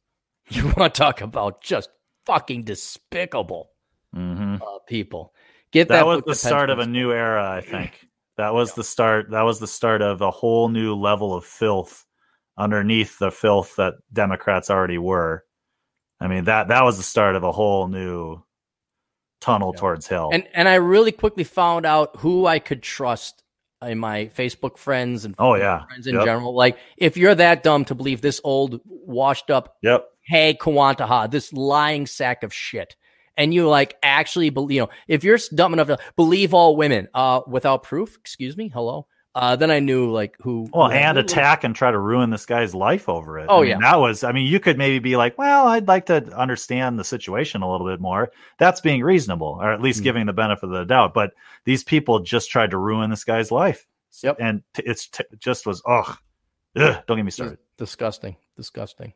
You 0.50 0.66
want 0.66 0.94
to 0.94 1.00
talk 1.00 1.22
about 1.22 1.62
just 1.62 1.90
fucking 2.26 2.64
despicable 2.64 3.72
mm-hmm. 4.16 4.56
uh, 4.56 4.80
people. 4.88 5.34
Get 5.72 5.88
that, 5.88 5.98
that 5.98 6.06
was 6.06 6.24
the 6.26 6.36
start 6.36 6.70
of 6.70 6.80
a 6.80 6.86
new 6.86 7.12
era, 7.12 7.50
I 7.50 7.62
think. 7.62 8.08
That 8.38 8.54
was 8.54 8.70
yeah. 8.70 8.76
the 8.78 8.84
start. 8.84 9.32
That 9.32 9.44
was 9.44 9.60
the 9.60 9.68
start 9.68 10.02
of 10.02 10.22
a 10.22 10.32
whole 10.32 10.70
new 10.70 10.96
level 10.96 11.34
of 11.34 11.46
filth 11.46 12.06
underneath 12.58 13.18
the 13.20 13.32
filth 13.32 13.76
that 13.78 13.96
Democrats 14.12 14.70
already 14.70 14.98
were. 14.98 15.46
I 16.20 16.28
mean 16.28 16.46
that 16.46 16.68
that 16.68 16.84
was 16.84 16.98
the 16.98 17.04
start 17.04 17.36
of 17.36 17.44
a 17.44 17.52
whole 17.52 17.88
new 17.88 18.44
tunnel 19.40 19.72
yeah. 19.74 19.80
towards 19.80 20.08
hell. 20.08 20.30
And 20.32 20.48
and 20.54 20.68
I 20.68 20.76
really 20.76 21.12
quickly 21.12 21.44
found 21.44 21.86
out 21.86 22.18
who 22.18 22.46
I 22.46 22.60
could 22.60 22.84
trust 22.84 23.44
in 23.82 23.98
my 23.98 24.26
Facebook 24.38 24.78
friends 24.78 25.26
and 25.26 25.36
oh 25.40 25.56
yeah 25.56 25.86
friends 25.86 26.08
in 26.08 26.16
yep. 26.16 26.26
general. 26.26 26.56
Like 26.56 26.78
if 26.98 27.18
you're 27.18 27.36
that 27.36 27.64
dumb 27.64 27.86
to 27.86 27.96
believe 27.96 28.22
this 28.22 28.40
old 28.44 28.82
washed 28.86 29.50
up 29.50 29.78
yep 29.82 30.06
hey 30.24 30.54
Kawantaha, 30.54 31.30
this 31.30 31.52
lying 31.54 32.08
sack 32.08 32.44
of 32.44 32.54
shit. 32.54 32.96
And 33.38 33.54
you 33.54 33.68
like 33.68 33.96
actually 34.04 34.50
believe, 34.50 34.76
you 34.76 34.82
know, 34.82 34.90
if 35.08 35.24
you're 35.24 35.40
dumb 35.54 35.74
enough 35.74 35.88
to 35.88 35.98
believe 36.16 36.54
all 36.54 36.76
women 36.76 37.08
uh, 37.14 37.42
without 37.48 37.84
proof, 37.84 38.18
excuse 38.18 38.58
me, 38.58 38.70
hello, 38.70 39.08
uh, 39.34 39.56
then 39.56 39.72
I 39.72 39.80
knew 39.80 40.12
like 40.12 40.36
who. 40.42 40.70
Well, 40.74 40.90
who 40.90 40.96
and 40.96 41.18
attack 41.18 41.64
and 41.64 41.74
try 41.76 41.90
to 41.92 41.98
ruin 41.98 42.30
this 42.30 42.46
guy's 42.46 42.76
life 42.76 43.08
over 43.08 43.40
it. 43.40 43.46
Oh 43.48 43.60
I 43.60 43.62
mean, 43.62 43.70
yeah, 43.70 43.80
that 43.80 43.96
was. 44.00 44.24
I 44.24 44.32
mean, 44.34 44.46
you 44.46 44.60
could 44.60 44.78
maybe 44.78 45.00
be 45.00 45.16
like, 45.16 45.38
well, 45.38 45.68
I'd 45.68 45.88
like 45.88 46.08
to 46.08 46.26
understand 46.38 47.00
the 47.00 47.04
situation 47.04 47.62
a 47.62 47.72
little 47.72 47.88
bit 47.88 48.02
more. 48.02 48.32
That's 48.58 48.82
being 48.82 49.02
reasonable, 49.02 49.58
or 49.62 49.72
at 49.72 49.82
least 49.82 50.00
mm-hmm. 50.00 50.04
giving 50.04 50.26
the 50.26 50.34
benefit 50.34 50.66
of 50.66 50.72
the 50.72 50.84
doubt. 50.84 51.14
But 51.14 51.32
these 51.64 51.84
people 51.84 52.20
just 52.20 52.50
tried 52.50 52.72
to 52.72 52.78
ruin 52.78 53.10
this 53.10 53.24
guy's 53.24 53.52
life. 53.52 53.88
Yep, 54.22 54.38
and 54.40 54.64
t- 54.74 54.84
it's 54.86 55.08
t- 55.08 55.24
just 55.40 55.66
was 55.66 55.82
ugh. 55.86 56.18
Don't 56.76 57.06
get 57.08 57.24
me 57.24 57.32
started. 57.32 57.60
Disgusting, 57.78 58.36
disgusting. 58.58 59.14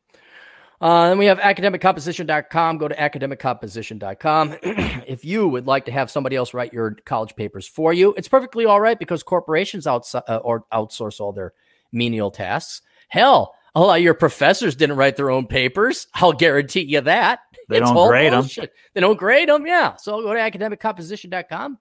Uh, 0.82 1.10
then 1.10 1.18
we 1.18 1.26
have 1.26 1.40
academiccomposition.com. 1.40 2.78
Go 2.78 2.88
to 2.88 2.96
academiccomposition.com. 2.96 4.56
if 5.08 5.24
you 5.24 5.48
would 5.48 5.68
like 5.68 5.86
to 5.86 5.92
have 5.92 6.12
somebody 6.12 6.36
else 6.36 6.54
write 6.54 6.74
your 6.74 6.96
college 7.06 7.36
papers 7.36 7.68
for 7.68 7.94
you, 7.94 8.14
it's 8.18 8.28
perfectly 8.28 8.66
all 8.66 8.82
right 8.82 9.00
because 9.00 9.24
corporations 9.24 9.88
outs- 9.88 10.16
uh, 10.16 10.40
or 10.44 10.66
outsource 10.74 11.20
all 11.20 11.32
their 11.32 11.54
menial 11.92 12.32
tasks. 12.32 12.82
Hell, 13.08 13.54
a 13.74 13.80
lot 13.80 13.98
of 13.98 14.04
your 14.04 14.14
professors 14.14 14.76
didn't 14.76 14.98
write 14.98 15.16
their 15.16 15.32
own 15.32 15.48
papers. 15.48 16.08
I'll 16.14 16.34
guarantee 16.34 16.82
you 16.82 17.02
that. 17.02 17.40
They 17.70 17.78
it's 17.78 17.90
don't 17.90 18.08
grade 18.08 18.32
bullshit. 18.32 18.64
them. 18.66 18.72
They 18.94 19.02
don't 19.02 19.18
grade 19.18 19.50
them. 19.50 19.66
Yeah. 19.66 19.96
So 19.96 20.22
go 20.22 20.34
to 20.34 20.40
academiccomposition.com 20.40 21.78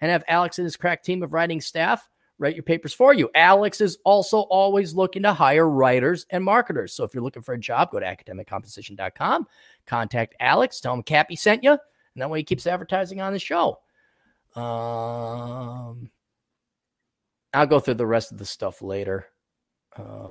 and 0.00 0.10
have 0.10 0.24
Alex 0.28 0.58
and 0.58 0.64
his 0.64 0.76
crack 0.76 1.02
team 1.02 1.22
of 1.22 1.32
writing 1.32 1.60
staff 1.60 2.06
write 2.38 2.56
your 2.56 2.62
papers 2.62 2.92
for 2.92 3.14
you. 3.14 3.30
Alex 3.34 3.80
is 3.80 3.98
also 4.04 4.40
always 4.40 4.94
looking 4.94 5.22
to 5.22 5.32
hire 5.32 5.68
writers 5.68 6.26
and 6.30 6.44
marketers. 6.44 6.92
So 6.92 7.04
if 7.04 7.14
you're 7.14 7.22
looking 7.22 7.42
for 7.42 7.54
a 7.54 7.58
job, 7.58 7.90
go 7.90 8.00
to 8.00 8.06
academiccomposition.com, 8.06 9.46
contact 9.86 10.34
Alex, 10.40 10.80
tell 10.80 10.94
him 10.94 11.02
Cappy 11.02 11.36
sent 11.36 11.62
you, 11.62 11.72
and 11.72 11.78
that 12.16 12.30
way 12.30 12.40
he 12.40 12.44
keeps 12.44 12.66
advertising 12.66 13.20
on 13.20 13.32
the 13.32 13.38
show. 13.38 13.78
Um, 14.56 16.10
I'll 17.52 17.66
go 17.66 17.80
through 17.80 17.94
the 17.94 18.06
rest 18.06 18.32
of 18.32 18.38
the 18.38 18.44
stuff 18.44 18.82
later. 18.82 19.26
Uh, 19.96 20.28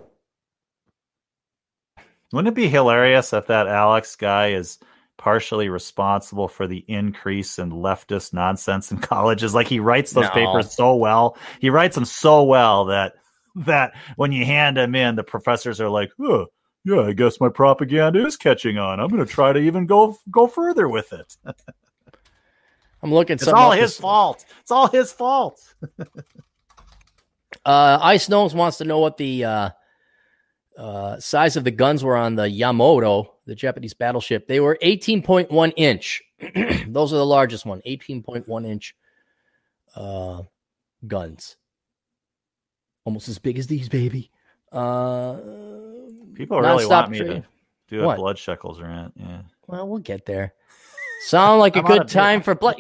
Wouldn't 2.32 2.52
it 2.52 2.56
be 2.56 2.68
hilarious 2.68 3.34
if 3.34 3.48
that 3.48 3.68
Alex 3.68 4.16
guy 4.16 4.50
is– 4.50 4.80
partially 5.18 5.70
responsible 5.70 6.48
for 6.48 6.68
the 6.68 6.84
increase 6.88 7.60
in 7.60 7.72
leftist 7.72 8.34
nonsense 8.34 8.92
in 8.92 8.98
colleges. 9.00 9.54
Like 9.54 9.68
he 9.68 9.80
writes 9.80 10.12
those 10.12 10.26
no. 10.26 10.32
papers 10.32 10.74
so 10.74 10.96
well. 10.96 11.38
He 11.60 11.70
writes 11.70 11.96
them 11.96 12.06
so 12.06 12.44
well 12.44 12.86
that 12.86 13.14
that 13.56 13.94
when 14.16 14.32
you 14.32 14.46
hand 14.46 14.78
them 14.78 14.96
in, 14.96 15.16
the 15.16 15.24
professors 15.24 15.80
are 15.80 15.90
like, 15.90 16.12
"Oh, 16.20 16.48
yeah, 16.86 17.02
I 17.02 17.14
guess 17.14 17.40
my 17.40 17.50
propaganda 17.50 18.26
is 18.26 18.36
catching 18.36 18.78
on. 18.78 19.00
I'm 19.00 19.10
going 19.10 19.26
to 19.26 19.32
try 19.32 19.54
to 19.54 19.60
even 19.60 19.86
go 19.86 20.18
go 20.30 20.48
further 20.48 20.90
with 20.90 21.14
it. 21.14 21.38
I'm 23.02 23.14
looking. 23.14 23.36
It's 23.36 23.48
all 23.48 23.72
his 23.72 23.98
fault. 23.98 24.46
It's 24.62 24.72
all 24.72 24.88
his 24.88 25.12
fault. 25.12 25.62
uh, 27.66 28.00
Ice 28.02 28.30
Nose 28.30 28.54
wants 28.54 28.78
to 28.78 28.86
know 28.86 29.00
what 29.00 29.18
the 29.18 29.46
uh, 29.46 29.70
uh, 30.78 31.20
size 31.20 31.56
of 31.56 31.64
the 31.64 31.72
guns 31.72 32.04
were 32.04 32.16
on 32.16 32.36
the 32.36 32.50
Yamato, 32.50 33.36
the 33.46 33.56
Japanese 33.56 33.94
battleship. 33.94 34.48
They 34.48 34.60
were 34.60 34.78
18.1 34.82 35.74
inch. 35.76 36.22
Those 36.88 37.14
are 37.14 37.18
the 37.18 37.26
largest 37.26 37.66
one. 37.66 37.82
18.1 37.86 38.66
inch 38.66 38.96
uh, 39.96 40.42
guns, 41.08 41.58
almost 43.06 43.30
as 43.30 43.40
big 43.40 43.58
as 43.60 43.68
these, 43.68 43.90
baby. 43.90 44.32
Uh, 44.72 45.38
People 46.34 46.60
really 46.60 46.86
want 46.86 47.12
me 47.12 47.20
to 47.20 47.44
do 47.88 48.02
a 48.02 48.06
what? 48.08 48.18
blood 48.18 48.38
shekels 48.38 48.82
rant. 48.82 49.14
Yeah. 49.16 49.42
Well, 49.68 49.88
we'll 49.88 50.00
get 50.00 50.26
there. 50.26 50.54
Sound 51.28 51.60
like 51.60 51.76
a 51.78 51.84
good 51.84 52.08
time 52.08 52.42
for 52.42 52.56
blood. 52.56 52.76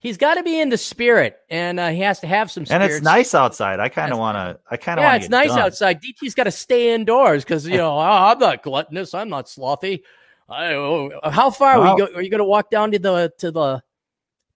He's 0.00 0.16
got 0.16 0.34
to 0.34 0.42
be 0.42 0.58
in 0.58 0.70
the 0.70 0.78
spirit, 0.78 1.36
and 1.50 1.78
uh, 1.78 1.90
he 1.90 2.00
has 2.00 2.20
to 2.20 2.26
have 2.26 2.50
some. 2.50 2.64
Spirits. 2.64 2.84
And 2.84 2.92
it's 2.92 3.04
nice 3.04 3.34
outside. 3.34 3.80
I 3.80 3.90
kind 3.90 4.12
of 4.12 4.18
want 4.18 4.36
to. 4.36 4.58
I 4.70 4.78
kind 4.78 4.98
of 4.98 5.04
yeah. 5.04 5.16
It's 5.16 5.28
nice 5.28 5.48
done. 5.48 5.58
outside. 5.58 6.00
DT's 6.00 6.34
got 6.34 6.44
to 6.44 6.50
stay 6.50 6.94
indoors 6.94 7.44
because 7.44 7.66
you 7.66 7.76
know 7.76 7.98
oh, 7.98 8.00
I'm 8.00 8.38
not 8.38 8.62
gluttonous. 8.62 9.12
I'm 9.12 9.28
not 9.28 9.46
slothy. 9.46 10.00
I, 10.48 10.72
oh, 10.72 11.10
how 11.22 11.50
far 11.50 11.78
well, 11.78 11.88
are, 11.88 11.98
you 11.98 12.06
go, 12.06 12.14
are 12.14 12.22
you 12.22 12.30
going 12.30 12.38
to 12.38 12.44
walk 12.44 12.70
down 12.70 12.92
to 12.92 12.98
the 12.98 13.32
to 13.38 13.50
the 13.50 13.82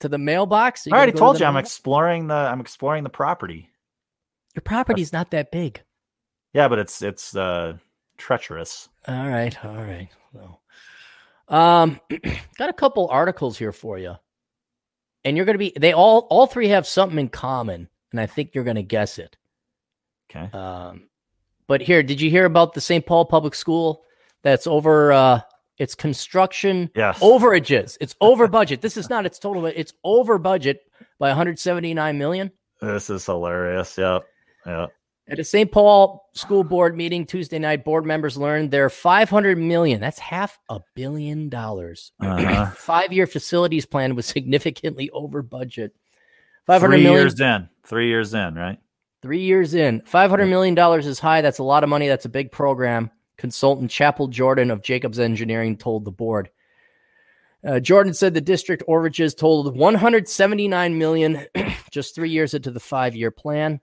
to 0.01 0.09
the 0.09 0.19
mailbox? 0.19 0.87
I 0.87 0.97
already 0.97 1.13
told 1.13 1.37
to 1.37 1.43
you. 1.43 1.47
I'm 1.47 1.59
exploring 1.59 2.29
the. 2.29 2.35
I'm 2.35 2.61
exploring 2.61 3.05
the 3.05 3.11
property. 3.11 3.69
Your 4.55 4.63
property's 4.63 5.13
not 5.13 5.31
that 5.33 5.53
big. 5.53 5.83
Yeah, 6.55 6.69
but 6.69 6.79
it's 6.79 7.03
it's 7.03 7.37
uh, 7.37 7.77
treacherous. 8.17 8.89
All 9.07 9.29
right, 9.29 9.63
all 9.65 9.75
right. 9.75 10.09
Well, 10.33 10.63
um, 11.49 12.01
got 12.57 12.71
a 12.71 12.73
couple 12.73 13.09
articles 13.09 13.59
here 13.59 13.73
for 13.73 13.99
you, 13.99 14.15
and 15.25 15.37
you're 15.37 15.47
gonna 15.47 15.59
be. 15.59 15.73
They 15.79 15.93
all 15.93 16.27
all 16.31 16.47
three 16.47 16.69
have 16.69 16.87
something 16.87 17.19
in 17.19 17.29
common, 17.29 17.89
and 18.13 18.21
I 18.21 18.27
think 18.27 18.55
you're 18.55 18.65
gonna 18.65 18.83
guess 18.83 19.19
it. 19.19 19.37
Okay. 20.31 20.51
Um, 20.57 21.09
but 21.67 21.81
here, 21.81 22.03
did 22.03 22.21
you 22.21 22.31
hear 22.31 22.45
about 22.45 22.75
the 22.75 22.81
St. 22.81 23.05
Paul 23.05 23.25
Public 23.25 23.55
School 23.55 24.05
that's 24.43 24.67
over? 24.67 25.13
Uh, 25.13 25.41
it's 25.79 25.95
construction 25.95 26.91
yes. 26.95 27.19
overages. 27.19 27.97
It's 28.01 28.15
over 28.21 28.47
budget. 28.47 28.81
this 28.81 28.97
is 28.97 29.11
not 29.11 29.27
its 29.27 29.39
total. 29.39 29.67
It's 29.67 29.93
over 30.05 30.39
budget 30.39 30.83
by 31.19 31.29
179 31.29 32.17
million. 32.17 32.53
This 32.81 33.11
is 33.11 33.27
hilarious. 33.27 33.99
Yep. 33.99 34.25
Yep. 34.67 34.93
At 35.27 35.39
a 35.39 35.45
St. 35.45 35.73
Paul 35.73 36.29
school 36.35 36.65
board 36.65 36.97
meeting 36.97 37.25
Tuesday 37.25 37.59
night, 37.59 37.83
board 37.83 38.05
members 38.05 38.37
learned 38.37 38.71
their 38.71 38.91
500 38.91 39.57
million, 39.57 40.01
that's 40.01 40.19
half 40.19 40.59
a 40.69 40.81
billion 40.95 41.49
dollars. 41.49 42.13
Uh-huh. 42.21 42.67
Five 42.77 43.13
year 43.13 43.27
facilities 43.27 43.87
plan 43.87 44.15
was 44.15 44.27
significantly 44.27 45.09
over 45.11 45.41
budget. 45.41 45.95
500 46.67 46.97
Three 46.97 47.03
million, 47.03 47.23
years 47.23 47.41
in. 47.41 47.69
Three 47.85 48.09
years 48.09 48.35
in, 48.35 48.55
right? 48.55 48.79
Three 49.23 49.41
years 49.41 49.73
in. 49.73 50.03
$500 50.03 50.49
million 50.49 50.79
is 51.01 51.19
high. 51.19 51.41
That's 51.41 51.59
a 51.59 51.65
lot 51.65 51.83
of 51.83 51.89
money. 51.89 52.09
That's 52.09 52.27
a 52.27 52.31
big 52.31 52.53
program. 52.53 53.11
Consultant 53.39 53.91
Chapel 53.91 54.29
Jordan 54.29 54.71
of 54.71 54.83
Jacobs 54.83 55.19
Engineering 55.19 55.79
told 55.79 56.05
the 56.05 56.11
board. 56.11 56.51
Uh, 57.67 57.81
Jordan 57.81 58.13
said 58.13 58.35
the 58.35 58.43
district 58.43 58.83
overages 58.87 59.35
totaled 59.35 59.75
179 59.75 60.99
million 60.99 61.47
just 61.91 62.15
three 62.15 62.29
years 62.29 62.53
into 62.53 62.71
the 62.71 62.81
five 62.81 63.17
year 63.17 63.31
plan. 63.31 63.81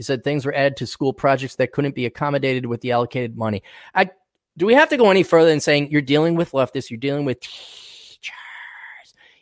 He 0.00 0.04
said 0.04 0.24
things 0.24 0.46
were 0.46 0.54
added 0.54 0.78
to 0.78 0.86
school 0.86 1.12
projects 1.12 1.56
that 1.56 1.72
couldn't 1.72 1.94
be 1.94 2.06
accommodated 2.06 2.64
with 2.64 2.80
the 2.80 2.92
allocated 2.92 3.36
money. 3.36 3.62
I, 3.94 4.08
do 4.56 4.64
we 4.64 4.72
have 4.72 4.88
to 4.88 4.96
go 4.96 5.10
any 5.10 5.22
further 5.22 5.50
than 5.50 5.60
saying 5.60 5.90
you're 5.90 6.00
dealing 6.00 6.36
with 6.36 6.52
leftists, 6.52 6.88
you're 6.88 6.96
dealing 6.96 7.26
with 7.26 7.38
teachers, 7.40 8.32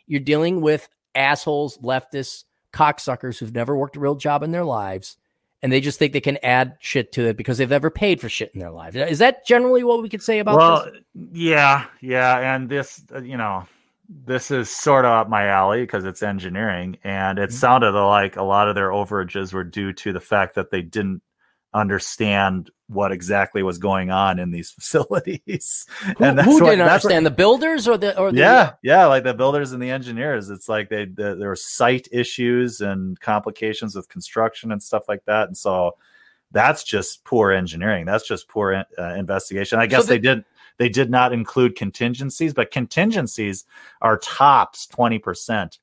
you're 0.05 0.19
dealing 0.19 0.59
with 0.59 0.89
assholes, 1.15 1.77
leftists, 1.77 2.43
cocksuckers 2.73 3.39
who've 3.39 3.55
never 3.55 3.73
worked 3.73 3.95
a 3.95 4.01
real 4.01 4.15
job 4.15 4.43
in 4.43 4.51
their 4.51 4.65
lives, 4.65 5.15
and 5.63 5.71
they 5.71 5.79
just 5.79 5.97
think 5.97 6.11
they 6.11 6.19
can 6.19 6.37
add 6.43 6.75
shit 6.81 7.13
to 7.13 7.27
it 7.27 7.37
because 7.37 7.57
they've 7.57 7.69
never 7.69 7.89
paid 7.89 8.19
for 8.19 8.27
shit 8.27 8.51
in 8.53 8.59
their 8.59 8.69
lives. 8.69 8.97
Is 8.97 9.19
that 9.19 9.45
generally 9.45 9.85
what 9.85 10.01
we 10.01 10.09
could 10.09 10.21
say 10.21 10.39
about 10.39 10.57
well, 10.57 10.91
this? 10.91 11.01
yeah, 11.31 11.85
yeah, 12.01 12.53
and 12.53 12.67
this, 12.67 13.01
uh, 13.15 13.21
you 13.21 13.37
know, 13.37 13.65
this 14.09 14.49
is 14.49 14.69
sort 14.69 15.05
of 15.05 15.11
up 15.11 15.29
my 15.29 15.47
alley 15.47 15.81
because 15.81 16.03
it's 16.03 16.23
engineering 16.23 16.97
and 17.03 17.37
it 17.37 17.49
mm-hmm. 17.49 17.57
sounded 17.57 17.91
like 17.91 18.37
a 18.37 18.43
lot 18.43 18.67
of 18.67 18.73
their 18.73 18.89
overages 18.89 19.53
were 19.53 19.63
due 19.63 19.93
to 19.93 20.11
the 20.11 20.19
fact 20.19 20.55
that 20.55 20.71
they 20.71 20.81
didn't 20.81 21.21
understand 21.75 22.71
what 22.87 23.11
exactly 23.11 23.61
was 23.61 23.77
going 23.77 24.09
on 24.09 24.39
in 24.39 24.49
these 24.49 24.71
facilities. 24.79 25.85
Who, 26.17 26.23
and 26.23 26.41
who 26.41 26.55
what, 26.55 26.71
didn't 26.71 26.87
understand 26.87 27.23
what, 27.23 27.29
the 27.29 27.35
builders 27.35 27.87
or 27.87 27.97
the 27.97 28.17
or 28.17 28.31
the 28.31 28.39
yeah 28.39 28.73
yeah 28.81 29.05
like 29.05 29.23
the 29.23 29.35
builders 29.35 29.73
and 29.73 29.81
the 29.81 29.91
engineers. 29.91 30.49
It's 30.49 30.67
like 30.67 30.89
they 30.89 31.05
the, 31.05 31.35
there 31.35 31.49
were 31.49 31.55
site 31.55 32.07
issues 32.11 32.81
and 32.81 33.19
complications 33.19 33.95
with 33.95 34.09
construction 34.09 34.71
and 34.71 34.81
stuff 34.81 35.07
like 35.07 35.23
that 35.25 35.47
and 35.47 35.57
so 35.57 35.95
that's 36.51 36.83
just 36.83 37.23
poor 37.23 37.51
engineering. 37.51 38.05
That's 38.05 38.27
just 38.27 38.47
poor 38.47 38.83
uh, 38.97 39.03
investigation. 39.13 39.77
I 39.77 39.85
guess 39.85 40.01
so 40.01 40.07
the, 40.07 40.13
they 40.15 40.19
did 40.19 40.45
they 40.79 40.89
did 40.89 41.11
not 41.11 41.31
include 41.33 41.75
contingencies, 41.75 42.53
but 42.53 42.71
contingencies 42.71 43.65
are 44.01 44.17
tops 44.17 44.87
20% 44.87 45.77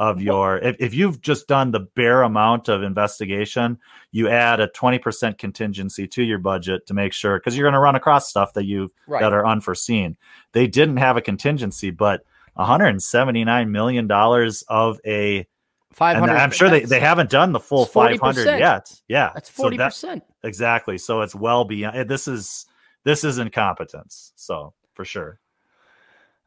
of 0.00 0.22
your 0.22 0.56
if, 0.56 0.76
if 0.80 0.94
you've 0.94 1.20
just 1.20 1.46
done 1.46 1.72
the 1.72 1.80
bare 1.80 2.22
amount 2.22 2.70
of 2.70 2.82
investigation 2.82 3.78
you 4.12 4.30
add 4.30 4.58
a 4.58 4.66
20% 4.66 5.36
contingency 5.36 6.08
to 6.08 6.22
your 6.22 6.38
budget 6.38 6.86
to 6.86 6.94
make 6.94 7.12
sure 7.12 7.38
because 7.38 7.54
you're 7.54 7.66
going 7.66 7.74
to 7.74 7.78
run 7.78 7.94
across 7.94 8.26
stuff 8.26 8.54
that 8.54 8.64
you 8.64 8.90
right. 9.06 9.20
that 9.20 9.34
are 9.34 9.46
unforeseen. 9.46 10.16
They 10.52 10.66
didn't 10.66 10.96
have 10.96 11.18
a 11.18 11.20
contingency 11.20 11.90
but 11.90 12.24
179 12.54 13.70
million 13.70 14.06
dollars 14.06 14.64
of 14.68 14.98
a 15.04 15.46
500 15.92 16.32
i'm 16.34 16.50
sure 16.50 16.70
they, 16.70 16.84
they 16.84 17.00
haven't 17.00 17.28
done 17.28 17.52
the 17.52 17.60
full 17.60 17.84
500 17.84 18.58
yet. 18.58 18.90
Yeah. 19.06 19.32
That's 19.34 19.50
40% 19.50 19.92
so 19.92 20.06
that, 20.06 20.22
exactly. 20.42 20.96
So 20.96 21.20
it's 21.20 21.34
well 21.34 21.64
beyond 21.64 22.08
this 22.08 22.26
is 22.26 22.64
this 23.04 23.24
is 23.24 23.38
incompetence. 23.38 24.32
So 24.36 24.74
for 24.94 25.04
sure. 25.04 25.40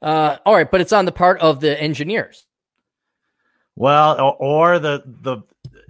Uh, 0.02 0.38
all 0.46 0.54
right, 0.54 0.70
but 0.70 0.82
it's 0.82 0.94
on 0.94 1.06
the 1.06 1.12
part 1.12 1.40
of 1.40 1.62
the 1.62 1.82
engineers. 1.82 2.46
Well, 3.76 4.20
or, 4.20 4.36
or 4.36 4.80
the 4.80 5.02
the 5.06 5.38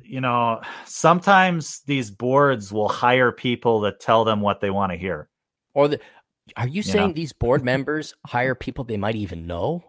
you 0.03 0.21
know 0.21 0.61
sometimes 0.85 1.81
these 1.87 2.11
boards 2.11 2.71
will 2.71 2.87
hire 2.87 3.31
people 3.31 3.81
that 3.81 3.99
tell 3.99 4.23
them 4.23 4.39
what 4.39 4.61
they 4.61 4.69
want 4.69 4.91
to 4.91 4.97
hear. 4.97 5.29
Or 5.73 5.87
the 5.87 5.99
are 6.55 6.67
you, 6.67 6.75
you 6.75 6.83
saying 6.83 7.07
know? 7.09 7.13
these 7.13 7.33
board 7.33 7.63
members 7.63 8.13
hire 8.25 8.55
people 8.55 8.83
they 8.83 8.97
might 8.97 9.15
even 9.15 9.47
know? 9.47 9.83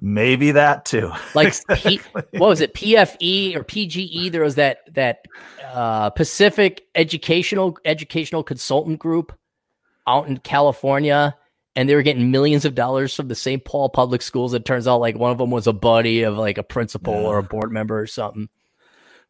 Maybe 0.00 0.52
that 0.52 0.84
too. 0.84 1.12
Like 1.34 1.54
P, 1.74 2.00
what 2.12 2.48
was 2.48 2.60
it? 2.60 2.72
PFE 2.74 3.56
or 3.56 3.64
PGE? 3.64 4.30
There 4.30 4.42
was 4.42 4.54
that 4.54 4.78
that 4.94 5.26
uh, 5.72 6.10
Pacific 6.10 6.86
Educational 6.94 7.76
Educational 7.84 8.42
Consultant 8.42 8.98
Group 8.98 9.36
out 10.08 10.26
in 10.26 10.38
California 10.38 11.36
and 11.76 11.88
they 11.88 11.94
were 11.94 12.02
getting 12.02 12.32
millions 12.32 12.64
of 12.64 12.74
dollars 12.74 13.14
from 13.14 13.28
the 13.28 13.36
St. 13.36 13.64
Paul 13.64 13.88
public 13.88 14.20
schools. 14.22 14.52
It 14.52 14.64
turns 14.64 14.88
out 14.88 14.98
like 15.00 15.16
one 15.16 15.30
of 15.30 15.38
them 15.38 15.52
was 15.52 15.68
a 15.68 15.72
buddy 15.72 16.22
of 16.22 16.36
like 16.36 16.58
a 16.58 16.64
principal 16.64 17.14
yeah. 17.14 17.28
or 17.28 17.38
a 17.38 17.42
board 17.44 17.70
member 17.70 18.00
or 18.00 18.08
something. 18.08 18.48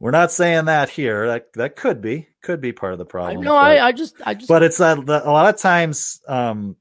We're 0.00 0.12
not 0.12 0.32
saying 0.32 0.66
that 0.66 0.88
here. 0.88 1.26
That 1.26 1.52
that 1.54 1.76
could 1.76 2.00
be 2.00 2.28
could 2.42 2.60
be 2.60 2.72
part 2.72 2.92
of 2.92 2.98
the 2.98 3.04
problem. 3.04 3.44
No, 3.44 3.54
I, 3.54 3.88
I 3.88 3.92
just 3.92 4.14
I 4.24 4.34
just. 4.34 4.48
But 4.48 4.62
it's 4.62 4.80
a, 4.80 4.94
a 4.94 5.30
lot 5.30 5.52
of 5.52 5.60
times, 5.60 6.22
um, 6.28 6.76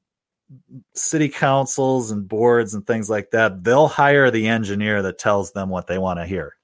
city 0.94 1.28
councils 1.28 2.12
and 2.12 2.28
boards 2.28 2.74
and 2.74 2.86
things 2.86 3.10
like 3.10 3.32
that. 3.32 3.62
They'll 3.64 3.88
hire 3.88 4.30
the 4.30 4.46
engineer 4.46 5.02
that 5.02 5.18
tells 5.18 5.52
them 5.52 5.68
what 5.68 5.88
they 5.88 5.98
want 5.98 6.20
to 6.20 6.26
hear, 6.26 6.54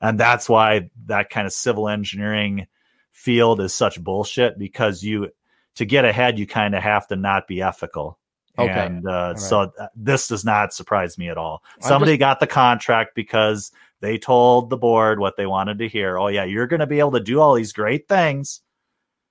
and 0.00 0.18
that's 0.18 0.48
why 0.48 0.90
that 1.06 1.28
kind 1.28 1.46
of 1.46 1.52
civil 1.52 1.88
engineering 1.88 2.68
field 3.10 3.60
is 3.60 3.74
such 3.74 4.02
bullshit 4.02 4.58
because 4.58 5.02
you 5.02 5.30
to 5.76 5.84
get 5.84 6.04
ahead, 6.04 6.38
you 6.38 6.46
kind 6.46 6.74
of 6.74 6.82
have 6.82 7.06
to 7.08 7.16
not 7.16 7.46
be 7.46 7.62
ethical. 7.62 8.18
Okay. 8.58 8.72
And 8.72 9.06
uh, 9.06 9.10
right. 9.10 9.38
so 9.38 9.70
th- 9.76 9.90
this 9.94 10.28
does 10.28 10.44
not 10.44 10.72
surprise 10.72 11.18
me 11.18 11.28
at 11.28 11.36
all. 11.36 11.62
I'm 11.76 11.88
Somebody 11.88 12.12
just... 12.12 12.20
got 12.20 12.40
the 12.40 12.46
contract 12.46 13.14
because 13.14 13.70
they 14.00 14.18
told 14.18 14.70
the 14.70 14.76
board 14.76 15.20
what 15.20 15.36
they 15.36 15.46
wanted 15.46 15.78
to 15.78 15.88
hear. 15.88 16.18
Oh, 16.18 16.28
yeah, 16.28 16.44
you're 16.44 16.66
going 16.66 16.80
to 16.80 16.86
be 16.86 16.98
able 16.98 17.12
to 17.12 17.20
do 17.20 17.40
all 17.40 17.54
these 17.54 17.72
great 17.72 18.08
things 18.08 18.62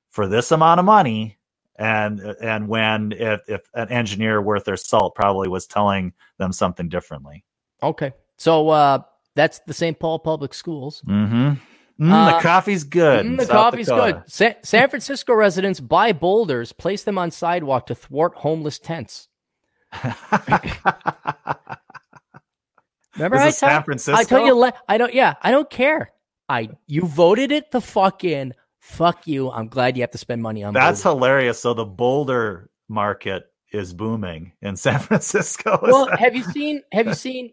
for 0.10 0.28
this 0.28 0.52
amount 0.52 0.80
of 0.80 0.86
money. 0.86 1.38
And 1.78 2.22
and 2.22 2.70
when 2.70 3.12
if, 3.12 3.42
if 3.50 3.62
an 3.74 3.90
engineer 3.90 4.42
worth 4.42 4.64
their 4.64 4.78
salt 4.78 5.14
probably 5.14 5.50
was 5.50 5.68
telling 5.68 6.14
them 6.38 6.54
something 6.54 6.88
differently. 6.88 7.44
Okay, 7.84 8.14
so 8.38 8.70
uh, 8.70 9.00
that's 9.34 9.60
the 9.68 9.74
St. 9.74 10.00
Paul 10.00 10.20
Public 10.20 10.54
Schools. 10.54 11.02
Mm-hmm. 11.06 11.56
Mm, 12.00 12.12
uh, 12.12 12.36
the 12.38 12.42
coffee's 12.44 12.84
good. 12.84 13.26
Mm, 13.26 13.38
the 13.38 13.46
coffee's 13.46 13.88
Dakota. 13.88 14.14
good. 14.26 14.32
Sa- 14.32 14.54
San 14.64 14.90
Francisco 14.90 15.34
residents 15.34 15.80
buy 15.80 16.12
boulders, 16.12 16.74
place 16.74 17.04
them 17.04 17.18
on 17.18 17.32
sidewalk 17.32 17.86
to 17.88 17.96
thwart 17.96 18.36
homeless 18.36 18.80
tents. 18.80 19.30
Remember, 23.16 23.38
I 23.38 23.50
San 23.52 23.84
Francisco. 23.84 24.20
I 24.20 24.24
tell 24.26 24.46
you, 24.46 24.72
I 24.90 24.98
don't. 24.98 25.14
Yeah, 25.14 25.36
I 25.42 25.52
don't 25.52 25.70
care. 25.70 26.12
I 26.50 26.70
you 26.86 27.04
voted 27.04 27.52
it 27.52 27.72
the 27.72 27.80
fuck 27.82 28.24
in. 28.24 28.54
Fuck 28.80 29.26
you. 29.26 29.50
I'm 29.50 29.68
glad 29.68 29.96
you 29.98 30.04
have 30.04 30.12
to 30.12 30.18
spend 30.18 30.42
money 30.44 30.64
on 30.64 30.74
That's 30.74 31.02
Boulder. 31.02 31.18
hilarious. 31.18 31.60
So 31.62 31.74
the 31.74 31.86
Boulder 31.86 32.70
market 32.90 33.46
is 33.72 33.94
booming 33.94 34.52
in 34.62 34.76
San 34.76 35.00
Francisco. 35.08 35.80
well, 35.82 36.08
have 36.18 36.36
you 36.36 36.44
seen 36.44 36.82
have 36.92 37.08
you 37.08 37.14
seen 37.14 37.52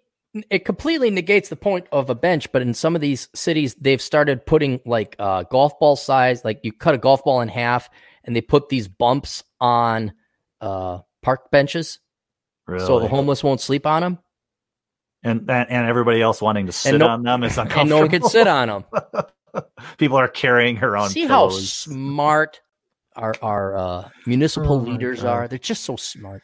it 0.50 0.64
completely 0.64 1.10
negates 1.10 1.48
the 1.48 1.56
point 1.56 1.86
of 1.92 2.08
a 2.10 2.14
bench, 2.14 2.50
but 2.52 2.62
in 2.62 2.74
some 2.74 2.94
of 2.94 3.00
these 3.00 3.28
cities 3.34 3.74
they've 3.74 4.00
started 4.00 4.46
putting 4.46 4.80
like 4.86 5.14
uh, 5.18 5.42
golf 5.44 5.78
ball 5.78 5.96
size, 5.96 6.44
like 6.44 6.60
you 6.62 6.72
cut 6.72 6.94
a 6.94 6.98
golf 6.98 7.22
ball 7.24 7.40
in 7.40 7.48
half 7.48 7.90
and 8.24 8.34
they 8.34 8.40
put 8.40 8.68
these 8.68 8.88
bumps 8.88 9.44
on 9.60 10.12
uh, 10.60 11.00
park 11.22 11.50
benches 11.50 11.98
really? 12.66 12.86
so 12.86 13.00
the 13.00 13.08
homeless 13.08 13.42
won't 13.44 13.60
sleep 13.60 13.86
on 13.86 14.02
them. 14.02 14.18
and, 15.22 15.50
and 15.50 15.70
and 15.70 15.86
everybody 15.88 16.22
else 16.22 16.40
wanting 16.40 16.66
to 16.66 16.72
sit 16.72 16.98
no- 16.98 17.08
on 17.08 17.22
them 17.22 17.42
is 17.44 17.58
uncomfortable. 17.58 17.80
And 17.82 17.90
no 17.90 17.98
one 18.00 18.08
can 18.08 18.22
sit 18.24 18.46
on 18.46 18.68
them. 18.68 19.64
People 19.98 20.16
are 20.16 20.28
carrying 20.28 20.76
her 20.76 20.96
on. 20.96 21.10
See 21.10 21.26
how 21.26 21.50
smart 21.50 22.60
our 23.16 23.34
our 23.42 23.76
uh, 23.76 24.08
municipal 24.26 24.76
Oh 24.76 24.90
leaders 24.90 25.24
are. 25.24 25.46
They're 25.46 25.58
just 25.58 25.84
so 25.84 25.96
smart. 25.96 26.42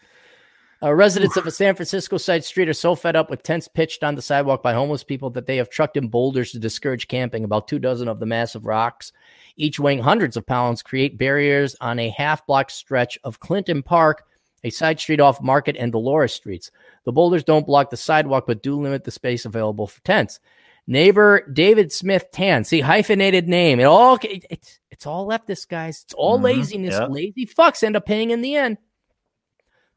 Uh, 0.80 0.94
residents 0.94 1.36
of 1.36 1.44
a 1.46 1.50
San 1.50 1.74
Francisco 1.74 2.16
side 2.18 2.44
street 2.44 2.68
are 2.68 2.72
so 2.74 2.94
fed 2.94 3.16
up 3.16 3.30
with 3.30 3.42
tents 3.42 3.66
pitched 3.66 4.04
on 4.04 4.14
the 4.14 4.22
sidewalk 4.22 4.62
by 4.62 4.72
homeless 4.72 5.02
people 5.02 5.28
that 5.30 5.46
they 5.46 5.56
have 5.56 5.68
trucked 5.68 5.96
in 5.96 6.06
boulders 6.08 6.52
to 6.52 6.58
discourage 6.60 7.08
camping. 7.08 7.42
About 7.42 7.66
two 7.66 7.80
dozen 7.80 8.06
of 8.06 8.20
the 8.20 8.26
massive 8.26 8.64
rocks, 8.64 9.12
each 9.56 9.80
weighing 9.80 9.98
hundreds 9.98 10.36
of 10.36 10.46
pounds, 10.46 10.82
create 10.82 11.18
barriers 11.18 11.74
on 11.80 11.98
a 11.98 12.10
half 12.10 12.46
block 12.46 12.70
stretch 12.70 13.18
of 13.24 13.40
Clinton 13.40 13.82
Park, 13.82 14.24
a 14.62 14.70
side 14.70 15.00
street 15.00 15.18
off 15.20 15.42
Market 15.42 15.76
and 15.76 15.90
Dolores 15.90 16.32
streets. 16.32 16.70
The 17.04 17.12
boulders 17.12 17.42
don't 17.42 17.66
block 17.66 17.90
the 17.90 17.96
sidewalk, 17.96 18.44
but 18.46 18.62
do 18.62 18.80
limit 18.80 19.02
the 19.02 19.10
space 19.10 19.44
available 19.46 19.88
for 19.88 20.00
tents. 20.02 20.38
Neighbor 20.86 21.44
David 21.52 21.92
Smith 21.92 22.26
Tan, 22.32 22.62
see 22.64 22.80
hyphenated 22.80 23.48
name. 23.48 23.80
It 23.80 23.84
all 23.84 24.16
it- 24.22 24.46
it's 24.48 24.78
it's 24.92 25.06
all 25.06 25.26
leftist 25.28 25.68
guys. 25.68 26.02
It's 26.04 26.14
all 26.14 26.38
Mhm, 26.38 26.44
laziness. 26.44 26.94
yeah. 26.94 27.06
Lazy 27.06 27.46
fucks 27.46 27.82
end 27.82 27.96
up 27.96 28.06
paying 28.06 28.30
in 28.30 28.42
the 28.42 28.54
end. 28.56 28.78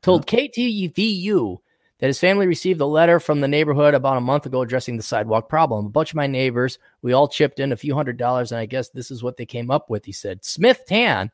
Told 0.01 0.25
KTVU 0.25 1.57
that 1.99 2.07
his 2.07 2.19
family 2.19 2.47
received 2.47 2.81
a 2.81 2.85
letter 2.85 3.19
from 3.19 3.41
the 3.41 3.47
neighborhood 3.47 3.93
about 3.93 4.17
a 4.17 4.21
month 4.21 4.47
ago 4.47 4.63
addressing 4.63 4.97
the 4.97 5.03
sidewalk 5.03 5.47
problem. 5.47 5.85
A 5.85 5.89
bunch 5.89 6.11
of 6.11 6.15
my 6.15 6.25
neighbors, 6.25 6.79
we 7.03 7.13
all 7.13 7.27
chipped 7.27 7.59
in 7.59 7.71
a 7.71 7.77
few 7.77 7.93
hundred 7.93 8.17
dollars, 8.17 8.51
and 8.51 8.59
I 8.59 8.65
guess 8.65 8.89
this 8.89 9.11
is 9.11 9.21
what 9.21 9.37
they 9.37 9.45
came 9.45 9.69
up 9.69 9.89
with. 9.89 10.05
He 10.05 10.11
said 10.11 10.43
Smith 10.43 10.83
Tan 10.87 11.31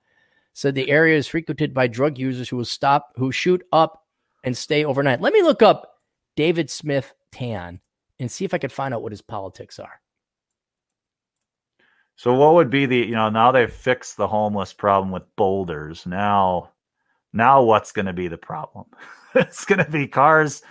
said 0.53 0.75
the 0.75 0.89
area 0.89 1.17
is 1.17 1.27
frequented 1.27 1.73
by 1.73 1.87
drug 1.87 2.17
users 2.17 2.49
who 2.49 2.57
will 2.57 2.65
stop, 2.65 3.13
who 3.15 3.31
shoot 3.31 3.63
up 3.71 4.03
and 4.43 4.57
stay 4.57 4.83
overnight. 4.83 5.21
Let 5.21 5.33
me 5.33 5.43
look 5.43 5.61
up 5.61 5.99
David 6.35 6.69
Smith 6.69 7.13
Tan 7.31 7.79
and 8.19 8.29
see 8.29 8.43
if 8.43 8.53
I 8.53 8.57
could 8.57 8.71
find 8.71 8.93
out 8.93 9.03
what 9.03 9.11
his 9.11 9.21
politics 9.21 9.79
are. 9.79 10.01
So 12.15 12.33
what 12.33 12.55
would 12.55 12.69
be 12.69 12.85
the 12.87 12.97
you 12.97 13.15
know 13.15 13.29
now 13.29 13.51
they've 13.51 13.71
fixed 13.71 14.17
the 14.17 14.27
homeless 14.27 14.73
problem 14.73 15.11
with 15.11 15.35
boulders. 15.35 16.05
Now 16.05 16.71
now 17.37 17.63
what's 17.63 17.91
going 17.91 18.07
to 18.07 18.13
be 18.13 18.27
the 18.27 18.37
problem? 18.37 18.85
it's 19.35 19.65
going 19.65 19.83
to 19.83 19.89
be 19.89 20.07
cars 20.07 20.61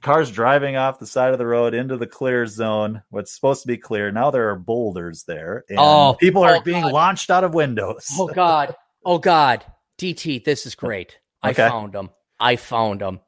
cars 0.00 0.30
driving 0.30 0.76
off 0.76 0.98
the 0.98 1.06
side 1.06 1.32
of 1.32 1.38
the 1.38 1.46
road 1.46 1.74
into 1.74 1.96
the 1.96 2.06
clear 2.06 2.46
zone. 2.46 3.02
What's 3.10 3.32
supposed 3.34 3.62
to 3.62 3.68
be 3.68 3.76
clear. 3.76 4.10
Now 4.10 4.30
there 4.30 4.50
are 4.50 4.56
boulders 4.56 5.24
there 5.24 5.64
and 5.68 5.78
Oh, 5.80 6.16
people 6.18 6.42
are 6.42 6.56
oh, 6.56 6.60
being 6.60 6.82
God. 6.82 6.92
launched 6.92 7.30
out 7.30 7.44
of 7.44 7.54
windows. 7.54 8.06
Oh 8.18 8.28
God. 8.28 8.74
Oh 9.04 9.18
God. 9.18 9.64
DT, 9.98 10.44
this 10.44 10.66
is 10.66 10.74
great. 10.74 11.18
I 11.42 11.52
found 11.52 11.94
him. 11.94 12.10
I 12.38 12.56
found 12.56 13.02
him. 13.02 13.20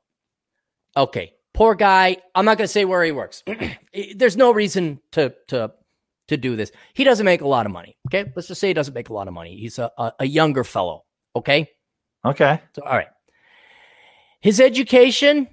Okay. 0.97 1.33
Poor 1.53 1.75
guy. 1.75 2.17
I'm 2.35 2.45
not 2.45 2.59
going 2.59 2.67
to 2.67 2.73
say 2.73 2.85
where 2.85 3.05
he 3.05 3.13
works. 3.13 3.43
There's 4.17 4.37
no 4.37 4.53
reason 4.53 5.01
to 5.13 5.35
to 5.49 5.73
to 6.29 6.37
do 6.37 6.57
this. 6.57 6.73
He 6.95 7.05
doesn't 7.05 7.25
make 7.25 7.43
a 7.43 7.49
lot 7.49 7.67
of 7.67 7.73
money. 7.73 7.97
Okay. 8.09 8.33
Let's 8.35 8.49
just 8.49 8.61
say 8.61 8.69
he 8.69 8.75
doesn't 8.75 8.95
make 8.95 9.09
a 9.09 9.13
lot 9.13 9.29
of 9.29 9.35
money. 9.35 9.57
He's 9.57 9.79
a, 9.79 9.91
a, 9.99 10.13
a 10.21 10.27
younger 10.27 10.65
fellow. 10.65 11.05
Okay. 11.37 11.69
Okay. 12.25 12.61
So 12.75 12.83
all 12.83 12.97
right. 12.97 13.09
His 14.41 14.61
education 14.61 15.49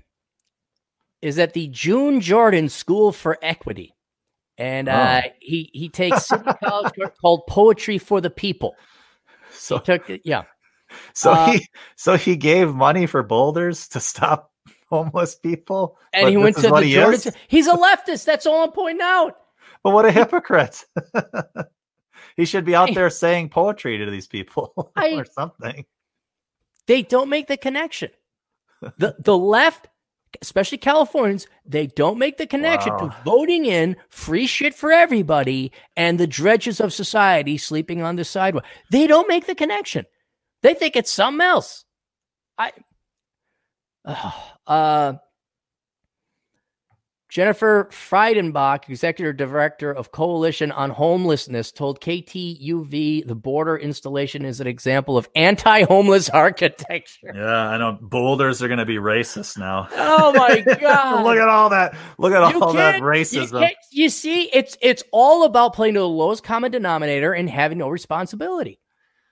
is 1.22 1.38
at 1.40 1.54
the 1.54 1.68
June 1.68 2.20
Jordan 2.22 2.70
School 2.70 3.12
for 3.12 3.38
Equity. 3.42 3.94
And 4.58 4.90
uh, 4.90 5.22
he 5.40 5.70
he 5.74 5.90
takes 5.90 6.28
City 6.28 6.44
College 6.64 6.94
course 6.94 7.12
called 7.20 7.48
Poetry 7.48 7.98
for 7.98 8.22
the 8.22 8.30
People. 8.30 8.76
He 9.50 9.56
So 9.58 9.80
took 9.80 10.10
it, 10.10 10.22
yeah. 10.24 10.44
so 11.14 11.32
Uh, 11.32 11.52
he 11.54 11.68
so 11.96 12.16
he 12.16 12.36
gave 12.36 12.74
money 12.76 13.08
for 13.08 13.24
boulders 13.24 13.88
to 13.90 14.00
stop 14.00 14.52
homeless 14.90 15.36
people. 15.36 15.98
And 16.14 16.30
he 16.30 16.38
went 16.38 16.58
to 16.58 16.64
the 16.70 16.82
he 16.82 16.94
Jordan. 16.94 17.14
is? 17.16 17.32
He's 17.48 17.68
a 17.68 17.74
leftist. 17.76 18.26
That's 18.26 18.46
all 18.46 18.64
I'm 18.66 18.72
pointing 18.72 19.02
out. 19.02 19.36
But 19.84 19.92
what 19.94 20.06
a 20.06 20.12
hypocrite. 20.12 20.86
he 22.36 22.46
should 22.46 22.66
be 22.66 22.76
out 22.76 22.94
there 22.94 23.10
saying 23.10 23.50
poetry 23.50 23.98
to 24.00 24.12
these 24.12 24.28
people 24.28 24.92
I- 24.96 25.14
or 25.16 25.26
something. 25.26 25.86
They 26.88 27.02
don't 27.02 27.30
make 27.30 27.48
the 27.48 27.58
connection. 27.58 28.12
The 28.98 29.16
the 29.20 29.38
left, 29.58 29.88
especially 30.42 30.78
Californians, 30.78 31.48
they 31.66 31.88
don't 31.88 32.18
make 32.18 32.38
the 32.38 32.48
connection 32.48 32.98
to 32.98 33.16
voting 33.24 33.66
in 33.66 33.96
free 34.10 34.48
shit 34.48 34.74
for 34.74 34.92
everybody 34.92 35.72
and 35.96 36.20
the 36.20 36.28
dredges 36.28 36.80
of 36.80 36.94
society 36.94 37.58
sleeping 37.58 38.02
on 38.02 38.16
the 38.16 38.24
sidewalk. 38.24 38.66
They 38.90 39.08
don't 39.08 39.28
make 39.28 39.46
the 39.46 39.56
connection. 39.56 40.06
They 40.64 40.74
think 40.74 40.96
it's 40.96 41.12
something 41.12 41.46
else. 41.46 41.86
I 42.58 42.72
uh 44.68 45.14
Jennifer 47.32 47.88
Friedenbach, 47.92 48.90
executive 48.90 49.38
director 49.38 49.90
of 49.90 50.12
Coalition 50.12 50.70
on 50.74 50.90
Homelessness, 50.90 51.72
told 51.72 52.02
KTUV 52.02 53.26
the 53.26 53.36
border 53.36 53.78
installation 53.78 54.44
is 54.44 54.60
an 54.60 54.68
example 54.68 55.18
of 55.18 55.30
anti-homeless 55.34 56.30
architecture. 56.34 57.32
Yeah, 57.34 57.70
I 57.70 57.78
know 57.78 57.98
boulders 58.02 58.62
are 58.62 58.68
going 58.68 58.80
to 58.80 58.86
be 58.86 58.98
racist 58.98 59.58
now. 59.58 59.88
Oh 59.94 60.34
my 60.34 60.60
god! 60.82 61.24
Look 61.24 61.38
at 61.38 61.48
all 61.48 61.70
that. 61.70 61.96
Look 62.18 62.34
at 62.34 62.54
You 62.54 62.62
all 62.62 62.74
that 62.74 63.02
racism. 63.02 63.62
You, 63.62 64.04
you 64.04 64.10
see, 64.10 64.50
it's 64.52 64.78
it's 64.82 65.04
all 65.14 65.46
about 65.46 65.74
playing 65.74 65.94
to 65.94 66.02
the 66.02 66.10
lowest 66.10 66.44
common 66.44 66.70
denominator 66.70 67.32
and 67.32 67.50
having 67.50 67.78
no 67.78 67.88
responsibility. 67.88 68.78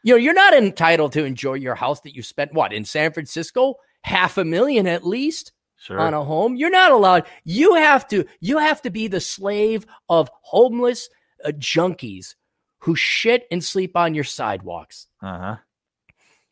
You 0.03 0.13
know, 0.13 0.17
you're 0.19 0.33
not 0.33 0.53
entitled 0.53 1.11
to 1.13 1.25
enjoy 1.25 1.55
your 1.55 1.75
house 1.75 1.99
that 2.01 2.15
you 2.15 2.23
spent 2.23 2.53
what 2.53 2.71
in 2.71 2.85
San 2.85 3.11
Francisco, 3.11 3.75
half 4.03 4.37
a 4.37 4.45
million 4.45 4.87
at 4.87 5.05
least 5.05 5.51
sure. 5.79 5.99
on 5.99 6.13
a 6.13 6.23
home. 6.23 6.55
You're 6.55 6.69
not 6.69 6.91
allowed. 6.91 7.25
You 7.43 7.75
have 7.75 8.07
to. 8.09 8.25
You 8.39 8.57
have 8.59 8.81
to 8.83 8.89
be 8.89 9.07
the 9.07 9.19
slave 9.19 9.85
of 10.07 10.29
homeless 10.41 11.09
uh, 11.43 11.49
junkies 11.51 12.35
who 12.79 12.95
shit 12.95 13.45
and 13.51 13.63
sleep 13.63 13.95
on 13.95 14.13
your 14.13 14.23
sidewalks. 14.23 15.07
uh-huh. 15.21 15.57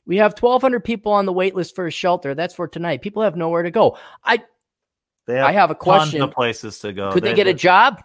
We 0.05 0.17
have 0.17 0.39
1,200 0.39 0.85
people 0.85 1.11
on 1.11 1.25
the 1.25 1.33
wait 1.33 1.53
list 1.53 1.75
for 1.75 1.85
a 1.85 1.91
shelter. 1.91 2.33
That's 2.33 2.55
for 2.55 2.65
tonight. 2.65 3.01
People 3.01 3.23
have 3.23 3.35
nowhere 3.35 3.63
to 3.63 3.71
go. 3.71 3.97
I 4.23 4.41
They 5.25 5.37
I 5.37 5.51
have 5.51 5.69
a 5.69 5.73
tons 5.73 5.83
question. 5.83 6.21
of 6.21 6.31
places 6.31 6.79
to 6.79 6.93
go. 6.93 7.11
Could 7.11 7.23
they, 7.25 7.33
get 7.33 7.47
a 7.47 7.53
job? 7.53 8.01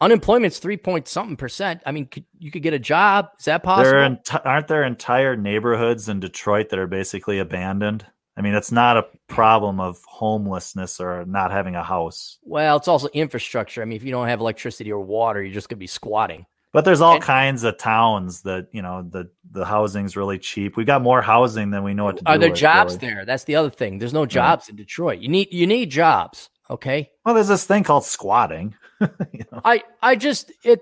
Unemployment's 0.00 0.58
three 0.58 0.78
point 0.78 1.06
something 1.06 1.36
percent. 1.36 1.82
I 1.84 1.92
mean, 1.92 2.06
could, 2.06 2.24
you 2.38 2.50
could 2.50 2.62
get 2.62 2.72
a 2.72 2.78
job. 2.78 3.28
Is 3.38 3.44
that 3.44 3.62
possible? 3.62 3.90
There 3.90 4.08
enti- 4.08 4.46
aren't 4.46 4.68
there 4.68 4.84
entire 4.84 5.36
neighborhoods 5.36 6.08
in 6.08 6.18
Detroit 6.18 6.70
that 6.70 6.78
are 6.78 6.86
basically 6.86 7.38
abandoned? 7.40 8.06
I 8.36 8.40
mean, 8.42 8.54
it's 8.54 8.72
not 8.72 8.96
a 8.96 9.06
problem 9.28 9.78
of 9.78 10.02
homelessness 10.06 11.00
or 11.00 11.24
not 11.26 11.52
having 11.52 11.76
a 11.76 11.82
house, 11.84 12.38
well, 12.42 12.76
it's 12.76 12.88
also 12.88 13.08
infrastructure. 13.14 13.80
I 13.80 13.84
mean, 13.84 13.96
if 13.96 14.02
you 14.04 14.10
don't 14.10 14.26
have 14.28 14.40
electricity 14.40 14.90
or 14.90 15.00
water, 15.00 15.42
you're 15.42 15.54
just 15.54 15.68
gonna 15.68 15.78
be 15.78 15.86
squatting. 15.86 16.46
but 16.72 16.84
there's 16.84 17.00
all 17.00 17.14
And- 17.14 17.22
kinds 17.22 17.62
of 17.62 17.78
towns 17.78 18.42
that 18.42 18.66
you 18.72 18.82
know 18.82 19.02
the 19.08 19.30
the 19.52 19.64
housing's 19.64 20.16
really 20.16 20.38
cheap. 20.40 20.76
We 20.76 20.84
got 20.84 21.02
more 21.02 21.22
housing 21.22 21.70
than 21.70 21.84
we 21.84 21.94
know 21.94 22.04
what 22.04 22.16
to 22.16 22.24
do. 22.24 22.32
Are 22.32 22.36
there 22.38 22.50
with, 22.50 22.58
jobs 22.58 22.94
really. 22.96 23.14
there? 23.14 23.24
That's 23.24 23.44
the 23.44 23.54
other 23.54 23.70
thing. 23.70 23.98
There's 23.98 24.12
no 24.12 24.26
jobs 24.26 24.68
in 24.68 24.74
Detroit. 24.74 25.20
You 25.20 25.28
need 25.28 25.52
you 25.52 25.66
need 25.68 25.90
jobs. 25.90 26.50
Okay. 26.68 27.10
Well, 27.24 27.34
there's 27.36 27.46
this 27.48 27.64
thing 27.64 27.84
called 27.84 28.04
squatting. 28.04 28.74
you 29.00 29.44
know? 29.52 29.60
I 29.64 29.84
I 30.02 30.16
just 30.16 30.50
it. 30.64 30.80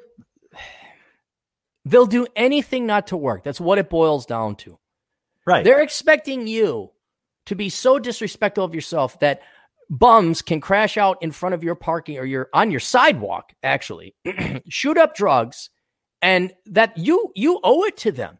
They'll 1.84 2.06
do 2.06 2.26
anything 2.36 2.86
not 2.86 3.08
to 3.08 3.16
work. 3.16 3.42
That's 3.44 3.60
what 3.60 3.78
it 3.78 3.90
boils 3.90 4.24
down 4.24 4.56
to. 4.56 4.78
Right. 5.44 5.64
They're 5.64 5.82
expecting 5.82 6.46
you 6.46 6.90
to 7.46 7.54
be 7.54 7.68
so 7.68 7.98
disrespectful 7.98 8.64
of 8.64 8.74
yourself 8.74 9.18
that 9.20 9.42
bums 9.90 10.42
can 10.42 10.60
crash 10.60 10.96
out 10.96 11.18
in 11.22 11.30
front 11.32 11.54
of 11.54 11.62
your 11.62 11.74
parking 11.74 12.18
or 12.18 12.24
your 12.24 12.48
on 12.54 12.70
your 12.70 12.80
sidewalk 12.80 13.52
actually 13.62 14.14
shoot 14.68 14.96
up 14.96 15.14
drugs 15.14 15.68
and 16.22 16.52
that 16.66 16.96
you 16.96 17.30
you 17.34 17.60
owe 17.62 17.84
it 17.84 17.96
to 17.96 18.10
them 18.12 18.38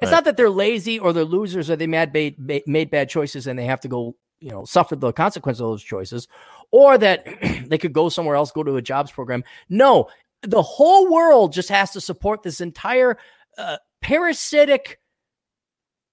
it's 0.00 0.10
Right. 0.10 0.16
not 0.18 0.24
that 0.24 0.36
they're 0.36 0.50
lazy 0.50 0.98
or 0.98 1.12
they're 1.12 1.24
losers 1.24 1.68
or 1.70 1.76
they 1.76 1.86
mad 1.86 2.12
made, 2.12 2.38
made 2.38 2.64
made 2.66 2.90
bad 2.90 3.08
choices 3.08 3.46
and 3.46 3.58
they 3.58 3.64
have 3.64 3.80
to 3.80 3.88
go 3.88 4.14
you 4.40 4.50
know 4.50 4.64
suffer 4.64 4.94
the 4.96 5.12
consequence 5.12 5.58
of 5.58 5.68
those 5.68 5.82
choices 5.82 6.28
or 6.70 6.98
that 6.98 7.26
they 7.66 7.78
could 7.78 7.92
go 7.94 8.08
somewhere 8.10 8.36
else 8.36 8.50
go 8.52 8.62
to 8.62 8.76
a 8.76 8.82
jobs 8.82 9.10
program 9.10 9.42
no 9.70 10.06
the 10.42 10.62
whole 10.62 11.10
world 11.10 11.52
just 11.52 11.68
has 11.70 11.90
to 11.92 12.00
support 12.00 12.42
this 12.42 12.60
entire 12.60 13.16
uh, 13.58 13.76
parasitic 14.02 14.99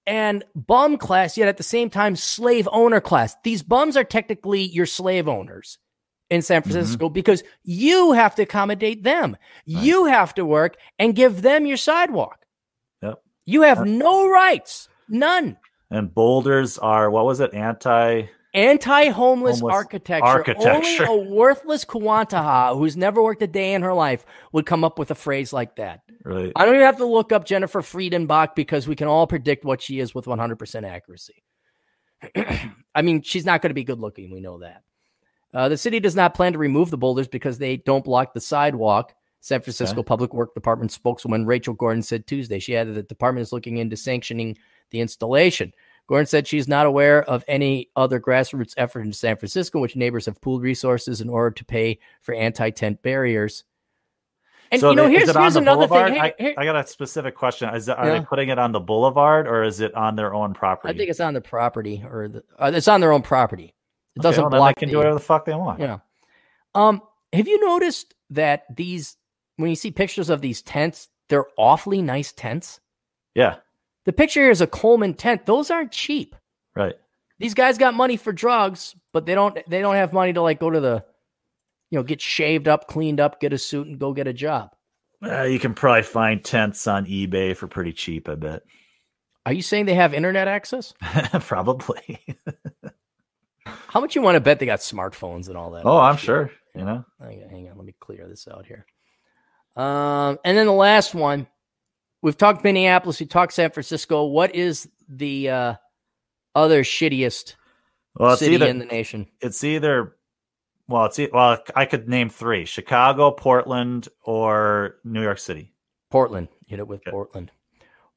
and 0.08 0.42
bum 0.54 0.96
class, 0.96 1.36
yet 1.36 1.48
at 1.48 1.58
the 1.58 1.62
same 1.62 1.90
time, 1.90 2.16
slave 2.16 2.66
owner 2.72 3.00
class. 3.00 3.36
These 3.44 3.62
bums 3.62 3.96
are 3.96 4.04
technically 4.04 4.62
your 4.62 4.86
slave 4.86 5.28
owners. 5.28 5.78
in 6.30 6.42
San 6.42 6.62
Francisco 6.62 7.06
mm-hmm. 7.06 7.14
because 7.14 7.42
you 7.62 8.12
have 8.12 8.34
to 8.34 8.42
accommodate 8.42 9.02
them. 9.02 9.36
Right. 9.66 9.84
You 9.84 10.06
have 10.06 10.34
to 10.34 10.44
work 10.44 10.76
and 10.98 11.14
give 11.14 11.42
them 11.42 11.66
your 11.66 11.76
sidewalk. 11.76 12.44
Yep. 13.02 13.22
You 13.46 13.62
have 13.62 13.86
no 13.86 14.28
rights, 14.28 14.88
none. 15.08 15.56
And 15.90 16.12
boulders 16.14 16.76
are 16.78 17.10
what 17.10 17.24
was 17.24 17.40
it? 17.40 17.54
Anti 17.54 18.26
anti-homeless 18.58 19.62
architecture. 19.62 20.24
architecture. 20.24 21.06
Only 21.08 21.28
a 21.28 21.30
worthless 21.30 21.84
Kuantaha 21.84 22.76
who's 22.76 22.96
never 22.96 23.22
worked 23.22 23.42
a 23.42 23.46
day 23.46 23.74
in 23.74 23.82
her 23.82 23.94
life 23.94 24.24
would 24.52 24.66
come 24.66 24.84
up 24.84 24.98
with 24.98 25.10
a 25.10 25.14
phrase 25.14 25.52
like 25.52 25.76
that. 25.76 26.00
Right. 26.24 26.52
I 26.56 26.64
don't 26.64 26.74
even 26.74 26.86
have 26.86 26.98
to 26.98 27.06
look 27.06 27.32
up 27.32 27.44
Jennifer 27.44 27.80
Friedenbach 27.80 28.54
because 28.54 28.88
we 28.88 28.96
can 28.96 29.08
all 29.08 29.26
predict 29.26 29.64
what 29.64 29.80
she 29.80 30.00
is 30.00 30.14
with 30.14 30.26
100% 30.26 30.84
accuracy. 30.84 31.42
I 32.94 33.02
mean, 33.02 33.22
she's 33.22 33.44
not 33.44 33.62
going 33.62 33.70
to 33.70 33.74
be 33.74 33.84
good 33.84 34.00
looking. 34.00 34.32
We 34.32 34.40
know 34.40 34.58
that. 34.58 34.82
Uh, 35.54 35.68
the 35.68 35.76
city 35.76 36.00
does 36.00 36.16
not 36.16 36.34
plan 36.34 36.52
to 36.52 36.58
remove 36.58 36.90
the 36.90 36.98
boulders 36.98 37.28
because 37.28 37.58
they 37.58 37.76
don't 37.78 38.04
block 38.04 38.34
the 38.34 38.40
sidewalk. 38.40 39.14
San 39.40 39.60
Francisco 39.60 40.00
okay. 40.00 40.06
Public 40.06 40.34
Work 40.34 40.52
Department 40.54 40.90
spokeswoman 40.92 41.46
Rachel 41.46 41.74
Gordon 41.74 42.02
said 42.02 42.26
Tuesday. 42.26 42.58
She 42.58 42.76
added 42.76 42.96
that 42.96 43.08
the 43.08 43.14
department 43.14 43.42
is 43.42 43.52
looking 43.52 43.78
into 43.78 43.96
sanctioning 43.96 44.58
the 44.90 45.00
installation. 45.00 45.72
Gordon 46.08 46.26
said 46.26 46.46
she's 46.46 46.66
not 46.66 46.86
aware 46.86 47.22
of 47.22 47.44
any 47.46 47.90
other 47.94 48.18
grassroots 48.18 48.72
effort 48.78 49.02
in 49.02 49.12
San 49.12 49.36
Francisco, 49.36 49.78
which 49.78 49.94
neighbors 49.94 50.24
have 50.24 50.40
pooled 50.40 50.62
resources 50.62 51.20
in 51.20 51.28
order 51.28 51.50
to 51.50 51.64
pay 51.64 51.98
for 52.22 52.34
anti-tent 52.34 53.02
barriers. 53.02 53.64
And 54.70 54.80
so 54.80 54.90
you 54.90 54.96
know, 54.96 55.04
they, 55.04 55.12
here's, 55.12 55.36
here's 55.36 55.56
another 55.56 55.86
boulevard? 55.86 56.12
thing. 56.12 56.32
Hey, 56.38 56.54
I, 56.56 56.62
I, 56.62 56.64
got 56.64 56.76
a 56.76 56.86
specific 56.86 57.34
question. 57.34 57.74
Is 57.74 57.88
it, 57.88 57.96
are 57.96 58.06
yeah. 58.06 58.18
they 58.18 58.24
putting 58.24 58.48
it 58.48 58.58
on 58.58 58.72
the 58.72 58.80
boulevard 58.80 59.46
or 59.46 59.62
is 59.62 59.80
it 59.80 59.94
on 59.94 60.16
their 60.16 60.34
own 60.34 60.54
property? 60.54 60.92
I 60.92 60.96
think 60.96 61.10
it's 61.10 61.20
on 61.20 61.34
the 61.34 61.40
property, 61.40 62.02
or 62.10 62.28
the, 62.28 62.44
uh, 62.58 62.70
it's 62.74 62.88
on 62.88 63.00
their 63.00 63.12
own 63.12 63.22
property. 63.22 63.74
It 64.16 64.22
doesn't 64.22 64.42
well, 64.42 64.50
block. 64.50 64.76
They 64.76 64.80
can 64.80 64.88
the, 64.88 64.92
do 64.92 64.96
whatever 64.98 65.14
the 65.14 65.24
fuck 65.24 65.44
they 65.44 65.54
want. 65.54 65.80
Yeah. 65.80 65.98
Um. 66.74 67.02
Have 67.34 67.46
you 67.46 67.60
noticed 67.64 68.14
that 68.30 68.64
these 68.74 69.16
when 69.56 69.68
you 69.68 69.76
see 69.76 69.90
pictures 69.90 70.30
of 70.30 70.40
these 70.40 70.62
tents, 70.62 71.08
they're 71.28 71.46
awfully 71.58 72.00
nice 72.00 72.32
tents? 72.32 72.80
Yeah. 73.34 73.56
The 74.04 74.12
picture 74.12 74.40
here 74.40 74.50
is 74.50 74.60
a 74.60 74.66
Coleman 74.66 75.14
tent. 75.14 75.46
Those 75.46 75.70
aren't 75.70 75.92
cheap. 75.92 76.34
Right. 76.74 76.94
These 77.38 77.54
guys 77.54 77.78
got 77.78 77.94
money 77.94 78.16
for 78.16 78.32
drugs, 78.32 78.96
but 79.12 79.26
they 79.26 79.34
don't 79.34 79.58
they 79.68 79.80
don't 79.80 79.94
have 79.94 80.12
money 80.12 80.32
to 80.32 80.42
like 80.42 80.60
go 80.60 80.70
to 80.70 80.80
the 80.80 81.04
you 81.90 81.98
know, 81.98 82.02
get 82.02 82.20
shaved 82.20 82.68
up, 82.68 82.86
cleaned 82.86 83.20
up, 83.20 83.40
get 83.40 83.52
a 83.52 83.58
suit 83.58 83.86
and 83.86 83.98
go 83.98 84.12
get 84.12 84.26
a 84.26 84.32
job. 84.32 84.70
Uh, 85.24 85.42
you 85.42 85.58
can 85.58 85.74
probably 85.74 86.02
find 86.02 86.44
tents 86.44 86.86
on 86.86 87.06
eBay 87.06 87.56
for 87.56 87.66
pretty 87.66 87.92
cheap, 87.92 88.28
I 88.28 88.34
bet. 88.34 88.62
Are 89.46 89.52
you 89.52 89.62
saying 89.62 89.86
they 89.86 89.94
have 89.94 90.14
internet 90.14 90.46
access? 90.48 90.92
probably. 91.40 92.20
How 93.64 94.00
much 94.00 94.14
you 94.14 94.22
want 94.22 94.36
to 94.36 94.40
bet 94.40 94.58
they 94.58 94.66
got 94.66 94.80
smartphones 94.80 95.48
and 95.48 95.56
all 95.56 95.70
that? 95.72 95.84
Oh, 95.84 95.98
I'm 95.98 96.16
sure. 96.16 96.50
You 96.74 96.84
know. 96.84 97.04
Hang 97.20 97.68
on, 97.70 97.76
let 97.76 97.86
me 97.86 97.94
clear 97.98 98.28
this 98.28 98.46
out 98.46 98.66
here. 98.66 98.86
Um, 99.76 100.38
and 100.44 100.56
then 100.56 100.66
the 100.66 100.72
last 100.72 101.14
one 101.14 101.46
we've 102.22 102.36
talked 102.36 102.64
Minneapolis, 102.64 103.20
we 103.20 103.26
talked 103.26 103.52
San 103.52 103.70
Francisco. 103.70 104.24
What 104.24 104.54
is 104.54 104.88
the 105.08 105.50
uh, 105.50 105.74
other 106.54 106.82
shittiest 106.82 107.54
well, 108.16 108.36
city 108.36 108.54
either, 108.54 108.66
in 108.66 108.78
the 108.78 108.84
nation? 108.84 109.26
It's 109.40 109.62
either 109.64 110.16
well, 110.88 111.04
it's 111.06 111.20
well, 111.32 111.58
I 111.76 111.84
could 111.84 112.08
name 112.08 112.30
three: 112.30 112.64
Chicago, 112.64 113.30
Portland, 113.30 114.08
or 114.22 114.96
New 115.04 115.22
York 115.22 115.38
City. 115.38 115.72
Portland. 116.10 116.48
Hit 116.66 116.78
it 116.78 116.88
with 116.88 117.00
okay. 117.00 117.10
Portland. 117.10 117.50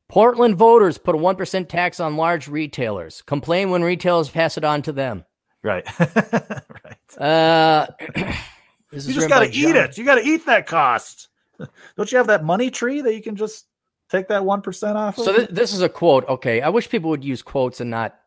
Portland 0.08 0.56
voters 0.56 0.98
put 0.98 1.16
a 1.16 1.18
one 1.18 1.36
percent 1.36 1.70
tax 1.70 2.00
on 2.00 2.18
large 2.18 2.48
retailers. 2.48 3.22
Complain 3.24 3.70
when 3.72 3.84
retailers 3.84 4.30
pass 4.30 4.58
it 4.58 4.64
on 4.64 4.82
to 4.84 4.92
them. 4.92 5.26
Right. 5.64 5.86
right. 6.00 7.18
Uh, 7.18 7.88
you 8.92 9.14
just 9.14 9.30
got 9.30 9.42
to 9.42 9.54
eat 9.54 9.76
it. 9.76 9.98
You 9.98 10.06
got 10.06 10.16
to 10.16 10.26
eat 10.26 10.46
that 10.46 10.66
cost. 10.66 11.28
Don't 11.98 12.12
you 12.12 12.18
have 12.18 12.28
that 12.28 12.44
money 12.44 12.72
tree 12.72 13.02
that 13.02 13.14
you 13.14 13.22
can 13.22 13.36
just 13.36 13.66
take 14.12 14.28
that 14.28 14.44
1% 14.44 14.96
off. 14.96 15.16
So 15.16 15.34
th- 15.34 15.50
this 15.50 15.74
is 15.74 15.82
a 15.82 15.90
quote. 15.90 16.28
Okay. 16.28 16.62
I 16.62 16.70
wish 16.70 16.90
people 16.90 17.10
would 17.10 17.24
use 17.24 17.42
quotes 17.42 17.82
and 17.82 17.90
not 17.90 18.18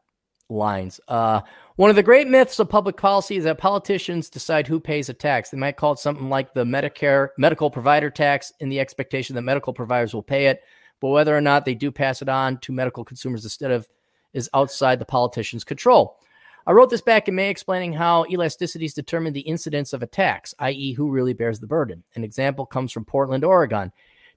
lines. 0.49 1.01
Uh, 1.09 1.43
one 1.77 1.91
of 1.91 1.97
the 1.97 2.03
great 2.03 2.29
myths 2.29 2.59
of 2.59 2.69
public 2.69 2.97
policy 2.97 3.37
is 3.37 3.45
that 3.45 3.59
politicians 3.59 4.31
decide 4.31 4.67
who 4.67 4.81
pays 4.81 5.09
a 5.09 5.15
tax. 5.15 5.51
They 5.51 5.59
might 5.59 5.77
call 5.77 5.93
it 5.93 5.99
something 5.99 6.29
like 6.29 6.55
the 6.55 6.65
Medicare 6.65 7.29
medical 7.39 7.71
provider 7.71 8.11
tax 8.11 8.53
in 8.61 8.69
the 8.69 8.81
expectation 8.81 9.35
that 9.35 9.43
medical 9.43 9.73
providers 9.73 10.15
will 10.15 10.23
pay 10.23 10.47
it, 10.47 10.63
but 11.01 11.09
whether 11.09 11.37
or 11.37 11.41
not 11.41 11.65
they 11.65 11.75
do 11.75 11.91
pass 11.91 12.23
it 12.23 12.29
on 12.29 12.59
to 12.59 12.73
medical 12.73 13.05
consumers 13.05 13.45
instead 13.45 13.71
of 13.71 13.89
is 14.33 14.51
outside 14.55 14.99
the 14.99 15.05
politician's 15.05 15.65
control. 15.65 16.19
I 16.67 16.73
wrote 16.73 16.91
this 16.91 17.03
back 17.03 17.29
in 17.29 17.35
May 17.35 17.51
explaining 17.51 17.93
how 17.93 18.25
elasticities 18.25 18.95
determine 18.95 19.33
the 19.33 19.41
incidence 19.41 19.93
of 19.93 20.03
a 20.03 20.07
tax, 20.07 20.55
i.e., 20.61 20.93
who 20.93 21.11
really 21.11 21.35
bears 21.35 21.61
the 21.61 21.67
burden. 21.67 22.03
An 22.15 22.25
example 22.25 22.65
comes 22.65 22.91
from 22.91 23.05
Portland, 23.05 23.45
Oregon. 23.45 23.93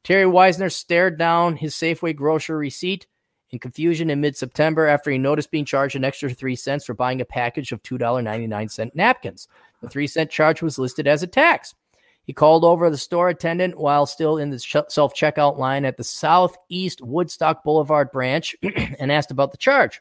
Terry 0.08 0.24
Weisner 0.24 0.72
stared 0.72 1.20
down 1.20 1.58
his 1.58 1.76
Safeway 1.76 2.16
grocery 2.16 2.56
receipt 2.56 3.08
in 3.50 3.60
confusion 3.60 4.10
in 4.10 4.22
mid 4.22 4.38
September 4.38 4.88
after 4.88 5.12
he 5.12 5.18
noticed 5.18 5.52
being 5.52 5.66
charged 5.66 5.98
an 5.98 6.06
extra 6.06 6.30
three 6.30 6.56
cents 6.56 6.86
for 6.86 6.94
buying 6.94 7.20
a 7.20 7.26
package 7.26 7.74
of 7.74 7.84
$2.99 7.84 8.96
napkins. 8.96 9.50
The 9.82 9.90
three 9.90 10.08
cent 10.08 10.32
charge 10.32 10.62
was 10.62 10.80
listed 10.80 11.08
as 11.08 11.24
a 11.24 11.28
tax. 11.28 11.76
He 12.24 12.32
called 12.32 12.64
over 12.64 12.90
the 12.90 12.96
store 12.96 13.28
attendant 13.28 13.78
while 13.78 14.06
still 14.06 14.38
in 14.38 14.50
the 14.50 14.60
self 14.60 15.14
checkout 15.14 15.58
line 15.58 15.84
at 15.84 15.98
the 15.98 16.06
Southeast 16.06 17.02
Woodstock 17.02 17.66
Boulevard 17.66 18.10
branch 18.14 18.56
and 19.00 19.12
asked 19.12 19.32
about 19.32 19.52
the 19.52 19.58
charge. 19.58 20.00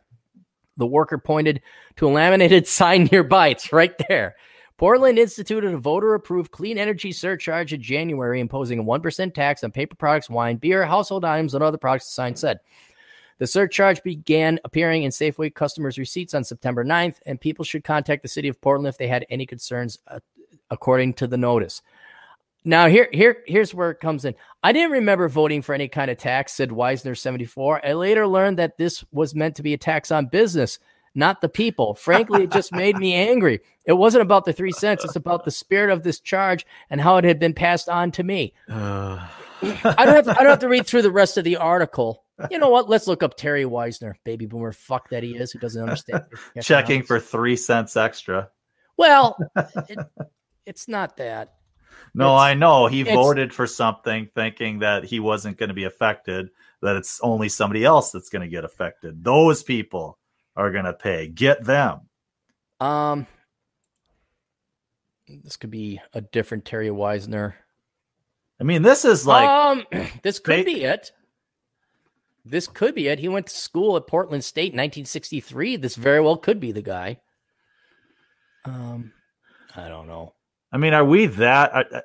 The 0.76 0.86
worker 0.86 1.18
pointed 1.18 1.62
to 1.96 2.06
a 2.06 2.10
laminated 2.10 2.68
sign 2.68 3.08
nearby. 3.10 3.48
It's 3.48 3.72
right 3.72 4.00
there. 4.08 4.36
Portland 4.78 5.18
instituted 5.18 5.72
a 5.72 5.78
voter 5.78 6.14
approved 6.14 6.50
clean 6.50 6.76
energy 6.76 7.10
surcharge 7.10 7.72
in 7.72 7.80
January, 7.80 8.40
imposing 8.40 8.78
a 8.78 8.84
1% 8.84 9.34
tax 9.34 9.64
on 9.64 9.70
paper 9.70 9.96
products, 9.96 10.28
wine, 10.28 10.56
beer, 10.56 10.84
household 10.84 11.24
items, 11.24 11.54
and 11.54 11.64
other 11.64 11.78
products, 11.78 12.06
the 12.06 12.12
sign 12.12 12.36
said. 12.36 12.60
The 13.38 13.46
surcharge 13.46 14.02
began 14.02 14.60
appearing 14.64 15.04
in 15.04 15.10
Safeway 15.10 15.54
customers' 15.54 15.98
receipts 15.98 16.34
on 16.34 16.44
September 16.44 16.84
9th, 16.84 17.16
and 17.26 17.40
people 17.40 17.64
should 17.64 17.84
contact 17.84 18.22
the 18.22 18.28
city 18.28 18.48
of 18.48 18.60
Portland 18.60 18.88
if 18.88 18.98
they 18.98 19.08
had 19.08 19.26
any 19.30 19.46
concerns, 19.46 19.98
uh, 20.08 20.20
according 20.70 21.14
to 21.14 21.26
the 21.26 21.36
notice. 21.38 21.82
Now, 22.64 22.88
here, 22.88 23.08
here, 23.12 23.44
here's 23.46 23.72
where 23.72 23.90
it 23.90 24.00
comes 24.00 24.24
in. 24.24 24.34
I 24.62 24.72
didn't 24.72 24.90
remember 24.90 25.28
voting 25.28 25.62
for 25.62 25.74
any 25.74 25.88
kind 25.88 26.10
of 26.10 26.18
tax, 26.18 26.52
said 26.52 26.70
Weisner 26.70 27.16
74. 27.16 27.86
I 27.86 27.92
later 27.92 28.26
learned 28.26 28.58
that 28.58 28.76
this 28.76 29.04
was 29.12 29.34
meant 29.34 29.54
to 29.56 29.62
be 29.62 29.72
a 29.72 29.78
tax 29.78 30.10
on 30.10 30.26
business 30.26 30.78
not 31.16 31.40
the 31.40 31.48
people. 31.48 31.94
Frankly, 31.94 32.44
it 32.44 32.52
just 32.52 32.72
made 32.72 32.96
me 32.96 33.14
angry. 33.14 33.60
It 33.84 33.94
wasn't 33.94 34.22
about 34.22 34.44
the 34.44 34.52
three 34.52 34.72
cents, 34.72 35.04
it's 35.04 35.16
about 35.16 35.44
the 35.44 35.50
spirit 35.50 35.90
of 35.90 36.02
this 36.02 36.20
charge 36.20 36.66
and 36.90 37.00
how 37.00 37.16
it 37.16 37.24
had 37.24 37.38
been 37.38 37.54
passed 37.54 37.88
on 37.88 38.10
to 38.12 38.22
me. 38.22 38.52
Uh. 38.68 39.26
I, 39.62 40.04
don't 40.04 40.14
have 40.14 40.24
to, 40.26 40.30
I 40.32 40.42
don't 40.42 40.50
have 40.50 40.58
to 40.60 40.68
read 40.68 40.86
through 40.86 41.02
the 41.02 41.10
rest 41.10 41.38
of 41.38 41.44
the 41.44 41.56
article. 41.56 42.24
You 42.50 42.58
know 42.58 42.68
what? 42.68 42.88
Let's 42.88 43.06
look 43.06 43.22
up 43.22 43.36
Terry 43.36 43.64
Weisner, 43.64 44.14
baby 44.24 44.46
boomer 44.46 44.72
fuck 44.72 45.08
that 45.10 45.22
he 45.22 45.36
is, 45.36 45.52
who 45.52 45.58
doesn't 45.58 45.82
understand. 45.82 46.24
Checking 46.60 47.02
for 47.02 47.18
three 47.18 47.56
cents 47.56 47.96
extra. 47.96 48.50
Well, 48.96 49.38
it, 49.56 49.98
it's 50.66 50.88
not 50.88 51.16
that. 51.16 51.54
No, 52.14 52.34
it's, 52.34 52.42
I 52.42 52.54
know. 52.54 52.86
He 52.86 53.02
voted 53.02 53.52
for 53.52 53.66
something 53.66 54.28
thinking 54.34 54.80
that 54.80 55.04
he 55.04 55.20
wasn't 55.20 55.58
going 55.58 55.68
to 55.68 55.74
be 55.74 55.84
affected, 55.84 56.50
that 56.82 56.96
it's 56.96 57.20
only 57.22 57.48
somebody 57.48 57.84
else 57.84 58.10
that's 58.10 58.28
going 58.28 58.42
to 58.42 58.48
get 58.48 58.64
affected. 58.64 59.24
Those 59.24 59.62
people 59.62 60.18
are 60.56 60.70
going 60.70 60.84
to 60.84 60.92
pay. 60.92 61.28
Get 61.28 61.64
them. 61.64 62.00
Um, 62.80 63.26
this 65.28 65.56
could 65.56 65.70
be 65.70 66.00
a 66.12 66.20
different 66.20 66.64
Terry 66.64 66.88
Weisner. 66.88 67.54
I 68.60 68.64
mean, 68.64 68.82
this 68.82 69.04
is 69.04 69.26
like 69.26 69.48
um, 69.48 69.84
this 70.22 70.38
could 70.38 70.64
ba- 70.64 70.64
be 70.64 70.84
it. 70.84 71.12
This 72.44 72.68
could 72.68 72.94
be 72.94 73.08
it. 73.08 73.18
He 73.18 73.28
went 73.28 73.48
to 73.48 73.56
school 73.56 73.96
at 73.96 74.06
Portland 74.06 74.44
State 74.44 74.72
in 74.72 74.78
1963. 74.78 75.76
This 75.76 75.96
very 75.96 76.20
well 76.20 76.36
could 76.36 76.60
be 76.60 76.72
the 76.72 76.82
guy. 76.82 77.18
Um, 78.64 79.12
I 79.74 79.88
don't 79.88 80.06
know. 80.06 80.32
I 80.72 80.78
mean, 80.78 80.94
are 80.94 81.04
we 81.04 81.26
that? 81.26 81.74
Are, 81.74 82.02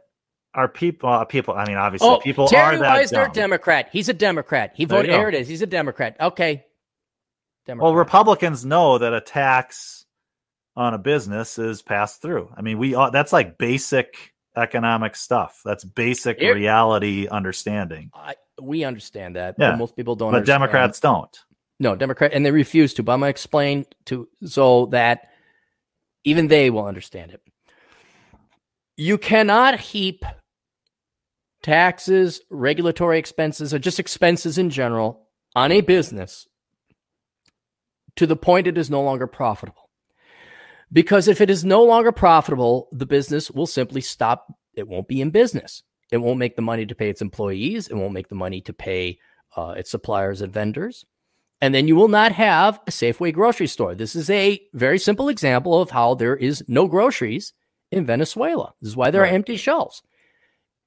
are 0.53 0.67
people? 0.67 1.09
Uh, 1.09 1.25
people. 1.25 1.53
I 1.53 1.65
mean, 1.67 1.77
obviously, 1.77 2.09
oh, 2.09 2.17
people 2.19 2.47
Terry 2.47 2.75
are 2.75 2.79
that 2.79 3.01
Weisner. 3.03 3.31
Democrat. 3.33 3.89
He's 3.91 4.09
a 4.09 4.13
Democrat. 4.13 4.73
He 4.75 4.85
voted. 4.85 5.11
There, 5.11 5.19
there 5.19 5.29
it 5.29 5.35
is. 5.35 5.47
He's 5.47 5.61
a 5.61 5.67
Democrat. 5.67 6.17
Okay, 6.19 6.65
Democrat. 7.65 7.83
Well, 7.83 7.95
Republicans 7.95 8.65
know 8.65 8.97
that 8.97 9.13
a 9.13 9.21
tax 9.21 10.05
on 10.75 10.93
a 10.93 10.97
business 10.97 11.59
is 11.59 11.81
passed 11.81 12.21
through. 12.21 12.49
I 12.55 12.61
mean, 12.61 12.77
we 12.77 12.95
uh, 12.95 13.09
that's 13.09 13.33
like 13.33 13.57
basic 13.57 14.33
economic 14.55 15.15
stuff. 15.15 15.61
That's 15.63 15.83
basic 15.83 16.39
Here, 16.39 16.55
reality 16.55 17.27
understanding. 17.27 18.11
I, 18.13 18.35
we 18.61 18.83
understand 18.83 19.35
that. 19.35 19.55
Yeah. 19.57 19.75
most 19.75 19.95
people 19.95 20.15
don't. 20.15 20.31
But 20.31 20.37
understand. 20.37 20.61
Democrats 20.61 20.99
don't. 20.99 21.39
No, 21.79 21.95
Democrat, 21.95 22.31
and 22.33 22.45
they 22.45 22.51
refuse 22.51 22.93
to. 22.95 23.03
But 23.03 23.13
I'm 23.13 23.19
gonna 23.19 23.29
explain 23.29 23.85
to 24.05 24.27
so 24.43 24.87
that 24.87 25.29
even 26.23 26.47
they 26.47 26.69
will 26.69 26.85
understand 26.85 27.31
it. 27.31 27.41
You 28.97 29.17
cannot 29.17 29.79
heap 29.79 30.23
taxes, 31.63 32.41
regulatory 32.49 33.17
expenses, 33.19 33.73
or 33.73 33.79
just 33.79 33.99
expenses 33.99 34.57
in 34.57 34.69
general 34.69 35.27
on 35.55 35.71
a 35.71 35.81
business 35.81 36.47
to 38.15 38.27
the 38.27 38.35
point 38.35 38.67
it 38.67 38.77
is 38.77 38.89
no 38.89 39.01
longer 39.01 39.27
profitable. 39.27 39.89
Because 40.93 41.27
if 41.27 41.39
it 41.39 41.49
is 41.49 41.63
no 41.63 41.83
longer 41.83 42.11
profitable, 42.11 42.89
the 42.91 43.05
business 43.05 43.49
will 43.49 43.67
simply 43.67 44.01
stop. 44.01 44.53
It 44.75 44.87
won't 44.87 45.07
be 45.07 45.21
in 45.21 45.29
business. 45.29 45.83
It 46.11 46.17
won't 46.17 46.39
make 46.39 46.57
the 46.57 46.61
money 46.61 46.85
to 46.85 46.95
pay 46.95 47.09
its 47.09 47.21
employees. 47.21 47.87
It 47.87 47.95
won't 47.95 48.13
make 48.13 48.27
the 48.27 48.35
money 48.35 48.59
to 48.61 48.73
pay 48.73 49.19
uh, 49.55 49.75
its 49.77 49.89
suppliers 49.89 50.41
and 50.41 50.53
vendors. 50.53 51.05
And 51.61 51.73
then 51.73 51.87
you 51.87 51.95
will 51.95 52.07
not 52.07 52.31
have 52.33 52.79
a 52.87 52.91
Safeway 52.91 53.33
grocery 53.33 53.67
store. 53.67 53.95
This 53.95 54.15
is 54.15 54.29
a 54.29 54.61
very 54.73 54.97
simple 54.97 55.29
example 55.29 55.79
of 55.79 55.91
how 55.91 56.15
there 56.15 56.35
is 56.35 56.63
no 56.67 56.87
groceries 56.87 57.53
in 57.91 58.05
Venezuela. 58.05 58.73
This 58.81 58.89
is 58.89 58.97
why 58.97 59.11
there 59.11 59.21
right. 59.21 59.31
are 59.31 59.35
empty 59.35 59.57
shelves. 59.57 60.01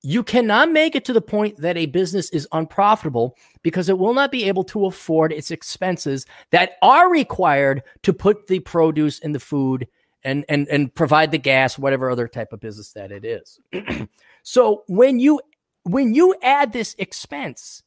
You 0.06 0.22
cannot 0.22 0.70
make 0.70 0.94
it 0.94 1.06
to 1.06 1.14
the 1.14 1.22
point 1.22 1.56
that 1.62 1.78
a 1.78 1.86
business 1.86 2.28
is 2.28 2.46
unprofitable 2.52 3.38
because 3.62 3.88
it 3.88 3.98
will 3.98 4.12
not 4.12 4.30
be 4.30 4.44
able 4.44 4.62
to 4.64 4.84
afford 4.84 5.32
its 5.32 5.50
expenses 5.50 6.26
that 6.50 6.72
are 6.82 7.10
required 7.10 7.82
to 8.02 8.12
put 8.12 8.46
the 8.46 8.60
produce 8.60 9.18
in 9.18 9.32
the 9.32 9.40
food 9.40 9.88
and 10.22 10.44
and 10.50 10.68
and 10.68 10.94
provide 10.94 11.30
the 11.30 11.38
gas, 11.38 11.78
whatever 11.78 12.10
other 12.10 12.28
type 12.28 12.52
of 12.52 12.60
business 12.60 12.92
that 12.92 13.12
it 13.12 13.24
is. 13.24 13.58
so 14.42 14.84
when 14.88 15.20
you 15.20 15.40
when 15.84 16.12
you 16.12 16.34
add 16.42 16.74
this 16.74 16.94
expense, 16.98 17.82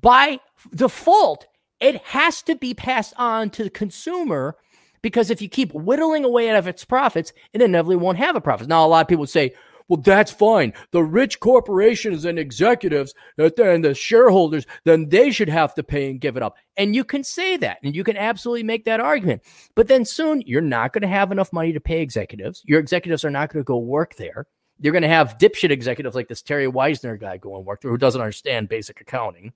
by 0.00 0.38
default, 0.72 1.48
it 1.80 1.96
has 2.02 2.42
to 2.42 2.54
be 2.54 2.74
passed 2.74 3.12
on 3.16 3.50
to 3.50 3.64
the 3.64 3.70
consumer 3.70 4.56
because 5.02 5.30
if 5.30 5.42
you 5.42 5.48
keep 5.48 5.72
whittling 5.72 6.24
away 6.24 6.48
out 6.48 6.56
of 6.56 6.68
its 6.68 6.84
profits, 6.84 7.32
it 7.52 7.60
inevitably 7.60 7.96
won't 7.96 8.18
have 8.18 8.36
a 8.36 8.40
profit. 8.40 8.68
Now, 8.68 8.86
a 8.86 8.88
lot 8.88 9.00
of 9.00 9.08
people 9.08 9.26
say, 9.26 9.52
well, 9.88 10.00
that's 10.00 10.30
fine. 10.30 10.72
The 10.90 11.02
rich 11.02 11.40
corporations 11.40 12.24
and 12.24 12.38
executives 12.38 13.14
uh, 13.38 13.50
and 13.58 13.84
the 13.84 13.94
shareholders, 13.94 14.66
then 14.84 15.08
they 15.08 15.30
should 15.30 15.48
have 15.48 15.74
to 15.74 15.82
pay 15.82 16.10
and 16.10 16.20
give 16.20 16.36
it 16.36 16.42
up. 16.42 16.56
And 16.76 16.94
you 16.94 17.04
can 17.04 17.24
say 17.24 17.56
that 17.58 17.78
and 17.82 17.94
you 17.94 18.04
can 18.04 18.16
absolutely 18.16 18.62
make 18.62 18.84
that 18.84 19.00
argument. 19.00 19.42
But 19.74 19.88
then 19.88 20.04
soon 20.04 20.42
you're 20.46 20.60
not 20.60 20.92
going 20.92 21.02
to 21.02 21.08
have 21.08 21.32
enough 21.32 21.52
money 21.52 21.72
to 21.72 21.80
pay 21.80 22.00
executives. 22.00 22.62
Your 22.64 22.80
executives 22.80 23.24
are 23.24 23.30
not 23.30 23.52
going 23.52 23.62
to 23.62 23.66
go 23.66 23.78
work 23.78 24.16
there. 24.16 24.46
You're 24.80 24.92
going 24.92 25.02
to 25.02 25.08
have 25.08 25.38
dipshit 25.38 25.70
executives 25.70 26.16
like 26.16 26.28
this 26.28 26.42
Terry 26.42 26.66
Weisner 26.66 27.18
guy 27.18 27.36
go 27.36 27.56
and 27.56 27.64
work 27.64 27.82
there 27.82 27.90
who 27.90 27.98
doesn't 27.98 28.20
understand 28.20 28.68
basic 28.68 29.00
accounting. 29.00 29.52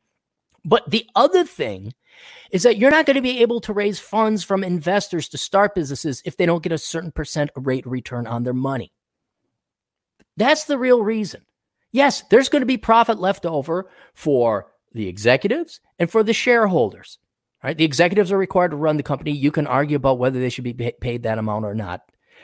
But 0.64 0.90
the 0.90 1.08
other 1.14 1.44
thing 1.44 1.94
is 2.50 2.64
that 2.64 2.76
you're 2.76 2.90
not 2.90 3.06
going 3.06 3.14
to 3.14 3.22
be 3.22 3.40
able 3.40 3.60
to 3.62 3.72
raise 3.72 4.00
funds 4.00 4.42
from 4.42 4.64
investors 4.64 5.28
to 5.28 5.38
start 5.38 5.74
businesses 5.76 6.22
if 6.24 6.36
they 6.36 6.46
don't 6.46 6.62
get 6.62 6.72
a 6.72 6.78
certain 6.78 7.12
percent 7.12 7.50
rate 7.55 7.86
return 7.86 8.26
on 8.26 8.42
their 8.42 8.52
money. 8.52 8.92
That's 10.36 10.65
the 10.65 10.78
real 10.78 11.02
reason. 11.02 11.42
Yes, 11.92 12.23
there's 12.31 12.48
going 12.48 12.62
to 12.62 12.66
be 12.66 12.76
profit 12.76 13.18
left 13.18 13.47
over 13.47 13.90
for 14.15 14.73
the 14.92 15.08
executives 15.08 15.81
and 15.98 16.10
for 16.10 16.23
the 16.23 16.32
shareholders. 16.32 17.18
Right? 17.62 17.76
The 17.76 17.84
executives 17.84 18.31
are 18.31 18.39
required 18.39 18.70
to 18.73 18.76
run 18.76 18.97
the 18.97 19.02
company. 19.02 19.32
You 19.32 19.50
can 19.50 19.66
argue 19.66 19.97
about 19.97 20.18
whether 20.18 20.39
they 20.39 20.50
should 20.50 20.65
be 20.65 20.92
paid 21.00 21.23
that 21.23 21.39
amount 21.39 21.65
or 21.65 21.74
not. 21.74 22.02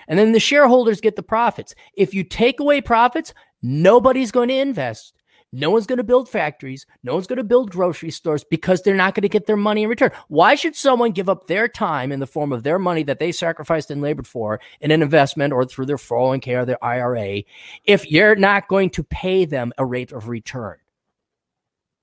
And 0.08 0.18
then 0.18 0.32
the 0.32 0.40
shareholders 0.40 1.00
get 1.00 1.16
the 1.16 1.22
profits. 1.22 1.74
If 1.94 2.14
you 2.14 2.24
take 2.24 2.60
away 2.60 2.80
profits, 2.80 3.34
nobody's 3.62 4.32
going 4.32 4.48
to 4.48 4.54
invest. 4.54 5.14
No 5.52 5.70
one's 5.70 5.86
going 5.86 5.98
to 5.98 6.04
build 6.04 6.30
factories. 6.30 6.86
No 7.02 7.14
one's 7.14 7.26
going 7.26 7.36
to 7.36 7.44
build 7.44 7.70
grocery 7.70 8.10
stores 8.10 8.42
because 8.42 8.80
they're 8.80 8.94
not 8.94 9.14
going 9.14 9.22
to 9.22 9.28
get 9.28 9.46
their 9.46 9.56
money 9.56 9.82
in 9.82 9.90
return. 9.90 10.10
Why 10.28 10.54
should 10.54 10.74
someone 10.74 11.12
give 11.12 11.28
up 11.28 11.46
their 11.46 11.68
time 11.68 12.10
in 12.10 12.20
the 12.20 12.26
form 12.26 12.52
of 12.52 12.62
their 12.62 12.78
money 12.78 13.02
that 13.02 13.18
they 13.18 13.32
sacrificed 13.32 13.90
and 13.90 14.00
labored 14.00 14.26
for 14.26 14.60
in 14.80 14.90
an 14.90 15.02
investment 15.02 15.52
or 15.52 15.66
through 15.66 15.86
their 15.86 15.98
401k 15.98 16.58
or 16.58 16.64
their 16.64 16.82
IRA 16.82 17.42
if 17.84 18.10
you're 18.10 18.34
not 18.34 18.68
going 18.68 18.88
to 18.90 19.04
pay 19.04 19.44
them 19.44 19.72
a 19.76 19.84
rate 19.84 20.12
of 20.12 20.28
return? 20.28 20.78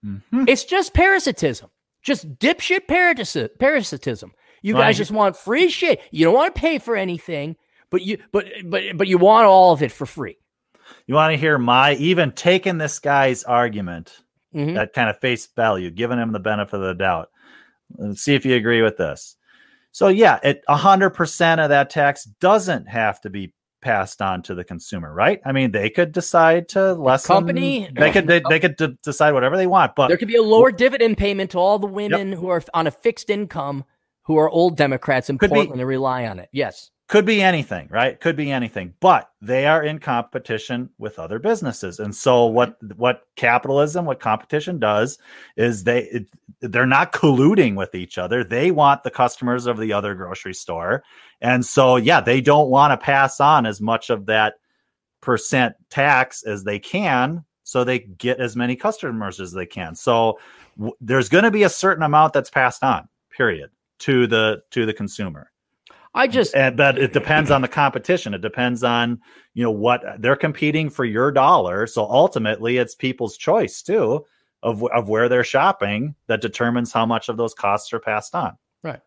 Mm-hmm. 0.06 0.46
It's 0.48 0.64
just 0.64 0.94
parasitism, 0.94 1.70
just 2.04 2.38
dipshit 2.38 2.88
parasitism. 2.88 4.32
You 4.62 4.74
guys 4.74 4.98
just 4.98 5.12
want 5.12 5.38
free 5.38 5.70
shit. 5.70 6.02
You 6.12 6.26
don't 6.26 6.34
want 6.34 6.54
to 6.54 6.60
pay 6.60 6.80
for 6.80 6.96
anything, 6.96 7.56
but 7.90 8.02
you 8.02 8.18
but 8.32 8.46
but 8.66 8.84
but 8.96 9.08
you 9.08 9.18
want 9.18 9.48
all 9.48 9.74
of 9.74 9.82
it 9.82 9.92
for 9.92 10.06
free. 10.06 10.38
You 11.08 11.16
want 11.16 11.34
to 11.34 11.38
hear 11.38 11.58
my 11.58 11.94
even 11.96 12.32
taking 12.32 12.78
this 12.78 13.00
guy's 13.00 13.44
argument 13.44 14.22
mm-hmm. 14.54 14.78
at 14.78 14.94
kind 14.94 15.10
of 15.10 15.20
face 15.20 15.48
value, 15.56 15.90
giving 15.90 16.20
him 16.20 16.32
the 16.32 16.40
benefit 16.40 16.76
of 16.76 16.82
the 16.82 16.94
doubt. 16.94 17.30
Let's 17.98 18.22
see 18.22 18.36
if 18.36 18.46
you 18.46 18.56
agree 18.56 18.82
with 18.82 18.98
this. 18.98 19.36
So 19.92 20.08
yeah, 20.08 20.40
it 20.44 20.62
hundred 20.68 21.12
percent 21.12 21.62
of 21.62 21.70
that 21.70 21.90
tax 21.90 22.26
doesn't 22.26 22.88
have 22.88 23.20
to 23.22 23.30
be 23.30 23.54
passed 23.82 24.22
on 24.22 24.44
to 24.44 24.54
the 24.54 24.64
consumer, 24.64 25.12
right? 25.12 25.40
I 25.46 25.52
mean, 25.52 25.72
they 25.72 25.90
could 25.90 26.12
decide 26.12 26.70
to 26.70 26.94
lessen 26.94 27.28
company. 27.28 27.90
They 27.94 28.12
could 28.12 28.28
they, 28.28 28.42
they 28.48 28.60
could 28.60 28.76
d- 28.76 28.98
decide 29.04 29.34
whatever 29.34 29.58
they 29.58 29.68
want, 29.68 29.96
but 29.96 30.10
there 30.10 30.18
could 30.18 30.28
be 30.28 30.36
a 30.36 30.44
lower 30.44 30.72
dividend 30.72 31.18
payment 31.18 31.52
to 31.52 31.58
all 31.58 31.80
the 31.80 31.88
women 31.88 32.30
yep. 32.30 32.38
who 32.40 32.50
are 32.50 32.62
on 32.74 32.88
a 32.88 32.92
fixed 32.92 33.30
income 33.30 33.84
who 34.24 34.38
are 34.38 34.50
old 34.50 34.78
Democrats 34.78 35.30
in 35.30 35.40
could 35.40 35.50
Portland 35.50 35.74
be, 35.74 35.82
and 35.82 35.88
rely 35.88 36.28
on 36.28 36.40
it. 36.40 36.50
Yes 36.52 36.92
could 37.10 37.26
be 37.26 37.42
anything 37.42 37.88
right? 37.90 38.20
Could 38.22 38.38
be 38.38 38.52
anything 38.52 38.94
but 39.02 39.32
they 39.42 39.66
are 39.66 39.84
in 39.84 40.00
competition 40.00 40.90
with 41.00 41.20
other 41.20 41.40
businesses. 41.40 42.00
And 42.00 42.16
so 42.16 42.46
what 42.46 42.78
what 42.96 43.24
capitalism 43.36 44.06
what 44.06 44.20
competition 44.20 44.80
does 44.80 45.18
is 45.58 45.84
they 45.84 46.04
it, 46.04 46.28
they're 46.62 46.86
not 46.86 47.12
colluding 47.12 47.76
with 47.76 47.96
each 47.96 48.18
other. 48.18 48.44
They 48.44 48.72
want 48.72 49.04
the 49.04 49.12
customers 49.12 49.66
of 49.66 49.78
the 49.78 49.92
other 49.92 50.14
grocery 50.14 50.54
store. 50.54 51.04
And 51.42 51.66
so 51.66 51.98
yeah 51.98 52.22
they 52.22 52.40
don't 52.40 52.70
want 52.70 52.92
to 52.92 53.04
pass 53.04 53.42
on 53.42 53.66
as 53.66 53.82
much 53.82 54.10
of 54.10 54.28
that 54.28 54.56
percent 55.22 55.76
tax 55.90 56.44
as 56.44 56.64
they 56.64 56.80
can 56.80 57.44
so 57.64 57.84
they 57.84 58.00
get 58.00 58.40
as 58.40 58.56
many 58.56 58.76
customers 58.76 59.40
as 59.40 59.52
they 59.52 59.66
can. 59.66 59.96
So 59.96 60.40
w- 60.78 60.96
there's 61.02 61.30
going 61.30 61.44
to 61.44 61.52
be 61.52 61.64
a 61.64 61.70
certain 61.70 62.04
amount 62.04 62.34
that's 62.34 62.50
passed 62.50 62.84
on 62.84 63.08
period 63.32 63.72
to 64.00 64.28
the 64.28 64.62
to 64.72 64.86
the 64.86 64.94
consumer 64.94 65.52
I 66.14 66.28
just 66.28 66.56
and, 66.56 66.76
but 66.76 66.98
it 66.98 67.14
depends 67.14 67.52
on 67.52 67.62
the 67.62 67.68
competition. 67.68 68.34
It 68.34 68.42
depends 68.42 68.84
on 68.84 69.20
you 69.54 69.64
know 69.64 69.72
what 69.72 70.04
they're 70.20 70.36
competing 70.36 70.90
for 70.90 71.06
your 71.06 71.32
dollar. 71.32 71.88
So 71.88 72.04
ultimately, 72.04 72.78
it's 72.78 72.96
people's 72.96 73.38
choice 73.38 73.82
too 73.82 74.26
of 74.64 74.84
of 74.86 75.08
where 75.08 75.30
they're 75.30 75.44
shopping 75.44 76.16
that 76.28 76.42
determines 76.42 76.92
how 76.92 77.06
much 77.06 77.30
of 77.30 77.38
those 77.38 77.54
costs 77.54 77.94
are 77.94 78.00
passed 78.00 78.34
on. 78.36 78.58
Right. 78.84 79.02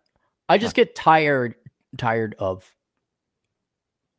I 0.49 0.59
just 0.59 0.77
get 0.77 0.95
tired 0.95 1.55
tired 1.97 2.37
of 2.39 2.73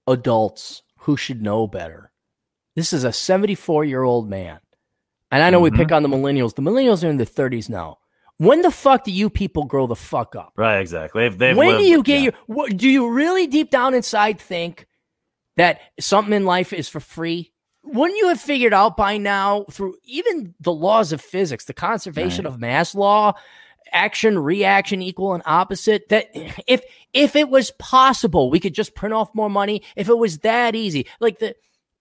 adults 0.07 0.83
who 0.99 1.17
should 1.17 1.41
know 1.41 1.67
better. 1.67 2.11
This 2.75 2.93
is 2.93 3.03
a 3.03 3.13
74 3.13 3.85
year 3.85 4.03
old 4.03 4.29
man. 4.29 4.59
And 5.31 5.41
I 5.41 5.49
know 5.49 5.61
mm-hmm. 5.61 5.75
we 5.75 5.83
pick 5.83 5.91
on 5.91 6.03
the 6.03 6.09
millennials. 6.09 6.55
The 6.55 6.61
millennials 6.61 7.03
are 7.03 7.09
in 7.09 7.17
their 7.17 7.25
30s 7.25 7.69
now. 7.69 7.97
When 8.37 8.61
the 8.61 8.71
fuck 8.71 9.03
do 9.03 9.11
you 9.11 9.29
people 9.29 9.65
grow 9.65 9.87
the 9.87 9.95
fuck 9.95 10.35
up? 10.35 10.53
Right, 10.55 10.79
exactly. 10.79 11.23
They've, 11.23 11.37
they've 11.37 11.57
when 11.57 11.69
lived, 11.69 11.79
do 11.81 11.85
you 11.85 12.03
get 12.03 12.17
yeah. 12.17 12.23
your? 12.23 12.33
What, 12.47 12.77
do 12.77 12.89
you 12.89 13.09
really 13.09 13.47
deep 13.47 13.69
down 13.69 13.93
inside 13.93 14.39
think 14.39 14.87
that 15.57 15.81
something 15.99 16.33
in 16.33 16.45
life 16.45 16.73
is 16.73 16.89
for 16.89 16.99
free? 16.99 17.51
Wouldn't 17.83 18.17
you 18.17 18.29
have 18.29 18.41
figured 18.41 18.73
out 18.73 18.97
by 18.97 19.17
now 19.17 19.65
through 19.69 19.97
even 20.03 20.55
the 20.59 20.73
laws 20.73 21.11
of 21.11 21.21
physics, 21.21 21.65
the 21.65 21.73
conservation 21.73 22.45
right. 22.45 22.53
of 22.53 22.59
mass 22.59 22.95
law, 22.95 23.33
action, 23.91 24.39
reaction, 24.39 25.01
equal 25.01 25.33
and 25.33 25.43
opposite? 25.45 26.09
That 26.09 26.29
if 26.65 26.81
if 27.13 27.35
it 27.35 27.49
was 27.49 27.71
possible, 27.71 28.49
we 28.49 28.59
could 28.59 28.73
just 28.73 28.95
print 28.95 29.13
off 29.13 29.35
more 29.35 29.49
money. 29.49 29.83
If 29.95 30.09
it 30.09 30.17
was 30.17 30.39
that 30.39 30.75
easy, 30.75 31.07
like 31.19 31.39
the 31.39 31.55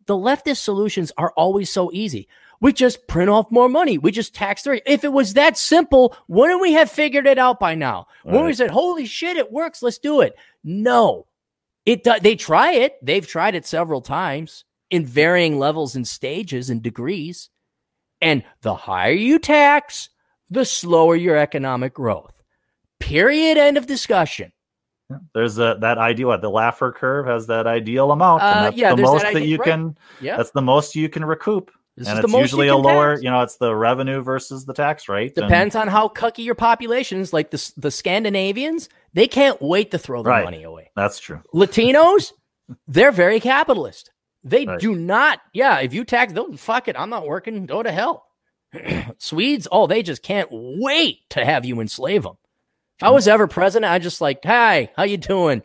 the 0.06 0.14
leftist 0.14 0.58
solutions 0.58 1.12
are 1.16 1.32
always 1.36 1.70
so 1.70 1.90
easy. 1.92 2.28
We 2.62 2.72
just 2.72 3.08
print 3.08 3.28
off 3.28 3.50
more 3.50 3.68
money. 3.68 3.98
We 3.98 4.12
just 4.12 4.36
tax 4.36 4.62
the 4.62 4.80
If 4.90 5.02
it 5.02 5.12
was 5.12 5.34
that 5.34 5.58
simple, 5.58 6.16
wouldn't 6.28 6.60
we 6.60 6.72
have 6.74 6.88
figured 6.88 7.26
it 7.26 7.36
out 7.36 7.58
by 7.58 7.74
now? 7.74 8.06
Right. 8.24 8.36
When 8.36 8.44
we 8.44 8.54
said, 8.54 8.70
"Holy 8.70 9.04
shit, 9.04 9.36
it 9.36 9.50
works. 9.50 9.82
Let's 9.82 9.98
do 9.98 10.20
it." 10.20 10.36
No, 10.62 11.26
it 11.84 12.06
they 12.22 12.36
try 12.36 12.74
it. 12.74 13.04
They've 13.04 13.26
tried 13.26 13.56
it 13.56 13.66
several 13.66 14.00
times 14.00 14.64
in 14.90 15.04
varying 15.04 15.58
levels 15.58 15.96
and 15.96 16.06
stages 16.06 16.70
and 16.70 16.80
degrees. 16.80 17.50
And 18.20 18.44
the 18.60 18.76
higher 18.76 19.10
you 19.10 19.40
tax, 19.40 20.10
the 20.48 20.64
slower 20.64 21.16
your 21.16 21.36
economic 21.36 21.94
growth. 21.94 22.32
Period. 23.00 23.58
End 23.58 23.76
of 23.76 23.88
discussion. 23.88 24.52
There's 25.34 25.58
a 25.58 25.78
that 25.80 25.98
ideal 25.98 26.28
what 26.28 26.42
the 26.42 26.50
Laffer 26.50 26.94
curve 26.94 27.26
has 27.26 27.48
that 27.48 27.66
ideal 27.66 28.12
amount, 28.12 28.44
uh, 28.44 28.70
yeah, 28.72 28.94
the 28.94 29.02
most 29.02 29.22
that, 29.22 29.34
that 29.34 29.46
you 29.46 29.56
right. 29.58 29.68
can. 29.68 29.98
Yeah. 30.20 30.36
That's 30.36 30.52
the 30.52 30.62
most 30.62 30.94
you 30.94 31.08
can 31.08 31.24
recoup. 31.24 31.72
This 31.96 32.08
and 32.08 32.18
it's 32.18 32.32
usually 32.32 32.68
a 32.68 32.76
lower, 32.76 33.14
tax. 33.14 33.22
you 33.22 33.30
know, 33.30 33.42
it's 33.42 33.56
the 33.56 33.74
revenue 33.74 34.22
versus 34.22 34.64
the 34.64 34.72
tax 34.72 35.10
rate. 35.10 35.34
Depends 35.34 35.74
and, 35.74 35.82
on 35.82 35.88
how 35.88 36.08
cucky 36.08 36.44
your 36.44 36.54
population 36.54 37.20
is. 37.20 37.32
Like 37.32 37.50
the 37.50 37.72
the 37.76 37.90
Scandinavians, 37.90 38.88
they 39.12 39.28
can't 39.28 39.60
wait 39.60 39.90
to 39.90 39.98
throw 39.98 40.22
their 40.22 40.32
right. 40.32 40.44
money 40.44 40.62
away. 40.62 40.90
That's 40.96 41.18
true. 41.18 41.42
Latinos, 41.54 42.32
they're 42.88 43.12
very 43.12 43.40
capitalist. 43.40 44.10
They 44.42 44.64
right. 44.64 44.80
do 44.80 44.94
not. 44.94 45.40
Yeah, 45.52 45.80
if 45.80 45.92
you 45.92 46.04
tax, 46.04 46.32
they'll 46.32 46.56
fuck 46.56 46.88
it. 46.88 46.96
I'm 46.98 47.10
not 47.10 47.26
working. 47.26 47.66
Go 47.66 47.82
to 47.82 47.92
hell. 47.92 48.26
Swedes, 49.18 49.68
oh, 49.70 49.86
they 49.86 50.02
just 50.02 50.22
can't 50.22 50.48
wait 50.50 51.18
to 51.30 51.44
have 51.44 51.64
you 51.66 51.80
enslave 51.80 52.22
them. 52.22 52.36
If 52.98 53.04
I 53.04 53.10
mm. 53.10 53.14
was 53.14 53.28
ever 53.28 53.46
president, 53.46 53.92
I 53.92 53.98
just 53.98 54.20
like, 54.20 54.40
hi, 54.44 54.90
how 54.96 55.02
you 55.02 55.18
doing? 55.18 55.62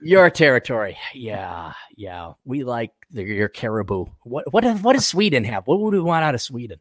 Your 0.00 0.30
territory. 0.30 0.96
Yeah, 1.14 1.72
yeah. 1.96 2.32
We 2.44 2.64
like 2.64 2.92
your 3.12 3.48
caribou. 3.48 4.06
What 4.24 4.52
what 4.52 4.64
what 4.80 4.92
does 4.94 5.06
Sweden 5.06 5.44
have? 5.44 5.66
What 5.66 5.80
would 5.80 5.94
we 5.94 6.00
want 6.00 6.24
out 6.24 6.34
of 6.34 6.42
Sweden? 6.42 6.80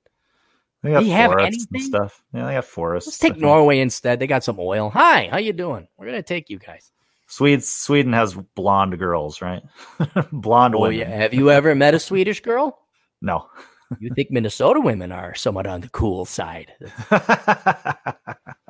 They 0.83 0.91
have, 0.91 1.05
have 1.05 1.39
anything? 1.39 1.81
stuff. 1.81 2.23
Yeah, 2.33 2.47
they 2.47 2.55
have 2.55 2.65
forests. 2.65 3.07
Let's 3.07 3.19
take 3.19 3.37
Norway 3.37 3.79
instead. 3.79 4.19
They 4.19 4.25
got 4.25 4.43
some 4.43 4.59
oil. 4.59 4.89
Hi, 4.89 5.27
how 5.29 5.37
you 5.37 5.53
doing? 5.53 5.87
We're 5.97 6.07
gonna 6.07 6.23
take 6.23 6.49
you 6.49 6.57
guys. 6.57 6.91
Sweden 7.27 7.61
Sweden 7.61 8.13
has 8.13 8.33
blonde 8.55 8.97
girls, 8.97 9.41
right? 9.41 9.61
blonde 10.31 10.75
Oh 10.75 10.81
women. 10.81 10.99
yeah. 10.99 11.09
Have 11.09 11.33
you 11.33 11.51
ever 11.51 11.75
met 11.75 11.93
a 11.93 11.99
Swedish 11.99 12.41
girl? 12.41 12.79
No. 13.21 13.47
You 13.99 14.11
think 14.15 14.31
Minnesota 14.31 14.79
women 14.79 15.11
are 15.11 15.35
somewhat 15.35 15.67
on 15.67 15.81
the 15.81 15.89
cool 15.89 16.25
side? 16.25 16.71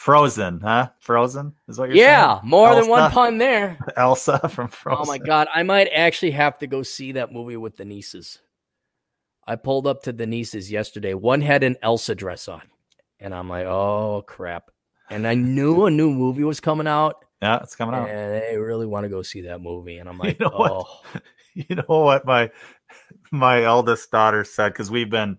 Frozen, 0.00 0.60
huh? 0.60 0.88
Frozen 0.98 1.52
is 1.68 1.78
what 1.78 1.90
you're 1.90 1.96
saying. 1.96 2.08
Yeah, 2.08 2.38
saying? 2.38 2.48
more 2.48 2.74
than 2.74 2.88
one 2.88 3.10
pun 3.10 3.36
there. 3.36 3.76
Elsa 3.98 4.48
from 4.48 4.68
Frozen. 4.68 5.02
Oh 5.02 5.06
my 5.06 5.18
god, 5.18 5.46
I 5.54 5.62
might 5.62 5.88
actually 5.94 6.30
have 6.30 6.56
to 6.60 6.66
go 6.66 6.82
see 6.82 7.12
that 7.12 7.34
movie 7.34 7.58
with 7.58 7.76
the 7.76 7.84
nieces. 7.84 8.38
I 9.46 9.56
pulled 9.56 9.86
up 9.86 10.04
to 10.04 10.12
the 10.14 10.26
nieces 10.26 10.70
yesterday. 10.70 11.12
One 11.12 11.42
had 11.42 11.62
an 11.62 11.76
Elsa 11.82 12.14
dress 12.14 12.48
on, 12.48 12.62
and 13.18 13.34
I'm 13.34 13.50
like, 13.50 13.66
oh 13.66 14.24
crap. 14.26 14.70
And 15.10 15.28
I 15.28 15.34
knew 15.34 15.84
a 15.84 15.90
new 15.90 16.10
movie 16.10 16.44
was 16.44 16.60
coming 16.60 16.86
out, 16.86 17.16
Yeah, 17.42 17.58
it's 17.62 17.76
coming 17.76 17.94
out. 17.94 18.08
and 18.08 18.42
they 18.42 18.56
really 18.56 18.86
want 18.86 19.04
to 19.04 19.10
go 19.10 19.20
see 19.20 19.42
that 19.42 19.60
movie. 19.60 19.98
And 19.98 20.08
I'm 20.08 20.16
like, 20.18 20.38
you 20.40 20.46
know 20.46 20.56
what? 20.56 20.72
oh, 20.72 21.20
you 21.54 21.76
know 21.76 22.00
what 22.00 22.24
my 22.24 22.50
my 23.30 23.64
eldest 23.64 24.10
daughter 24.10 24.44
said 24.44 24.72
because 24.72 24.90
we've 24.90 25.10
been 25.10 25.36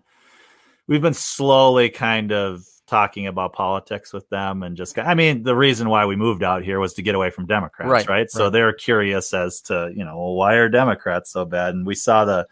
we've 0.85 1.01
been 1.01 1.15
slowly 1.15 1.89
kind 1.89 2.31
of 2.31 2.63
talking 2.91 3.25
about 3.25 3.53
politics 3.53 4.11
with 4.11 4.27
them 4.27 4.63
and 4.63 4.75
just 4.75 4.99
i 4.99 5.13
mean 5.13 5.43
the 5.43 5.55
reason 5.55 5.87
why 5.87 6.05
we 6.05 6.17
moved 6.17 6.43
out 6.43 6.61
here 6.61 6.77
was 6.77 6.93
to 6.93 7.01
get 7.01 7.15
away 7.15 7.29
from 7.29 7.45
democrats 7.45 7.89
right, 7.89 8.09
Right, 8.09 8.29
so 8.29 8.43
right. 8.43 8.49
they're 8.51 8.73
curious 8.73 9.33
as 9.33 9.61
to 9.61 9.93
you 9.95 10.03
know 10.03 10.17
well, 10.17 10.33
why 10.33 10.55
are 10.55 10.67
democrats 10.67 11.31
so 11.31 11.45
bad 11.45 11.73
and 11.73 11.87
we 11.87 11.95
saw 11.95 12.25
the 12.25 12.49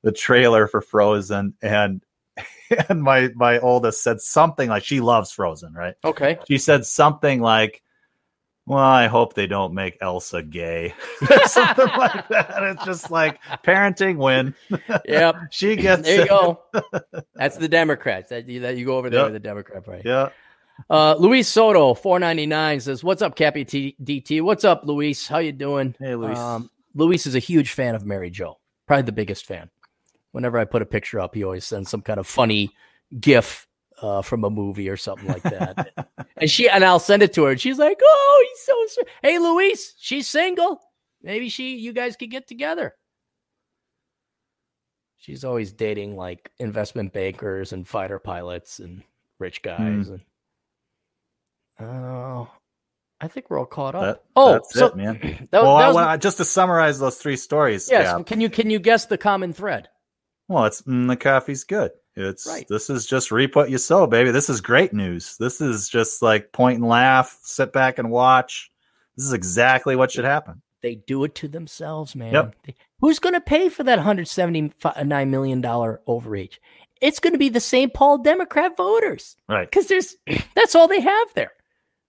the 0.00 0.10
trailer 0.10 0.66
for 0.66 0.80
frozen 0.80 1.52
and 1.60 2.02
and 2.88 3.02
my 3.02 3.28
my 3.34 3.58
oldest 3.58 4.02
said 4.02 4.22
something 4.22 4.70
like 4.70 4.82
she 4.82 5.00
loves 5.00 5.30
frozen 5.30 5.74
right 5.74 5.94
okay. 6.02 6.38
she 6.48 6.56
said 6.56 6.86
something 6.86 7.42
like 7.42 7.82
well 8.66 8.78
i 8.78 9.06
hope 9.08 9.34
they 9.34 9.46
don't 9.46 9.74
make 9.74 9.96
elsa 10.00 10.42
gay 10.42 10.94
something 11.46 11.86
like 11.98 12.28
that 12.28 12.62
it's 12.62 12.84
just 12.84 13.10
like 13.10 13.40
parenting 13.64 14.16
win 14.16 14.54
Yep. 15.06 15.36
she 15.50 15.76
gets 15.76 16.02
There 16.02 16.16
you 16.16 16.22
it. 16.22 16.28
go. 16.28 16.62
That's 17.34 17.56
the 17.56 17.68
Democrats. 17.68 18.30
That 18.30 18.48
you, 18.48 18.60
that 18.60 18.76
you 18.76 18.84
go 18.86 18.96
over 18.98 19.10
there 19.10 19.20
Yep. 19.20 19.32
with 19.32 19.42
the 19.42 19.48
Democrat 19.48 19.86
right? 19.88 20.02
yeah 20.04 20.28
Uh, 20.88 21.14
Luis 21.18 21.48
Soto, 21.48 21.94
four 21.94 22.18
ninety 22.18 22.46
nine 22.46 22.80
says, 22.80 23.04
"What's 23.04 23.20
up, 23.22 23.36
Cappy 23.36 23.64
T- 23.64 23.94
DT? 24.02 24.40
What's 24.42 24.64
up, 24.64 24.82
Luis? 24.84 25.28
How 25.28 25.38
you 25.38 25.52
doing?" 25.52 25.94
Hey, 26.00 26.14
Luis. 26.16 26.38
Um, 26.38 26.70
Luis 26.94 27.26
is 27.26 27.34
a 27.34 27.38
huge 27.38 27.72
fan 27.72 27.94
of 27.94 28.04
Mary 28.06 28.30
Jo. 28.30 28.58
Probably 28.86 29.02
the 29.02 29.12
biggest 29.12 29.44
fan. 29.44 29.70
Whenever 30.32 30.58
I 30.58 30.64
put 30.64 30.82
a 30.82 30.86
picture 30.86 31.20
up, 31.20 31.34
he 31.34 31.44
always 31.44 31.64
sends 31.66 31.90
some 31.90 32.00
kind 32.00 32.18
of 32.18 32.26
funny 32.26 32.70
GIF 33.20 33.66
uh, 34.02 34.22
from 34.22 34.44
a 34.44 34.50
movie 34.50 34.88
or 34.88 34.96
something 34.96 35.28
like 35.28 35.42
that. 35.44 35.92
and 36.36 36.50
she 36.50 36.68
and 36.68 36.84
I'll 36.84 36.98
send 36.98 37.22
it 37.22 37.32
to 37.34 37.44
her, 37.44 37.52
and 37.52 37.60
she's 37.60 37.78
like, 37.78 38.00
"Oh, 38.02 38.46
he's 38.50 38.60
so 38.66 38.74
sweet." 38.88 39.06
Hey, 39.22 39.38
Luis, 39.38 39.94
she's 39.98 40.28
single. 40.28 40.80
Maybe 41.22 41.48
she, 41.48 41.76
you 41.76 41.92
guys 41.92 42.16
could 42.16 42.30
get 42.30 42.48
together. 42.48 42.94
She's 45.18 45.44
always 45.44 45.72
dating 45.72 46.16
like 46.16 46.50
investment 46.58 47.12
bankers 47.12 47.72
and 47.72 47.86
fighter 47.86 48.18
pilots 48.18 48.80
and 48.80 49.02
rich 49.38 49.62
guys. 49.62 50.08
And 50.08 50.20
oh, 51.80 52.50
I 53.20 53.28
think 53.28 53.48
we're 53.48 53.60
all 53.60 53.66
caught 53.66 53.94
up. 53.94 54.02
That- 54.02 54.22
oh, 54.34 54.52
that's 54.54 54.74
so 54.74 54.86
it, 54.86 54.96
man. 54.96 55.48
that, 55.52 55.62
well, 55.62 55.78
that 55.78 55.94
was, 55.94 55.96
I- 55.96 56.16
just 56.16 56.38
to 56.38 56.44
summarize 56.44 56.98
those 56.98 57.18
three 57.18 57.36
stories. 57.36 57.88
yes. 57.88 58.10
Cap, 58.10 58.26
Can 58.26 58.40
you 58.40 58.50
can 58.50 58.68
you 58.68 58.80
guess 58.80 59.06
the 59.06 59.16
common 59.18 59.52
thread? 59.52 59.88
Well, 60.48 60.64
it's 60.64 60.82
mm, 60.82 61.06
the 61.06 61.16
coffee's 61.16 61.62
good. 61.62 61.92
It's 62.14 62.46
Right. 62.46 62.66
this 62.68 62.90
is 62.90 63.06
just 63.06 63.30
reap 63.30 63.56
what 63.56 63.70
you 63.70 63.78
sow, 63.78 64.06
baby. 64.06 64.30
This 64.30 64.50
is 64.50 64.60
great 64.60 64.92
news. 64.92 65.36
This 65.38 65.60
is 65.60 65.88
just 65.88 66.20
like 66.22 66.52
point 66.52 66.78
and 66.80 66.88
laugh, 66.88 67.38
sit 67.42 67.72
back 67.72 67.98
and 67.98 68.10
watch. 68.10 68.70
This 69.16 69.26
is 69.26 69.32
exactly 69.32 69.96
what 69.96 70.10
should 70.10 70.24
happen. 70.24 70.60
They 70.82 70.96
do 70.96 71.22
it 71.24 71.34
to 71.36 71.48
themselves, 71.48 72.14
man. 72.16 72.32
Yep. 72.34 72.56
Who's 73.00 73.18
going 73.18 73.34
to 73.34 73.40
pay 73.40 73.68
for 73.68 73.84
that 73.84 74.00
hundred 74.00 74.28
seventy 74.28 74.72
nine 75.04 75.30
million 75.30 75.60
dollar 75.60 76.00
overreach? 76.06 76.60
It's 77.00 77.18
going 77.18 77.32
to 77.32 77.38
be 77.38 77.48
the 77.48 77.60
St. 77.60 77.92
Paul 77.94 78.18
Democrat 78.18 78.76
voters 78.76 79.36
Right. 79.48 79.68
because 79.70 79.86
there's 79.86 80.16
that's 80.54 80.74
all 80.74 80.88
they 80.88 81.00
have 81.00 81.34
there. 81.34 81.52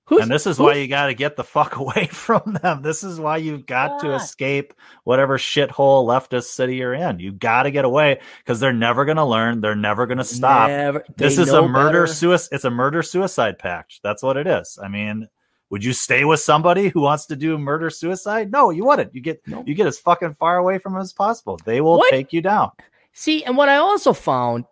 Who's, 0.07 0.21
and 0.23 0.29
this 0.31 0.45
is 0.45 0.59
why 0.59 0.73
you 0.75 0.87
got 0.89 1.05
to 1.07 1.13
get 1.13 1.37
the 1.37 1.45
fuck 1.45 1.75
away 1.77 2.07
from 2.11 2.57
them. 2.61 2.81
This 2.81 3.03
is 3.05 3.19
why 3.19 3.37
you've 3.37 3.65
got 3.65 4.01
to 4.01 4.13
escape 4.15 4.73
whatever 5.05 5.37
shithole 5.37 6.05
leftist 6.05 6.45
city 6.45 6.75
you're 6.75 6.93
in. 6.93 7.19
You 7.19 7.31
got 7.31 7.63
to 7.63 7.71
get 7.71 7.85
away 7.85 8.19
because 8.39 8.59
they're 8.59 8.73
never 8.73 9.05
going 9.05 9.15
to 9.17 9.23
learn. 9.23 9.61
They're 9.61 9.75
never 9.75 10.05
going 10.05 10.17
to 10.17 10.23
stop. 10.25 10.67
Never- 10.69 11.05
this 11.15 11.37
is 11.37 11.49
a 11.53 11.65
murder 11.67 12.05
suicide. 12.07 12.49
It's 12.53 12.65
a 12.65 12.69
murder 12.69 13.01
suicide 13.01 13.59
pact. 13.59 14.01
That's 14.03 14.21
what 14.21 14.35
it 14.35 14.45
is. 14.45 14.77
I 14.83 14.89
mean, 14.89 15.29
would 15.69 15.85
you 15.85 15.93
stay 15.93 16.25
with 16.25 16.41
somebody 16.41 16.89
who 16.89 16.99
wants 17.01 17.25
to 17.27 17.37
do 17.37 17.57
murder 17.57 17.89
suicide? 17.89 18.51
No, 18.51 18.71
you 18.71 18.83
wouldn't. 18.85 19.15
You 19.15 19.21
get 19.21 19.41
Nope. 19.47 19.67
you 19.67 19.73
get 19.73 19.87
as 19.87 19.99
fucking 19.99 20.33
far 20.33 20.57
away 20.57 20.79
from 20.79 20.93
them 20.93 21.01
as 21.01 21.13
possible. 21.13 21.57
They 21.63 21.79
will 21.81 21.97
What? 21.99 22.11
take 22.11 22.33
you 22.33 22.41
down. 22.41 22.71
See, 23.13 23.43
and 23.45 23.55
what 23.55 23.69
I 23.69 23.77
also 23.77 24.11
found 24.11 24.65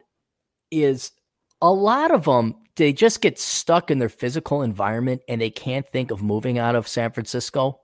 is 0.72 1.12
a 1.62 1.72
lot 1.72 2.12
of 2.12 2.26
them 2.26 2.56
they 2.76 2.94
just 2.94 3.22
get 3.22 3.38
stuck 3.40 3.92
in 3.92 4.00
their 4.00 4.10
physical 4.10 4.62
environment 4.62 5.22
and 5.28 5.40
they 5.42 5.50
can't 5.50 5.88
think 5.92 6.12
of 6.12 6.22
moving 6.24 6.58
out 6.58 6.76
of 6.76 6.88
San 6.88 7.12
Francisco. 7.12 7.82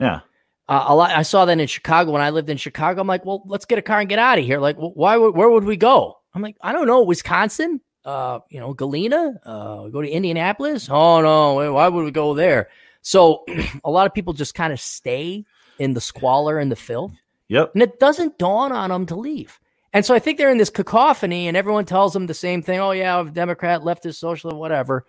Yeah. 0.00 0.20
Uh, 0.68 0.84
a 0.88 0.94
lot. 0.94 1.10
I 1.10 1.22
saw 1.22 1.44
that 1.44 1.58
in 1.60 1.66
Chicago 1.66 2.12
when 2.12 2.22
I 2.22 2.30
lived 2.30 2.48
in 2.48 2.56
Chicago. 2.56 3.00
I'm 3.00 3.06
like, 3.06 3.24
well, 3.24 3.42
let's 3.46 3.64
get 3.66 3.78
a 3.78 3.82
car 3.82 4.00
and 4.00 4.08
get 4.08 4.18
out 4.18 4.38
of 4.38 4.44
here. 4.44 4.58
Like, 4.60 4.76
wh- 4.76 4.96
why? 4.96 5.16
would- 5.16 5.34
Where 5.36 5.50
would 5.50 5.64
we 5.64 5.76
go? 5.76 6.18
I'm 6.34 6.42
like, 6.42 6.56
I 6.62 6.72
don't 6.72 6.86
know, 6.86 7.02
Wisconsin. 7.02 7.80
Uh, 8.04 8.40
you 8.50 8.60
know, 8.60 8.72
Galena. 8.74 9.34
Uh, 9.44 9.88
go 9.88 10.00
to 10.02 10.08
Indianapolis. 10.08 10.88
Oh 10.90 11.20
no, 11.20 11.72
why 11.72 11.88
would 11.88 12.04
we 12.04 12.10
go 12.10 12.34
there? 12.34 12.68
So, 13.02 13.44
a 13.84 13.90
lot 13.90 14.06
of 14.06 14.14
people 14.14 14.32
just 14.32 14.54
kind 14.54 14.72
of 14.72 14.80
stay 14.80 15.44
in 15.78 15.92
the 15.94 16.00
squalor 16.00 16.58
and 16.58 16.70
the 16.72 16.76
filth, 16.76 17.12
Yep. 17.48 17.72
and 17.74 17.82
it 17.82 17.98
doesn't 18.00 18.38
dawn 18.38 18.72
on 18.72 18.90
them 18.90 19.06
to 19.06 19.14
leave. 19.16 19.58
And 19.94 20.04
so 20.04 20.12
I 20.12 20.18
think 20.18 20.38
they're 20.38 20.50
in 20.50 20.58
this 20.58 20.70
cacophony, 20.70 21.46
and 21.46 21.56
everyone 21.56 21.84
tells 21.84 22.12
them 22.12 22.26
the 22.26 22.34
same 22.34 22.62
thing. 22.62 22.80
Oh 22.80 22.90
yeah, 22.90 23.22
Democrat, 23.32 23.82
leftist, 23.82 24.16
socialist, 24.16 24.58
whatever. 24.58 25.06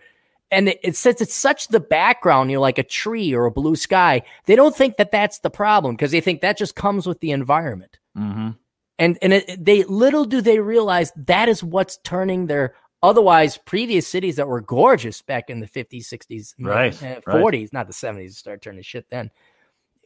And 0.52 0.68
it, 0.68 0.78
it 0.82 0.96
since 0.96 1.20
it's 1.20 1.34
such 1.34 1.68
the 1.68 1.80
background, 1.80 2.52
you 2.52 2.56
know, 2.56 2.60
like 2.60 2.78
a 2.78 2.84
tree 2.84 3.34
or 3.34 3.46
a 3.46 3.50
blue 3.50 3.74
sky, 3.74 4.22
they 4.46 4.54
don't 4.54 4.76
think 4.76 4.96
that 4.96 5.10
that's 5.10 5.40
the 5.40 5.50
problem 5.50 5.96
because 5.96 6.12
they 6.12 6.20
think 6.20 6.40
that 6.40 6.56
just 6.56 6.76
comes 6.76 7.04
with 7.04 7.18
the 7.18 7.32
environment. 7.32 7.98
hmm 8.14 8.50
And 8.96 9.18
and 9.20 9.32
it, 9.32 9.62
they 9.62 9.82
little 9.82 10.24
do 10.24 10.40
they 10.40 10.60
realize 10.60 11.12
that 11.16 11.48
is 11.48 11.64
what's 11.64 11.98
turning 12.04 12.46
their 12.46 12.76
otherwise 13.02 13.58
previous 13.58 14.06
cities 14.06 14.36
that 14.36 14.46
were 14.46 14.60
gorgeous 14.60 15.20
back 15.20 15.50
in 15.50 15.58
the 15.58 15.66
50s, 15.66 16.06
60s, 16.06 16.54
Right, 16.60 17.02
uh, 17.02 17.20
right. 17.26 17.42
40s, 17.42 17.72
not 17.72 17.88
the 17.88 17.92
70s, 17.92 18.34
start 18.34 18.62
turning 18.62 18.82
shit 18.82 19.10
then. 19.10 19.32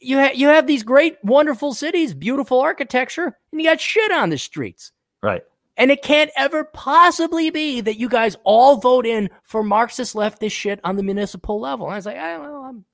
You 0.01 0.19
ha- 0.19 0.33
you 0.35 0.49
have 0.49 0.67
these 0.67 0.83
great, 0.83 1.17
wonderful 1.23 1.75
cities, 1.75 2.15
beautiful 2.15 2.61
architecture, 2.61 3.37
and 3.53 3.61
you 3.61 3.69
got 3.69 3.81
shit 3.81 4.11
on 4.13 4.31
the 4.31 4.39
streets. 4.39 4.93
Right. 5.23 5.43
And 5.77 5.91
it 5.91 6.03
can't 6.03 6.31
ever 6.37 6.65
possibly 6.65 7.51
be 7.51 7.81
that 7.81 7.99
you 7.99 8.09
guys 8.09 8.37
all 8.45 8.77
vote 8.79 9.07
in 9.07 9.31
for 9.45 9.63
Marxist 9.63 10.15
leftist 10.15 10.53
shit 10.53 10.81
on 10.85 10.97
the 10.97 11.03
municipal 11.03 11.61
level. 11.61 11.87
And 11.87 11.95
I 11.95 11.97
was 11.97 12.07
like, 12.07 12.17
I 12.19 12.33
don't 12.37 12.43
know. 12.45 12.63
I'm... 12.65 12.85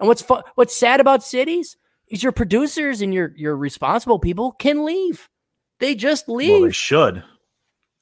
And 0.00 0.08
what's 0.08 0.22
fu- 0.22 0.42
what's 0.54 0.76
sad 0.76 1.00
about 1.00 1.22
cities 1.22 1.76
is 2.08 2.22
your 2.22 2.32
producers 2.32 3.00
and 3.02 3.12
your 3.12 3.32
your 3.36 3.56
responsible 3.56 4.18
people 4.18 4.52
can 4.52 4.84
leave. 4.84 5.28
They 5.80 5.94
just 5.94 6.28
leave. 6.28 6.50
Well, 6.50 6.62
they 6.66 6.72
should. 6.72 7.24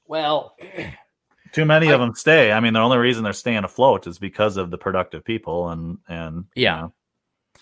Well, 0.07 0.55
Too 1.52 1.65
many 1.65 1.89
I- 1.89 1.92
of 1.94 2.00
them 2.00 2.15
stay. 2.15 2.52
I 2.52 2.60
mean, 2.60 2.75
the 2.75 2.81
only 2.81 2.99
reason 2.99 3.25
they're 3.25 3.33
staying 3.33 3.65
afloat 3.65 4.07
is 4.07 4.18
because 4.18 4.57
of 4.57 4.70
the 4.70 4.78
productive 4.78 5.25
people 5.25 5.70
and 5.70 5.99
and 6.08 6.44
you 6.55 6.65
Yeah. 6.65 6.81
know. 6.81 6.92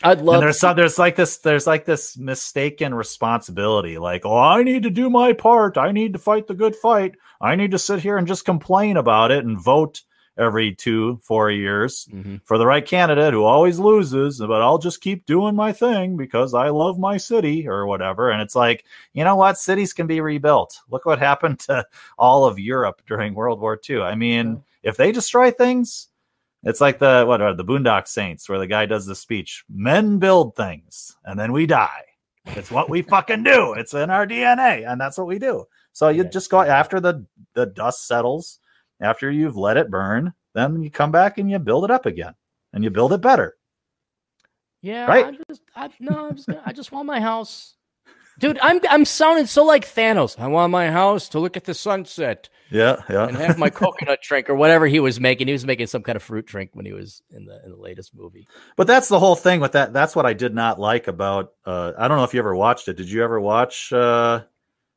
I'd 0.02 0.20
love. 0.20 0.36
and 0.36 0.42
there's 0.42 0.58
some, 0.58 0.76
there's 0.76 0.98
like 0.98 1.16
this 1.16 1.38
there's 1.38 1.66
like 1.66 1.84
this 1.84 2.16
mistaken 2.18 2.94
responsibility 2.94 3.98
like 3.98 4.24
oh 4.24 4.36
i 4.38 4.62
need 4.62 4.82
to 4.84 4.90
do 4.90 5.08
my 5.10 5.32
part. 5.32 5.76
I 5.78 5.92
need 5.92 6.12
to 6.14 6.18
fight 6.18 6.46
the 6.46 6.54
good 6.54 6.76
fight. 6.76 7.14
I 7.40 7.54
need 7.56 7.70
to 7.72 7.78
sit 7.78 8.00
here 8.00 8.16
and 8.16 8.26
just 8.26 8.44
complain 8.44 8.96
about 8.96 9.30
it 9.30 9.44
and 9.44 9.60
vote 9.60 10.02
every 10.36 10.74
two 10.74 11.16
four 11.22 11.48
years 11.48 12.08
Mhm. 12.12 12.40
for 12.44 12.58
the 12.58 12.66
right 12.66 12.84
candidate 12.84 13.32
who 13.32 13.44
always 13.44 13.78
loses 13.78 14.40
but 14.40 14.62
i'll 14.62 14.78
just 14.78 15.00
keep 15.00 15.26
doing 15.26 15.54
my 15.54 15.72
thing 15.72 16.16
because 16.16 16.54
i 16.54 16.70
love 16.70 16.98
my 16.98 17.16
city 17.18 17.68
or 17.68 17.86
whatever. 17.86 18.30
And 18.30 18.42
it's 18.42 18.56
like 18.56 18.84
you 19.12 19.22
know 19.22 19.36
what? 19.36 19.58
Cities 19.58 19.92
can 19.92 20.08
be 20.08 20.20
rebuilt. 20.20 20.80
Look 20.90 21.06
what 21.06 21.20
happened 21.20 21.60
to 21.68 21.86
all 22.18 22.46
of 22.46 22.58
europe 22.58 23.00
during 23.06 23.34
world 23.34 23.60
war 23.60 23.78
ii 23.88 24.00
i 24.00 24.14
mean 24.16 24.62
if 24.82 24.96
they 24.96 25.12
destroy 25.12 25.50
things 25.52 26.08
it's 26.64 26.80
like 26.80 26.98
the 26.98 27.24
what 27.26 27.40
are 27.40 27.54
the 27.54 27.64
Boondock 27.64 28.08
Saints, 28.08 28.48
where 28.48 28.58
the 28.58 28.66
guy 28.66 28.86
does 28.86 29.06
the 29.06 29.14
speech: 29.14 29.64
"Men 29.68 30.18
build 30.18 30.56
things, 30.56 31.16
and 31.24 31.38
then 31.38 31.52
we 31.52 31.66
die. 31.66 32.02
It's 32.46 32.70
what 32.70 32.90
we 32.90 33.02
fucking 33.02 33.42
do. 33.42 33.74
It's 33.78 33.94
in 33.94 34.10
our 34.10 34.26
DNA, 34.26 34.90
and 34.90 35.00
that's 35.00 35.18
what 35.18 35.26
we 35.26 35.38
do." 35.38 35.66
So 35.92 36.08
you 36.08 36.24
just 36.24 36.50
go 36.50 36.60
after 36.60 37.00
the 37.00 37.24
the 37.54 37.66
dust 37.66 38.06
settles, 38.06 38.58
after 39.00 39.30
you've 39.30 39.56
let 39.56 39.76
it 39.76 39.90
burn, 39.90 40.34
then 40.54 40.82
you 40.82 40.90
come 40.90 41.12
back 41.12 41.38
and 41.38 41.50
you 41.50 41.58
build 41.58 41.84
it 41.84 41.90
up 41.90 42.06
again, 42.06 42.34
and 42.72 42.82
you 42.82 42.90
build 42.90 43.12
it 43.12 43.20
better. 43.20 43.56
Yeah, 44.82 45.06
Right? 45.06 45.24
I 45.26 45.30
just, 45.48 45.62
I, 45.74 45.90
no, 45.98 46.26
I'm 46.28 46.36
just, 46.36 46.46
gonna- 46.46 46.62
I 46.66 46.72
just 46.72 46.92
want 46.92 47.06
my 47.06 47.18
house. 47.20 47.74
Dude, 48.38 48.58
I'm 48.62 48.80
I'm 48.88 49.04
sounding 49.04 49.46
so 49.46 49.64
like 49.64 49.86
Thanos. 49.86 50.38
I 50.38 50.46
want 50.48 50.70
my 50.70 50.90
house 50.90 51.28
to 51.30 51.40
look 51.40 51.56
at 51.56 51.64
the 51.64 51.74
sunset 51.74 52.48
Yeah, 52.70 52.96
yeah. 53.08 53.26
and 53.28 53.36
have 53.36 53.58
my 53.58 53.70
coconut 53.82 54.20
drink 54.22 54.48
or 54.50 54.54
whatever 54.54 54.86
he 54.86 55.00
was 55.00 55.20
making. 55.20 55.46
He 55.46 55.52
was 55.52 55.64
making 55.66 55.86
some 55.86 56.02
kind 56.02 56.16
of 56.16 56.22
fruit 56.22 56.46
drink 56.46 56.70
when 56.74 56.86
he 56.86 56.92
was 56.92 57.22
in 57.30 57.44
the 57.46 57.60
in 57.64 57.70
the 57.72 57.76
latest 57.78 58.14
movie. 58.14 58.46
But 58.76 58.86
that's 58.86 59.08
the 59.08 59.18
whole 59.18 59.36
thing 59.36 59.60
with 59.60 59.72
that. 59.72 59.92
That's 59.92 60.14
what 60.16 60.26
I 60.26 60.32
did 60.32 60.54
not 60.54 60.78
like 60.80 61.08
about. 61.08 61.52
Uh, 61.64 61.92
I 61.98 62.08
don't 62.08 62.16
know 62.18 62.24
if 62.24 62.34
you 62.34 62.40
ever 62.40 62.54
watched 62.56 62.88
it. 62.88 62.96
Did 62.96 63.10
you 63.10 63.22
ever 63.24 63.40
watch? 63.40 63.92
Uh, 63.92 64.42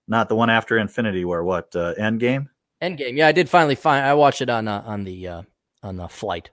not 0.07 0.29
the 0.29 0.35
one 0.35 0.49
after 0.49 0.77
Infinity 0.77 1.25
War. 1.25 1.43
What? 1.43 1.75
Uh, 1.75 1.93
Endgame. 1.99 2.47
Endgame. 2.81 3.17
Yeah, 3.17 3.27
I 3.27 3.31
did 3.31 3.49
finally 3.49 3.75
find. 3.75 4.05
I 4.05 4.13
watched 4.13 4.41
it 4.41 4.49
on 4.49 4.67
uh, 4.67 4.83
on 4.85 5.03
the 5.03 5.27
uh, 5.27 5.41
on 5.83 5.97
the 5.97 6.07
flight. 6.07 6.49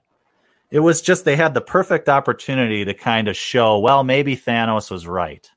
It 0.71 0.81
was 0.81 1.03
just 1.03 1.25
they 1.25 1.37
had 1.37 1.55
the 1.55 1.61
perfect 1.61 2.09
opportunity 2.09 2.85
to 2.85 2.95
kind 2.95 3.29
of 3.29 3.37
show. 3.37 3.79
Well, 3.79 4.03
maybe 4.03 4.37
Thanos 4.37 4.91
was 4.91 5.07
right. 5.07 5.49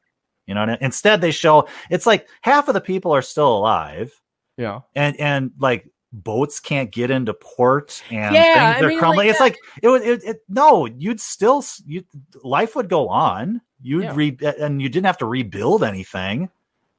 You 0.48 0.56
know. 0.56 0.64
and 0.64 0.78
Instead, 0.82 1.22
they 1.22 1.32
show 1.32 1.68
it's 1.90 2.06
like 2.08 2.28
half 2.42 2.68
of 2.68 2.74
the 2.74 2.82
people 2.82 3.12
are 3.14 3.22
still 3.22 3.56
alive, 3.58 4.20
Yeah. 4.58 4.80
and 4.96 5.20
and 5.20 5.52
like 5.60 5.90
boats 6.14 6.60
can't 6.62 6.90
get 6.92 7.12
into 7.12 7.34
port 7.34 8.02
and 8.10 8.34
Yeah, 8.34 8.74
things 8.74 8.82
I 8.82 8.86
are 8.86 8.90
mean, 8.90 9.00
crumbling. 9.00 9.28
like 9.28 9.30
it's 9.32 9.40
like 9.42 9.58
it 9.84 9.90
would. 9.90 10.02
It, 10.02 10.24
it, 10.24 10.38
no, 10.50 10.86
you'd 10.86 11.20
still 11.22 11.64
you 11.86 12.04
life 12.44 12.76
would 12.76 12.90
go 12.90 13.10
on. 13.10 13.62
You'd 13.82 14.04
Yeah. 14.06 14.14
re 14.16 14.38
and 14.60 14.82
you 14.82 14.90
didn't 14.90 15.06
have 15.06 15.18
to 15.20 15.26
rebuild 15.26 15.84
anything. 15.84 16.50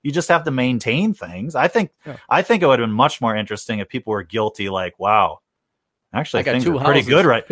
You 0.05 0.13
just 0.13 0.29
have 0.29 0.45
to 0.45 0.51
maintain 0.53 1.13
things. 1.15 1.55
I 1.57 1.67
think. 1.69 1.91
Yeah. 2.07 2.19
I 2.29 2.43
think 2.43 2.63
it 2.63 2.67
would 2.67 2.79
have 2.79 2.87
been 2.89 2.95
much 2.95 3.21
more 3.21 3.35
interesting 3.35 3.79
if 3.81 3.89
people 3.89 4.13
were 4.13 4.23
guilty. 4.23 4.69
Like, 4.69 4.97
wow, 4.99 5.41
actually, 6.15 6.41
I 6.41 6.43
got 6.45 6.53
things 6.53 6.65
two 6.65 6.79
are 6.79 6.85
pretty 6.85 7.03
good 7.03 7.27
right. 7.27 7.45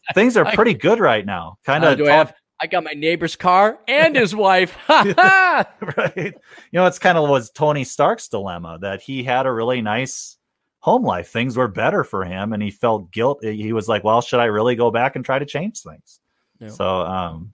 things 0.14 0.36
are 0.36 0.44
pretty 0.52 0.74
good 0.74 0.98
right 0.98 1.24
now. 1.24 1.58
Kind 1.64 1.84
Uh, 1.84 1.88
of 1.92 1.98
do 1.98 2.06
I 2.08 2.12
have? 2.12 2.34
I 2.62 2.66
got 2.68 2.84
my 2.84 2.92
neighbor's 2.92 3.34
car 3.34 3.76
and 3.88 4.14
his 4.14 4.36
wife. 4.36 4.72
Ha 4.86 5.04
ha! 5.18 5.66
right. 5.96 6.32
You 6.70 6.78
know, 6.78 6.86
it's 6.86 7.00
kind 7.00 7.18
of 7.18 7.28
was 7.28 7.50
Tony 7.50 7.82
Stark's 7.82 8.28
dilemma 8.28 8.78
that 8.82 9.02
he 9.02 9.24
had 9.24 9.46
a 9.46 9.52
really 9.52 9.82
nice 9.82 10.36
home 10.78 11.02
life. 11.02 11.28
Things 11.28 11.56
were 11.56 11.66
better 11.66 12.04
for 12.04 12.24
him, 12.24 12.52
and 12.52 12.62
he 12.62 12.70
felt 12.70 13.10
guilt. 13.10 13.40
He 13.42 13.72
was 13.72 13.88
like, 13.88 14.04
"Well, 14.04 14.20
should 14.20 14.38
I 14.38 14.44
really 14.44 14.76
go 14.76 14.92
back 14.92 15.16
and 15.16 15.24
try 15.24 15.40
to 15.40 15.44
change 15.44 15.80
things?" 15.80 16.20
Yeah. 16.60 16.68
So, 16.68 16.86
um, 16.86 17.52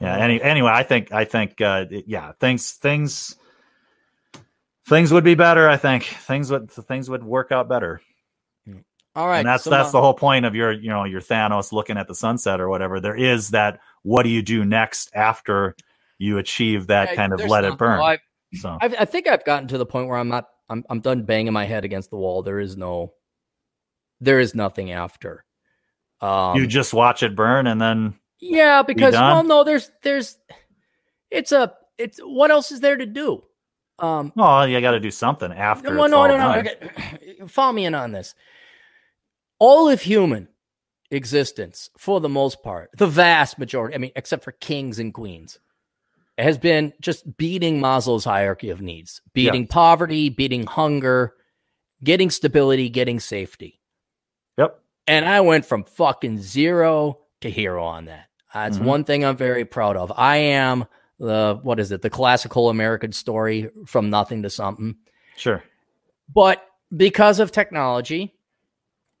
yeah. 0.00 0.16
Any, 0.16 0.42
anyway, 0.42 0.72
I 0.74 0.82
think 0.82 1.12
I 1.12 1.24
think 1.24 1.60
uh, 1.60 1.84
yeah, 1.88 2.32
things 2.40 2.72
things 2.72 3.36
things 4.88 5.12
would 5.12 5.24
be 5.24 5.36
better. 5.36 5.68
I 5.68 5.76
think 5.76 6.02
things 6.02 6.50
would 6.50 6.68
things 6.68 7.08
would 7.08 7.22
work 7.22 7.52
out 7.52 7.68
better. 7.68 8.00
All 9.18 9.26
right. 9.26 9.40
and 9.40 9.48
that's 9.48 9.64
so 9.64 9.70
that's 9.70 9.88
now- 9.88 9.98
the 9.98 10.00
whole 10.00 10.14
point 10.14 10.46
of 10.46 10.54
your 10.54 10.70
you 10.70 10.88
know 10.88 11.02
your 11.02 11.20
Thanos 11.20 11.72
looking 11.72 11.98
at 11.98 12.06
the 12.06 12.14
sunset 12.14 12.60
or 12.60 12.68
whatever. 12.68 13.00
There 13.00 13.16
is 13.16 13.50
that. 13.50 13.80
What 14.02 14.22
do 14.22 14.28
you 14.28 14.42
do 14.42 14.64
next 14.64 15.10
after 15.12 15.74
you 16.18 16.38
achieve 16.38 16.86
that 16.86 17.10
Yeah, 17.10 17.14
kind 17.16 17.32
of 17.32 17.40
let 17.40 17.64
it 17.64 17.76
burn? 17.76 18.00
I, 18.00 18.18
so 18.54 18.78
I've, 18.80 18.94
I 18.96 19.04
think 19.04 19.26
I've 19.26 19.44
gotten 19.44 19.66
to 19.68 19.78
the 19.78 19.84
point 19.84 20.06
where 20.06 20.16
I'm 20.16 20.28
not. 20.28 20.46
I'm 20.68 20.84
I'm 20.88 21.00
done 21.00 21.24
banging 21.24 21.52
my 21.52 21.64
head 21.64 21.84
against 21.84 22.10
the 22.10 22.16
wall. 22.16 22.44
There 22.44 22.60
is 22.60 22.76
no. 22.76 23.12
There 24.20 24.38
is 24.38 24.54
nothing 24.54 24.92
after. 24.92 25.44
Um, 26.20 26.56
you 26.56 26.68
just 26.68 26.94
watch 26.94 27.24
it 27.24 27.34
burn 27.34 27.66
and 27.66 27.80
then 27.80 28.14
yeah, 28.38 28.82
because 28.82 29.14
done? 29.14 29.24
well, 29.24 29.42
no, 29.42 29.64
there's 29.64 29.90
there's. 30.04 30.38
It's 31.28 31.50
a 31.50 31.74
it's 31.98 32.20
what 32.20 32.52
else 32.52 32.70
is 32.70 32.78
there 32.78 32.96
to 32.96 33.06
do? 33.06 33.42
Um, 33.98 34.32
well 34.36 34.68
you 34.68 34.80
got 34.80 34.92
to 34.92 35.00
do 35.00 35.10
something 35.10 35.50
after 35.50 35.96
well, 35.96 36.08
no, 36.08 36.28
no, 36.28 36.36
no. 36.36 36.58
okay. 36.60 37.38
Follow 37.48 37.72
me 37.72 37.84
in 37.84 37.96
on 37.96 38.12
this. 38.12 38.36
All 39.58 39.88
of 39.88 40.02
human 40.02 40.48
existence, 41.10 41.90
for 41.98 42.20
the 42.20 42.28
most 42.28 42.62
part, 42.62 42.90
the 42.96 43.06
vast 43.06 43.58
majority, 43.58 43.94
I 43.94 43.98
mean, 43.98 44.12
except 44.16 44.44
for 44.44 44.52
kings 44.52 44.98
and 44.98 45.12
queens, 45.12 45.58
has 46.36 46.58
been 46.58 46.92
just 47.00 47.36
beating 47.36 47.80
Maslow's 47.80 48.24
hierarchy 48.24 48.70
of 48.70 48.80
needs, 48.80 49.20
beating 49.32 49.66
poverty, 49.66 50.28
beating 50.28 50.66
hunger, 50.66 51.34
getting 52.04 52.30
stability, 52.30 52.88
getting 52.88 53.18
safety. 53.18 53.80
yep 54.56 54.80
And 55.08 55.24
I 55.24 55.40
went 55.40 55.64
from 55.66 55.82
fucking 55.84 56.38
zero 56.40 57.20
to 57.40 57.50
hero 57.50 57.84
on 57.84 58.04
that. 58.04 58.26
That's 58.54 58.78
Mhm. 58.78 58.84
one 58.84 59.04
thing 59.04 59.24
I'm 59.24 59.36
very 59.36 59.64
proud 59.64 59.96
of. 59.96 60.12
I 60.16 60.36
am 60.36 60.84
the, 61.18 61.58
what 61.62 61.80
is 61.80 61.90
it, 61.90 62.02
the 62.02 62.10
classical 62.10 62.68
American 62.68 63.10
story 63.12 63.70
from 63.86 64.10
nothing 64.10 64.42
to 64.44 64.50
something. 64.50 64.96
sure 65.36 65.64
But 66.32 66.64
because 66.96 67.40
of 67.40 67.50
technology, 67.50 68.37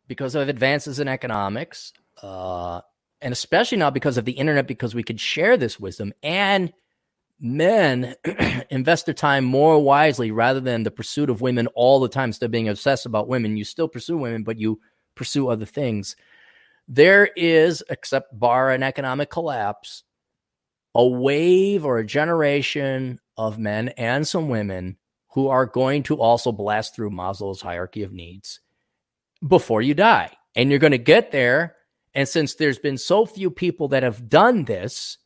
because 0.08 0.34
of 0.34 0.48
advances 0.48 0.98
in 0.98 1.06
economics, 1.06 1.92
uh, 2.22 2.80
and 3.20 3.32
especially 3.32 3.78
now 3.78 3.90
because 3.90 4.16
of 4.16 4.24
the 4.24 4.32
internet, 4.32 4.66
because 4.66 4.94
we 4.94 5.02
could 5.02 5.20
share 5.20 5.56
this 5.56 5.78
wisdom 5.78 6.12
and 6.22 6.72
men 7.38 8.16
invest 8.70 9.06
their 9.06 9.14
time 9.14 9.44
more 9.44 9.80
wisely 9.82 10.30
rather 10.30 10.60
than 10.60 10.82
the 10.82 10.90
pursuit 10.90 11.30
of 11.30 11.40
women 11.40 11.68
all 11.68 12.00
the 12.00 12.08
time, 12.08 12.32
still 12.32 12.48
being 12.48 12.68
obsessed 12.68 13.06
about 13.06 13.28
women. 13.28 13.56
You 13.56 13.64
still 13.64 13.88
pursue 13.88 14.16
women, 14.16 14.42
but 14.42 14.58
you 14.58 14.80
pursue 15.14 15.48
other 15.48 15.66
things. 15.66 16.16
There 16.88 17.26
is, 17.36 17.84
except 17.90 18.38
bar 18.38 18.70
an 18.70 18.82
economic 18.82 19.30
collapse, 19.30 20.04
a 20.94 21.06
wave 21.06 21.84
or 21.84 21.98
a 21.98 22.06
generation 22.06 23.20
of 23.36 23.58
men 23.58 23.90
and 23.90 24.26
some 24.26 24.48
women 24.48 24.96
who 25.32 25.48
are 25.48 25.66
going 25.66 26.02
to 26.04 26.16
also 26.16 26.50
blast 26.50 26.96
through 26.96 27.10
Maslow's 27.10 27.60
hierarchy 27.60 28.02
of 28.02 28.12
needs 28.12 28.60
before 29.46 29.82
you 29.82 29.94
die. 29.94 30.30
And 30.54 30.70
you're 30.70 30.78
going 30.78 30.92
to 30.92 30.98
get 30.98 31.30
there. 31.30 31.76
And 32.14 32.28
since 32.28 32.54
there's 32.54 32.78
been 32.78 32.98
so 32.98 33.26
few 33.26 33.50
people 33.50 33.88
that 33.88 34.02
have 34.02 34.28
done 34.28 34.64
this, 34.64 35.18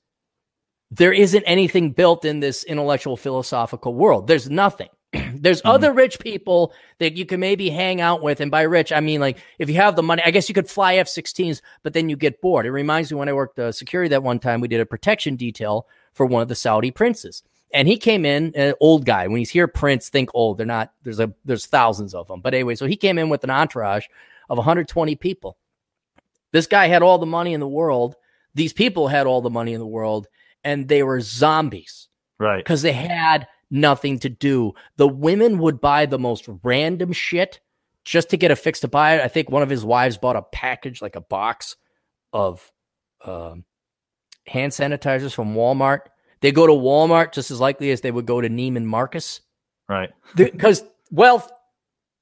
there 0.91 1.13
isn't 1.13 1.45
anything 1.45 1.93
built 1.93 2.25
in 2.25 2.41
this 2.41 2.65
intellectual 2.65 3.17
philosophical 3.17 3.95
world. 3.95 4.27
There's 4.27 4.51
nothing. 4.51 4.89
There's 5.35 5.63
Mhm. 5.63 5.71
other 5.75 5.93
rich 5.93 6.19
people 6.19 6.73
that 6.99 7.17
you 7.17 7.25
can 7.27 7.39
maybe 7.41 7.69
hang 7.71 8.01
out 8.01 8.23
with. 8.23 8.41
And 8.41 8.51
by 8.51 8.63
rich, 8.63 8.93
I 8.93 9.01
mean 9.01 9.21
like 9.21 9.39
if 9.59 9.69
you 9.69 9.77
have 9.77 9.95
the 9.97 10.03
money, 10.03 10.23
I 10.25 10.31
guess 10.31 10.49
you 10.49 10.55
could 10.55 10.69
fly 10.71 10.95
F 10.97 11.07
16s, 11.07 11.61
but 11.83 11.93
then 11.93 12.09
you 12.09 12.17
get 12.17 12.41
bored. 12.41 12.67
It 12.67 12.73
reminds 12.73 13.11
me 13.13 13.19
when 13.19 13.29
I 13.29 13.33
worked 13.35 13.59
uh, 13.59 13.73
security 13.73 14.09
that 14.11 14.23
one 14.23 14.39
time, 14.39 14.61
we 14.61 14.69
did 14.69 14.81
a 14.81 14.87
protection 14.87 15.37
detail 15.37 15.87
for 16.15 16.25
one 16.27 16.41
of 16.43 16.49
the 16.49 16.55
Saudi 16.55 16.91
princes. 16.91 17.43
And 17.73 17.89
he 17.89 17.97
came 17.97 18.25
in, 18.27 18.53
an 18.55 18.75
old 18.81 19.07
guy. 19.07 19.27
When 19.27 19.39
he's 19.39 19.51
here, 19.51 19.67
Prince, 19.67 20.09
think 20.09 20.31
old. 20.35 20.59
They're 20.59 20.67
not, 20.67 20.93
there's 21.03 21.21
a, 21.21 21.33
there's 21.45 21.67
thousands 21.67 22.15
of 22.15 22.29
them. 22.29 22.41
But 22.41 22.55
anyway, 22.55 22.75
so 22.75 22.87
he 22.87 22.97
came 22.97 23.19
in 23.19 23.29
with 23.29 23.45
an 23.45 23.51
entourage 23.51 24.07
of 24.51 24.59
120 24.59 25.17
people. 25.17 25.57
This 26.53 26.67
guy 26.67 26.87
had 26.87 27.03
all 27.03 27.19
the 27.19 27.27
money 27.27 27.55
in 27.55 27.61
the 27.61 27.69
world. 27.69 28.15
These 28.55 28.75
people 28.75 29.09
had 29.09 29.27
all 29.27 29.41
the 29.41 29.51
money 29.51 29.73
in 29.73 29.81
the 29.81 29.87
world, 29.87 30.29
and 30.63 30.87
they 30.87 31.03
were 31.03 31.21
zombies 31.21 32.09
right 32.39 32.59
because 32.59 32.83
they 32.83 32.93
had 32.93 33.49
nothing 33.71 34.19
to 34.21 34.29
do. 34.29 34.73
The 34.97 35.09
women 35.09 35.59
would 35.59 35.81
buy 35.81 36.07
the 36.07 36.19
most 36.19 36.49
random 36.63 37.13
shit 37.13 37.61
just 38.05 38.31
to 38.31 38.37
get 38.37 38.51
a 38.51 38.57
fix 38.57 38.81
to 38.81 38.89
buy 38.89 39.15
it. 39.15 39.23
I 39.23 39.29
think 39.29 39.51
one 39.51 39.63
of 39.63 39.71
his 39.71 39.85
wives 39.85 40.19
bought 40.19 40.37
a 40.37 40.43
package, 40.43 41.01
like 41.01 41.17
a 41.17 41.21
box 41.21 41.77
of 42.33 42.71
um, 43.25 43.65
hand 44.47 44.73
sanitizers 44.73 45.33
from 45.33 45.55
Walmart. 45.55 46.01
They 46.43 46.53
go 46.53 46.67
to 46.67 46.73
Walmart 46.73 47.33
just 47.33 47.51
as 47.51 47.59
likely 47.61 47.91
as 47.91 48.01
they 48.03 48.11
would 48.11 48.27
go 48.27 48.41
to 48.41 48.49
Neiman 48.51 48.85
Marcus. 48.85 49.41
Right. 49.89 50.11
Because 50.37 50.85
wealth. 51.11 51.51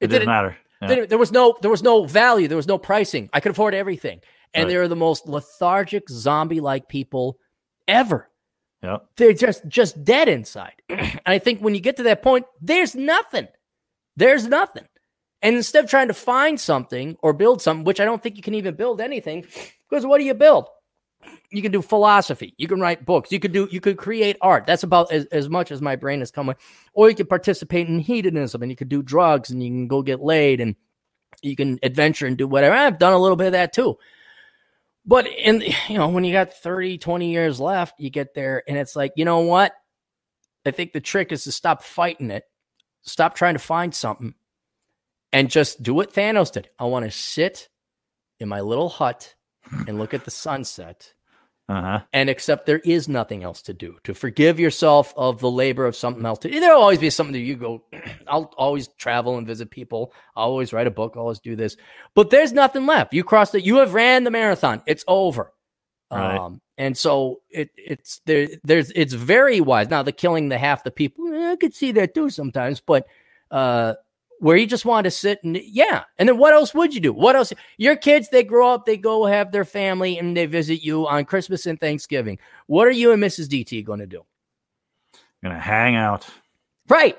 it, 0.01 0.05
It 0.05 0.07
didn't 0.09 0.21
didn't 0.21 0.27
matter. 0.29 0.57
Yeah. 0.83 0.89
there, 0.89 1.07
there 1.07 1.19
was 1.19 1.33
no 1.33 1.57
there 1.61 1.71
was 1.71 1.83
no 1.83 2.05
value 2.05 2.49
there 2.49 2.57
was 2.57 2.67
no 2.69 2.79
pricing. 2.79 3.29
I 3.33 3.41
could 3.41 3.53
afford 3.53 3.75
everything. 3.75 4.21
And 4.55 4.65
Right. 4.65 4.71
they 4.73 4.77
were 4.79 4.89
the 4.89 4.97
most 4.97 5.27
lethargic 5.27 6.09
zombie 6.09 6.61
like 6.61 6.89
people 6.89 7.39
ever. 7.89 8.29
Yep. 8.83 9.07
they're 9.17 9.33
just 9.35 9.67
just 9.69 10.03
dead 10.05 10.29
inside. 10.29 10.73
And 10.89 11.21
i 11.27 11.39
think 11.39 11.61
when 11.61 11.75
you 11.75 11.81
get 11.81 11.97
to 11.99 12.05
that 12.05 12.23
point 12.23 12.47
there's 12.63 12.95
nothing. 12.95 13.49
There's 14.17 14.47
nothing. 14.47 14.85
And 15.43 15.55
instead 15.57 15.85
of 15.85 15.91
trying 15.91 16.09
to 16.09 16.15
find 16.15 16.59
something 16.61 17.17
or 17.23 17.33
build 17.35 17.61
something 17.63 17.85
which 17.85 18.01
i 18.01 18.05
don't 18.07 18.23
think 18.23 18.37
you 18.37 18.43
can 18.43 18.55
even 18.55 18.75
build 18.75 19.01
anything 19.03 19.45
because 19.89 20.05
what 20.07 20.19
do 20.19 20.25
you 20.25 20.35
build 20.35 20.67
you 21.51 21.63
can 21.63 21.73
do 21.73 21.83
philosophy. 21.83 22.55
You 22.59 22.69
can 22.69 22.81
write 22.81 23.05
books. 23.05 23.33
You 23.33 23.41
could 23.41 23.53
do 23.53 23.69
you 23.71 23.81
could 23.81 23.97
create 23.97 24.37
art. 24.41 24.67
That's 24.67 24.83
about 24.83 25.13
as, 25.13 25.27
as 25.27 25.49
much 25.49 25.71
as 25.71 25.83
my 25.83 25.97
brain 25.97 26.21
has 26.21 26.31
come 26.31 26.47
with. 26.47 26.59
Or 26.93 27.09
you 27.09 27.15
could 27.15 27.29
participate 27.29 27.89
in 27.89 27.99
hedonism 27.99 28.63
and 28.63 28.71
you 28.71 28.77
could 28.77 28.89
do 28.89 29.03
drugs 29.03 29.51
and 29.51 29.63
you 29.63 29.69
can 29.69 29.89
go 29.89 30.03
get 30.03 30.21
laid 30.21 30.61
and 30.61 30.77
you 31.43 31.57
can 31.57 31.79
adventure 31.83 32.27
and 32.27 32.37
do 32.37 32.47
whatever. 32.47 32.75
I've 32.75 32.99
done 32.99 33.13
a 33.13 33.19
little 33.19 33.37
bit 33.37 33.49
of 33.49 33.53
that 33.53 33.73
too. 33.73 33.99
But 35.05 35.27
in 35.27 35.63
you 35.89 35.99
know 35.99 36.09
when 36.09 36.25
you 36.25 36.33
got 36.33 36.53
30 36.53 36.99
20 36.99 37.31
years 37.31 37.61
left 37.61 37.99
you 37.99 38.11
get 38.11 38.35
there 38.35 38.63
and 38.69 38.79
it's 38.79 38.95
like 38.95 39.13
you 39.17 39.25
know 39.25 39.41
what? 39.41 39.73
I 40.65 40.71
think 40.71 40.93
the 40.93 41.01
trick 41.01 41.33
is 41.33 41.45
to 41.45 41.53
stop 41.53 41.83
fighting 41.83 42.31
it. 42.31 42.45
Stop 43.03 43.35
trying 43.35 43.55
to 43.55 43.61
find 43.61 43.95
something 43.95 44.35
and 45.33 45.51
just 45.51 45.83
do 45.83 45.95
what 45.95 46.13
thanos 46.13 46.53
did. 46.53 46.69
I 46.79 46.85
want 46.85 47.07
to 47.07 47.11
sit 47.11 47.69
in 48.39 48.49
my 48.49 48.61
little 48.61 48.89
hut 48.89 49.35
and 49.87 49.99
look 49.99 50.15
at 50.15 50.25
the 50.25 50.31
sunset. 50.31 51.13
Uh-huh. 51.71 52.01
And 52.13 52.29
accept 52.29 52.67
there 52.67 52.81
is 52.81 53.09
nothing 53.09 53.45
else 53.45 53.63
to 53.63 53.73
do. 53.73 53.97
To 54.03 54.13
forgive 54.13 54.59
yourself 54.59 55.15
of 55.17 55.39
the 55.39 55.51
labor 55.51 55.87
of 55.87 55.95
something 55.95 56.27
else. 56.27 56.41
To 56.41 56.49
there'll 56.49 56.83
always 56.83 56.99
be 56.99 57.11
something 57.11 57.33
that 57.33 57.39
you 57.39 57.55
go 57.55 57.85
i'll 58.27 58.53
always 58.59 58.89
travel 58.99 59.39
and 59.39 59.47
visit 59.47 59.71
people. 59.71 60.13
I'll 60.35 60.49
always 60.49 60.73
write 60.73 60.89
a 60.89 60.91
book. 60.91 61.13
I'll 61.15 61.23
always 61.23 61.39
do 61.39 61.55
this. 61.55 61.77
But 62.17 62.31
there's 62.31 62.53
nothing 62.53 62.87
left. 62.87 63.15
You 63.15 63.23
crossed 63.23 63.55
it 63.55 63.63
you 63.63 63.77
have 63.77 63.95
ran 63.95 64.25
the 64.25 64.33
marathon. 64.33 64.83
It's 64.85 65.05
over. 65.07 65.53
Right. 66.11 66.39
um 66.39 66.61
And 66.77 66.99
so 66.99 67.43
it 67.49 67.71
it's 67.77 68.21
there 68.27 68.49
there's 68.65 68.91
it's 68.97 69.15
very 69.15 69.61
wise. 69.61 69.89
Now 69.91 70.03
the 70.03 70.11
killing 70.11 70.49
the 70.49 70.59
half 70.59 70.83
the 70.83 70.91
people, 70.91 71.33
eh, 71.33 71.53
I 71.53 71.57
could 71.57 71.75
see 71.75 71.93
that 71.93 72.15
too 72.15 72.31
sometimes, 72.31 72.81
but 72.81 73.07
uh 73.53 73.95
where 74.41 74.57
you 74.57 74.67
just 74.67 74.87
want 74.87 75.05
to 75.05 75.11
sit 75.11 75.45
and 75.45 75.57
yeah. 75.63 76.05
And 76.19 76.29
then 76.29 76.39
what 76.39 76.55
else 76.55 76.75
would 76.75 76.95
you 76.95 77.01
do? 77.01 77.13
What 77.13 77.37
else? 77.37 77.53
Your 77.77 77.95
kids, 77.95 78.31
they 78.31 78.43
grow 78.43 78.73
up, 78.73 78.87
they 78.87 78.97
go 78.97 79.27
have 79.27 79.53
their 79.53 79.67
family, 79.67 80.19
and 80.19 80.37
they 80.37 80.47
visit 80.47 80.83
you 80.83 81.07
on 81.07 81.27
Christmas 81.27 81.67
and 81.67 81.79
Thanksgiving. 81.79 82.39
What 82.67 82.87
are 82.87 82.93
you 82.93 83.13
and 83.13 83.23
Mrs. 83.23 83.47
DT 83.47 83.85
going 83.85 84.01
to 84.01 84.07
do? 84.07 84.23
Gonna 85.43 85.61
hang 85.61 85.95
out. 85.95 86.27
Right. 86.89 87.19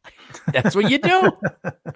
That's 0.52 0.74
what 0.74 0.90
you 0.90 0.98
do. 0.98 1.32
no, 1.64 1.92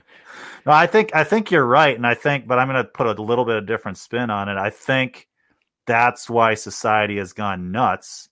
I 0.67 0.87
think 0.87 1.15
I 1.15 1.25
think 1.25 1.51
you're 1.51 1.67
right, 1.67 1.97
and 1.97 2.07
I 2.07 2.15
think, 2.15 2.47
but 2.47 2.59
I'm 2.59 2.69
going 2.69 2.83
to 2.83 2.89
put 2.89 3.07
a 3.07 3.23
little 3.23 3.45
bit 3.45 3.57
of 3.57 3.67
different 3.67 3.97
spin 3.97 4.31
on 4.31 4.49
it. 4.49 4.57
I 4.57 4.71
think 4.71 5.29
that's 5.87 6.29
why 6.29 6.55
society 6.55 7.19
has 7.19 7.33
gone 7.33 7.71
nuts, 7.71 8.29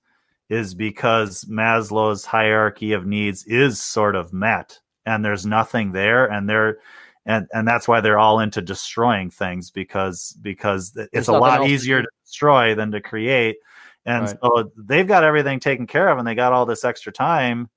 is 0.51 0.75
because 0.75 1.45
Maslow's 1.45 2.25
hierarchy 2.25 2.93
of 2.93 3.07
needs 3.07 3.45
is 3.45 3.81
sort 3.81 4.17
of 4.17 4.33
met 4.33 4.81
and 5.07 5.25
there's 5.25 5.47
nothing 5.47 5.93
there 5.93 6.27
and 6.27 6.49
they're 6.49 6.79
and 7.27 7.47
and 7.53 7.67
that's 7.67 7.87
why 7.87 8.01
they're 8.01 8.19
all 8.19 8.41
into 8.41 8.61
destroying 8.61 9.31
things 9.31 9.71
because 9.71 10.37
because 10.43 10.93
it's 10.97 11.11
there's 11.13 11.29
a 11.29 11.33
lot 11.33 11.69
easier 11.69 12.03
to, 12.03 12.09
destroy 12.25 12.75
than 12.75 12.91
to 12.93 13.01
create. 13.01 13.57
And 14.05 14.27
right. 14.27 14.37
so 14.43 14.73
they've 14.77 15.07
got 15.07 15.23
everything 15.23 15.61
taken 15.61 15.87
care 15.87 16.09
of 16.09 16.19
and 16.19 16.27
they 16.27 16.35
got 16.35 16.53
all 16.53 16.67
this 16.67 16.85
extra 16.85 17.13
time. 17.13 17.69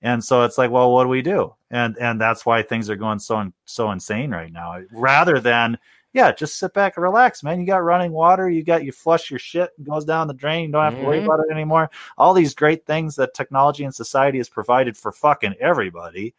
And 0.00 0.24
so 0.24 0.42
it's 0.44 0.56
like 0.56 0.70
well 0.70 0.92
what 0.92 1.04
do 1.04 1.08
we 1.08 1.22
do? 1.22 1.54
And 1.70 1.96
and 1.98 2.20
that's 2.20 2.46
why 2.46 2.62
things 2.62 2.88
are 2.88 2.96
going 2.96 3.18
so 3.18 3.50
so 3.66 3.90
insane 3.90 4.30
right 4.30 4.52
now. 4.52 4.80
Rather 4.92 5.38
than 5.38 5.78
yeah 6.14 6.32
just 6.32 6.58
sit 6.58 6.72
back 6.72 6.96
and 6.96 7.02
relax 7.02 7.42
man. 7.42 7.60
You 7.60 7.66
got 7.66 7.84
running 7.84 8.12
water 8.12 8.48
you 8.48 8.62
got 8.62 8.84
you 8.84 8.92
flush 8.92 9.30
your 9.30 9.40
shit 9.40 9.70
goes 9.82 10.06
down 10.06 10.28
the 10.28 10.34
drain 10.34 10.66
you 10.66 10.72
don't 10.72 10.84
have 10.84 10.94
to 10.94 11.04
worry 11.04 11.18
mm-hmm. 11.18 11.26
about 11.26 11.40
it 11.40 11.52
anymore. 11.52 11.90
All 12.16 12.32
these 12.32 12.54
great 12.54 12.86
things 12.86 13.16
that 13.16 13.34
technology 13.34 13.84
and 13.84 13.94
society 13.94 14.38
has 14.38 14.48
provided 14.48 14.96
for 14.96 15.12
fucking 15.12 15.56
everybody 15.60 16.34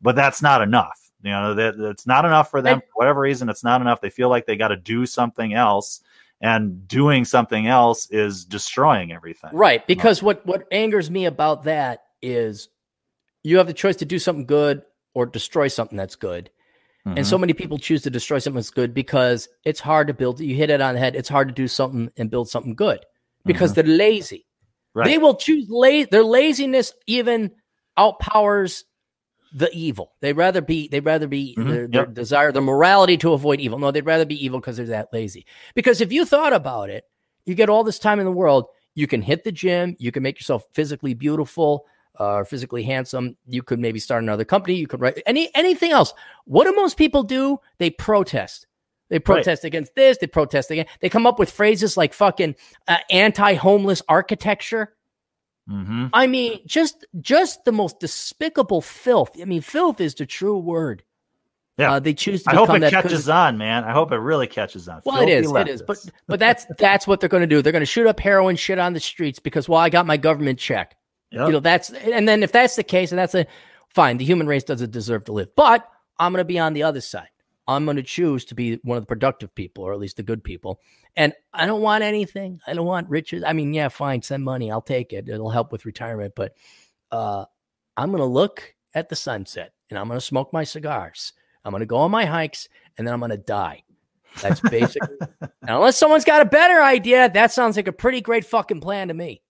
but 0.00 0.16
that's 0.16 0.42
not 0.42 0.62
enough. 0.62 1.10
You 1.22 1.30
know, 1.30 1.54
that 1.54 1.74
it's 1.78 2.06
not 2.06 2.24
enough 2.24 2.50
for 2.50 2.62
them 2.62 2.80
for 2.80 2.86
whatever 2.94 3.20
reason. 3.20 3.48
It's 3.48 3.64
not 3.64 3.80
enough. 3.80 4.00
They 4.00 4.10
feel 4.10 4.30
like 4.30 4.46
they 4.46 4.56
got 4.56 4.68
to 4.68 4.76
do 4.76 5.04
something 5.04 5.52
else, 5.52 6.00
and 6.40 6.88
doing 6.88 7.24
something 7.24 7.66
else 7.66 8.10
is 8.10 8.44
destroying 8.44 9.12
everything. 9.12 9.50
Right. 9.52 9.86
Because 9.86 10.22
what 10.22 10.44
what 10.46 10.66
angers 10.72 11.10
me 11.10 11.26
about 11.26 11.64
that 11.64 12.04
is 12.22 12.68
you 13.42 13.58
have 13.58 13.66
the 13.66 13.74
choice 13.74 13.96
to 13.96 14.04
do 14.04 14.18
something 14.18 14.46
good 14.46 14.82
or 15.14 15.26
destroy 15.26 15.68
something 15.68 15.96
that's 15.96 16.16
good. 16.16 16.50
Mm-hmm. 17.06 17.18
And 17.18 17.26
so 17.26 17.36
mm-hmm. 17.36 17.40
many 17.42 17.52
people 17.54 17.78
choose 17.78 18.02
to 18.02 18.10
destroy 18.10 18.38
something 18.38 18.56
that's 18.56 18.70
good 18.70 18.94
because 18.94 19.48
it's 19.64 19.80
hard 19.80 20.06
to 20.08 20.14
build. 20.14 20.40
You 20.40 20.54
hit 20.54 20.70
it 20.70 20.80
on 20.80 20.94
the 20.94 21.00
head. 21.00 21.16
It's 21.16 21.28
hard 21.28 21.48
to 21.48 21.54
do 21.54 21.68
something 21.68 22.10
and 22.16 22.30
build 22.30 22.48
something 22.48 22.74
good 22.74 23.04
because 23.44 23.72
mm-hmm. 23.72 23.88
they're 23.88 23.96
lazy. 23.96 24.46
Right. 24.94 25.06
They 25.06 25.18
will 25.18 25.36
choose 25.36 25.66
la- 25.68 26.04
their 26.10 26.24
laziness 26.24 26.92
even 27.06 27.52
outpowers 27.98 28.84
the 29.52 29.70
evil. 29.72 30.12
They'd 30.20 30.34
rather 30.34 30.60
be 30.60 30.88
they'd 30.88 31.04
rather 31.04 31.26
be 31.26 31.54
mm-hmm. 31.58 31.68
their, 31.68 31.86
their 31.86 32.02
yep. 32.02 32.14
desire, 32.14 32.52
the 32.52 32.60
morality 32.60 33.16
to 33.18 33.32
avoid 33.32 33.60
evil. 33.60 33.78
No, 33.78 33.90
they'd 33.90 34.06
rather 34.06 34.24
be 34.26 34.44
evil 34.44 34.60
because 34.60 34.76
they're 34.76 34.86
that 34.86 35.12
lazy. 35.12 35.46
Because 35.74 36.00
if 36.00 36.12
you 36.12 36.24
thought 36.24 36.52
about 36.52 36.90
it, 36.90 37.04
you 37.46 37.54
get 37.54 37.68
all 37.68 37.84
this 37.84 37.98
time 37.98 38.20
in 38.20 38.26
the 38.26 38.32
world, 38.32 38.66
you 38.94 39.06
can 39.06 39.22
hit 39.22 39.44
the 39.44 39.52
gym, 39.52 39.96
you 39.98 40.12
can 40.12 40.22
make 40.22 40.38
yourself 40.38 40.64
physically 40.72 41.14
beautiful 41.14 41.86
uh, 42.18 42.34
or 42.34 42.44
physically 42.44 42.82
handsome. 42.82 43.36
You 43.46 43.62
could 43.62 43.80
maybe 43.80 43.98
start 43.98 44.22
another 44.22 44.44
company. 44.44 44.74
You 44.74 44.86
could 44.86 45.00
write 45.00 45.22
any 45.26 45.50
anything 45.54 45.90
else. 45.90 46.12
What 46.44 46.64
do 46.64 46.72
most 46.72 46.96
people 46.96 47.22
do? 47.22 47.58
They 47.78 47.90
protest. 47.90 48.66
They 49.08 49.18
protest 49.18 49.64
right. 49.64 49.68
against 49.68 49.96
this. 49.96 50.18
They 50.18 50.28
protest 50.28 50.70
again. 50.70 50.86
They 51.00 51.08
come 51.08 51.26
up 51.26 51.40
with 51.40 51.50
phrases 51.50 51.96
like 51.96 52.14
fucking 52.14 52.54
uh, 52.86 52.98
anti-homeless 53.10 54.02
architecture. 54.08 54.94
Mm-hmm. 55.70 56.06
I 56.12 56.26
mean, 56.26 56.60
just 56.66 57.06
just 57.20 57.64
the 57.64 57.72
most 57.72 58.00
despicable 58.00 58.80
filth. 58.80 59.30
I 59.40 59.44
mean, 59.44 59.60
filth 59.60 60.00
is 60.00 60.14
the 60.14 60.26
true 60.26 60.58
word. 60.58 61.04
Yeah, 61.78 61.94
uh, 61.94 62.00
they 62.00 62.12
choose. 62.12 62.42
To 62.42 62.50
I 62.50 62.54
hope 62.56 62.70
it 62.70 62.90
catches 62.90 63.28
on, 63.28 63.56
man. 63.56 63.84
I 63.84 63.92
hope 63.92 64.10
it 64.12 64.18
really 64.18 64.48
catches 64.48 64.88
on. 64.88 65.00
Well, 65.04 65.16
Filthy 65.16 65.32
it 65.32 65.44
is. 65.44 65.52
It 65.52 65.68
is. 65.68 65.82
But 65.82 66.04
but 66.26 66.40
that's 66.40 66.66
that's 66.78 67.06
what 67.06 67.20
they're 67.20 67.28
going 67.28 67.42
to 67.42 67.46
do. 67.46 67.62
They're 67.62 67.72
going 67.72 67.80
to 67.80 67.86
shoot 67.86 68.06
up 68.06 68.18
heroin 68.18 68.56
shit 68.56 68.78
on 68.78 68.92
the 68.92 69.00
streets 69.00 69.38
because 69.38 69.68
well, 69.68 69.78
I 69.78 69.88
got 69.88 70.06
my 70.06 70.16
government 70.16 70.58
check. 70.58 70.96
Yep. 71.30 71.46
You 71.46 71.52
know 71.52 71.60
that's 71.60 71.90
and 71.90 72.28
then 72.28 72.42
if 72.42 72.50
that's 72.50 72.74
the 72.74 72.82
case, 72.82 73.12
and 73.12 73.18
that's 73.18 73.34
a 73.34 73.46
fine. 73.88 74.18
The 74.18 74.24
human 74.24 74.48
race 74.48 74.64
doesn't 74.64 74.90
deserve 74.90 75.24
to 75.24 75.32
live. 75.32 75.54
But 75.54 75.88
I'm 76.18 76.32
going 76.32 76.40
to 76.40 76.44
be 76.44 76.58
on 76.58 76.72
the 76.72 76.82
other 76.82 77.00
side. 77.00 77.28
I'm 77.68 77.84
going 77.84 77.96
to 77.96 78.02
choose 78.02 78.44
to 78.46 78.54
be 78.54 78.80
one 78.82 78.98
of 78.98 79.02
the 79.02 79.08
productive 79.08 79.54
people, 79.54 79.84
or 79.84 79.92
at 79.92 79.98
least 79.98 80.16
the 80.16 80.22
good 80.22 80.42
people. 80.42 80.80
And 81.16 81.32
I 81.52 81.66
don't 81.66 81.82
want 81.82 82.02
anything. 82.02 82.60
I 82.66 82.74
don't 82.74 82.86
want 82.86 83.08
riches. 83.08 83.44
I 83.46 83.52
mean, 83.52 83.72
yeah, 83.72 83.88
fine, 83.88 84.22
send 84.22 84.44
money. 84.44 84.70
I'll 84.70 84.82
take 84.82 85.12
it. 85.12 85.28
It'll 85.28 85.50
help 85.50 85.72
with 85.72 85.84
retirement. 85.84 86.34
But 86.34 86.54
uh, 87.10 87.44
I'm 87.96 88.10
going 88.10 88.18
to 88.18 88.24
look 88.24 88.74
at 88.94 89.08
the 89.08 89.16
sunset 89.16 89.72
and 89.88 89.98
I'm 89.98 90.08
going 90.08 90.18
to 90.18 90.24
smoke 90.24 90.52
my 90.52 90.64
cigars. 90.64 91.32
I'm 91.64 91.72
going 91.72 91.80
to 91.80 91.86
go 91.86 91.98
on 91.98 92.10
my 92.10 92.24
hikes 92.24 92.68
and 92.96 93.06
then 93.06 93.14
I'm 93.14 93.20
going 93.20 93.30
to 93.30 93.36
die. 93.36 93.84
That's 94.40 94.60
basically, 94.60 95.16
unless 95.62 95.96
someone's 95.96 96.24
got 96.24 96.42
a 96.42 96.46
better 96.46 96.80
idea, 96.82 97.30
that 97.30 97.52
sounds 97.52 97.76
like 97.76 97.88
a 97.88 97.92
pretty 97.92 98.20
great 98.20 98.44
fucking 98.44 98.80
plan 98.80 99.08
to 99.08 99.14
me. 99.14 99.42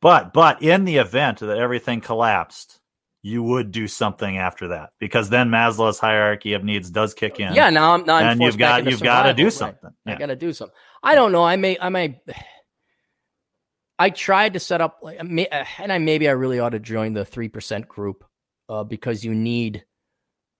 But, 0.00 0.32
but 0.32 0.62
in 0.62 0.84
the 0.84 0.96
event 0.96 1.40
that 1.40 1.58
everything 1.58 2.00
collapsed, 2.00 2.79
you 3.22 3.42
would 3.42 3.70
do 3.70 3.86
something 3.86 4.38
after 4.38 4.68
that 4.68 4.90
because 4.98 5.28
then 5.28 5.50
Maslow's 5.50 5.98
hierarchy 5.98 6.54
of 6.54 6.64
needs 6.64 6.90
does 6.90 7.12
kick 7.12 7.38
in. 7.38 7.52
Yeah, 7.52 7.70
now 7.70 7.94
I'm 7.94 8.04
not. 8.04 8.22
And 8.22 8.40
you've 8.40 8.56
got 8.56 8.86
you've 8.86 9.02
got 9.02 9.24
to 9.24 9.34
do 9.34 9.44
right. 9.44 9.52
something. 9.52 9.90
Yeah. 10.06 10.14
I 10.14 10.16
got 10.16 10.26
to 10.26 10.36
do 10.36 10.52
something. 10.52 10.74
I 11.02 11.14
don't 11.14 11.32
know. 11.32 11.44
I 11.44 11.56
may 11.56 11.78
I 11.78 11.88
may. 11.90 12.20
I 13.98 14.08
tried 14.08 14.54
to 14.54 14.60
set 14.60 14.80
up 14.80 15.00
like, 15.02 15.18
and 15.20 15.92
I 15.92 15.98
maybe 15.98 16.28
I 16.28 16.32
really 16.32 16.58
ought 16.58 16.70
to 16.70 16.78
join 16.78 17.12
the 17.12 17.24
three 17.24 17.48
percent 17.48 17.88
group 17.88 18.24
uh, 18.68 18.84
because 18.84 19.24
you 19.24 19.34
need 19.34 19.84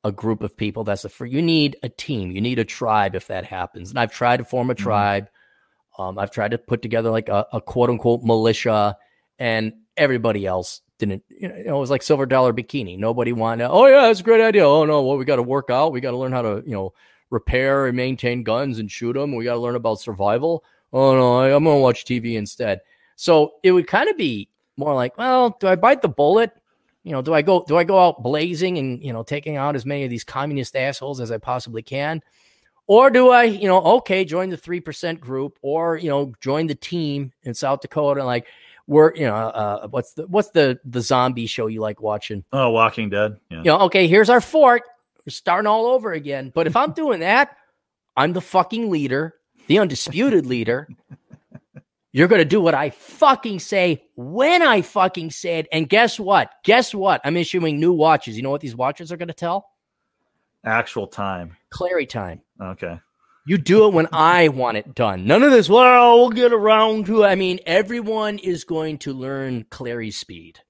a 0.05 0.13
group 0.13 0.43
of 0.43 0.57
people. 0.57 0.85
That's 0.85 1.05
a 1.05 1.09
free. 1.09 1.31
You 1.31 1.41
need 1.41 1.77
a 1.83 1.89
team. 1.89 2.31
You 2.31 2.43
need 2.43 2.59
a 2.59 2.65
tribe 2.65 3.15
if 3.15 3.29
that 3.29 3.47
happens. 3.47 3.91
And 3.91 3.99
I've 3.99 4.13
tried 4.13 4.39
to 4.39 4.45
form 4.45 4.71
a 4.71 4.75
mm-hmm. 4.75 4.83
tribe. 4.83 5.29
Um, 5.99 6.19
I've 6.19 6.31
tried 6.31 6.53
to 6.53 6.59
put 6.59 6.83
together 6.83 7.11
like 7.11 7.29
a, 7.31 7.47
a 7.55 7.61
quote 7.61 7.89
unquote 7.89 8.23
militia, 8.23 8.97
and 9.39 9.73
everybody 9.97 10.45
else 10.45 10.83
didn't 11.01 11.25
you 11.29 11.49
know 11.49 11.77
it 11.77 11.81
was 11.81 11.91
like 11.91 12.03
silver 12.03 12.27
dollar 12.27 12.53
bikini. 12.53 12.97
Nobody 12.97 13.33
wanted 13.33 13.69
oh 13.69 13.87
yeah 13.87 14.03
that's 14.03 14.21
a 14.21 14.23
great 14.23 14.41
idea. 14.41 14.67
Oh 14.67 14.85
no 14.85 15.03
well 15.03 15.17
we 15.17 15.25
got 15.25 15.37
to 15.37 15.43
work 15.43 15.71
out. 15.71 15.93
We 15.93 16.01
got 16.01 16.13
to 16.13 16.17
learn 16.17 16.33
how 16.33 16.43
to 16.43 16.63
you 16.65 16.73
know 16.73 16.93
repair 17.31 17.87
and 17.87 17.97
maintain 17.97 18.43
guns 18.43 18.79
and 18.79 18.91
shoot 18.91 19.13
them 19.13 19.35
we 19.35 19.45
got 19.45 19.55
to 19.55 19.61
learn 19.61 19.77
about 19.77 20.01
survival. 20.01 20.65
Oh 20.93 21.15
no 21.15 21.41
i'm 21.43 21.65
gonna 21.65 21.79
watch 21.79 22.05
tv 22.05 22.35
instead. 22.35 22.81
So 23.17 23.55
it 23.63 23.73
would 23.73 23.87
kind 23.87 24.09
of 24.09 24.17
be 24.17 24.49
more 24.77 24.95
like 24.95 25.19
well 25.19 25.57
do 25.59 25.67
i 25.67 25.75
bite 25.75 26.03
the 26.03 26.09
bullet? 26.09 26.53
You 27.03 27.13
know 27.13 27.23
do 27.23 27.35
i 27.35 27.43
go 27.43 27.65
do 27.67 27.77
i 27.77 27.85
go 27.85 27.99
out 27.99 28.23
blazing 28.23 28.79
and 28.79 29.03
you 29.03 29.13
know 29.13 29.23
taking 29.23 29.57
out 29.57 29.75
as 29.75 29.87
many 29.87 30.05
of 30.05 30.11
these 30.11 30.25
communist 30.25 30.77
assholes 30.77 31.21
as 31.21 31.33
i 31.33 31.39
possibly 31.39 31.83
can? 31.83 32.23
Or 32.91 33.09
do 33.09 33.31
I, 33.31 33.45
you 33.45 33.69
know, 33.69 33.81
okay, 33.99 34.25
join 34.25 34.51
the 34.51 34.57
3% 34.57 35.21
group 35.21 35.61
or, 35.63 35.97
you 35.97 36.09
know, 36.11 36.33
join 36.41 36.67
the 36.67 36.75
team 36.75 37.33
in 37.45 37.55
South 37.55 37.83
Dakota 37.83 38.19
and 38.19 38.27
like, 38.27 38.49
we're 38.91 39.15
you 39.15 39.25
know 39.25 39.37
uh, 39.37 39.87
what's 39.89 40.15
the 40.15 40.27
what's 40.27 40.51
the 40.51 40.79
the 40.85 41.01
zombie 41.01 41.47
show 41.47 41.69
you 41.69 41.81
like 41.81 42.03
watching? 42.03 42.45
Oh, 42.53 42.71
Walking 42.71 43.09
Dead. 43.09 43.37
Yeah. 43.49 43.59
You 43.59 43.65
know, 43.65 43.79
okay, 43.83 44.09
here's 44.09 44.29
our 44.29 44.41
fort. 44.41 44.83
We're 45.25 45.31
starting 45.31 45.69
all 45.69 45.87
over 45.87 46.13
again. 46.13 46.51
But 46.53 46.67
if 46.67 46.75
I'm 46.75 46.93
doing 46.93 47.21
that, 47.21 47.57
I'm 48.17 48.33
the 48.33 48.41
fucking 48.41 48.91
leader, 48.91 49.37
the 49.69 49.79
undisputed 49.79 50.45
leader. 50.45 50.89
You're 52.13 52.27
going 52.27 52.41
to 52.41 52.45
do 52.45 52.61
what 52.61 52.75
I 52.75 52.91
fucking 52.91 53.61
say 53.61 54.03
when 54.17 54.61
I 54.61 54.83
fucking 54.83 55.31
say 55.31 55.61
it. 55.61 55.69
And 55.71 55.89
guess 55.89 56.19
what? 56.19 56.51
Guess 56.65 56.93
what? 56.93 57.21
I'm 57.23 57.37
issuing 57.37 57.79
new 57.79 57.93
watches. 57.93 58.37
You 58.37 58.43
know 58.43 58.51
what 58.51 58.61
these 58.61 58.75
watches 58.75 59.13
are 59.13 59.17
going 59.17 59.29
to 59.29 59.35
tell? 59.35 59.71
Actual 60.65 61.07
time. 61.07 61.57
Clarey 61.73 62.09
time. 62.09 62.41
Okay. 62.61 62.99
You 63.51 63.59
do 63.59 63.85
it 63.89 63.93
when 63.93 64.07
I 64.13 64.47
want 64.47 64.77
it 64.77 64.95
done. 64.95 65.27
None 65.27 65.43
of 65.43 65.51
this, 65.51 65.69
well, 65.69 66.21
we'll 66.21 66.31
get 66.31 66.53
around 66.53 67.07
to 67.07 67.25
it. 67.25 67.27
I 67.27 67.35
mean, 67.35 67.59
everyone 67.67 68.39
is 68.39 68.63
going 68.63 68.99
to 68.99 69.13
learn 69.13 69.65
Clarey 69.65 70.13
speed. 70.13 70.61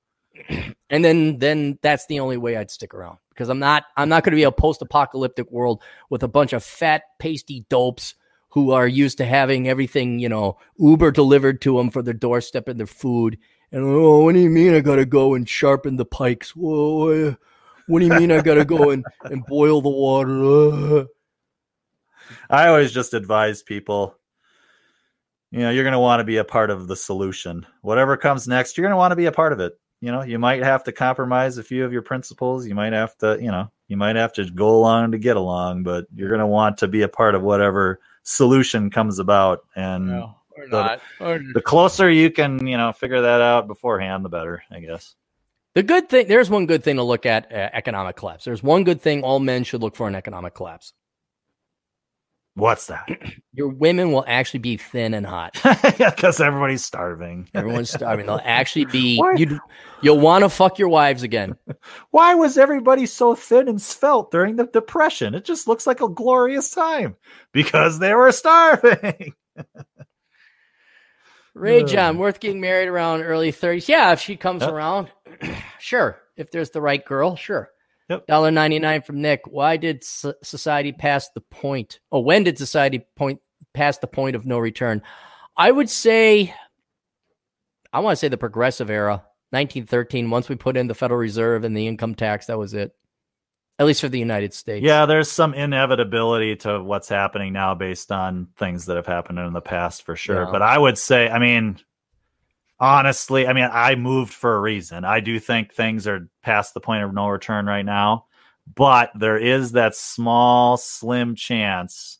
and 0.90 1.02
then 1.02 1.38
then 1.38 1.78
that's 1.80 2.04
the 2.04 2.20
only 2.20 2.36
way 2.36 2.58
I'd 2.58 2.70
stick 2.70 2.92
around 2.92 3.16
because 3.30 3.48
I'm 3.48 3.60
not 3.60 3.84
I'm 3.96 4.10
not 4.10 4.24
going 4.24 4.32
to 4.32 4.36
be 4.36 4.42
a 4.42 4.52
post-apocalyptic 4.52 5.50
world 5.50 5.82
with 6.10 6.22
a 6.22 6.28
bunch 6.28 6.52
of 6.52 6.62
fat 6.62 7.04
pasty 7.18 7.64
dopes 7.70 8.14
who 8.50 8.72
are 8.72 8.86
used 8.86 9.16
to 9.16 9.24
having 9.24 9.66
everything, 9.66 10.18
you 10.18 10.28
know, 10.28 10.58
Uber 10.76 11.12
delivered 11.12 11.62
to 11.62 11.78
them 11.78 11.88
for 11.88 12.02
their 12.02 12.12
doorstep 12.12 12.68
and 12.68 12.78
their 12.78 12.86
food. 12.86 13.38
And 13.72 13.82
oh, 13.84 14.24
what 14.24 14.34
do 14.34 14.40
you 14.40 14.50
mean 14.50 14.74
I 14.74 14.80
got 14.80 14.96
to 14.96 15.06
go 15.06 15.32
and 15.32 15.48
sharpen 15.48 15.96
the 15.96 16.04
pikes? 16.04 16.54
Whoa, 16.54 17.36
what 17.86 18.00
do 18.00 18.04
you 18.04 18.12
mean 18.12 18.30
I 18.30 18.42
got 18.42 18.56
to 18.56 18.66
go 18.66 18.90
and, 18.90 19.02
and 19.24 19.46
boil 19.46 19.80
the 19.80 19.88
water? 19.88 21.06
I 22.50 22.68
always 22.68 22.92
just 22.92 23.14
advise 23.14 23.62
people, 23.62 24.16
you 25.50 25.60
know, 25.60 25.70
you're 25.70 25.84
going 25.84 25.92
to 25.92 25.98
want 25.98 26.20
to 26.20 26.24
be 26.24 26.36
a 26.36 26.44
part 26.44 26.70
of 26.70 26.88
the 26.88 26.96
solution. 26.96 27.66
Whatever 27.82 28.16
comes 28.16 28.46
next, 28.46 28.76
you're 28.76 28.84
going 28.84 28.92
to 28.92 28.98
want 28.98 29.12
to 29.12 29.16
be 29.16 29.26
a 29.26 29.32
part 29.32 29.52
of 29.52 29.60
it. 29.60 29.78
You 30.00 30.12
know, 30.12 30.22
you 30.22 30.38
might 30.38 30.62
have 30.62 30.84
to 30.84 30.92
compromise 30.92 31.58
a 31.58 31.64
few 31.64 31.84
of 31.84 31.92
your 31.92 32.02
principles. 32.02 32.66
You 32.66 32.74
might 32.74 32.92
have 32.92 33.16
to, 33.18 33.38
you 33.40 33.50
know, 33.50 33.70
you 33.88 33.96
might 33.96 34.16
have 34.16 34.32
to 34.34 34.48
go 34.48 34.76
along 34.76 35.12
to 35.12 35.18
get 35.18 35.36
along, 35.36 35.82
but 35.82 36.06
you're 36.14 36.28
going 36.28 36.40
to 36.40 36.46
want 36.46 36.78
to 36.78 36.88
be 36.88 37.02
a 37.02 37.08
part 37.08 37.34
of 37.34 37.42
whatever 37.42 38.00
solution 38.22 38.90
comes 38.90 39.18
about. 39.18 39.60
And, 39.74 40.08
yeah. 40.08 40.26
the, 40.70 41.00
not. 41.20 41.40
the 41.54 41.62
closer 41.62 42.08
you 42.08 42.30
can, 42.30 42.66
you 42.66 42.76
know, 42.76 42.92
figure 42.92 43.22
that 43.22 43.40
out 43.40 43.66
beforehand, 43.66 44.24
the 44.24 44.28
better, 44.28 44.62
I 44.70 44.80
guess. 44.80 45.16
The 45.74 45.82
good 45.82 46.08
thing, 46.08 46.28
there's 46.28 46.50
one 46.50 46.66
good 46.66 46.82
thing 46.82 46.96
to 46.96 47.02
look 47.02 47.26
at 47.26 47.52
uh, 47.52 47.70
economic 47.72 48.16
collapse. 48.16 48.44
There's 48.44 48.62
one 48.62 48.84
good 48.84 49.00
thing 49.00 49.22
all 49.22 49.38
men 49.38 49.64
should 49.64 49.82
look 49.82 49.96
for 49.96 50.08
in 50.08 50.14
economic 50.14 50.54
collapse. 50.54 50.92
What's 52.58 52.88
that? 52.88 53.08
Your 53.52 53.68
women 53.68 54.10
will 54.10 54.24
actually 54.26 54.58
be 54.58 54.76
thin 54.76 55.14
and 55.14 55.24
hot. 55.24 55.56
yeah, 55.98 56.10
because 56.10 56.40
everybody's 56.40 56.84
starving. 56.84 57.48
Everyone's 57.54 57.90
starving. 57.94 58.26
They'll 58.26 58.40
actually 58.42 58.86
be. 58.86 59.22
you 59.36 59.60
you'll 60.02 60.18
want 60.18 60.42
to 60.42 60.48
fuck 60.48 60.76
your 60.76 60.88
wives 60.88 61.22
again. 61.22 61.56
Why 62.10 62.34
was 62.34 62.58
everybody 62.58 63.06
so 63.06 63.36
thin 63.36 63.68
and 63.68 63.80
svelte 63.80 64.32
during 64.32 64.56
the 64.56 64.66
depression? 64.66 65.36
It 65.36 65.44
just 65.44 65.68
looks 65.68 65.86
like 65.86 66.00
a 66.00 66.08
glorious 66.08 66.70
time 66.70 67.14
because 67.52 68.00
they 68.00 68.12
were 68.12 68.32
starving. 68.32 69.34
Ray 71.54 71.84
John, 71.84 72.18
worth 72.18 72.40
getting 72.40 72.60
married 72.60 72.88
around 72.88 73.22
early 73.22 73.52
30s. 73.52 73.88
Yeah, 73.88 74.12
if 74.12 74.20
she 74.20 74.36
comes 74.36 74.62
yep. 74.62 74.72
around, 74.72 75.12
sure. 75.78 76.18
If 76.36 76.50
there's 76.50 76.70
the 76.70 76.80
right 76.80 77.04
girl, 77.04 77.36
sure. 77.36 77.70
Yep. 78.08 78.26
Dollar 78.26 78.50
ninety 78.50 78.78
nine 78.78 79.02
from 79.02 79.20
Nick. 79.20 79.42
Why 79.46 79.76
did 79.76 80.02
society 80.02 80.92
pass 80.92 81.28
the 81.30 81.42
point? 81.42 82.00
Oh, 82.10 82.20
when 82.20 82.44
did 82.44 82.56
society 82.56 83.06
point 83.16 83.40
pass 83.74 83.98
the 83.98 84.06
point 84.06 84.34
of 84.34 84.46
no 84.46 84.58
return? 84.58 85.02
I 85.56 85.70
would 85.70 85.90
say, 85.90 86.54
I 87.92 88.00
want 88.00 88.12
to 88.12 88.16
say 88.16 88.28
the 88.28 88.38
progressive 88.38 88.90
era, 88.90 89.24
1913. 89.50 90.30
Once 90.30 90.48
we 90.48 90.56
put 90.56 90.76
in 90.76 90.86
the 90.86 90.94
Federal 90.94 91.20
Reserve 91.20 91.64
and 91.64 91.76
the 91.76 91.86
income 91.86 92.14
tax, 92.14 92.46
that 92.46 92.58
was 92.58 92.74
it. 92.74 92.92
At 93.80 93.86
least 93.86 94.00
for 94.00 94.08
the 94.08 94.18
United 94.18 94.54
States. 94.54 94.84
Yeah, 94.84 95.06
there's 95.06 95.30
some 95.30 95.54
inevitability 95.54 96.56
to 96.56 96.82
what's 96.82 97.08
happening 97.08 97.52
now 97.52 97.74
based 97.76 98.10
on 98.10 98.48
things 98.56 98.86
that 98.86 98.96
have 98.96 99.06
happened 99.06 99.38
in 99.38 99.52
the 99.52 99.60
past 99.60 100.02
for 100.02 100.16
sure. 100.16 100.44
Yeah. 100.44 100.50
But 100.50 100.62
I 100.62 100.76
would 100.76 100.98
say, 100.98 101.28
I 101.28 101.38
mean, 101.38 101.78
honestly, 102.80 103.46
I 103.46 103.52
mean, 103.52 103.68
I 103.72 103.94
moved 103.94 104.32
for 104.32 104.56
a 104.56 104.60
reason. 104.60 105.04
I 105.04 105.20
do 105.20 105.38
think 105.38 105.72
things 105.72 106.06
are 106.06 106.28
past 106.42 106.74
the 106.74 106.80
point 106.80 107.04
of 107.04 107.12
no 107.12 107.28
return 107.28 107.66
right 107.66 107.84
now, 107.84 108.26
but 108.74 109.10
there 109.14 109.38
is 109.38 109.72
that 109.72 109.96
small, 109.96 110.76
slim 110.76 111.34
chance 111.34 112.18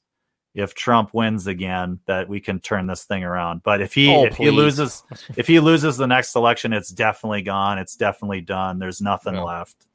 if 0.54 0.74
Trump 0.74 1.14
wins 1.14 1.46
again 1.46 2.00
that 2.06 2.28
we 2.28 2.40
can 2.40 2.58
turn 2.58 2.86
this 2.86 3.04
thing 3.04 3.22
around. 3.22 3.62
But 3.62 3.80
if 3.80 3.94
he 3.94 4.12
oh, 4.12 4.24
if 4.24 4.36
he 4.36 4.50
loses 4.50 5.04
if 5.36 5.46
he 5.46 5.60
loses 5.60 5.96
the 5.96 6.06
next 6.06 6.34
election, 6.34 6.72
it's 6.72 6.90
definitely 6.90 7.42
gone. 7.42 7.78
It's 7.78 7.96
definitely 7.96 8.40
done. 8.40 8.78
There's 8.78 9.00
nothing 9.00 9.34
yeah. 9.34 9.42
left. 9.42 9.86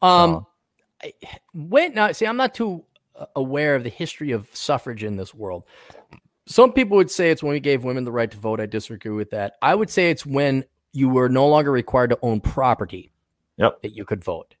Um, 0.00 0.46
so. 1.02 1.10
when 1.52 1.94
now 1.94 2.12
see, 2.12 2.26
I'm 2.26 2.38
not 2.38 2.54
too 2.54 2.84
uh, 3.14 3.26
aware 3.36 3.74
of 3.74 3.84
the 3.84 3.90
history 3.90 4.30
of 4.32 4.48
suffrage 4.54 5.04
in 5.04 5.16
this 5.16 5.34
world 5.34 5.64
some 6.46 6.72
people 6.72 6.96
would 6.96 7.10
say 7.10 7.30
it's 7.30 7.42
when 7.42 7.52
we 7.52 7.60
gave 7.60 7.84
women 7.84 8.04
the 8.04 8.12
right 8.12 8.30
to 8.30 8.36
vote. 8.36 8.60
I 8.60 8.66
disagree 8.66 9.12
with 9.12 9.30
that. 9.30 9.56
I 9.62 9.74
would 9.74 9.90
say 9.90 10.10
it's 10.10 10.24
when 10.24 10.64
you 10.92 11.08
were 11.08 11.28
no 11.28 11.48
longer 11.48 11.70
required 11.70 12.10
to 12.10 12.18
own 12.22 12.40
property. 12.40 13.10
Yep. 13.58 13.82
That 13.82 13.96
you 13.96 14.04
could 14.04 14.22
vote. 14.22 14.54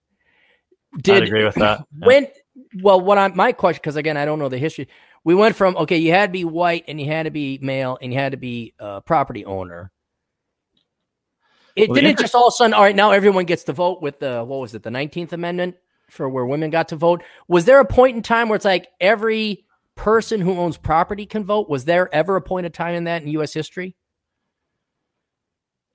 Did 1.00 1.16
I'd 1.16 1.22
agree 1.24 1.44
with 1.44 1.56
that. 1.56 1.86
When 1.98 2.28
well, 2.80 3.00
what 3.00 3.18
I 3.18 3.28
my 3.28 3.52
question 3.52 3.80
because 3.82 3.96
again 3.96 4.16
I 4.16 4.24
don't 4.24 4.38
know 4.38 4.48
the 4.48 4.58
history. 4.58 4.88
We 5.24 5.34
went 5.34 5.54
from 5.54 5.76
okay, 5.76 5.98
you 5.98 6.12
had 6.12 6.30
to 6.30 6.32
be 6.32 6.44
white 6.44 6.84
and 6.88 7.00
you 7.00 7.06
had 7.06 7.24
to 7.24 7.30
be 7.30 7.58
male 7.60 7.98
and 8.00 8.12
you 8.12 8.18
had 8.18 8.32
to 8.32 8.38
be 8.38 8.74
a 8.78 9.02
property 9.02 9.44
owner. 9.44 9.90
It 11.74 11.90
well, 11.90 12.00
didn't 12.00 12.18
just 12.18 12.34
all 12.34 12.46
of 12.46 12.52
a 12.52 12.56
sudden. 12.56 12.72
All 12.72 12.82
right, 12.82 12.96
now 12.96 13.10
everyone 13.10 13.44
gets 13.44 13.64
to 13.64 13.74
vote 13.74 14.00
with 14.00 14.18
the 14.18 14.42
what 14.42 14.60
was 14.60 14.74
it, 14.74 14.82
the 14.82 14.90
Nineteenth 14.90 15.34
Amendment 15.34 15.76
for 16.08 16.28
where 16.28 16.46
women 16.46 16.70
got 16.70 16.88
to 16.88 16.96
vote. 16.96 17.22
Was 17.48 17.66
there 17.66 17.80
a 17.80 17.84
point 17.84 18.16
in 18.16 18.22
time 18.22 18.48
where 18.48 18.56
it's 18.56 18.64
like 18.64 18.88
every 19.00 19.65
person 19.96 20.40
who 20.40 20.58
owns 20.58 20.76
property 20.76 21.26
can 21.26 21.44
vote? 21.44 21.68
Was 21.68 21.84
there 21.84 22.14
ever 22.14 22.36
a 22.36 22.42
point 22.42 22.66
of 22.66 22.72
time 22.72 22.94
in 22.94 23.04
that 23.04 23.22
in 23.22 23.28
U.S. 23.28 23.52
history? 23.52 23.96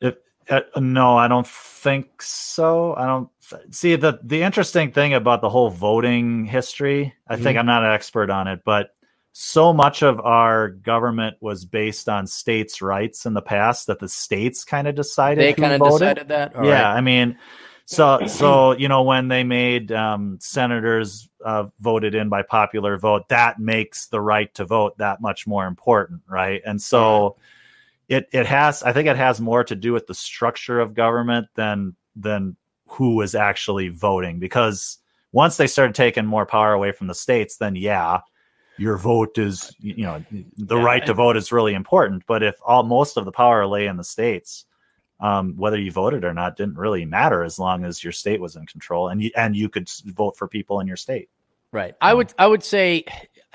If, 0.01 0.17
uh, 0.49 0.61
no, 0.77 1.17
I 1.17 1.27
don't 1.27 1.47
think 1.47 2.21
so. 2.21 2.95
I 2.95 3.05
don't 3.05 3.29
see 3.69 3.95
the 3.95 4.19
the 4.23 4.43
interesting 4.43 4.91
thing 4.91 5.13
about 5.13 5.41
the 5.41 5.49
whole 5.49 5.69
voting 5.69 6.45
history. 6.45 7.13
I 7.27 7.35
mm-hmm. 7.35 7.43
think 7.43 7.57
I'm 7.57 7.65
not 7.65 7.85
an 7.85 7.91
expert 7.91 8.29
on 8.29 8.47
it, 8.47 8.61
but 8.65 8.89
so 9.33 9.71
much 9.71 10.03
of 10.03 10.19
our 10.19 10.69
government 10.69 11.37
was 11.39 11.63
based 11.63 12.09
on 12.09 12.27
states' 12.27 12.81
rights 12.81 13.25
in 13.25 13.33
the 13.33 13.41
past 13.41 13.87
that 13.87 13.99
the 13.99 14.09
states 14.09 14.65
kind 14.65 14.87
of 14.87 14.95
decided. 14.95 15.41
They 15.41 15.53
kind 15.53 15.81
of 15.81 15.89
decided 15.89 16.27
that. 16.27 16.55
All 16.55 16.65
yeah, 16.65 16.81
right. 16.81 16.97
I 16.97 17.01
mean, 17.01 17.37
so 17.91 18.25
so 18.25 18.71
you 18.71 18.87
know 18.87 19.03
when 19.03 19.27
they 19.27 19.43
made 19.43 19.91
um, 19.91 20.37
senators 20.39 21.29
uh, 21.43 21.65
voted 21.81 22.15
in 22.15 22.29
by 22.29 22.41
popular 22.41 22.97
vote, 22.97 23.27
that 23.27 23.59
makes 23.59 24.07
the 24.07 24.21
right 24.21 24.53
to 24.55 24.63
vote 24.63 24.97
that 24.97 25.19
much 25.19 25.45
more 25.45 25.67
important, 25.67 26.21
right? 26.25 26.61
And 26.65 26.81
so 26.81 27.35
it 28.07 28.29
it 28.31 28.45
has 28.45 28.81
I 28.81 28.93
think 28.93 29.09
it 29.09 29.17
has 29.17 29.41
more 29.41 29.65
to 29.65 29.75
do 29.75 29.91
with 29.91 30.07
the 30.07 30.13
structure 30.13 30.79
of 30.79 30.93
government 30.93 31.47
than 31.55 31.97
than 32.15 32.55
who 32.87 33.15
was 33.15 33.35
actually 33.35 33.89
voting 33.89 34.39
because 34.39 34.97
once 35.33 35.57
they 35.57 35.67
started 35.67 35.93
taking 35.93 36.25
more 36.25 36.45
power 36.45 36.71
away 36.71 36.93
from 36.93 37.07
the 37.07 37.15
states, 37.15 37.57
then 37.57 37.75
yeah, 37.75 38.19
your 38.77 38.97
vote 38.97 39.37
is 39.37 39.75
you 39.79 40.05
know 40.05 40.23
the 40.55 40.77
yeah, 40.77 40.83
right 40.83 41.05
to 41.05 41.13
vote 41.13 41.35
is 41.35 41.51
really 41.51 41.73
important. 41.73 42.23
But 42.25 42.41
if 42.41 42.55
all 42.65 42.83
most 42.83 43.17
of 43.17 43.25
the 43.25 43.33
power 43.33 43.67
lay 43.67 43.87
in 43.87 43.97
the 43.97 44.03
states, 44.05 44.63
um, 45.21 45.55
whether 45.55 45.79
you 45.79 45.91
voted 45.91 46.25
or 46.25 46.33
not 46.33 46.57
didn't 46.57 46.77
really 46.77 47.05
matter 47.05 47.43
as 47.43 47.59
long 47.59 47.85
as 47.85 48.03
your 48.03 48.11
state 48.11 48.41
was 48.41 48.55
in 48.55 48.65
control 48.65 49.07
and 49.09 49.21
you 49.21 49.31
and 49.35 49.55
you 49.55 49.69
could 49.69 49.87
vote 50.05 50.35
for 50.35 50.47
people 50.47 50.79
in 50.79 50.87
your 50.87 50.97
state. 50.97 51.29
Right. 51.71 51.95
I 52.01 52.13
would 52.13 52.33
I 52.37 52.47
would 52.47 52.63
say 52.63 53.05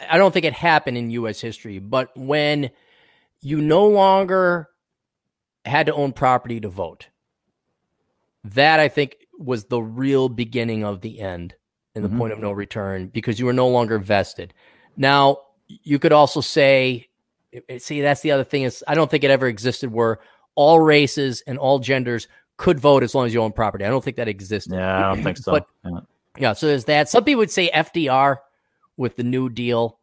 I 0.09 0.17
don't 0.17 0.33
think 0.33 0.47
it 0.47 0.53
happened 0.53 0.97
in 0.97 1.11
U.S. 1.11 1.41
history, 1.41 1.79
but 1.79 2.17
when 2.17 2.71
you 3.41 3.61
no 3.61 3.87
longer 3.89 4.69
had 5.65 5.87
to 5.87 5.95
own 5.95 6.13
property 6.13 6.61
to 6.61 6.69
vote, 6.69 7.09
that 8.45 8.79
I 8.81 8.89
think 8.89 9.17
was 9.39 9.65
the 9.65 9.83
real 9.83 10.29
beginning 10.29 10.85
of 10.85 11.01
the 11.01 11.21
end 11.21 11.55
and 11.95 12.05
the 12.05 12.09
mm-hmm. 12.09 12.19
point 12.19 12.33
of 12.33 12.39
no 12.39 12.53
return 12.53 13.09
because 13.09 13.41
you 13.41 13.47
were 13.47 13.53
no 13.53 13.69
longer 13.69 13.99
vested. 13.99 14.55
Now 14.97 15.39
you 15.67 15.99
could 15.99 16.13
also 16.13 16.41
say, 16.41 17.09
see, 17.79 18.01
that's 18.01 18.21
the 18.21 18.31
other 18.31 18.45
thing 18.45 18.63
is 18.63 18.85
I 18.87 18.95
don't 18.95 19.11
think 19.11 19.25
it 19.25 19.31
ever 19.31 19.49
existed 19.49 19.93
where 19.93 20.21
all 20.57 20.81
races 20.81 21.43
and 21.47 21.59
all 21.59 21.79
genders 21.79 22.27
could 22.57 22.81
vote 22.81 23.03
as 23.03 23.15
long 23.15 23.27
as 23.27 23.35
you 23.35 23.41
own 23.41 23.53
property. 23.53 23.85
I 23.85 23.89
don't 23.89 24.03
think 24.03 24.17
that 24.17 24.29
existed. 24.29 24.73
Yeah, 24.73 24.99
I 24.99 25.15
don't 25.15 25.23
think 25.23 25.39
so. 25.39 25.53
But 25.53 25.67
yeah. 25.85 26.01
yeah, 26.39 26.53
so 26.55 26.67
there's 26.67 26.87
that. 26.87 27.09
Some 27.09 27.23
people 27.23 27.41
would 27.41 27.51
say 27.51 27.71
FDR 27.71 28.39
with 28.97 29.17
the 29.17 29.23
New 29.23 29.49
Deal. 29.49 29.99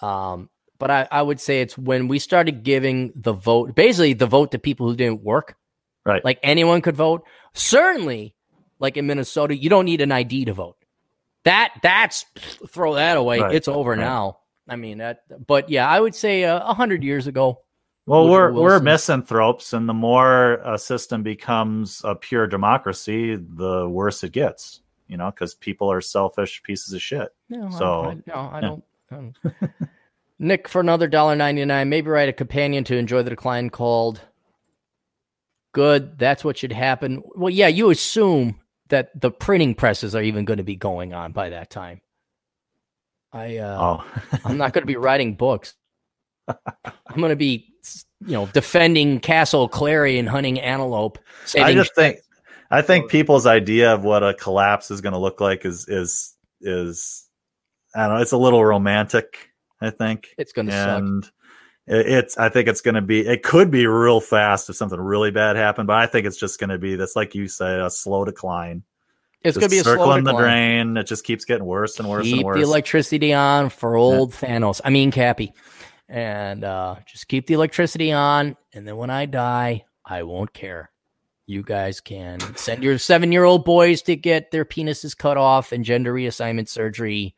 Um, 0.00 0.48
but 0.78 0.90
I, 0.90 1.06
I 1.10 1.22
would 1.22 1.40
say 1.40 1.60
it's 1.60 1.78
when 1.78 2.08
we 2.08 2.18
started 2.18 2.64
giving 2.64 3.12
the 3.14 3.32
vote, 3.32 3.74
basically 3.76 4.14
the 4.14 4.26
vote 4.26 4.50
to 4.50 4.58
people 4.58 4.88
who 4.88 4.96
didn't 4.96 5.22
work. 5.22 5.56
Right. 6.04 6.24
Like 6.24 6.40
anyone 6.42 6.80
could 6.80 6.96
vote. 6.96 7.24
Certainly, 7.52 8.34
like 8.80 8.96
in 8.96 9.06
Minnesota, 9.06 9.56
you 9.56 9.70
don't 9.70 9.84
need 9.84 10.00
an 10.00 10.10
ID 10.10 10.46
to 10.46 10.54
vote. 10.54 10.76
That 11.44 11.74
that's 11.82 12.24
throw 12.68 12.94
that 12.94 13.16
away. 13.16 13.38
Right. 13.38 13.54
It's 13.54 13.68
over 13.68 13.90
right. 13.90 13.98
now. 13.98 14.38
I 14.68 14.76
mean 14.76 14.98
that, 14.98 15.22
but 15.46 15.70
yeah, 15.70 15.88
I 15.88 16.00
would 16.00 16.14
say 16.14 16.44
uh, 16.44 16.58
a 16.58 16.70
uh, 16.70 16.74
hundred 16.74 17.04
years 17.04 17.26
ago, 17.26 17.60
well, 18.06 18.28
we're 18.28 18.52
we're 18.52 18.80
misanthropes, 18.80 19.72
and 19.72 19.88
the 19.88 19.94
more 19.94 20.54
a 20.64 20.76
system 20.76 21.22
becomes 21.22 22.00
a 22.04 22.16
pure 22.16 22.48
democracy, 22.48 23.36
the 23.36 23.88
worse 23.88 24.24
it 24.24 24.32
gets. 24.32 24.80
You 25.06 25.16
know, 25.18 25.30
because 25.30 25.54
people 25.54 25.92
are 25.92 26.00
selfish 26.00 26.62
pieces 26.62 26.94
of 26.94 27.02
shit. 27.02 27.28
No, 27.48 27.70
so 27.70 28.00
I, 28.00 28.08
I, 28.08 28.14
no, 28.14 28.34
I 28.34 28.54
yeah. 28.54 28.60
don't. 28.60 28.84
I 29.10 29.14
don't. 29.14 29.70
Nick 30.38 30.68
for 30.68 30.80
another 30.80 31.06
dollar 31.06 31.36
ninety 31.36 31.64
nine. 31.64 31.88
Maybe 31.88 32.08
write 32.08 32.28
a 32.28 32.32
companion 32.32 32.82
to 32.84 32.96
enjoy 32.96 33.22
the 33.22 33.30
decline 33.30 33.70
called. 33.70 34.20
Good. 35.72 36.18
That's 36.18 36.44
what 36.44 36.58
should 36.58 36.72
happen. 36.72 37.22
Well, 37.36 37.50
yeah, 37.50 37.68
you 37.68 37.90
assume 37.90 38.60
that 38.88 39.18
the 39.18 39.30
printing 39.30 39.74
presses 39.74 40.14
are 40.14 40.22
even 40.22 40.44
going 40.44 40.58
to 40.58 40.64
be 40.64 40.76
going 40.76 41.14
on 41.14 41.32
by 41.32 41.50
that 41.50 41.70
time. 41.70 42.00
I 43.32 43.58
uh, 43.58 43.78
oh. 43.80 44.20
I'm 44.44 44.58
not 44.58 44.72
going 44.72 44.82
to 44.82 44.86
be 44.86 44.96
writing 44.96 45.34
books. 45.34 45.74
I'm 46.48 47.16
going 47.16 47.30
to 47.30 47.36
be 47.36 47.71
you 48.26 48.32
know, 48.32 48.46
defending 48.46 49.20
Castle 49.20 49.68
Clarey 49.68 50.18
and 50.18 50.28
hunting 50.28 50.60
antelope. 50.60 51.18
I 51.58 51.72
just 51.72 51.94
think, 51.94 52.18
I 52.70 52.82
think 52.82 53.10
people's 53.10 53.46
idea 53.46 53.94
of 53.94 54.04
what 54.04 54.22
a 54.22 54.34
collapse 54.34 54.90
is 54.90 55.00
going 55.00 55.12
to 55.12 55.18
look 55.18 55.40
like 55.40 55.64
is 55.64 55.86
is 55.88 56.34
is, 56.60 57.26
I 57.94 58.06
don't 58.06 58.16
know, 58.16 58.22
it's 58.22 58.32
a 58.32 58.38
little 58.38 58.64
romantic. 58.64 59.50
I 59.80 59.90
think 59.90 60.28
it's 60.38 60.52
going 60.52 60.68
to 60.68 60.72
and 60.74 61.24
suck. 61.24 61.32
It's. 61.86 62.38
I 62.38 62.48
think 62.48 62.68
it's 62.68 62.80
going 62.80 62.94
to 62.94 63.02
be. 63.02 63.26
It 63.26 63.42
could 63.42 63.70
be 63.70 63.86
real 63.86 64.20
fast 64.20 64.70
if 64.70 64.76
something 64.76 65.00
really 65.00 65.32
bad 65.32 65.56
happened, 65.56 65.88
but 65.88 65.96
I 65.96 66.06
think 66.06 66.26
it's 66.26 66.36
just 66.36 66.60
going 66.60 66.70
to 66.70 66.78
be 66.78 66.94
this, 66.94 67.16
like 67.16 67.34
you 67.34 67.48
say, 67.48 67.80
a 67.80 67.90
slow 67.90 68.24
decline. 68.24 68.84
It's 69.44 69.56
going 69.56 69.68
to 69.68 69.74
be 69.74 69.80
a 69.80 69.84
circling 69.84 70.22
the 70.22 70.34
drain. 70.34 70.96
It 70.96 71.08
just 71.08 71.24
keeps 71.24 71.44
getting 71.44 71.64
worse 71.64 71.98
and 71.98 72.08
worse 72.08 72.24
Keep 72.24 72.36
and 72.36 72.44
worse. 72.44 72.56
the 72.56 72.62
electricity 72.62 73.32
on 73.32 73.70
for 73.70 73.96
old 73.96 74.32
yeah. 74.40 74.58
Thanos. 74.58 74.80
I 74.84 74.90
mean 74.90 75.10
Cappy 75.10 75.52
and 76.12 76.62
uh, 76.62 76.96
just 77.06 77.26
keep 77.26 77.46
the 77.46 77.54
electricity 77.54 78.12
on. 78.12 78.54
And 78.74 78.86
then 78.86 78.98
when 78.98 79.08
I 79.08 79.24
die, 79.24 79.86
I 80.04 80.24
won't 80.24 80.52
care. 80.52 80.90
You 81.46 81.62
guys 81.62 82.00
can 82.00 82.38
send 82.54 82.82
your 82.84 82.98
seven 82.98 83.32
year 83.32 83.44
old 83.44 83.64
boys 83.64 84.02
to 84.02 84.14
get 84.14 84.50
their 84.50 84.66
penises 84.66 85.16
cut 85.16 85.38
off 85.38 85.72
and 85.72 85.84
gender 85.84 86.12
reassignment 86.12 86.68
surgery. 86.68 87.34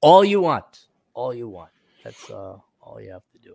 All 0.00 0.24
you 0.24 0.40
want. 0.40 0.86
All 1.14 1.32
you 1.32 1.48
want. 1.48 1.70
That's 2.02 2.28
uh, 2.28 2.58
all 2.80 3.00
you 3.00 3.12
have 3.12 3.22
to 3.32 3.38
do. 3.38 3.54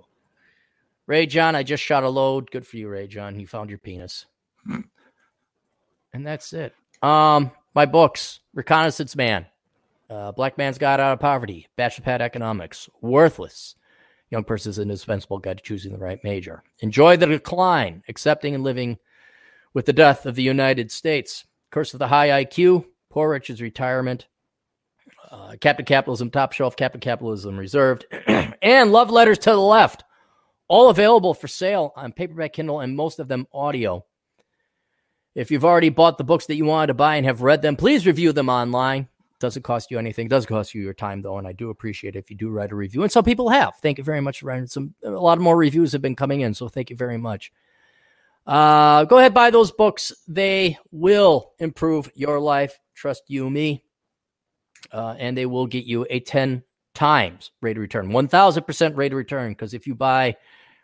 Ray 1.05 1.25
John, 1.25 1.53
I 1.53 1.63
just 1.63 1.83
shot 1.83 2.03
a 2.03 2.09
load. 2.09 2.49
Good 2.49 2.65
for 2.65 2.77
you, 2.77 2.87
Ray 2.87 3.07
John. 3.07 3.39
You 3.39 3.47
found 3.47 3.69
your 3.69 3.79
penis. 3.79 4.25
and 4.65 6.25
that's 6.25 6.53
it. 6.53 6.73
Um, 7.01 7.51
my 7.75 7.85
books: 7.85 8.39
Reconnaissance 8.53 9.15
Man, 9.17 9.45
uh, 10.09 10.31
Black 10.31 10.57
Man's 10.57 10.77
Guide 10.77 11.01
Out 11.01 11.13
of 11.13 11.19
Poverty, 11.19 11.67
Bachelor 11.75 12.05
Pad 12.05 12.21
Economics, 12.21 12.89
Worthless, 13.01 13.75
Young 14.31 14.45
person 14.45 14.71
Person's 14.71 14.79
Indispensable 14.79 15.39
Guide 15.39 15.57
to 15.57 15.63
Choosing 15.63 15.91
the 15.91 15.97
Right 15.97 16.23
Major, 16.23 16.63
Enjoy 16.79 17.17
the 17.17 17.25
Decline, 17.25 18.01
Accepting 18.07 18.55
and 18.55 18.63
Living 18.63 18.97
with 19.73 19.85
the 19.85 19.93
Death 19.93 20.25
of 20.25 20.35
the 20.35 20.43
United 20.43 20.89
States, 20.89 21.45
Curse 21.69 21.93
of 21.93 21.99
the 21.99 22.07
High 22.07 22.45
IQ, 22.45 22.85
Poor 23.09 23.29
Richard's 23.29 23.61
Retirement, 23.61 24.27
uh, 25.29 25.55
Captain 25.59 25.85
Capitalism 25.85 26.31
Top 26.31 26.53
Shelf, 26.53 26.77
Captain 26.77 27.01
Capitalism 27.01 27.57
Reserved, 27.57 28.05
and 28.61 28.93
Love 28.93 29.11
Letters 29.11 29.37
to 29.39 29.51
the 29.51 29.59
Left. 29.59 30.05
All 30.69 30.89
available 30.89 31.33
for 31.33 31.49
sale 31.49 31.91
on 31.97 32.13
paperback, 32.13 32.53
Kindle, 32.53 32.79
and 32.79 32.95
most 32.95 33.19
of 33.19 33.27
them 33.27 33.47
audio. 33.53 34.05
If 35.35 35.51
you've 35.51 35.65
already 35.65 35.89
bought 35.89 36.17
the 36.17 36.23
books 36.23 36.45
that 36.45 36.55
you 36.55 36.63
wanted 36.63 36.87
to 36.87 36.93
buy 36.93 37.17
and 37.17 37.25
have 37.25 37.41
read 37.41 37.61
them, 37.61 37.75
please 37.75 38.07
review 38.07 38.31
them 38.31 38.47
online. 38.47 39.09
Doesn't 39.41 39.63
cost 39.63 39.89
you 39.89 39.97
anything. 39.97 40.27
It 40.27 40.29
does 40.29 40.45
cost 40.45 40.75
you 40.75 40.83
your 40.83 40.93
time 40.93 41.23
though, 41.23 41.39
and 41.39 41.47
I 41.47 41.51
do 41.51 41.71
appreciate 41.71 42.15
it 42.15 42.19
if 42.19 42.29
you 42.29 42.37
do 42.37 42.49
write 42.49 42.71
a 42.71 42.75
review. 42.75 43.01
And 43.01 43.11
some 43.11 43.23
people 43.23 43.49
have. 43.49 43.73
Thank 43.81 43.97
you 43.97 44.03
very 44.03 44.21
much 44.21 44.39
for 44.39 44.45
writing 44.45 44.67
some. 44.67 44.93
A 45.03 45.09
lot 45.09 45.39
more 45.39 45.57
reviews 45.57 45.91
have 45.93 46.01
been 46.01 46.15
coming 46.15 46.41
in, 46.41 46.53
so 46.53 46.69
thank 46.69 46.91
you 46.91 46.95
very 46.95 47.17
much. 47.17 47.51
Uh, 48.45 49.03
go 49.05 49.17
ahead, 49.17 49.33
buy 49.33 49.49
those 49.49 49.71
books. 49.71 50.13
They 50.27 50.77
will 50.91 51.53
improve 51.57 52.11
your 52.13 52.39
life. 52.39 52.79
Trust 52.93 53.23
you, 53.27 53.49
me. 53.49 53.83
Uh, 54.91 55.15
and 55.17 55.35
they 55.35 55.47
will 55.47 55.65
get 55.65 55.85
you 55.85 56.05
a 56.09 56.19
10 56.19 56.63
times 56.93 57.51
rate 57.61 57.77
of 57.77 57.81
return, 57.81 58.09
1000% 58.09 58.95
rate 58.95 59.11
of 59.11 59.17
return. 59.17 59.53
Because 59.53 59.73
if 59.73 59.87
you 59.87 59.95
buy 59.95 60.35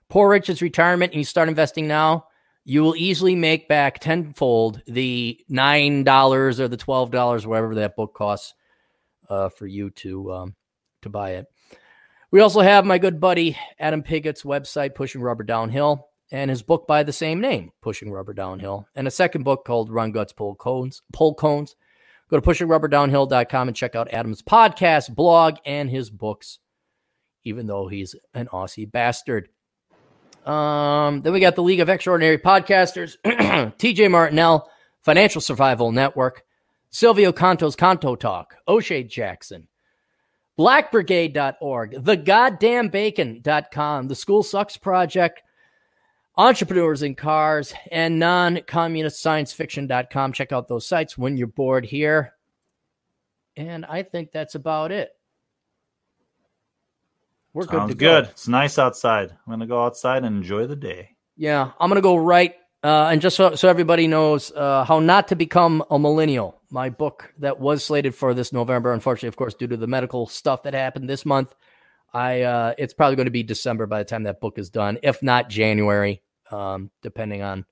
Poor 0.10 0.30
Richard's 0.30 0.64
Retirement 0.64 1.14
and 1.14 1.20
you 1.20 1.26
start 1.26 1.48
investing 1.48 1.88
now, 1.88 2.26
you 2.70 2.84
will 2.84 2.98
easily 2.98 3.34
make 3.34 3.70
back 3.70 3.98
tenfold 3.98 4.82
the 4.88 5.40
$9 5.50 6.60
or 6.60 6.68
the 6.68 6.76
$12, 6.76 7.46
whatever 7.46 7.76
that 7.76 7.96
book 7.96 8.14
costs 8.14 8.54
uh, 9.30 9.48
for 9.48 9.66
you 9.66 9.90
to, 9.92 10.34
um, 10.34 10.56
to 11.02 11.08
buy 11.08 11.36
it. 11.36 11.46
We 12.30 12.42
also 12.42 12.60
have 12.60 12.86
my 12.86 12.98
good 12.98 13.22
buddy 13.22 13.58
Adam 13.80 14.04
Piggott's 14.04 14.44
website, 14.44 14.96
Pushing 14.96 15.22
Rubber 15.22 15.46
Downhill, 15.46 16.10
and 16.30 16.50
his 16.50 16.62
book 16.62 16.88
by 16.88 17.04
the 17.04 17.14
same 17.14 17.40
name, 17.40 17.72
Pushing 17.82 18.12
Rubber 18.12 18.34
Downhill, 18.34 18.86
and 18.96 19.08
a 19.08 19.12
second 19.12 19.44
book 19.44 19.64
called 19.64 19.90
Run 19.90 20.12
Guts 20.12 20.34
Pull 20.34 20.56
Cones. 20.56 21.02
Pull 21.14 21.36
Cones. 21.36 21.78
Go 22.30 22.38
to 22.38 22.46
pushingrubberdownhill.com 22.46 23.70
and 23.70 23.78
check 23.78 23.96
out 23.96 24.12
Adam's 24.12 24.42
podcast, 24.42 25.16
blog, 25.16 25.56
and 25.66 25.90
his 25.90 26.10
books, 26.10 26.60
even 27.46 27.66
though 27.66 27.88
he's 27.88 28.14
an 28.34 28.48
Aussie 28.48 28.92
bastard. 28.92 29.48
Um, 30.48 31.22
then 31.22 31.34
we 31.34 31.42
got 31.42 31.56
the 31.56 31.64
League 31.64 31.82
of 31.82 31.90
Extraordinary 31.90 32.38
Podcasters, 32.38 33.18
TJ 33.26 34.10
Martinell, 34.10 34.70
Financial 35.02 35.42
Survival 35.42 35.92
Network, 35.92 36.46
Silvio 36.90 37.34
Canto's 37.34 37.76
Canto 37.76 38.16
Talk, 38.16 38.56
O'Shea 38.66 39.04
Jackson, 39.04 39.68
blackbrigade.org, 40.58 41.96
thegoddamnbacon.com, 41.96 44.08
the 44.08 44.16
School 44.16 44.42
Sucks 44.42 44.78
Project, 44.78 45.42
Entrepreneurs 46.38 47.04
in 47.04 47.16
Cars, 47.16 47.74
and 47.92 48.18
non-communist 48.18 49.22
science 49.22 49.52
fiction.com. 49.52 50.32
Check 50.32 50.54
out 50.54 50.70
those 50.70 50.88
sites 50.88 51.18
when 51.18 51.36
you're 51.36 51.48
bored 51.48 51.86
here. 51.86 52.32
And 53.58 53.86
I 53.86 54.04
think 54.04 54.32
that's 54.32 54.56
about 54.56 54.94
it. 54.94 55.10
We're 57.58 57.66
good 57.66 57.80
Sounds 57.80 57.96
good. 57.96 58.26
It's 58.26 58.48
nice 58.48 58.78
outside. 58.78 59.32
I'm 59.32 59.48
going 59.48 59.62
to 59.62 59.66
go 59.66 59.84
outside 59.84 60.24
and 60.24 60.38
enjoy 60.38 60.68
the 60.68 60.76
day. 60.76 61.16
Yeah, 61.36 61.72
I'm 61.80 61.90
going 61.90 61.96
to 61.96 62.04
go 62.04 62.16
right. 62.16 62.54
Uh, 62.84 63.10
and 63.12 63.20
just 63.20 63.36
so, 63.36 63.56
so 63.56 63.68
everybody 63.68 64.06
knows 64.06 64.52
uh, 64.52 64.84
how 64.84 65.00
not 65.00 65.30
to 65.30 65.36
become 65.36 65.84
a 65.90 65.98
millennial, 65.98 66.62
my 66.70 66.92
book 66.92 67.34
that 67.40 67.60
was 67.60 67.84
slated 67.84 68.14
for 68.14 68.36
this 68.36 68.54
November, 68.54 68.94
unfortunately, 68.94 69.30
of 69.30 69.38
course, 69.38 69.56
due 69.56 69.66
to 69.66 69.76
the 69.76 69.88
medical 69.88 70.28
stuff 70.28 70.62
that 70.64 70.76
happened 70.76 71.10
this 71.10 71.26
month, 71.26 71.56
I 72.14 72.44
uh, 72.44 72.74
it's 72.78 72.94
probably 72.94 73.16
going 73.16 73.26
to 73.26 73.32
be 73.32 73.42
December 73.42 73.88
by 73.88 73.98
the 73.98 74.06
time 74.06 74.24
that 74.24 74.40
book 74.40 74.60
is 74.60 74.70
done, 74.70 75.00
if 75.02 75.24
not 75.24 75.50
January, 75.50 76.22
um, 76.52 76.92
depending 77.02 77.42
on 77.42 77.66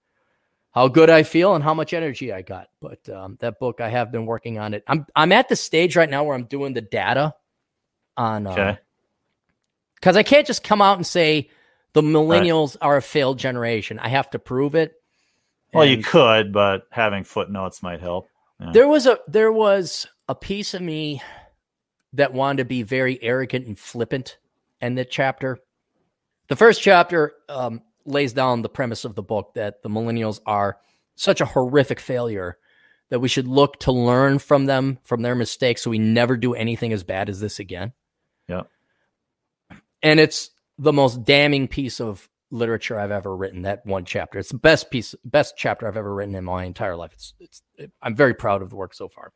how 0.71 0.87
good 0.87 1.11
I 1.11 1.21
feel 1.21 1.53
and 1.53 1.63
how 1.63 1.75
much 1.75 1.93
energy 1.93 2.33
I 2.33 2.41
got. 2.41 2.69
But 2.81 3.07
um, 3.07 3.37
that 3.39 3.59
book, 3.59 3.81
I 3.81 3.89
have 3.89 4.11
been 4.11 4.25
working 4.25 4.57
on 4.57 4.73
it. 4.73 4.83
I'm 4.87 5.05
I'm 5.15 5.31
at 5.31 5.47
the 5.47 5.55
stage 5.55 5.95
right 5.95 6.09
now 6.09 6.23
where 6.23 6.33
I'm 6.33 6.45
doing 6.45 6.73
the 6.73 6.81
data 6.81 7.35
on 8.17 8.47
uh, 8.47 8.51
okay 8.51 8.77
because 9.95 10.15
I 10.15 10.23
can't 10.23 10.47
just 10.47 10.63
come 10.63 10.81
out 10.81 10.97
and 10.97 11.05
say 11.05 11.49
the 11.93 12.01
millennials 12.01 12.75
right. 12.81 12.87
are 12.87 12.97
a 12.97 13.01
failed 13.01 13.39
generation. 13.39 13.99
I 13.99 14.09
have 14.09 14.29
to 14.31 14.39
prove 14.39 14.75
it. 14.75 14.93
Well, 15.73 15.83
and 15.83 15.97
you 15.97 16.03
could, 16.03 16.53
but 16.53 16.87
having 16.91 17.23
footnotes 17.23 17.81
might 17.81 18.01
help. 18.01 18.27
Yeah. 18.59 18.71
There 18.71 18.87
was 18.87 19.07
a 19.07 19.19
there 19.27 19.51
was 19.51 20.07
a 20.29 20.35
piece 20.35 20.73
of 20.73 20.81
me 20.81 21.21
that 22.13 22.33
wanted 22.33 22.57
to 22.57 22.65
be 22.65 22.83
very 22.83 23.21
arrogant 23.21 23.65
and 23.65 23.77
flippant 23.77 24.37
in 24.81 24.95
the 24.95 25.05
chapter. 25.05 25.57
The 26.47 26.55
first 26.55 26.81
chapter 26.81 27.33
um, 27.49 27.81
lays 28.05 28.33
down 28.33 28.61
the 28.61 28.69
premise 28.69 29.03
of 29.05 29.15
the 29.15 29.23
book 29.23 29.53
that 29.55 29.81
the 29.81 29.89
millennials 29.89 30.39
are 30.45 30.77
such 31.15 31.41
a 31.41 31.45
horrific 31.45 31.99
failure 31.99 32.57
that 33.09 33.19
we 33.19 33.27
should 33.27 33.47
look 33.47 33.79
to 33.79 33.91
learn 33.91 34.39
from 34.39 34.65
them 34.65 34.99
from 35.03 35.21
their 35.21 35.35
mistakes 35.35 35.81
so 35.81 35.89
we 35.89 35.99
never 35.99 36.37
do 36.37 36.53
anything 36.53 36.93
as 36.93 37.03
bad 37.03 37.29
as 37.29 37.39
this 37.39 37.59
again. 37.59 37.93
Yeah 38.47 38.63
and 40.01 40.19
it's 40.19 40.51
the 40.77 40.93
most 40.93 41.23
damning 41.23 41.67
piece 41.67 41.99
of 42.01 42.29
literature 42.51 42.99
I've 42.99 43.11
ever 43.11 43.35
written. 43.35 43.63
That 43.63 43.85
one 43.85 44.05
chapter, 44.05 44.39
it's 44.39 44.51
the 44.51 44.57
best 44.57 44.91
piece, 44.91 45.15
best 45.23 45.55
chapter 45.57 45.87
I've 45.87 45.97
ever 45.97 46.13
written 46.13 46.35
in 46.35 46.43
my 46.43 46.63
entire 46.63 46.95
life. 46.95 47.11
It's, 47.13 47.33
it's, 47.39 47.61
it, 47.77 47.91
I'm 48.01 48.15
very 48.15 48.33
proud 48.33 48.61
of 48.61 48.69
the 48.69 48.75
work 48.75 48.93
so 48.93 49.07
far. 49.09 49.31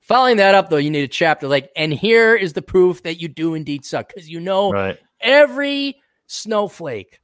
Following 0.00 0.36
that 0.36 0.54
up, 0.54 0.70
though, 0.70 0.76
you 0.76 0.90
need 0.90 1.02
a 1.02 1.08
chapter 1.08 1.48
like, 1.48 1.70
and 1.76 1.92
here 1.92 2.36
is 2.36 2.52
the 2.52 2.62
proof 2.62 3.02
that 3.02 3.20
you 3.20 3.26
do 3.26 3.54
indeed 3.54 3.84
suck, 3.84 4.08
because 4.08 4.28
you 4.28 4.38
know 4.38 4.70
right. 4.70 4.98
every 5.20 5.96
snowflake, 6.28 7.20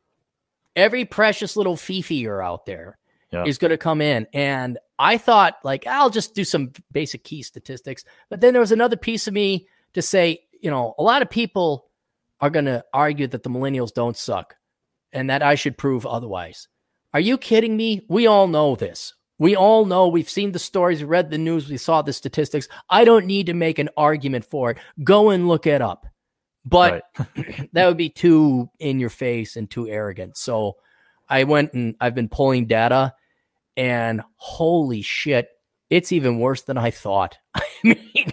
every 0.75 1.05
precious 1.05 1.57
little 1.57 1.77
fifi 1.77 2.17
you're 2.17 2.43
out 2.43 2.67
there 2.67 2.99
yeah. 3.31 3.45
is 3.45 3.59
going 3.59 3.71
to 3.71 3.79
come 3.79 4.01
in. 4.01 4.27
And 4.33 4.79
I 4.99 5.17
thought, 5.19 5.59
like, 5.63 5.87
I'll 5.87 6.11
just 6.11 6.35
do 6.35 6.45
some 6.45 6.73
basic 6.91 7.23
key 7.23 7.43
statistics. 7.43 8.05
But 8.29 8.41
then 8.41 8.53
there 8.53 8.61
was 8.61 8.73
another 8.73 8.97
piece 8.97 9.29
of 9.29 9.35
me 9.35 9.69
to 9.95 10.03
say, 10.03 10.41
you 10.61 10.71
know, 10.71 10.95
a 10.99 11.03
lot 11.03 11.23
of 11.23 11.31
people 11.31 11.87
are 12.43 12.51
going 12.51 12.67
to 12.67 12.85
argue 12.93 13.29
that 13.29 13.45
the 13.45 13.51
millennials 13.51 13.95
don't 13.95 14.17
suck 14.17 14.57
and 15.13 15.31
that 15.31 15.43
I 15.43 15.55
should 15.55 15.79
prove 15.79 16.05
otherwise. 16.05 16.69
Are 17.15 17.21
you 17.21 17.39
kidding 17.39 17.77
me? 17.77 18.05
We 18.09 18.27
all 18.27 18.49
know 18.49 18.75
this. 18.75 19.15
We 19.39 19.57
all 19.57 19.87
know 19.87 20.09
we've 20.09 20.29
seen 20.29 20.53
the 20.53 20.59
stories, 20.59 21.03
read 21.03 21.31
the 21.31 21.39
news, 21.39 21.69
we 21.69 21.77
saw 21.77 22.03
the 22.03 22.13
statistics. 22.13 22.69
I 22.91 23.05
don't 23.05 23.27
need 23.27 23.47
to 23.47 23.55
make 23.55 23.79
an 23.79 23.89
argument 23.97 24.45
for 24.45 24.73
it. 24.73 24.79
Go 25.03 25.31
and 25.31 25.49
look 25.49 25.67
it 25.67 25.81
up. 25.81 26.07
But 26.65 27.03
right. 27.19 27.69
that 27.73 27.87
would 27.87 27.97
be 27.97 28.11
too 28.11 28.71
in 28.79 29.01
your 29.01 29.11
face 29.11 29.57
and 29.57 29.71
too 29.71 29.89
arrogant. 29.89 30.37
So 30.37 30.77
I 31.29 31.45
went 31.45 31.73
and 31.73 31.97
I've 32.01 32.15
been 32.15 32.29
pulling 32.29 32.67
data 32.67 33.15
and 33.77 34.23
holy 34.37 35.03
shit, 35.03 35.49
it's 35.91 36.13
even 36.13 36.39
worse 36.39 36.63
than 36.63 36.79
I 36.79 36.91
thought. 36.91 37.39
I 37.55 37.65
mean, 37.83 38.33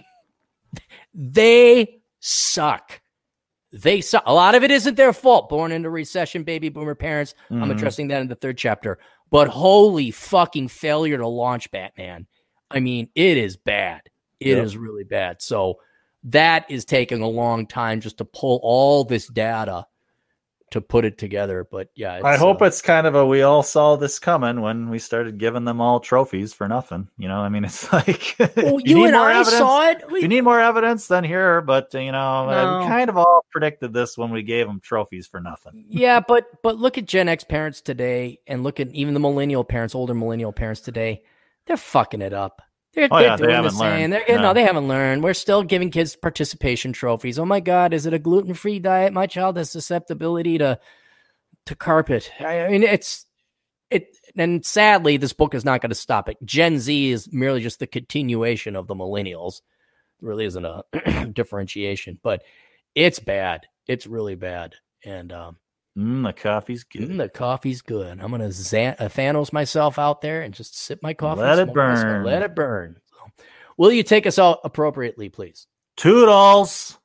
they 1.14 2.00
suck. 2.20 2.99
They 3.72 4.00
saw 4.00 4.20
a 4.26 4.34
lot 4.34 4.54
of 4.54 4.64
it 4.64 4.70
isn't 4.70 4.96
their 4.96 5.12
fault. 5.12 5.48
Born 5.48 5.72
into 5.72 5.90
recession, 5.90 6.42
baby 6.42 6.68
boomer 6.68 6.94
parents. 6.94 7.34
Mm-hmm. 7.50 7.62
I'm 7.62 7.70
addressing 7.70 8.08
that 8.08 8.20
in 8.20 8.28
the 8.28 8.34
third 8.34 8.58
chapter. 8.58 8.98
But 9.30 9.48
holy 9.48 10.10
fucking 10.10 10.68
failure 10.68 11.18
to 11.18 11.28
launch 11.28 11.70
Batman. 11.70 12.26
I 12.70 12.80
mean, 12.80 13.08
it 13.14 13.36
is 13.36 13.56
bad. 13.56 14.02
It 14.40 14.56
yep. 14.56 14.64
is 14.64 14.76
really 14.76 15.04
bad. 15.04 15.40
So 15.40 15.78
that 16.24 16.70
is 16.70 16.84
taking 16.84 17.22
a 17.22 17.28
long 17.28 17.66
time 17.66 18.00
just 18.00 18.18
to 18.18 18.24
pull 18.24 18.60
all 18.62 19.04
this 19.04 19.28
data 19.28 19.86
to 20.70 20.80
put 20.80 21.04
it 21.04 21.18
together. 21.18 21.66
But 21.70 21.90
yeah, 21.94 22.20
I 22.24 22.36
hope 22.36 22.62
uh, 22.62 22.66
it's 22.66 22.80
kind 22.80 23.06
of 23.06 23.14
a 23.14 23.26
we 23.26 23.42
all 23.42 23.62
saw 23.62 23.96
this 23.96 24.18
coming 24.18 24.60
when 24.60 24.88
we 24.88 24.98
started 24.98 25.38
giving 25.38 25.64
them 25.64 25.80
all 25.80 26.00
trophies 26.00 26.52
for 26.52 26.68
nothing. 26.68 27.08
You 27.18 27.28
know, 27.28 27.40
I 27.40 27.48
mean, 27.48 27.64
it's 27.64 27.92
like 27.92 28.36
well, 28.56 28.80
you, 28.80 28.98
you 28.98 29.04
and 29.06 29.16
I 29.16 29.40
evidence, 29.40 29.58
saw 29.58 29.88
it. 29.88 30.10
We, 30.10 30.22
you 30.22 30.28
need 30.28 30.42
more 30.42 30.60
evidence 30.60 31.06
than 31.08 31.24
here, 31.24 31.60
but 31.60 31.92
you 31.94 32.12
know, 32.12 32.46
no. 32.46 32.86
kind 32.86 33.10
of 33.10 33.16
all 33.16 33.44
predicted 33.50 33.92
this 33.92 34.16
when 34.16 34.30
we 34.30 34.42
gave 34.42 34.66
them 34.66 34.80
trophies 34.80 35.26
for 35.26 35.40
nothing. 35.40 35.84
yeah, 35.88 36.20
but 36.20 36.62
but 36.62 36.78
look 36.78 36.98
at 36.98 37.06
Gen 37.06 37.28
X 37.28 37.44
parents 37.44 37.80
today, 37.80 38.40
and 38.46 38.62
look 38.62 38.80
at 38.80 38.88
even 38.94 39.14
the 39.14 39.20
millennial 39.20 39.64
parents, 39.64 39.94
older 39.94 40.14
millennial 40.14 40.52
parents 40.52 40.80
today. 40.80 41.22
They're 41.66 41.76
fucking 41.76 42.22
it 42.22 42.32
up. 42.32 42.62
They're, 42.94 43.08
oh, 43.10 43.18
they're 43.18 43.28
yeah, 43.28 43.36
doing 43.36 43.50
they 43.50 43.62
the 43.62 43.70
same. 43.70 44.10
They're, 44.10 44.24
no. 44.28 44.42
no, 44.42 44.52
they 44.52 44.64
haven't 44.64 44.88
learned. 44.88 45.22
We're 45.22 45.34
still 45.34 45.62
giving 45.62 45.90
kids 45.90 46.16
participation 46.16 46.92
trophies. 46.92 47.38
Oh 47.38 47.44
my 47.44 47.60
God, 47.60 47.94
is 47.94 48.06
it 48.06 48.14
a 48.14 48.18
gluten 48.18 48.54
free 48.54 48.80
diet? 48.80 49.12
My 49.12 49.26
child 49.26 49.56
has 49.56 49.70
susceptibility 49.70 50.58
to 50.58 50.78
to 51.66 51.74
carpet. 51.76 52.32
I 52.40 52.68
mean, 52.68 52.82
it's 52.82 53.26
it, 53.90 54.16
and 54.36 54.64
sadly, 54.64 55.16
this 55.16 55.32
book 55.32 55.54
is 55.54 55.64
not 55.64 55.80
going 55.80 55.90
to 55.90 55.96
stop 55.96 56.28
it. 56.28 56.36
Gen 56.44 56.78
Z 56.78 57.10
is 57.10 57.32
merely 57.32 57.60
just 57.60 57.78
the 57.78 57.86
continuation 57.86 58.76
of 58.76 58.86
the 58.86 58.94
millennials. 58.94 59.62
There 60.20 60.28
really 60.28 60.46
isn't 60.46 60.64
a 60.64 60.84
differentiation, 61.32 62.18
but 62.22 62.42
it's 62.94 63.18
bad. 63.18 63.66
It's 63.86 64.06
really 64.06 64.34
bad, 64.36 64.74
and 65.04 65.32
um, 65.32 65.56
Mm, 66.00 66.24
the 66.24 66.32
coffee's 66.32 66.84
good. 66.84 67.10
Mm, 67.10 67.18
the 67.18 67.28
coffee's 67.28 67.82
good. 67.82 68.20
I'm 68.20 68.30
gonna 68.30 68.50
Zan- 68.50 68.96
uh, 68.98 69.08
Thanos 69.08 69.52
myself 69.52 69.98
out 69.98 70.22
there 70.22 70.40
and 70.40 70.54
just 70.54 70.78
sip 70.78 71.00
my 71.02 71.12
coffee. 71.12 71.42
Let 71.42 71.58
it 71.58 71.66
smoke 71.66 71.76
my 71.76 71.94
cigar. 71.94 72.12
burn. 72.14 72.24
Let 72.24 72.42
it 72.42 72.54
burn. 72.54 72.96
So, 73.10 73.44
will 73.76 73.92
you 73.92 74.02
take 74.02 74.26
us 74.26 74.38
out 74.38 74.60
appropriately, 74.64 75.28
please? 75.28 75.66
Toodles. 75.96 76.98